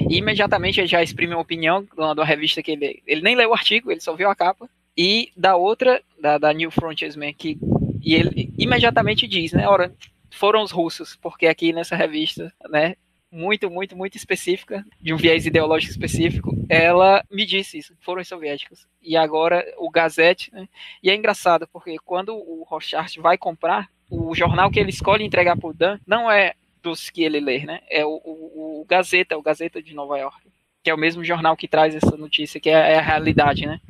e 0.09 0.19
imediatamente 0.19 0.81
ele 0.81 0.87
já 0.87 1.03
exprime 1.03 1.35
uma 1.35 1.43
opinião 1.43 1.83
de 1.83 1.89
uma, 1.97 2.25
revista 2.25 2.62
que 2.62 2.73
ele, 2.73 3.03
ele 3.07 3.23
nem 3.23 3.35
leu 3.35 3.51
o 3.51 3.55
artigo, 3.55 3.91
ele 3.91 4.01
só 4.01 4.15
viu 4.15 4.29
a 4.29 4.35
capa, 4.35 4.69
e 4.97 5.31
da 5.37 5.57
outra, 5.57 6.03
da, 6.21 6.39
da 6.39 6.53
New 6.53 6.71
Frontiersman, 6.71 7.33
que 7.33 7.59
e 8.03 8.15
ele 8.15 8.53
imediatamente 8.59 9.27
diz, 9.29 9.53
né, 9.53 9.69
ora, 9.69 9.95
foram 10.31 10.62
os 10.62 10.71
russos, 10.71 11.17
porque 11.17 11.47
aqui 11.47 11.73
nessa 11.73 11.97
revista, 11.97 12.53
né, 12.71 12.97
muito, 13.31 13.71
muito, 13.71 13.97
muito 13.97 14.17
específica, 14.17 14.85
de 15.01 15.15
um 15.15 15.17
viés 15.17 15.47
ideológico 15.47 15.93
específico, 15.93 16.51
ela 16.69 17.25
me 17.31 17.47
disse 17.47 17.79
isso, 17.79 17.95
foram 18.01 18.23
os 18.23 18.29
soviéticos. 18.29 18.87
E 19.01 19.17
agora 19.17 19.65
o 19.79 19.91
Gazette, 19.91 20.53
né, 20.53 20.69
e 21.03 21.11
é 21.11 21.15
engraçado, 21.15 21.69
porque 21.73 21.97
quando 22.05 22.35
o 22.35 22.65
Rochart 22.69 23.17
vai 23.19 23.39
comprar, 23.39 23.89
o 24.11 24.35
jornal 24.35 24.71
que 24.71 24.81
ele 24.81 24.91
escolhe 24.91 25.25
entregar 25.25 25.57
pro 25.57 25.73
Dan 25.73 25.99
não 26.05 26.29
é 26.29 26.55
dos 26.82 27.11
que 27.11 27.23
ele 27.23 27.40
lê, 27.40 27.65
né, 27.65 27.81
é 27.89 28.05
o, 28.05 28.20
o, 28.24 28.81
o 28.81 28.85
Gazeta, 28.89 29.36
o 29.36 29.43
Gazeta 29.43 29.82
de 29.82 29.94
Nova 29.94 30.19
York, 30.19 30.40
que 30.82 30.90
é 30.90 30.94
o 30.94 30.98
mesmo 30.98 31.24
jornal 31.24 31.57
que 31.57 31.69
traz 31.69 31.94
essa 31.94 32.16
notícia, 32.16 32.61
que 32.61 32.70
é, 32.70 32.93
é 32.93 32.98
a 32.98 33.02
realidade, 33.02 33.66
né. 33.66 33.81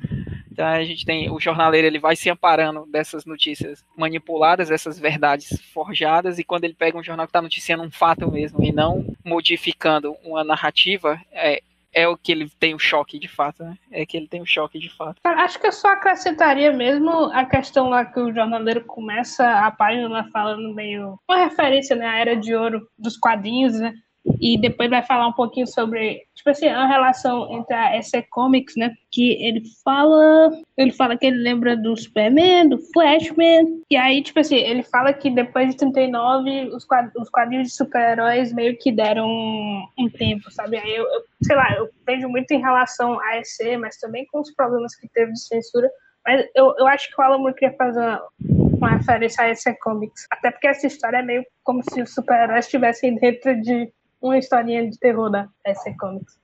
Então 0.50 0.66
a 0.66 0.82
gente 0.84 1.06
tem 1.06 1.30
o 1.30 1.40
jornaleiro, 1.40 1.86
ele 1.86 1.98
vai 1.98 2.14
se 2.14 2.28
amparando 2.28 2.84
dessas 2.86 3.24
notícias 3.24 3.84
manipuladas, 3.96 4.70
essas 4.70 4.98
verdades 4.98 5.58
forjadas, 5.72 6.38
e 6.38 6.44
quando 6.44 6.64
ele 6.64 6.74
pega 6.74 6.98
um 6.98 7.02
jornal 7.02 7.26
que 7.26 7.30
está 7.30 7.40
noticiando 7.40 7.82
um 7.82 7.90
fato 7.90 8.30
mesmo 8.30 8.62
e 8.62 8.72
não 8.72 9.16
modificando 9.24 10.16
uma 10.22 10.44
narrativa, 10.44 11.18
é, 11.32 11.62
é 11.92 12.06
o 12.08 12.16
que 12.16 12.32
ele 12.32 12.48
tem 12.58 12.74
o 12.74 12.78
choque 12.78 13.18
de 13.18 13.28
fato, 13.28 13.62
né? 13.64 13.76
É 13.90 14.06
que 14.06 14.16
ele 14.16 14.28
tem 14.28 14.40
o 14.40 14.46
choque 14.46 14.78
de 14.78 14.88
fato. 14.88 15.20
Cara, 15.22 15.42
acho 15.42 15.58
que 15.58 15.66
eu 15.66 15.72
só 15.72 15.88
acrescentaria 15.88 16.72
mesmo 16.72 17.10
a 17.32 17.44
questão 17.44 17.88
lá 17.88 18.04
que 18.04 18.20
o 18.20 18.32
jornaleiro 18.32 18.84
começa 18.84 19.66
a 19.66 19.70
página 19.70 20.28
falando 20.32 20.74
meio. 20.74 21.18
Uma 21.28 21.44
referência, 21.44 21.96
né? 21.96 22.06
à 22.06 22.18
era 22.18 22.36
de 22.36 22.54
ouro 22.54 22.86
dos 22.98 23.16
quadrinhos, 23.16 23.78
né? 23.78 23.94
E 24.40 24.58
depois 24.58 24.90
vai 24.90 25.02
falar 25.02 25.28
um 25.28 25.32
pouquinho 25.32 25.66
sobre, 25.66 26.22
tipo 26.34 26.50
assim, 26.50 26.68
a 26.68 26.86
relação 26.86 27.50
entre 27.52 27.74
a 27.74 27.96
EC 27.96 28.26
Comics, 28.30 28.76
né? 28.76 28.94
Que 29.10 29.32
ele 29.42 29.62
fala. 29.82 30.50
Ele 30.76 30.92
fala 30.92 31.16
que 31.16 31.26
ele 31.26 31.38
lembra 31.38 31.76
do 31.76 31.96
Superman, 31.96 32.68
do 32.68 32.78
Flashman. 32.92 33.82
E 33.90 33.96
aí, 33.96 34.22
tipo 34.22 34.38
assim, 34.40 34.56
ele 34.56 34.82
fala 34.82 35.12
que 35.12 35.30
depois 35.30 35.70
de 35.70 35.76
39, 35.76 36.68
os 36.74 36.84
quad- 36.84 37.12
os 37.16 37.30
quadrinhos 37.30 37.68
de 37.68 37.74
super-heróis 37.74 38.52
meio 38.52 38.76
que 38.78 38.92
deram 38.92 39.26
um, 39.26 39.86
um 39.98 40.08
tempo, 40.10 40.50
sabe? 40.50 40.76
Aí 40.76 40.94
eu, 40.94 41.04
eu, 41.04 41.22
sei 41.42 41.56
lá, 41.56 41.74
eu 41.76 41.88
vejo 42.06 42.28
muito 42.28 42.50
em 42.52 42.60
relação 42.60 43.18
a 43.20 43.38
EC, 43.38 43.78
mas 43.78 43.98
também 43.98 44.26
com 44.26 44.40
os 44.40 44.50
problemas 44.54 44.94
que 44.96 45.08
teve 45.08 45.32
de 45.32 45.40
censura. 45.40 45.90
Mas 46.26 46.46
eu, 46.54 46.74
eu 46.78 46.86
acho 46.86 47.08
que 47.08 47.20
o 47.20 47.24
Alan 47.24 47.38
Moore 47.38 47.54
queria 47.54 47.74
fazer 47.76 48.20
uma, 48.48 48.96
referência 48.96 49.44
a 49.44 49.50
EC 49.50 49.78
Comics. 49.80 50.26
Até 50.30 50.50
porque 50.50 50.66
essa 50.66 50.86
história 50.86 51.18
é 51.18 51.22
meio 51.22 51.44
como 51.64 51.82
se 51.82 52.02
os 52.02 52.12
super-heróis 52.12 52.66
estivessem 52.66 53.14
dentro 53.16 53.60
de 53.62 53.90
uma 54.20 54.38
historinha 54.38 54.88
de 54.88 54.98
terror 54.98 55.30
da 55.30 55.48
EC 55.66 55.96
Comics. 55.98 56.38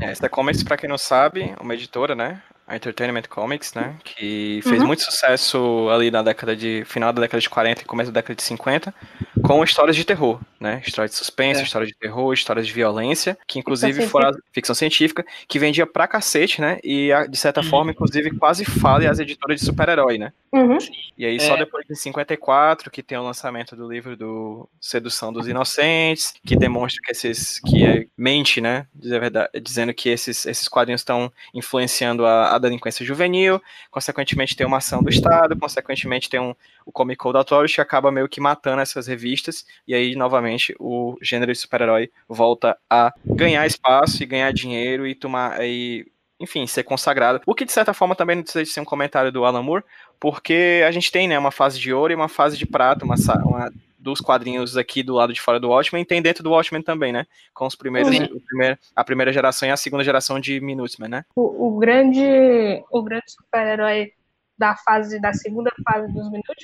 É, 0.00 0.10
essa 0.12 0.28
Comics, 0.28 0.62
pra 0.62 0.76
quem 0.76 0.88
não 0.88 0.98
sabe, 0.98 1.54
uma 1.60 1.74
editora, 1.74 2.14
né? 2.14 2.42
A 2.66 2.76
Entertainment 2.76 3.22
Comics, 3.28 3.74
né? 3.74 3.96
Que 4.04 4.60
fez 4.62 4.80
Uhum. 4.80 4.86
muito 4.86 5.02
sucesso 5.02 5.88
ali 5.90 6.10
na 6.10 6.22
década 6.22 6.54
de. 6.54 6.84
final 6.86 7.12
da 7.12 7.20
década 7.22 7.40
de 7.40 7.50
40 7.50 7.82
e 7.82 7.84
começo 7.84 8.12
da 8.12 8.20
década 8.20 8.34
de 8.36 8.42
50, 8.42 8.94
com 9.42 9.62
histórias 9.64 9.96
de 9.96 10.04
terror, 10.04 10.40
né? 10.58 10.82
Histórias 10.86 11.12
de 11.12 11.16
suspense, 11.18 11.60
É. 11.60 11.64
histórias 11.64 11.88
de 11.90 11.96
terror, 11.96 12.32
histórias 12.32 12.66
de 12.66 12.72
violência, 12.72 13.36
que 13.46 13.58
inclusive 13.58 14.06
foram 14.06 14.30
ficção 14.52 14.74
científica, 14.74 15.24
que 15.48 15.58
vendia 15.58 15.86
pra 15.86 16.06
cacete, 16.08 16.60
né? 16.60 16.78
E 16.84 17.10
de 17.28 17.36
certa 17.36 17.60
Uhum. 17.60 17.66
forma, 17.68 17.90
inclusive, 17.90 18.30
quase 18.36 18.64
fale 18.64 19.06
as 19.06 19.18
editoras 19.18 19.60
de 19.60 19.66
super-herói, 19.66 20.18
né? 20.18 20.32
Uhum. 20.52 20.78
E 21.16 21.24
aí, 21.24 21.38
só 21.40 21.54
É. 21.54 21.58
depois 21.58 21.86
de 21.86 21.94
54, 21.94 22.90
que 22.90 23.02
tem 23.02 23.16
o 23.16 23.22
lançamento 23.22 23.76
do 23.76 23.88
livro 23.90 24.16
do 24.16 24.68
Sedução 24.80 25.32
dos 25.32 25.46
Inocentes, 25.46 26.34
que 26.44 26.56
demonstra 26.56 27.00
que 27.04 27.12
esses. 27.12 27.60
que 27.60 27.84
é, 27.84 28.06
mente, 28.16 28.60
né? 28.60 28.86
dizer 28.94 29.16
a 29.16 29.20
verdade, 29.20 29.50
Dizendo 29.62 29.94
que 29.94 30.08
esses, 30.08 30.44
esses 30.46 30.66
quadrinhos 30.68 31.00
estão 31.02 31.32
influenciando 31.54 32.26
a, 32.26 32.54
a 32.56 32.58
delinquência 32.58 33.04
juvenil, 33.06 33.60
consequentemente 33.90 34.56
tem 34.56 34.66
uma 34.66 34.78
ação 34.78 35.02
do 35.02 35.08
Estado, 35.10 35.56
consequentemente 35.56 36.28
tem 36.28 36.40
um, 36.40 36.54
o 36.90 36.92
Comic 36.92 37.18
Code 37.18 37.38
Authority 37.38 37.76
que 37.76 37.80
acaba 37.80 38.10
meio 38.10 38.28
que 38.28 38.40
matando 38.40 38.82
essas 38.82 39.06
revistas, 39.06 39.64
e 39.86 39.94
aí, 39.94 40.16
novamente, 40.16 40.74
o 40.78 41.16
gênero 41.22 41.52
de 41.52 41.58
super-herói 41.58 42.10
volta 42.28 42.76
a 42.90 43.14
ganhar 43.24 43.64
espaço 43.64 44.22
e 44.22 44.26
ganhar 44.26 44.52
dinheiro 44.52 45.06
e 45.06 45.14
tomar. 45.14 45.64
E, 45.64 46.06
enfim, 46.40 46.66
ser 46.66 46.82
consagrado. 46.82 47.40
O 47.46 47.54
que 47.54 47.64
de 47.66 47.72
certa 47.72 47.94
forma 47.94 48.16
também 48.16 48.34
não 48.36 48.42
precisa 48.42 48.64
de 48.64 48.70
ser 48.70 48.80
um 48.80 48.84
comentário 48.84 49.30
do 49.30 49.44
Alan 49.44 49.62
Moore, 49.62 49.84
porque 50.18 50.82
a 50.86 50.90
gente 50.90 51.12
tem, 51.12 51.28
né, 51.28 51.38
uma 51.38 51.50
fase 51.50 51.78
de 51.78 51.92
ouro 51.92 52.12
e 52.12 52.16
uma 52.16 52.28
fase 52.28 52.56
de 52.56 52.66
prata, 52.66 53.04
uma, 53.04 53.14
uma 53.44 53.70
dos 53.98 54.20
quadrinhos 54.20 54.76
aqui 54.76 55.02
do 55.02 55.14
lado 55.14 55.32
de 55.32 55.40
fora 55.40 55.60
do 55.60 55.68
Watchmen, 55.68 56.02
e 56.02 56.06
tem 56.06 56.22
dentro 56.22 56.42
do 56.42 56.50
Watchmen 56.50 56.82
também, 56.82 57.12
né? 57.12 57.26
Com 57.52 57.66
os 57.66 57.76
primeiros, 57.76 58.10
primeiro- 58.46 58.78
a 58.96 59.04
primeira 59.04 59.32
geração 59.32 59.68
e 59.68 59.70
a 59.70 59.76
segunda 59.76 60.02
geração 60.02 60.40
de 60.40 60.60
Minutemen, 60.60 61.10
né? 61.10 61.24
O, 61.36 61.68
o 61.68 61.78
grande, 61.78 62.82
o 62.90 63.02
grande 63.02 63.30
super-herói 63.30 64.12
da 64.60 64.76
fase 64.76 65.18
da 65.18 65.32
segunda 65.32 65.72
fase 65.82 66.12
dos 66.12 66.30
Minutemen 66.30 66.54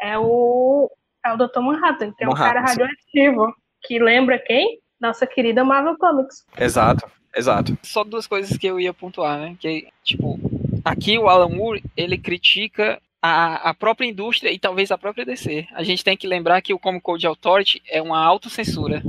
é 0.00 0.18
o 0.18 0.90
é 1.24 1.32
o 1.32 1.36
Dr. 1.36 1.60
Manhattan, 1.60 2.12
que 2.12 2.24
é 2.24 2.26
um 2.26 2.32
Manhattan, 2.32 2.54
cara 2.54 2.66
sim. 2.66 2.80
radioativo, 2.80 3.54
que 3.82 3.98
lembra 3.98 4.38
quem? 4.38 4.80
Nossa 5.00 5.26
querida 5.26 5.64
Marvel 5.64 5.96
Comics. 5.96 6.44
Exato, 6.58 7.08
exato. 7.34 7.78
Só 7.82 8.02
duas 8.02 8.26
coisas 8.26 8.56
que 8.56 8.66
eu 8.66 8.80
ia 8.80 8.92
pontuar, 8.92 9.38
né? 9.38 9.56
Que, 9.60 9.88
tipo, 10.02 10.38
aqui 10.84 11.18
o 11.18 11.28
Alan 11.28 11.50
Moore, 11.50 11.84
ele 11.96 12.18
critica 12.18 13.00
a, 13.22 13.70
a 13.70 13.74
própria 13.74 14.06
indústria 14.06 14.50
e 14.50 14.58
talvez 14.58 14.90
a 14.90 14.98
própria 14.98 15.24
DC. 15.24 15.68
A 15.72 15.82
gente 15.82 16.02
tem 16.02 16.16
que 16.16 16.26
lembrar 16.26 16.62
que 16.62 16.74
o 16.74 16.78
Comic 16.78 17.02
Code 17.02 17.26
Authority 17.26 17.82
é 17.88 18.00
uma 18.02 18.18
autocensura, 18.18 19.02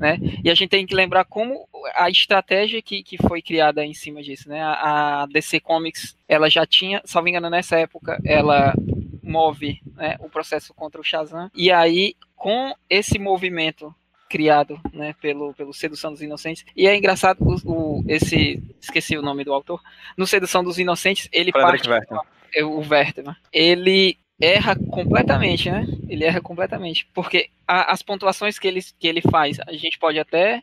né? 0.00 0.18
E 0.42 0.50
a 0.50 0.54
gente 0.54 0.70
tem 0.70 0.86
que 0.86 0.94
lembrar 0.94 1.24
como 1.26 1.68
a 1.94 2.08
estratégia 2.10 2.80
que, 2.82 3.02
que 3.02 3.16
foi 3.18 3.40
criada 3.42 3.84
em 3.84 3.94
cima 3.94 4.22
disso, 4.22 4.48
né? 4.48 4.60
A, 4.62 5.22
a 5.22 5.26
DC 5.26 5.60
Comics, 5.60 6.16
ela 6.26 6.48
já 6.48 6.64
tinha, 6.66 7.00
salvo 7.04 7.28
engano, 7.28 7.50
nessa 7.50 7.78
época, 7.78 8.18
ela 8.24 8.74
move 9.22 9.80
né, 9.94 10.16
o 10.20 10.28
processo 10.28 10.74
contra 10.74 11.00
o 11.00 11.04
Shazam. 11.04 11.50
E 11.54 11.70
aí, 11.70 12.14
com 12.34 12.74
esse 12.88 13.18
movimento 13.18 13.94
criado 14.28 14.80
né, 14.92 15.14
pelo, 15.20 15.52
pelo 15.54 15.74
Sedução 15.74 16.12
dos 16.12 16.22
Inocentes. 16.22 16.64
E 16.76 16.86
é 16.86 16.96
engraçado, 16.96 17.38
o, 17.40 17.98
o- 17.98 18.04
esse. 18.08 18.62
Esqueci 18.80 19.16
o 19.18 19.22
nome 19.22 19.44
do 19.44 19.52
autor. 19.52 19.80
No 20.16 20.26
Sedução 20.26 20.62
dos 20.64 20.78
Inocentes, 20.78 21.28
ele 21.32 21.50
Frederick 21.52 21.86
parte. 21.88 21.90
Wertham. 21.90 22.20
é, 22.54 22.64
O 22.64 22.78
Werthmann. 22.78 23.36
Ele 23.52 24.16
erra 24.40 24.76
completamente, 24.76 25.70
né? 25.70 25.86
Ele 26.08 26.24
erra 26.24 26.40
completamente. 26.40 27.06
Porque 27.14 27.48
a- 27.66 27.92
as 27.92 28.02
pontuações 28.02 28.58
que 28.58 28.66
ele, 28.68 28.80
que 28.98 29.06
ele 29.08 29.20
faz, 29.20 29.58
a 29.66 29.72
gente 29.72 29.98
pode 29.98 30.18
até 30.18 30.62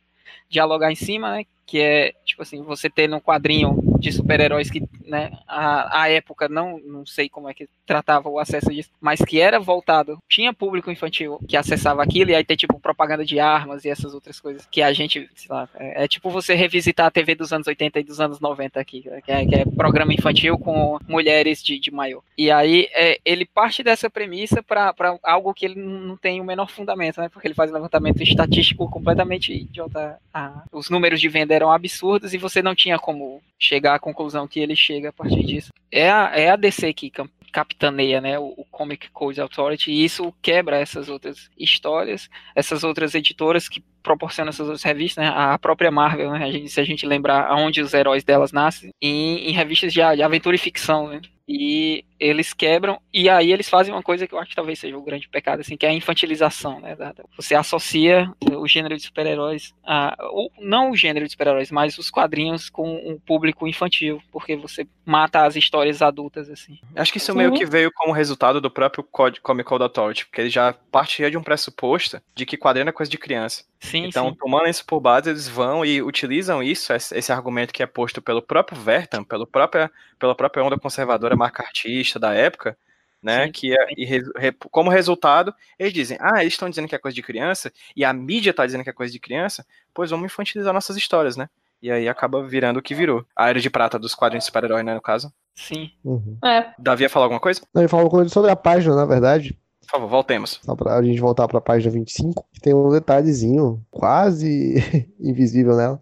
dialogar 0.49 0.91
em 0.91 0.95
cima, 0.95 1.37
né? 1.37 1.45
Que 1.65 1.79
é, 1.79 2.13
tipo 2.25 2.41
assim, 2.41 2.61
você 2.63 2.89
ter 2.89 3.07
num 3.07 3.19
quadrinho 3.19 3.77
de 3.99 4.11
super-heróis 4.11 4.69
que, 4.69 4.81
né, 5.07 5.31
a, 5.47 6.03
a 6.03 6.09
época, 6.09 6.47
não, 6.47 6.79
não 6.79 7.05
sei 7.05 7.29
como 7.29 7.49
é 7.49 7.53
que 7.53 7.67
tratava 7.85 8.29
o 8.29 8.39
acesso 8.39 8.69
disso, 8.69 8.89
mas 8.99 9.19
que 9.21 9.39
era 9.39 9.59
voltado, 9.59 10.17
tinha 10.29 10.53
público 10.53 10.91
infantil 10.91 11.39
que 11.47 11.57
acessava 11.57 12.03
aquilo, 12.03 12.31
e 12.31 12.35
aí 12.35 12.43
ter, 12.43 12.57
tipo, 12.57 12.79
propaganda 12.79 13.25
de 13.25 13.39
armas 13.39 13.85
e 13.85 13.89
essas 13.89 14.13
outras 14.13 14.39
coisas, 14.39 14.67
que 14.69 14.81
a 14.81 14.91
gente, 14.93 15.29
sei 15.35 15.47
lá, 15.49 15.69
é, 15.75 16.03
é 16.03 16.07
tipo 16.07 16.29
você 16.29 16.53
revisitar 16.53 17.07
a 17.07 17.11
TV 17.11 17.35
dos 17.35 17.53
anos 17.53 17.67
80 17.67 17.99
e 17.99 18.03
dos 18.03 18.19
anos 18.19 18.39
90 18.39 18.79
aqui, 18.79 19.03
que 19.23 19.31
é, 19.31 19.45
que 19.45 19.55
é 19.55 19.65
programa 19.65 20.13
infantil 20.13 20.57
com 20.57 20.99
mulheres 21.07 21.63
de, 21.63 21.79
de 21.79 21.91
maior. 21.91 22.21
E 22.37 22.51
aí, 22.51 22.87
é, 22.93 23.19
ele 23.23 23.45
parte 23.45 23.81
dessa 23.81 24.09
premissa 24.09 24.61
para 24.61 24.93
algo 25.23 25.53
que 25.53 25.65
ele 25.65 25.79
não 25.79 26.17
tem 26.17 26.41
o 26.41 26.45
menor 26.45 26.69
fundamento, 26.69 27.21
né, 27.21 27.29
porque 27.29 27.47
ele 27.47 27.55
faz 27.55 27.71
um 27.71 27.73
levantamento 27.73 28.21
estatístico 28.21 28.89
completamente 28.89 29.53
idiota. 29.53 30.19
Ah, 30.33 30.63
os 30.71 30.89
números 30.89 31.21
de 31.21 31.29
venda 31.29 31.53
eram 31.53 31.71
absurdos 31.71 32.33
e 32.33 32.37
você 32.37 32.61
não 32.61 32.75
tinha 32.75 32.99
como 32.99 33.41
chegar 33.59 33.95
à 33.95 33.99
conclusão 33.99 34.47
que 34.47 34.59
ele 34.59 34.75
chega 34.75 34.96
a 35.05 35.13
partir 35.13 35.43
disso. 35.43 35.71
É 35.91 36.09
a, 36.09 36.31
é 36.33 36.49
a 36.49 36.55
DC 36.55 36.93
que 36.93 37.11
capitaneia 37.51 38.21
né, 38.21 38.39
o, 38.39 38.53
o 38.57 38.65
Comic 38.65 39.09
Code 39.11 39.41
Authority 39.41 39.91
e 39.91 40.03
isso 40.03 40.33
quebra 40.41 40.77
essas 40.77 41.09
outras 41.09 41.49
histórias, 41.57 42.29
essas 42.55 42.83
outras 42.83 43.15
editoras 43.15 43.67
que 43.69 43.83
proporcionam 44.07 44.49
essas 44.49 44.67
outras 44.67 44.83
revistas, 44.83 45.21
né, 45.21 45.29
a 45.35 45.59
própria 45.59 45.91
Marvel, 45.91 46.31
né, 46.31 46.45
a 46.45 46.51
gente, 46.51 46.69
se 46.69 46.79
a 46.79 46.85
gente 46.85 47.05
lembrar 47.05 47.45
aonde 47.47 47.81
os 47.81 47.93
heróis 47.93 48.23
delas 48.23 48.53
nascem, 48.53 48.91
em, 49.01 49.49
em 49.49 49.51
revistas 49.51 49.91
de, 49.91 49.99
de 49.99 50.23
aventura 50.23 50.55
e 50.55 50.59
ficção, 50.59 51.09
né, 51.09 51.21
e 51.47 52.03
eles 52.19 52.53
quebram, 52.53 52.99
e 53.13 53.29
aí 53.29 53.53
eles 53.53 53.69
fazem 53.69 53.93
uma 53.93 54.03
coisa 54.03 54.27
que 54.27 54.33
eu 54.33 54.39
acho 54.39 54.49
que 54.49 54.55
talvez 54.55 54.79
seja 54.79 54.97
o 54.97 55.03
grande 55.03 55.29
pecado, 55.29 55.61
assim, 55.61 55.77
que 55.77 55.85
é 55.85 55.89
a 55.89 55.93
infantilização, 55.93 56.79
né? 56.81 56.97
Você 57.37 57.55
associa 57.55 58.29
o 58.57 58.67
gênero 58.67 58.97
de 58.97 59.03
super-heróis, 59.03 59.73
a, 59.85 60.17
ou 60.31 60.51
não 60.59 60.91
o 60.91 60.95
gênero 60.97 61.25
de 61.25 61.31
super-heróis, 61.31 61.71
mas 61.71 61.97
os 61.97 62.09
quadrinhos 62.09 62.69
com 62.69 62.95
um 62.95 63.17
público 63.19 63.67
infantil, 63.67 64.21
porque 64.31 64.55
você 64.55 64.85
mata 65.05 65.45
as 65.45 65.55
histórias 65.55 66.01
adultas, 66.01 66.49
assim. 66.49 66.79
Acho 66.95 67.11
que 67.11 67.17
isso 67.17 67.31
Sim. 67.31 67.37
meio 67.37 67.53
que 67.53 67.65
veio 67.65 67.91
como 67.93 68.11
resultado 68.11 68.59
do 68.59 68.69
próprio 68.69 69.07
Comic 69.41 69.69
Code 69.69 69.83
Authority, 69.83 70.25
porque 70.25 70.41
ele 70.41 70.49
já 70.49 70.73
partia 70.91 71.31
de 71.31 71.37
um 71.37 71.43
pressuposto 71.43 72.19
de 72.35 72.45
que 72.45 72.57
quadrinho 72.57 72.89
é 72.89 72.91
coisa 72.91 73.09
de 73.09 73.17
criança. 73.17 73.63
Sim, 73.79 73.96
Então, 74.05 74.29
sim. 74.29 74.35
tomando 74.35 74.67
isso 74.67 74.85
por 74.85 74.99
base, 74.99 75.29
eles 75.29 75.47
vão 75.47 75.83
e 75.85 76.01
utilizam 76.01 76.61
isso, 76.61 76.93
esse 76.93 77.31
argumento 77.31 77.73
que 77.73 77.81
é 77.81 77.85
posto 77.85 78.21
pelo 78.21 78.41
próprio 78.41 78.79
Vertam, 78.79 79.23
pelo 79.23 79.47
própria, 79.47 79.91
pela 80.19 80.35
própria 80.35 80.63
onda 80.63 80.77
conservadora 80.77 81.35
marca-artista 81.35 82.19
da 82.19 82.33
época, 82.33 82.77
né? 83.21 83.45
Sim, 83.45 83.51
que 83.51 83.73
é, 83.73 83.87
e 83.97 84.05
re- 84.05 84.31
re- 84.35 84.55
como 84.71 84.89
resultado, 84.89 85.53
eles 85.77 85.93
dizem, 85.93 86.17
ah, 86.21 86.41
eles 86.41 86.53
estão 86.53 86.69
dizendo 86.69 86.87
que 86.87 86.95
é 86.95 86.99
coisa 86.99 87.15
de 87.15 87.23
criança, 87.23 87.71
e 87.95 88.05
a 88.05 88.13
mídia 88.13 88.51
está 88.51 88.65
dizendo 88.65 88.83
que 88.83 88.89
é 88.89 88.93
coisa 88.93 89.11
de 89.11 89.19
criança, 89.19 89.65
pois 89.93 90.11
vamos 90.11 90.25
infantilizar 90.25 90.73
nossas 90.73 90.97
histórias, 90.97 91.35
né? 91.35 91.49
E 91.81 91.91
aí 91.91 92.09
acaba 92.09 92.43
virando 92.43 92.77
o 92.77 92.81
que 92.81 92.95
virou. 92.95 93.23
A 93.35 93.49
era 93.49 93.59
de 93.59 93.69
prata 93.69 93.99
dos 93.99 94.15
quadrinhos 94.15 94.43
de 94.43 94.47
super-herói, 94.47 94.81
né, 94.81 94.95
no 94.95 95.01
caso. 95.01 95.31
Sim. 95.53 95.91
Uhum. 96.03 96.37
É, 96.43 96.71
Davi 96.77 97.03
ia 97.03 97.09
falar 97.09 97.25
alguma 97.25 97.39
coisa? 97.39 97.61
Não, 97.73 97.81
Ele 97.81 97.89
falou 97.89 98.09
coisa 98.09 98.29
sobre 98.29 98.49
a 98.51 98.55
página, 98.55 98.95
na 98.95 99.05
verdade. 99.05 99.57
Por 99.87 99.91
favor, 99.99 100.07
voltemos. 100.09 100.59
Só 100.63 100.75
pra 100.75 101.01
gente 101.01 101.19
voltar 101.21 101.47
pra 101.47 101.61
página 101.61 101.91
25, 101.91 102.45
que 102.53 102.59
tem 102.59 102.73
um 102.73 102.89
detalhezinho 102.89 103.81
quase 103.89 104.75
invisível 105.19 105.75
nela, 105.75 105.99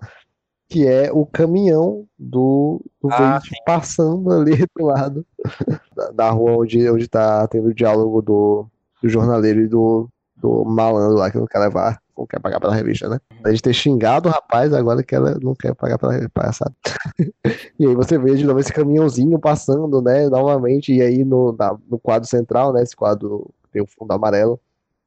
que 0.67 0.87
é 0.87 1.11
o 1.11 1.25
caminhão 1.25 2.05
do, 2.17 2.81
do 3.01 3.09
Ah, 3.11 3.39
passando 3.65 4.31
ali 4.31 4.53
do 4.75 4.85
lado 4.85 5.25
da, 5.95 6.09
da 6.11 6.29
rua 6.31 6.57
onde, 6.57 6.89
onde 6.89 7.07
tá 7.07 7.47
tendo 7.47 7.67
o 7.67 7.73
diálogo 7.73 8.21
do, 8.21 8.65
do 9.03 9.07
jornaleiro 9.09 9.61
e 9.61 9.67
do, 9.67 10.09
do 10.35 10.65
malandro 10.65 11.15
lá 11.15 11.29
que 11.29 11.37
não 11.37 11.45
quer 11.45 11.59
levar, 11.59 12.01
não 12.17 12.25
quer 12.25 12.39
pagar 12.39 12.59
pela 12.59 12.73
revista, 12.73 13.07
né? 13.07 13.19
A 13.43 13.51
gente 13.51 13.61
ter 13.61 13.73
xingado 13.73 14.27
o 14.27 14.31
rapaz, 14.31 14.73
agora 14.73 15.03
que 15.03 15.13
ela 15.13 15.37
não 15.39 15.53
quer 15.53 15.75
pagar 15.75 15.99
pela 15.99 16.27
palhaçada. 16.29 16.73
E 17.77 17.85
aí 17.85 17.93
você 17.93 18.17
vê 18.17 18.35
de 18.35 18.43
novo 18.45 18.59
esse 18.59 18.71
caminhãozinho 18.73 19.37
passando, 19.37 20.01
né, 20.01 20.27
novamente, 20.29 20.93
e 20.93 21.01
aí 21.01 21.23
no, 21.25 21.51
na- 21.51 21.77
no 21.89 21.99
quadro 21.99 22.27
central, 22.27 22.71
né, 22.73 22.81
esse 22.81 22.95
quadro 22.95 23.51
tem 23.75 23.81
o 23.81 23.87
fundo 23.87 24.13
amarelo, 24.13 24.57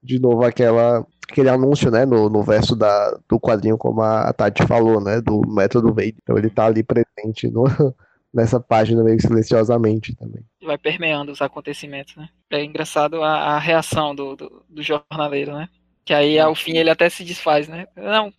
de 0.02 0.18
novo 0.18 0.44
aquela, 0.44 1.06
aquele 1.30 1.48
anúncio, 1.48 1.90
né, 1.90 2.04
no, 2.04 2.28
no 2.28 2.42
verso 2.42 2.76
da, 2.76 3.18
do 3.26 3.40
quadrinho, 3.40 3.78
como 3.78 4.02
a 4.02 4.30
Tati 4.32 4.66
falou, 4.66 5.00
né, 5.00 5.22
do 5.22 5.40
método 5.48 5.94
Wade. 5.94 6.16
Então 6.22 6.36
ele 6.36 6.50
tá 6.50 6.66
ali 6.66 6.82
presente 6.82 7.48
no, 7.48 7.64
nessa 8.32 8.60
página 8.60 9.02
meio 9.02 9.18
silenciosamente 9.20 10.14
também. 10.14 10.44
Vai 10.62 10.76
permeando 10.76 11.32
os 11.32 11.40
acontecimentos, 11.40 12.14
né? 12.14 12.28
É 12.50 12.62
engraçado 12.62 13.22
a, 13.22 13.54
a 13.54 13.58
reação 13.58 14.14
do, 14.14 14.36
do, 14.36 14.64
do 14.68 14.82
jornaleiro, 14.82 15.54
né? 15.54 15.68
Que 16.04 16.12
aí, 16.12 16.38
ao 16.38 16.54
fim, 16.54 16.76
ele 16.76 16.90
até 16.90 17.08
se 17.08 17.24
desfaz, 17.24 17.68
né? 17.68 17.86
Não, 17.96 18.32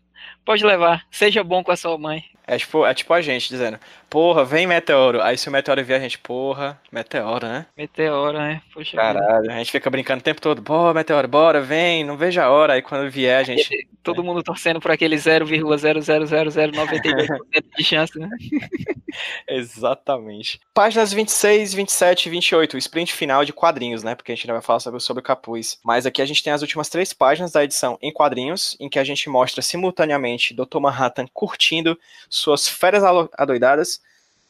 pode 0.46 0.64
levar, 0.64 1.06
seja 1.12 1.44
bom 1.44 1.64
com 1.64 1.72
a 1.72 1.76
sua 1.76 1.98
mãe. 1.98 2.24
É 2.50 2.58
tipo, 2.58 2.84
é 2.84 2.92
tipo 2.96 3.14
a 3.14 3.22
gente 3.22 3.48
dizendo, 3.48 3.80
porra, 4.10 4.44
vem 4.44 4.66
meteoro. 4.66 5.22
Aí 5.22 5.38
se 5.38 5.48
o 5.48 5.52
meteoro 5.52 5.84
vier, 5.84 6.00
a 6.00 6.02
gente, 6.02 6.18
porra, 6.18 6.82
meteoro, 6.92 7.48
né? 7.48 7.68
Meteora, 7.78 8.40
né? 8.40 8.62
Poxa 8.74 8.90
vida. 8.90 9.04
Caralho, 9.04 9.52
a 9.52 9.58
gente 9.60 9.72
fica 9.72 9.88
brincando 9.88 10.22
o 10.22 10.24
tempo 10.24 10.42
todo, 10.42 10.60
bora, 10.60 10.96
meteoro, 10.96 11.28
bora, 11.28 11.62
vem, 11.62 12.04
não 12.04 12.18
vejo 12.18 12.42
a 12.42 12.50
hora. 12.50 12.74
Aí 12.74 12.82
quando 12.82 13.08
vier, 13.08 13.40
a 13.40 13.44
gente. 13.44 13.88
Todo 14.02 14.24
mundo 14.24 14.42
torcendo 14.42 14.80
por 14.80 14.90
aquele 14.90 15.18
0,0000092% 15.18 17.28
de 17.78 17.84
chance, 17.84 18.18
né? 18.18 18.30
Exatamente. 19.48 20.60
Páginas 20.74 21.14
26, 21.14 21.76
27 21.76 22.26
e 22.26 22.30
28, 22.32 22.74
o 22.74 22.78
sprint 22.78 23.14
final 23.14 23.46
de 23.46 23.54
quadrinhos, 23.54 24.02
né? 24.02 24.16
Porque 24.16 24.32
a 24.32 24.36
gente 24.36 24.46
ainda 24.46 24.54
vai 24.54 24.62
falar 24.62 24.80
sobre, 24.80 25.00
sobre 25.00 25.22
o 25.22 25.24
capuz. 25.24 25.78
Mas 25.84 26.08
aqui 26.08 26.22
a 26.22 26.26
gente 26.26 26.42
tem 26.42 26.54
as 26.54 26.62
últimas 26.62 26.90
três 26.90 27.14
páginas 27.14 27.52
da 27.52 27.64
edição 27.64 28.00
em 28.02 28.12
quadrinhos, 28.12 28.76
em 28.80 28.90
que 28.90 28.98
a 28.98 29.04
gente 29.04 29.30
mostra 29.30 29.62
simultaneamente 29.62 30.56
Dr. 30.56 30.80
Manhattan 30.80 31.28
curtindo 31.32 32.00
suas 32.40 32.68
férias 32.68 33.04
adoidadas 33.38 34.02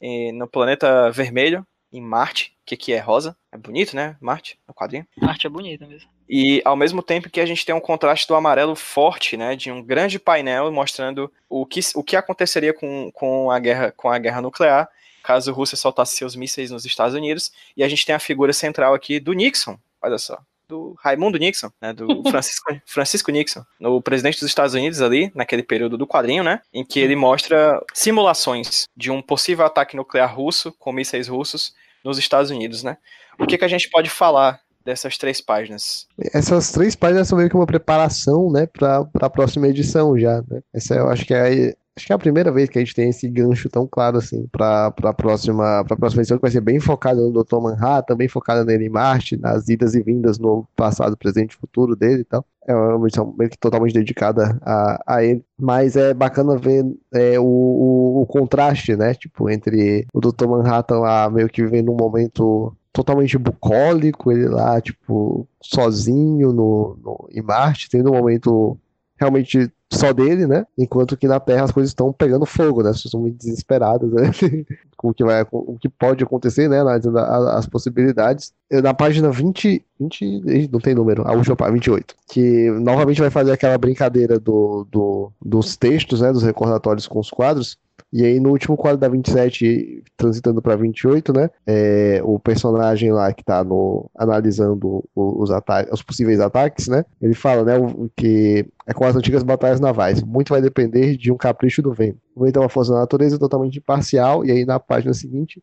eh, 0.01 0.31
no 0.33 0.47
planeta 0.47 1.11
vermelho, 1.11 1.65
em 1.91 2.01
Marte, 2.01 2.53
que 2.65 2.75
aqui 2.75 2.93
é 2.93 2.99
rosa. 2.99 3.35
É 3.51 3.57
bonito, 3.57 3.95
né? 3.95 4.15
Marte, 4.21 4.59
no 4.67 4.73
quadrinho. 4.73 5.07
A 5.21 5.27
arte 5.27 5.47
é 5.47 5.49
bonita 5.49 5.87
mesmo. 5.87 6.09
E 6.29 6.61
ao 6.63 6.75
mesmo 6.75 7.01
tempo 7.01 7.29
que 7.29 7.41
a 7.41 7.45
gente 7.45 7.65
tem 7.65 7.73
um 7.73 7.79
contraste 7.79 8.27
do 8.27 8.35
amarelo 8.35 8.75
forte, 8.75 9.35
né, 9.35 9.55
de 9.55 9.71
um 9.71 9.81
grande 9.81 10.19
painel 10.19 10.71
mostrando 10.71 11.31
o 11.49 11.65
que, 11.65 11.79
o 11.95 12.03
que 12.03 12.15
aconteceria 12.15 12.71
com, 12.71 13.11
com, 13.11 13.49
a 13.49 13.57
guerra, 13.57 13.91
com 13.91 14.09
a 14.09 14.19
guerra 14.19 14.39
nuclear, 14.39 14.87
caso 15.23 15.49
a 15.49 15.53
Rússia 15.53 15.75
soltasse 15.75 16.15
seus 16.15 16.35
mísseis 16.35 16.69
nos 16.69 16.85
Estados 16.85 17.15
Unidos, 17.15 17.51
e 17.75 17.83
a 17.83 17.89
gente 17.89 18.05
tem 18.05 18.13
a 18.13 18.19
figura 18.19 18.53
central 18.53 18.93
aqui 18.93 19.19
do 19.19 19.33
Nixon, 19.33 19.79
olha 19.99 20.19
só, 20.19 20.39
do 20.69 20.95
Raimundo 20.99 21.39
Nixon, 21.39 21.71
né, 21.81 21.91
do 21.91 22.07
Francisco, 22.29 22.79
Francisco 22.85 23.31
Nixon, 23.31 23.65
o 23.81 24.01
presidente 24.01 24.39
dos 24.39 24.47
Estados 24.47 24.75
Unidos 24.75 25.01
ali, 25.01 25.31
naquele 25.33 25.63
período 25.63 25.97
do 25.97 26.07
quadrinho, 26.07 26.43
né, 26.43 26.61
em 26.71 26.85
que 26.85 26.99
ele 26.99 27.15
mostra 27.15 27.83
simulações 27.93 28.85
de 28.95 29.09
um 29.09 29.21
possível 29.21 29.65
ataque 29.65 29.97
nuclear 29.97 30.33
russo 30.33 30.71
com 30.73 30.93
mísseis 30.93 31.27
russos 31.27 31.73
nos 32.05 32.19
Estados 32.19 32.51
Unidos, 32.51 32.83
né. 32.83 32.97
O 33.39 33.47
que, 33.47 33.57
que 33.57 33.65
a 33.65 33.69
gente 33.69 33.89
pode 33.89 34.09
falar 34.09 34.61
dessas 34.85 35.17
três 35.17 35.41
páginas? 35.41 36.07
Essas 36.33 36.71
três 36.71 36.95
páginas 36.95 37.27
são 37.27 37.37
meio 37.37 37.49
que 37.49 37.55
uma 37.55 37.65
preparação, 37.65 38.51
né, 38.51 38.67
para 38.67 39.05
a 39.21 39.29
próxima 39.29 39.67
edição 39.67 40.17
já, 40.17 40.41
né? 40.47 40.61
Essa 40.73 40.95
eu 40.95 41.09
acho 41.09 41.25
que 41.25 41.33
é 41.33 41.73
acho 41.99 42.07
que 42.07 42.13
é 42.13 42.15
a 42.15 42.19
primeira 42.19 42.51
vez 42.51 42.69
que 42.69 42.79
a 42.79 42.81
gente 42.81 42.95
tem 42.95 43.09
esse 43.09 43.27
gancho 43.27 43.69
tão 43.69 43.85
claro 43.85 44.17
assim 44.17 44.47
para 44.51 44.87
a 44.87 45.13
próxima 45.13 45.83
para 45.85 45.97
próxima 45.97 46.21
edição 46.21 46.37
que 46.37 46.41
vai 46.41 46.51
ser 46.51 46.61
bem 46.61 46.79
focada 46.79 47.19
no 47.19 47.43
Dr. 47.43 47.57
Manhattan, 47.57 48.15
bem 48.15 48.29
focada 48.29 48.63
nele 48.63 48.85
em 48.85 48.89
Marte, 48.89 49.35
nas 49.37 49.67
idas 49.67 49.93
e 49.93 50.01
vindas 50.01 50.39
no 50.39 50.65
passado, 50.75 51.17
presente 51.17 51.51
e 51.51 51.57
futuro 51.57 51.95
dele 51.95 52.21
e 52.21 52.25
tal. 52.25 52.45
É 52.65 52.73
uma 52.73 53.07
edição 53.07 53.33
meio 53.37 53.49
que 53.49 53.57
totalmente 53.57 53.93
dedicada 53.93 54.57
a, 54.61 55.03
a 55.05 55.23
ele, 55.23 55.43
mas 55.59 55.95
é 55.95 56.13
bacana 56.13 56.57
ver 56.57 56.85
é, 57.11 57.39
o, 57.39 57.43
o, 57.43 58.21
o 58.21 58.25
contraste, 58.25 58.95
né, 58.95 59.13
tipo 59.13 59.49
entre 59.49 60.07
o 60.13 60.21
Dr. 60.21 60.47
Manhattan 60.47 60.99
lá 60.99 61.29
meio 61.29 61.49
que 61.49 61.63
vivendo 61.63 61.91
um 61.91 61.97
momento 61.97 62.73
totalmente 62.93 63.37
bucólico, 63.37 64.31
ele 64.31 64.47
lá, 64.47 64.81
tipo, 64.81 65.47
sozinho 65.61 66.51
no, 66.51 66.97
no, 67.01 67.29
em 67.31 67.41
Marte, 67.41 67.89
tendo 67.89 68.11
um 68.11 68.15
momento 68.15 68.77
realmente 69.17 69.71
só 69.91 70.13
dele, 70.13 70.45
né? 70.45 70.65
Enquanto 70.77 71.17
que 71.17 71.27
na 71.27 71.39
Terra 71.39 71.63
as 71.63 71.71
coisas 71.71 71.89
estão 71.89 72.13
pegando 72.13 72.45
fogo, 72.45 72.83
né? 72.83 72.89
As 72.89 72.97
pessoas 72.97 73.05
estão 73.05 73.21
muito 73.21 73.37
desesperadas, 73.37 74.11
né? 74.11 74.31
com 74.95 75.09
o 75.09 75.13
que, 75.13 75.23
vai, 75.23 75.45
o 75.51 75.77
que 75.79 75.89
pode 75.89 76.23
acontecer, 76.23 76.69
né? 76.69 76.79
Analisando 76.79 77.17
as 77.17 77.65
possibilidades. 77.65 78.53
Na 78.71 78.93
página 78.93 79.31
20, 79.31 79.83
20. 79.99 80.69
Não 80.71 80.79
tem 80.79 80.93
número, 80.93 81.27
a 81.27 81.33
última 81.33 81.55
página, 81.55 81.75
28. 81.75 82.15
Que 82.29 82.69
novamente 82.71 83.19
vai 83.19 83.29
fazer 83.29 83.51
aquela 83.51 83.77
brincadeira 83.77 84.39
do, 84.39 84.85
do, 84.91 85.31
dos 85.43 85.75
textos, 85.75 86.21
né? 86.21 86.31
Dos 86.31 86.43
recordatórios 86.43 87.07
com 87.07 87.19
os 87.19 87.29
quadros 87.29 87.77
e 88.11 88.25
aí 88.25 88.39
no 88.39 88.49
último 88.49 88.75
quadro 88.75 88.97
da 88.97 89.07
27, 89.07 90.03
transitando 90.17 90.61
para 90.61 90.75
28, 90.75 91.31
né? 91.31 91.49
É, 91.65 92.19
o 92.23 92.39
personagem 92.39 93.11
lá 93.11 93.31
que 93.31 93.43
tá 93.43 93.63
no, 93.63 94.09
analisando 94.17 95.03
os, 95.15 95.51
ataques, 95.51 95.93
os 95.93 96.01
possíveis 96.01 96.39
ataques, 96.39 96.87
né? 96.87 97.05
Ele 97.21 97.35
fala, 97.35 97.63
né, 97.63 97.73
que 98.17 98.65
é 98.87 98.93
com 98.93 99.05
as 99.05 99.15
antigas 99.15 99.43
batalhas 99.43 99.79
navais. 99.79 100.23
Muito 100.23 100.49
vai 100.49 100.61
depender 100.61 101.15
de 101.17 101.31
um 101.31 101.37
capricho 101.37 101.83
do 101.83 101.93
vento. 101.93 102.17
O 102.35 102.43
vento 102.43 102.57
é 102.57 102.59
uma 102.59 102.69
força 102.69 102.93
da 102.93 102.99
natureza 102.99 103.37
totalmente 103.37 103.77
imparcial, 103.77 104.43
e 104.43 104.51
aí 104.51 104.65
na 104.65 104.79
página 104.79 105.13
seguinte, 105.13 105.61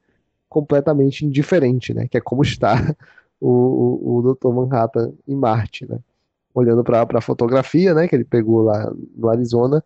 completamente 0.48 1.26
indiferente, 1.26 1.92
né? 1.92 2.06
Que 2.06 2.18
é 2.18 2.20
como 2.20 2.42
está 2.42 2.94
o, 3.40 3.50
o, 3.50 4.18
o 4.18 4.34
Dr. 4.34 4.48
Manhattan 4.50 5.12
em 5.26 5.34
Marte, 5.34 5.84
né? 5.88 5.98
Olhando 6.54 6.84
para 6.84 7.04
a 7.12 7.20
fotografia, 7.20 7.92
né? 7.92 8.06
Que 8.06 8.14
ele 8.14 8.24
pegou 8.24 8.62
lá 8.62 8.92
no 9.16 9.28
Arizona 9.28 9.82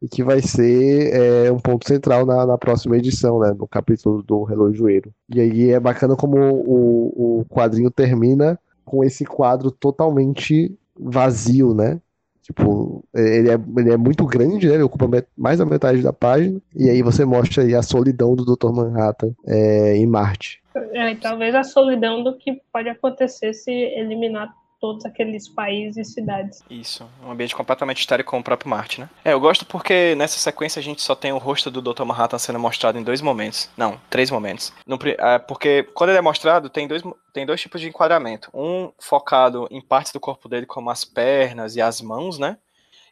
e 0.00 0.08
que 0.08 0.22
vai 0.22 0.40
ser 0.40 1.12
é, 1.12 1.52
um 1.52 1.58
ponto 1.58 1.86
central 1.86 2.24
na, 2.24 2.46
na, 2.46 2.58
próxima 2.58 2.96
edição, 2.96 3.40
né, 3.40 3.52
no 3.56 3.66
capítulo 3.66 4.22
do 4.22 4.44
Relojoeiro. 4.44 5.12
E 5.34 5.40
aí 5.40 5.70
é 5.70 5.80
bacana 5.80 6.14
como 6.16 6.36
o, 6.38 7.40
o 7.40 7.44
quadrinho 7.46 7.90
termina 7.90 8.58
com 8.84 9.04
esse 9.04 9.24
quadro 9.24 9.70
totalmente 9.70 10.74
vazio, 10.98 11.74
né? 11.74 12.00
Tipo, 12.42 13.04
ele 13.14 13.50
é, 13.50 13.60
ele 13.76 13.92
é 13.92 13.96
muito 13.98 14.24
grande, 14.24 14.66
né? 14.66 14.74
Ele 14.74 14.82
ocupa 14.82 15.06
mais 15.36 15.58
da 15.58 15.66
metade 15.66 16.00
da 16.00 16.14
página. 16.14 16.58
E 16.74 16.88
aí 16.88 17.02
você 17.02 17.22
mostra 17.22 17.62
aí 17.62 17.74
a 17.74 17.82
solidão 17.82 18.34
do 18.34 18.42
Dr. 18.42 18.72
Manhattan 18.72 19.34
é, 19.46 19.94
em 19.96 20.06
Marte. 20.06 20.62
É, 20.94 21.14
talvez 21.16 21.54
a 21.54 21.62
solidão 21.62 22.24
do 22.24 22.38
que 22.38 22.62
pode 22.72 22.88
acontecer 22.88 23.52
se 23.52 23.70
eliminar 23.70 24.50
todos 24.80 25.04
aqueles 25.04 25.48
países 25.48 26.08
e 26.08 26.12
cidades. 26.12 26.62
Isso, 26.70 27.08
um 27.24 27.30
ambiente 27.30 27.54
completamente 27.54 28.00
estéril 28.00 28.24
como 28.24 28.40
o 28.40 28.44
próprio 28.44 28.70
Marte, 28.70 29.00
né? 29.00 29.08
É, 29.24 29.32
eu 29.32 29.40
gosto 29.40 29.66
porque 29.66 30.14
nessa 30.14 30.38
sequência 30.38 30.78
a 30.80 30.82
gente 30.82 31.02
só 31.02 31.14
tem 31.14 31.32
o 31.32 31.38
rosto 31.38 31.70
do 31.70 31.82
Dr. 31.82 32.04
Manhattan 32.04 32.38
sendo 32.38 32.58
mostrado 32.58 32.98
em 32.98 33.02
dois 33.02 33.20
momentos. 33.20 33.68
Não, 33.76 34.00
três 34.08 34.30
momentos. 34.30 34.72
No, 34.86 34.98
é, 35.04 35.38
porque 35.38 35.82
quando 35.94 36.10
ele 36.10 36.18
é 36.18 36.22
mostrado, 36.22 36.70
tem 36.70 36.86
dois, 36.86 37.02
tem 37.32 37.44
dois 37.44 37.60
tipos 37.60 37.80
de 37.80 37.88
enquadramento. 37.88 38.50
Um 38.54 38.92
focado 38.98 39.66
em 39.70 39.80
partes 39.80 40.12
do 40.12 40.20
corpo 40.20 40.48
dele, 40.48 40.66
como 40.66 40.90
as 40.90 41.04
pernas 41.04 41.74
e 41.76 41.80
as 41.80 42.00
mãos, 42.00 42.38
né? 42.38 42.56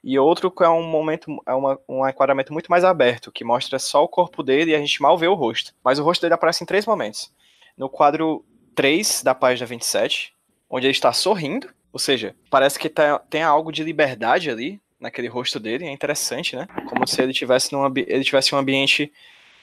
E 0.04 0.18
outro 0.20 0.52
que 0.52 0.62
é 0.62 0.68
um 0.68 0.84
momento, 0.84 1.42
é 1.44 1.52
uma, 1.52 1.80
um 1.88 2.06
enquadramento 2.08 2.52
muito 2.52 2.70
mais 2.70 2.84
aberto, 2.84 3.32
que 3.32 3.42
mostra 3.42 3.76
só 3.76 4.04
o 4.04 4.08
corpo 4.08 4.40
dele 4.40 4.70
e 4.70 4.74
a 4.74 4.78
gente 4.78 5.02
mal 5.02 5.18
vê 5.18 5.26
o 5.26 5.34
rosto. 5.34 5.74
Mas 5.82 5.98
o 5.98 6.04
rosto 6.04 6.22
dele 6.22 6.34
aparece 6.34 6.62
em 6.62 6.66
três 6.66 6.86
momentos. 6.86 7.32
No 7.76 7.88
quadro 7.88 8.44
3 8.76 9.22
da 9.24 9.34
página 9.34 9.66
27, 9.66 10.35
onde 10.68 10.86
ele 10.86 10.92
está 10.92 11.12
sorrindo, 11.12 11.68
ou 11.92 11.98
seja, 11.98 12.34
parece 12.50 12.78
que 12.78 12.88
tá, 12.88 13.18
tem 13.18 13.42
algo 13.42 13.72
de 13.72 13.82
liberdade 13.82 14.50
ali 14.50 14.80
naquele 15.00 15.28
rosto 15.28 15.60
dele, 15.60 15.86
é 15.86 15.90
interessante, 15.90 16.56
né? 16.56 16.66
Como 16.88 17.06
se 17.06 17.20
ele 17.22 17.32
tivesse 17.32 17.72
num 17.72 17.86
ele 17.96 18.24
tivesse 18.24 18.54
um 18.54 18.58
ambiente 18.58 19.12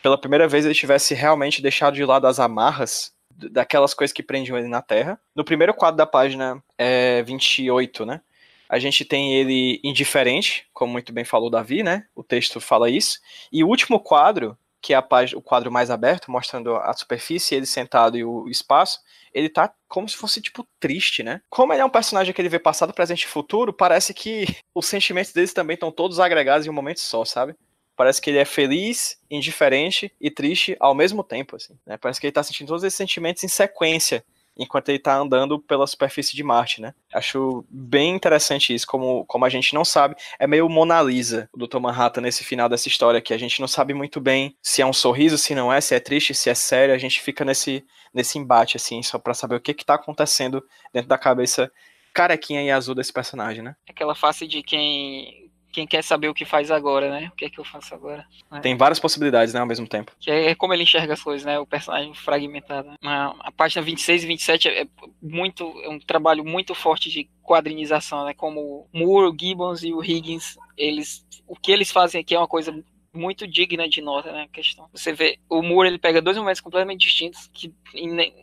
pela 0.01 0.17
primeira 0.17 0.47
vez 0.47 0.65
ele 0.65 0.73
tivesse 0.73 1.13
realmente 1.13 1.61
deixado 1.61 1.95
de 1.95 2.03
lado 2.03 2.27
as 2.27 2.39
amarras 2.39 3.13
daquelas 3.29 3.93
coisas 3.93 4.13
que 4.13 4.21
prendiam 4.21 4.57
ele 4.57 4.67
na 4.67 4.81
Terra. 4.81 5.19
No 5.35 5.43
primeiro 5.43 5.73
quadro 5.73 5.97
da 5.97 6.05
página 6.05 6.61
é, 6.77 7.23
28, 7.23 8.05
né? 8.05 8.21
A 8.69 8.79
gente 8.79 9.05
tem 9.05 9.35
ele 9.35 9.79
indiferente, 9.83 10.65
como 10.73 10.91
muito 10.91 11.13
bem 11.13 11.23
falou 11.23 11.49
Davi, 11.49 11.83
né? 11.83 12.05
O 12.15 12.23
texto 12.23 12.59
fala 12.59 12.89
isso. 12.89 13.19
E 13.51 13.63
o 13.63 13.67
último 13.67 13.99
quadro, 13.99 14.57
que 14.83 14.93
é 14.93 15.01
página, 15.01 15.39
o 15.39 15.41
quadro 15.41 15.71
mais 15.71 15.89
aberto, 15.89 16.29
mostrando 16.29 16.75
a 16.75 16.91
superfície, 16.91 17.55
ele 17.55 17.65
sentado 17.65 18.17
e 18.17 18.25
o 18.25 18.49
espaço, 18.49 18.99
ele 19.33 19.47
tá 19.47 19.73
como 19.87 20.09
se 20.09 20.17
fosse, 20.17 20.41
tipo, 20.41 20.67
triste, 20.77 21.23
né? 21.23 21.41
Como 21.49 21.71
ele 21.71 21.81
é 21.81 21.85
um 21.85 21.89
personagem 21.89 22.33
que 22.33 22.41
ele 22.41 22.49
vê 22.49 22.59
passado, 22.59 22.93
presente 22.93 23.23
e 23.23 23.27
futuro, 23.27 23.71
parece 23.71 24.13
que 24.13 24.45
os 24.75 24.85
sentimentos 24.85 25.31
deles 25.31 25.53
também 25.53 25.75
estão 25.75 25.89
todos 25.89 26.19
agregados 26.19 26.67
em 26.67 26.69
um 26.69 26.73
momento 26.73 26.99
só, 26.99 27.23
sabe? 27.23 27.55
Parece 27.95 28.21
que 28.21 28.29
ele 28.29 28.39
é 28.39 28.45
feliz, 28.45 29.17
indiferente 29.31 30.11
e 30.19 30.29
triste 30.29 30.75
ao 30.79 30.93
mesmo 30.93 31.23
tempo, 31.23 31.55
assim. 31.55 31.77
Né? 31.85 31.95
Parece 31.95 32.19
que 32.19 32.27
ele 32.27 32.33
tá 32.33 32.43
sentindo 32.43 32.67
todos 32.67 32.83
esses 32.83 32.97
sentimentos 32.97 33.43
em 33.43 33.47
sequência 33.47 34.25
enquanto 34.57 34.89
ele 34.89 34.99
tá 34.99 35.15
andando 35.15 35.59
pela 35.59 35.87
superfície 35.87 36.35
de 36.35 36.43
Marte, 36.43 36.81
né? 36.81 36.93
Acho 37.13 37.65
bem 37.69 38.15
interessante 38.15 38.73
isso, 38.73 38.85
como, 38.85 39.25
como 39.25 39.45
a 39.45 39.49
gente 39.49 39.73
não 39.73 39.83
sabe. 39.83 40.15
É 40.39 40.45
meio 40.45 40.69
Mona 40.69 41.01
Lisa, 41.01 41.49
o 41.53 41.57
Dr. 41.57 41.79
Manhattan, 41.79 42.21
nesse 42.21 42.43
final 42.43 42.69
dessa 42.69 42.87
história, 42.87 43.21
que 43.21 43.33
a 43.33 43.37
gente 43.37 43.59
não 43.59 43.67
sabe 43.67 43.93
muito 43.93 44.21
bem 44.21 44.55
se 44.61 44.81
é 44.81 44.85
um 44.85 44.93
sorriso, 44.93 45.37
se 45.37 45.55
não 45.55 45.71
é, 45.71 45.81
se 45.81 45.95
é 45.95 45.99
triste, 45.99 46.33
se 46.33 46.49
é 46.49 46.55
sério. 46.55 46.93
A 46.93 46.97
gente 46.97 47.21
fica 47.21 47.43
nesse, 47.43 47.85
nesse 48.13 48.37
embate, 48.37 48.77
assim, 48.77 49.01
só 49.01 49.17
para 49.17 49.33
saber 49.33 49.55
o 49.55 49.61
que 49.61 49.73
que 49.73 49.85
tá 49.85 49.95
acontecendo 49.95 50.63
dentro 50.93 51.09
da 51.09 51.17
cabeça 51.17 51.71
carequinha 52.13 52.61
e 52.61 52.69
azul 52.69 52.93
desse 52.93 53.11
personagem, 53.11 53.63
né? 53.63 53.75
Aquela 53.89 54.13
face 54.13 54.47
de 54.47 54.61
quem 54.61 55.42
quem 55.73 55.87
quer 55.87 56.03
saber 56.03 56.29
o 56.29 56.33
que 56.33 56.45
faz 56.45 56.69
agora, 56.69 57.09
né? 57.09 57.29
O 57.33 57.35
que 57.35 57.45
é 57.45 57.49
que 57.49 57.59
eu 57.59 57.63
faço 57.65 57.95
agora? 57.95 58.25
Né? 58.51 58.61
Tem 58.61 58.77
várias 58.77 58.99
possibilidades, 58.99 59.53
né, 59.53 59.59
ao 59.59 59.65
mesmo 59.65 59.87
tempo. 59.87 60.11
Que 60.19 60.29
é, 60.29 60.55
como 60.55 60.73
ele 60.73 60.83
enxerga 60.83 61.13
as 61.13 61.23
coisas, 61.23 61.43
né? 61.43 61.57
O 61.57 61.65
personagem 61.65 62.13
fragmentado. 62.13 62.91
A, 63.03 63.35
a 63.39 63.51
página 63.51 63.81
26 63.81 64.23
e 64.23 64.27
27 64.27 64.67
é, 64.69 64.87
muito, 65.21 65.63
é 65.81 65.89
um 65.89 65.99
trabalho 65.99 66.45
muito 66.45 66.75
forte 66.75 67.09
de 67.09 67.27
quadrinização, 67.41 68.23
né? 68.25 68.35
Como 68.35 68.87
Moore, 68.93 69.29
o 69.29 69.37
Gibbons 69.37 69.83
e 69.83 69.91
o 69.91 70.03
Higgins, 70.03 70.55
eles, 70.77 71.25
o 71.47 71.55
que 71.55 71.71
eles 71.71 71.91
fazem 71.91 72.21
aqui 72.21 72.35
é 72.35 72.39
uma 72.39 72.47
coisa 72.47 72.71
muito 73.11 73.47
digna 73.47 73.89
de 73.89 74.01
nota, 74.01 74.31
né? 74.31 74.47
questão. 74.51 74.87
Você 74.93 75.11
vê, 75.11 75.39
o 75.49 75.61
Moore 75.61 75.89
ele 75.89 75.99
pega 75.99 76.21
dois 76.21 76.37
momentos 76.37 76.61
completamente 76.61 77.01
distintos 77.01 77.49
que 77.51 77.73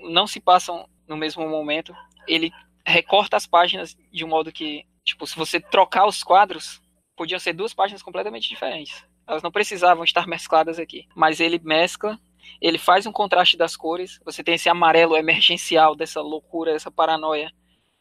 não 0.02 0.26
se 0.26 0.40
passam 0.40 0.88
no 1.08 1.16
mesmo 1.16 1.48
momento. 1.48 1.94
Ele 2.26 2.52
recorta 2.84 3.36
as 3.36 3.46
páginas 3.46 3.96
de 4.12 4.24
um 4.24 4.28
modo 4.28 4.52
que, 4.52 4.84
tipo, 5.04 5.26
se 5.26 5.36
você 5.36 5.60
trocar 5.60 6.06
os 6.06 6.22
quadros, 6.22 6.80
podiam 7.20 7.38
ser 7.38 7.52
duas 7.52 7.74
páginas 7.74 8.02
completamente 8.02 8.48
diferentes. 8.48 9.04
Elas 9.26 9.42
não 9.42 9.50
precisavam 9.50 10.04
estar 10.04 10.26
mescladas 10.26 10.78
aqui. 10.78 11.06
Mas 11.14 11.38
ele 11.38 11.60
mescla, 11.62 12.18
ele 12.62 12.78
faz 12.78 13.04
um 13.04 13.12
contraste 13.12 13.58
das 13.58 13.76
cores. 13.76 14.18
Você 14.24 14.42
tem 14.42 14.54
esse 14.54 14.70
amarelo 14.70 15.14
emergencial 15.14 15.94
dessa 15.94 16.22
loucura, 16.22 16.72
dessa 16.72 16.90
paranoia 16.90 17.52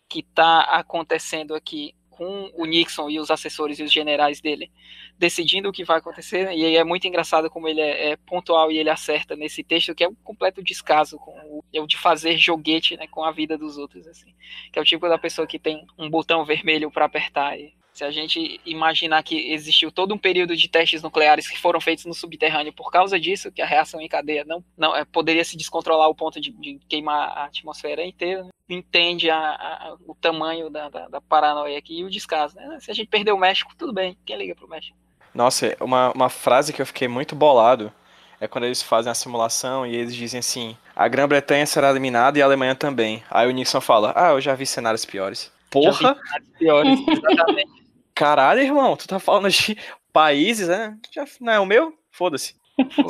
que 0.08 0.22
está 0.22 0.62
acontecendo 0.62 1.54
aqui 1.54 1.94
com 2.10 2.50
o 2.54 2.64
Nixon 2.64 3.10
e 3.10 3.20
os 3.20 3.30
assessores 3.30 3.78
e 3.80 3.84
os 3.84 3.92
generais 3.92 4.40
dele 4.40 4.72
decidindo 5.18 5.68
o 5.68 5.74
que 5.74 5.84
vai 5.84 5.98
acontecer. 5.98 6.54
E 6.54 6.64
aí 6.64 6.78
é 6.78 6.84
muito 6.86 7.06
engraçado 7.06 7.50
como 7.50 7.68
ele 7.68 7.82
é, 7.82 8.12
é 8.12 8.16
pontual 8.16 8.72
e 8.72 8.78
ele 8.78 8.90
acerta 8.90 9.36
nesse 9.36 9.66
texto, 9.66 9.94
que 9.94 10.06
é 10.06 10.08
um 10.08 10.16
completo 10.16 10.64
descaso 10.64 11.18
com 11.18 11.32
o, 11.32 11.64
é 11.74 11.82
o 11.82 11.88
de 11.88 11.98
fazer 11.98 12.38
joguete 12.38 12.96
né, 12.96 13.06
com 13.06 13.22
a 13.22 13.34
vida 13.34 13.58
dos 13.58 13.78
outros. 13.78 14.08
assim 14.08 14.34
Que 14.72 14.80
é 14.80 14.82
o 14.82 14.86
tipo 14.86 15.10
da 15.10 15.18
pessoa 15.18 15.46
que 15.46 15.60
tem 15.60 15.86
um 15.98 16.10
botão 16.10 16.46
vermelho 16.46 16.90
para 16.90 17.04
apertar 17.04 17.60
e 17.60 17.78
se 17.94 18.04
a 18.04 18.12
gente 18.12 18.62
imaginar 18.66 19.24
que 19.24 19.52
existiu 19.52 19.92
todo 19.92 20.14
um 20.14 20.18
período 20.18 20.56
de 20.56 20.70
testes 20.70 21.02
nucleares 21.02 21.48
que 21.48 21.60
foram 21.60 21.82
feitos 21.82 22.06
no 22.06 22.14
subterrâneo 22.14 22.72
por 22.72 22.92
causa 22.92 23.20
disso, 23.20 23.52
que 23.52 23.62
a 23.62 23.66
reação 23.66 24.00
em 24.00 24.08
cadeia 24.08 24.46
não, 24.46 24.64
não 24.78 24.96
é, 24.96 25.04
poderia 25.04 25.44
se 25.44 25.58
descontrolar 25.58 26.06
ao 26.06 26.16
ponto 26.16 26.40
de, 26.40 26.52
de 26.52 26.80
queimar 26.88 27.38
a 27.38 27.46
atmosfera 27.46 28.06
inteira, 28.06 28.44
né? 28.44 28.50
entende 28.70 29.30
a, 29.30 29.38
a, 29.38 29.96
o 30.08 30.16
tamanho 30.16 30.70
da, 30.70 30.90
da, 30.90 31.08
da, 31.08 31.22
paranoia 31.22 31.78
aqui 31.78 32.00
e 32.00 32.04
o 32.04 32.10
descaso. 32.10 32.56
Né? 32.56 32.78
Se 32.80 32.92
a 32.92 32.94
gente 32.94 33.08
perder 33.08 33.32
o 33.32 33.38
México, 33.38 33.74
tudo 33.78 33.92
bem, 33.92 34.18
quem 34.26 34.38
liga 34.38 34.56
pro 34.56 34.70
México? 34.70 34.96
Nossa, 35.34 35.76
uma, 35.80 36.12
uma 36.12 36.30
frase 36.30 36.72
que 36.72 36.82
eu 36.82 36.86
fiquei 36.86 37.08
muito 37.08 37.36
bolado 37.36 37.92
é 38.40 38.48
quando 38.48 38.64
eles 38.64 38.82
fazem 38.82 39.12
a 39.12 39.16
simulação 39.16 39.86
e 39.86 39.96
eles 39.96 40.16
dizem 40.16 40.40
assim: 40.40 40.78
a 40.96 41.08
Grã-Bretanha 41.08 41.66
será 41.66 41.90
eliminada 41.90 42.38
e 42.38 42.42
a 42.42 42.46
Alemanha 42.46 42.76
também. 42.76 43.24
Aí 43.30 43.48
o 43.48 43.52
Nixon 43.52 43.82
fala: 43.82 44.14
ah, 44.16 44.32
eu 44.32 44.42
já 44.42 44.56
vi 44.56 44.66
cenários 44.66 45.06
piores. 45.06 45.52
Porra! 45.70 46.18
Piores, 46.58 47.00
exatamente. 47.08 47.72
Caralho, 48.16 48.62
irmão, 48.62 48.96
tu 48.98 49.08
tá 49.08 49.20
falando 49.20 49.50
de 49.50 49.78
países, 50.12 50.68
né? 50.68 50.98
Já 51.14 51.26
não 51.40 51.54
é 51.54 51.60
o 51.60 51.66
meu? 51.66 51.94
Foda-se. 52.12 52.56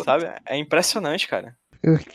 Sabe? 0.04 0.30
É 0.46 0.58
impressionante, 0.58 1.28
cara. 1.28 1.56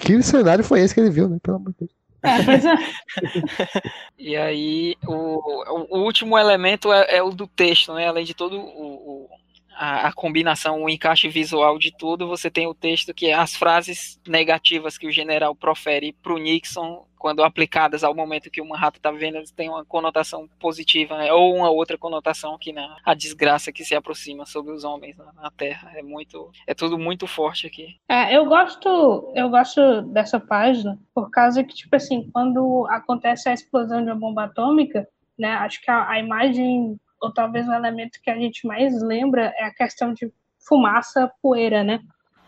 Que 0.00 0.22
cenário 0.22 0.62
foi 0.64 0.80
esse 0.80 0.94
que 0.94 1.00
ele 1.00 1.10
viu, 1.10 1.28
né? 1.28 1.38
Pelo 1.42 1.56
amor 1.56 1.72
de 1.72 1.78
Deus. 1.80 1.90
É, 2.22 2.28
é. 2.28 3.82
E 4.18 4.36
aí, 4.36 4.94
o, 5.06 5.12
o- 5.12 5.98
o 5.98 6.02
último 6.04 6.38
elemento 6.38 6.92
é, 6.92 7.16
é 7.16 7.22
o 7.22 7.30
do 7.30 7.46
texto, 7.46 7.92
né? 7.94 8.06
Além 8.08 8.24
de 8.24 8.34
todo 8.34 8.58
o, 8.58 9.24
o- 9.24 9.28
a, 9.76 10.08
a 10.08 10.12
combinação, 10.12 10.82
o 10.82 10.88
encaixe 10.88 11.28
visual 11.28 11.78
de 11.78 11.90
tudo, 11.96 12.28
você 12.28 12.48
tem 12.50 12.66
o 12.66 12.74
texto 12.74 13.12
que 13.12 13.26
é 13.26 13.34
as 13.34 13.54
frases 13.56 14.20
negativas 14.26 14.96
que 14.96 15.06
o 15.06 15.12
general 15.12 15.54
profere 15.54 16.12
para 16.22 16.32
o 16.32 16.38
Nixon, 16.38 17.04
quando 17.24 17.42
aplicadas 17.42 18.04
ao 18.04 18.14
momento 18.14 18.50
que 18.50 18.60
o 18.60 18.68
Manhattan 18.68 18.98
está 18.98 19.10
vivendo, 19.10 19.36
eles 19.36 19.50
têm 19.50 19.70
uma 19.70 19.82
conotação 19.82 20.46
positiva, 20.60 21.16
né? 21.16 21.32
Ou 21.32 21.56
uma 21.56 21.70
outra 21.70 21.96
conotação 21.96 22.58
que 22.58 22.70
na 22.70 22.98
a 23.02 23.14
desgraça 23.14 23.72
que 23.72 23.82
se 23.82 23.94
aproxima 23.94 24.44
sobre 24.44 24.74
os 24.74 24.84
homens 24.84 25.16
na, 25.16 25.32
na 25.32 25.50
Terra. 25.50 25.90
É 25.96 26.02
muito, 26.02 26.50
é 26.66 26.74
tudo 26.74 26.98
muito 26.98 27.26
forte 27.26 27.66
aqui. 27.66 27.96
É, 28.10 28.36
eu 28.36 28.44
gosto, 28.44 29.32
eu 29.34 29.48
gosto 29.48 30.02
dessa 30.02 30.38
página 30.38 30.98
por 31.14 31.30
causa 31.30 31.64
que, 31.64 31.74
tipo 31.74 31.96
assim, 31.96 32.28
quando 32.30 32.86
acontece 32.90 33.48
a 33.48 33.54
explosão 33.54 34.04
de 34.04 34.10
uma 34.10 34.20
bomba 34.20 34.44
atômica, 34.44 35.08
né, 35.38 35.48
acho 35.52 35.80
que 35.80 35.90
a, 35.90 36.06
a 36.06 36.18
imagem, 36.18 37.00
ou 37.22 37.32
talvez 37.32 37.66
o 37.66 37.72
elemento 37.72 38.20
que 38.22 38.28
a 38.28 38.36
gente 38.36 38.66
mais 38.66 39.02
lembra 39.02 39.50
é 39.56 39.64
a 39.64 39.74
questão 39.74 40.12
de 40.12 40.30
fumaça, 40.58 41.32
poeira, 41.40 41.82
né? 41.82 42.00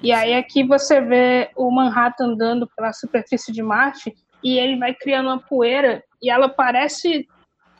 E 0.03 0.12
aí 0.12 0.35
aqui 0.35 0.62
você 0.62 1.01
vê 1.01 1.51
o 1.57 1.70
Manhattan 1.70 2.27
andando 2.27 2.69
pela 2.77 2.93
superfície 2.93 3.51
de 3.51 3.62
Marte 3.62 4.15
e 4.42 4.58
ele 4.58 4.78
vai 4.78 4.94
criando 4.94 5.26
uma 5.26 5.38
poeira 5.38 6.02
e 6.22 6.30
ela 6.30 6.48
parece 6.48 7.26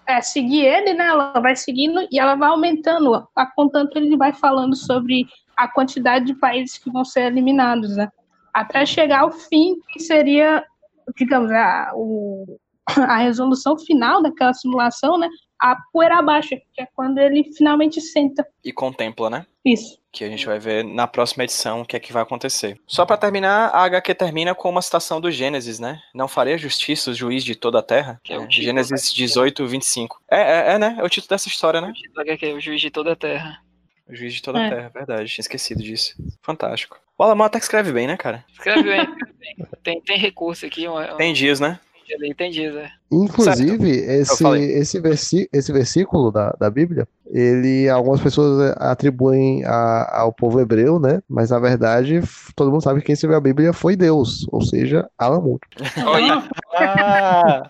é, 0.07 0.21
seguir 0.21 0.65
ele, 0.65 0.95
né? 0.95 1.07
Ela 1.07 1.41
vai 1.41 1.57
seguindo 1.57 2.07
e 2.11 2.19
ela 2.19 2.35
vai 2.35 2.49
aumentando, 2.49 3.27
a 3.35 3.47
contanto 3.47 3.97
ele 3.97 4.17
vai 4.17 4.33
falando 4.33 4.77
sobre 4.77 5.27
a 5.57 5.67
quantidade 5.67 6.27
de 6.27 6.35
países 6.35 6.79
que 6.79 6.91
vão 6.91 7.05
ser 7.05 7.23
eliminados, 7.23 7.97
né? 7.97 8.09
Até 8.53 8.87
chegar 8.87 9.21
ao 9.21 9.33
fim, 9.33 9.77
que 9.91 10.01
seria, 10.01 10.65
digamos, 11.17 11.51
a, 11.51 11.91
o, 11.95 12.59
a 12.97 13.17
resolução 13.19 13.79
final 13.79 14.23
daquela 14.23 14.55
simulação, 14.55 15.19
né? 15.19 15.29
A 15.61 15.77
poeira 15.93 16.19
abaixo, 16.19 16.51
que 16.75 16.81
é 16.83 16.87
quando 16.95 17.19
ele 17.19 17.45
finalmente 17.57 18.01
senta. 18.01 18.47
E 18.65 18.73
contempla, 18.73 19.31
né? 19.31 19.47
Isso. 19.65 19.99
Que 20.13 20.23
a 20.25 20.29
gente 20.29 20.47
vai 20.47 20.59
ver 20.59 20.85
na 20.85 21.07
próxima 21.07 21.45
edição 21.45 21.81
o 21.83 21.85
que 21.87 21.97
é 21.97 22.01
que 22.01 22.13
vai 22.13 22.23
acontecer. 22.23 22.79
Só 22.87 23.05
pra 23.07 23.17
terminar, 23.17 23.69
a 23.71 23.83
HQ 23.85 24.15
termina 24.15 24.55
com 24.55 24.69
uma 24.71 24.83
citação 24.83 25.21
do 25.21 25.31
Gênesis, 25.31 25.79
né? 25.79 26.01
Não 26.15 26.29
farei 26.29 26.57
justiça 26.59 27.11
o 27.11 27.15
juiz 27.15 27.43
de 27.45 27.55
toda 27.55 27.79
a 27.79 27.83
terra. 27.83 28.21
Que 28.23 28.33
é 28.33 28.39
o 28.39 28.47
título, 28.47 28.65
Gênesis 28.67 29.13
18, 29.13 29.67
25. 29.67 30.21
É, 30.31 30.41
é, 30.41 30.75
é, 30.75 30.79
né? 30.79 30.97
É 30.99 31.03
o 31.03 31.09
título 31.09 31.31
dessa 31.31 31.49
história, 31.49 31.81
né? 31.81 31.93
Que 32.39 32.47
é 32.47 32.53
o 32.55 32.61
juiz 32.61 32.81
de 32.81 32.91
toda 32.91 33.13
a 33.13 33.17
Terra. 33.17 33.61
O 34.09 34.15
juiz 34.15 34.35
de 34.35 34.41
toda 34.43 34.61
a 34.61 34.63
É. 34.67 34.71
terra, 34.71 34.89
verdade. 34.95 35.29
Tinha 35.29 35.43
esquecido 35.43 35.83
disso. 35.83 36.15
Fantástico. 36.41 36.97
O 37.19 37.25
alemão 37.25 37.45
até 37.47 37.59
que 37.59 37.65
escreve 37.65 37.91
bem, 37.93 38.07
né, 38.07 38.17
cara? 38.17 38.45
Escreve 38.53 38.85
bem. 38.85 39.09
Tem, 39.83 40.01
tem 40.01 40.17
recurso 40.19 40.65
aqui, 40.65 40.87
um, 40.87 40.97
um- 40.97 41.17
Tem 41.17 41.33
dias, 41.33 41.59
né? 41.59 41.81
Dias, 42.53 42.75
é. 42.77 42.89
Inclusive, 43.11 43.91
esse, 43.91 44.45
esse, 44.49 45.01
versi 45.01 45.49
esse 45.53 45.73
versículo 45.73 46.31
da, 46.31 46.51
da 46.59 46.69
Bíblia, 46.71 47.07
ele, 47.31 47.89
algumas 47.89 48.21
pessoas 48.21 48.75
atribuem 48.79 49.65
a- 49.65 50.21
ao 50.23 50.33
povo 50.33 50.61
hebreu, 50.61 50.99
né? 50.99 51.21
Mas 51.29 51.51
na 51.51 51.59
verdade, 51.59 52.21
todo 52.55 52.71
mundo 52.71 52.83
sabe 52.83 53.01
que 53.01 53.07
quem 53.07 53.13
escreveu 53.13 53.37
a 53.39 53.41
Bíblia 53.41 53.73
foi 53.73 53.95
Deus, 53.97 54.47
ou 54.51 54.61
seja. 54.63 55.09
Olha, 56.07 56.43
Ah! 56.75 57.69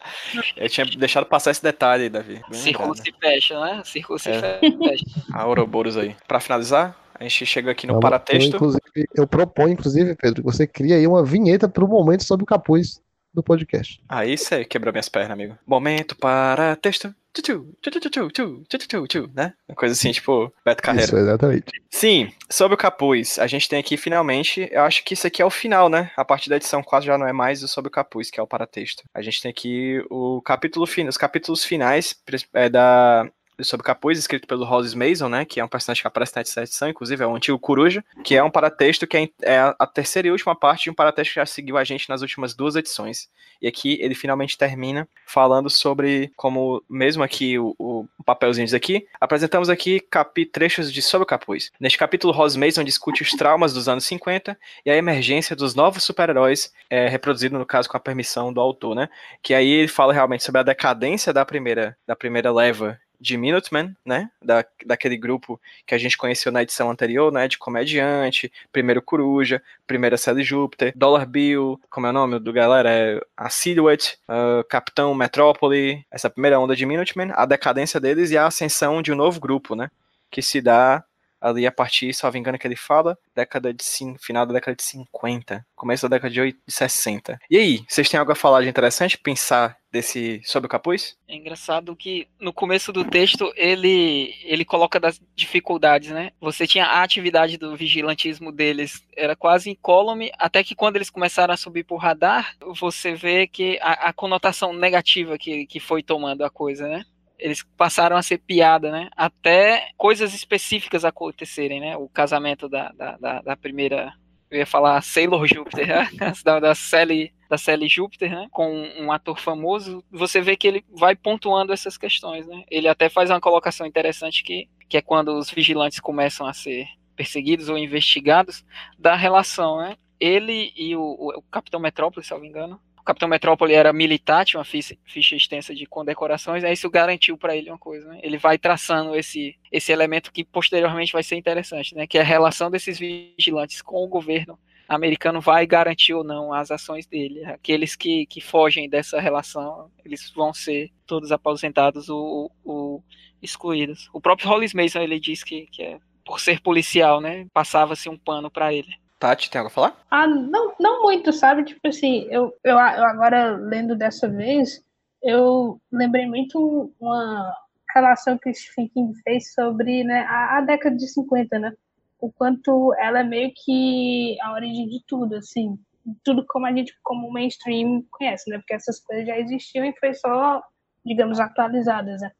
Eu 0.57 0.69
tinha 0.69 0.87
deixado 0.99 1.27
passar 1.27 1.51
esse 1.51 1.63
detalhe 1.63 2.05
aí, 2.05 2.09
Davi. 2.11 2.41
Bem 2.51 2.61
círculo 2.61 2.95
se 2.97 3.13
fecha, 3.21 3.59
né? 3.61 3.83
Círculo 3.85 4.19
se 4.19 4.31
É. 4.31 4.59
fecha. 4.61 5.05
A 5.33 5.47
Ouroboros 5.47 5.97
aí. 5.97 6.15
Pra 6.27 6.41
finalizar, 6.41 6.97
a 7.19 7.23
gente 7.23 7.47
chega 7.47 7.71
aqui 7.71 7.87
no 7.87 7.95
Vamos- 7.95 8.03
paratexto. 8.03 8.51
Eu, 8.53 8.57
inclusive, 8.57 9.09
eu 9.15 9.27
proponho, 9.27 9.71
inclusive, 9.73 10.15
Pedro, 10.17 10.43
que 10.43 10.51
você 10.51 10.67
crie 10.67 10.93
aí 10.95 11.07
uma 11.07 11.25
vinheta 11.25 11.69
para 11.69 11.85
o 11.85 11.89
momento 11.89 12.25
sobre 12.25 12.43
o 12.45 12.47
capuz 12.47 13.01
do 13.37 13.43
podcast. 13.43 14.03
Ah, 14.09 14.25
isso 14.25 14.55
aí 14.55 14.65
quebrou 14.65 14.93
minhas 14.93 15.11
pernas, 15.11 15.33
amigo. 15.33 15.59
Momento 15.67 16.17
para 16.17 16.75
texto. 16.77 17.15
Tchu, 17.35 17.43
tchu, 17.83 19.07
tchu, 19.07 19.31
né? 19.35 19.53
Uma 19.69 19.77
coisa 19.77 19.93
assim, 19.93 20.11
tipo, 20.11 20.51
Beto 20.65 20.83
Carreira. 20.83 21.07
Isso, 21.07 21.17
exatamente. 21.19 21.67
Sim, 21.91 22.33
sobre 22.51 22.75
o 22.75 22.79
capuz, 22.79 23.39
a 23.39 23.47
gente 23.47 23.69
tem 23.69 23.79
aqui 23.79 23.99
finalmente, 23.99 24.67
eu 24.73 24.83
acho 24.83 25.05
que 25.05 25.13
isso 25.13 25.27
aqui 25.27 25.43
é 25.43 25.45
o 25.45 25.51
final, 25.51 25.91
né? 25.91 26.11
A 26.17 26.25
partir 26.25 26.49
da 26.49 26.57
edição 26.57 26.83
quase 26.83 27.05
já 27.05 27.19
não 27.19 27.29
é 27.29 27.35
mais 27.35 27.63
o 27.63 27.69
sobre 27.69 27.89
o 27.89 27.93
capuz, 27.93 28.31
que 28.31 28.41
é 28.41 28.43
o 28.43 28.47
paratexto. 28.47 29.05
A 29.13 29.21
gente 29.21 29.43
tem 29.43 29.51
aqui 29.51 30.03
o 30.11 30.41
capítulo 30.41 30.87
final, 30.87 31.11
os 31.11 31.19
capítulos 31.19 31.63
finais 31.63 32.17
é, 32.55 32.71
da, 32.71 33.31
sobre 33.63 33.85
capuz, 33.85 34.19
escrito 34.19 34.47
pelo 34.47 34.65
Rose 34.65 34.97
Mason, 34.97 35.29
né? 35.29 35.45
Que 35.45 35.61
é 35.61 35.65
um 35.65 35.69
personagem 35.69 36.03
que 36.03 36.07
aparece 36.09 36.35
na 36.37 36.43
edição, 36.43 36.89
inclusive 36.89 37.23
é 37.23 37.27
o 37.27 37.35
antigo 37.35 37.59
Coruja, 37.59 38.05
que 38.25 38.35
é 38.37 38.43
um 38.43 38.51
paratexto 38.51 39.07
que 39.07 39.17
é, 39.17 39.29
é 39.43 39.59
a- 39.59 39.75
a 39.79 39.87
terceira 39.87 40.29
e 40.29 40.31
última 40.31 40.55
parte 40.55 40.85
de 40.85 40.91
um 40.91 40.95
paratexto 40.95 41.35
que 41.35 41.41
já 41.41 41.47
seguiu 41.47 41.77
a 41.79 41.85
gente 41.85 42.09
nas 42.09 42.23
últimas 42.23 42.55
duas 42.55 42.77
edições. 42.77 43.29
E 43.61 43.67
aqui 43.67 43.99
ele 44.01 44.15
finalmente 44.15 44.59
termina 44.59 45.09
falando 45.27 45.71
sobre 45.71 46.31
como, 46.37 46.83
mesmo 46.91 47.23
aqui 47.23 47.59
o, 47.59 47.75
o 47.79 48.07
papelzinho 48.25 48.67
diz 48.67 48.75
aqui, 48.75 49.07
apresentamos 49.21 49.71
aqui 49.71 50.01
capi, 50.01 50.45
trechos 50.45 50.93
de 50.93 51.01
Sobre 51.01 51.23
o 51.25 51.27
Capuz. 51.27 51.71
Neste 51.81 51.97
capítulo, 51.99 52.33
Rose 52.33 52.59
Mason 52.59 52.85
discute 52.85 53.23
os 53.23 53.31
traumas 53.31 53.73
dos 53.73 53.89
anos 53.89 54.05
50 54.05 54.59
e 54.85 54.91
a 54.91 54.97
emergência 54.97 55.57
dos 55.57 55.75
novos 55.75 56.03
super-heróis, 56.05 56.73
é, 56.91 57.09
reproduzido 57.09 57.59
no 57.59 57.65
caso 57.65 57.89
com 57.89 57.97
a 57.97 58.01
permissão 58.01 58.53
do 58.53 58.61
autor, 58.61 58.95
né? 58.95 59.09
Que 59.43 59.55
aí 59.55 59.69
ele 59.69 59.89
fala 59.89 60.13
realmente 60.13 60.45
sobre 60.45 60.61
a 60.61 60.65
decadência 60.65 61.33
da 61.33 61.45
primeira, 61.45 61.97
da 62.07 62.15
primeira 62.15 62.53
leva 62.53 62.99
de 63.21 63.37
Minutemen, 63.37 63.97
né? 64.05 64.31
Da, 64.43 64.65
daquele 64.85 65.17
grupo 65.17 65.61
que 65.87 65.95
a 65.95 65.99
gente 65.99 66.17
conheceu 66.17 66.53
na 66.53 66.63
edição 66.63 66.91
anterior, 66.91 67.33
né? 67.33 67.49
De 67.49 67.59
comediante, 67.59 68.53
primeiro 68.73 69.03
Coruja, 69.03 69.63
primeira 69.87 70.17
Sally 70.17 70.43
Júpiter, 70.43 70.93
Dollar 70.97 71.27
Bill, 71.27 71.81
como 71.91 72.07
é 72.07 72.11
o 72.11 72.13
nome 72.13 72.39
do 72.39 72.53
galera? 72.53 72.91
É 72.91 73.21
a 73.37 73.49
Silhouette, 73.49 74.19
ah, 74.29 74.65
Capitão 74.69 75.15
Metrópole, 75.15 76.05
essa 76.11 76.31
primeira 76.31 76.59
onda 76.59 76.77
de 76.77 76.87
Minutemen, 76.87 77.33
a 77.35 77.47
decadência 77.47 78.01
deles 78.01 78.31
e 78.31 78.39
a 78.39 78.47
ascensão 78.47 79.03
de 79.03 79.13
um 79.13 79.17
novo 79.17 79.41
grupo, 79.41 79.75
né? 79.75 79.91
Que 80.31 80.43
se 80.43 80.61
dá 80.61 81.05
ali 81.41 81.67
a 81.67 81.73
partir, 81.73 82.15
salvo 82.15 82.37
engano, 82.37 82.59
que 82.59 82.67
ele 82.67 82.77
fala, 82.77 83.17
década 83.35 83.73
de 83.73 83.85
final 84.21 84.47
da 84.47 84.55
década 84.55 84.77
de 84.77 84.83
50, 84.83 85.67
começo 85.75 86.09
da 86.09 86.17
década 86.17 86.33
de, 86.33 86.41
8, 86.41 86.59
de 86.67 86.73
60. 86.73 87.39
E 87.51 87.57
aí, 87.57 87.85
vocês 87.89 88.09
têm 88.09 88.19
algo 88.19 88.33
a 88.33 88.37
falar 88.37 88.63
de 88.63 88.69
interessante, 88.69 89.19
pensar 89.19 89.77
desse 89.91 90.43
sobre 90.45 90.67
o 90.67 90.71
capuz? 90.71 91.17
É 91.29 91.35
engraçado 91.35 91.97
que 91.97 92.29
no 92.39 92.53
começo 92.53 92.93
do 92.93 93.05
texto 93.05 93.53
ele 93.57 94.35
ele 94.45 94.65
coloca 94.65 95.01
das 95.01 95.21
dificuldades, 95.35 96.11
né? 96.11 96.33
Você 96.41 96.67
tinha 96.67 96.85
a 96.85 97.03
atividade 97.03 97.57
do 97.57 97.77
vigilantismo 97.77 98.53
deles, 98.53 99.03
era 99.17 99.35
quase 99.35 99.71
incólume, 99.71 100.31
até 100.39 100.63
que 100.63 100.75
quando 100.75 100.97
eles 100.97 101.11
começaram 101.11 101.55
a 101.55 101.57
subir 101.57 101.85
por 101.85 101.97
radar, 101.97 102.55
você 102.75 103.15
vê 103.15 103.47
que 103.47 103.79
a, 103.81 104.09
a 104.09 104.13
conotação 104.13 104.73
negativa 104.73 105.39
que, 105.39 105.67
que 105.67 105.81
foi 105.81 106.03
tomando 106.03 106.45
a 106.45 106.51
coisa, 106.51 106.89
né? 106.89 107.05
Eles 107.39 107.63
passaram 107.77 108.17
a 108.17 108.23
ser 108.23 108.39
piada, 108.39 108.91
né? 108.91 109.09
Até 109.17 109.91
coisas 109.97 110.35
específicas 110.35 111.05
acontecerem, 111.05 111.81
né? 111.81 111.97
O 111.97 112.09
casamento 112.09 112.69
da, 112.69 112.91
da, 112.93 113.17
da, 113.17 113.43
da 113.43 113.57
primeira. 113.57 114.13
Eu 114.51 114.59
ia 114.59 114.67
falar 114.67 115.03
Sailor 115.03 115.47
Júpiter, 115.47 115.87
da, 116.45 116.61
da 116.61 116.75
Sally 116.75 117.35
da 117.49 117.57
Sally 117.57 117.89
Júpiter, 117.89 118.31
né, 118.31 118.49
com 118.51 118.69
um 118.99 119.13
ator 119.13 119.39
famoso, 119.39 120.05
você 120.11 120.41
vê 120.41 120.57
que 120.57 120.67
ele 120.67 120.85
vai 120.91 121.15
pontuando 121.15 121.73
essas 121.73 121.97
questões, 121.97 122.47
né? 122.47 122.65
Ele 122.71 122.89
até 122.89 123.09
faz 123.09 123.31
uma 123.31 123.41
colocação 123.41 123.87
interessante 123.87 124.43
que, 124.43 124.69
que 124.89 124.97
é 124.97 125.03
quando 125.03 125.37
os 125.37 125.51
vigilantes 125.51 126.01
começam 126.01 126.47
a 126.47 126.53
ser 126.53 126.89
perseguidos 127.15 127.69
ou 127.69 127.79
investigados, 127.79 128.65
da 128.99 129.15
relação, 129.15 129.79
né? 129.79 129.97
Ele 130.21 130.73
e 130.77 130.97
o, 130.97 131.01
o, 131.01 131.39
o 131.39 131.43
Capitão 131.43 131.81
Metrópole, 131.81 132.25
se 132.25 132.33
eu 132.33 132.37
não 132.37 132.43
me 132.43 132.49
engano. 132.49 132.81
Capitão 133.07 133.29
Metrópole 133.29 133.73
era 133.73 133.93
militar, 133.93 134.45
tinha 134.45 134.59
uma 134.59 134.65
ficha, 134.65 134.97
ficha 135.05 135.37
extensa 135.37 135.73
de 135.73 135.87
condecorações, 135.87 136.65
aí 136.65 136.73
isso 136.73 136.91
garantiu 136.91 137.39
para 137.39 137.57
ele 137.57 137.71
uma 137.71 137.79
coisa, 137.79 138.09
né? 138.09 138.19
Ele 138.21 138.37
vai 138.37 138.59
traçando 138.59 139.15
esse, 139.15 139.57
esse 139.71 139.93
elemento 139.93 140.33
que 140.33 140.45
posteriormente 140.45 141.13
vai 141.13 141.23
ser 141.23 141.37
interessante, 141.37 141.95
né? 141.95 142.05
Que 142.05 142.19
é 142.19 142.21
a 142.21 142.25
relação 142.25 142.69
desses 142.69 142.99
vigilantes 142.99 143.81
com 143.81 144.05
o 144.05 144.09
governo 144.09 144.59
americano 144.89 145.41
vai 145.41 145.67
garantir 145.67 146.15
ou 146.15 146.25
não 146.25 146.53
as 146.53 146.71
ações 146.71 147.07
dele. 147.07 147.45
Aqueles 147.45 147.97
que, 147.97 148.27
que 148.27 148.41
fogem 148.41 148.89
dessa 148.89 149.21
relação, 149.21 149.91
eles 150.05 150.31
vão 150.31 150.53
ser 150.53 150.91
todos 151.07 151.33
aposentados 151.33 152.09
ou, 152.09 152.51
ou 152.65 153.05
excluídos. 153.43 154.09
O 154.13 154.21
próprio 154.21 154.49
Hollis 154.49 154.75
Mason, 154.75 155.01
ele 155.01 155.19
diz 155.19 155.43
que, 155.43 155.67
que 155.67 155.83
é, 155.83 155.99
por 156.25 156.41
ser 156.41 156.61
policial, 156.61 157.21
né, 157.21 157.47
passava-se 157.53 158.09
um 158.09 158.17
pano 158.17 158.51
para 158.51 158.73
ele. 158.73 158.93
Tati, 159.19 159.51
tem 159.51 159.59
algo 159.59 159.69
a 159.69 159.75
falar? 159.75 159.97
Ah, 160.11 160.27
não, 160.27 160.75
não 160.79 161.03
muito, 161.03 161.33
sabe? 161.33 161.65
Tipo 161.65 161.89
assim, 161.89 162.27
eu, 162.31 162.55
eu, 162.63 162.75
eu 162.75 162.79
agora 162.79 163.57
lendo 163.57 163.97
dessa 163.97 164.29
vez, 164.29 164.85
eu 165.23 165.81
lembrei 165.91 166.27
muito 166.27 166.93
uma 167.01 167.55
relação 167.95 168.37
que 168.37 168.51
o 168.51 168.55
Stephen 168.55 168.89
King 168.89 169.15
fez 169.23 169.55
sobre 169.55 170.05
né, 170.05 170.27
a, 170.29 170.59
a 170.59 170.61
década 170.61 170.97
de 170.97 171.09
50, 171.09 171.59
né? 171.59 171.73
o 172.21 172.33
quanto 172.33 172.95
ela 172.99 173.21
é 173.21 173.25
meio 173.25 173.53
que 173.55 174.37
a 174.41 174.53
origem 174.53 174.89
de 174.89 175.03
tudo, 175.07 175.37
assim, 175.37 175.79
tudo 176.25 176.45
como 176.47 176.67
a 176.67 176.73
gente, 176.73 176.95
como 177.03 177.29
o 177.29 177.33
mainstream 177.33 178.05
conhece, 178.11 178.49
né? 178.51 178.59
Porque 178.59 178.75
essas 178.75 179.01
coisas 179.01 179.27
já 179.27 179.39
existiam 179.39 179.85
e 179.85 179.99
foi 179.99 180.15
só, 180.15 180.63
digamos, 181.05 181.39
atualizadas, 181.41 182.21
né? 182.21 182.31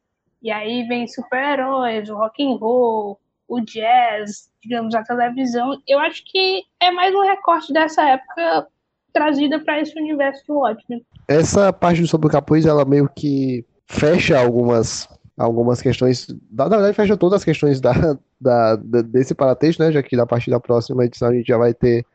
E 0.41 0.51
aí 0.51 0.87
vem 0.87 1.07
super-heróis, 1.07 2.09
o 2.09 2.15
rock 2.15 2.43
and 2.43 2.57
roll, 2.57 3.19
o 3.47 3.61
jazz, 3.61 4.49
digamos, 4.61 4.93
a 4.93 5.03
televisão. 5.03 5.81
Eu 5.87 5.99
acho 5.99 6.23
que 6.25 6.63
é 6.81 6.91
mais 6.91 7.13
um 7.15 7.21
recorte 7.21 7.71
dessa 7.71 8.03
época 8.03 8.67
trazida 9.13 9.59
para 9.59 9.81
esse 9.81 9.97
universo 9.99 10.45
do 10.47 10.59
Watchmen. 10.59 11.05
Essa 11.27 11.73
parte 11.73 12.05
Sobre 12.07 12.27
o 12.27 12.31
Capuz, 12.31 12.65
ela 12.65 12.85
meio 12.85 13.09
que 13.09 13.65
fecha 13.87 14.39
algumas, 14.39 15.07
algumas 15.37 15.81
questões. 15.81 16.27
Na 16.51 16.67
verdade, 16.67 16.93
fecha 16.93 17.17
todas 17.17 17.37
as 17.37 17.45
questões 17.45 17.81
da, 17.81 18.17
da, 18.39 18.75
desse 18.75 19.33
paratexto, 19.33 19.81
né? 19.81 19.91
Já 19.91 20.03
que 20.03 20.15
a 20.19 20.25
partir 20.25 20.51
da 20.51 20.59
próxima 20.59 21.05
edição 21.05 21.29
a 21.29 21.33
gente 21.33 21.47
já 21.47 21.57
vai 21.57 21.73
ter. 21.73 22.05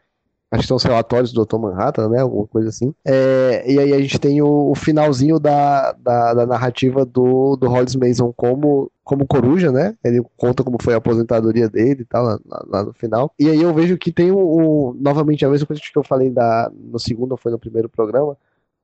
Acho 0.52 0.62
que 0.62 0.68
são 0.68 0.76
os 0.76 0.82
relatórios 0.84 1.32
do 1.32 1.40
Dr. 1.40 1.58
Manhattan, 1.58 2.10
né? 2.10 2.20
Alguma 2.20 2.46
coisa 2.46 2.68
assim. 2.68 2.94
É, 3.06 3.64
e 3.66 3.78
aí 3.78 3.92
a 3.94 3.98
gente 4.00 4.18
tem 4.18 4.42
o, 4.42 4.70
o 4.70 4.74
finalzinho 4.74 5.40
da, 5.40 5.92
da, 5.92 6.34
da 6.34 6.46
narrativa 6.46 7.06
do, 7.06 7.56
do 7.56 7.68
Hollis 7.68 7.96
Mason 7.96 8.32
como, 8.36 8.90
como 9.02 9.26
coruja, 9.26 9.72
né? 9.72 9.96
Ele 10.04 10.22
conta 10.36 10.62
como 10.62 10.76
foi 10.82 10.92
a 10.92 10.98
aposentadoria 10.98 11.70
dele 11.70 12.02
e 12.02 12.04
tal, 12.04 12.24
lá, 12.24 12.38
lá- 12.66 12.84
no 12.84 12.92
final. 12.92 13.32
E 13.38 13.48
aí 13.48 13.62
eu 13.62 13.72
vejo 13.72 13.96
que 13.96 14.12
tem 14.12 14.30
o, 14.30 14.38
o- 14.38 14.94
novamente 15.00 15.44
a 15.46 15.48
mesma 15.48 15.66
coisa 15.66 15.80
que 15.82 15.98
eu 15.98 16.04
falei 16.04 16.28
da, 16.28 16.70
no 16.74 16.98
segundo 16.98 17.32
ou 17.32 17.38
foi 17.38 17.50
no 17.50 17.58
primeiro 17.58 17.88
programa, 17.88 18.36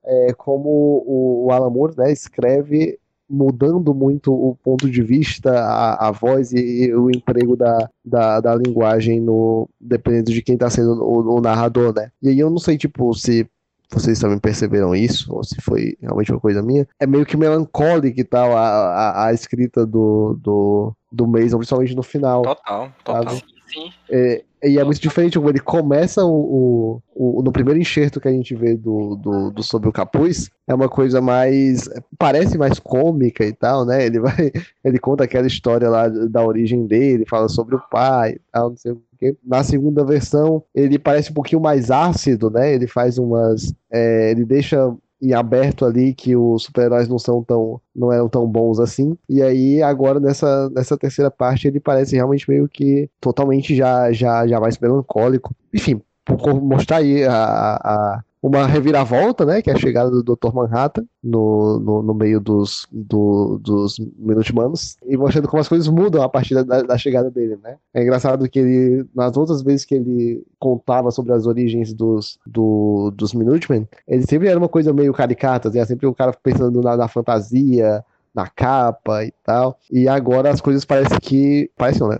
é 0.04 0.32
como 0.32 0.68
o, 1.06 1.46
o 1.46 1.52
Alan 1.52 1.70
Moore, 1.70 1.94
né, 1.98 2.10
escreve 2.12 2.98
mudando 3.28 3.94
muito 3.94 4.32
o 4.32 4.56
ponto 4.56 4.90
de 4.90 5.02
vista, 5.02 5.50
a, 5.50 6.09
a 6.09 6.10
voz 6.10 6.52
e, 6.52 6.86
e 6.86 6.94
o 6.94 7.10
emprego 7.10 7.56
da, 7.56 7.88
da, 8.05 8.40
da 8.40 8.55
linguagem 8.55 9.20
no 9.20 9.68
dependendo 9.80 10.32
de 10.32 10.42
quem 10.42 10.55
está 10.55 10.70
sendo 10.70 11.02
o, 11.02 11.36
o 11.36 11.40
narrador, 11.40 11.92
né? 11.94 12.10
E 12.22 12.28
aí 12.28 12.38
eu 12.38 12.50
não 12.50 12.59
sei, 12.59 12.78
tipo, 12.78 13.12
se 13.14 13.46
vocês 13.90 14.18
também 14.18 14.38
perceberam 14.38 14.94
isso, 14.94 15.34
ou 15.34 15.42
se 15.42 15.60
foi 15.60 15.96
realmente 16.00 16.30
uma 16.30 16.40
coisa 16.40 16.62
minha, 16.62 16.86
é 17.00 17.06
meio 17.06 17.24
que 17.24 17.36
melancólica 17.36 18.20
e 18.20 18.24
tal 18.24 18.56
a, 18.56 18.68
a, 18.68 19.26
a 19.26 19.32
escrita 19.32 19.86
do, 19.86 20.38
do, 20.40 20.92
do 21.10 21.26
Mason, 21.26 21.56
principalmente 21.56 21.96
no 21.96 22.02
final. 22.02 22.42
Total, 22.42 22.92
total. 23.05 23.24
Sabe? 23.24 23.44
Sim. 23.66 23.92
É, 24.10 24.44
e 24.62 24.78
é 24.78 24.85
muito 24.85 25.01
diferente, 25.01 25.39
como 25.39 25.51
ele 25.51 25.60
começa 25.60 26.24
o, 26.24 27.01
o, 27.14 27.39
o- 27.39 27.43
no 27.43 27.52
primeiro 27.52 27.80
enxerto 27.80 28.20
que 28.20 28.28
a 28.28 28.32
gente 28.32 28.55
vê 28.55 28.76
do, 28.76 29.16
do, 29.16 29.51
do 29.51 29.62
Sobre 29.62 29.89
o 29.89 29.93
Capuz, 29.93 30.51
é 30.66 30.74
uma 30.74 30.89
coisa 30.89 31.20
mais, 31.20 31.89
parece 32.18 32.59
mais 32.59 32.78
cômica 32.78 33.44
e 33.44 33.52
tal, 33.52 33.85
né, 33.86 34.05
ele 34.06 34.20
vai, 34.20 34.51
ele 34.85 34.98
conta 34.98 35.24
aquela 35.24 35.47
história 35.47 35.89
lá 35.89 36.09
da 36.09 36.44
origem 36.44 36.86
dele, 36.86 37.24
fala 37.26 37.48
sobre 37.48 37.74
o 37.76 37.82
pai 37.90 38.32
e 38.32 38.40
tal, 38.52 38.70
não 38.70 38.76
sei 38.76 38.93
o 38.93 39.02
quê. 39.18 39.36
Na 39.44 39.62
segunda 39.64 40.05
versão, 40.05 40.62
ele 40.74 40.98
parece 40.98 41.30
um 41.30 41.35
pouquinho 41.35 41.60
mais 41.60 41.90
ácido, 41.90 42.51
né, 42.51 42.72
ele 42.74 42.86
faz 42.86 43.18
umas, 43.18 43.72
é, 43.93 44.30
ele 44.30 44.44
deixa 44.44 44.94
em 45.20 45.32
aberto 45.34 45.84
ali 45.84 46.14
que 46.14 46.36
os 46.36 46.62
super-heróis 46.64 47.08
não 47.08 47.18
são 47.18 47.42
tão 47.42 47.80
não 47.94 48.12
eram 48.12 48.28
tão 48.28 48.46
bons 48.46 48.78
assim. 48.80 49.16
E 49.28 49.42
aí 49.42 49.82
agora 49.82 50.20
nessa, 50.20 50.70
nessa 50.70 50.96
terceira 50.96 51.30
parte 51.30 51.66
ele 51.68 51.80
parece 51.80 52.14
realmente 52.16 52.48
meio 52.48 52.68
que 52.68 53.10
totalmente 53.20 53.74
já 53.74 54.12
já 54.12 54.46
já 54.46 54.60
mais 54.60 54.78
melancólico. 54.78 55.54
Enfim, 55.74 56.00
por 56.24 56.60
mostrar 56.62 56.98
aí 56.98 57.24
a, 57.24 57.34
a- 57.76 58.24
uma 58.43 58.66
reviravolta, 58.66 59.44
né, 59.44 59.60
que 59.60 59.70
é 59.70 59.74
a 59.74 59.78
chegada 59.78 60.10
do 60.10 60.23
Dr. 60.23 60.52
Manhattan 60.55 61.05
no, 61.23 61.81
no, 61.81 62.02
no 62.02 62.15
meio 62.15 62.40
dos, 62.40 62.86
do, 62.90 63.59
dos 63.59 63.97
Minutemanos 64.16 64.97
e 65.05 65.16
mostrando 65.16 65.48
como 65.48 65.60
as 65.60 65.69
coisas 65.69 65.89
mudam 65.89 66.23
a 66.23 66.28
partir 66.28 66.55
da, 66.55 66.82
da 66.82 66.98
chegada 66.98 67.31
dele, 67.31 67.59
né. 67.62 67.77
É 67.93 68.02
engraçado 68.02 68.48
que 68.48 68.59
ele, 68.59 69.06
nas 69.15 69.36
outras 69.36 69.62
vezes 69.62 69.85
que 69.85 69.94
ele 69.94 70.44
contava 70.59 71.10
sobre 71.10 71.32
as 71.32 71.47
origens 71.47 71.93
dos, 71.93 72.39
do, 72.47 73.12
dos 73.15 73.35
Minutemen, 73.35 73.89
ele 74.06 74.24
sempre 74.27 74.48
era 74.48 74.59
uma 74.59 74.69
coisa 74.69 74.93
meio 74.93 75.12
caricata, 75.12 75.70
né? 75.70 75.85
sempre 75.85 76.06
o 76.06 76.15
cara 76.15 76.32
pensando 76.32 76.81
na, 76.81 76.97
na 76.97 77.09
fantasia, 77.09 78.05
na 78.35 78.47
capa 78.47 79.24
e 79.24 79.32
tal. 79.44 79.78
E 79.90 80.09
agora 80.09 80.51
as 80.51 80.60
coisas 80.60 80.85
parecem 80.85 81.19
que. 81.20 81.70
Parecem, 81.77 82.06
né? 82.09 82.19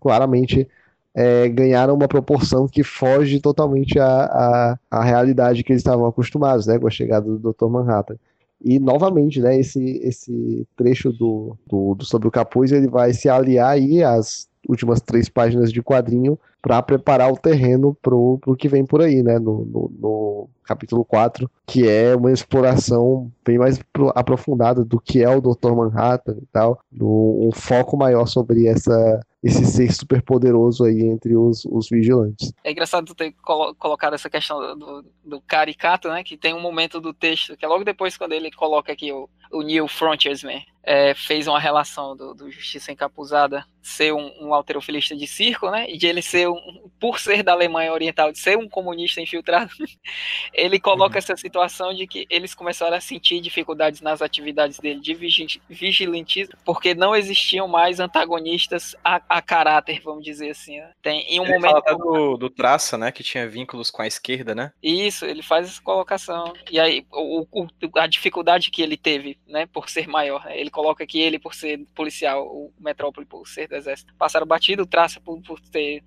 Claramente 0.00 0.68
é, 1.14 1.48
ganharam 1.48 1.94
uma 1.94 2.08
proporção 2.08 2.66
que 2.66 2.82
foge 2.82 3.40
totalmente 3.40 3.98
à, 3.98 4.24
à, 4.24 4.78
à 4.90 5.04
realidade 5.04 5.62
que 5.62 5.72
eles 5.72 5.80
estavam 5.80 6.06
acostumados, 6.06 6.66
né? 6.66 6.78
Com 6.78 6.88
a 6.88 6.90
chegada 6.90 7.26
do 7.26 7.52
Dr. 7.52 7.66
Manhattan. 7.66 8.16
E 8.64 8.78
novamente, 8.78 9.40
né, 9.40 9.58
esse, 9.58 9.98
esse 10.02 10.66
trecho 10.74 11.12
do, 11.12 11.56
do, 11.66 11.94
do 11.94 12.04
Sobre 12.04 12.26
o 12.26 12.30
Capuz, 12.30 12.72
ele 12.72 12.88
vai 12.88 13.12
se 13.12 13.28
aliar 13.28 13.70
aí 13.70 14.02
às 14.02 14.48
últimas 14.66 15.00
três 15.00 15.28
páginas 15.28 15.70
de 15.70 15.82
quadrinho 15.82 16.38
para 16.64 16.80
preparar 16.80 17.30
o 17.30 17.36
terreno 17.36 17.94
pro, 18.00 18.38
pro 18.38 18.56
que 18.56 18.68
vem 18.70 18.86
por 18.86 19.02
aí, 19.02 19.22
né, 19.22 19.38
no, 19.38 19.66
no, 19.66 19.92
no 20.00 20.48
capítulo 20.64 21.04
4, 21.04 21.48
que 21.66 21.86
é 21.86 22.16
uma 22.16 22.32
exploração 22.32 23.30
bem 23.44 23.58
mais 23.58 23.78
pro- 23.92 24.10
aprofundada 24.14 24.82
do 24.82 24.98
que 24.98 25.22
é 25.22 25.28
o 25.28 25.42
Dr. 25.42 25.72
Manhattan 25.72 26.38
e 26.40 26.46
tal, 26.50 26.80
um 26.98 27.50
foco 27.54 27.98
maior 27.98 28.24
sobre 28.24 28.66
essa, 28.66 29.20
esse 29.42 29.66
ser 29.66 29.92
super 29.92 30.22
poderoso 30.22 30.84
aí 30.84 31.02
entre 31.02 31.36
os, 31.36 31.66
os 31.66 31.90
vigilantes. 31.90 32.50
É 32.64 32.72
engraçado 32.72 33.14
ter 33.14 33.32
colo- 33.42 33.74
colocado 33.74 34.14
essa 34.14 34.30
questão 34.30 34.58
do, 34.78 35.04
do 35.22 35.40
caricato, 35.42 36.08
né? 36.08 36.24
Que 36.24 36.34
tem 36.38 36.54
um 36.54 36.62
momento 36.62 36.98
do 36.98 37.12
texto, 37.12 37.58
que 37.58 37.64
é 37.64 37.68
logo 37.68 37.84
depois 37.84 38.16
quando 38.16 38.32
ele 38.32 38.50
coloca 38.50 38.90
aqui 38.90 39.12
o, 39.12 39.28
o 39.52 39.60
Neil 39.60 39.86
Frontiersman, 39.86 40.64
é, 40.82 41.14
fez 41.14 41.46
uma 41.46 41.60
relação 41.60 42.16
do, 42.16 42.34
do 42.34 42.50
Justiça 42.50 42.90
Encapuzada 42.90 43.64
ser 43.82 44.12
um, 44.14 44.30
um 44.40 44.54
alterofilista 44.54 45.14
de 45.14 45.26
circo, 45.26 45.70
né? 45.70 45.86
E 45.90 45.98
de 45.98 46.06
ele 46.06 46.22
ser, 46.22 46.48
um, 46.54 46.90
por 47.00 47.18
ser 47.18 47.42
da 47.42 47.52
Alemanha 47.52 47.92
Oriental, 47.92 48.32
de 48.32 48.38
ser 48.38 48.56
um 48.58 48.68
comunista 48.68 49.20
infiltrado, 49.20 49.70
ele 50.52 50.78
coloca 50.80 51.18
essa 51.18 51.36
situação 51.36 51.92
de 51.94 52.06
que 52.06 52.26
eles 52.30 52.54
começaram 52.54 52.96
a 52.96 53.00
sentir 53.00 53.40
dificuldades 53.40 54.00
nas 54.00 54.22
atividades 54.22 54.78
dele 54.78 55.00
de 55.00 55.14
vigi- 55.14 55.60
vigilantismo, 55.68 56.54
porque 56.64 56.94
não 56.94 57.14
existiam 57.14 57.68
mais 57.68 58.00
antagonistas 58.00 58.96
a, 59.04 59.20
a 59.28 59.42
caráter, 59.42 60.00
vamos 60.02 60.24
dizer 60.24 60.50
assim. 60.50 60.78
né? 60.78 60.90
Tem, 61.02 61.20
em 61.28 61.40
um 61.40 61.44
Ele 61.44 61.54
momento 61.54 61.82
fala 61.84 61.98
do, 61.98 62.36
do 62.36 62.50
Traça, 62.50 62.96
né? 62.98 63.12
Que 63.12 63.22
tinha 63.22 63.48
vínculos 63.48 63.90
com 63.90 64.02
a 64.02 64.06
esquerda, 64.06 64.54
né? 64.54 64.72
Isso, 64.82 65.24
ele 65.24 65.42
faz 65.42 65.68
essa 65.68 65.82
colocação. 65.82 66.52
E 66.70 66.78
aí, 66.80 67.06
o, 67.12 67.46
o- 67.52 67.68
a 67.98 68.06
dificuldade 68.06 68.70
que 68.70 68.82
ele 68.82 68.96
teve, 68.96 69.38
né, 69.46 69.66
por 69.66 69.88
ser 69.88 70.06
maior, 70.08 70.44
né, 70.44 70.58
ele 70.58 70.70
coloca 70.70 71.06
que 71.06 71.20
ele, 71.20 71.38
por 71.38 71.54
ser 71.54 71.80
policial, 71.94 72.46
o 72.46 72.72
Metrópole, 72.78 73.26
por 73.26 73.46
ser 73.48 73.68
do 73.68 73.74
exército, 73.76 74.14
passaram 74.18 74.46
batido, 74.46 74.82
o 74.82 74.86
Traça, 74.86 75.20
por, 75.20 75.40
por 75.42 75.60
ter 75.60 76.02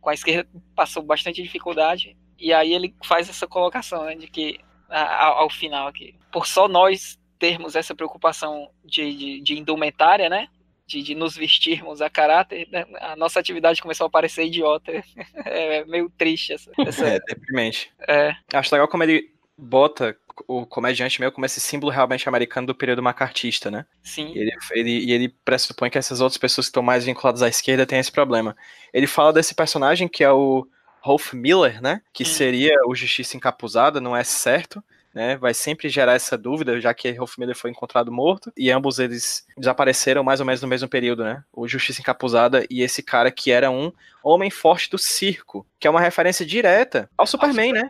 com 0.00 0.10
a 0.10 0.14
esquerda, 0.14 0.48
passou 0.74 1.02
bastante 1.02 1.42
dificuldade. 1.42 2.16
E 2.38 2.52
aí 2.52 2.72
ele 2.74 2.94
faz 3.04 3.28
essa 3.28 3.46
colocação, 3.46 4.04
né, 4.04 4.14
de 4.14 4.26
que, 4.26 4.58
ao, 4.88 5.38
ao 5.38 5.50
final 5.50 5.88
aqui, 5.88 6.14
por 6.30 6.46
só 6.46 6.68
nós 6.68 7.18
termos 7.38 7.74
essa 7.76 7.94
preocupação 7.94 8.70
de, 8.84 9.14
de, 9.14 9.40
de 9.40 9.58
indumentária, 9.58 10.28
né, 10.28 10.48
de, 10.86 11.02
de 11.02 11.14
nos 11.14 11.34
vestirmos 11.36 12.00
a 12.00 12.08
caráter, 12.08 12.68
né, 12.70 12.84
a 13.00 13.16
nossa 13.16 13.40
atividade 13.40 13.82
começou 13.82 14.06
a 14.06 14.10
parecer 14.10 14.44
idiota. 14.46 14.92
É 15.48 15.84
meio 15.84 16.10
triste 16.10 16.52
essa, 16.52 16.70
essa 16.78 17.06
É, 17.06 17.20
deprimente. 17.20 17.90
é, 18.08 18.34
Acho 18.52 18.74
legal 18.74 18.88
como 18.88 19.02
ele 19.02 19.32
bota 19.56 20.16
o 20.46 20.66
comediante 20.66 21.18
meio 21.18 21.32
como 21.32 21.46
esse 21.46 21.60
símbolo 21.60 21.90
realmente 21.90 22.28
americano 22.28 22.66
do 22.66 22.74
período 22.74 23.02
macartista, 23.02 23.70
né? 23.70 23.86
sim. 24.02 24.32
E 24.34 24.38
ele, 24.38 24.52
ele, 24.72 24.90
e 25.06 25.12
ele 25.12 25.28
pressupõe 25.44 25.88
que 25.88 25.96
essas 25.98 26.20
outras 26.20 26.36
pessoas 26.36 26.66
que 26.66 26.70
estão 26.70 26.82
mais 26.82 27.04
vinculadas 27.04 27.42
à 27.42 27.48
esquerda 27.48 27.86
têm 27.86 27.98
esse 27.98 28.12
problema. 28.12 28.54
Ele 28.92 29.06
fala 29.06 29.32
desse 29.32 29.54
personagem 29.54 30.08
que 30.08 30.22
é 30.22 30.30
o 30.30 30.66
Rolf 31.00 31.32
Miller, 31.32 31.80
né? 31.80 32.02
Que 32.12 32.22
Hum. 32.24 32.26
seria 32.26 32.74
o 32.86 32.94
Justiça 32.94 33.36
Encapuzada, 33.36 34.00
não 34.00 34.16
é 34.16 34.24
certo. 34.24 34.82
Né, 35.14 35.34
vai 35.34 35.54
sempre 35.54 35.88
gerar 35.88 36.12
essa 36.12 36.36
dúvida, 36.36 36.78
já 36.78 36.92
que 36.92 37.10
Rolf 37.12 37.38
Miller 37.38 37.56
foi 37.56 37.70
encontrado 37.70 38.12
morto, 38.12 38.52
e 38.54 38.70
ambos 38.70 38.98
eles 38.98 39.46
desapareceram 39.56 40.22
mais 40.22 40.40
ou 40.40 40.46
menos 40.46 40.60
no 40.60 40.68
mesmo 40.68 40.86
período, 40.90 41.24
né? 41.24 41.42
O 41.50 41.66
Justiça 41.66 42.02
Encapuzada 42.02 42.66
e 42.68 42.82
esse 42.82 43.02
cara 43.02 43.30
que 43.30 43.50
era 43.50 43.70
um 43.70 43.90
homem 44.22 44.50
forte 44.50 44.90
do 44.90 44.98
circo, 44.98 45.66
que 45.80 45.86
é 45.88 45.90
uma 45.90 46.02
referência 46.02 46.44
direta 46.44 47.08
ao 47.16 47.26
Superman, 47.26 47.72
né? 47.72 47.88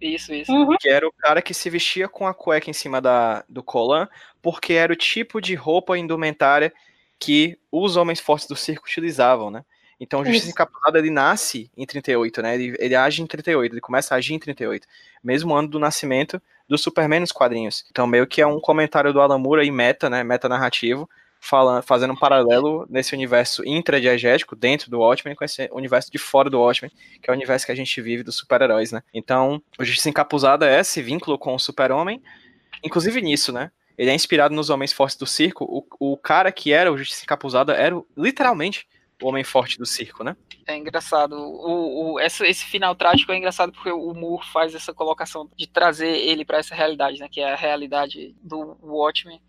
Isso, 0.00 0.32
isso. 0.32 0.52
Uhum. 0.52 0.76
que 0.80 0.88
era 0.88 1.06
o 1.06 1.12
cara 1.12 1.42
que 1.42 1.52
se 1.52 1.68
vestia 1.68 2.08
com 2.08 2.26
a 2.26 2.34
cueca 2.34 2.70
em 2.70 2.72
cima 2.72 3.00
da, 3.00 3.44
do 3.48 3.62
colan, 3.62 4.08
porque 4.40 4.72
era 4.72 4.92
o 4.92 4.96
tipo 4.96 5.40
de 5.40 5.54
roupa 5.54 5.98
indumentária 5.98 6.72
que 7.18 7.58
os 7.70 7.96
homens 7.96 8.18
fortes 8.18 8.48
do 8.48 8.56
circo 8.56 8.86
utilizavam, 8.86 9.50
né? 9.50 9.64
Então, 10.00 10.20
o 10.20 10.24
Justiça 10.24 10.46
Isso. 10.46 10.54
Encapuzada, 10.54 10.98
ele 10.98 11.10
nasce 11.10 11.70
em 11.76 11.84
38, 11.84 12.40
né? 12.40 12.54
Ele, 12.54 12.74
ele 12.78 12.94
age 12.94 13.20
em 13.20 13.26
38, 13.26 13.74
ele 13.74 13.80
começa 13.82 14.14
a 14.14 14.18
agir 14.18 14.32
em 14.32 14.38
38. 14.38 14.86
Mesmo 15.22 15.54
ano 15.54 15.68
do 15.68 15.78
nascimento 15.78 16.40
do 16.66 16.78
Superman 16.78 17.20
nos 17.20 17.32
quadrinhos. 17.32 17.84
Então, 17.90 18.06
meio 18.06 18.26
que 18.26 18.40
é 18.40 18.46
um 18.46 18.58
comentário 18.58 19.12
do 19.12 19.20
Alan 19.20 19.38
Moore 19.38 19.60
aí, 19.60 19.70
meta, 19.70 20.08
né? 20.08 20.24
Meta 20.24 20.48
narrativo, 20.48 21.08
falando, 21.40 21.82
fazendo 21.82 22.12
um 22.12 22.16
paralelo 22.16 22.86
nesse 22.88 23.14
universo 23.14 23.66
intradiegético, 23.66 24.54
dentro 24.54 24.90
do 24.90 24.98
Watchmen, 24.98 25.34
com 25.34 25.44
esse 25.44 25.68
universo 25.72 26.12
de 26.12 26.18
fora 26.18 26.50
do 26.50 26.60
Watchmen, 26.60 26.92
que 27.20 27.30
é 27.30 27.32
o 27.32 27.36
universo 27.36 27.64
que 27.64 27.72
a 27.72 27.74
gente 27.74 28.00
vive 28.02 28.22
dos 28.22 28.36
super-heróis, 28.36 28.92
né? 28.92 29.02
Então, 29.12 29.62
o 29.78 29.84
Justiça 29.84 30.10
Encapuzada 30.10 30.68
é 30.68 30.80
esse 30.80 31.00
vínculo 31.00 31.38
com 31.38 31.54
o 31.54 31.58
super-homem, 31.58 32.22
inclusive 32.84 33.20
nisso, 33.22 33.52
né? 33.52 33.70
Ele 33.96 34.10
é 34.10 34.14
inspirado 34.14 34.54
nos 34.54 34.70
Homens 34.70 34.92
Fortes 34.92 35.16
do 35.16 35.26
Circo. 35.26 35.64
O, 35.64 36.12
o 36.12 36.16
cara 36.16 36.52
que 36.52 36.72
era 36.72 36.92
o 36.92 36.96
Justiça 36.96 37.24
Encapuzada 37.24 37.72
era 37.74 38.00
literalmente 38.16 38.86
o 39.22 39.28
Homem 39.28 39.44
Forte 39.44 39.78
do 39.78 39.84
Circo, 39.86 40.22
né? 40.22 40.36
É 40.66 40.76
engraçado. 40.76 41.34
O, 41.34 42.12
o, 42.12 42.20
essa, 42.20 42.46
esse 42.46 42.64
final 42.64 42.94
trágico 42.94 43.32
é 43.32 43.36
engraçado 43.36 43.72
porque 43.72 43.90
o 43.90 44.14
Moore 44.14 44.46
faz 44.46 44.74
essa 44.74 44.94
colocação 44.94 45.50
de 45.56 45.66
trazer 45.66 46.16
ele 46.16 46.44
para 46.44 46.58
essa 46.58 46.74
realidade, 46.74 47.18
né? 47.18 47.28
Que 47.30 47.40
é 47.40 47.52
a 47.52 47.56
realidade 47.56 48.34
do 48.42 48.76
Watchmen. 48.82 49.40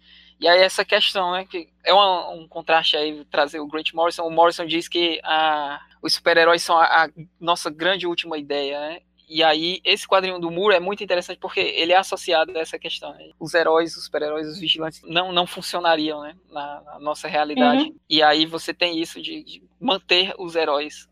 E 0.41 0.47
aí 0.47 0.59
essa 0.59 0.83
questão, 0.83 1.33
né? 1.33 1.45
Que 1.45 1.69
é 1.85 1.93
uma- 1.93 2.31
um 2.31 2.47
contraste 2.47 2.97
aí 2.97 3.23
trazer 3.25 3.59
o 3.59 3.67
Grant 3.67 3.93
Morrison. 3.93 4.23
O 4.25 4.31
Morrison 4.31 4.65
diz 4.65 4.87
que 4.87 5.21
a, 5.23 5.79
os 6.01 6.15
super-heróis 6.15 6.63
são 6.63 6.75
a, 6.77 7.05
a 7.05 7.09
nossa 7.39 7.69
grande 7.69 8.07
última 8.07 8.37
ideia, 8.39 8.79
né? 8.79 9.01
E 9.33 9.41
aí, 9.43 9.79
esse 9.85 10.05
quadrinho 10.05 10.39
do 10.39 10.51
Moore 10.51 10.75
é 10.75 10.79
muito 10.81 11.01
interessante 11.01 11.39
porque 11.39 11.61
ele 11.61 11.93
é 11.93 11.95
associado 11.95 12.51
a 12.57 12.59
essa 12.59 12.77
questão. 12.77 13.13
Né? 13.13 13.29
Os 13.39 13.53
heróis, 13.53 13.95
os 13.95 14.03
super-heróis, 14.03 14.45
os 14.45 14.59
vigilantes 14.59 15.01
não, 15.05 15.31
não 15.31 15.47
funcionariam 15.47 16.21
né? 16.21 16.35
na, 16.49 16.81
na 16.81 16.99
nossa 16.99 17.29
realidade. 17.29 17.83
Uhum. 17.83 17.95
E 18.09 18.21
aí 18.21 18.45
você 18.45 18.73
tem 18.73 18.99
isso 18.99 19.21
de, 19.21 19.41
de 19.41 19.63
manter 19.79 20.33
os 20.37 20.57
heróis 20.57 21.07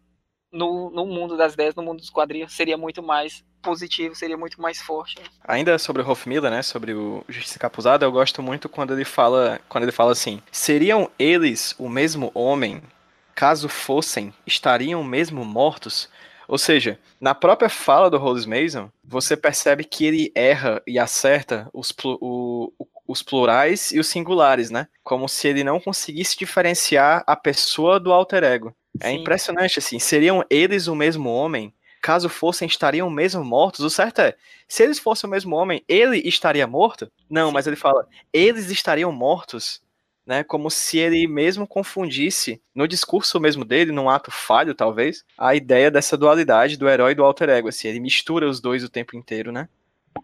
no, 0.52 0.90
no 0.90 1.06
mundo 1.06 1.38
das 1.38 1.54
ideias, 1.54 1.76
no 1.76 1.84
mundo 1.84 2.00
dos 2.00 2.10
quadrinhos, 2.10 2.54
seria 2.54 2.78
muito 2.78 3.02
mais 3.04 3.44
positivo, 3.62 4.16
seria 4.16 4.38
muito 4.38 4.62
mais 4.62 4.82
forte. 4.82 5.18
Ainda 5.44 5.78
sobre 5.78 6.02
o 6.02 6.18
Miller, 6.26 6.50
né, 6.52 6.62
sobre 6.62 6.94
o 6.94 7.24
Justiça 7.28 7.60
Capuzada, 7.60 8.06
eu 8.06 8.12
gosto 8.12 8.42
muito 8.42 8.70
quando 8.70 8.94
ele 8.94 9.06
fala, 9.06 9.60
quando 9.68 9.84
ele 9.84 9.92
fala 9.92 10.12
assim: 10.12 10.42
"Seriam 10.52 11.10
eles 11.20 11.76
o 11.78 11.90
mesmo 11.90 12.32
homem? 12.34 12.82
Caso 13.36 13.70
fossem, 13.70 14.34
estariam 14.46 15.04
mesmo 15.04 15.44
mortos?" 15.46 16.10
Ou 16.48 16.58
seja, 16.58 16.98
na 17.22 17.36
própria 17.36 17.70
fala 17.70 18.10
do 18.10 18.18
Rose 18.18 18.48
Mason, 18.50 18.90
você 19.04 19.38
percebe 19.38 19.84
que 19.84 20.04
ele 20.04 20.32
erra 20.34 20.82
e 20.88 20.98
acerta 20.98 21.70
os, 21.72 21.94
o- 22.04 22.74
o- 22.80 22.88
os 23.10 23.24
plurais 23.24 23.92
e 23.92 24.00
os 24.00 24.08
singulares, 24.08 24.70
né? 24.70 24.88
Como 25.04 25.28
se 25.28 25.48
ele 25.48 25.64
não 25.64 25.80
conseguisse 25.80 26.38
diferenciar 26.38 27.24
a 27.26 27.36
pessoa 27.36 28.00
do 28.00 28.14
alter 28.14 28.44
ego. 28.44 28.76
É 29.02 29.10
Sim. 29.10 29.16
impressionante, 29.16 29.80
assim. 29.80 29.98
Seriam 29.98 30.46
eles 30.48 30.86
o 30.86 30.94
mesmo 30.94 31.28
homem? 31.28 31.74
Caso 32.04 32.30
fossem, 32.30 32.68
estariam 32.68 33.10
mesmo 33.10 33.44
mortos? 33.44 33.84
O 33.84 33.90
certo 33.90 34.20
é, 34.20 34.36
se 34.68 34.84
eles 34.84 35.00
fossem 35.00 35.28
o 35.28 35.32
mesmo 35.32 35.56
homem, 35.56 35.84
ele 35.88 36.20
estaria 36.20 36.68
morto? 36.68 37.12
Não, 37.28 37.48
Sim. 37.48 37.54
mas 37.56 37.66
ele 37.66 37.76
fala, 37.76 38.08
eles 38.32 38.70
estariam 38.70 39.12
mortos, 39.12 39.82
né? 40.24 40.44
Como 40.44 40.70
se 40.70 41.00
ele 41.00 41.26
mesmo 41.28 41.66
confundisse, 41.66 42.62
no 42.76 42.88
discurso 42.88 43.40
mesmo 43.40 43.66
dele, 43.66 43.92
num 43.92 44.08
ato 44.08 44.30
falho, 44.30 44.76
talvez, 44.76 45.26
a 45.36 45.56
ideia 45.56 45.90
dessa 45.90 46.16
dualidade 46.16 46.78
do 46.78 46.88
herói 46.88 47.14
e 47.14 47.16
do 47.16 47.24
alter 47.24 47.50
ego, 47.50 47.70
assim. 47.70 47.88
Ele 47.88 48.00
mistura 48.00 48.48
os 48.48 48.62
dois 48.62 48.84
o 48.84 48.90
tempo 48.90 49.18
inteiro, 49.18 49.52
né? 49.52 49.68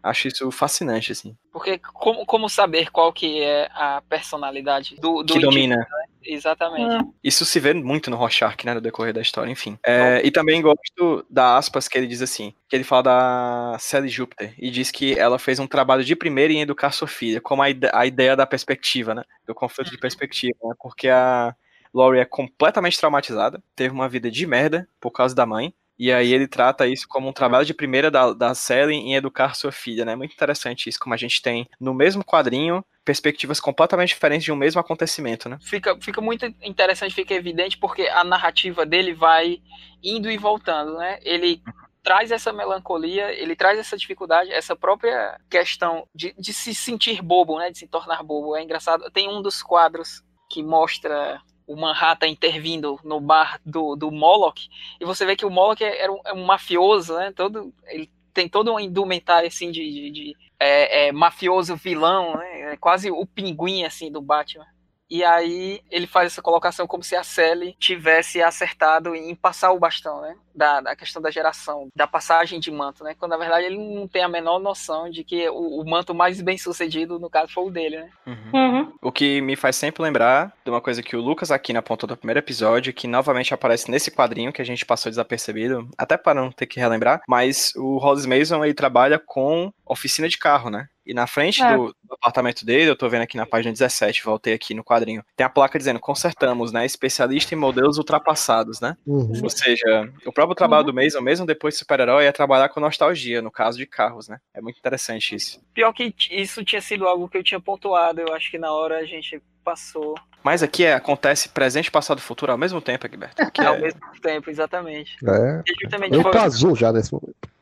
Acho 0.03 0.27
isso 0.27 0.51
fascinante, 0.51 1.11
assim. 1.11 1.35
Porque 1.51 1.77
como, 1.77 2.25
como 2.25 2.49
saber 2.49 2.91
qual 2.91 3.11
que 3.11 3.41
é 3.41 3.69
a 3.73 4.01
personalidade 4.07 4.95
do, 4.95 5.23
do 5.23 5.33
que 5.33 5.39
domina. 5.39 5.85
Exatamente. 6.25 7.03
Hum. 7.03 7.13
Isso 7.23 7.45
se 7.45 7.59
vê 7.59 7.73
muito 7.73 8.09
no 8.09 8.17
Rorschach, 8.17 8.65
né, 8.65 8.73
no 8.73 8.81
decorrer 8.81 9.13
da 9.13 9.21
história, 9.21 9.51
enfim. 9.51 9.77
É, 9.85 10.21
e 10.23 10.31
também 10.31 10.61
gosto 10.61 11.25
da 11.29 11.57
aspas 11.57 11.87
que 11.87 11.97
ele 11.97 12.07
diz 12.07 12.21
assim, 12.21 12.53
que 12.67 12.75
ele 12.75 12.83
fala 12.83 13.03
da 13.03 13.77
Sally 13.79 14.09
Júpiter, 14.09 14.53
e 14.57 14.71
diz 14.71 14.89
que 14.89 15.17
ela 15.17 15.37
fez 15.37 15.59
um 15.59 15.67
trabalho 15.67 16.03
de 16.03 16.15
primeira 16.15 16.51
em 16.51 16.61
educar 16.61 16.91
sua 16.91 17.07
filha, 17.07 17.39
como 17.39 17.61
a, 17.61 17.67
a 17.93 18.05
ideia 18.05 18.35
da 18.35 18.47
perspectiva, 18.47 19.13
né, 19.13 19.23
do 19.45 19.53
conflito 19.53 19.91
de 19.91 19.99
perspectiva, 19.99 20.57
né, 20.63 20.73
porque 20.79 21.07
a 21.09 21.55
Laurie 21.93 22.21
é 22.21 22.25
completamente 22.25 22.99
traumatizada, 22.99 23.61
teve 23.75 23.93
uma 23.93 24.09
vida 24.09 24.29
de 24.29 24.45
merda 24.47 24.87
por 24.99 25.11
causa 25.11 25.35
da 25.35 25.45
mãe, 25.45 25.73
e 25.97 26.11
aí 26.11 26.33
ele 26.33 26.47
trata 26.47 26.87
isso 26.87 27.07
como 27.07 27.29
um 27.29 27.33
trabalho 27.33 27.65
de 27.65 27.73
primeira 27.73 28.11
da, 28.11 28.33
da 28.33 28.53
Sally 28.53 28.95
em 28.95 29.15
educar 29.15 29.55
sua 29.55 29.71
filha, 29.71 30.05
né, 30.05 30.15
muito 30.15 30.33
interessante 30.33 30.89
isso, 30.89 30.99
como 30.99 31.13
a 31.13 31.17
gente 31.17 31.41
tem 31.41 31.67
no 31.79 31.93
mesmo 31.93 32.23
quadrinho, 32.23 32.83
perspectivas 33.03 33.59
completamente 33.59 34.09
diferentes 34.09 34.43
de 34.43 34.51
um 34.51 34.55
mesmo 34.55 34.81
acontecimento, 34.81 35.47
né. 35.47 35.57
Fica, 35.61 35.97
fica 36.01 36.21
muito 36.21 36.45
interessante, 36.61 37.13
fica 37.13 37.33
evidente, 37.33 37.77
porque 37.77 38.03
a 38.03 38.23
narrativa 38.23 38.85
dele 38.85 39.13
vai 39.13 39.61
indo 40.03 40.29
e 40.29 40.37
voltando, 40.37 40.95
né? 40.97 41.19
Ele 41.23 41.61
traz 42.03 42.31
essa 42.31 42.53
melancolia, 42.53 43.33
ele 43.33 43.55
traz 43.55 43.79
essa 43.79 43.97
dificuldade, 43.97 44.51
essa 44.51 44.75
própria 44.75 45.39
questão 45.49 46.07
de, 46.13 46.33
de 46.37 46.53
se 46.53 46.73
sentir 46.75 47.21
bobo, 47.21 47.57
né? 47.57 47.71
De 47.71 47.79
se 47.79 47.87
tornar 47.87 48.21
bobo. 48.21 48.55
É 48.55 48.61
engraçado. 48.61 49.09
Tem 49.11 49.27
um 49.27 49.41
dos 49.41 49.63
quadros 49.63 50.23
que 50.49 50.61
mostra 50.61 51.41
o 51.67 51.75
Manhattan 51.75 52.27
intervindo 52.27 52.99
no 53.03 53.19
bar 53.19 53.59
do, 53.65 53.95
do 53.95 54.11
Moloch, 54.11 54.69
e 54.99 55.05
você 55.05 55.25
vê 55.25 55.35
que 55.35 55.45
o 55.45 55.49
Moloch 55.49 55.83
é- 55.83 56.01
era 56.03 56.11
um, 56.11 56.19
é 56.25 56.33
um 56.33 56.45
mafioso, 56.45 57.15
né? 57.17 57.31
Todo, 57.31 57.73
ele 57.87 58.09
tem 58.33 58.47
todo 58.49 58.73
um 58.73 58.79
indumentário 58.79 59.47
assim 59.47 59.71
de, 59.71 59.81
de- 59.91 60.11
de, 60.11 60.37
é, 60.59 61.07
é, 61.07 61.11
mafioso 61.11 61.75
vilão, 61.75 62.37
né? 62.37 62.73
É 62.73 62.77
quase 62.77 63.09
o 63.11 63.25
pinguim 63.25 63.83
assim 63.85 64.11
do 64.11 64.21
Batman. 64.21 64.65
E 65.09 65.23
aí 65.23 65.81
ele 65.91 66.07
faz 66.07 66.31
essa 66.33 66.41
colocação 66.41 66.87
como 66.87 67.03
se 67.03 67.15
a 67.15 67.23
Sally 67.23 67.75
tivesse 67.79 68.41
acertado 68.41 69.15
em 69.15 69.35
passar 69.35 69.71
o 69.71 69.79
bastão, 69.79 70.21
né? 70.21 70.35
Da, 70.55 70.79
da 70.79 70.95
questão 70.95 71.21
da 71.21 71.29
geração, 71.29 71.89
da 71.95 72.07
passagem 72.07 72.59
de 72.59 72.71
manto, 72.71 73.03
né? 73.03 73.13
Quando 73.19 73.31
na 73.31 73.37
verdade 73.37 73.65
ele 73.65 73.77
não 73.77 74.07
tem 74.07 74.23
a 74.23 74.29
menor 74.29 74.57
noção 74.59 75.09
de 75.09 75.23
que 75.23 75.49
o, 75.49 75.81
o 75.81 75.85
manto 75.89 76.15
mais 76.15 76.41
bem 76.41 76.57
sucedido, 76.57 77.19
no 77.19 77.29
caso, 77.29 77.51
foi 77.51 77.65
o 77.65 77.69
dele, 77.69 77.97
né? 77.97 78.09
Uhum. 78.25 78.93
O 79.01 79.11
que 79.11 79.41
me 79.41 79.55
faz 79.55 79.75
sempre 79.75 80.01
lembrar 80.01 80.53
de 80.63 80.71
uma 80.71 80.81
coisa 80.81 81.03
que 81.03 81.15
o 81.15 81.21
Lucas 81.21 81.51
aqui 81.51 81.75
apontou 81.75 82.09
no 82.09 82.17
primeiro 82.17 82.39
episódio, 82.39 82.93
que 82.93 83.07
novamente 83.07 83.53
aparece 83.53 83.91
nesse 83.91 84.09
quadrinho 84.09 84.53
que 84.53 84.61
a 84.61 84.65
gente 84.65 84.85
passou 84.85 85.09
desapercebido, 85.09 85.89
até 85.97 86.17
para 86.17 86.39
não 86.39 86.51
ter 86.51 86.65
que 86.65 86.79
relembrar, 86.79 87.21
mas 87.27 87.73
o 87.75 87.97
Hollis 87.97 88.25
Mason 88.25 88.63
ele 88.63 88.73
trabalha 88.73 89.19
com 89.19 89.71
oficina 89.85 90.29
de 90.29 90.37
carro, 90.37 90.69
né? 90.69 90.87
E 91.05 91.13
na 91.13 91.27
frente 91.27 91.61
É. 91.61 91.77
do, 91.77 91.95
do 92.03 92.13
apartamento 92.13 92.65
dele, 92.65 92.89
eu 92.89 92.95
tô 92.95 93.07
vendo 93.07 93.21
aqui 93.21 93.37
na 93.37 93.45
página 93.45 93.71
17, 93.71 94.23
voltei 94.23 94.53
aqui 94.55 94.73
no 94.73 94.83
quadrinho, 94.83 95.23
tem 95.35 95.45
a 95.45 95.49
placa 95.49 95.77
dizendo 95.77 95.99
consertamos, 95.99 96.71
né? 96.71 96.83
Especialista 96.83 97.53
em 97.53 97.57
modelos 97.57 97.99
ultrapassados, 97.99 98.79
né? 98.81 98.97
Uhum. 99.05 99.31
Ou 99.43 99.49
seja, 99.49 100.11
o 100.25 100.31
próprio 100.33 100.44
trabalho 100.53 100.83
do 100.83 100.93
Mason, 100.93 101.21
mesmo 101.21 101.45
depois 101.45 101.73
de 101.73 101.79
super-herói, 101.79 102.25
é 102.25 102.31
trabalhar 102.31 102.69
com 102.69 102.79
nostalgia, 102.79 103.41
no 103.41 103.49
caso 103.49 103.77
de 103.77 103.85
carros, 103.87 104.27
né? 104.27 104.39
É 104.53 104.61
muito 104.61 104.77
interessante 104.77 105.33
isso. 105.33 105.59
Pior 105.73 105.91
que 105.93 106.13
isso 106.29 106.63
tinha 106.63 106.81
sido 106.81 107.07
algo 107.07 107.27
que 107.29 107.37
eu 107.37 107.43
tinha 107.43 107.59
pontuado, 107.59 108.21
eu 108.21 108.33
acho 108.33 108.51
que 108.51 108.57
na 108.59 108.71
hora 108.71 108.97
a 108.99 109.05
gente 109.05 109.41
passou 109.63 110.13
Mas 110.43 110.61
aqui 110.61 110.83
é, 110.85 110.93
acontece 110.93 111.49
presente, 111.49 111.89
passado 111.89 112.19
e 112.19 112.21
futuro 112.21 112.51
ao 112.51 112.57
mesmo 112.57 112.79
tempo, 112.79 113.07
Egberto. 113.07 113.41
Aqui 113.41 113.61
ao 113.61 113.75
é- 113.75 113.79
mesmo 113.79 113.99
tempo, 114.21 114.49
exatamente. 114.51 115.17
É. 115.25 115.63
Eu 116.11 116.21
foi- 116.21 116.37
azul 116.37 116.75
já 116.75 116.93
nesse 116.93 117.11
momento. 117.11 117.54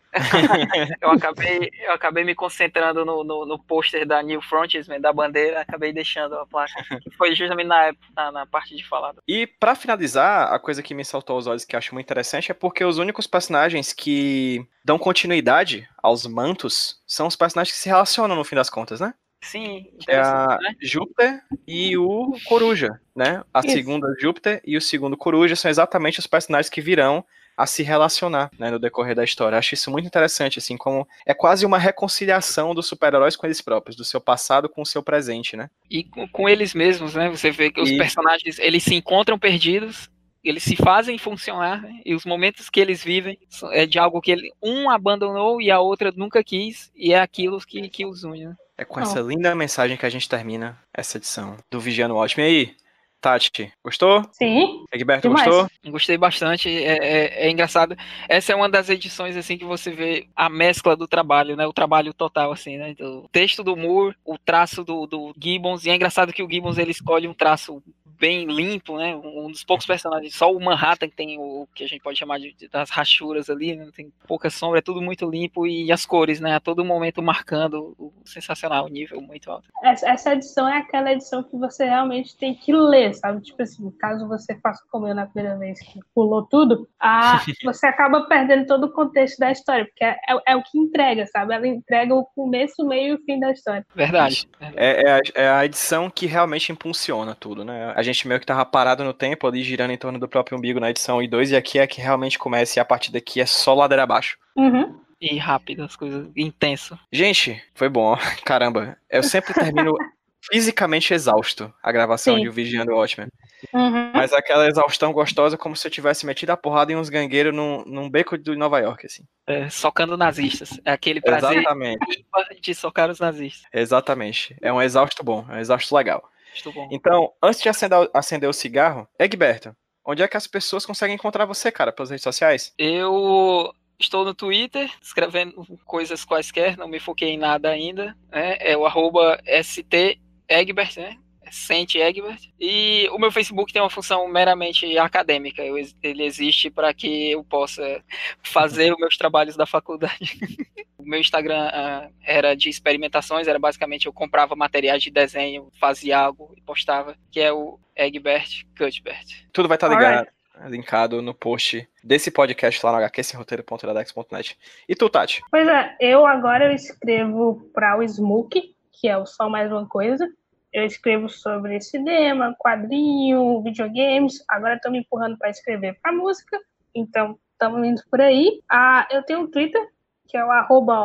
Eu 1.02 1.12
acabei, 1.12 1.70
eu 1.82 1.94
acabei 1.94 2.24
me 2.24 2.36
concentrando 2.36 3.04
no, 3.04 3.24
no, 3.24 3.46
no 3.46 3.60
pôster 3.60 4.06
da 4.06 4.22
New 4.22 4.42
Frontiers, 4.42 4.88
da 5.02 5.12
bandeira, 5.12 5.62
acabei 5.62 5.92
deixando 5.92 6.36
a 6.36 6.46
placa. 6.46 6.74
Que 7.02 7.10
foi 7.12 7.36
justamente 7.36 7.68
na 7.68 7.84
época, 7.86 8.06
na, 8.16 8.32
na 8.32 8.46
parte 8.46 8.76
de 8.76 8.88
falado. 8.88 9.22
E 9.28 9.48
pra 9.48 9.76
finalizar, 9.76 10.54
a 10.54 10.60
coisa 10.60 10.84
que 10.84 10.94
me 10.94 11.04
saltou 11.04 11.36
aos 11.36 11.48
olhos 11.48 11.66
que 11.66 11.76
eu 11.76 11.78
acho 11.78 11.94
muito 11.94 12.06
interessante 12.06 12.52
é 12.52 12.54
porque 12.54 12.86
os 12.86 12.98
únicos 12.98 13.28
personagens 13.28 13.94
que 13.94 14.66
dão 14.86 15.00
continuidade 15.00 15.88
aos 16.02 16.26
mantos 16.26 17.02
são 17.08 17.28
os 17.28 17.36
personagens 17.36 17.74
que 17.76 17.82
se 17.82 17.90
relacionam 17.90 18.36
no 18.36 18.44
fim 18.44 18.56
das 18.56 18.70
contas, 18.70 19.00
né? 19.00 19.14
Sim, 19.44 19.90
é 20.08 20.20
a 20.20 20.24
interessante, 20.24 20.64
né? 20.64 20.76
Júpiter 20.82 21.42
e 21.68 21.98
o 21.98 22.32
Coruja, 22.46 23.00
né? 23.14 23.44
A 23.54 23.60
Isso. 23.60 23.72
segunda 23.72 24.08
Júpiter 24.20 24.62
e 24.66 24.78
o 24.78 24.82
segundo 24.82 25.18
Coruja 25.18 25.56
são 25.56 25.70
exatamente 25.70 26.20
os 26.20 26.28
personagens 26.28 26.70
que 26.70 26.82
virão 26.82 27.26
a 27.56 27.66
se 27.66 27.84
relacionar, 27.84 28.50
né, 28.58 28.72
no 28.72 28.80
decorrer 28.80 29.16
da 29.16 29.24
história. 29.24 29.58
Acho 29.58 29.74
isso 29.74 29.92
muito 29.92 30.06
interessante, 30.08 30.60
assim, 30.60 30.76
como 30.78 31.08
é 31.26 31.34
quase 31.34 31.66
uma 31.66 31.78
reconciliação 31.78 32.74
dos 32.74 32.88
super-heróis 32.88 33.36
com 33.36 33.46
eles 33.46 33.62
próprios, 33.62 33.96
do 33.96 34.04
seu 34.04 34.20
passado 34.22 34.68
com 34.70 34.82
o 34.82 34.86
seu 34.86 35.04
presente, 35.04 35.56
né? 35.56 35.70
E 35.90 36.04
com, 36.04 36.28
com 36.28 36.50
eles 36.50 36.74
mesmos, 36.74 37.14
né? 37.14 37.30
Você 37.30 37.52
vê 37.52 37.72
que 37.72 37.82
os 37.82 37.90
Isso. 37.90 37.98
personagens, 37.98 38.60
eles 38.60 38.84
se 38.84 38.96
encontram 38.96 39.38
perdidos, 39.38 40.10
eles 40.44 40.64
se 40.64 40.76
fazem 40.76 41.18
funcionar, 41.18 41.82
né? 41.82 42.02
e 42.06 42.14
os 42.14 42.26
momentos 42.26 42.70
que 42.70 42.80
eles 42.80 43.02
vivem 43.02 43.40
são- 43.48 43.72
é 43.72 43.86
de 43.86 43.98
algo 43.98 44.20
que 44.20 44.32
ele, 44.32 44.52
um 44.62 44.90
abandonou 44.90 45.62
e 45.62 45.72
a 45.72 45.80
outra 45.80 46.12
nunca 46.16 46.44
quis, 46.44 46.92
e 46.96 47.14
é 47.14 47.20
aquilo 47.20 47.60
que, 47.60 47.88
que 47.88 48.06
os 48.06 48.24
une, 48.24 48.48
né? 48.48 48.56
É 48.78 48.84
com 48.84 49.00
essa 49.00 49.22
linda 49.22 49.54
mensagem 49.56 49.96
que 49.96 50.06
a 50.06 50.10
gente 50.10 50.28
termina 50.28 50.78
essa 50.94 51.18
edição 51.18 51.56
do 51.70 51.80
Vigiano 51.80 52.16
Ótimo. 52.16 52.44
E 52.44 52.46
aí, 52.48 52.76
Tati, 53.24 53.72
gostou? 53.82 54.22
Sim. 54.34 54.84
Egberto, 54.92 55.30
Demais. 55.30 55.48
gostou? 55.48 55.70
Gostei 55.90 56.18
bastante, 56.18 56.68
é, 56.68 56.98
é- 56.98 57.48
é 57.48 57.50
engraçado. 57.50 57.96
Essa 58.28 58.52
é 58.52 58.56
uma 58.56 58.68
das 58.68 58.90
edições 58.90 59.38
assim 59.38 59.58
que 59.58 59.64
você 59.64 59.92
vê 59.92 60.28
a 60.36 60.50
mescla 60.50 60.94
do 60.94 61.08
trabalho, 61.08 61.56
né? 61.56 61.66
O 61.66 61.72
trabalho 61.72 62.14
total, 62.14 62.52
assim, 62.52 62.76
né? 62.78 62.94
O 63.00 63.30
texto 63.32 63.64
do 63.64 63.78
Moore, 63.78 64.14
o 64.26 64.38
traço 64.38 64.84
do, 64.84 65.08
do 65.08 65.34
Gibbons, 65.42 65.86
e 65.86 65.90
é 65.90 65.96
engraçado 65.96 66.34
que 66.34 66.44
o 66.44 66.50
Gibbons 66.52 66.78
ele 66.78 66.92
escolhe 66.92 67.26
um 67.26 67.34
traço 67.34 67.82
bem 68.24 68.46
limpo, 68.46 68.98
né? 68.98 69.14
Um 69.18 69.52
dos 69.52 69.66
poucos 69.66 69.86
personagens, 69.86 70.34
só 70.34 70.50
o 70.50 70.58
Manhattan 70.64 71.10
que 71.10 71.16
tem 71.16 71.38
o 71.38 71.68
que 71.76 71.84
a 71.84 71.88
gente 71.88 72.02
pode 72.02 72.18
chamar 72.18 72.40
de, 72.40 72.54
de- 72.54 72.70
das 72.70 72.90
rachuras 72.90 73.50
ali, 73.50 73.76
né? 73.76 73.90
Tem 73.94 74.10
pouca 74.26 74.50
sombra, 74.50 74.80
é 74.80 74.82
tudo 74.82 75.02
muito 75.02 75.30
limpo 75.30 75.68
e 75.68 75.92
as 75.92 76.06
cores, 76.06 76.40
né? 76.40 76.56
A 76.56 76.60
todo 76.62 76.86
momento 76.86 77.22
marcando 77.22 77.94
o 78.00 78.14
sensacional, 78.24 78.86
o 78.86 78.88
nível 78.88 79.20
muito 79.20 79.52
alto. 79.52 79.68
Essa, 79.84 80.10
essa 80.10 80.32
edição 80.34 80.70
é 80.70 80.78
aquela 80.78 81.12
edição 81.12 81.44
que 81.44 81.58
você 81.58 81.84
realmente 81.84 82.38
tem 82.38 82.56
que 82.56 82.72
ler, 82.72 83.14
sabe? 83.14 83.42
Tipo 83.42 83.62
assim, 83.62 83.92
caso 84.00 84.26
você 84.26 84.56
faça 84.62 84.82
como 84.90 85.06
eu 85.06 85.14
na 85.14 85.26
primeira 85.26 85.58
vez, 85.58 85.78
que 85.82 86.00
pulou 86.16 86.44
tudo, 86.48 86.88
a, 86.98 87.42
você 87.66 87.88
acaba 87.88 88.22
perdendo 88.28 88.66
todo 88.68 88.86
o 88.86 88.92
contexto 88.94 89.38
da 89.38 89.52
história, 89.52 89.84
porque 89.86 90.06
é, 90.06 90.16
é- 90.30 90.54
é 90.54 90.56
o 90.56 90.64
que 90.64 90.78
entrega, 90.80 91.26
sabe? 91.28 91.54
Ela 91.54 91.68
entrega 91.68 92.16
o 92.16 92.24
começo, 92.24 92.76
o 92.84 92.88
meio 92.88 93.04
e 93.10 93.14
o 93.16 93.24
fim 93.26 93.38
da 93.38 93.52
história. 93.52 93.86
Verdade. 93.94 94.48
É, 94.76 95.02
é 95.04 95.12
a, 95.12 95.20
é 95.36 95.50
a 95.50 95.66
edição 95.66 96.10
que 96.10 96.26
realmente 96.26 96.72
impulsiona 96.72 97.36
tudo, 97.36 97.66
né? 97.66 97.92
A 97.96 98.02
gente 98.02 98.13
meio 98.28 98.40
que 98.40 98.46
tava 98.46 98.66
parado 98.66 99.04
no 99.04 99.14
tempo 99.14 99.48
ali, 99.48 99.64
girando 99.64 99.92
em 99.92 99.98
torno 99.98 100.20
do 100.20 100.28
próprio 100.28 100.58
umbigo 100.58 100.80
na 100.80 100.90
edição 100.90 101.18
1 101.18 101.24
e 101.24 101.28
2, 101.28 101.52
e 101.52 101.56
aqui 101.56 101.80
é 101.80 101.88
que 101.88 102.02
realmente 102.02 102.38
começa, 102.38 102.78
e 102.78 102.82
a 102.82 102.86
partir 102.86 103.12
daqui 103.12 103.42
é 103.42 103.46
só 103.46 103.74
ladeira 103.74 104.04
abaixo. 104.04 104.38
Uhum. 104.56 105.00
E 105.20 105.38
rápido, 105.38 105.84
as 105.84 105.96
coisas, 105.96 106.30
intenso. 106.36 107.00
Gente, 107.12 107.62
foi 107.74 107.88
bom, 107.88 108.14
ó. 108.14 108.18
caramba. 108.44 108.98
Eu 109.10 109.24
sempre 109.24 109.54
termino 109.54 109.94
fisicamente 110.52 111.14
exausto 111.14 111.74
a 111.82 111.92
gravação 111.92 112.36
Sim. 112.36 112.42
de 112.42 112.50
O 112.50 112.52
Vigiando 112.52 112.92
o 112.92 112.96
Watchmen. 112.96 113.30
Uhum. 113.72 114.12
Mas 114.14 114.34
aquela 114.34 114.68
exaustão 114.68 115.14
gostosa 115.14 115.58
como 115.58 115.76
se 115.76 115.88
eu 115.88 115.92
tivesse 115.92 116.26
metido 116.26 116.50
a 116.50 116.58
porrada 116.58 116.92
em 116.92 116.98
uns 116.98 117.08
gangueiros 117.08 117.56
num, 117.56 117.86
num 117.86 118.10
beco 118.10 118.38
de 118.38 118.56
Nova 118.56 118.80
York, 118.80 119.06
assim. 119.06 119.24
É, 119.48 119.70
socando 119.70 120.18
nazistas. 120.18 120.78
É 120.84 120.92
aquele 120.92 121.22
prazer 121.22 121.60
Exatamente. 121.60 122.26
de 122.62 122.76
socar 122.76 123.10
os 123.10 123.20
nazistas. 123.20 123.64
Exatamente. 123.72 124.56
É 124.62 124.74
um 124.74 124.82
exausto 124.82 125.24
bom, 125.24 125.46
é 125.50 125.54
um 125.54 125.60
exausto 125.60 125.96
legal. 125.96 126.30
Estou 126.54 126.74
bom. 126.74 126.88
Então, 126.92 127.32
antes 127.42 127.62
de 127.62 127.70
acender, 127.70 128.10
acender 128.14 128.50
o 128.50 128.54
cigarro, 128.54 129.08
Egberto, 129.20 129.76
onde 130.06 130.22
é 130.22 130.28
que 130.28 130.38
as 130.38 130.48
pessoas 130.48 130.86
conseguem 130.86 131.16
encontrar 131.16 131.46
você, 131.46 131.72
cara, 131.72 131.92
pelas 131.92 132.10
redes 132.10 132.24
sociais? 132.24 132.74
Eu 132.78 133.74
estou 134.00 134.26
no 134.26 134.34
Twitter, 134.34 134.92
escrevendo 135.02 135.66
coisas 135.86 136.26
quaisquer, 136.26 136.78
não 136.78 136.88
me 136.88 137.00
foquei 137.00 137.30
em 137.30 137.38
nada 137.38 137.70
ainda. 137.70 138.16
Né? 138.32 138.58
É 138.60 138.78
o 138.78 138.86
arroba 138.86 139.40
STEgbert, 139.64 140.98
né? 140.98 141.18
Sente 141.52 142.00
Egbert. 142.00 142.50
E 142.60 143.08
o 143.12 143.20
meu 143.20 143.32
Facebook 143.32 143.72
tem 143.72 143.82
uma 143.82 143.90
função 143.90 144.28
meramente 144.28 144.98
acadêmica. 144.98 145.64
Eu- 145.64 145.76
ele 146.02 146.24
existe 146.24 146.70
para 146.70 146.94
que 146.94 147.32
eu 147.32 147.44
possa 147.44 148.04
fazer 148.42 148.92
os 148.92 149.00
meus 149.00 149.18
trabalhos 149.18 149.56
da 149.56 149.66
faculdade. 149.66 150.38
o 150.98 151.04
meu 151.04 151.20
Instagram 151.20 151.70
ah, 151.74 152.10
era 152.24 152.56
de 152.56 152.70
experimentações, 152.70 153.48
era 153.48 153.60
basicamente 153.60 154.06
eu 154.06 154.14
comprava 154.14 154.56
materiais 154.56 155.04
de 155.04 155.12
desenho, 155.12 155.70
fazia 155.80 156.18
algo 156.18 156.54
e 156.58 156.62
postava, 156.62 157.16
que 157.32 157.40
é 157.40 157.52
o 157.52 157.80
Egbert 157.96 158.66
Cuthbert. 158.78 159.26
Tudo 159.52 159.68
vai 159.68 159.76
estar 159.76 159.92
Alright. 159.92 160.10
ligado, 160.10 160.72
linkado 160.72 161.22
no 161.22 161.34
post 161.34 161.88
desse 162.04 162.32
podcast 162.32 162.84
lá 162.86 162.92
no 162.94 162.98
hqsroteiro.iradex.net. 163.06 164.58
E 164.88 164.96
tu, 164.96 165.10
Tati? 165.10 165.42
Pois 165.52 165.68
é, 165.68 165.96
eu 166.00 166.26
agora 166.26 166.66
eu 166.66 166.72
escrevo 166.72 167.70
para 167.74 167.98
o 167.98 168.04
Smook, 168.04 168.74
que 168.92 169.08
é 169.08 169.18
o 169.18 169.26
Só 169.26 169.50
Mais 169.50 169.72
Uma 169.72 169.88
Coisa. 169.88 170.28
Eu 170.74 170.86
escrevo 170.86 171.30
sobre 171.30 171.80
cinema, 171.80 172.56
quadrinho, 172.58 173.62
videogames. 173.62 174.44
Agora 174.50 174.76
estou 174.76 174.92
me 174.92 175.00
empurrando 175.00 175.38
para 175.38 175.52
escrever 175.52 176.00
para 176.02 176.12
música. 176.12 176.60
Então, 176.96 177.38
estamos 177.52 177.88
indo 177.88 178.02
por 178.10 178.20
aí. 178.20 178.60
Ah, 178.70 179.08
eu 179.12 179.22
tenho 179.24 179.42
um 179.42 179.48
Twitter, 179.48 179.88
que 180.28 180.36
é 180.36 180.44
o 180.44 180.52
arroba 180.52 180.96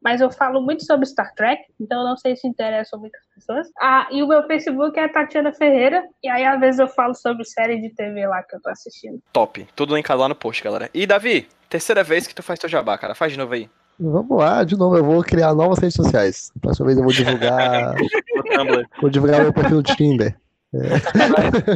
mas 0.00 0.20
eu 0.20 0.30
falo 0.30 0.62
muito 0.62 0.84
sobre 0.84 1.04
Star 1.06 1.34
Trek, 1.34 1.64
então 1.80 2.04
não 2.04 2.16
sei 2.16 2.36
se 2.36 2.46
interessam 2.46 3.00
muitas 3.00 3.20
pessoas. 3.34 3.68
Ah, 3.80 4.06
e 4.10 4.22
o 4.22 4.28
meu 4.28 4.46
Facebook 4.46 4.96
é 4.98 5.08
Tatiana 5.08 5.52
Ferreira, 5.52 6.08
e 6.22 6.28
aí 6.28 6.44
às 6.44 6.60
vezes 6.60 6.78
eu 6.78 6.86
falo 6.86 7.12
sobre 7.12 7.44
série 7.44 7.80
de 7.80 7.90
TV 7.90 8.24
lá 8.26 8.40
que 8.44 8.54
eu 8.54 8.62
tô 8.62 8.70
assistindo. 8.70 9.20
Top. 9.32 9.66
Tudo 9.74 9.96
linkado 9.96 10.20
lá 10.20 10.28
no 10.28 10.36
post, 10.36 10.62
galera. 10.62 10.88
E, 10.94 11.06
Davi, 11.06 11.48
terceira 11.68 12.04
vez 12.04 12.28
que 12.28 12.34
tu 12.34 12.42
faz 12.42 12.58
teu 12.58 12.68
jabá, 12.68 12.96
cara. 12.96 13.16
Faz 13.16 13.32
de 13.32 13.38
novo 13.38 13.52
aí. 13.52 13.68
Vamos 13.98 14.38
lá, 14.38 14.64
de 14.64 14.76
novo, 14.76 14.96
eu 14.96 15.04
vou 15.04 15.22
criar 15.22 15.54
novas 15.54 15.78
redes 15.78 15.94
sociais. 15.94 16.50
Próxima 16.60 16.86
vez 16.86 16.98
eu 16.98 17.04
vou 17.04 17.12
divulgar. 17.12 17.94
Vou 19.00 19.10
divulgar 19.10 19.42
meu 19.42 19.52
perfil 19.52 19.76
no 19.76 19.82
Tinder. 19.82 20.36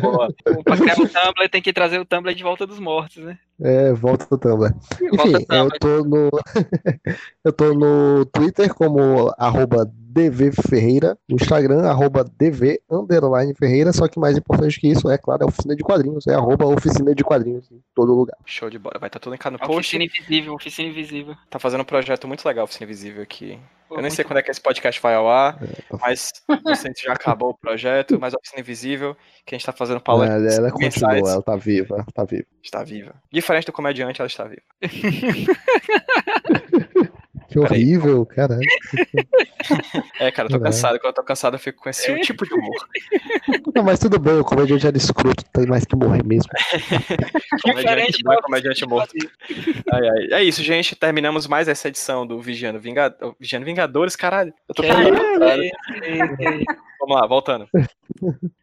Boa. 0.00 0.32
Pra 0.64 0.76
criar 0.76 0.94
o 0.94 1.08
Tumblr 1.08 1.48
tem 1.50 1.62
que 1.62 1.72
trazer 1.72 1.98
o 2.00 2.04
Tumblr 2.04 2.34
de 2.34 2.42
volta 2.42 2.66
dos 2.66 2.78
mortos, 2.78 3.22
né? 3.22 3.38
É, 3.60 3.92
volta 3.92 4.26
do 4.30 4.38
Tumblr. 4.38 4.70
Volta 4.70 5.28
Enfim, 5.28 5.46
eu 5.50 5.70
tô 5.78 6.04
no. 6.04 6.30
eu 7.44 7.52
tô 7.52 7.72
no 7.74 8.24
Twitter 8.26 8.72
como 8.74 9.32
arroba 9.38 9.90
dvferreira, 10.16 11.16
no 11.28 11.36
Instagram, 11.36 11.82
arroba 11.86 12.24
dv 12.24 12.80
underline 12.90 13.54
ferreira, 13.54 13.92
só 13.92 14.08
que 14.08 14.18
mais 14.18 14.36
importante 14.36 14.80
que 14.80 14.88
isso, 14.88 15.10
é 15.10 15.18
claro, 15.18 15.42
é 15.42 15.46
oficina 15.46 15.76
de 15.76 15.82
quadrinhos, 15.82 16.26
é 16.26 16.34
arroba 16.34 16.64
oficina 16.66 17.14
de 17.14 17.22
quadrinhos 17.22 17.70
em 17.70 17.82
todo 17.94 18.14
lugar. 18.14 18.36
Show 18.46 18.70
de 18.70 18.78
bola. 18.78 18.96
Vai 18.98 19.08
estar 19.08 19.18
tudo 19.18 19.32
linkado 19.32 19.52
no 19.54 19.58
post. 19.58 19.72
Oficina 19.96 20.04
invisível, 20.04 20.54
oficina 20.54 20.88
invisível. 20.88 21.34
Tá 21.50 21.58
fazendo 21.58 21.82
um 21.82 21.84
projeto 21.84 22.26
muito 22.26 22.46
legal, 22.46 22.64
Oficina 22.64 22.84
Invisível 22.84 23.22
aqui. 23.22 23.58
Pô, 23.88 23.96
Eu 23.96 24.02
nem 24.02 24.10
sei 24.10 24.24
quando 24.24 24.38
é 24.38 24.42
que 24.42 24.50
esse 24.50 24.60
podcast 24.60 25.00
vai 25.00 25.14
ao 25.14 25.28
ar, 25.30 25.58
tá- 25.60 25.98
mas 26.00 26.32
não 26.64 26.74
sei 26.74 26.92
se 26.92 27.04
já 27.04 27.12
acabou 27.12 27.50
o 27.50 27.54
projeto, 27.56 28.18
mas 28.18 28.34
a 28.34 28.38
Oficina 28.38 28.60
Invisível, 28.60 29.16
que 29.44 29.54
a 29.54 29.58
gente 29.58 29.66
tá 29.66 29.72
fazendo 29.72 29.96
Ela, 29.96 30.00
palestras 30.04 30.58
ela 30.58 30.72
mensais, 30.76 31.02
continua, 31.02 31.30
ela 31.30 31.42
tá 31.42 31.56
viva, 31.56 32.04
tá 32.12 32.24
viva. 32.24 32.44
está 32.62 32.82
viva. 32.82 33.14
Diferente 33.46 33.66
do 33.66 33.72
comediante, 33.72 34.20
ela 34.20 34.26
está 34.26 34.44
viva. 34.44 34.62
Que 37.48 37.60
Peraí. 37.60 37.96
horrível, 37.96 38.26
caralho. 38.26 38.60
É, 40.20 40.30
cara, 40.30 40.46
eu 40.46 40.52
tô 40.52 40.56
Não. 40.58 40.64
cansado. 40.64 40.98
Quando 41.00 41.08
eu 41.08 41.12
tô 41.14 41.24
cansado, 41.24 41.54
eu 41.54 41.58
fico 41.58 41.82
com 41.82 41.88
esse 41.90 42.20
tipo 42.20 42.46
de 42.46 42.54
humor. 42.54 42.88
Não, 43.74 43.82
mas 43.82 43.98
tudo 43.98 44.18
bem, 44.18 44.34
o 44.38 44.44
comediante 44.44 44.86
era 44.86 44.96
escroto, 44.96 45.44
tem 45.52 45.66
mais 45.66 45.84
que 45.84 45.96
morrer 45.96 46.24
mesmo. 46.24 46.50
Comediante 47.62 48.22
bom, 48.22 48.30
da 48.30 48.42
comediante 48.42 48.86
morto. 48.86 49.12
Ai, 49.92 50.08
ai. 50.08 50.40
É 50.40 50.44
isso, 50.44 50.62
gente. 50.62 50.94
Terminamos 50.94 51.46
mais 51.48 51.66
essa 51.66 51.88
edição 51.88 52.24
do 52.26 52.40
Vigiando, 52.40 52.78
Vinga... 52.78 53.14
Vigiando 53.40 53.66
Vingadores, 53.66 54.14
caralho. 54.14 54.52
Eu 54.68 54.74
tô 54.74 54.82
caralho. 54.82 55.16
Vamos 57.00 57.20
lá, 57.20 57.26
voltando. 57.26 57.68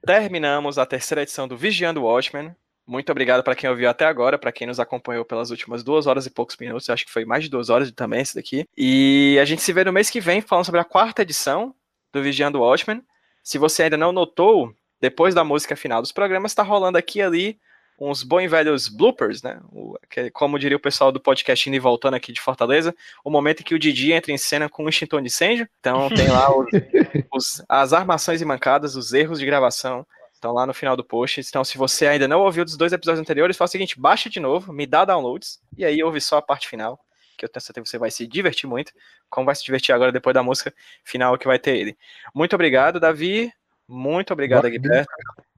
Terminamos 0.06 0.78
a 0.78 0.86
terceira 0.86 1.24
edição 1.24 1.48
do 1.48 1.58
Vigiando 1.58 2.04
Watchmen. 2.04 2.56
Muito 2.86 3.10
obrigado 3.12 3.44
para 3.44 3.56
quem 3.56 3.70
ouviu 3.70 3.90
até 3.90 4.06
agora, 4.06 4.38
para 4.38 4.52
quem 4.52 4.68
nos 4.68 4.80
acompanhou 4.80 5.24
pelas 5.24 5.52
últimas 5.52 5.84
duas 5.84 6.06
horas 6.06 6.26
e 6.26 6.30
poucos 6.30 6.58
minutos. 6.58 6.90
Acho 6.90 7.06
que 7.06 7.12
foi 7.12 7.24
mais 7.24 7.44
de 7.44 7.50
duas 7.50 7.70
horas 7.70 7.90
também 7.92 8.22
esse 8.22 8.36
daqui. 8.36 8.66
E 8.78 9.38
a 9.42 9.46
gente 9.46 9.62
se 9.62 9.72
vê 9.72 9.84
no 9.86 9.94
mês 9.94 10.10
que 10.10 10.20
vem 10.20 10.42
falando 10.42 10.66
sobre 10.66 10.82
a 10.82 10.84
quarta 10.84 11.22
edição 11.22 11.74
do 12.12 12.22
Vigiando 12.22 12.60
Watchmen. 12.60 13.02
Se 13.42 13.58
você 13.58 13.84
ainda 13.84 13.98
não 13.98 14.12
notou, 14.12 14.74
depois 15.00 15.34
da 15.34 15.44
música 15.44 15.76
final 15.76 16.02
dos 16.02 16.12
programas, 16.12 16.52
está 16.52 16.62
rolando 16.64 16.98
aqui 16.98 17.20
e 17.20 17.22
ali 17.22 17.60
uns 18.00 18.22
bons 18.24 18.42
e 18.42 18.48
velhos 18.48 18.88
bloopers, 18.90 19.42
né? 19.44 19.62
O- 19.72 19.96
que- 20.10 20.30
como 20.32 20.60
diria 20.60 20.76
o 20.76 20.80
pessoal 20.80 21.12
do 21.12 21.20
podcast 21.22 21.70
indo 21.70 21.76
e 21.76 21.80
voltando 21.80 22.16
aqui 22.16 22.34
de 22.34 22.42
Fortaleza, 22.42 22.94
o 23.24 23.30
momento 23.30 23.62
em 23.62 23.64
que 23.64 23.76
o 23.76 23.80
Didi 23.80 24.12
entra 24.12 24.32
em 24.32 24.38
cena 24.38 24.68
com 24.68 24.84
um 24.84 24.90
extintor 24.90 25.22
de 25.22 25.28
incêndio. 25.28 25.70
Então 25.80 26.10
tem 26.10 26.28
lá 26.28 26.50
os, 26.58 26.66
os- 27.34 27.64
as 27.70 27.94
armações 27.94 28.42
e 28.42 28.46
mancadas, 28.46 28.96
os 28.96 29.14
erros 29.14 29.40
de 29.40 29.46
gravação. 29.46 30.06
Estão 30.44 30.52
lá 30.52 30.66
no 30.66 30.74
final 30.74 30.98
do 30.98 31.06
post. 31.06 31.40
Então, 31.40 31.64
se 31.64 31.78
você 31.78 32.06
ainda 32.06 32.28
não 32.28 32.42
ouviu 32.42 32.66
dos 32.66 32.76
dois 32.76 32.92
episódios 32.92 33.22
anteriores, 33.22 33.56
faz 33.56 33.70
o 33.70 33.72
seguinte: 33.72 33.98
baixa 33.98 34.30
de 34.30 34.42
novo, 34.42 34.74
me 34.74 34.86
dá 34.86 35.06
downloads, 35.06 35.62
e 35.78 35.86
aí 35.86 36.04
ouve 36.04 36.20
só 36.20 36.36
a 36.36 36.42
parte 36.42 36.68
final, 36.68 37.00
que 37.38 37.46
eu 37.46 37.50
tenho 37.50 37.64
certeza 37.64 37.84
que 37.86 37.90
você 37.90 37.98
vai 37.98 38.12
se 38.12 38.28
divertir 38.28 38.68
muito, 38.68 38.92
como 39.30 39.46
vai 39.46 39.56
se 39.56 39.64
divertir 39.64 39.96
agora 39.96 40.12
depois 40.12 40.34
da 40.34 40.44
música 40.44 40.74
final 41.02 41.38
que 41.38 41.48
vai 41.48 41.58
ter 41.58 41.78
ele. 41.78 41.98
Muito 42.36 42.54
obrigado, 42.56 43.00
Davi. 43.00 43.54
Muito 43.88 44.34
obrigado. 44.34 44.70
Guilherme. 44.70 45.08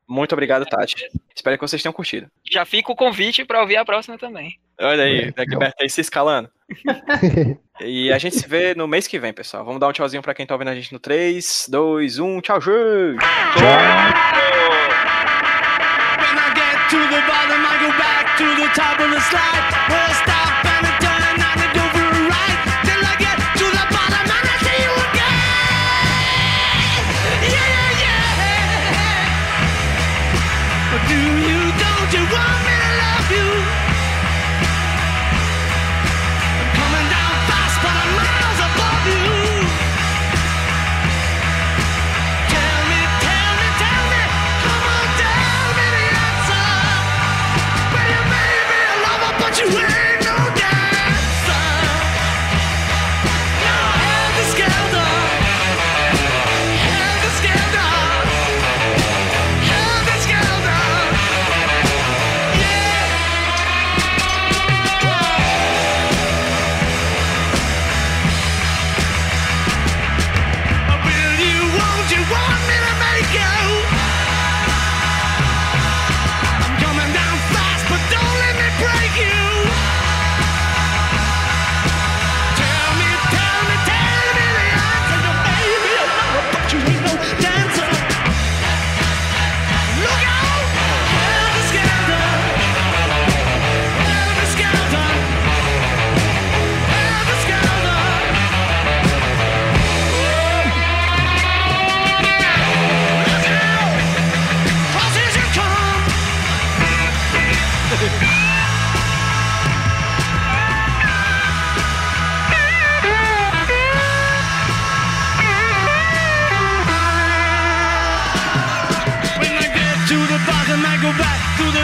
Muito 0.07 0.33
obrigado, 0.33 0.67
Tati. 0.67 1.07
Espero 1.35 1.57
que 1.57 1.67
vocês 1.67 1.81
tenham 1.81 1.91
curtido. 1.91 2.29
Já 2.51 2.63
fica 2.63 2.91
o 2.91 2.95
convite 2.95 3.43
para 3.43 3.61
ouvir 3.61 3.77
a 3.77 3.85
próxima 3.85 4.19
também. 4.19 4.59
Olha 4.79 5.03
aí, 5.03 5.29
o 5.29 5.33
Guilherme 5.33 5.73
aí 5.79 5.89
se 5.89 6.01
escalando. 6.01 6.47
E 7.81 8.09
a 8.09 8.17
gente 8.17 8.37
se 8.37 8.47
vê 8.47 8.73
no 8.73 8.87
mês 8.87 9.05
que 9.05 9.19
vem, 9.19 9.33
pessoal. 9.33 9.65
Vamos 9.65 9.81
dar 9.81 9.89
um 9.89 9.91
tchauzinho 9.91 10.23
pra 10.23 10.33
quem 10.33 10.45
tá 10.45 10.53
ouvindo 10.55 10.69
a 10.69 10.75
gente 10.75 10.93
no 10.93 10.99
3, 10.99 11.67
2, 11.69 12.19
1. 12.19 12.39
Tchau, 12.39 12.61
gente! 12.61 13.21
Get 13.59 14.44
to 16.89 16.97
the 16.97 17.21
bottom, 17.25 17.65
I 17.65 17.75
go 17.81 17.89
back 17.97 18.37
to 18.37 18.45
the 18.61 18.67
top 18.77 18.99
of 18.99 19.09
the 19.09 19.19
slide. 19.21 19.65
I 19.89 20.13
stop 20.21 20.44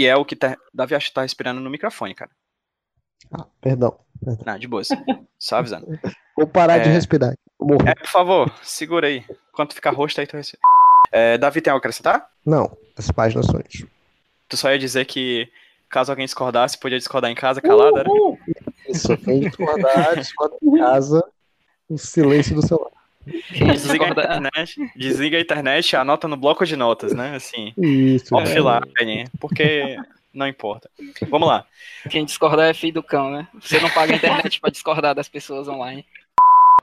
Que 0.00 0.06
é 0.06 0.16
o 0.16 0.24
que 0.24 0.34
tá, 0.34 0.56
Davi 0.72 0.94
acho 0.94 1.08
que 1.08 1.12
tá 1.14 1.20
respirando 1.20 1.60
no 1.60 1.68
microfone, 1.68 2.14
cara. 2.14 2.30
Ah, 3.30 3.44
perdão. 3.60 3.98
Não, 4.46 4.58
de 4.58 4.66
boas. 4.66 4.88
Só 5.38 5.56
avisando. 5.56 5.86
Vou 6.34 6.46
parar 6.46 6.78
de 6.78 6.88
É. 6.88 6.92
respirar. 6.92 7.34
Vou 7.58 7.68
morrer. 7.76 7.90
É, 7.90 7.94
por 7.96 8.06
favor, 8.06 8.50
segura 8.62 9.08
aí. 9.08 9.22
Enquanto 9.52 9.74
ficar 9.74 9.90
rosto 9.90 10.18
aí, 10.18 10.26
tu 10.26 10.38
respira. 10.38 10.62
É, 11.12 11.36
Davi, 11.36 11.60
tem 11.60 11.70
algo 11.70 11.80
a 11.80 11.82
acrescentar? 11.82 12.30
Não, 12.46 12.74
as 12.96 13.10
páginas 13.10 13.44
são 13.44 13.60
isso. 13.68 13.86
Tu 14.48 14.56
só 14.56 14.70
ia 14.70 14.78
dizer 14.78 15.04
que 15.04 15.52
caso 15.90 16.10
alguém 16.10 16.24
discordasse, 16.24 16.78
podia 16.78 16.96
discordar 16.96 17.30
em 17.30 17.34
casa, 17.34 17.60
calado, 17.60 17.98
era? 17.98 18.08
Isso, 18.88 19.14
quem 19.18 19.40
discordar, 19.40 20.16
discorda 20.18 20.56
em 20.62 20.78
casa, 20.78 21.22
o 21.90 21.98
silêncio 21.98 22.54
do 22.54 22.66
celular. 22.66 22.90
Desliga 23.50 24.06
a 24.06 24.08
internet, 24.10 24.90
desliga 24.96 25.38
a 25.38 25.40
internet 25.40 25.96
anota 25.96 26.26
no 26.28 26.36
bloco 26.36 26.64
de 26.66 26.76
notas, 26.76 27.12
né? 27.12 27.34
Assim, 27.36 27.72
Isso. 27.78 28.34
é. 28.34 28.42
offline, 28.42 29.24
porque 29.40 29.96
não 30.32 30.46
importa. 30.46 30.90
Vamos 31.28 31.48
lá. 31.48 31.64
quem 32.08 32.24
discordar 32.24 32.68
é 32.70 32.74
filho 32.74 32.94
do 32.94 33.02
cão, 33.02 33.30
né? 33.30 33.48
Você 33.60 33.80
não 33.80 33.90
paga 33.90 34.12
a 34.12 34.16
internet 34.16 34.60
pra 34.60 34.70
discordar 34.70 35.14
das 35.14 35.28
pessoas 35.28 35.68
online. 35.68 36.04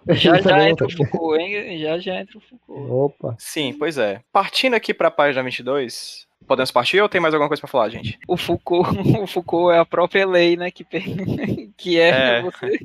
Já 0.09 0.39
já 0.39 0.69
entra 0.69 0.87
o 0.87 0.91
Foucault, 0.91 1.41
hein? 1.41 1.79
Já 1.79 1.97
já 1.99 2.21
entra 2.21 2.37
o 2.37 2.41
Foucault. 2.41 2.91
Opa. 2.91 3.35
Sim, 3.37 3.73
pois 3.77 3.97
é. 3.97 4.21
Partindo 4.31 4.73
aqui 4.73 4.93
pra 4.93 5.11
página 5.11 5.43
22, 5.43 6.25
podemos 6.47 6.71
partir 6.71 7.01
ou 7.01 7.09
tem 7.09 7.19
mais 7.19 7.33
alguma 7.33 7.49
coisa 7.49 7.59
pra 7.59 7.69
falar, 7.69 7.89
gente? 7.89 8.17
O 8.25 8.37
Foucault, 8.37 8.89
o 9.21 9.27
Foucault 9.27 9.75
é 9.75 9.79
a 9.79 9.85
própria 9.85 10.25
lei, 10.25 10.55
né? 10.55 10.71
Que, 10.71 10.85
que 11.75 11.99
é, 11.99 12.37
É. 12.37 12.41
você 12.41 12.79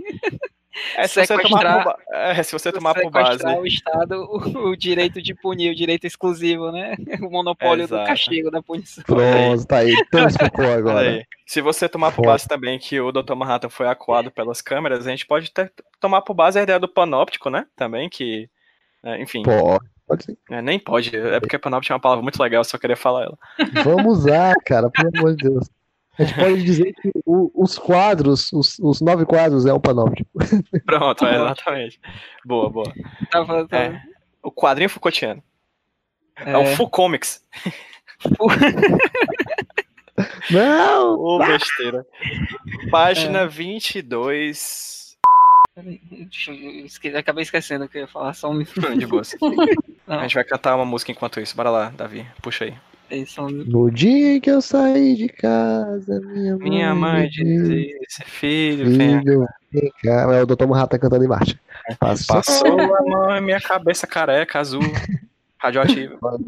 É, 0.96 1.06
se 1.06 1.24
você 1.24 1.38
tomar 1.42 1.84
por, 1.84 1.96
é, 2.12 2.42
se 2.42 2.52
você 2.52 2.72
tomar 2.72 2.94
por 2.94 3.10
base. 3.10 3.44
o 3.46 3.66
Estado 3.66 4.14
o, 4.24 4.68
o 4.70 4.76
direito 4.76 5.20
de 5.20 5.34
punir, 5.34 5.70
o 5.70 5.74
direito 5.74 6.06
exclusivo, 6.06 6.70
né? 6.72 6.94
O 7.20 7.30
monopólio 7.30 7.86
do 7.86 7.94
Exato. 7.94 8.08
castigo, 8.08 8.50
da 8.50 8.62
punição. 8.62 9.04
Pronto, 9.04 9.66
tá 9.66 9.78
aí. 9.78 9.92
Foucault 10.10 10.60
Olha 10.60 10.74
agora. 10.78 11.10
aí. 11.10 11.24
Se 11.46 11.60
você 11.60 11.88
tomar 11.88 12.12
por 12.12 12.24
base 12.24 12.48
também 12.48 12.78
que 12.78 12.98
o 13.00 13.12
Dr. 13.12 13.34
Manhattan 13.34 13.68
foi 13.68 13.86
acuado 13.86 14.30
pelas 14.30 14.62
câmeras, 14.62 15.06
a 15.06 15.10
gente 15.10 15.26
pode 15.26 15.50
ter- 15.50 15.72
tomar 16.00 16.22
por 16.22 16.34
base 16.34 16.58
a 16.58 16.62
ideia 16.62 16.78
do 16.80 16.88
panóptico, 16.88 17.50
né? 17.50 17.66
Também, 17.76 18.08
que. 18.08 18.48
é, 19.04 19.20
enfim, 19.20 19.42
Pode, 19.42 19.84
pode 20.08 20.24
sim. 20.24 20.36
é, 20.50 20.62
nem 20.62 20.78
pode. 20.78 21.14
É 21.14 21.38
porque 21.40 21.58
panóptico 21.58 21.92
é 21.92 21.96
uma 21.96 22.00
palavra 22.00 22.22
muito 22.22 22.42
legal, 22.42 22.60
eu 22.60 22.64
só 22.64 22.78
queria 22.78 22.96
falar 22.96 23.24
ela. 23.24 23.38
Vamos 23.84 24.18
usar, 24.18 24.54
cara, 24.64 24.88
pelo 24.90 25.10
amor 25.18 25.36
de 25.36 25.48
Deus. 25.50 25.68
A 26.18 26.24
gente 26.24 26.34
pode 26.38 26.62
dizer 26.62 26.92
que 26.94 27.10
o- 27.24 27.50
os 27.54 27.78
quadros, 27.78 28.52
os, 28.52 28.78
os 28.78 29.00
nove 29.00 29.24
quadros 29.24 29.64
é 29.66 29.72
o 29.72 29.80
panóptico. 29.80 30.28
Pronto, 30.84 31.24
é, 31.26 31.34
exatamente. 31.36 32.00
Boa, 32.44 32.68
boa. 32.70 32.92
Tava, 33.30 33.66
tava- 33.66 33.84
É. 33.84 34.02
O 34.42 34.50
quadrinho 34.50 34.90
Foucaultiano. 34.90 35.42
É, 36.36 36.56
o 36.56 36.62
é, 36.62 36.76
Foucomics. 36.76 37.42
Não! 40.50 41.14
Ô, 41.18 41.38
besteira. 41.38 42.04
Página 42.90 43.46
22. 43.46 45.16
deixa 46.10 46.52
eu 46.52 46.84
esque- 46.86 47.08
acabei 47.16 47.42
esquecendo 47.42 47.84
o 47.84 47.88
que 47.88 47.98
eu 47.98 48.02
ia 48.02 48.08
falar, 48.08 48.34
só 48.34 48.50
um 48.50 48.54
minuto. 48.54 48.80
De 48.98 49.06
boa. 49.06 49.22
A 50.06 50.22
gente 50.22 50.34
vai 50.34 50.44
cantar 50.44 50.74
uma 50.76 50.84
música 50.84 51.10
enquanto 51.12 51.40
isso. 51.40 51.56
Bora 51.56 51.70
lá, 51.70 51.90
Davi. 51.90 52.26
Puxa 52.42 52.64
aí. 52.64 52.74
É 53.12 53.42
um. 53.42 53.48
No 53.50 53.90
dia 53.90 54.40
que 54.40 54.50
eu 54.50 54.60
saí 54.62 55.14
de 55.14 55.28
casa, 55.28 56.20
minha 56.20 56.56
mãe. 56.56 56.70
Minha 56.70 56.94
mãe 56.94 57.28
disse, 57.28 58.24
filho, 58.24 58.86
Filho, 58.86 59.46
vem 59.70 59.92
cá. 60.02 60.22
É 60.32 60.42
o 60.42 60.46
Dr. 60.46 60.66
Manhattan 60.66 60.98
cantando 60.98 61.24
em 61.24 61.28
marcha. 61.28 61.58
Passou. 61.98 62.36
Passou 62.36 62.80
a 62.80 63.02
mão 63.02 63.36
em 63.36 63.40
minha 63.42 63.60
cabeça 63.60 64.06
careca, 64.06 64.58
azul, 64.60 64.80
radioativa. 65.58 66.18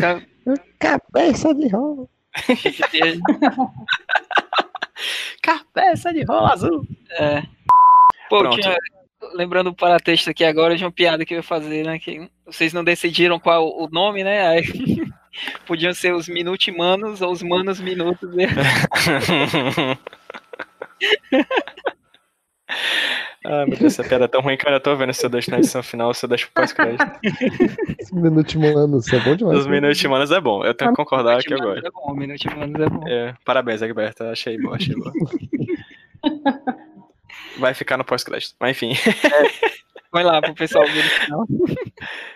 Ca- 0.00 0.22
Cabeça 0.78 1.54
de 1.54 1.68
rola. 1.68 2.06
Cabeça 5.42 6.12
de 6.12 6.22
rola 6.24 6.52
azul. 6.52 6.86
É. 7.12 7.42
Pô, 8.28 8.38
Pronto. 8.38 8.60
tinha, 8.60 8.76
lembrando 9.34 9.68
o 9.68 9.74
paratexto 9.74 10.30
aqui 10.30 10.44
agora 10.44 10.76
de 10.76 10.84
uma 10.84 10.92
piada 10.92 11.24
que 11.24 11.34
eu 11.34 11.38
ia 11.38 11.42
fazer, 11.42 11.84
né? 11.84 11.98
Que 11.98 12.28
vocês 12.46 12.72
não 12.72 12.82
decidiram 12.84 13.38
qual 13.38 13.68
o 13.68 13.88
nome, 13.90 14.24
né? 14.24 14.46
Aí, 14.48 14.62
podiam 15.66 15.92
ser 15.92 16.14
os 16.14 16.28
Minutimanos 16.28 17.20
ou 17.20 17.30
os 17.32 17.42
Manos 17.42 17.80
Minutos. 17.80 18.34
né? 18.34 18.46
Ai, 23.44 23.66
meu 23.66 23.78
Deus, 23.78 23.98
essa 23.98 24.04
piada 24.04 24.24
é 24.24 24.28
tão 24.28 24.40
ruim 24.40 24.56
que 24.56 24.64
eu 24.66 24.68
ainda 24.70 24.80
tô 24.80 24.94
vendo 24.96 25.12
se 25.12 25.24
eu 25.24 25.30
deixo 25.30 25.50
na 25.50 25.58
edição 25.58 25.82
final, 25.82 26.12
se 26.14 26.24
eu 26.24 26.28
deixo 26.28 26.48
pro 26.52 26.62
pós-crédito. 26.62 27.04
Esse 27.98 28.14
minutimano, 28.14 28.98
isso 28.98 29.14
é 29.14 29.20
bom 29.20 29.34
demais. 29.36 29.58
Os 29.60 29.66
Minute 29.66 30.08
Manos 30.08 30.30
é 30.30 30.40
bom, 30.40 30.64
eu 30.64 30.74
tenho 30.74 30.90
que 30.90 30.96
concordar 30.96 31.42
que 31.42 31.52
eu 31.52 31.58
Minutimanos 31.58 31.82
gosto. 31.82 31.86
é 31.86 31.90
bom, 31.90 32.14
Minutimanos 32.14 32.80
é 32.80 32.88
bom. 32.88 33.08
É, 33.08 33.34
parabéns, 33.44 33.82
Egberto, 33.82 34.24
achei 34.24 34.58
bom, 34.58 34.74
achei 34.74 34.94
bom. 34.94 35.12
Vai 37.58 37.74
ficar 37.74 37.96
no 37.96 38.04
pós-crédito, 38.04 38.54
mas 38.60 38.70
enfim. 38.70 38.92
Vai 40.12 40.24
lá 40.24 40.40
pro 40.40 40.54
pessoal 40.54 40.84
ver. 40.86 41.04